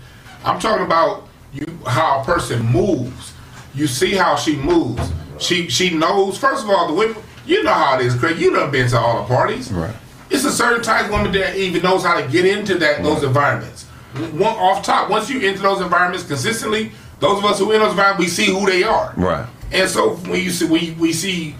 I'm 0.43 0.59
talking 0.59 0.85
about 0.85 1.27
you 1.53 1.65
how 1.87 2.21
a 2.21 2.23
person 2.25 2.63
moves. 2.65 3.33
You 3.73 3.87
see 3.87 4.13
how 4.13 4.35
she 4.35 4.55
moves. 4.55 5.11
She 5.39 5.69
she 5.69 5.95
knows. 5.95 6.37
First 6.37 6.63
of 6.63 6.69
all, 6.69 6.87
the 6.87 6.93
women. 6.93 7.17
You 7.45 7.63
know 7.63 7.73
how 7.73 7.99
it 7.99 8.05
is, 8.05 8.15
Craig. 8.15 8.37
You 8.37 8.53
done 8.53 8.71
been 8.71 8.87
to 8.89 8.99
all 8.99 9.23
the 9.23 9.27
parties. 9.27 9.71
Right. 9.71 9.95
It's 10.29 10.45
a 10.45 10.51
certain 10.51 10.83
type 10.83 11.05
of 11.05 11.11
woman 11.11 11.31
that 11.33 11.55
even 11.55 11.81
knows 11.81 12.03
how 12.03 12.21
to 12.21 12.27
get 12.27 12.45
into 12.45 12.75
that 12.75 13.03
those 13.03 13.23
environments. 13.23 13.85
One 14.33 14.55
off 14.57 14.83
top, 14.83 15.09
once 15.09 15.29
you 15.29 15.39
into 15.39 15.61
those 15.61 15.81
environments 15.81 16.25
consistently, 16.25 16.91
those 17.19 17.39
of 17.39 17.45
us 17.45 17.59
who 17.59 17.71
in 17.71 17.79
those 17.79 17.91
environments, 17.91 18.19
we 18.19 18.27
see 18.27 18.51
who 18.51 18.65
they 18.65 18.83
are. 18.83 19.13
Right. 19.15 19.47
And 19.71 19.89
so 19.89 20.15
when 20.15 20.41
you 20.41 20.49
see 20.49 20.65
we 20.65 20.91
we 20.99 21.13
see 21.13 21.55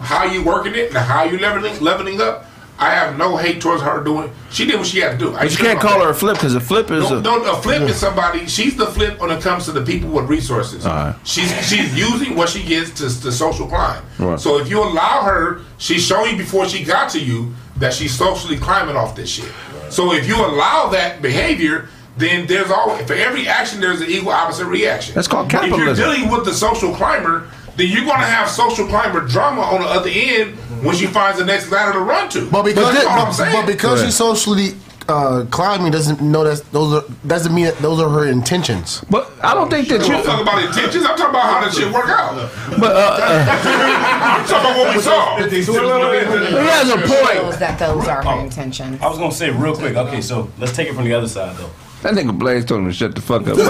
how 0.00 0.24
you 0.24 0.42
working 0.42 0.74
it 0.74 0.88
and 0.88 0.98
how 0.98 1.24
you 1.24 1.38
leveling 1.38 1.78
leveling 1.80 2.20
up, 2.20 2.46
I 2.78 2.94
have 2.94 3.18
no 3.18 3.36
hate 3.36 3.60
towards 3.60 3.82
her 3.82 4.02
doing. 4.02 4.32
She 4.50 4.64
did 4.64 4.78
what 4.78 4.86
she 4.86 5.00
had 5.00 5.12
to 5.12 5.18
do. 5.18 5.34
I 5.34 5.42
But 5.42 5.50
you 5.52 5.58
can't 5.58 5.78
call 5.78 6.02
her 6.02 6.10
a 6.10 6.14
flip 6.14 6.36
because 6.36 6.54
a 6.54 6.60
flip 6.60 6.90
is 6.90 7.10
no, 7.10 7.18
a. 7.18 7.20
no, 7.20 7.52
a 7.52 7.60
flip 7.60 7.82
is 7.82 7.96
somebody. 7.96 8.46
She's 8.46 8.74
the 8.74 8.86
flip 8.86 9.20
when 9.20 9.30
it 9.30 9.42
comes 9.42 9.66
to 9.66 9.72
the 9.72 9.82
people 9.82 10.08
with 10.08 10.30
resources. 10.30 10.86
Alright. 10.86 11.14
She's 11.26 11.50
she's 11.68 11.94
using 11.94 12.36
what 12.36 12.48
she 12.48 12.64
gets 12.64 12.90
to, 12.92 13.22
to 13.22 13.30
social 13.30 13.66
climb. 13.66 14.02
Right. 14.18 14.40
So 14.40 14.58
if 14.58 14.70
you 14.70 14.82
allow 14.82 15.22
her, 15.22 15.60
she's 15.76 16.04
showing 16.06 16.32
you 16.32 16.38
before 16.38 16.66
she 16.66 16.82
got 16.82 17.10
to 17.10 17.20
you 17.20 17.54
that 17.76 17.92
she's 17.92 18.16
socially 18.16 18.56
climbing 18.56 18.96
off 18.96 19.14
this 19.14 19.28
shit. 19.28 19.52
So 19.90 20.14
if 20.14 20.26
you 20.26 20.36
allow 20.36 20.88
that 20.90 21.20
behavior, 21.20 21.88
then 22.20 22.46
there's 22.46 22.70
always 22.70 23.06
for 23.06 23.14
every 23.14 23.48
action 23.48 23.80
there's 23.80 24.00
an 24.00 24.08
equal 24.10 24.30
opposite 24.32 24.66
reaction. 24.66 25.14
That's 25.14 25.28
called 25.28 25.50
capitalism. 25.50 25.88
If 25.90 25.98
you're 25.98 26.14
dealing 26.14 26.30
with 26.30 26.44
the 26.44 26.52
social 26.54 26.94
climber, 26.94 27.48
then 27.76 27.88
you're 27.88 28.04
gonna 28.04 28.24
have 28.24 28.48
social 28.48 28.86
climber 28.86 29.20
drama 29.26 29.62
on 29.62 29.80
the 29.80 29.86
other 29.88 30.10
end 30.12 30.54
when 30.84 30.94
she 30.94 31.06
finds 31.06 31.38
the 31.38 31.44
next 31.44 31.70
ladder 31.70 31.92
to 31.94 32.00
run 32.00 32.28
to. 32.30 32.48
But 32.50 32.62
because, 32.64 32.94
That's 32.94 33.38
but, 33.38 33.52
but 33.52 33.66
because 33.66 34.00
Right. 34.00 34.06
she's 34.06 34.16
socially 34.16 34.74
uh, 35.08 35.44
climbing 35.50 35.90
doesn't 35.90 36.20
know 36.20 36.44
that 36.44 36.62
those 36.70 36.92
are 36.94 37.04
doesn't 37.26 37.52
mean 37.54 37.64
that 37.64 37.76
those 37.78 38.00
are 38.00 38.08
her 38.08 38.26
intentions. 38.28 39.02
But 39.10 39.32
I 39.42 39.54
don't 39.54 39.68
think 39.68 39.88
that 39.88 40.02
I'm 40.02 40.06
you. 40.06 40.12
not 40.12 40.24
talking 40.24 40.42
about 40.42 40.62
intentions. 40.62 41.04
I'm 41.04 41.16
talking 41.16 41.30
about 41.30 41.42
how 41.42 41.60
that 41.62 41.72
shit 41.74 41.92
work 41.92 42.08
out. 42.08 42.36
But 42.78 42.94
uh, 42.94 43.18
I'm 44.40 44.46
talking 44.46 44.70
about 44.70 44.78
what 44.78 44.96
we 44.96 45.02
saw. 45.02 45.36
he 45.36 46.66
has 46.68 46.90
a 46.90 46.96
point. 46.96 47.58
That 47.58 47.78
those 47.78 48.06
are 48.06 48.22
her 48.22 48.40
intentions. 48.44 49.00
I 49.02 49.08
was 49.08 49.18
gonna 49.18 49.32
say 49.32 49.50
real 49.50 49.74
quick. 49.74 49.96
Okay, 49.96 50.20
so 50.20 50.50
let's 50.58 50.72
take 50.76 50.88
it 50.88 50.94
from 50.94 51.04
the 51.04 51.14
other 51.14 51.28
side 51.28 51.56
though. 51.56 51.70
That 52.02 52.14
nigga 52.14 52.38
Blaze 52.38 52.64
told 52.64 52.80
him 52.80 52.86
to 52.86 52.94
shut 52.94 53.14
the 53.14 53.20
fuck 53.20 53.46
up. 53.46 53.56
he 53.56 53.62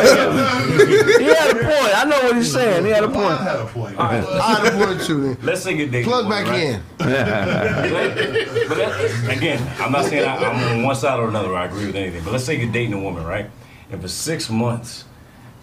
had 1.24 1.50
a 1.50 1.54
point. 1.54 1.98
I 1.98 2.04
know 2.08 2.22
what 2.22 2.36
he's 2.36 2.52
saying. 2.52 2.84
He 2.84 2.90
had 2.90 3.02
a 3.02 3.08
point. 3.08 3.26
I 3.26 3.42
had 3.42 3.58
a 3.58 3.66
point. 3.66 3.98
I 3.98 4.16
had 4.20 4.72
a 4.72 4.86
point 4.86 5.00
too. 5.02 5.36
Let's 5.42 5.62
say 5.62 5.74
you're 5.74 5.88
dating. 5.88 6.04
Plug 6.08 6.26
a 6.26 6.28
back 6.28 6.46
right? 6.46 6.62
in. 6.62 6.82
but 6.98 7.06
that, 8.76 9.36
again, 9.36 9.60
I'm 9.80 9.90
not 9.90 10.04
saying 10.04 10.28
I, 10.28 10.36
I'm 10.36 10.78
on 10.78 10.84
one 10.84 10.94
side 10.94 11.18
or 11.18 11.28
another. 11.28 11.56
I 11.56 11.64
agree 11.66 11.86
with 11.86 11.96
anything. 11.96 12.22
But 12.22 12.32
let's 12.32 12.44
say 12.44 12.56
you're 12.56 12.70
dating 12.70 12.92
a 12.92 13.00
woman, 13.00 13.24
right? 13.24 13.50
And 13.90 14.00
for 14.00 14.06
six 14.08 14.48
months, 14.48 15.06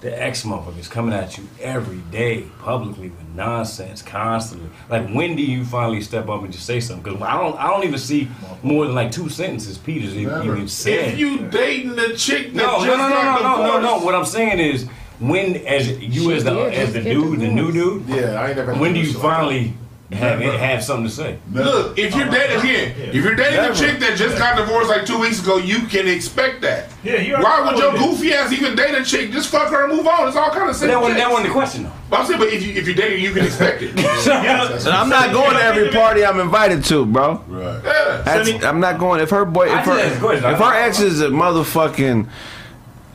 the 0.01 0.21
ex 0.23 0.43
motherfucker 0.43 0.77
is 0.77 0.87
coming 0.87 1.13
at 1.13 1.37
you 1.37 1.47
every 1.59 1.97
day, 2.11 2.43
publicly 2.59 3.09
with 3.09 3.27
nonsense, 3.35 4.01
constantly. 4.01 4.69
Like, 4.89 5.09
when 5.09 5.35
do 5.35 5.41
you 5.43 5.65
finally 5.65 6.01
step 6.01 6.29
up 6.29 6.43
and 6.43 6.51
just 6.53 6.65
say 6.65 6.79
something? 6.79 7.03
Because 7.03 7.21
I 7.27 7.33
don't, 7.41 7.57
I 7.57 7.67
don't 7.67 7.83
even 7.83 7.97
see 7.97 8.29
more 8.61 8.85
than 8.85 8.93
like 8.93 9.11
two 9.11 9.27
sentences 9.29 9.77
Peter's 9.77 10.15
even, 10.15 10.43
even 10.43 10.67
said. 10.67 11.13
If 11.13 11.19
you 11.19 11.47
dating 11.49 11.95
the 11.95 12.13
chick 12.15 12.53
that 12.53 12.55
No, 12.55 12.73
just 12.75 12.85
no, 12.87 12.95
no, 12.97 13.09
no, 13.09 13.09
got 13.09 13.41
no, 13.41 13.63
no, 13.63 13.79
no, 13.79 13.97
no. 13.99 14.05
What 14.05 14.13
I'm 14.13 14.25
saying 14.25 14.59
is, 14.59 14.87
when 15.19 15.55
as 15.65 15.89
you 15.99 16.31
as 16.31 16.43
the 16.43 16.51
as 16.71 16.93
the 16.93 17.01
dude, 17.01 17.39
the 17.39 17.47
new 17.47 17.71
dude, 17.71 18.07
Yeah, 18.07 18.39
I 18.39 18.49
ain't 18.49 18.57
never. 18.57 18.75
when 18.75 18.93
do 18.93 18.99
you 18.99 19.13
finally? 19.13 19.63
like 19.65 19.73
finally 20.11 20.45
have 20.45 20.59
have 20.59 20.83
something 20.83 21.05
to 21.05 21.11
say? 21.11 21.37
Look, 21.51 21.97
if 21.97 22.15
you're 22.15 22.29
dating 22.29 22.59
again, 22.59 22.95
if 22.97 23.15
you're 23.15 23.35
dating 23.35 23.59
a 23.59 23.73
chick 23.75 23.99
that 23.99 24.17
just 24.17 24.37
got 24.37 24.55
divorced 24.57 24.89
like 24.89 25.05
two 25.05 25.19
weeks 25.19 25.41
ago, 25.41 25.57
you 25.57 25.81
can 25.87 26.07
expect 26.07 26.61
that. 26.61 26.89
Yeah, 27.03 27.21
you 27.21 27.33
Why 27.33 27.61
would 27.65 27.77
your 27.77 27.91
goofy 27.93 28.33
ass 28.33 28.51
even 28.51 28.75
date 28.75 28.95
a 28.95 29.03
chick? 29.03 29.31
Just 29.31 29.49
fuck 29.49 29.69
her 29.69 29.85
and 29.85 29.93
move 29.95 30.07
on. 30.07 30.27
It's 30.27 30.37
all 30.37 30.49
kind 30.49 30.63
of 30.63 30.67
But 30.67 30.73
simple. 30.75 30.95
that 30.95 31.01
wasn't 31.01 31.17
that 31.19 31.23
shit. 31.23 31.31
wasn't 31.31 31.47
the 31.47 31.53
question 31.53 31.83
though. 31.83 31.91
But 32.09 32.19
I'm 32.21 32.25
saying, 32.25 32.39
but 32.39 32.47
if 32.49 32.65
you 32.65 32.73
if 32.73 32.85
you're 32.85 32.95
dating, 32.95 33.23
you 33.23 33.31
can 33.33 33.45
expect 33.45 33.81
it. 33.81 33.91
And 33.97 34.95
I'm 34.95 35.09
not 35.09 35.31
going 35.33 35.55
to 35.55 35.61
every 35.63 35.89
party 35.91 36.23
I'm 36.25 36.39
invited 36.39 36.83
to, 36.85 37.05
bro. 37.05 37.43
Right. 37.47 37.81
Yeah. 37.83 38.21
That's, 38.23 38.63
I'm 38.63 38.79
not 38.79 38.99
going. 38.99 39.19
If 39.21 39.29
her 39.31 39.45
boy, 39.45 39.65
if 39.67 39.85
her, 39.85 39.97
just 39.97 40.03
asked 40.05 40.17
a 40.17 40.19
question. 40.19 40.49
if 40.51 40.57
her 40.59 40.73
ex 40.73 40.99
is 40.99 41.21
a 41.21 41.27
motherfucking 41.27 42.29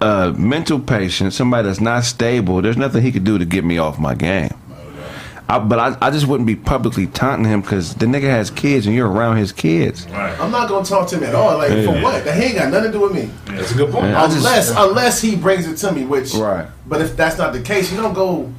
uh, 0.01 0.33
mental 0.37 0.81
patient, 0.81 1.33
somebody 1.33 1.69
that's 1.69 1.81
not 1.81 2.05
stable, 2.05 2.61
there's 2.61 2.77
nothing 2.77 3.03
he 3.03 3.13
could 3.13 3.25
do 3.25 3.39
to 3.39 3.45
get 3.45 3.65
me 3.65 3.79
off 3.79 3.99
my 3.99 4.15
game. 4.15 4.53
I, 5.49 5.59
but 5.59 5.79
I, 5.79 5.97
I 6.07 6.11
just 6.11 6.27
wouldn't 6.27 6.47
be 6.47 6.57
publicly 6.57 7.07
taunting 7.09 7.45
him 7.45 7.61
because 7.61 7.95
the 7.97 8.07
nigga 8.07 8.23
has 8.31 8.51
kids 8.51 8.87
and 8.87 8.95
you're 8.95 9.11
around 9.11 9.37
his 9.37 9.53
kids. 9.53 10.07
I'm 10.13 10.51
not 10.51 10.69
gonna 10.69 10.85
talk 10.85 11.09
to 11.09 11.17
him 11.19 11.25
at 11.25 11.35
all. 11.35 11.59
Like 11.59 11.71
for 11.85 12.01
what? 12.03 12.25
That 12.25 12.37
he 12.37 12.45
ain't 12.45 12.55
got 12.57 12.71
nothing 12.71 12.93
to 12.93 12.99
do 12.99 13.03
with 13.03 13.13
me. 13.15 13.29
That's 13.47 13.73
a 13.73 13.75
good 13.75 13.91
point. 13.93 14.07
Yeah, 14.07 14.23
I 14.23 14.27
just- 14.27 14.39
Unless 14.39 14.71
unless 14.77 15.21
he 15.21 15.37
brings 15.37 15.67
it 15.67 15.77
to 15.87 15.93
me, 15.93 16.05
which 16.07 16.33
Right. 16.35 16.67
But 16.87 17.03
if 17.03 17.17
that's 17.17 17.37
not 17.39 17.53
the 17.53 17.61
case, 17.61 17.91
you 17.93 18.01
don't 18.01 18.15
go 18.15 18.51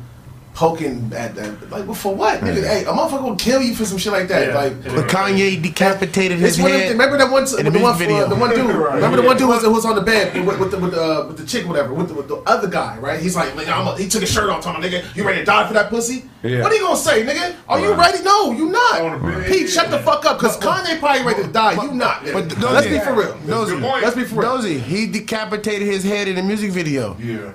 poking 0.54 1.12
at 1.16 1.36
that. 1.36 1.70
Like, 1.72 1.86
well, 1.86 1.94
for 1.96 2.14
what? 2.16 2.40
Nigga, 2.42 2.64
hey, 2.68 2.84
a 2.84 2.88
motherfucker 2.88 3.24
will 3.24 3.36
kill 3.36 3.62
you 3.62 3.74
for 3.76 3.86
some 3.86 3.98
shit 3.98 4.12
like 4.14 4.28
that. 4.28 4.54
Like, 4.54 4.84
But 4.84 5.10
Kanye 5.10 5.62
decapitated 5.62 6.38
his 6.40 6.54
It's 6.58 6.62
one 6.62 6.72
of 6.72 6.78
head. 6.78 6.90
the, 6.90 6.94
remember 6.94 7.18
that 7.18 7.32
one, 7.32 7.44
in 7.44 7.66
the 7.66 7.72
the 7.72 7.80
one, 7.80 7.98
music 7.98 8.08
video. 8.08 8.28
the 8.30 8.36
one 8.36 8.50
dude. 8.54 8.64
Remember 8.94 9.18
the 9.18 9.24
one 9.24 9.38
dude 9.38 9.50
who 9.50 9.72
was 9.72 9.86
on 9.86 9.96
the 9.96 10.02
bed 10.02 10.46
with, 10.46 10.60
with 10.60 10.72
the 10.72 10.78
with 10.80 10.92
the, 10.92 11.02
uh, 11.02 11.28
with 11.28 11.38
the 11.38 11.46
chick, 11.46 11.68
whatever, 11.68 11.94
with 11.94 12.08
the, 12.10 12.14
with 12.14 12.28
the 12.28 12.36
other 12.46 12.68
guy, 12.68 12.98
right? 13.00 13.20
He's 13.20 13.36
like, 13.36 13.50
nigga, 13.54 13.72
I'm 13.74 13.88
a, 13.88 13.98
he 13.98 14.08
took 14.08 14.22
his 14.22 14.32
shirt 14.32 14.50
off, 14.50 14.64
talking, 14.64 14.82
nigga, 14.84 15.04
you 15.16 15.26
ready 15.26 15.40
to 15.40 15.46
die 15.46 15.68
for 15.68 15.74
that 15.74 15.90
pussy? 15.90 16.26
Yeah. 16.44 16.62
What 16.62 16.72
are 16.72 16.76
you 16.76 16.82
gonna 16.82 16.98
say, 16.98 17.26
nigga? 17.26 17.56
Are 17.68 17.80
you 17.80 17.94
ready? 17.94 18.22
No, 18.24 18.52
you 18.52 18.70
not. 18.70 19.46
Pete, 19.48 19.70
shut 19.70 19.90
the 19.90 20.00
fuck 20.00 20.26
up, 20.26 20.40
cause 20.40 20.58
Kanye 20.60 21.00
probably 21.00 21.24
ready 21.24 21.44
to 21.44 21.52
die. 21.52 21.82
You 21.82 21.92
not. 21.94 22.24
But. 22.26 22.50
Dozy- 22.50 22.62
Let's 22.74 22.88
be 22.88 23.00
for 23.00 23.14
real. 23.14 23.38
Dozy, 23.48 23.76
Let's 23.78 24.16
be 24.16 24.24
for 24.26 24.36
real. 24.42 24.58
Dozy, 24.58 24.78
he 24.80 25.08
decapitated 25.08 25.88
his 25.88 26.04
head 26.04 26.28
in 26.28 26.36
the 26.36 26.44
music 26.44 26.72
video. 26.72 27.18
Yeah. 27.20 27.54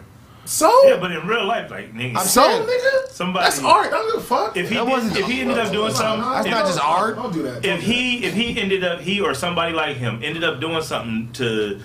So 0.48 0.72
yeah, 0.88 0.96
but 0.98 1.12
in 1.12 1.26
real 1.26 1.44
life, 1.44 1.70
like 1.70 1.92
nigga, 1.92 2.16
I'm 2.16 2.26
saying, 2.26 2.66
nigga, 2.66 3.08
somebody 3.10 3.44
that's 3.44 3.62
art. 3.62 3.88
I 3.88 3.90
don't 3.90 4.06
give 4.12 4.20
a 4.22 4.24
fuck. 4.24 4.56
If 4.56 4.70
he 4.70 4.76
That 4.76 4.84
did, 4.84 4.90
wasn't- 4.90 5.16
if 5.18 5.26
he 5.26 5.40
ended 5.42 5.58
up 5.58 5.70
doing 5.70 5.92
something, 5.92 6.26
That's 6.26 6.46
if- 6.46 6.50
not 6.50 6.64
just 6.66 6.80
art. 6.80 7.16
Don't 7.16 7.32
do 7.34 7.42
that. 7.42 7.62
If 7.66 7.82
he 7.82 8.24
if 8.24 8.32
he 8.32 8.58
ended 8.58 8.82
up 8.82 9.00
he 9.00 9.20
or 9.20 9.34
somebody 9.34 9.74
like 9.74 9.98
him 9.98 10.20
ended 10.24 10.44
up 10.44 10.58
doing 10.58 10.80
something 10.82 11.30
to 11.34 11.80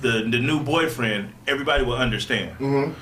the 0.00 0.10
the 0.28 0.38
new 0.40 0.58
boyfriend, 0.58 1.32
everybody 1.46 1.84
will 1.84 1.94
understand. 1.96 2.50
Mm-hmm. 2.58 2.92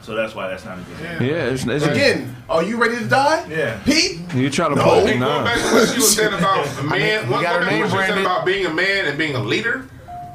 So 0.00 0.14
that's 0.16 0.34
why 0.34 0.48
that's 0.48 0.64
not 0.64 0.78
a 0.78 0.80
good. 0.80 1.20
Yeah, 1.28 1.44
it's, 1.52 1.66
it's 1.66 1.84
Again, 1.84 2.34
are 2.48 2.62
you 2.64 2.76
ready 2.78 2.96
to 2.96 3.06
die? 3.06 3.46
Yeah. 3.50 3.78
Pete? 3.84 4.18
You 4.34 4.48
trying 4.50 4.70
to 4.70 4.76
No, 4.76 4.82
pull 4.82 5.00
going 5.04 5.20
nah. 5.20 5.44
back 5.44 5.58
to 5.58 5.74
what 5.74 5.88
she 5.90 5.94
was 5.96 6.16
saying 6.16 6.32
about 6.32 6.66
a 6.66 6.70
I 6.80 6.82
man. 6.84 7.20
mean, 7.22 7.30
One 7.30 7.40
you 7.40 7.46
got 7.46 7.54
her 7.56 7.60
going 7.60 7.64
back 7.66 7.70
name 7.70 7.80
what 7.82 7.90
she 7.90 7.96
was 7.96 8.06
saying 8.06 8.06
branded. 8.06 8.24
about 8.24 8.46
being 8.46 8.66
a 8.66 8.72
man 8.72 9.04
and 9.06 9.18
being 9.18 9.34
a 9.36 9.40
leader. 9.42 9.86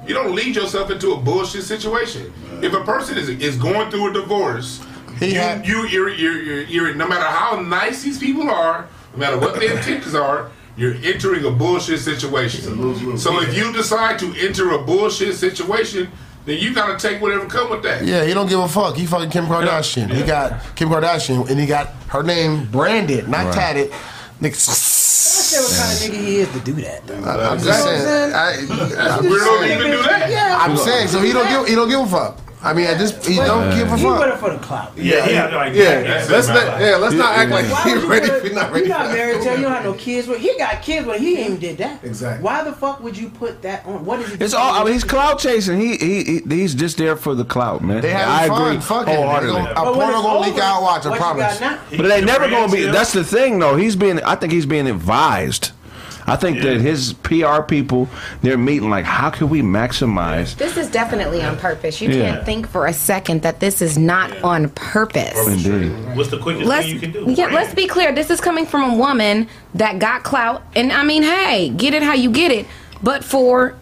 You 0.08 0.14
don't 0.14 0.34
lead 0.34 0.56
yourself 0.56 0.90
into 0.90 1.12
a 1.14 1.18
bullshit 1.18 1.64
situation. 1.64 2.34
If 2.62 2.74
a 2.74 2.84
person 2.84 3.18
is 3.18 3.30
is 3.30 3.58
going 3.58 3.92
through 3.92 4.10
a 4.12 4.14
divorce, 4.14 4.82
He 5.20 5.34
you, 5.34 5.40
had- 5.40 5.68
you 5.68 5.86
you're, 5.88 6.10
you're, 6.10 6.42
you're, 6.42 6.62
you're 6.64 6.96
no 6.96 7.08
matter 7.08 7.26
how 7.26 7.60
nice 7.62 8.04
these 8.04 8.18
people 8.18 8.50
are, 8.50 8.88
no 9.14 9.20
matter 9.20 9.38
what 9.38 9.60
their 9.60 9.76
intentions 9.76 10.16
are, 10.16 10.50
you're 10.78 10.96
entering 11.04 11.44
a 11.46 11.52
bullshit 11.52 12.00
situation. 12.00 13.18
So 13.18 13.42
if 13.42 13.56
you 13.58 13.74
decide 13.74 14.20
to 14.20 14.34
enter 14.38 14.72
a 14.72 14.78
bullshit 14.84 15.36
situation, 15.36 16.10
then 16.46 16.60
you 16.60 16.74
gotta 16.74 16.98
take 16.98 17.22
whatever 17.22 17.46
come 17.48 17.70
with 17.72 17.84
that. 17.84 18.06
Yeah, 18.06 18.24
he 18.24 18.34
don't 18.34 18.48
give 18.48 18.60
a 18.60 18.68
fuck. 18.70 18.96
He 18.96 19.06
fucking 19.06 19.32
Kim 19.32 19.48
Kardashian. 19.48 20.10
He 20.14 20.24
got 20.24 20.62
Kim 20.76 20.88
Kardashian, 20.90 21.50
and 21.50 21.60
he 21.60 21.66
got 21.66 21.88
her 22.10 22.24
name 22.24 22.66
branded, 22.72 23.28
not 23.28 23.46
Right. 23.48 23.54
tatted. 23.54 23.92
I 23.92 24.50
said 25.48 25.64
what 25.64 25.74
kind 25.80 25.92
of 25.94 25.98
nigga 26.04 26.28
he 26.28 26.38
is 26.38 26.52
to 26.52 26.60
do 26.60 26.74
that. 26.84 27.08
Though. 27.08 27.24
I, 27.24 27.54
am 27.54 27.60
just 27.60 27.84
saying. 27.84 28.34
I, 28.34 28.52
I'm 28.54 29.24
We 29.24 29.30
just 29.30 29.46
don't 29.46 29.60
saying. 29.62 29.80
even 29.80 29.92
do 29.92 30.02
that. 30.04 30.30
Yeah, 30.30 30.58
I'm 30.60 30.78
saying. 30.78 31.08
So 31.08 31.22
he 31.22 31.32
don't 31.34 31.48
give. 31.48 31.68
He 31.68 31.76
don't 31.76 31.90
give 31.90 32.02
a 32.02 32.08
fuck. 32.08 32.40
I 32.64 32.74
mean, 32.74 32.86
at 32.88 32.98
this, 32.98 33.12
he 33.26 33.36
don't 33.36 33.70
give 33.76 33.92
a 33.92 33.98
He 33.98 34.04
with 34.06 34.18
fuck. 34.18 34.34
it 34.34 34.38
for 34.40 34.50
the 34.50 34.58
clout. 34.58 34.92
Yeah, 34.98 35.30
yeah, 35.30 35.56
like, 35.56 35.74
Yeah, 35.76 36.02
That's 36.02 36.30
let's 36.30 36.48
it, 36.50 36.54
not. 36.54 36.82
Yeah, 36.82 36.96
let's 36.96 37.14
not 37.14 37.38
act 37.38 37.52
like 37.52 37.66
Why 37.72 37.84
he 37.84 37.94
would 37.96 38.04
ready. 38.06 38.30
put- 38.30 38.46
If 38.46 38.54
not 38.56 38.72
ready. 38.72 38.88
You're 38.88 38.98
not 38.98 39.08
for 39.10 39.14
married 39.14 39.36
that. 39.42 39.44
to. 39.44 39.58
You 39.58 39.62
don't 39.64 39.72
have 39.74 39.84
no 39.84 39.94
kids. 39.94 40.28
But 40.28 40.40
he 40.40 40.58
got 40.58 40.82
kids, 40.82 41.06
but 41.06 41.20
he 41.20 41.38
ain't 41.38 41.40
even 41.50 41.60
did 41.60 41.78
that. 41.78 42.04
Exactly. 42.04 42.44
Why 42.44 42.64
the 42.64 42.74
fuck 42.74 43.04
would 43.04 43.16
you 43.16 43.30
put 43.30 43.62
that 43.62 43.86
on? 43.86 44.04
What 44.06 44.22
is 44.22 44.32
it? 44.34 44.42
It's 44.42 44.56
all. 44.56 44.74
I 44.74 44.84
mean, 44.84 44.94
he's 44.94 45.04
clout 45.04 45.38
chasing. 45.38 45.80
He, 45.80 45.98
he 45.98 46.24
he 46.24 46.42
he's 46.50 46.74
just 46.74 46.98
there 46.98 47.16
for 47.16 47.36
the 47.36 47.46
clout, 47.46 47.84
man. 47.84 48.02
They 48.02 48.12
I 48.14 48.48
having 48.48 48.52
agree 48.58 48.80
fun. 48.80 48.82
Fuck 48.82 49.02
it. 49.04 49.06
They 49.12 49.16
wholeheartedly. 49.18 49.54
gonna- 49.62 49.72
A 49.72 49.76
But 49.76 49.86
when 49.98 50.08
porno 50.08 50.18
it's 50.18 50.26
gonna 50.28 50.40
leak 50.40 50.54
over, 50.54 50.62
out. 50.64 50.82
Watch. 50.82 51.06
I 51.06 51.10
what 51.10 51.16
you 51.16 51.22
promise. 51.24 51.62
now? 51.62 51.80
But 51.92 52.08
they 52.08 52.22
never 52.26 52.50
gonna 52.50 52.72
be. 52.72 52.86
That's 52.86 53.14
the 53.14 53.24
thing, 53.24 53.60
though. 53.60 53.76
He's 53.76 53.96
being. 53.96 54.20
I 54.24 54.34
think 54.36 54.52
he's 54.52 54.66
being 54.66 54.88
advised. 54.88 55.72
I 56.30 56.36
think 56.36 56.62
that 56.64 56.82
his 56.82 57.14
PR 57.14 57.62
people, 57.62 58.10
they're 58.42 58.58
meeting 58.58 58.90
like, 58.90 59.06
how 59.06 59.30
can 59.30 59.48
we 59.50 59.62
maximize? 59.62 60.56
This 60.58 60.76
is 60.76 60.90
definitely 60.92 61.42
on 61.42 61.58
purpose. 61.58 62.02
You 62.02 62.10
Yeah. 62.10 62.32
can't 62.34 62.46
think 62.46 62.68
for 62.68 62.86
a 62.86 62.94
second 62.94 63.44
that 63.44 63.62
this 63.62 63.82
is 63.82 63.98
not 63.98 64.32
on 64.44 64.68
purpose. 64.70 65.48
Indeed. 65.48 65.92
What's 66.18 66.30
the 66.30 66.38
quickest 66.38 66.68
Let's 66.68 66.86
thing 66.86 66.96
you 66.96 67.00
can 67.00 67.12
do? 67.14 67.26
yeah. 67.30 67.36
Brand. 67.46 67.54
Let's 67.54 67.74
be 67.74 67.88
clear. 67.88 68.12
This 68.12 68.30
is 68.30 68.42
coming 68.42 68.66
from 68.66 68.92
a 68.92 68.98
woman 68.98 69.48
that 69.76 70.00
got 70.00 70.24
clout, 70.24 70.64
and 70.76 70.92
I 70.92 71.04
mean, 71.04 71.24
hey, 71.24 71.70
get 71.70 71.94
it 71.94 72.04
how 72.04 72.14
you 72.14 72.30
get 72.30 72.52
it. 72.52 72.66
But 73.02 73.24
for 73.24 73.76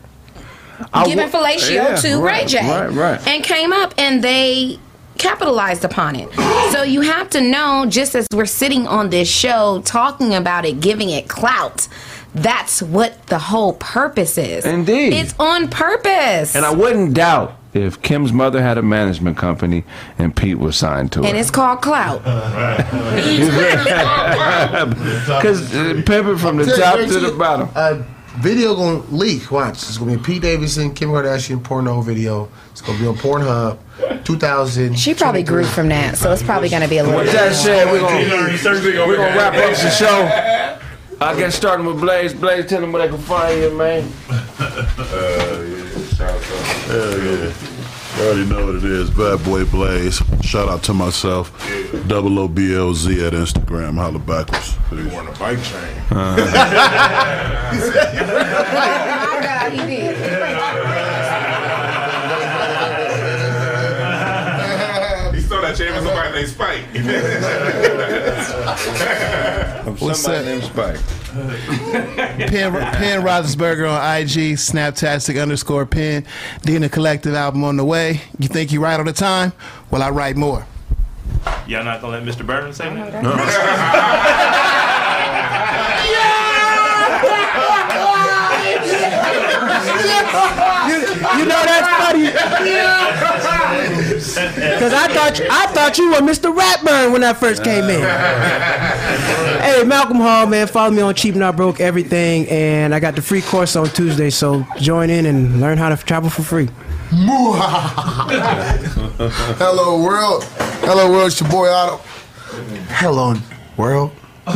I 0.93 1.06
giving 1.06 1.32
wa- 1.32 1.40
fellatio 1.40 1.74
yeah, 1.74 1.95
to 1.95 2.17
right, 2.22 2.41
Ray 2.41 2.48
J, 2.48 2.59
right, 2.69 2.91
right. 2.91 3.27
and 3.27 3.43
came 3.43 3.74
up, 3.74 3.93
and 3.98 4.24
they 4.24 4.77
capitalized 5.17 5.85
upon 5.85 6.15
it. 6.17 6.27
So 6.74 6.83
you 6.83 7.01
have 7.01 7.30
to 7.32 7.41
know, 7.41 7.85
just 7.88 8.15
as 8.15 8.27
we're 8.33 8.45
sitting 8.45 8.85
on 8.85 9.09
this 9.09 9.30
show 9.30 9.82
talking 9.85 10.35
about 10.35 10.65
it, 10.65 10.82
giving 10.82 11.09
it 11.09 11.27
clout. 11.30 11.88
That's 12.35 12.81
what 12.81 13.27
the 13.27 13.39
whole 13.39 13.73
purpose 13.73 14.38
is. 14.38 14.65
Indeed. 14.65 15.14
It's 15.14 15.33
on 15.39 15.69
purpose. 15.69 16.55
And 16.55 16.65
I 16.65 16.73
wouldn't 16.73 17.14
doubt 17.14 17.57
if 17.73 18.01
Kim's 18.01 18.33
mother 18.33 18.61
had 18.61 18.77
a 18.77 18.81
management 18.81 19.38
company 19.38 19.85
and 20.17 20.35
Pete 20.35 20.59
was 20.59 20.75
signed 20.75 21.14
to 21.14 21.19
it. 21.22 21.27
and 21.27 21.38
it. 21.38 21.39
it's 21.39 21.51
called 21.51 21.81
clout. 21.81 22.22
Because 24.85 25.73
uh, 25.73 26.01
pimping 26.05 26.38
from 26.38 26.57
the 26.57 26.65
Tell 26.65 26.99
you, 26.99 27.05
top 27.05 27.14
to 27.14 27.19
the 27.19 27.31
T, 27.31 27.38
bottom. 27.38 27.69
A 27.75 28.03
video 28.39 28.75
gonna 28.75 28.99
leak. 29.11 29.51
Watch. 29.51 29.75
It's 29.75 29.97
gonna 29.97 30.17
be 30.17 30.23
Pete 30.23 30.41
Davidson, 30.41 30.93
Kim 30.93 31.09
Kardashian 31.09 31.64
porno 31.64 32.01
video. 32.01 32.49
It's 32.72 32.81
gonna 32.81 32.99
be 32.99 33.07
on 33.07 33.15
Pornhub. 33.15 33.77
2000. 34.25 34.99
She 34.99 35.14
probably 35.14 35.43
grew 35.43 35.64
from 35.64 35.88
that, 35.89 36.17
so 36.17 36.31
it's 36.31 36.43
probably 36.43 36.67
going 36.67 36.81
to 36.81 36.89
be 36.89 36.97
a 36.97 37.03
little. 37.03 37.19
With 37.19 37.31
that 37.31 37.55
said, 37.55 37.89
we're 37.89 38.01
gonna, 38.01 38.27
We're 38.27 39.07
we're 39.07 39.15
gonna 39.15 39.38
wrap 39.38 39.53
up 39.53 39.77
the 39.77 39.89
show. 39.89 40.25
I 41.21 41.33
guess 41.37 41.55
starting 41.55 41.85
with 41.85 41.99
Blaze. 41.99 42.33
Blaze, 42.33 42.65
tell 42.65 42.81
them 42.81 42.91
where 42.91 43.07
they 43.07 43.13
can 43.15 43.23
find 43.23 43.61
you, 43.61 43.71
man. 43.77 44.03
Hell 46.87 47.17
yeah. 47.23 47.53
You 48.15 48.21
already 48.23 48.45
know 48.45 48.65
what 48.65 48.75
it 48.75 48.85
is. 48.85 49.09
Bad 49.09 49.43
Boy 49.43 49.65
Blaze. 49.65 50.21
Shout 50.41 50.69
out 50.69 50.83
to 50.83 50.93
myself. 50.93 51.51
Double 52.07 52.39
O 52.39 52.47
B 52.47 52.73
L 52.73 52.93
Z 52.93 53.25
at 53.25 53.33
Instagram. 53.33 53.95
Holla 53.95 54.19
backwards. 54.19 54.77
Peace. 54.89 55.11
Wearing 55.11 55.27
a 55.27 55.31
bike 55.33 55.61
chain. 55.63 56.03
Oh, 56.11 56.35
God, 59.41 59.71
he 59.73 59.77
did. 59.79 60.14
He 65.75 65.83
stole 65.83 65.93
that 65.93 66.03
somebody 66.03 66.31
named 66.35 66.49
Spike. 66.49 66.85
What's 70.01 70.21
Somebody 70.21 70.39
up? 70.39 70.45
named 70.45 70.63
Spike. 70.63 70.99
Pen, 72.49 72.71
Penn 72.71 73.21
Roethlisberger 73.21 73.89
on 73.89 73.97
IG, 74.21 74.55
Snaptastic 74.57 75.41
underscore 75.41 75.85
Penn. 75.85 76.25
Dina 76.61 76.87
Collective 76.87 77.33
album 77.33 77.63
on 77.65 77.75
the 77.77 77.83
way. 77.85 78.21
You 78.39 78.47
think 78.47 78.71
you 78.71 78.79
write 78.81 78.99
all 78.99 79.05
the 79.05 79.11
time? 79.13 79.51
Well, 79.91 80.01
I 80.01 80.09
write 80.11 80.37
more. 80.37 80.65
Y'all 81.67 81.83
not 81.83 81.99
gonna 82.01 82.19
let 82.19 82.23
Mr. 82.23 82.45
Burns 82.45 82.77
say 82.77 82.89
that? 82.93 84.25
You, 90.87 90.97
you 91.39 91.45
know 91.45 91.61
that's 91.65 91.89
funny. 92.03 92.25
Cause 94.35 94.93
I 94.93 95.07
thought 95.14 95.39
you, 95.39 95.47
I 95.49 95.67
thought 95.67 95.97
you 95.97 96.09
were 96.09 96.17
Mr. 96.17 96.53
Ratburn 96.53 97.14
when 97.14 97.23
I 97.23 97.33
first 97.33 97.64
came 97.64 97.85
in. 97.85 98.01
hey, 99.61 99.83
Malcolm 99.85 100.17
Hall, 100.17 100.45
man, 100.45 100.67
follow 100.67 100.91
me 100.91 101.01
on 101.01 101.15
Cheap 101.15 101.35
Not 101.35 101.55
Broke 101.55 101.80
Everything, 101.80 102.45
and 102.49 102.93
I 102.93 102.99
got 102.99 103.15
the 103.15 103.22
free 103.22 103.41
course 103.41 103.77
on 103.77 103.88
Tuesday, 103.88 104.30
so 104.30 104.65
join 104.77 105.09
in 105.09 105.25
and 105.25 105.61
learn 105.61 105.77
how 105.77 105.88
to 105.88 105.95
travel 105.95 106.30
for 106.30 106.43
free. 106.43 106.67
Hello 109.57 110.03
world. 110.03 110.43
Hello 110.81 111.09
world. 111.11 111.27
It's 111.27 111.39
your 111.39 111.49
boy 111.49 111.69
Otto. 111.69 112.01
Hello 112.89 113.35
world. 113.77 114.11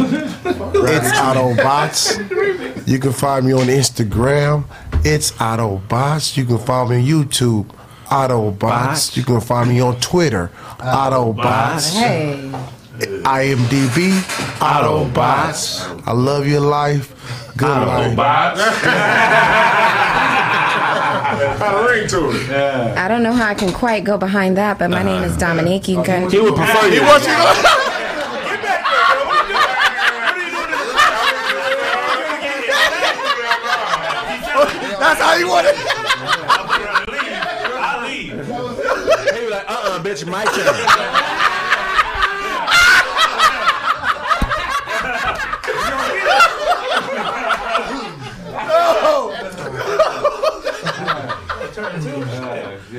It's 0.82 1.12
Autobots. 1.12 2.18
You 2.88 3.00
can 3.00 3.12
find 3.14 3.46
me 3.46 3.54
on 3.54 3.68
Instagram. 3.68 4.66
It's 5.06 5.32
Autobots. 5.34 6.36
You 6.36 6.46
can 6.46 6.58
find 6.58 6.90
me 6.90 6.98
on 6.98 7.04
YouTube. 7.04 7.70
Autobots. 8.10 9.16
You 9.16 9.24
can 9.24 9.40
find 9.42 9.70
me 9.70 9.80
on 9.82 10.00
Twitter. 10.00 10.52
Autobots. 10.80 11.94
Hey. 11.94 12.50
IMDb. 13.00 14.12
Autobots. 14.60 16.04
I 16.06 16.12
love 16.14 16.48
your 16.48 16.62
life. 16.62 17.14
Good 17.56 17.68
life. 17.68 18.16
Got 21.60 21.76
a 21.76 21.88
ring 21.88 22.08
to 22.10 22.30
it. 22.32 22.50
I 22.98 23.08
don't 23.08 23.22
know 23.24 23.32
how 23.34 23.48
I 23.48 23.54
can 23.54 23.72
quite 23.72 24.04
go 24.04 24.18
behind 24.18 24.58
that, 24.58 24.80
but 24.80 24.90
my 24.90 25.04
name 25.04 25.24
is 25.24 25.38
Dominique. 25.38 25.88
You 25.88 26.02
can. 26.04 26.30
He 26.30 26.40
would 26.40 26.56
prefer 26.56 26.88
you. 26.88 26.94
He 26.94 27.00
wants 27.02 27.28
you 27.28 27.34
to. 27.34 27.90
That's 35.00 35.22
how 35.22 35.36
you 35.36 35.48
want 35.48 35.68
it. 35.68 35.76
I'll 37.82 38.02
leave. 38.08 38.32
He 39.36 39.46
was 39.46 39.60
like, 40.26 40.48
bitch, 40.48 40.56
my 40.56 40.64
turn. 40.64 41.36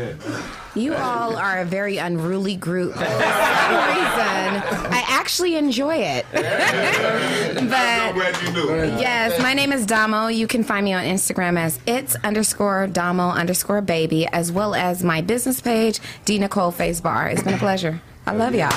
Oh. 0.02 0.47
You 0.74 0.94
all 0.94 1.36
are 1.36 1.60
a 1.60 1.65
very 1.65 1.97
unruly 1.97 2.55
group. 2.55 2.92
For 2.92 3.05
some 3.05 3.08
reason, 3.08 4.62
I 4.92 5.05
actually 5.08 5.57
enjoy 5.57 5.97
it. 5.97 6.26
I'm 6.32 7.68
but 7.68 8.15
glad 8.15 8.40
you 8.42 8.52
knew. 8.52 8.68
yes, 9.00 9.40
my 9.42 9.52
name 9.52 9.73
is 9.73 9.84
Damo. 9.84 10.28
You 10.28 10.47
can 10.47 10.62
find 10.62 10.84
me 10.84 10.92
on 10.92 11.05
Instagram 11.05 11.58
as 11.58 11.81
it's 11.86 12.15
underscore 12.23 12.86
Damo 12.86 13.31
underscore 13.31 13.81
baby, 13.81 14.28
as 14.28 14.52
well 14.52 14.76
as 14.76 15.02
my 15.02 15.20
business 15.23 15.60
page, 15.60 15.99
D 16.24 16.39
Nicole 16.39 16.70
Face 16.70 17.00
Bar. 17.00 17.31
It's 17.31 17.42
been 17.42 17.55
a 17.55 17.58
pleasure. 17.58 18.00
I 18.26 18.34
love 18.34 18.55
y'all. 18.55 18.70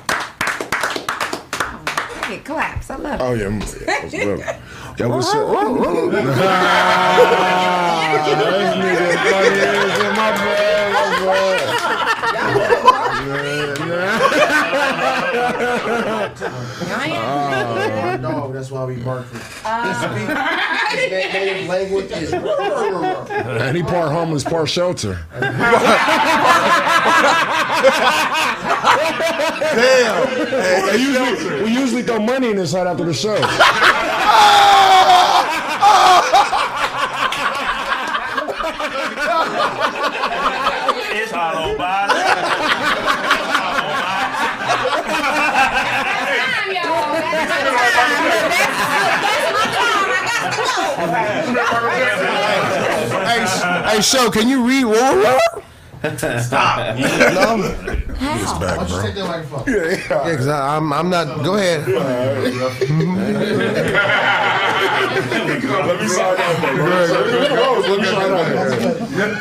pocket 2.28 2.44
claps. 2.44 2.90
I 2.90 2.96
love 2.96 3.20
oh, 3.22 3.34
it. 3.34 3.42
Oh, 3.42 3.50
yeah. 3.86 4.06
yeah. 4.10 4.24
Love 4.24 4.40
it. 4.40 4.56
Yo, 5.00 5.08
what's 5.08 5.34
up? 5.34 5.48
This 8.28 8.74
nigga 8.84 9.08
funny 9.24 9.58
my 10.16 10.30
boy. 10.36 10.92
My 10.92 11.06
boy. 13.76 13.84
Oh, 16.90 18.18
dog, 18.20 18.52
that's 18.54 18.70
why 18.70 18.84
we 18.84 18.96
bark. 18.96 19.26
His 19.30 21.10
native 21.10 21.68
language 21.68 22.10
is. 22.12 22.32
And 22.32 23.76
he 23.76 23.82
part 23.82 24.10
homeless, 24.10 24.44
part 24.44 24.68
shelter. 24.68 25.18
Damn. 29.74 30.94
we, 30.94 31.00
usually, 31.02 31.62
we 31.62 31.70
usually 31.72 32.02
throw 32.02 32.18
money 32.18 32.50
in 32.50 32.56
his 32.56 32.72
head 32.72 32.86
after 32.86 33.04
the 33.04 33.14
show. 33.14 33.36
It's 41.10 41.32
hollow 41.32 41.76
body. 41.76 42.07
Hey, 53.26 53.44
hey, 53.86 54.00
show, 54.00 54.30
can 54.30 54.48
you 54.48 54.66
read 54.66 54.84
War? 54.84 54.94
Stop. 56.38 56.98
no. 56.98 57.74
He's 58.18 58.52
back, 58.58 58.88
bro. 58.88 59.02
Take 59.02 59.14
that 59.16 59.26
microphone. 59.26 59.64
Yeah, 59.66 60.30
because 60.30 60.46
I'm, 60.46 60.92
I'm 60.92 61.10
not. 61.10 61.44
Go 61.44 61.56
ahead. 61.56 61.88
Let 65.18 66.00
me 66.00 66.08
sign 66.08 66.36
up, 66.38 66.62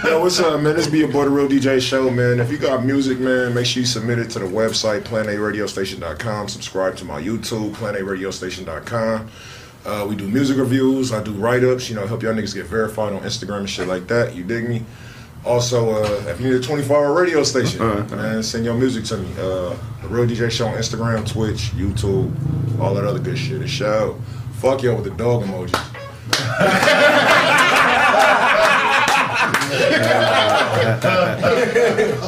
Yo, 0.04 0.22
what's 0.22 0.40
up, 0.40 0.62
man? 0.62 0.76
This 0.76 0.88
be 0.88 1.00
your 1.00 1.12
boy, 1.12 1.26
the 1.26 1.30
Real 1.30 1.48
DJ 1.48 1.80
Show, 1.80 2.10
man. 2.10 2.40
If 2.40 2.52
you 2.52 2.58
got 2.58 2.86
music, 2.86 3.20
man, 3.20 3.54
make 3.54 3.66
sure 3.66 3.82
you 3.82 3.88
submit 3.88 4.20
it 4.20 4.30
to 4.32 4.40
the 4.40 4.46
website, 4.46 5.02
planaradiostation.com. 5.02 6.50
Subscribe 6.50 6.96
to 6.98 7.06
my 7.06 7.22
YouTube, 7.22 7.72
planaradiostation.com. 7.74 9.30
Uh, 9.88 10.06
we 10.06 10.18
do 10.18 10.28
music 10.28 10.58
reviews. 10.58 11.14
I 11.14 11.24
do 11.24 11.32
write-ups, 11.32 11.90
you 11.90 11.96
know, 11.96 12.06
help 12.06 12.22
y'all 12.22 12.34
niggas 12.34 12.54
get 12.54 12.66
verified 12.66 13.14
on 13.14 13.22
Instagram 13.22 13.60
and 13.60 13.70
shit 13.70 13.88
like 13.88 14.06
that. 14.08 14.36
You 14.36 14.44
dig 14.44 14.68
me? 14.68 14.84
Also, 15.46 15.92
uh, 15.92 16.24
if 16.28 16.42
you 16.42 16.50
need 16.50 16.56
a 16.56 16.60
24-hour 16.60 17.14
radio 17.14 17.42
station, 17.42 17.80
man, 17.80 18.44
send 18.44 18.66
your 18.66 18.74
music 18.74 19.06
to 19.06 19.16
me. 19.16 19.32
Uh, 19.40 19.78
the 20.02 20.10
Real 20.10 20.28
DJ 20.28 20.52
Show 20.52 20.68
on 20.68 20.74
Instagram, 20.78 21.26
Twitch, 21.26 21.72
YouTube, 21.72 22.34
all 22.82 22.94
that 22.96 23.06
other 23.06 23.20
good 23.20 23.38
shit. 23.38 23.60
The 23.60 23.68
show. 23.68 24.20
Fuck 24.56 24.84
y'all 24.84 24.96
with 24.96 25.06
the 25.06 25.12
dog 25.12 25.44
emoji. 25.44 25.72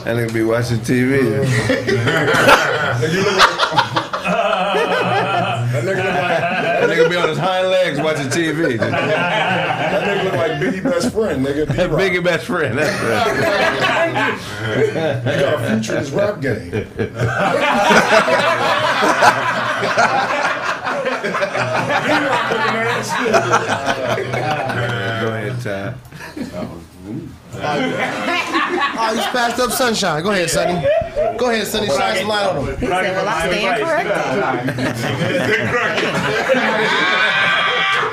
that 0.06 0.16
nigga 0.16 0.34
be 0.34 0.44
watching 0.44 0.78
TV. 0.80 1.46
on 7.20 7.30
his 7.30 7.38
hind 7.38 7.68
legs 7.68 8.00
watching 8.00 8.28
TV. 8.28 8.80
that 8.80 10.04
nigga 10.04 10.24
look 10.24 10.34
like 10.34 10.52
Biggie 10.54 10.84
best 10.84 11.12
friend, 11.14 11.46
nigga. 11.46 11.68
D-Rock. 11.76 12.00
Biggie 12.02 12.24
best 12.24 12.46
friend. 12.46 12.78
That's 12.78 12.98
He 15.26 15.32
got 15.42 15.54
a 15.54 15.58
future 15.68 15.94
in 15.94 16.00
his 16.00 16.12
rap 16.12 16.42
game. 16.42 16.72
Go 25.20 25.28
ahead, 25.34 25.60
Ty. 25.62 25.94
Oh, 29.10 29.16
he's 29.16 29.26
passed 29.26 29.60
up 29.60 29.72
sunshine. 29.72 30.22
Go 30.22 30.30
ahead, 30.32 30.50
Sonny. 30.52 30.86
Go 31.38 31.50
ahead, 31.50 31.66
Sonny. 31.66 31.88
Shine 31.88 32.18
some 32.18 32.28
light 32.28 32.46
on 32.46 32.58
him. 32.58 32.78
He 32.78 32.86
said, 32.86 33.16
well, 33.16 33.28
I 33.28 33.50
stand 33.50 33.82
corrected. 33.82 34.12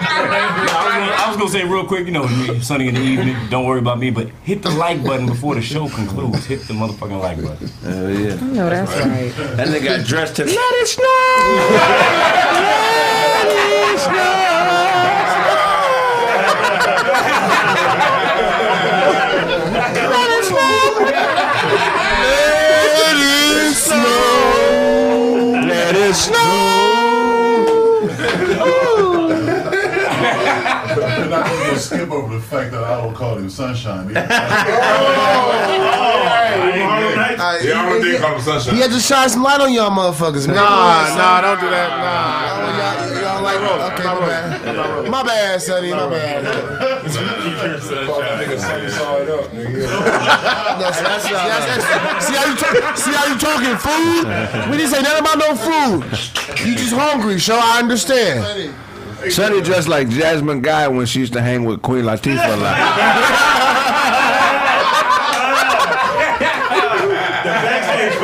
I 0.09 0.41
was, 0.87 0.93
gonna, 0.95 1.13
I 1.13 1.29
was 1.29 1.37
gonna 1.37 1.51
say 1.51 1.65
real 1.65 1.87
quick, 1.87 2.07
you 2.07 2.13
know, 2.13 2.27
Sunny 2.61 2.89
in 2.89 2.95
the 2.95 3.03
evening, 3.03 3.37
don't 3.51 3.67
worry 3.67 3.79
about 3.79 3.99
me, 3.99 4.11
but 4.11 4.29
hit 4.45 4.63
the 4.63 4.71
like 4.71 5.05
button 5.05 5.27
before 5.27 5.55
the 5.55 5.61
show 5.61 5.87
concludes. 5.91 6.47
Hit 6.47 6.61
the 6.63 6.73
motherfucking 6.73 7.21
like 7.21 7.43
button. 7.43 7.71
Oh 7.85 8.09
yeah. 8.09 8.37
No, 8.37 8.71
that's 8.71 8.91
right. 8.93 9.31
That 9.57 9.69
nigga 9.69 9.85
got 9.99 10.07
dressed 10.07 10.37
to 10.37 10.45
Let 10.47 10.55
it 10.57 10.89
snow. 10.89 11.05
Let 13.45 13.95
it 13.95 14.01
snow. 14.01 15.36
Snow. 26.15 27.67
Let 28.07 28.43
it 28.43 28.57
We're 30.97 31.29
not 31.29 31.47
going 31.47 31.75
to 31.75 31.79
skip 31.79 32.11
over 32.11 32.35
the 32.35 32.41
fact 32.41 32.71
that 32.73 32.85
I 32.85 33.03
don't 33.03 33.15
call 33.15 33.37
him 33.37 33.51
Sunshine. 33.51 34.13
Oh, 37.39 37.59
yeah, 37.63 37.81
I 37.81 37.89
don't 37.89 38.03
think 38.03 38.21
call 38.21 38.35
him 38.35 38.41
sunshine. 38.41 38.75
He 38.75 38.81
had 38.81 38.91
to 38.91 39.01
shine 39.01 39.29
some 39.29 39.43
light 39.43 39.61
on 39.61 39.73
y'all 39.73 39.91
motherfuckers, 39.91 40.47
man. 40.47 40.57
Nah, 40.57 41.15
nah, 41.17 41.41
don't 41.41 41.61
do 41.61 41.71
that. 41.71 41.91
Nah. 41.91 42.57
Oh, 42.57 42.71
y'all, 42.79 43.23
y'all 43.23 43.43
like, 43.43 43.61
okay, 43.93 44.05
my 44.05 44.15
bad. 44.27 44.56
My 45.17 45.23
bad, 45.23 45.63
Sonny, 45.63 45.91
my 45.93 46.11
bad. 46.11 46.45
Nigga, 46.45 47.81
sunny 48.61 48.91
side 48.91 49.29
up, 49.31 49.45
nigga. 49.51 49.87
See, 50.93 51.05
that's- 51.05 51.23
see, 51.27 51.33
that's- 51.33 52.27
see 52.27 52.35
how 52.35 52.45
you 52.45 52.57
talk, 52.57 52.97
see 52.99 53.13
how 53.13 53.25
you 53.25 53.39
talking 53.39 53.77
food? 53.79 54.71
We 54.71 54.77
didn't 54.77 54.93
say 54.93 55.01
nothing 55.01 55.21
about 55.21 55.39
no 55.39 55.57
food. 55.57 56.05
You 56.67 56.75
just 56.77 56.93
hungry, 56.93 57.41
so 57.41 57.57
I 57.59 57.79
understand. 57.79 58.75
Sonny 59.33 59.63
dressed 59.63 59.89
like 59.89 60.11
Jasmine 60.11 60.61
Guy 60.61 60.87
when 60.89 61.07
she 61.07 61.21
used 61.21 61.33
to 61.33 61.41
hang 61.41 61.65
with 61.65 61.81
Queen 61.81 62.05
Latifah 62.05 62.53
a 62.53 62.57
lot. 62.59 62.77
The 67.43 67.53
backstage 67.53 68.17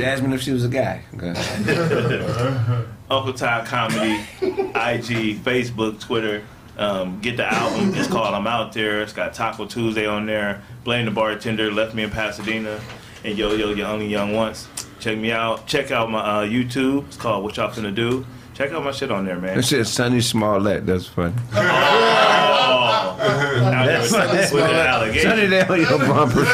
Jasmine, 0.00 0.31
she 0.42 0.52
was 0.52 0.64
a 0.64 0.68
guy. 0.68 1.02
Uncle 3.10 3.32
Ty 3.32 3.64
Comedy, 3.64 4.14
IG, 4.40 5.38
Facebook, 5.38 6.00
Twitter. 6.00 6.42
Um, 6.76 7.20
get 7.20 7.36
the 7.36 7.52
album. 7.52 7.94
It's 7.94 8.08
called 8.08 8.34
I'm 8.34 8.46
Out 8.46 8.72
There. 8.72 9.02
It's 9.02 9.12
got 9.12 9.34
Taco 9.34 9.66
Tuesday 9.66 10.06
on 10.06 10.26
there. 10.26 10.62
Blame 10.84 11.04
the 11.04 11.10
bartender. 11.10 11.70
Left 11.70 11.94
me 11.94 12.02
in 12.02 12.10
Pasadena. 12.10 12.80
And 13.24 13.38
Yo 13.38 13.54
Yo, 13.54 13.72
you 13.72 13.84
only 13.84 14.06
young 14.06 14.32
once. 14.32 14.68
Check 14.98 15.18
me 15.18 15.30
out. 15.30 15.66
Check 15.66 15.90
out 15.90 16.10
my 16.10 16.20
uh, 16.20 16.44
YouTube. 16.46 17.06
It's 17.06 17.16
called 17.16 17.44
What 17.44 17.56
Y'all 17.56 17.70
Finna 17.70 17.94
Do. 17.94 18.26
Check 18.62 18.72
out 18.74 18.84
my 18.84 18.92
shit 18.92 19.10
on 19.10 19.24
there, 19.24 19.40
man. 19.40 19.56
That 19.56 19.64
shit 19.64 19.84
Sonny 19.88 20.20
Smollett. 20.20 20.86
That's 20.86 21.06
funny. 21.08 21.34
Oh. 22.84 23.20
Out 23.20 23.84
there 23.86 24.00
with, 24.00 24.52
with 24.52 24.64
the 24.64 24.88
allegation. 24.88 25.30
Sonny 25.30 25.48
down 25.48 25.80
your 25.80 25.98
bumper. 25.98 26.44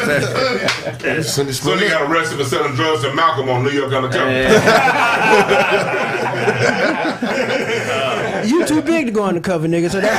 So 1.23 1.77
they 1.77 1.89
got 1.89 2.11
arrested 2.11 2.39
for 2.39 2.45
selling 2.45 2.75
drugs 2.75 3.03
to 3.03 3.15
Malcolm 3.15 3.49
on 3.49 3.63
New 3.63 3.71
York 3.71 3.93
Undercover. 3.93 4.31
You 8.47 8.65
too 8.67 8.83
big 8.83 9.07
to 9.07 9.13
go 9.13 9.23
on 9.23 9.35
the 9.35 9.41
cover, 9.41 9.67
nigga. 9.69 9.91
So 9.91 10.01
that's 10.01 10.19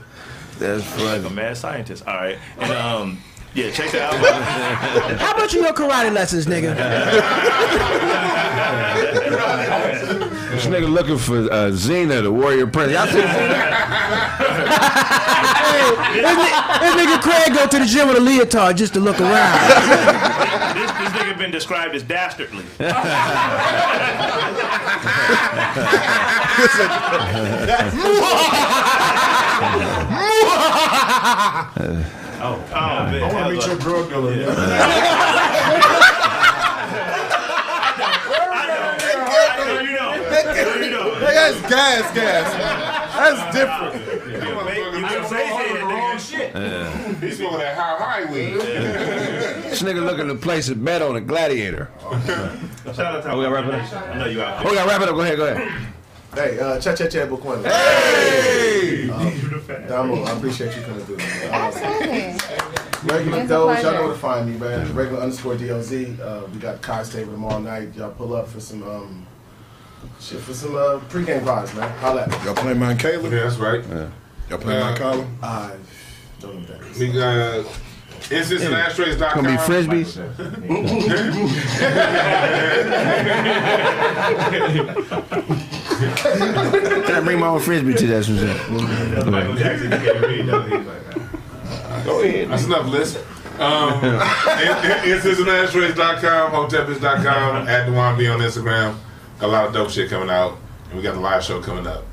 That's 0.58 0.84
funny. 0.84 1.26
a 1.26 1.30
mad 1.30 1.56
scientist. 1.56 2.06
All 2.06 2.14
right. 2.14 2.38
And 2.58 2.72
um, 2.72 3.18
yeah, 3.54 3.70
check 3.70 3.90
that 3.92 4.14
out. 4.14 5.18
How 5.20 5.32
about 5.34 5.52
you 5.52 5.62
your 5.62 5.72
karate 5.72 6.12
lessons, 6.12 6.46
nigga? 6.46 6.74
This 10.50 10.66
nigga 10.66 10.92
looking 10.92 11.16
for 11.16 11.38
uh, 11.50 11.70
Xena, 11.70 12.22
the 12.22 12.32
warrior 12.32 12.66
prince. 12.66 12.92
Y'all 12.92 13.06
see 13.06 13.20
Xena? 13.20 13.60
This, 16.12 16.36
this 16.80 16.94
nigga 16.96 17.22
Craig 17.22 17.54
go 17.54 17.66
to 17.66 17.78
the 17.78 17.86
gym 17.86 18.08
with 18.08 18.16
a 18.16 18.20
leotard 18.20 18.76
just 18.76 18.94
to 18.94 19.00
look 19.00 19.20
around. 19.20 19.58
this, 20.74 20.90
this 20.90 21.10
nigga 21.10 21.38
been 21.38 21.50
described 21.50 21.94
as 21.94 22.02
dastardly. 22.02 22.64
Oh, 32.42 32.64
oh, 32.68 33.10
man. 33.10 33.22
I 33.22 33.32
want 33.32 33.46
to 33.46 33.52
meet 33.54 33.66
your 33.66 33.76
drug 33.76 34.08
dealer. 34.08 34.36
That's 40.30 41.60
gas, 41.70 42.14
gas. 42.14 42.52
That's 43.16 43.56
different. 43.56 44.20
He's 47.20 47.36
smoking 47.36 47.58
that 47.58 47.76
high 47.76 47.98
high 47.98 48.32
weed. 48.32 48.54
This 49.70 49.82
nigga 49.82 50.04
looking 50.04 50.26
to 50.28 50.34
place 50.34 50.68
a 50.68 50.74
bet 50.74 51.00
on 51.00 51.16
a 51.16 51.20
gladiator. 51.20 51.88
Shout 52.00 52.98
out 52.98 53.22
to 53.22 53.30
Oh, 53.30 53.38
we 53.38 53.44
gotta 53.44 53.54
wrap 53.54 53.66
it 53.66 53.74
up? 53.74 54.08
I 54.08 54.18
know 54.18 54.26
you 54.26 54.42
out 54.42 54.66
Oh, 54.66 54.70
we 54.70 54.74
gotta 54.76 54.88
wrap 54.88 55.00
it 55.02 55.08
up. 55.08 55.14
Go 55.14 55.20
ahead, 55.20 55.36
go 55.36 55.46
ahead. 55.46 55.94
Hey, 56.34 56.58
uh, 56.60 56.78
cha 56.78 56.94
cha 56.94 57.06
cha 57.08 57.26
Boquenda. 57.26 57.68
Hey! 57.68 59.10
Um, 59.10 59.86
Damo, 59.88 60.22
I 60.22 60.30
appreciate 60.36 60.76
you 60.76 60.82
coming 60.82 61.04
through. 61.04 61.16
man. 61.16 61.50
Uh, 61.50 61.56
Absolutely. 61.56 63.10
regular 63.12 63.38
It's 63.40 63.48
Doge, 63.48 63.82
y'all 63.82 63.92
know 63.92 64.02
where 64.04 64.12
to 64.12 64.18
find 64.18 64.48
me, 64.50 64.56
man. 64.58 64.94
Regular 64.94 65.22
underscore 65.22 65.56
DOZ. 65.56 65.92
Uh, 66.20 66.46
we 66.52 66.58
got 66.60 66.80
Kai's 66.82 67.08
table 67.12 67.32
tomorrow 67.32 67.58
night. 67.58 67.94
Y'all 67.96 68.12
pull 68.12 68.34
up 68.36 68.46
for 68.46 68.60
some 68.60 68.82
um, 68.88 69.26
shit 70.20 70.40
for 70.40 70.54
some 70.54 70.76
uh, 70.76 71.00
pregame 71.08 71.40
vibes, 71.40 71.74
man. 71.76 71.90
Holla 71.98 72.22
at 72.22 72.30
me. 72.30 72.36
Y'all 72.44 72.54
playing 72.54 72.78
Mount 72.78 73.00
Caleb? 73.00 73.32
Yeah, 73.32 73.40
that's 73.40 73.56
right. 73.56 73.84
Y'all 74.48 74.58
play 74.58 74.78
Mount 74.78 74.98
Caleb? 74.98 75.26
I 75.42 75.72
don't 76.40 76.54
know 76.54 76.60
what 76.60 76.80
that 76.80 76.90
is. 76.90 76.98
We 76.98 77.12
got 77.12 77.66
instanceandashtrays.com. 78.30 79.44
Gonna 79.44 79.50
be 79.50 79.56
frisbees. 79.64 80.16
Can 85.80 87.14
I 87.14 87.20
bring 87.22 87.38
my 87.38 87.46
own 87.48 87.60
frisbee 87.60 87.92
to 87.94 88.06
that? 88.06 89.26
Michael 89.30 89.54
Jackson 89.54 89.90
can't 89.90 90.20
read, 90.26 90.46
though. 90.46 90.62
He's 90.62 90.86
like, 90.86 91.04
Go 92.04 92.22
ahead. 92.22 92.48
That's 92.50 92.64
enough 92.64 92.86
list. 92.86 93.18
Um, 93.58 93.92
instanceandashtrays.com, 94.00 96.52
hotepis.com, 96.52 97.68
at 97.68 97.84
Dewan 97.86 98.16
B 98.16 98.28
on 98.28 98.38
Instagram. 98.40 98.94
Got 99.38 99.46
a 99.46 99.52
lot 99.52 99.66
of 99.66 99.74
dope 99.74 99.90
shit 99.90 100.08
coming 100.08 100.30
out. 100.30 100.56
And 100.88 100.96
we 100.96 101.02
got 101.02 101.12
the 101.14 101.20
live 101.20 101.44
show 101.44 101.60
coming 101.60 101.86
up. 101.86 102.04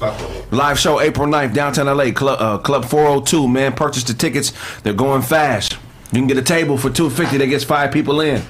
It. 0.00 0.52
Live 0.52 0.78
show 0.78 1.00
April 1.00 1.26
9th, 1.26 1.54
downtown 1.54 1.86
LA, 1.86 2.10
Club, 2.12 2.40
uh, 2.40 2.58
Club 2.58 2.84
402. 2.84 3.48
Man, 3.48 3.72
purchase 3.72 4.04
the 4.04 4.14
tickets. 4.14 4.52
They're 4.82 4.92
going 4.92 5.22
fast. 5.22 5.78
You 6.12 6.20
can 6.20 6.26
get 6.26 6.36
a 6.36 6.42
table 6.42 6.76
for 6.76 6.90
250 6.90 7.38
that 7.38 7.46
gets 7.46 7.64
five 7.64 7.92
people 7.92 8.20
in. 8.20 8.42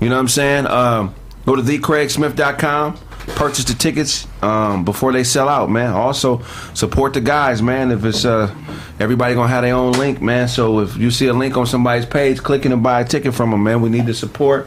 You 0.00 0.08
know 0.08 0.14
what 0.14 0.20
I'm 0.20 0.28
saying? 0.28 0.66
Um, 0.66 1.14
go 1.44 1.56
to 1.56 1.62
thecraigsmith.com. 1.62 2.98
Purchase 3.34 3.64
the 3.64 3.74
tickets 3.74 4.26
um, 4.42 4.84
before 4.84 5.12
they 5.12 5.22
sell 5.22 5.48
out, 5.48 5.70
man. 5.70 5.92
Also, 5.92 6.40
support 6.72 7.12
the 7.12 7.20
guys, 7.20 7.60
man. 7.60 7.90
If 7.92 8.04
it's 8.04 8.24
uh, 8.24 8.54
everybody 8.98 9.34
gonna 9.34 9.48
have 9.48 9.64
their 9.64 9.74
own 9.74 9.92
link, 9.92 10.22
man. 10.22 10.48
So 10.48 10.80
if 10.80 10.96
you 10.96 11.10
see 11.10 11.26
a 11.26 11.34
link 11.34 11.56
on 11.56 11.66
somebody's 11.66 12.06
page, 12.06 12.38
click 12.38 12.64
in 12.64 12.72
and 12.72 12.82
buy 12.82 13.02
a 13.02 13.04
ticket 13.04 13.34
from 13.34 13.50
them, 13.50 13.62
man. 13.62 13.82
We 13.82 13.90
need 13.90 14.06
the 14.06 14.14
support. 14.14 14.66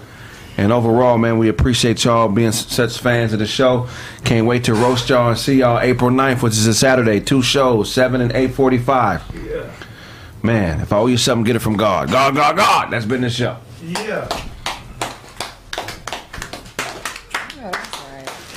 And 0.58 0.72
overall, 0.72 1.18
man, 1.18 1.38
we 1.38 1.50
appreciate 1.50 2.04
y'all 2.04 2.28
being 2.28 2.52
such 2.52 3.00
fans 3.00 3.34
of 3.34 3.40
the 3.40 3.48
show. 3.48 3.88
Can't 4.24 4.46
wait 4.46 4.66
to 4.66 4.74
roast 4.74 5.10
y'all 5.10 5.30
and 5.30 5.38
see 5.38 5.60
y'all 5.60 5.80
April 5.80 6.12
9th, 6.12 6.44
which 6.44 6.54
is 6.54 6.68
a 6.68 6.74
Saturday. 6.74 7.20
Two 7.20 7.42
shows, 7.42 7.92
7 7.92 8.22
and 8.22 8.32
845. 8.32 9.24
Yeah. 9.46 9.72
Man, 10.44 10.82
if 10.82 10.92
I 10.92 10.98
owe 10.98 11.08
you 11.08 11.18
something, 11.18 11.44
get 11.44 11.56
it 11.56 11.60
from 11.60 11.78
God. 11.78 12.12
God, 12.12 12.36
God, 12.36 12.58
God. 12.58 12.92
That's 12.92 13.06
been 13.06 13.22
the 13.22 13.30
show. 13.30 13.58
Yeah. 13.84 14.28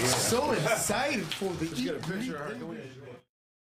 So 0.07 0.51
excited 0.53 1.25
for 1.25 1.53
the. 1.55 1.67
Let's 1.67 1.81
get 1.81 1.95
a 1.95 1.99
picture 1.99 2.37
of 2.37 2.59
her. 2.61 2.74